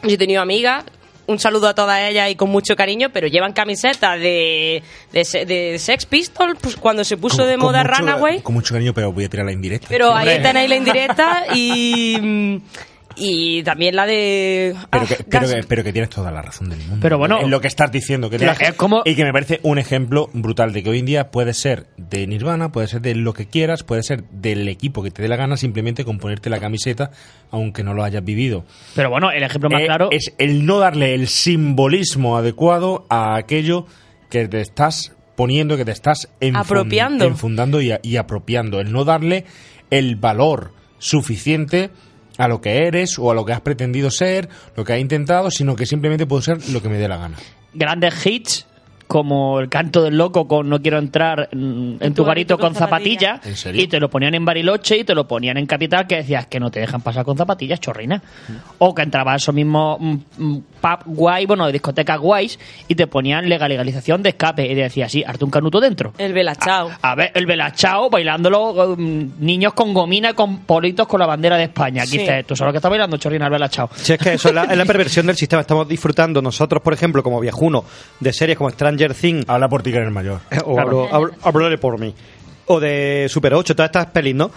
yo 0.03 0.11
he 0.11 0.19
tenido 0.19 0.41
amigas, 0.43 0.85
un 1.27 1.39
saludo 1.39 1.69
a 1.69 1.75
todas 1.75 2.01
ellas 2.11 2.29
y 2.31 2.35
con 2.35 2.51
mucho 2.51 2.75
cariño, 2.75 3.11
pero 3.12 3.29
llevan 3.29 3.53
camisetas 3.53 4.19
de, 4.19 4.83
de, 5.12 5.25
se- 5.25 5.45
de 5.47 5.79
Sex 5.79 6.05
Pistols 6.07 6.59
pues, 6.61 6.77
cuando 6.77 7.05
se 7.05 7.17
puso 7.17 7.47
de 7.47 7.57
moda 7.57 7.83
mucho, 7.85 7.95
Runaway. 8.01 8.41
Con 8.43 8.55
mucho 8.55 8.75
cariño, 8.75 8.93
pero 8.95 9.12
voy 9.12 9.25
a 9.25 9.29
tirar 9.29 9.47
la 9.47 9.53
indirecta. 9.53 9.87
Pero 9.89 10.12
ahí 10.15 10.43
tenéis 10.43 10.69
la 10.69 10.77
indirecta 10.77 11.45
y, 11.55 12.61
y 13.17 13.63
también 13.63 13.97
la 13.97 14.07
de... 14.07 14.75
Pero 14.91 15.05
ah, 15.05 15.07
que, 15.07 15.25
pero, 15.25 15.49
que, 15.49 15.63
pero 15.69 15.85
que 15.85 15.93
tienes 15.93 16.11
toda 16.11 16.31
la 16.31 16.43
razón 16.43 16.69
del 16.71 16.79
mundo. 16.81 16.99
Pero 17.01 17.19
bueno- 17.19 17.41
en 17.41 17.51
lo 17.51 17.61
que 17.61 17.69
estás 17.69 17.91
diciendo. 17.93 18.31
Que 18.31 18.39
te- 18.39 18.73
como- 18.77 19.03
Y 19.05 19.15
que 19.15 19.25
me 19.25 19.33
parece 19.33 19.61
un 19.63 19.79
ejemplo 19.79 20.31
brutal 20.33 20.73
de 20.73 20.83
que 20.83 20.91
hoy 20.91 21.01
en 21.01 21.07
día 21.07 21.31
puede 21.31 21.53
ser 21.55 21.87
de 21.97 22.27
Nirvana, 22.27 22.73
puede 22.73 22.87
ser 22.89 23.01
de 23.01 23.15
lo 23.15 23.33
que 23.35 23.47
quieras, 23.47 23.83
puede 23.83 24.03
ser 24.03 24.25
del 24.31 24.69
equipo 24.69 25.03
que 25.03 25.11
te 25.11 25.23
dé 25.23 25.29
la 25.29 25.37
gana, 25.37 25.57
simplemente 25.57 26.05
con 26.05 26.19
ponerte 26.19 26.51
la 26.51 26.61
camiseta, 26.61 27.11
aunque 27.51 27.83
no 27.83 27.95
lo 27.95 28.05
hayas 28.05 28.25
vivido. 28.25 28.65
Pero 28.95 29.11
bueno, 29.11 29.31
el 29.31 29.43
ejemplo 29.43 29.69
más 29.71 29.83
Eh, 29.83 29.87
claro 29.87 30.09
es 30.13 30.33
el 30.39 30.65
no 30.67 30.79
darle 30.79 31.15
el 31.15 31.29
simbolismo 31.29 32.37
adecuado 32.37 33.07
a 33.11 33.37
aquello 33.37 33.87
que 34.31 34.47
te 34.49 34.61
estás 34.61 35.13
poniendo, 35.37 35.77
que 35.77 35.85
te 35.85 35.93
estás 35.93 36.29
Apropiando. 36.55 37.25
enfundando 37.25 37.81
y, 37.81 37.93
a- 37.93 38.01
y 38.03 38.17
apropiando. 38.17 38.81
El 38.81 38.93
no 38.93 39.05
darle 39.05 39.45
el 39.91 40.17
valor 40.17 40.73
suficiente 40.99 41.91
a 42.41 42.49
lo 42.49 42.60
que 42.60 42.86
eres 42.86 43.19
o 43.19 43.31
a 43.31 43.35
lo 43.35 43.44
que 43.44 43.52
has 43.52 43.60
pretendido 43.60 44.10
ser, 44.10 44.49
lo 44.75 44.85
que 44.85 44.94
has 44.94 45.01
intentado, 45.01 45.51
sino 45.51 45.77
que 45.77 45.85
simplemente 45.85 46.27
puedo 46.27 46.41
ser 46.41 46.70
lo 46.70 46.81
que 46.81 46.89
me 46.89 46.97
dé 46.97 47.07
la 47.07 47.19
gana. 47.19 47.36
grandes 47.75 48.27
hits 48.27 48.67
como 49.11 49.59
el 49.59 49.69
canto 49.69 50.03
del 50.05 50.17
loco 50.17 50.47
con 50.47 50.69
no 50.69 50.81
quiero 50.81 50.99
entrar 50.99 51.49
mm, 51.53 51.95
en, 51.99 52.15
tu 52.15 52.23
garito 52.25 52.57
con 52.59 52.77
zapatillas 52.77 53.41
y 53.75 53.89
te 53.89 53.99
lo 53.99 54.09
ponían 54.09 54.37
en 54.37 54.45
Bariloche 54.45 54.99
y 54.99 55.03
te 55.05 55.17
lo 55.17 55.27
ponían 55.27 55.57
en 55.57 55.67
Capital 55.67 56.07
que 56.07 56.19
decías 56.19 56.47
que 56.47 56.61
no 56.61 56.71
te 56.71 56.79
dejan 56.79 57.01
pasar 57.01 57.25
con 57.25 57.37
zapatillas 57.37 57.81
chorrina. 57.81 58.23
O 58.79 58.95
que 58.95 59.03
entraba 59.03 59.33
a 59.33 59.37
esos 59.37 59.53
mismos 59.53 59.99
mm, 59.99 60.15
mm, 60.39 60.63
pub 60.81 60.99
guay 61.07 61.45
bueno 61.47 61.67
discotecas 61.73 62.21
guays 62.21 62.57
y 62.87 62.95
te 62.95 63.09
ponían 63.09 63.49
legal- 63.49 63.69
legalización 63.71 64.23
de 64.23 64.29
escape 64.29 64.65
y 64.65 64.75
te 64.77 64.83
decías 64.83 65.11
sí 65.11 65.25
arte 65.27 65.45
un 65.45 65.51
canuto 65.51 65.81
dentro 65.81 66.13
El 66.17 66.33
Belachao. 66.33 66.91
a 67.03 67.15
ver 67.17 67.33
el 67.35 67.47
velachao 67.47 68.11
bailándolo 68.11 68.95
mm, 68.97 69.25
niños 69.41 69.73
con 69.75 69.93
gomina 69.93 70.35
con 70.35 70.59
politos 70.61 71.09
con 71.09 71.19
la 71.19 71.27
bandera 71.27 71.57
de 71.57 71.65
España. 71.65 72.03
Aquí 72.03 72.13
Sí. 72.13 72.19
dices 72.19 72.47
tú 72.47 72.55
sabes 72.55 72.69
lo 72.69 72.73
que 72.75 72.79
está 72.79 72.89
bailando 72.89 73.17
chorrina 73.17 73.47
el 73.47 73.51
velachao 73.53 73.91
Si 73.97 74.13
es 74.13 74.19
que 74.21 74.35
eso 74.35 74.51
es 74.51 74.55
la, 74.55 74.65
es 74.65 74.79
la 74.79 74.85
perversión 74.85 75.27
del 75.27 75.35
sistema. 75.37 75.63
Estamos 75.63 75.89
disfrutando 75.89 76.41
nosotros, 76.41 76.81
por 76.81 76.93
ejemplo, 76.93 77.23
como 77.25 77.41
viajunos, 77.41 77.85
de 78.21 78.33
series 78.33 78.57
como 78.59 78.71
Stranger 78.71 79.00
Things. 79.09 79.45
Habla 79.49 79.69
por 79.69 79.83
ti 79.83 79.91
que 79.91 79.99
eres 79.99 80.11
mayor. 80.12 80.41
O 80.65 80.75
Claro. 80.75 81.09
hablo, 81.09 81.09
hablo- 81.12 81.35
hablaré 81.43 81.79
por 81.79 81.99
mí. 81.99 82.15
O 82.67 82.79
de 82.81 83.27
Super 83.29 83.55
8, 83.55 83.75
todas 83.75 83.89
estas 83.89 84.07
pelis, 84.07 84.35
¿no? 84.35 84.51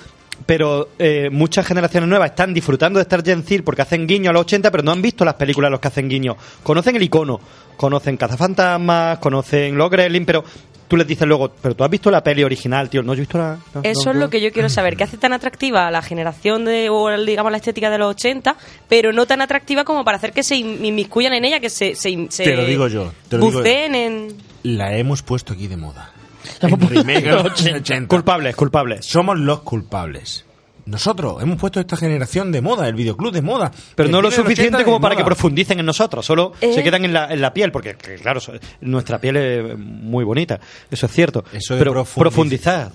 Pero 0.45 0.89
eh, 0.99 1.29
muchas 1.31 1.65
generaciones 1.65 2.09
nuevas 2.09 2.31
están 2.31 2.53
disfrutando 2.53 2.99
de 2.99 3.05
Stranger 3.05 3.41
Things 3.43 3.61
porque 3.63 3.81
hacen 3.83 4.05
guiño 4.07 4.29
a 4.29 4.33
los 4.33 4.41
80, 4.41 4.71
pero 4.71 4.83
no 4.83 4.91
han 4.91 5.01
visto 5.01 5.23
las 5.23 5.35
películas 5.35 5.67
de 5.69 5.71
los 5.71 5.79
que 5.79 5.87
hacen 5.87 6.09
guiño. 6.09 6.35
Conocen 6.63 6.95
el 6.95 7.03
icono, 7.03 7.39
conocen 7.77 8.17
Cazafantasmas, 8.17 9.19
conocen 9.19 9.77
los 9.77 9.89
Gremlins, 9.89 10.25
pero 10.25 10.43
tú 10.87 10.97
les 10.97 11.07
dices 11.07 11.27
luego, 11.27 11.49
pero 11.61 11.75
tú 11.75 11.83
has 11.83 11.89
visto 11.89 12.09
la 12.11 12.23
peli 12.23 12.43
original, 12.43 12.89
tío. 12.89 13.01
No, 13.03 13.13
yo 13.13 13.19
he 13.19 13.21
visto 13.21 13.37
la. 13.37 13.57
no, 13.73 13.81
Eso 13.83 14.05
no, 14.05 14.11
es 14.11 14.15
no". 14.17 14.23
lo 14.25 14.29
que 14.29 14.41
yo 14.41 14.51
quiero 14.51 14.69
saber. 14.69 14.95
¿Qué 14.97 15.03
hace 15.03 15.17
tan 15.17 15.33
atractiva 15.33 15.87
a 15.87 15.91
la 15.91 16.01
generación 16.01 16.65
de, 16.65 16.89
o 16.89 17.09
digamos, 17.23 17.51
la 17.51 17.57
estética 17.57 17.89
de 17.89 17.97
los 17.97 18.09
80, 18.11 18.55
pero 18.89 19.11
no 19.13 19.25
tan 19.25 19.41
atractiva 19.41 19.83
como 19.83 20.03
para 20.05 20.17
hacer 20.17 20.31
que 20.33 20.43
se 20.43 20.55
in- 20.55 20.83
inmiscuyan 20.85 21.33
en 21.33 21.45
ella, 21.45 21.59
que 21.59 21.69
se, 21.69 21.95
se, 21.95 22.27
se 22.29 22.43
Te 22.43 22.55
lo 22.55 22.65
digo 22.65 22.87
yo, 22.87 23.11
te 23.29 23.37
lo 23.37 23.45
digo 23.47 23.63
en... 23.65 24.35
La 24.63 24.95
hemos 24.97 25.21
puesto 25.21 25.53
aquí 25.53 25.67
de 25.67 25.77
moda. 25.77 26.11
El 26.61 26.71
remake 26.79 27.23
de 27.23 27.31
los 27.31 27.45
80. 27.45 28.07
Culpables, 28.07 28.55
culpables. 28.55 29.05
Somos 29.05 29.37
los 29.39 29.61
culpables. 29.61 30.45
Nosotros 30.85 31.41
hemos 31.41 31.57
puesto 31.57 31.79
esta 31.79 31.95
generación 31.95 32.51
de 32.51 32.61
moda, 32.61 32.87
el 32.87 32.95
videoclub 32.95 33.31
de 33.31 33.41
moda. 33.41 33.71
Pero 33.95 34.09
no 34.09 34.21
lo 34.21 34.29
cine 34.29 34.43
de 34.43 34.49
los 34.49 34.51
80 34.51 34.51
suficiente 34.55 34.83
como 34.85 34.99
para 34.99 35.15
que 35.15 35.23
profundicen 35.23 35.79
en 35.79 35.85
nosotros, 35.85 36.25
solo 36.25 36.53
Eh. 36.61 36.73
se 36.73 36.83
quedan 36.83 37.05
en 37.05 37.13
la, 37.13 37.31
en 37.33 37.39
la 37.41 37.53
piel, 37.53 37.71
porque 37.71 37.95
que, 37.95 38.15
claro, 38.15 38.41
nuestra 38.81 39.19
piel 39.19 39.37
es 39.37 39.77
muy 39.77 40.23
bonita, 40.25 40.59
eso 40.91 41.05
es 41.05 41.11
cierto. 41.11 41.43
Eso 41.53 41.75
pero 41.77 41.93
profundiz- 41.93 42.19
profundizar. 42.19 42.91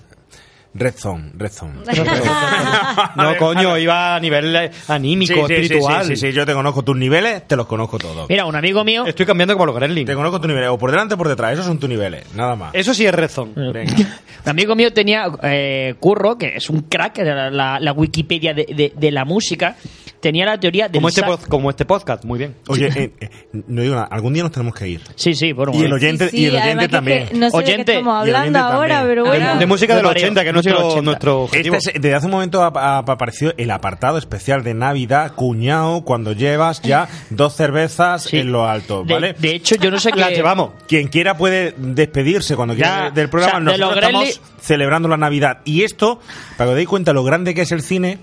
Red 0.74 0.94
Zone, 0.97 1.30
Red 1.34 1.50
Zone. 1.50 1.72
No, 3.16 3.36
coño, 3.36 3.76
iba 3.78 4.14
a 4.16 4.20
nivel 4.20 4.70
anímico, 4.88 5.34
Sí, 5.34 5.40
sí, 5.40 5.47
sí, 5.47 5.55
espiritual. 5.62 6.05
Sí, 6.06 6.16
sí, 6.16 6.26
sí, 6.28 6.32
yo 6.32 6.47
te 6.47 6.52
conozco 6.52 6.82
tus 6.82 6.97
niveles, 6.97 7.47
te 7.48 7.56
los 7.56 7.66
conozco 7.66 7.98
todos. 7.98 8.28
Mira, 8.28 8.44
un 8.44 8.55
amigo 8.55 8.84
mío. 8.84 9.05
Estoy 9.06 9.26
cambiando 9.26 9.55
como 9.55 9.66
los 9.66 9.74
gremlins. 9.74 10.06
Te 10.06 10.14
conozco 10.14 10.38
tus 10.40 10.48
niveles, 10.48 10.68
o 10.70 10.78
por 10.78 10.90
delante 10.90 11.14
o 11.14 11.18
por 11.18 11.28
detrás, 11.28 11.52
esos 11.55 11.66
son 11.66 11.78
tus 11.78 11.88
niveles, 11.88 12.24
nada 12.34 12.55
más. 12.56 12.70
Eso 12.74 12.94
sí 12.94 13.06
es 13.06 13.14
rezón. 13.14 13.52
Venga. 13.55 13.92
Un 14.44 14.50
amigo 14.50 14.74
mío 14.76 14.92
tenía 14.92 15.26
eh, 15.42 15.94
Curro, 16.00 16.38
que 16.38 16.56
es 16.56 16.70
un 16.70 16.82
crack, 16.82 17.18
era 17.18 17.50
la, 17.50 17.78
la 17.80 17.92
Wikipedia 17.92 18.55
de, 18.55 18.64
de- 18.74 18.92
de 18.97 19.10
la 19.10 19.24
música, 19.24 19.76
tenía 20.20 20.47
la 20.47 20.58
teoría 20.58 20.88
del 20.88 20.94
Como 21.00 21.08
este, 21.08 21.22
pod- 21.22 21.47
como 21.48 21.70
este 21.70 21.84
podcast, 21.84 22.24
muy 22.24 22.38
bien. 22.38 22.56
Oye, 22.68 22.88
eh, 22.94 23.12
eh, 23.20 23.30
no 23.68 23.82
digo 23.82 23.94
nada, 23.94 24.06
algún 24.10 24.32
día 24.34 24.42
nos 24.42 24.52
tenemos 24.52 24.74
que 24.74 24.88
ir. 24.88 25.00
Sí, 25.14 25.34
sí, 25.34 25.52
bueno. 25.52 25.72
Y 25.74 25.84
el 25.84 25.92
oyente, 25.92 26.28
Sí, 26.30 26.38
y 26.40 26.44
el 26.47 26.56
además 26.56 26.66
oyente 26.66 26.86
que- 26.86 26.92
también. 26.92 27.28
que 27.28 27.34
no 27.34 27.50
sé 27.50 27.56
de 27.56 27.64
qué 27.64 27.70
Oyente, 27.70 27.92
estamos 27.92 28.26
y 28.26 28.30
el 28.30 28.36
hablando 28.36 28.58
oyente 28.58 28.76
ahora, 28.76 28.94
también. 28.97 29.08
pero 29.10 29.22
De, 29.24 29.28
bueno. 29.38 29.58
de 29.58 29.66
música 29.66 29.92
de 29.94 29.98
Me 29.98 30.02
los 30.02 30.10
mareo. 30.10 30.24
80, 30.24 30.42
que 30.42 30.48
es 30.48 30.52
nuestro, 30.55 30.78
80. 30.86 31.02
nuestro 31.02 31.40
objetivo. 31.42 31.76
Este 31.76 31.90
es- 31.97 32.00
desde 32.02 32.14
hace 32.16 32.26
un 32.26 32.32
momento 32.32 32.62
ha, 32.62 32.72
ha 32.74 32.98
aparecido 32.98 33.52
el 33.56 33.70
apartado 33.70 34.18
especial 34.18 34.62
de 34.64 34.74
Navidad, 34.74 35.32
cuñado, 35.34 36.02
cuando 36.02 36.32
llevas 36.32 36.82
ya 36.82 37.08
dos 37.30 37.55
cervezas 37.55 38.22
Sí. 38.24 38.38
en 38.38 38.52
lo 38.52 38.68
alto, 38.68 39.05
De- 39.05 39.14
¿vale? 39.14 39.32
De, 39.38 39.55
hecho, 39.55 39.76
yo 39.76 39.90
no 39.90 39.98
sé 40.00 40.10
qué. 40.12 40.18
Llevamos. 40.34 40.70
Quien 40.88 41.08
quiera 41.08 41.36
puede 41.36 41.74
despedirse 41.76 42.56
cuando 42.56 42.74
quiera 42.74 42.88
Ya, 42.88 43.05
de- 43.06 43.10
del 43.20 43.28
programa. 43.28 43.58
o 43.58 43.62
sea, 43.62 43.72
de 43.72 43.78
Nosotros 43.78 43.97
los 43.97 44.05
estamos 44.05 44.28
Gremlins- 44.28 44.60
celebrando 44.60 45.08
la 45.08 45.16
Navidad. 45.16 45.58
Y 45.64 45.82
esto, 45.84 46.20
para 46.56 46.68
que 46.68 46.70
os 46.72 46.76
deis 46.76 46.88
cuenta 46.88 47.12
lo 47.12 47.24
grande 47.24 47.55
que 47.55 47.62
es 47.62 47.72
el 47.72 47.82
cine, 47.82 48.18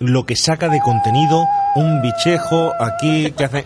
lo 0.00 0.24
que 0.24 0.36
saca 0.36 0.68
de 0.68 0.80
contenido 0.80 1.46
un 1.74 2.00
bichejo 2.02 2.72
aquí 2.78 3.32
que 3.32 3.44
hace... 3.44 3.64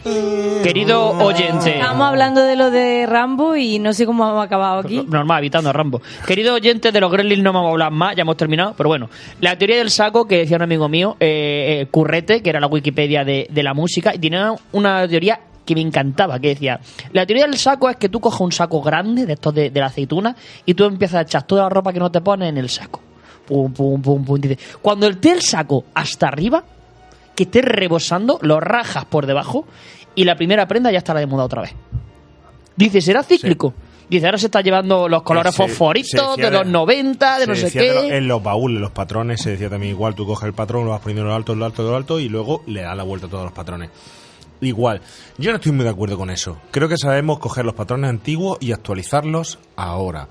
Querido 0.62 1.10
oyente. 1.10 1.78
Estamos 1.78 2.08
hablando 2.08 2.42
de 2.42 2.56
lo 2.56 2.70
de 2.70 3.06
Rambo 3.06 3.56
y 3.56 3.78
no 3.78 3.92
sé 3.92 4.06
cómo 4.06 4.28
hemos 4.28 4.44
acabado 4.44 4.80
aquí. 4.80 5.04
Normal, 5.08 5.38
evitando 5.38 5.70
a 5.70 5.72
Rambo. 5.72 6.00
Querido 6.26 6.54
oyente 6.54 6.92
de 6.92 7.00
los 7.00 7.10
Gremlins, 7.10 7.42
no 7.42 7.52
vamos 7.52 7.68
a 7.68 7.72
hablar 7.72 7.92
más, 7.92 8.16
ya 8.16 8.22
hemos 8.22 8.36
terminado, 8.36 8.74
pero 8.76 8.88
bueno. 8.88 9.08
La 9.40 9.56
teoría 9.56 9.78
del 9.78 9.90
saco, 9.90 10.26
que 10.26 10.38
decía 10.38 10.56
un 10.56 10.62
amigo 10.62 10.88
mío, 10.88 11.16
eh, 11.20 11.80
eh, 11.82 11.86
Currete, 11.90 12.42
que 12.42 12.50
era 12.50 12.60
la 12.60 12.66
Wikipedia 12.66 13.24
de, 13.24 13.46
de 13.50 13.62
la 13.62 13.74
música, 13.74 14.14
y 14.14 14.18
tenía 14.18 14.54
una 14.72 15.06
teoría 15.08 15.40
que 15.64 15.74
me 15.74 15.80
encantaba, 15.80 16.38
que 16.40 16.48
decía, 16.48 16.80
la 17.12 17.24
teoría 17.24 17.46
del 17.46 17.56
saco 17.56 17.88
es 17.88 17.96
que 17.96 18.08
tú 18.08 18.20
cojas 18.20 18.40
un 18.40 18.52
saco 18.52 18.82
grande, 18.82 19.26
de 19.26 19.34
estos 19.34 19.54
de, 19.54 19.70
de 19.70 19.80
la 19.80 19.86
aceituna, 19.86 20.34
y 20.66 20.74
tú 20.74 20.84
empiezas 20.84 21.18
a 21.18 21.22
echar 21.22 21.42
toda 21.44 21.64
la 21.64 21.68
ropa 21.68 21.92
que 21.92 22.00
no 22.00 22.10
te 22.10 22.20
pones 22.20 22.48
en 22.48 22.58
el 22.58 22.68
saco. 22.68 23.00
Pum, 23.46 23.72
pum, 23.72 24.00
pum, 24.00 24.24
pum. 24.24 24.40
Dice, 24.40 24.58
cuando 24.80 25.06
esté 25.08 25.32
el 25.32 25.42
saco 25.42 25.84
hasta 25.94 26.28
arriba, 26.28 26.64
que 27.34 27.44
esté 27.44 27.62
rebosando, 27.62 28.38
lo 28.42 28.60
rajas 28.60 29.04
por 29.04 29.26
debajo, 29.26 29.66
y 30.14 30.24
la 30.24 30.36
primera 30.36 30.66
prenda 30.68 30.90
ya 30.92 30.98
estará 30.98 31.20
de 31.20 31.26
moda 31.26 31.44
otra 31.44 31.62
vez. 31.62 31.72
Dice, 32.76 33.00
¿será 33.00 33.22
cíclico? 33.22 33.74
Dice, 34.08 34.26
ahora 34.26 34.36
se 34.38 34.46
está 34.46 34.60
llevando 34.60 35.08
los 35.08 35.22
colores 35.22 35.54
Se- 35.54 35.62
fosforitos 35.62 36.34
se 36.36 36.42
de 36.42 36.50
los 36.50 36.66
90, 36.66 37.38
de 37.38 37.46
no 37.46 37.54
sé 37.54 37.64
lo- 37.64 37.70
qué. 37.70 38.16
en 38.18 38.28
los 38.28 38.42
baúles, 38.42 38.80
los 38.80 38.90
patrones, 38.90 39.40
se 39.40 39.50
decía 39.52 39.70
también 39.70 39.92
igual, 39.94 40.14
tú 40.14 40.26
coges 40.26 40.46
el 40.46 40.52
patrón, 40.52 40.84
lo 40.84 40.90
vas 40.90 41.00
poniendo 41.00 41.22
en 41.22 41.28
lo 41.28 41.34
alto, 41.34 41.52
en 41.54 41.58
lo 41.60 41.64
alto, 41.64 41.82
en 41.82 41.88
lo 41.88 41.96
alto, 41.96 42.20
y 42.20 42.28
luego 42.28 42.62
le 42.66 42.82
das 42.82 42.96
la 42.96 43.04
vuelta 43.04 43.26
a 43.26 43.30
todos 43.30 43.44
los 43.44 43.52
patrones. 43.52 43.90
Igual, 44.60 45.00
yo 45.38 45.50
no 45.50 45.56
estoy 45.56 45.72
muy 45.72 45.84
de 45.84 45.90
acuerdo 45.90 46.16
con 46.18 46.30
eso. 46.30 46.58
Creo 46.70 46.88
que 46.88 46.96
sabemos 46.98 47.38
coger 47.38 47.64
los 47.64 47.74
patrones 47.74 48.10
antiguos 48.10 48.58
y 48.60 48.72
actualizarlos 48.72 49.58
ahora. 49.76 50.28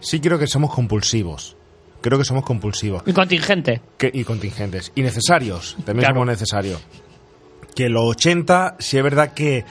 Sí 0.00 0.18
creo 0.20 0.38
que 0.38 0.46
somos 0.46 0.74
compulsivos. 0.74 1.56
Creo 2.02 2.18
que 2.18 2.24
somos 2.24 2.44
compulsivos. 2.44 3.02
Y 3.06 3.12
contingente. 3.12 3.80
Que- 3.96 4.10
y 4.12 4.24
contingentes. 4.24 4.92
Y 4.94 5.02
necesarios. 5.02 5.74
También 5.84 6.00
Claro. 6.00 6.14
somos 6.16 6.26
necesarios. 6.26 6.80
Que 7.74 7.88
los 7.88 8.04
80, 8.04 8.76
sí 8.78 8.98
es 8.98 9.02
verdad 9.04 9.32
que 9.32 9.64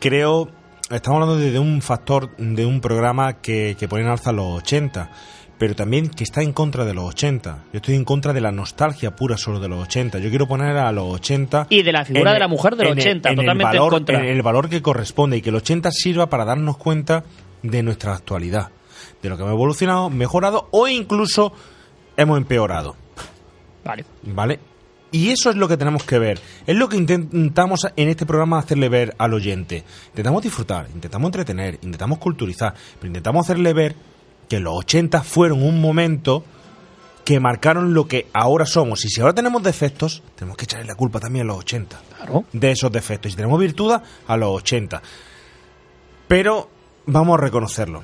creo. 0.00 0.48
Estamos 0.90 1.22
hablando 1.22 1.36
de, 1.38 1.50
de 1.52 1.58
un 1.58 1.80
factor, 1.82 2.36
de 2.36 2.66
un 2.66 2.80
programa 2.80 3.40
que, 3.40 3.76
que 3.78 3.88
pone 3.88 4.02
en 4.02 4.08
alza 4.10 4.30
los 4.32 4.58
80. 4.62 5.10
Pero 5.58 5.74
también 5.74 6.10
que 6.10 6.22
está 6.22 6.42
en 6.42 6.52
contra 6.52 6.84
de 6.84 6.92
los 6.92 7.06
80. 7.06 7.64
Yo 7.72 7.78
estoy 7.78 7.94
en 7.94 8.04
contra 8.04 8.34
de 8.34 8.42
la 8.42 8.52
nostalgia 8.52 9.16
pura 9.16 9.38
solo 9.38 9.58
de 9.58 9.68
los 9.68 9.80
80. 9.86 10.18
Yo 10.18 10.28
quiero 10.28 10.46
poner 10.46 10.76
a 10.76 10.92
los 10.92 11.14
80. 11.14 11.66
Y 11.70 11.82
de 11.82 11.92
la 11.92 12.04
figura 12.04 12.34
de 12.34 12.38
la 12.40 12.46
mujer 12.48 12.76
de 12.76 12.84
los 12.84 12.92
en 12.92 12.98
el- 12.98 13.04
80, 13.06 13.28
en 13.30 13.38
el 13.38 13.44
totalmente 13.46 13.76
en 13.78 13.88
contra. 13.88 14.18
en 14.18 14.24
el 14.26 14.42
valor 14.42 14.68
que 14.68 14.82
corresponde 14.82 15.38
y 15.38 15.40
que 15.42 15.48
el 15.48 15.56
80 15.56 15.90
sirva 15.92 16.26
para 16.28 16.44
darnos 16.44 16.76
cuenta 16.76 17.24
de 17.62 17.82
nuestra 17.82 18.12
actualidad. 18.14 18.68
De 19.22 19.30
lo 19.30 19.36
que 19.38 19.44
hemos 19.44 19.54
evolucionado, 19.54 20.10
mejorado 20.10 20.68
o 20.72 20.88
incluso 20.88 21.54
hemos 22.16 22.38
empeorado. 22.38 22.96
Vale. 23.84 24.04
¿Vale? 24.22 24.60
Y 25.12 25.30
eso 25.30 25.50
es 25.50 25.56
lo 25.56 25.68
que 25.68 25.76
tenemos 25.76 26.04
que 26.04 26.18
ver. 26.18 26.40
Es 26.66 26.76
lo 26.76 26.88
que 26.88 26.96
intentamos 26.96 27.86
en 27.94 28.08
este 28.08 28.26
programa 28.26 28.58
hacerle 28.58 28.88
ver 28.88 29.14
al 29.18 29.34
oyente. 29.34 29.84
Intentamos 30.08 30.42
disfrutar, 30.42 30.88
intentamos 30.92 31.28
entretener, 31.28 31.74
intentamos 31.82 32.18
culturizar, 32.18 32.74
pero 32.98 33.06
intentamos 33.06 33.46
hacerle 33.46 33.72
ver 33.72 33.94
que 34.48 34.60
los 34.60 34.74
80 34.76 35.22
fueron 35.22 35.62
un 35.62 35.80
momento 35.80 36.44
que 37.24 37.40
marcaron 37.40 37.94
lo 37.94 38.06
que 38.06 38.28
ahora 38.32 38.66
somos. 38.66 39.04
Y 39.04 39.08
si 39.08 39.20
ahora 39.20 39.34
tenemos 39.34 39.62
defectos, 39.62 40.22
tenemos 40.34 40.56
que 40.56 40.64
echarle 40.64 40.86
la 40.86 40.94
culpa 40.94 41.18
también 41.18 41.44
a 41.44 41.48
los 41.48 41.58
80. 41.58 42.00
De 42.52 42.70
esos 42.70 42.92
defectos. 42.92 43.28
Y 43.28 43.32
si 43.32 43.36
tenemos 43.36 43.58
virtudes, 43.58 44.00
a 44.26 44.36
los 44.36 44.50
80. 44.50 45.02
Pero 46.28 46.68
vamos 47.06 47.38
a 47.38 47.42
reconocerlo. 47.42 48.02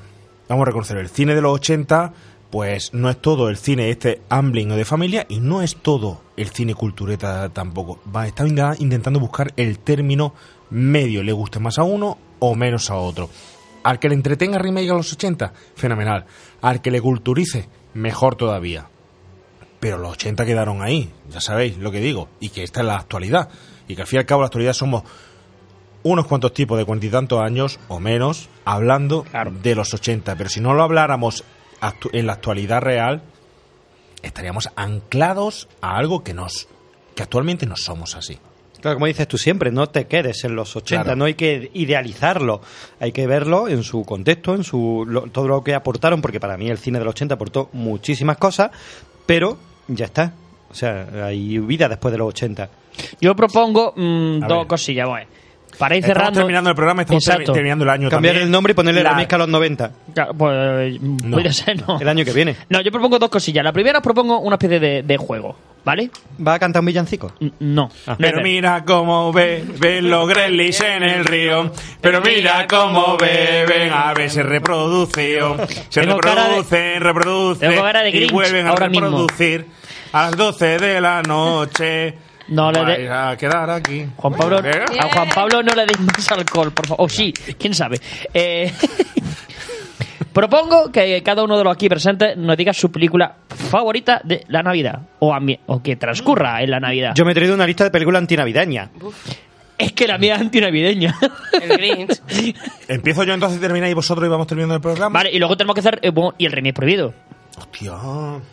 Vamos 0.49 0.63
a 0.63 0.65
reconocer 0.65 0.97
el 0.97 1.09
cine 1.09 1.35
de 1.35 1.41
los 1.41 1.53
80, 1.53 2.13
pues 2.53 2.93
no 2.93 3.09
es 3.09 3.17
todo 3.17 3.49
el 3.49 3.57
cine 3.57 3.89
este 3.89 4.21
Amblin 4.29 4.69
o 4.69 4.75
de 4.75 4.85
familia 4.85 5.25
y 5.27 5.39
no 5.39 5.63
es 5.63 5.75
todo 5.75 6.21
el 6.37 6.49
cine 6.49 6.75
cultureta 6.75 7.49
tampoco. 7.49 7.99
Va, 8.15 8.27
está 8.27 8.45
intentando 8.77 9.19
buscar 9.19 9.51
el 9.57 9.79
término 9.79 10.35
medio, 10.69 11.23
le 11.23 11.31
guste 11.31 11.59
más 11.59 11.79
a 11.79 11.83
uno 11.83 12.19
o 12.37 12.53
menos 12.53 12.91
a 12.91 12.95
otro. 12.97 13.27
Al 13.83 13.97
que 13.97 14.07
le 14.07 14.13
entretenga 14.13 14.59
remake 14.59 14.91
a 14.91 14.93
los 14.93 15.11
80, 15.13 15.51
fenomenal. 15.73 16.27
Al 16.61 16.79
que 16.79 16.91
le 16.91 17.01
culturice, 17.01 17.67
mejor 17.95 18.35
todavía. 18.35 18.87
Pero 19.79 19.97
los 19.97 20.11
80 20.11 20.45
quedaron 20.45 20.83
ahí, 20.83 21.11
ya 21.31 21.41
sabéis 21.41 21.79
lo 21.79 21.89
que 21.89 22.01
digo, 22.01 22.29
y 22.39 22.49
que 22.49 22.61
esta 22.61 22.81
es 22.81 22.85
la 22.85 22.97
actualidad. 22.97 23.49
Y 23.87 23.95
que 23.95 24.03
al 24.03 24.07
fin 24.07 24.17
y 24.17 24.19
al 24.19 24.25
cabo 24.27 24.41
la 24.41 24.47
actualidad 24.49 24.73
somos 24.73 25.01
unos 26.03 26.27
cuantos 26.27 26.53
tipos 26.53 26.77
de 26.77 26.85
cuarenta 26.85 27.07
y 27.07 27.09
tantos 27.09 27.41
años 27.41 27.79
o 27.87 27.99
menos 27.99 28.47
hablando 28.63 29.25
de 29.63 29.73
los 29.73 29.91
80. 29.91 30.35
Pero 30.35 30.49
si 30.51 30.61
no 30.61 30.75
lo 30.75 30.83
habláramos 30.83 31.43
en 32.11 32.27
la 32.27 32.33
actualidad 32.33 32.81
real, 32.81 33.21
estaríamos 34.21 34.69
anclados 34.75 35.67
a 35.81 35.97
algo 35.97 36.23
que 36.23 36.33
nos 36.33 36.67
que 37.15 37.21
actualmente 37.23 37.65
no 37.65 37.75
somos 37.77 38.15
así. 38.15 38.39
Claro, 38.81 38.95
como 38.97 39.05
dices 39.05 39.27
tú 39.27 39.37
siempre, 39.37 39.71
no 39.71 39.87
te 39.87 40.07
quedes 40.07 40.43
en 40.43 40.55
los 40.55 40.75
80, 40.75 41.03
Claro. 41.03 41.15
no 41.15 41.25
hay 41.25 41.35
que 41.35 41.69
idealizarlo, 41.73 42.59
hay 42.99 43.11
que 43.11 43.27
verlo 43.27 43.67
en 43.69 43.83
su 43.83 44.03
contexto, 44.03 44.55
en 44.55 44.63
su 44.63 45.05
lo- 45.07 45.21
todo 45.27 45.47
lo 45.47 45.63
que 45.63 45.73
aportaron, 45.75 46.21
porque 46.21 46.39
para 46.39 46.57
mí 46.57 46.69
el 46.69 46.77
cine 46.79 46.99
del 46.99 47.07
80 47.07 47.35
aportó 47.35 47.69
muchísimas 47.73 48.37
cosas, 48.37 48.71
pero 49.25 49.57
ya 49.87 50.05
está. 50.05 50.33
O 50.71 50.73
sea, 50.75 51.07
hay 51.25 51.59
vida 51.59 51.87
después 51.87 52.11
de 52.11 52.17
los 52.17 52.29
80. 52.29 52.67
Yo 53.21 53.35
propongo 53.35 53.93
mm, 53.95 54.43
A 54.43 54.47
dos 54.47 54.59
ver. 54.59 54.67
cosillas, 54.67 55.07
bueno. 55.07 55.27
Para 55.83 55.95
ir 55.97 55.99
Estamos 56.03 56.17
cerrando. 56.17 56.39
terminando 56.39 56.69
el 56.69 56.75
programa, 56.77 57.01
estamos 57.01 57.27
Exacto. 57.27 57.51
termi- 57.51 57.55
terminando 57.55 57.83
el 57.83 57.89
año 57.89 58.09
Cambiar 58.09 58.31
también. 58.35 58.45
el 58.47 58.51
nombre 58.51 58.71
y 58.71 58.73
ponerle 58.73 59.03
la, 59.03 59.09
La- 59.11 59.15
mezcla 59.17 59.35
a 59.35 59.39
los 59.39 59.49
90. 59.49 59.91
Claro, 60.13 60.33
Pues 60.33 61.01
No. 61.01 61.31
puede 61.37 61.51
ser, 61.51 61.85
no. 61.85 61.99
El 61.99 62.07
año 62.07 62.23
que 62.23 62.31
viene. 62.31 62.55
No, 62.69 62.79
yo 62.79 62.89
propongo 62.89 63.19
dos 63.19 63.29
cosillas. 63.29 63.65
La 63.65 63.73
primera 63.73 63.99
os 63.99 64.03
propongo 64.03 64.39
una 64.39 64.55
especie 64.55 64.79
de, 64.79 65.03
de 65.03 65.17
juego, 65.17 65.57
¿vale? 65.83 66.09
¿Va 66.45 66.53
a 66.53 66.59
cantar 66.59 66.79
un 66.79 66.85
villancico? 66.85 67.33
N- 67.41 67.51
No. 67.59 67.89
Ah. 68.07 68.15
Pero 68.17 68.41
mira 68.41 68.85
cómo 68.85 69.33
beben 69.33 70.09
los 70.09 70.25
Gremlins 70.29 70.79
en 70.79 71.03
el 71.03 71.25
río. 71.25 71.69
Pero 71.99 72.21
mira 72.21 72.65
cómo 72.65 73.17
beben, 73.17 73.91
a 73.91 74.13
ver, 74.13 74.29
se 74.29 74.41
reproducen. 74.41 75.67
Se 75.89 75.99
Tengo 75.99 76.17
cara 76.19 76.43
de- 76.43 76.49
reproducen, 76.61 77.01
reproducen. 77.01 77.69
Tengo 77.71 77.83
cara 77.83 78.03
de 78.03 78.09
y 78.11 78.27
vuelven 78.29 78.67
a 78.67 78.69
ahora 78.69 78.87
mismo. 78.87 79.07
reproducir 79.07 79.65
a 80.13 80.21
las 80.27 80.37
12 80.37 80.77
de 80.77 81.01
la 81.01 81.21
noche. 81.23 82.13
No 82.49 82.71
le 82.71 82.83
de- 82.85 83.09
a 83.09 83.35
quedar 83.37 83.69
aquí. 83.69 84.05
Juan 84.17 84.33
Pablo, 84.33 84.57
a 84.59 85.09
Juan 85.13 85.29
Pablo 85.33 85.63
no 85.63 85.73
le 85.73 85.85
deis 85.85 85.99
más 85.99 86.31
alcohol, 86.31 86.71
por 86.73 86.87
favor. 86.87 87.05
O 87.05 87.09
sí, 87.09 87.31
quién 87.57 87.73
sabe. 87.73 87.99
Eh, 88.33 88.71
propongo 90.33 90.91
que 90.91 91.21
cada 91.23 91.43
uno 91.43 91.57
de 91.57 91.63
los 91.63 91.73
aquí 91.73 91.87
presentes 91.89 92.35
nos 92.37 92.57
diga 92.57 92.73
su 92.73 92.91
película 92.91 93.35
favorita 93.47 94.21
de 94.23 94.43
la 94.47 94.63
Navidad 94.63 94.99
o, 95.19 95.35
o 95.67 95.81
que 95.83 95.95
transcurra 95.95 96.61
en 96.61 96.71
la 96.71 96.79
Navidad. 96.79 97.13
Yo 97.15 97.25
me 97.25 97.31
he 97.31 97.35
traído 97.35 97.53
una 97.55 97.67
lista 97.67 97.83
de 97.83 97.91
películas 97.91 98.19
antinavideñas. 98.21 98.89
Es 99.77 99.91
que 99.93 100.07
la 100.07 100.17
mía 100.17 100.35
es 100.35 100.41
antinavideña. 100.41 101.15
El 101.61 101.69
Grinch. 101.77 102.21
Empiezo 102.87 103.23
yo 103.23 103.33
entonces, 103.33 103.59
termináis 103.59 103.93
vosotros 103.95 104.25
y 104.27 104.29
vamos 104.29 104.47
terminando 104.47 104.75
el 104.75 104.81
programa. 104.81 105.19
Vale, 105.19 105.31
y 105.31 105.39
luego 105.39 105.57
tenemos 105.57 105.73
que 105.75 105.79
hacer. 105.79 105.99
eh, 106.01 106.09
bueno, 106.11 106.33
y 106.37 106.45
el 106.45 106.51
remake 106.51 106.75
prohibido. 106.75 107.13
Hostia. 107.57 107.93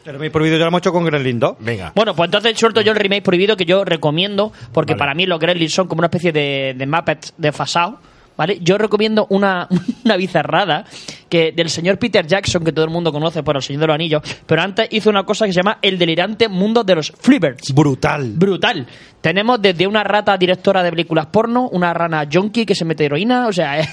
El 0.05 0.13
remake 0.13 0.31
prohibido 0.31 0.57
ya 0.59 0.65
lo 0.65 0.69
hemos 0.69 0.81
hecho 0.81 0.93
con 0.93 1.05
Gremlin 1.05 1.39
2. 1.41 1.57
Venga. 1.61 1.93
Bueno, 1.95 2.15
pues 2.15 2.29
entonces 2.29 2.59
suelto 2.59 2.81
yo 2.83 2.93
el 2.93 2.99
remake 2.99 3.23
prohibido 3.23 3.57
que 3.57 3.65
yo 3.65 3.85
recomiendo, 3.85 4.53
porque 4.73 4.93
Vale. 4.93 4.99
para 4.99 5.15
mí 5.15 5.27
los 5.27 5.39
Gremlins 5.39 5.73
son 5.73 5.89
como 5.89 6.01
una 6.01 6.07
especie 6.07 6.33
de, 6.33 6.75
de 6.77 6.87
Muppets 6.87 7.35
desfasados. 7.39 7.95
¿Vale? 8.37 8.59
Yo 8.63 8.79
recomiendo 8.79 9.27
una, 9.29 9.69
una 10.05 10.17
bizarrada 10.17 10.87
que 11.29 11.53
del 11.53 11.69
señor 11.69 11.99
Peter 11.99 12.27
Jackson, 12.27 12.65
que 12.65 12.73
todo 12.73 12.87
el 12.87 12.91
mundo 12.91 13.13
conoce 13.13 13.43
por 13.43 13.55
El 13.57 13.63
Señor 13.63 13.83
de 13.83 13.87
los 13.89 13.95
Anillos, 13.95 14.23
pero 14.47 14.63
antes 14.63 14.89
hizo 14.93 15.11
una 15.11 15.25
cosa 15.25 15.45
que 15.45 15.53
se 15.53 15.59
llama 15.59 15.77
El 15.83 15.99
delirante 15.99 16.49
mundo 16.49 16.83
de 16.83 16.95
los 16.95 17.13
Freebirds. 17.21 17.75
Brutal. 17.75 18.33
Brutal. 18.37 18.87
Tenemos 19.21 19.61
desde 19.61 19.87
una 19.87 20.05
rata 20.05 20.39
directora 20.39 20.83
de 20.83 20.89
películas 20.89 21.27
porno, 21.27 21.69
una 21.69 21.93
rana 21.93 22.27
junkie 22.33 22.65
que 22.65 22.75
se 22.75 22.87
mete 22.87 23.05
heroína, 23.05 23.47
o 23.47 23.53
sea, 23.53 23.79
es, 23.81 23.89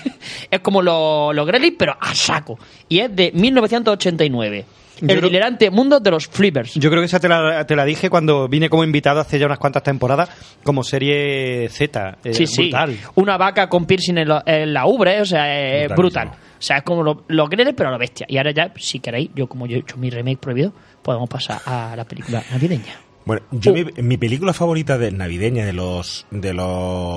es 0.49 0.59
como 0.61 0.81
los 0.81 1.35
lo 1.35 1.45
Gremlins, 1.45 1.75
pero 1.77 1.97
a 1.99 2.15
saco. 2.15 2.57
Y 2.87 2.99
es 2.99 3.13
de 3.13 3.33
1989. 3.33 4.65
El 5.01 5.07
creo- 5.07 5.21
delirante 5.21 5.69
mundo 5.69 5.99
de 5.99 6.11
los 6.11 6.27
Freebirds. 6.27 6.73
Yo 6.75 6.89
creo 6.89 7.01
que 7.01 7.05
esa 7.05 7.19
te 7.19 7.27
la, 7.29 7.65
te 7.65 7.75
la 7.75 7.85
dije 7.85 8.09
cuando 8.09 8.47
vine 8.47 8.69
como 8.69 8.83
invitado 8.83 9.19
hace 9.19 9.37
ya 9.39 9.45
unas 9.45 9.59
cuantas 9.59 9.83
temporadas 9.83 10.29
como 10.63 10.83
serie 10.83 11.67
Z. 11.69 12.17
eh, 12.23 12.33
Sí, 12.33 12.47
sí. 12.47 12.61
Brutal. 12.63 12.97
Una 13.15 13.37
vaca 13.37 13.69
con 13.69 13.85
piercing 13.85 14.17
en, 14.17 14.27
la- 14.29 14.43
en 14.45 14.73
la 14.73 14.85
ubre, 14.85 15.21
o 15.21 15.25
sea, 15.25 15.83
es 15.83 15.89
brutal. 15.95 16.29
O 16.29 16.61
sea, 16.61 16.77
es 16.77 16.83
como 16.83 17.03
lo- 17.03 17.23
los 17.27 17.49
Gremlins, 17.49 17.75
pero 17.77 17.89
a 17.89 17.91
la 17.91 17.97
bestia. 17.99 18.25
Y 18.29 18.37
ahora 18.37 18.51
ya, 18.51 18.71
si 18.77 18.99
queréis, 18.99 19.29
yo 19.35 19.47
como 19.47 19.67
yo 19.67 19.77
he 19.77 19.79
hecho 19.81 19.97
mi 19.97 20.09
remake 20.09 20.39
prohibido, 20.39 20.73
podemos 21.03 21.29
pasar 21.29 21.61
a 21.65 21.93
la 21.95 22.03
película 22.05 22.43
navideña. 22.51 22.95
Bueno, 23.25 23.43
yo 23.51 23.73
mi, 23.73 23.83
mi 24.01 24.17
película 24.17 24.53
favorita 24.53 24.97
de 24.97 25.11
navideña 25.11 25.65
de 25.65 25.73
los 25.73 26.25
de 26.31 26.53
los 26.53 26.65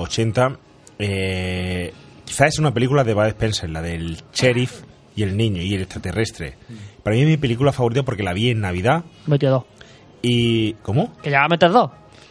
80 0.09 0.59
eh, 0.99 1.92
quizás 2.25 2.49
es 2.49 2.59
una 2.59 2.73
película 2.75 3.05
de 3.05 3.15
Bud 3.15 3.25
Spencer, 3.26 3.70
la 3.70 3.81
del 3.83 4.18
sheriff 4.33 4.83
y 5.16 5.22
el 5.22 5.36
niño 5.36 5.62
y 5.62 5.74
el 5.74 5.82
extraterrestre. 5.82 6.55
Para 7.02 7.16
mí 7.16 7.22
es 7.22 7.28
mi 7.28 7.36
película 7.36 7.72
favorita 7.72 8.02
porque 8.02 8.22
la 8.22 8.32
vi 8.32 8.50
en 8.50 8.60
Navidad 8.60 9.05
Metió 9.26 9.50
dos. 9.50 9.64
y 10.22 10.74
¿cómo? 10.74 11.16
Que 11.22 11.30
ya 11.30 11.40
va 11.40 11.44
a 11.47 11.48
meter 11.48 11.70
dos. 11.70 11.90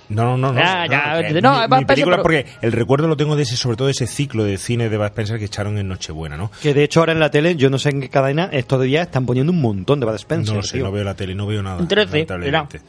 No, 0.10 0.36
no, 0.36 0.52
no, 0.52 0.54
no. 0.54 0.60
Ya, 0.60 0.86
no, 0.88 0.92
ya, 1.22 1.28
que 1.28 1.40
no, 1.42 1.68
mi, 1.78 1.86
película 1.86 2.16
pero- 2.16 2.24
porque 2.24 2.46
el 2.64 2.72
recuerdo 2.72 3.08
lo 3.08 3.16
tengo 3.16 3.36
de 3.36 3.44
ese 3.44 3.56
sobre 3.56 3.78
todo 3.78 3.88
de 3.88 3.92
ese 3.92 4.08
ciclo 4.08 4.44
de 4.44 4.58
cine 4.58 4.90
de 4.90 4.98
Bud 4.98 5.06
Spencer 5.06 5.38
que 5.38 5.46
echaron 5.46 5.78
en 5.78 5.88
Nochebuena, 5.88 6.36
¿no? 6.36 6.50
Que 6.64 6.74
de 6.74 6.84
hecho 6.84 7.02
ahora 7.02 7.12
en 7.14 7.20
la 7.20 7.30
tele, 7.30 7.56
yo 7.56 7.70
no 7.70 7.78
sé 7.78 7.90
en 7.90 8.02
qué 8.02 8.10
cadena, 8.10 8.50
estos 8.52 8.82
días 8.82 9.06
están 9.06 9.28
poniendo 9.28 9.52
un 9.54 9.62
montón 9.62 10.00
de 10.00 10.08
Bud 10.08 10.16
Spencer. 10.16 10.56
No 10.56 10.62
lo 10.62 10.64
sé, 10.66 10.78
tío. 10.78 10.86
no 10.86 10.92
veo 10.92 11.04
la 11.04 11.14
tele, 11.14 11.36
no 11.36 11.46
veo 11.46 11.62
nada. 11.62 11.80
En 11.80 11.88
13, 11.88 12.12
lamentablemente. 12.12 12.82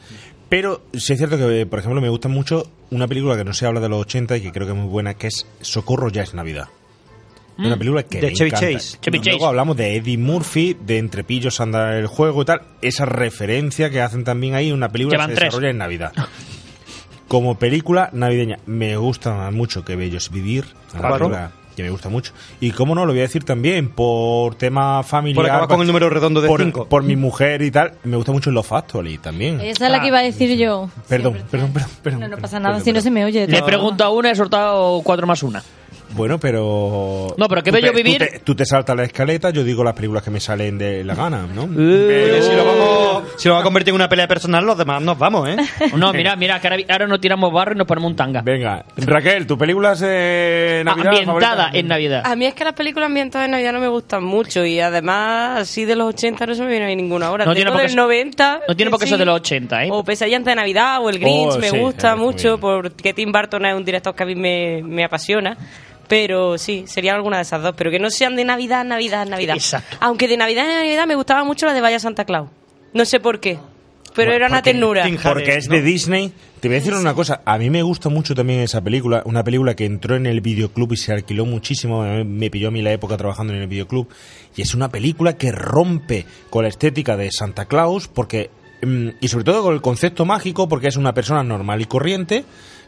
Pero 0.49 0.81
sí 0.93 1.13
es 1.13 1.19
cierto 1.19 1.37
que, 1.37 1.65
por 1.67 1.77
ejemplo, 1.79 2.01
me 2.01 2.09
gusta 2.09 2.27
mucho 2.27 2.67
una 2.89 3.07
película 3.07 3.37
que 3.37 3.43
no 3.45 3.53
se 3.53 3.67
habla 3.67 3.79
de 3.79 3.87
los 3.87 4.01
80 4.01 4.37
y 4.37 4.41
que 4.41 4.51
creo 4.51 4.65
que 4.65 4.73
es 4.73 4.77
muy 4.79 4.89
buena, 4.89 5.13
que 5.13 5.27
es 5.27 5.45
Socorro 5.61 6.09
ya 6.09 6.23
es 6.23 6.33
Navidad. 6.33 6.69
Una 7.65 7.75
Mm. 7.75 7.79
película 7.79 8.03
que 8.03 8.19
De 8.21 8.27
me 8.27 8.33
Chevy 8.33 8.49
encanta. 8.49 8.71
Chase. 8.73 8.97
Chevy 9.01 9.17
Luego 9.19 9.37
Chase. 9.39 9.45
hablamos 9.47 9.77
de 9.77 9.95
Eddie 9.95 10.17
Murphy, 10.17 10.75
de 10.79 10.97
Entre 10.97 11.23
pillos 11.23 11.59
anda 11.61 11.97
el 11.97 12.07
juego 12.07 12.41
y 12.41 12.45
tal. 12.45 12.61
Esa 12.81 13.05
referencia 13.05 13.89
que 13.89 14.01
hacen 14.01 14.23
también 14.23 14.55
ahí, 14.55 14.71
una 14.71 14.89
película 14.89 15.17
que 15.17 15.21
Llevan 15.21 15.29
se 15.29 15.35
tres. 15.35 15.47
desarrolla 15.49 15.69
en 15.69 15.77
Navidad. 15.77 16.13
Como 17.27 17.57
película 17.57 18.09
navideña, 18.11 18.59
me 18.65 18.97
gusta 18.97 19.49
mucho 19.51 19.85
que 19.85 19.95
Bello 19.95 20.17
es 20.17 20.29
Vivir. 20.31 20.65
una 20.99 21.51
que 21.75 21.83
me 21.83 21.89
gusta 21.89 22.09
mucho. 22.09 22.33
Y 22.59 22.71
cómo 22.71 22.93
no, 22.95 23.05
lo 23.05 23.13
voy 23.13 23.19
a 23.19 23.21
decir 23.23 23.45
también, 23.45 23.87
por 23.87 24.55
tema 24.55 25.01
familiar. 25.03 25.35
Por 25.37 25.45
acabar 25.45 25.67
con 25.69 25.79
el 25.79 25.87
número 25.87 26.09
redondo 26.09 26.41
de 26.41 26.49
por, 26.49 26.61
cinco. 26.61 26.89
por 26.89 27.03
mi 27.03 27.15
mujer 27.15 27.61
y 27.61 27.71
tal, 27.71 27.93
me 28.03 28.17
gusta 28.17 28.33
mucho 28.33 28.51
Love 28.51 28.73
Actually 28.73 29.17
también. 29.19 29.61
Esa 29.61 29.85
es 29.85 29.91
la 29.91 30.01
que 30.01 30.07
iba 30.07 30.19
a 30.19 30.23
decir 30.23 30.57
yo. 30.57 30.89
Perdón, 31.07 31.37
perdón, 31.49 31.71
perdón, 31.71 31.89
perdón. 32.03 32.19
No, 32.19 32.25
no 32.25 32.29
perdón, 32.31 32.41
pasa 32.41 32.59
nada 32.59 32.75
perdón, 32.75 32.83
si 32.85 32.91
no 32.91 32.99
se 32.99 33.09
me 33.11 33.23
oye. 33.23 33.47
Le 33.47 33.59
No. 33.61 33.65
pregunto 33.65 34.03
a 34.03 34.09
una 34.09 34.27
y 34.27 34.31
he 34.33 34.35
soltado 34.35 35.01
cuatro 35.01 35.25
más 35.25 35.41
una. 35.43 35.63
Bueno, 36.13 36.39
pero. 36.39 37.33
No, 37.37 37.47
pero 37.47 37.63
que 37.63 37.71
tú 37.71 37.75
Bello 37.75 37.93
Vivir- 37.93 38.19
Tú 38.19 38.25
te, 38.25 38.39
tú 38.39 38.55
te 38.55 38.65
saltas 38.65 38.95
la 38.95 39.03
escaleta, 39.03 39.49
yo 39.49 39.63
digo 39.63 39.83
las 39.83 39.93
películas 39.93 40.23
que 40.23 40.29
me 40.31 40.39
salen 40.39 40.77
de 40.77 41.03
la 41.03 41.15
gana, 41.15 41.47
¿no? 41.47 41.63
Oye, 41.63 42.41
si 42.41 42.55
lo 42.55 42.65
vamos, 42.65 43.23
si 43.37 43.47
lo 43.47 43.53
vamos 43.55 43.63
a 43.63 43.65
convertir 43.65 43.89
en 43.91 43.95
una 43.95 44.09
pelea 44.09 44.27
personal, 44.27 44.65
los 44.65 44.77
demás 44.77 45.01
nos 45.01 45.17
vamos, 45.17 45.49
¿eh? 45.49 45.55
No, 45.95 46.11
mira, 46.13 46.35
mira, 46.35 46.59
que 46.59 46.67
ahora, 46.67 46.83
ahora 46.89 47.07
nos 47.07 47.21
tiramos 47.21 47.51
barro 47.53 47.73
y 47.73 47.77
nos 47.77 47.87
ponemos 47.87 48.09
un 48.11 48.15
tanga. 48.15 48.41
Venga, 48.41 48.83
Raquel, 48.97 49.47
¿tu 49.47 49.57
película 49.57 49.93
es 49.93 50.01
eh, 50.05 50.81
Navidad 50.85 51.13
Ambientada 51.17 51.69
en 51.73 51.87
Navidad. 51.87 52.21
A 52.25 52.35
mí 52.35 52.45
es 52.45 52.53
que 52.53 52.63
las 52.63 52.73
películas 52.73 53.07
ambientadas 53.07 53.45
en 53.45 53.51
Navidad 53.51 53.73
no 53.73 53.79
me 53.79 53.87
gustan 53.87 54.23
mucho 54.23 54.65
y 54.65 54.79
además 54.79 55.61
así 55.61 55.85
de 55.85 55.95
los 55.95 56.09
80 56.09 56.45
no 56.45 56.55
se 56.55 56.61
me 56.63 56.69
viene 56.69 56.85
ahí 56.85 56.95
ninguna 56.95 57.27
ahora. 57.27 57.45
No 57.45 57.51
No 57.51 57.55
tiene 57.55 57.69
Tengo 57.71 57.77
por 57.77 57.81
qué 57.81 57.87
del 57.87 57.91
ser- 57.95 57.99
90. 58.03 58.61
No 58.67 58.75
tiene 58.75 58.91
por 58.91 58.99
qué 58.99 59.05
ser 59.07 59.15
sí. 59.15 59.19
de 59.19 59.25
los 59.25 59.35
80, 59.35 59.83
¿eh? 59.85 59.89
O 59.91 60.03
Pesadilla 60.03 60.37
antes 60.37 60.51
de 60.51 60.55
Navidad 60.55 60.97
o 61.01 61.09
el 61.09 61.19
Grinch 61.19 61.53
Oh, 61.55 61.57
me 61.59 61.69
sí, 61.69 61.77
gusta 61.77 62.15
mucho 62.15 62.57
porque 62.59 63.13
Tim 63.13 63.31
Burton 63.31 63.65
es 63.65 63.75
un 63.75 63.83
director 63.85 64.13
que 64.15 64.23
a 64.23 64.25
mí 64.25 64.35
me, 64.35 64.81
me 64.83 65.03
apasiona. 65.03 65.57
Pero 66.11 66.57
sí, 66.57 66.83
serían 66.87 67.15
alguna 67.15 67.37
de 67.37 67.43
esas 67.43 67.63
dos. 67.63 67.73
Pero 67.77 67.89
que 67.89 67.97
no 67.97 68.09
sean 68.09 68.35
de 68.35 68.43
Navidad, 68.43 68.83
Navidad, 68.83 69.25
Navidad. 69.25 69.55
Exacto. 69.55 69.95
Aunque 70.01 70.27
de 70.27 70.35
Navidad 70.35 70.69
en 70.69 70.75
Navidad 70.75 71.07
me 71.07 71.15
gustaba 71.15 71.45
mucho 71.45 71.65
la 71.65 71.73
de 71.73 71.79
Vaya 71.79 71.99
Santa 71.99 72.25
Claus. 72.25 72.49
No 72.93 73.05
sé 73.05 73.21
por 73.21 73.39
qué. 73.39 73.57
Pero 74.13 74.31
Bueno, 74.31 74.33
era 74.33 74.47
una 74.47 74.57
porque- 74.57 74.71
ternura. 74.73 75.05
Porque 75.23 75.55
es 75.55 75.69
de 75.69 75.81
Disney. 75.81 76.33
Te 76.59 76.67
voy 76.67 76.75
a 76.75 76.79
decir 76.79 76.93
una 76.95 77.13
cosa. 77.13 77.41
A 77.45 77.57
mí 77.57 77.69
me 77.69 77.81
gusta 77.81 78.09
mucho 78.09 78.35
también 78.35 78.59
esa 78.59 78.81
película. 78.81 79.21
Una 79.23 79.41
película 79.41 79.73
que 79.73 79.85
entró 79.85 80.17
en 80.17 80.25
el 80.25 80.41
videoclub 80.41 80.91
y 80.91 80.97
se 80.97 81.13
alquiló 81.13 81.45
muchísimo. 81.45 82.03
Me 82.25 82.49
pilló 82.49 82.67
a 82.67 82.71
mí 82.71 82.81
la 82.81 82.91
época 82.91 83.15
trabajando 83.15 83.53
en 83.53 83.61
el 83.61 83.67
videoclub. 83.69 84.09
Y 84.57 84.63
es 84.63 84.75
una 84.75 84.89
película 84.89 85.37
que 85.37 85.53
rompe 85.53 86.25
con 86.49 86.63
la 86.63 86.67
estética 86.69 87.15
de 87.15 87.31
Santa 87.31 87.67
Claus. 87.67 88.09
porque 88.09 88.49
mm, 88.83 89.07
Y 89.21 89.29
sobre 89.29 89.45
todo 89.45 89.63
con 89.63 89.73
el 89.73 89.81
concepto 89.81 90.25
mágico. 90.25 90.67
Porque 90.67 90.89
es 90.89 90.97
una 90.97 91.13
persona 91.13 91.41
normal 91.41 91.79
y 91.79 91.85
corriente. 91.85 92.43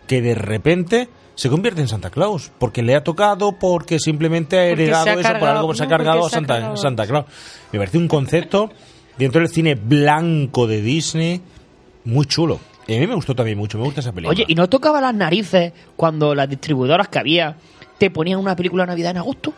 Que 0.08 0.22
de 0.22 0.35
repente 0.35 1.08
se 1.36 1.50
convierte 1.50 1.82
en 1.82 1.88
Santa 1.88 2.10
Claus. 2.10 2.52
Porque 2.60 2.84
le 2.84 2.95
ha 2.95 3.03
tocado. 3.03 3.58
Porque 3.60 4.00
simplemente 4.00 4.58
ha 4.58 4.66
heredado 4.66 5.06
se 5.06 5.10
ha 5.10 5.14
eso. 5.14 5.40
por 5.40 5.50
algo 5.50 5.74
se 5.74 5.84
ha 5.84 5.86
no, 5.86 5.90
porque 5.90 6.03
cargado 6.03 6.26
a 6.26 6.30
se 6.30 6.36
ha 6.36 6.40
Santa, 6.40 6.53
cargado. 6.53 6.78
Santa 6.78 7.08
Claus. 7.08 7.26
Me 7.72 7.80
parece 7.80 7.98
un 7.98 8.08
concepto 8.08 8.70
dentro 9.18 9.42
del 9.42 9.50
cine 9.50 9.76
blanco 9.76 10.68
de 10.68 10.82
Disney 10.82 11.42
muy 12.06 12.26
chulo. 12.26 12.60
Y 12.88 12.95
a 12.95 13.00
mí 13.00 13.08
me 13.08 13.16
gustó 13.16 13.34
también 13.34 13.58
mucho, 13.58 13.78
me 13.78 13.86
gusta 13.86 14.02
esa 14.02 14.12
película. 14.12 14.36
Oye, 14.36 14.45
¿y 14.48 14.56
no 14.56 14.68
tocaba 14.68 15.00
las 15.00 15.16
narices 15.16 15.72
cuando 15.95 16.36
las 16.36 16.50
distribuidoras 16.50 17.08
que 17.08 17.20
había 17.20 17.56
te 17.98 18.10
ponían 18.10 18.40
una 18.40 18.56
película 18.56 18.84
de 18.84 18.88
Navidad 18.88 19.12
en 19.12 19.18
agosto? 19.18 19.53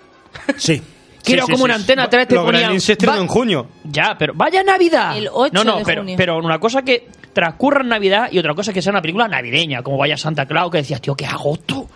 Sí. 0.58 0.82
Que 1.24 1.34
era 1.34 1.44
como 1.44 1.64
una 1.64 1.74
antena 1.74 2.08
3 2.08 2.28
te 2.28 2.36
ponían... 2.36 2.80
Se 2.80 2.92
estrenó 2.92 3.18
en 3.18 3.28
junio. 3.28 3.68
Ya, 3.84 4.16
pero 4.18 4.34
vaya 4.36 4.64
Navidad. 4.64 5.18
El 5.18 5.28
8 5.32 5.52
no, 5.54 5.64
no, 5.64 5.78
de 5.80 5.86
pero, 5.86 6.02
junio. 6.02 6.16
pero 6.18 6.38
una 6.38 6.60
cosa 6.60 6.84
que 6.84 7.08
transcurra 7.36 7.82
en 7.82 7.90
Navidad 7.90 8.30
y 8.32 8.40
otra 8.40 8.56
cosa 8.56 8.74
que 8.74 8.82
sea 8.82 8.92
una 8.92 9.02
película 9.02 9.28
navideña, 9.28 9.84
como 9.84 9.98
vaya 9.98 10.18
Santa 10.18 10.46
Claus, 10.48 10.72
que 10.72 10.78
decías, 10.78 11.02
tío, 11.02 11.16
que 11.16 11.26
es 11.26 11.32
agosto. 11.32 11.88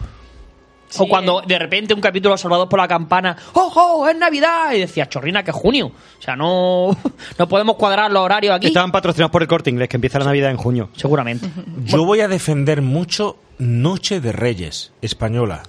o 0.97 1.07
cuando 1.07 1.41
de 1.47 1.57
repente 1.57 1.93
un 1.93 2.01
capítulo 2.01 2.35
Salvados 2.37 2.67
por 2.67 2.77
la 2.77 2.87
Campana, 2.87 3.37
¡ojo! 3.53 4.07
¡Es 4.09 4.17
Navidad! 4.17 4.73
Y 4.73 4.79
decías, 4.79 5.07
chorrina, 5.07 5.41
que 5.41 5.51
es 5.51 5.55
junio. 5.57 5.87
O 5.87 6.21
sea, 6.21 6.35
no, 6.35 6.95
no 7.39 7.47
podemos 7.47 7.77
cuadrar 7.77 8.11
los 8.11 8.21
horarios 8.21 8.53
aquí. 8.53 8.67
Estaban 8.67 8.91
patrocinados 8.91 9.31
por 9.31 9.41
el 9.41 9.47
Corte 9.47 9.69
Inglés, 9.69 9.87
que 9.87 9.97
empieza 9.97 10.19
la 10.19 10.25
Navidad 10.25 10.51
en 10.51 10.57
junio. 10.57 10.89
Seguramente. 10.95 11.47
Yo 11.85 12.03
voy 12.03 12.19
a 12.19 12.27
defender 12.27 12.81
mucho 12.81 13.37
Noche 13.57 14.19
de 14.19 14.33
Reyes, 14.33 14.91
española. 15.01 15.63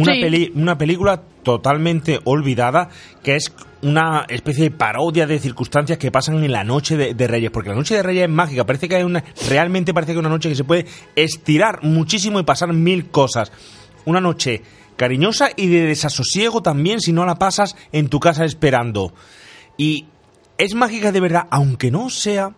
Una, 0.00 0.14
Sí. 0.14 0.20
peli- 0.20 0.52
una 0.54 0.76
película 0.78 1.22
totalmente 1.42 2.20
olvidada, 2.24 2.88
que 3.22 3.36
es 3.36 3.52
una 3.82 4.24
especie 4.28 4.64
de 4.64 4.70
parodia 4.70 5.26
de 5.26 5.38
circunstancias 5.38 5.98
que 5.98 6.10
pasan 6.10 6.42
en 6.44 6.52
la 6.52 6.64
Noche 6.64 6.96
de, 6.96 7.14
de 7.14 7.26
Reyes, 7.26 7.50
porque 7.50 7.70
la 7.70 7.74
Noche 7.76 7.94
de 7.96 8.02
Reyes 8.02 8.24
es 8.24 8.28
mágica, 8.30 8.64
parece 8.66 8.88
que 8.88 8.96
hay 8.96 9.02
una, 9.02 9.24
realmente 9.48 9.94
parece 9.94 10.12
que 10.12 10.18
es 10.18 10.20
una 10.20 10.28
noche 10.28 10.48
que 10.48 10.54
se 10.54 10.64
puede 10.64 10.86
estirar 11.16 11.82
muchísimo 11.82 12.38
y 12.40 12.42
pasar 12.44 12.72
mil 12.72 13.10
cosas. 13.10 13.52
Una 14.04 14.20
noche 14.20 14.62
cariñosa 14.96 15.48
y 15.56 15.68
de 15.68 15.86
desasosiego 15.86 16.62
también 16.62 17.00
si 17.00 17.12
no 17.12 17.24
la 17.24 17.36
pasas 17.36 17.74
en 17.92 18.08
tu 18.08 18.20
casa 18.20 18.44
esperando. 18.44 19.14
Y 19.78 20.06
es 20.58 20.74
mágica 20.74 21.10
de 21.12 21.20
verdad, 21.20 21.46
aunque 21.50 21.90
no 21.90 22.10
sea 22.10 22.54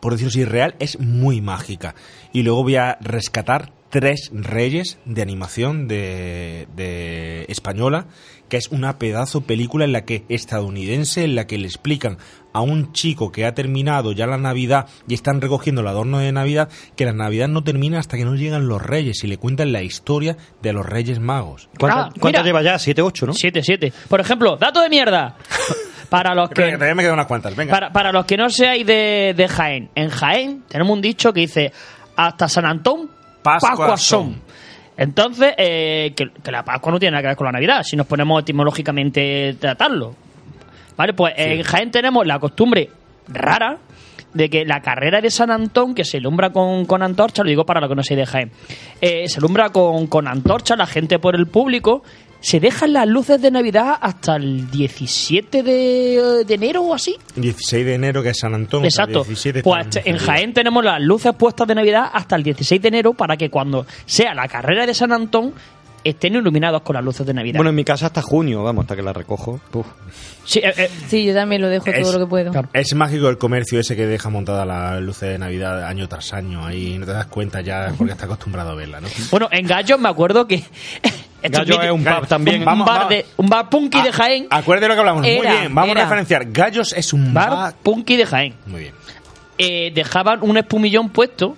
por 0.00 0.12
decirlo 0.14 0.30
así, 0.30 0.44
real, 0.44 0.74
es 0.80 0.98
muy 0.98 1.40
mágica. 1.40 1.94
Y 2.32 2.42
luego 2.42 2.64
voy 2.64 2.74
a 2.74 2.98
rescatar 3.00 3.70
Tres 3.92 4.30
Reyes 4.32 4.96
de 5.04 5.20
animación 5.20 5.86
de, 5.86 6.66
de 6.74 7.44
española, 7.50 8.06
que 8.48 8.56
es 8.56 8.68
una 8.68 8.98
pedazo 8.98 9.42
película 9.42 9.84
en 9.84 9.92
la 9.92 10.06
que 10.06 10.24
estadounidense, 10.30 11.24
en 11.24 11.34
la 11.34 11.46
que 11.46 11.58
le 11.58 11.66
explican 11.66 12.16
a 12.54 12.62
un 12.62 12.94
chico 12.94 13.30
que 13.30 13.44
ha 13.44 13.52
terminado 13.52 14.12
ya 14.12 14.26
la 14.26 14.38
Navidad 14.38 14.86
y 15.06 15.12
están 15.12 15.42
recogiendo 15.42 15.82
el 15.82 15.88
adorno 15.88 16.20
de 16.20 16.32
Navidad, 16.32 16.70
que 16.96 17.04
la 17.04 17.12
Navidad 17.12 17.48
no 17.48 17.64
termina 17.64 17.98
hasta 17.98 18.16
que 18.16 18.24
no 18.24 18.34
llegan 18.34 18.66
los 18.66 18.80
Reyes 18.80 19.24
y 19.24 19.26
le 19.26 19.36
cuentan 19.36 19.72
la 19.72 19.82
historia 19.82 20.38
de 20.62 20.72
los 20.72 20.86
Reyes 20.86 21.20
Magos. 21.20 21.68
¿Cuántas 21.78 22.40
Ah, 22.40 22.44
lleva 22.44 22.62
ya? 22.62 22.78
¿Siete, 22.78 23.02
ocho, 23.02 23.26
no? 23.26 23.34
7, 23.34 23.60
7. 23.62 23.92
Por 24.08 24.20
ejemplo, 24.20 24.56
dato 24.56 24.80
de 24.80 24.88
mierda. 24.88 25.36
Para 26.08 26.34
los 26.34 26.48
que 26.48 26.62
que 26.64 26.72
todavía 26.72 26.94
me 26.94 27.02
quedan 27.02 27.14
unas 27.14 27.26
cuantas, 27.26 27.54
venga. 27.54 27.70
Para, 27.70 27.92
para 27.92 28.10
los 28.10 28.24
que 28.24 28.38
no 28.38 28.48
seáis 28.48 28.86
de, 28.86 29.34
de 29.36 29.48
Jaén, 29.48 29.90
en 29.94 30.08
Jaén 30.08 30.62
tenemos 30.66 30.94
un 30.94 31.02
dicho 31.02 31.32
que 31.34 31.40
dice 31.40 31.72
hasta 32.16 32.48
San 32.48 32.64
Antón, 32.64 33.10
Pascuas 33.42 34.00
son. 34.00 34.40
Entonces, 34.96 35.54
eh, 35.56 36.12
que, 36.14 36.30
que 36.42 36.52
la 36.52 36.62
Pascua 36.62 36.92
no 36.92 36.98
tiene 36.98 37.12
nada 37.12 37.22
que 37.22 37.28
ver 37.28 37.36
con 37.36 37.46
la 37.46 37.52
Navidad, 37.52 37.82
si 37.82 37.96
nos 37.96 38.06
ponemos 38.06 38.42
etimológicamente 38.42 39.54
tratarlo. 39.58 40.14
Vale, 40.96 41.14
pues 41.14 41.34
en 41.36 41.62
Jaén 41.62 41.90
tenemos 41.90 42.26
la 42.26 42.38
costumbre 42.38 42.90
rara 43.28 43.78
de 44.34 44.48
que 44.48 44.64
la 44.64 44.80
carrera 44.80 45.20
de 45.20 45.30
San 45.30 45.50
Antón, 45.50 45.94
que 45.94 46.04
se 46.04 46.18
alumbra 46.18 46.50
con, 46.50 46.86
con 46.86 47.02
antorcha, 47.02 47.42
lo 47.42 47.50
digo 47.50 47.64
para 47.64 47.80
lo 47.80 47.88
que 47.88 47.94
no 47.94 48.02
se 48.02 48.16
deja, 48.16 48.40
eh, 49.00 49.28
se 49.28 49.38
alumbra 49.38 49.70
con, 49.70 50.06
con 50.06 50.26
antorcha, 50.26 50.76
la 50.76 50.86
gente 50.86 51.18
por 51.18 51.34
el 51.34 51.46
público, 51.46 52.02
se 52.42 52.60
dejan 52.60 52.92
las 52.92 53.06
luces 53.08 53.40
de 53.40 53.50
Navidad 53.50 53.96
hasta 54.00 54.36
el 54.36 54.70
17 54.70 55.62
de, 55.62 56.44
de 56.44 56.54
enero 56.54 56.82
o 56.82 56.92
así. 56.94 57.16
16 57.36 57.86
de 57.86 57.94
enero, 57.94 58.22
que 58.22 58.30
es 58.30 58.38
San 58.38 58.52
Antón. 58.54 58.84
Exacto. 58.84 59.20
o 59.20 59.24
sea, 59.24 59.28
17 59.30 59.62
Pues 59.62 59.86
en. 60.04 60.18
Jaén 60.18 60.52
tenemos 60.52 60.84
las 60.84 61.00
luces 61.00 61.32
puestas 61.34 61.66
de 61.68 61.74
Navidad 61.74 62.10
hasta 62.12 62.36
el 62.36 62.42
16 62.42 62.82
de 62.82 62.88
enero 62.88 63.14
para 63.14 63.36
que 63.36 63.48
cuando 63.48 63.86
sea 64.04 64.34
la 64.34 64.46
carrera 64.48 64.84
de 64.86 64.92
San 64.92 65.12
Antón 65.12 65.54
estén 66.04 66.34
iluminados 66.34 66.82
con 66.82 66.94
las 66.94 67.04
luces 67.04 67.24
de 67.24 67.32
Navidad. 67.32 67.58
Bueno, 67.58 67.70
en 67.70 67.76
mi 67.76 67.84
casa 67.84 68.06
hasta 68.06 68.22
junio, 68.22 68.64
vamos, 68.64 68.82
hasta 68.82 68.96
que 68.96 69.02
la 69.02 69.12
recojo. 69.12 69.60
Puf. 69.70 69.86
Sí, 70.44 70.58
eh, 70.58 70.72
eh, 70.76 70.90
Sí, 71.06 71.24
yo 71.24 71.32
también 71.32 71.62
lo 71.62 71.68
dejo 71.68 71.86
Es- 71.90 72.02
todo 72.02 72.12
lo 72.14 72.18
que 72.18 72.26
puedo. 72.28 72.50
Es 72.72 72.92
mágico 72.96 73.28
el 73.28 73.38
comercio 73.38 73.78
ese 73.78 73.94
que 73.94 74.04
deja 74.06 74.28
montada 74.28 74.64
las 74.66 75.00
luces 75.00 75.28
de 75.28 75.38
Navidad 75.38 75.84
año 75.86 76.08
tras 76.08 76.32
año. 76.32 76.66
Ahí 76.66 76.98
no 76.98 77.06
te 77.06 77.12
das 77.12 77.26
cuenta 77.26 77.60
ya 77.60 77.92
porque 77.96 78.14
estás 78.14 78.24
acostumbrado 78.26 78.70
a 78.70 78.74
verla, 78.74 79.00
¿no? 79.00 79.06
Bueno, 79.30 79.48
en 79.52 79.64
Gallos 79.64 80.00
me 80.00 80.08
acuerdo 80.08 80.48
que... 80.48 80.64
Esto 81.42 81.58
Gallo 81.58 81.82
es 81.82 81.90
un 81.90 82.04
pub 82.04 82.26
también. 82.28 82.60
Un, 82.60 82.64
Vamos, 82.64 82.86
bar, 82.86 83.08
de, 83.08 83.26
un 83.36 83.48
bar 83.48 83.68
punky 83.68 84.00
de 84.02 84.12
Jaén. 84.12 84.46
Acuérdate 84.50 84.84
de 84.84 84.88
lo 84.88 84.94
que 84.94 85.00
hablamos. 85.00 85.22
Muy 85.22 85.30
bien, 85.40 85.74
vamos 85.74 85.90
era. 85.90 86.00
a 86.02 86.04
referenciar. 86.04 86.44
Gallos 86.52 86.92
es 86.92 87.12
un 87.12 87.34
Bar 87.34 87.50
bar. 87.50 87.74
punky 87.82 88.16
de 88.16 88.26
Jaén. 88.26 88.54
Muy 88.66 88.80
bien. 88.80 88.94
Eh, 89.58 89.90
dejaban 89.94 90.38
un 90.42 90.56
espumillón 90.56 91.10
puesto 91.10 91.56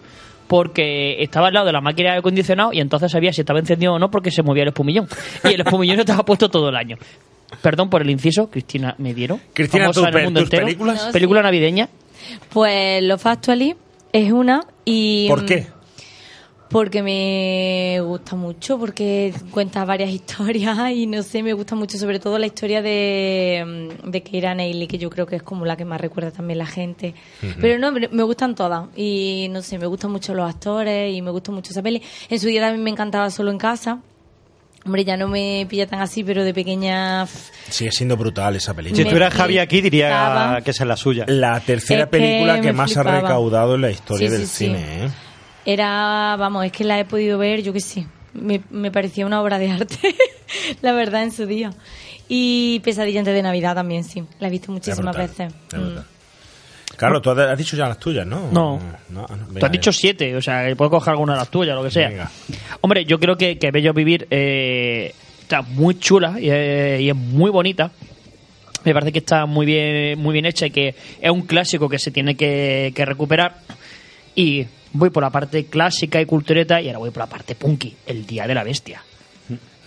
porque 0.48 1.22
estaba 1.22 1.48
al 1.48 1.54
lado 1.54 1.66
de 1.66 1.72
la 1.72 1.80
máquina 1.80 2.08
de 2.08 2.10
aire 2.12 2.18
acondicionado 2.20 2.72
y 2.72 2.80
entonces 2.80 3.10
sabía 3.10 3.32
si 3.32 3.40
estaba 3.42 3.58
encendido 3.58 3.94
o 3.94 3.98
no 3.98 4.10
porque 4.10 4.30
se 4.30 4.42
movía 4.42 4.62
el 4.62 4.68
espumillón. 4.68 5.06
Y 5.44 5.48
el 5.54 5.60
espumillón 5.60 6.00
estaba 6.00 6.24
puesto 6.24 6.48
todo 6.48 6.68
el 6.68 6.76
año. 6.76 6.96
Perdón 7.62 7.88
por 7.88 8.02
el 8.02 8.10
inciso, 8.10 8.50
Cristina 8.50 8.94
Mediero. 8.98 9.38
Cristina, 9.52 9.84
famosa 9.84 10.08
en 10.08 10.16
el 10.18 10.24
mundo 10.24 10.40
tus 10.40 10.46
entero. 10.48 10.66
películas. 10.66 11.06
No, 11.06 11.12
Película 11.12 11.40
sí. 11.40 11.44
navideña. 11.44 11.88
Pues 12.52 13.02
Love 13.02 13.26
Actually 13.26 13.76
es 14.12 14.32
una 14.32 14.60
y... 14.84 15.28
¿Por 15.28 15.44
qué? 15.46 15.66
Porque 16.74 17.04
me 17.04 18.00
gusta 18.00 18.34
mucho, 18.34 18.80
porque 18.80 19.32
cuenta 19.52 19.84
varias 19.84 20.10
historias 20.10 20.76
y 20.92 21.06
no 21.06 21.22
sé, 21.22 21.40
me 21.44 21.52
gusta 21.52 21.76
mucho 21.76 21.96
sobre 21.98 22.18
todo 22.18 22.36
la 22.36 22.46
historia 22.46 22.82
de, 22.82 23.88
mm, 24.04 24.10
de 24.10 24.22
Keira 24.24 24.54
Knightley, 24.54 24.88
que 24.88 24.98
yo 24.98 25.08
creo 25.08 25.24
que 25.24 25.36
es 25.36 25.42
como 25.44 25.64
la 25.64 25.76
que 25.76 25.84
más 25.84 26.00
recuerda 26.00 26.32
también 26.32 26.58
la 26.58 26.66
gente. 26.66 27.14
Pero 27.60 27.78
no, 27.78 27.92
me 27.92 28.08
me 28.08 28.22
gustan 28.24 28.56
todas 28.56 28.88
y 28.96 29.46
no 29.52 29.62
sé, 29.62 29.78
me 29.78 29.86
gustan 29.86 30.10
mucho 30.10 30.34
los 30.34 30.50
actores 30.52 31.14
y 31.14 31.22
me 31.22 31.30
gusta 31.30 31.52
mucho 31.52 31.70
esa 31.70 31.80
peli. 31.80 32.02
En 32.28 32.40
su 32.40 32.48
día 32.48 32.60
también 32.62 32.82
me 32.82 32.90
encantaba 32.90 33.30
Solo 33.30 33.52
en 33.52 33.58
Casa. 33.58 34.00
Hombre, 34.84 35.04
ya 35.04 35.16
no 35.16 35.28
me 35.28 35.66
pilla 35.70 35.86
tan 35.86 36.00
así, 36.00 36.24
pero 36.24 36.42
de 36.42 36.52
pequeña... 36.52 37.24
Sigue 37.70 37.92
siendo 37.92 38.16
brutal 38.16 38.56
esa 38.56 38.74
película. 38.74 38.96
Si 38.96 39.02
estuviera 39.02 39.30
Javi 39.30 39.58
aquí, 39.58 39.80
diría 39.80 40.08
flipaba. 40.08 40.60
que 40.60 40.72
esa 40.72 40.82
es 40.84 40.88
la 40.88 40.96
suya. 40.96 41.24
La 41.28 41.60
tercera 41.60 42.00
Es 42.00 42.06
que 42.06 42.10
película 42.18 42.60
que, 42.60 42.72
más 42.72 42.92
flipaba. 42.92 43.16
ha 43.18 43.20
recaudado 43.22 43.76
en 43.76 43.80
la 43.80 43.90
historia 43.92 44.28
Sí, 44.28 44.32
del 44.36 44.46
sí, 44.46 44.52
sí. 44.52 44.64
cine, 44.66 45.04
¿eh? 45.06 45.08
Era, 45.67 46.36
vamos, 46.39 46.65
es 46.65 46.73
que 46.73 46.84
la 46.84 46.99
he 47.01 47.05
podido 47.05 47.39
ver, 47.39 47.62
yo 47.62 47.73
que 47.73 47.81
sé, 47.81 48.07
me, 48.34 48.60
me 48.70 48.91
parecía 48.91 49.26
una 49.26 49.41
obra 49.41 49.59
de 49.59 49.70
arte, 49.70 50.15
la 50.83 50.93
verdad, 50.93 51.23
en 51.23 51.33
su 51.33 51.47
día. 51.47 51.73
Y 52.28 52.81
Pesadilla 52.81 53.20
antes 53.20 53.34
de 53.34 53.43
Navidad 53.43 53.75
también, 53.75 54.05
sí, 54.05 54.25
la 54.41 54.49
he 54.49 54.51
visto 54.51 54.73
muchísimas 54.73 55.17
brutal, 55.17 55.49
veces. 55.49 55.55
es 55.73 55.78
Mm. 55.78 56.15
Claro, 56.97 57.20
tú 57.20 57.31
has 57.31 57.59
dicho 57.59 57.76
ya 57.76 57.89
las 57.89 57.99
tuyas, 57.99 58.26
¿no? 58.26 58.51
No. 58.52 58.81
no, 59.09 59.26
ah. 59.28 59.36
Tú 59.59 59.67
has 59.67 59.73
dicho 59.73 59.93
siete, 59.93 60.36
o 60.36 60.41
sea, 60.41 60.67
que 60.67 60.76
puedo 60.76 60.93
coger 60.93 61.12
alguna 61.12 61.33
de 61.33 61.41
las 61.41 61.51
tuyas, 61.51 61.75
lo 61.75 61.83
que 61.83 61.91
sea. 61.91 62.09
Venga. 62.09 62.31
Hombre, 62.83 63.05
yo 63.05 63.18
creo 63.18 63.36
que, 63.36 63.59
que 63.59 63.70
Bello 63.73 63.93
Vivir 63.93 64.28
eh, 64.31 65.12
está 65.41 65.62
muy 65.62 65.99
chula 65.99 66.39
y 66.39 66.49
es, 66.51 67.01
y 67.01 67.09
es 67.09 67.17
muy 67.17 67.51
bonita. 67.51 67.91
Me 68.84 68.93
parece 68.93 69.12
que 69.12 69.18
está 69.18 69.47
muy 69.47 69.67
bien, 69.67 70.18
muy 70.20 70.33
bien 70.34 70.47
hecha 70.47 70.67
y 70.67 70.70
que 70.70 70.94
es 71.20 71.31
un 71.31 71.43
clásico 71.43 71.89
que 71.89 71.99
se 71.99 72.10
tiene 72.10 72.36
que, 72.36 72.93
que 72.94 73.05
recuperar. 73.05 73.57
Y 74.36 74.67
voy 74.94 75.10
por 75.10 75.23
la 75.23 75.31
parte 75.31 75.66
clásica 75.66 76.20
y 76.20 76.26
cultureta 76.26 76.81
y 76.81 76.86
ahora 76.86 77.00
voy 77.00 77.10
por 77.10 77.20
la 77.20 77.26
parte 77.26 77.55
punky, 77.55 77.94
el 78.06 78.26
Día 78.26 78.47
de 78.47 78.55
la 78.55 78.64
Bestia. 78.64 79.02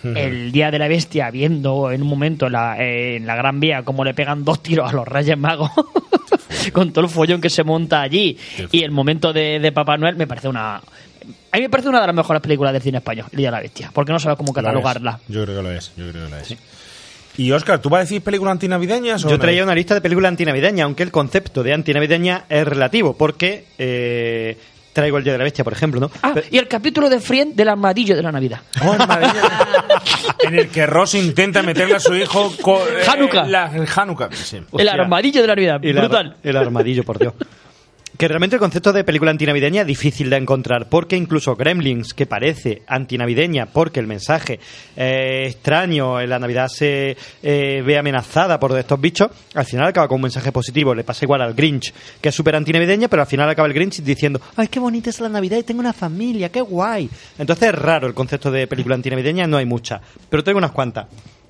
El 0.03 0.51
Día 0.51 0.69
de 0.69 0.77
la 0.77 0.87
Bestia, 0.87 1.31
viendo 1.31 1.91
en 1.91 2.03
un 2.03 2.07
momento 2.07 2.45
en 2.45 2.53
la, 2.53 2.77
en 2.79 3.25
la 3.25 3.35
Gran 3.35 3.59
Vía 3.59 3.81
cómo 3.83 4.03
le 4.03 4.13
pegan 4.13 4.43
dos 4.45 4.61
tiros 4.61 4.89
a 4.89 4.93
los 4.93 5.07
Reyes 5.07 5.37
Magos, 5.37 5.71
con 6.71 6.93
todo 6.93 7.05
el 7.05 7.11
follón 7.11 7.41
que 7.41 7.49
se 7.49 7.63
monta 7.63 8.01
allí, 8.01 8.37
y 8.71 8.83
el 8.83 8.91
momento 8.91 9.33
de, 9.33 9.59
de 9.59 9.71
Papá 9.71 9.97
Noel, 9.97 10.15
me 10.15 10.27
parece 10.27 10.47
una... 10.47 10.75
A 10.75 11.57
mí 11.57 11.61
me 11.61 11.69
parece 11.69 11.89
una 11.89 11.99
de 11.99 12.07
las 12.07 12.15
mejores 12.15 12.41
películas 12.41 12.73
del 12.73 12.81
cine 12.81 12.99
español, 12.99 13.25
El 13.31 13.37
Día 13.37 13.47
de 13.47 13.51
la 13.51 13.59
Bestia, 13.61 13.89
porque 13.91 14.11
no 14.11 14.19
sabes 14.19 14.37
cómo 14.37 14.53
catalogarla. 14.53 15.19
Yo 15.27 15.43
creo 15.43 15.57
que 15.57 15.63
lo 15.63 15.71
es, 15.71 15.91
yo 15.97 16.09
creo 16.11 16.25
que 16.25 16.29
lo 16.29 16.37
es. 16.37 16.55
Y 17.37 17.51
Oscar, 17.51 17.79
¿tú 17.79 17.89
vas 17.89 17.99
a 17.99 18.01
decir 18.01 18.21
películas 18.21 18.53
antinavideñas 18.53 19.23
o 19.25 19.29
Yo 19.29 19.39
traía 19.39 19.63
una 19.63 19.75
lista 19.75 19.93
de 19.93 20.01
películas 20.01 20.29
antinavideñas, 20.29 20.85
aunque 20.85 21.03
el 21.03 21.11
concepto 21.11 21.63
de 21.63 21.73
antinavideña 21.73 22.45
es 22.49 22.67
relativo, 22.67 23.15
porque 23.15 23.65
eh, 23.77 24.57
traigo 24.97 25.17
el 25.19 25.23
Día 25.23 25.33
de 25.33 25.37
la 25.37 25.43
Bestia, 25.43 25.63
por 25.63 25.73
ejemplo, 25.73 25.99
¿no? 25.99 26.09
Ah, 26.23 26.33
y 26.49 26.57
el 26.57 26.67
capítulo 26.67 27.07
de 27.09 27.19
Friend 27.19 27.53
del 27.55 27.69
armadillo 27.69 28.15
de 28.15 28.23
la 28.23 28.31
Navidad. 28.31 28.61
en 30.43 30.55
el 30.55 30.69
que 30.69 30.85
Ross 30.87 31.13
intenta 31.15 31.61
meterle 31.63 31.95
a 31.95 31.99
su 31.99 32.15
hijo 32.15 32.51
co- 32.61 32.81
eh, 32.87 33.03
Hanukkah. 33.07 33.45
la- 33.47 33.71
el 33.75 33.87
Hanukkah. 33.93 34.29
sí. 34.33 34.59
El 34.77 34.89
armadillo 34.89 35.41
de 35.41 35.47
la 35.47 35.55
Navidad, 35.55 35.79
El 35.83 35.97
ar- 35.97 36.03
brutal. 36.07 36.35
El 36.43 36.57
armadillo, 36.57 37.03
por 37.03 37.19
Dios. 37.19 37.33
Que 38.17 38.27
realmente 38.27 38.55
el 38.55 38.59
concepto 38.59 38.91
de 38.91 39.03
película 39.03 39.29
antinavideña 39.29 39.81
es 39.81 39.87
difícil 39.87 40.31
de 40.31 40.37
encontrar, 40.37 40.89
porque 40.89 41.15
incluso 41.15 41.55
Gremlins, 41.55 42.15
que 42.15 42.25
parece 42.25 42.81
antinavideña 42.87 43.67
porque 43.67 43.99
el 43.99 44.07
mensaje 44.07 44.59
es 44.95 45.53
extraño, 45.53 46.19
en 46.19 46.27
la 46.31 46.39
Navidad 46.39 46.67
se 46.67 47.15
eh, 47.43 47.83
ve 47.85 47.95
amenazada 47.95 48.59
por 48.59 48.75
estos 48.75 48.99
bichos, 48.99 49.29
al 49.53 49.65
final 49.65 49.85
acaba 49.85 50.07
con 50.07 50.15
un 50.15 50.23
mensaje 50.23 50.51
positivo. 50.51 50.95
Le 50.95 51.03
pasa 51.03 51.25
igual 51.25 51.43
al 51.43 51.53
Grinch, 51.53 51.93
que 52.19 52.29
es 52.29 52.35
súper 52.35 52.55
antinavideña, 52.55 53.07
pero 53.07 53.21
al 53.21 53.27
final 53.27 53.47
acaba 53.49 53.67
el 53.67 53.75
Grinch 53.75 54.01
diciendo, 54.01 54.41
¡ay, 54.55 54.67
qué 54.67 54.79
bonita 54.79 55.11
es 55.11 55.19
la 55.19 55.29
Navidad 55.29 55.59
y 55.59 55.63
tengo 55.63 55.81
una 55.81 55.93
familia, 55.93 56.49
qué 56.49 56.61
guay! 56.61 57.07
Entonces 57.37 57.69
es 57.69 57.75
raro 57.75 58.07
el 58.07 58.15
concepto 58.15 58.49
de 58.49 58.65
película 58.65 58.95
antinavideña, 58.95 59.45
no 59.45 59.57
hay 59.57 59.65
muchas, 59.65 60.01
pero 60.27 60.43
tengo 60.43 60.57
unas 60.57 60.71
cuantas, 60.71 61.05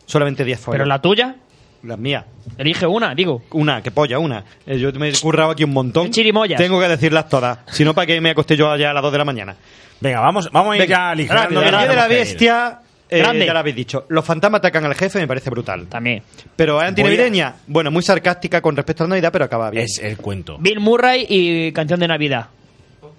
solamente 0.06 0.44
10 0.44 0.60
follas. 0.60 0.80
¿Pero 0.80 0.86
la 0.86 1.02
tuya? 1.02 1.38
Las 1.84 1.98
mías. 2.00 2.26
Elige 2.58 2.86
una, 2.88 3.14
digo. 3.14 3.44
Una, 3.52 3.82
que 3.82 3.92
polla, 3.92 4.20
una. 4.20 4.44
Eh, 4.66 4.80
Yo 4.80 4.92
me 4.94 5.10
he 5.10 5.14
currado 5.14 5.52
aquí 5.52 5.64
un 5.64 5.72
montón. 5.74 6.10
Chirimoyas. 6.10 6.58
Tengo 6.60 6.80
que 6.80 6.88
decirlas 6.88 7.30
todas. 7.30 7.60
Si 7.68 7.86
no, 7.86 7.94
¿para 7.94 8.08
que 8.08 8.20
me 8.20 8.32
acosté 8.32 8.56
yo 8.58 8.70
allá 8.72 8.92
a 8.92 8.94
las 8.94 9.04
2 9.04 9.12
de 9.12 9.18
la 9.18 9.26
mañana? 9.26 9.56
Venga, 10.00 10.20
vamos, 10.20 10.50
vamos 10.52 10.74
a 10.74 10.78
ir 10.78 10.88
ya 10.88 11.12
aligerando. 11.12 11.62
El 11.62 11.70
Día 11.70 11.88
de 11.88 11.96
la. 11.96 12.08
Bestia, 12.08 12.80
eh, 13.10 13.20
Grande. 13.20 13.46
ya 13.46 13.54
lo 13.54 13.60
habéis 13.60 13.76
dicho. 13.76 14.06
Los 14.10 14.26
fantasmas 14.26 14.60
atacan 14.60 14.86
al 14.86 14.96
jefe, 14.96 15.20
me 15.20 15.28
parece 15.28 15.50
brutal. 15.50 15.88
También. 15.88 16.24
Pero 16.56 16.82
es 16.82 16.88
antinavideña. 16.88 17.56
Bueno, 17.68 17.90
muy 17.92 18.04
sarcástica 18.04 18.62
con 18.62 18.76
respecto 18.76 19.04
a 19.04 19.08
la 19.08 19.12
Navidad, 19.12 19.32
pero 19.32 19.46
acaba 19.46 19.70
bien. 19.72 19.86
Es 19.86 20.00
el 20.00 20.18
cuento. 20.18 20.58
Bill 20.60 20.80
Murray 20.80 21.26
y 21.30 21.72
Canción 21.72 22.00
de 22.00 22.08
Navidad. 22.08 22.48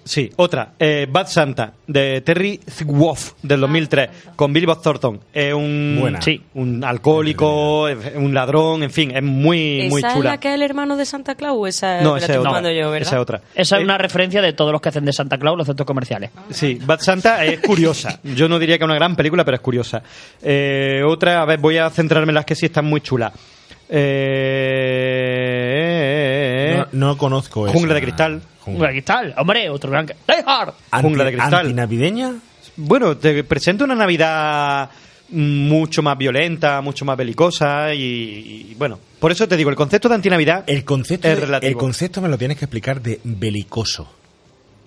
Sí, 0.09 0.31
otra. 0.37 0.73
eh, 0.79 1.05
Bad 1.07 1.27
Santa, 1.27 1.73
de 1.85 2.21
Terry 2.21 2.59
Wolf, 2.85 3.33
del 3.43 3.59
2003, 3.61 4.09
con 4.35 4.51
Billy 4.51 4.65
Bob 4.65 4.81
Thornton. 4.81 5.19
Es 5.31 5.53
un, 5.53 6.17
sí, 6.21 6.41
un 6.55 6.83
alcohólico, 6.83 7.83
un 8.15 8.33
ladrón, 8.33 8.81
en 8.81 8.89
fin, 8.89 9.11
es 9.15 9.21
muy, 9.21 9.85
muy 9.87 9.99
¿Esa 9.99 10.07
es 10.07 10.13
chula. 10.15 10.31
la 10.31 10.39
que 10.39 10.47
es 10.49 10.55
el 10.55 10.63
hermano 10.63 10.97
de 10.97 11.05
Santa 11.05 11.35
Claus? 11.35 11.69
Esa 11.69 12.01
No, 12.01 12.17
esa 12.17 12.33
es 12.33 12.39
otra. 12.39 12.59
Esa 12.97 13.15
es 13.17 13.21
otra. 13.21 13.41
Esa 13.53 13.75
Eh, 13.75 13.79
es 13.81 13.83
una 13.85 13.99
referencia 13.99 14.41
de 14.41 14.51
todos 14.53 14.71
los 14.71 14.81
que 14.81 14.89
hacen 14.89 15.05
de 15.05 15.13
Santa 15.13 15.37
Claus 15.37 15.55
los 15.55 15.67
centros 15.67 15.85
comerciales. 15.85 16.31
Sí, 16.49 16.79
Bad 16.83 17.01
Santa 17.01 17.45
es 17.45 17.59
curiosa. 17.59 18.19
Yo 18.35 18.49
no 18.49 18.57
diría 18.57 18.79
que 18.79 18.85
es 18.85 18.87
una 18.87 18.95
gran 18.95 19.15
película, 19.15 19.45
pero 19.45 19.55
es 19.57 19.61
curiosa. 19.61 20.01
Eh, 20.41 21.03
otra, 21.05 21.43
a 21.43 21.45
ver, 21.45 21.59
voy 21.59 21.77
a 21.77 21.87
centrarme 21.91 22.31
en 22.31 22.35
las 22.35 22.45
que 22.45 22.55
sí 22.55 22.65
están 22.65 22.85
muy 22.85 23.01
chulas. 23.01 23.31
Eh, 25.51 26.83
No, 26.93 27.07
no 27.09 27.17
conozco 27.17 27.67
esa. 27.67 27.73
Jungla 27.77 27.93
de 27.93 28.01
Cristal. 28.01 28.41
Jungla 28.71 28.87
de 28.87 28.93
Cristal, 28.93 29.33
hombre, 29.37 29.69
otro 29.69 29.91
gran... 29.91 30.05
¡Die 30.05 30.15
Hard! 30.45 30.73
Jungla 31.01 31.23
de 31.25 31.31
Cristal. 31.33 31.65
¿Antinavideña? 31.65 32.35
Bueno, 32.77 33.17
te 33.17 33.43
presenta 33.43 33.83
una 33.83 33.95
Navidad 33.95 34.89
mucho 35.31 36.01
más 36.01 36.17
violenta, 36.17 36.81
mucho 36.81 37.05
más 37.05 37.15
belicosa 37.17 37.93
y, 37.93 37.99
y, 38.71 38.75
bueno, 38.77 38.97
por 39.19 39.31
eso 39.31 39.47
te 39.47 39.55
digo, 39.57 39.69
el 39.69 39.75
concepto 39.75 40.09
de 40.09 40.15
antinavidad 40.15 40.63
El 40.67 40.83
concepto, 40.83 41.27
es 41.27 41.35
de- 41.35 41.45
relativo. 41.45 41.69
el 41.69 41.77
concepto 41.77 42.21
me 42.21 42.29
lo 42.29 42.37
tienes 42.37 42.57
que 42.57 42.65
explicar 42.65 43.01
de 43.01 43.19
belicoso. 43.23 44.11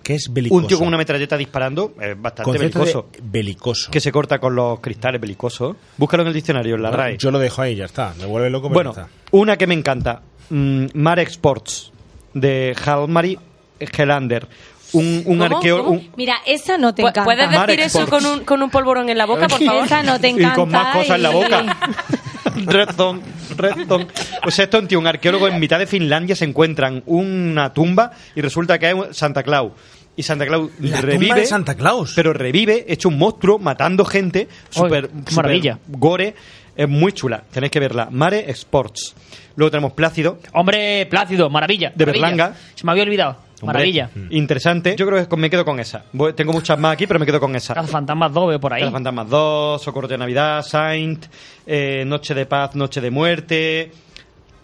¿Qué 0.03 0.15
es 0.15 0.27
belicoso? 0.33 0.59
Un 0.61 0.67
tío 0.67 0.77
con 0.79 0.87
una 0.89 0.97
metralleta 0.97 1.37
disparando 1.37 1.93
es 2.01 2.21
bastante 2.21 2.43
Concepto 2.51 2.79
belicoso. 2.79 3.07
de 3.13 3.19
belicoso. 3.23 3.89
Que 3.91 4.01
se 4.01 4.11
corta 4.11 4.37
con 4.39 4.53
los 4.53 4.81
cristales 4.81 5.21
belicosos. 5.21 5.77
Búscalo 5.95 6.23
en 6.23 6.27
el 6.27 6.33
diccionario, 6.33 6.75
en 6.75 6.81
la 6.83 6.91
RAE. 6.91 7.17
Yo 7.17 7.31
lo 7.31 7.39
dejo 7.39 7.61
ahí, 7.61 7.75
ya 7.75 7.85
está. 7.85 8.13
Me 8.19 8.25
vuelve 8.25 8.49
loco, 8.49 8.67
pero 8.67 8.73
Bueno, 8.73 8.89
está. 8.91 9.07
una 9.31 9.55
que 9.55 9.65
me 9.65 9.75
encanta, 9.75 10.21
mm, 10.49 10.87
Marek 10.95 11.29
Sports, 11.29 11.93
de 12.33 12.75
Halmari 12.85 13.39
Helander. 13.79 14.47
Un, 14.93 15.23
un 15.25 15.41
un- 15.41 16.11
Mira, 16.17 16.35
esa 16.45 16.77
no 16.77 16.93
te 16.93 17.01
encanta. 17.01 17.23
¿Puedes 17.23 17.45
decir 17.49 17.57
Marek 17.59 17.79
eso 17.79 18.07
con 18.07 18.23
un, 18.25 18.43
con 18.45 18.61
un 18.61 18.69
polvorón 18.69 19.09
en 19.09 19.17
la 19.17 19.25
boca, 19.25 19.47
por 19.47 19.59
favor? 19.65 19.85
Esa 19.85 20.03
no 20.03 20.19
te 20.19 20.27
y 20.27 20.31
encanta. 20.31 20.55
con 20.55 20.69
más 20.69 20.95
cosas 20.95 21.15
en 21.15 21.23
la 21.23 21.31
y- 21.31 21.33
boca. 21.33 21.77
Redstone, 22.55 23.21
Redstone. 23.57 24.07
O 24.45 24.51
sea, 24.51 24.65
esto 24.65 24.77
es 24.77 24.81
un 24.83 24.87
tío, 24.87 24.99
un 24.99 25.07
arqueólogo 25.07 25.47
en 25.47 25.59
mitad 25.59 25.79
de 25.79 25.87
Finlandia 25.87 26.35
se 26.35 26.45
encuentran 26.45 27.01
una 27.07 27.73
tumba 27.73 28.11
y 28.35 28.41
resulta 28.41 28.77
que 28.77 28.91
es 28.91 29.17
Santa 29.17 29.41
Claus. 29.43 29.71
Y 30.15 30.21
Santa 30.21 30.45
Claus 30.45 30.69
La 30.79 30.97
tumba 30.97 31.11
revive. 31.13 31.39
de 31.39 31.45
Santa 31.47 31.73
Claus. 31.75 32.13
Pero 32.15 32.31
revive, 32.33 32.85
hecho 32.87 33.09
un 33.09 33.17
monstruo, 33.17 33.57
matando 33.57 34.05
gente, 34.05 34.47
super 34.69 35.09
maravilla. 35.35 35.79
gore. 35.87 36.35
Es 36.75 36.87
muy 36.89 37.13
chula, 37.13 37.43
tenéis 37.51 37.71
que 37.71 37.79
verla. 37.79 38.09
Mare 38.11 38.49
Sports. 38.51 39.15
Luego 39.55 39.71
tenemos 39.71 39.93
Plácido. 39.93 40.39
Hombre, 40.53 41.05
Plácido, 41.07 41.49
maravilla. 41.49 41.91
De 41.95 42.05
maravilla. 42.05 42.27
Berlanga. 42.29 42.55
Se 42.75 42.85
me 42.85 42.91
había 42.91 43.03
olvidado. 43.03 43.37
Hombre, 43.63 43.73
Maravilla. 43.73 44.09
Interesante. 44.29 44.95
Yo 44.97 45.05
creo 45.07 45.27
que 45.27 45.35
me 45.37 45.49
quedo 45.49 45.65
con 45.65 45.79
esa. 45.79 46.03
Voy- 46.13 46.33
tengo 46.33 46.53
muchas 46.53 46.77
más 46.79 46.93
aquí, 46.93 47.07
pero 47.07 47.19
me 47.19 47.25
quedo 47.25 47.39
con 47.39 47.55
esa. 47.55 47.81
Fantasmas 47.83 48.31
2 48.33 48.49
veo 48.49 48.59
por 48.59 48.73
ahí. 48.73 48.89
Fantasmas 48.89 49.29
2, 49.29 49.81
Socorro 49.81 50.07
de 50.07 50.17
Navidad, 50.17 50.61
Saint, 50.63 51.25
eh, 51.65 52.03
Noche 52.05 52.33
de 52.33 52.45
Paz, 52.45 52.75
Noche 52.75 53.01
de 53.01 53.11
Muerte. 53.11 53.91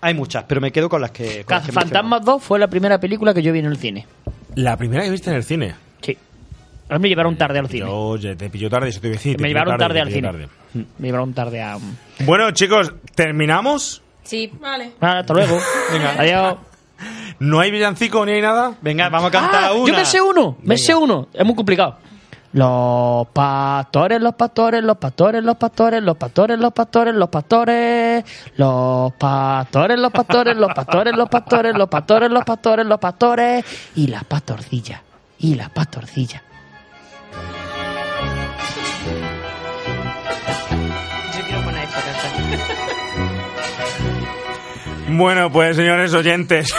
Hay 0.01 0.13
muchas, 0.13 0.43
pero 0.45 0.61
me 0.61 0.71
quedo 0.71 0.87
con 0.89 1.01
las 1.01 1.11
que. 1.11 1.43
con 1.43 1.55
las 1.57 1.65
que 1.65 1.71
Fantasmas 1.71 2.23
2 2.23 2.41
fue 2.43 2.59
la 2.59 2.67
primera 2.67 2.99
película 2.99 3.33
que 3.33 3.41
yo 3.41 3.51
vi 3.51 3.59
en 3.59 3.65
el 3.65 3.77
cine. 3.77 4.05
La 4.55 4.77
primera 4.77 5.03
que 5.03 5.09
viste 5.09 5.29
en 5.29 5.35
el 5.35 5.43
cine. 5.43 5.75
Sí. 6.01 6.17
A 6.89 6.93
mí 6.95 7.03
me 7.03 7.09
llevaron 7.09 7.35
tarde 7.35 7.59
al 7.59 7.67
cine. 7.69 7.85
Oye, 7.87 8.35
te 8.35 8.49
pilló 8.49 8.69
tarde, 8.69 8.89
eso 8.89 8.99
te 8.99 9.07
iba 9.07 9.13
a 9.15 9.17
decir. 9.17 9.35
te 9.37 9.43
me 9.43 9.49
pilló 9.49 9.59
llevaron 9.59 9.77
tarde, 9.79 9.93
te 9.93 9.99
al 10.01 10.07
pilló 10.07 10.15
cine. 10.15 10.27
tarde. 10.27 10.47
Me 10.97 11.07
llevaron 11.07 11.33
tarde 11.33 11.61
a... 11.61 11.77
Bueno, 12.25 12.49
chicos, 12.51 12.93
¿terminamos? 13.13 14.01
Sí, 14.23 14.51
vale. 14.59 14.91
Ah, 15.01 15.19
hasta 15.19 15.33
luego. 15.33 15.59
Venga, 15.91 16.15
adiós. 16.17 16.55
¿No 17.39 17.59
hay 17.59 17.71
villancico 17.71 18.25
ni 18.25 18.33
hay 18.33 18.41
nada? 18.41 18.73
Venga, 18.81 19.09
vamos 19.09 19.29
a 19.29 19.31
cantar 19.31 19.63
Ah, 19.65 19.73
una. 19.73 19.87
Yo 19.87 19.97
me 19.97 20.05
sé 20.05 20.21
uno, 20.21 20.57
me 20.63 20.77
sé 20.77 20.93
uno. 20.95 21.27
Es 21.33 21.45
muy 21.45 21.55
complicado. 21.55 21.97
Los 22.51 23.27
pastores, 23.27 24.19
los 24.19 24.33
pastores, 24.33 24.83
los 24.83 24.97
pastores, 24.97 25.43
los 25.43 25.55
pastores, 25.55 26.03
los 26.03 26.17
pastores, 26.17 26.57
los 26.59 26.73
pastores, 26.73 27.15
los 27.15 27.29
pastores, 27.29 28.19
los 28.57 29.11
pastores, 29.13 29.99
los 29.99 30.11
pastores, 30.11 30.57
los 30.57 30.71
pastores, 30.73 31.15
los 31.15 31.29
pastores, 31.29 31.73
los 31.77 31.87
pastores, 31.89 32.31
los 32.31 32.43
pastores, 32.43 32.85
los 32.87 32.99
pastores 32.99 33.65
y 33.95 34.07
las 34.07 34.23
pastorcillas, 34.23 35.01
y 35.37 35.55
las 35.55 35.69
pastorcillas. 35.69 36.41
Bueno, 45.11 45.51
pues 45.51 45.75
señores 45.75 46.13
oyentes. 46.13 46.73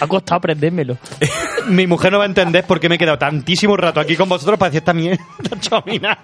Ha 0.00 0.06
costado 0.06 0.38
aprendérmelo. 0.38 0.96
Mi 1.68 1.86
mujer 1.86 2.12
no 2.12 2.18
va 2.18 2.24
a 2.24 2.28
entender 2.28 2.64
por 2.64 2.78
qué 2.80 2.88
me 2.88 2.94
he 2.94 2.98
quedado 2.98 3.18
tantísimo 3.18 3.76
rato 3.76 4.00
aquí 4.00 4.16
con 4.16 4.28
vosotros 4.28 4.58
para 4.58 4.70
decir 4.70 4.78
esta 4.78 4.94
mierda 4.94 5.18
chomina. 5.60 6.18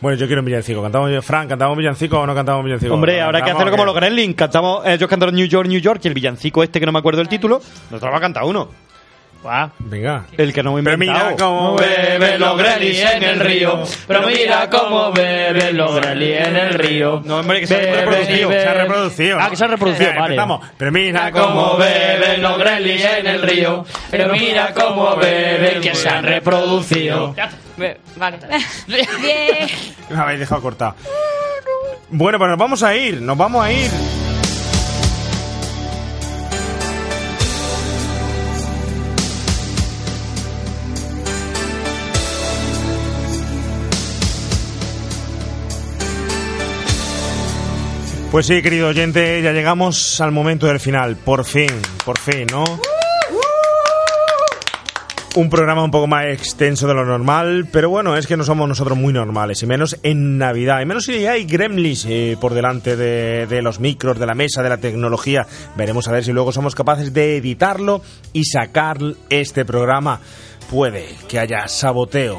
Bueno, 0.00 0.18
yo 0.18 0.26
quiero 0.26 0.42
un 0.42 0.46
villancico. 0.46 0.82
¿Cantamos, 0.82 1.24
Frank, 1.24 1.48
¿cantamos 1.48 1.76
villancico 1.76 2.20
o 2.20 2.26
no 2.26 2.34
cantamos 2.34 2.64
villancico? 2.64 2.92
Hombre, 2.92 3.20
habrá 3.20 3.38
que 3.38 3.46
¿Cantamos 3.46 3.62
hacerlo 3.62 3.70
como 3.72 3.84
los 3.84 3.94
Gremlins. 3.94 4.34
Cantamos, 4.34 4.84
ellos 4.86 5.08
cantaron 5.08 5.34
New 5.34 5.46
York, 5.46 5.68
New 5.68 5.80
York 5.80 6.00
y 6.04 6.08
el 6.08 6.14
villancico 6.14 6.62
este 6.62 6.80
que 6.80 6.86
no 6.86 6.92
me 6.92 6.98
acuerdo 6.98 7.20
el 7.20 7.28
título, 7.28 7.58
nosotros 7.58 8.02
vamos 8.02 8.18
a 8.18 8.20
cantar 8.20 8.44
uno. 8.44 8.68
Venga. 9.78 10.24
El 10.36 10.52
que 10.52 10.62
no 10.62 10.70
hemos 10.78 10.84
Pero 10.84 10.98
mira 10.98 11.34
cómo 11.38 11.76
beben 11.76 12.40
los 12.40 12.58
Gremlins 12.58 12.98
en 12.98 13.22
el 13.22 13.40
río. 13.40 13.82
Pero 14.06 14.22
mira 14.26 14.68
cómo 14.68 15.12
beben 15.12 15.76
los 15.76 15.94
Gremlins 15.94 16.46
en 16.46 16.56
el 16.56 16.74
río. 16.74 17.22
No, 17.24 17.38
hombre, 17.38 17.60
que 17.60 17.66
se 17.66 17.90
ha 17.90 17.94
reproducido. 17.94 18.50
Se 18.50 18.68
ha 18.68 18.74
reproducido. 18.74 19.38
Ah, 19.40 19.50
que 19.50 19.56
se 19.56 19.64
ha 19.64 19.68
reproducido, 19.68 20.10
vale. 20.16 20.36
Pero 20.76 20.92
mira 20.92 21.30
Como 21.30 21.46
cómo 21.46 21.76
beben 21.78 22.42
los 22.42 22.58
Gremlins 22.58 23.04
en 23.04 23.26
el 23.26 23.42
río. 23.42 23.84
Pero 24.10 24.32
mira 24.32 24.72
cómo 24.74 25.16
beben 25.16 25.80
que 25.80 25.94
se 25.94 26.08
han 26.08 26.24
reproducido. 26.24 27.34
Vale. 28.16 28.38
Bien. 28.86 29.68
Me 30.10 30.18
habéis 30.18 30.40
dejado 30.40 30.60
cortado. 30.60 30.94
Bueno, 32.10 32.38
pues 32.38 32.48
nos 32.48 32.58
vamos 32.58 32.82
a 32.82 32.96
ir, 32.96 33.20
nos 33.20 33.36
vamos 33.36 33.64
a 33.64 33.70
ir. 33.72 33.90
Pues 48.38 48.46
sí, 48.46 48.62
querido 48.62 48.86
oyente, 48.86 49.42
ya 49.42 49.50
llegamos 49.50 50.20
al 50.20 50.30
momento 50.30 50.68
del 50.68 50.78
final. 50.78 51.16
Por 51.16 51.44
fin, 51.44 51.72
por 52.04 52.20
fin, 52.20 52.46
¿no? 52.52 52.62
Un 55.34 55.50
programa 55.50 55.82
un 55.82 55.90
poco 55.90 56.06
más 56.06 56.26
extenso 56.26 56.86
de 56.86 56.94
lo 56.94 57.04
normal, 57.04 57.66
pero 57.72 57.90
bueno, 57.90 58.16
es 58.16 58.28
que 58.28 58.36
no 58.36 58.44
somos 58.44 58.68
nosotros 58.68 58.96
muy 58.96 59.12
normales, 59.12 59.60
y 59.64 59.66
menos 59.66 59.98
en 60.04 60.38
Navidad, 60.38 60.80
y 60.80 60.86
menos 60.86 61.06
si 61.06 61.26
hay 61.26 61.46
gremlins 61.46 62.06
eh, 62.08 62.36
por 62.40 62.54
delante 62.54 62.94
de, 62.94 63.48
de 63.48 63.60
los 63.60 63.80
micros, 63.80 64.20
de 64.20 64.26
la 64.26 64.36
mesa, 64.36 64.62
de 64.62 64.68
la 64.68 64.78
tecnología. 64.78 65.44
Veremos 65.76 66.06
a 66.06 66.12
ver 66.12 66.22
si 66.22 66.30
luego 66.30 66.52
somos 66.52 66.76
capaces 66.76 67.12
de 67.12 67.38
editarlo 67.38 68.02
y 68.32 68.44
sacar 68.44 68.98
este 69.30 69.64
programa. 69.64 70.20
Puede 70.70 71.08
que 71.26 71.40
haya 71.40 71.66
saboteo, 71.66 72.36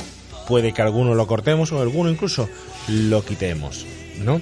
puede 0.48 0.72
que 0.72 0.82
alguno 0.82 1.14
lo 1.14 1.28
cortemos 1.28 1.74
o 1.74 1.82
alguno 1.82 2.10
incluso 2.10 2.48
lo 2.88 3.26
quitemos, 3.26 3.86
¿no? 4.24 4.40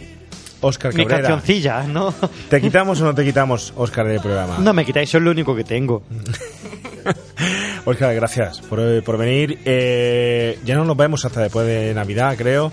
Oscar 0.61 0.93
Mi 0.93 1.03
Cabrera, 1.03 1.29
cancioncilla, 1.29 1.83
¿no? 1.83 2.13
¿te 2.49 2.61
quitamos 2.61 2.99
o 3.01 3.05
no 3.05 3.15
te 3.15 3.23
quitamos, 3.23 3.73
Oscar, 3.75 4.07
del 4.07 4.19
programa? 4.19 4.57
No 4.59 4.73
me 4.73 4.85
quitáis, 4.85 5.13
es 5.13 5.21
lo 5.21 5.31
único 5.31 5.55
que 5.55 5.63
tengo. 5.63 6.03
Oscar, 7.85 8.13
gracias 8.15 8.59
por, 8.61 9.03
por 9.03 9.17
venir. 9.17 9.59
Eh, 9.65 10.59
ya 10.65 10.75
no 10.75 10.83
nos 10.83 10.97
vemos 10.97 11.23
hasta 11.25 11.41
después 11.41 11.65
de 11.65 11.93
Navidad, 11.93 12.35
creo. 12.37 12.71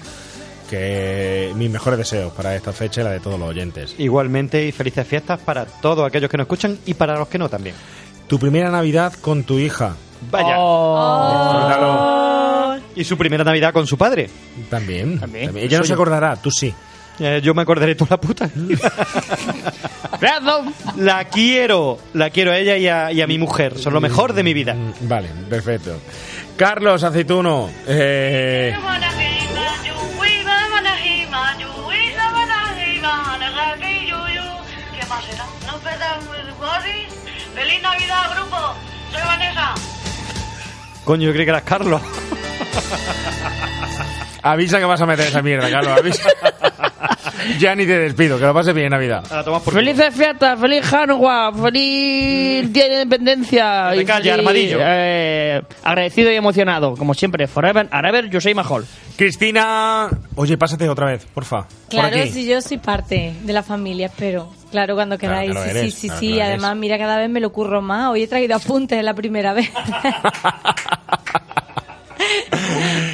Que 0.68 1.52
mis 1.56 1.70
mejores 1.70 1.98
deseos 1.98 2.32
para 2.32 2.56
esta 2.56 2.72
fecha 2.72 3.02
y 3.02 3.04
la 3.04 3.10
de 3.10 3.20
todos 3.20 3.38
los 3.38 3.48
oyentes. 3.48 3.94
Igualmente 3.98 4.66
y 4.66 4.72
felices 4.72 5.06
fiestas 5.06 5.38
para 5.38 5.66
todos 5.66 6.06
aquellos 6.06 6.30
que 6.30 6.38
nos 6.38 6.46
escuchan 6.46 6.78
y 6.86 6.94
para 6.94 7.18
los 7.18 7.28
que 7.28 7.38
no 7.38 7.48
también. 7.48 7.76
Tu 8.26 8.38
primera 8.38 8.70
Navidad 8.70 9.12
con 9.20 9.44
tu 9.44 9.58
hija. 9.58 9.94
Vaya. 10.30 10.56
Disfrútalo. 10.56 12.80
Y 12.96 13.04
su 13.04 13.18
primera 13.18 13.44
Navidad 13.44 13.72
con 13.72 13.86
su 13.86 13.98
padre. 13.98 14.30
También. 14.70 15.20
También. 15.20 15.46
también. 15.46 15.66
Ella 15.66 15.78
no 15.78 15.84
se 15.84 15.92
acordará, 15.92 16.36
tú 16.36 16.50
sí. 16.50 16.74
Eh, 17.20 17.40
yo 17.42 17.54
me 17.54 17.62
acordaré 17.62 17.94
toda 17.94 18.10
la 18.10 18.20
puta. 18.20 18.50
la 20.96 21.24
quiero. 21.26 21.98
La 22.14 22.30
quiero 22.30 22.52
a 22.52 22.58
ella 22.58 22.76
y 22.76 22.88
a, 22.88 23.12
y 23.12 23.20
a 23.20 23.26
mi 23.26 23.38
mujer. 23.38 23.78
Son 23.78 23.92
lo 23.92 24.00
mejor 24.00 24.32
de 24.32 24.42
mi 24.42 24.52
vida. 24.52 24.74
Vale, 25.02 25.28
perfecto. 25.48 25.98
Carlos 26.56 27.02
Aceituno. 27.02 27.70
Eh, 27.86 28.74
¿Qué 28.74 28.80
más 35.06 35.24
será? 35.24 35.44
No 35.66 35.78
perdamos 35.78 36.36
¡Feliz 37.54 37.82
Navidad, 37.82 38.34
grupo! 38.34 38.56
Soy 39.12 39.22
Vanessa. 39.22 39.74
Coño, 41.04 41.26
yo 41.26 41.32
creí 41.32 41.44
que 41.44 41.50
eras 41.50 41.62
Carlos. 41.62 42.02
avisa 44.42 44.78
que 44.78 44.84
vas 44.84 45.00
a 45.00 45.06
meter 45.06 45.28
esa 45.28 45.42
mierda, 45.42 45.70
Carlos. 45.70 45.98
Avisa. 45.98 46.28
ya 47.58 47.74
ni 47.74 47.86
te 47.86 47.98
despido, 47.98 48.38
que 48.38 48.44
lo 48.44 48.54
pases 48.54 48.74
bien 48.74 48.90
Navidad. 48.90 49.24
Felices 49.64 50.14
fiestas, 50.14 50.58
feliz 50.58 50.92
Hanukkah, 50.92 51.52
feliz 51.52 52.72
Día 52.72 52.84
de 52.88 53.02
Independencia. 53.02 53.90
Te 53.90 54.02
y 54.02 54.04
calla, 54.04 54.22
feliz, 54.32 54.38
armadillo. 54.38 54.78
eh, 54.80 55.62
agradecido 55.82 56.30
y 56.32 56.34
emocionado, 56.36 56.94
como 56.96 57.14
siempre. 57.14 57.46
Forever, 57.46 57.88
Araber, 57.90 58.28
yo 58.30 58.40
soy 58.40 58.54
Mahol. 58.54 58.86
Cristina. 59.16 60.08
Oye, 60.34 60.56
pásate 60.58 60.88
otra 60.88 61.06
vez, 61.06 61.24
porfa. 61.32 61.62
Por 61.62 61.68
Claro, 61.88 62.16
aquí. 62.16 62.30
si 62.30 62.46
yo 62.46 62.60
soy 62.60 62.78
parte 62.78 63.34
de 63.42 63.52
la 63.52 63.62
familia, 63.62 64.06
espero. 64.06 64.52
Claro, 64.70 64.94
cuando 64.96 65.16
Claro 65.18 65.34
queráis. 65.40 65.52
que 65.52 65.62
sí, 65.62 65.70
eres, 65.78 65.94
sí, 65.94 66.00
sí, 66.00 66.06
claro 66.08 66.20
sí. 66.20 66.32
eres. 66.32 66.48
Además, 66.48 66.76
mira, 66.76 66.98
cada 66.98 67.16
vez 67.18 67.30
me 67.30 67.38
lo 67.40 67.52
curro 67.52 67.80
más. 67.80 68.10
Hoy 68.10 68.22
he 68.24 68.26
traído 68.26 68.56
apuntes, 68.56 68.98
es 68.98 69.04
la 69.04 69.14
primera 69.14 69.52
vez. 69.52 69.70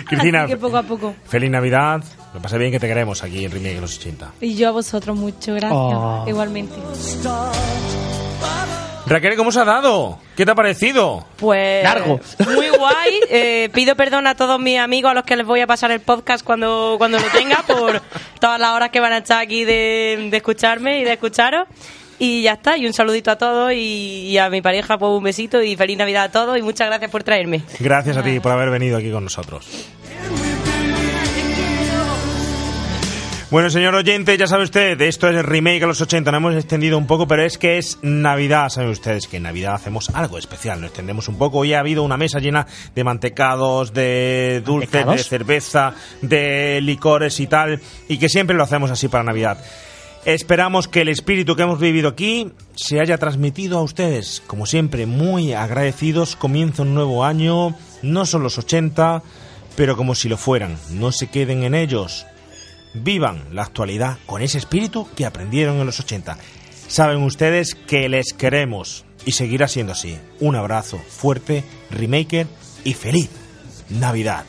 Cristina, 0.06 0.42
Así 0.44 0.52
que 0.52 0.56
poco 0.58 0.76
a 0.76 0.82
poco. 0.82 1.14
feliz 1.28 1.50
Navidad. 1.50 2.02
Lo 2.34 2.40
pasé 2.40 2.58
bien 2.58 2.70
que 2.70 2.78
te 2.80 2.86
queremos 2.86 3.22
aquí 3.22 3.44
en 3.44 3.50
Remake 3.50 3.74
de 3.74 3.80
los 3.80 3.96
80. 3.98 4.32
Y 4.40 4.54
yo 4.54 4.68
a 4.68 4.70
vosotros 4.72 5.16
mucho, 5.16 5.52
gracias. 5.54 5.72
Oh. 5.72 6.24
Igualmente. 6.28 6.74
Raquel, 9.06 9.34
¿cómo 9.36 9.50
se 9.50 9.58
ha 9.60 9.64
dado? 9.64 10.18
¿Qué 10.36 10.44
te 10.44 10.52
ha 10.52 10.54
parecido? 10.54 11.26
Pues 11.36 11.82
Largo. 11.82 12.20
muy 12.54 12.68
guay. 12.68 13.20
Eh, 13.32 13.68
pido 13.72 13.94
perdón 13.96 14.26
a 14.26 14.34
todos 14.34 14.58
mis 14.60 14.78
amigos 14.78 15.10
a 15.10 15.14
los 15.14 15.24
que 15.24 15.36
les 15.36 15.46
voy 15.46 15.60
a 15.60 15.66
pasar 15.66 15.90
el 15.92 16.00
podcast 16.00 16.44
cuando, 16.44 16.96
cuando 16.98 17.18
lo 17.18 17.26
tenga 17.28 17.62
por 17.62 18.00
todas 18.40 18.58
las 18.60 18.70
horas 18.70 18.90
que 18.90 18.98
van 18.98 19.12
a 19.12 19.18
estar 19.18 19.40
aquí 19.40 19.64
de, 19.64 20.28
de 20.30 20.36
escucharme 20.36 20.98
y 21.00 21.04
de 21.04 21.12
escucharos. 21.12 21.68
Y 22.22 22.42
ya 22.42 22.52
está, 22.52 22.76
y 22.76 22.86
un 22.86 22.92
saludito 22.92 23.30
a 23.30 23.36
todos 23.36 23.72
y, 23.72 24.28
y 24.28 24.36
a 24.36 24.50
mi 24.50 24.60
pareja, 24.60 24.98
pues 24.98 25.10
un 25.10 25.24
besito 25.24 25.62
y 25.62 25.74
feliz 25.74 25.96
Navidad 25.96 26.24
a 26.24 26.30
todos 26.30 26.58
y 26.58 26.60
muchas 26.60 26.86
gracias 26.86 27.10
por 27.10 27.22
traerme. 27.22 27.62
Gracias 27.78 28.14
a 28.14 28.22
ti 28.22 28.38
por 28.40 28.52
haber 28.52 28.68
venido 28.68 28.98
aquí 28.98 29.10
con 29.10 29.24
nosotros. 29.24 29.66
Bueno, 33.50 33.68
señor 33.68 33.94
oyente, 33.96 34.36
ya 34.36 34.46
sabe 34.46 34.62
usted, 34.62 35.00
esto 35.00 35.28
es 35.28 35.34
el 35.34 35.42
remake 35.42 35.82
a 35.82 35.86
los 35.86 36.00
80, 36.00 36.30
no 36.30 36.36
hemos 36.36 36.54
extendido 36.54 36.96
un 36.96 37.08
poco, 37.08 37.26
pero 37.26 37.42
es 37.42 37.58
que 37.58 37.78
es 37.78 37.98
Navidad, 38.02 38.68
saben 38.68 38.90
ustedes 38.90 39.26
que 39.26 39.38
en 39.38 39.42
Navidad 39.42 39.74
hacemos 39.74 40.08
algo 40.10 40.38
especial, 40.38 40.80
nos 40.80 40.90
extendemos 40.90 41.26
un 41.26 41.36
poco. 41.36 41.58
Hoy 41.58 41.72
ha 41.72 41.80
habido 41.80 42.04
una 42.04 42.16
mesa 42.16 42.38
llena 42.38 42.66
de 42.94 43.02
mantecados, 43.02 43.92
de 43.92 44.62
dulces, 44.64 45.04
de 45.04 45.18
cerveza, 45.18 45.94
de 46.22 46.80
licores 46.80 47.40
y 47.40 47.48
tal, 47.48 47.80
y 48.08 48.18
que 48.18 48.28
siempre 48.28 48.54
lo 48.54 48.62
hacemos 48.62 48.90
así 48.90 49.08
para 49.08 49.24
Navidad. 49.24 49.58
Esperamos 50.24 50.86
que 50.86 51.00
el 51.00 51.08
espíritu 51.08 51.56
que 51.56 51.62
hemos 51.62 51.80
vivido 51.80 52.10
aquí 52.10 52.52
se 52.74 53.00
haya 53.00 53.16
transmitido 53.16 53.78
a 53.78 53.82
ustedes. 53.82 54.42
Como 54.46 54.66
siempre, 54.66 55.06
muy 55.06 55.54
agradecidos. 55.54 56.36
Comienza 56.36 56.82
un 56.82 56.94
nuevo 56.94 57.24
año. 57.24 57.74
No 58.02 58.26
son 58.26 58.42
los 58.42 58.58
80, 58.58 59.22
pero 59.76 59.96
como 59.96 60.14
si 60.14 60.28
lo 60.28 60.36
fueran. 60.36 60.76
No 60.90 61.10
se 61.10 61.28
queden 61.28 61.62
en 61.62 61.74
ellos. 61.74 62.26
vivan 62.92 63.44
la 63.52 63.62
actualidad 63.62 64.18
con 64.26 64.42
ese 64.42 64.58
espíritu 64.58 65.08
que 65.16 65.24
aprendieron 65.24 65.76
en 65.76 65.86
los 65.86 66.00
80. 66.00 66.36
Saben 66.88 67.22
ustedes 67.22 67.74
que 67.74 68.08
les 68.08 68.32
queremos 68.32 69.04
y 69.24 69.32
seguirá 69.32 69.68
siendo 69.68 69.92
así. 69.92 70.18
Un 70.40 70.56
abrazo 70.56 70.98
fuerte, 70.98 71.64
remaker 71.90 72.46
y 72.84 72.94
feliz 72.94 73.30
Navidad. 73.88 74.44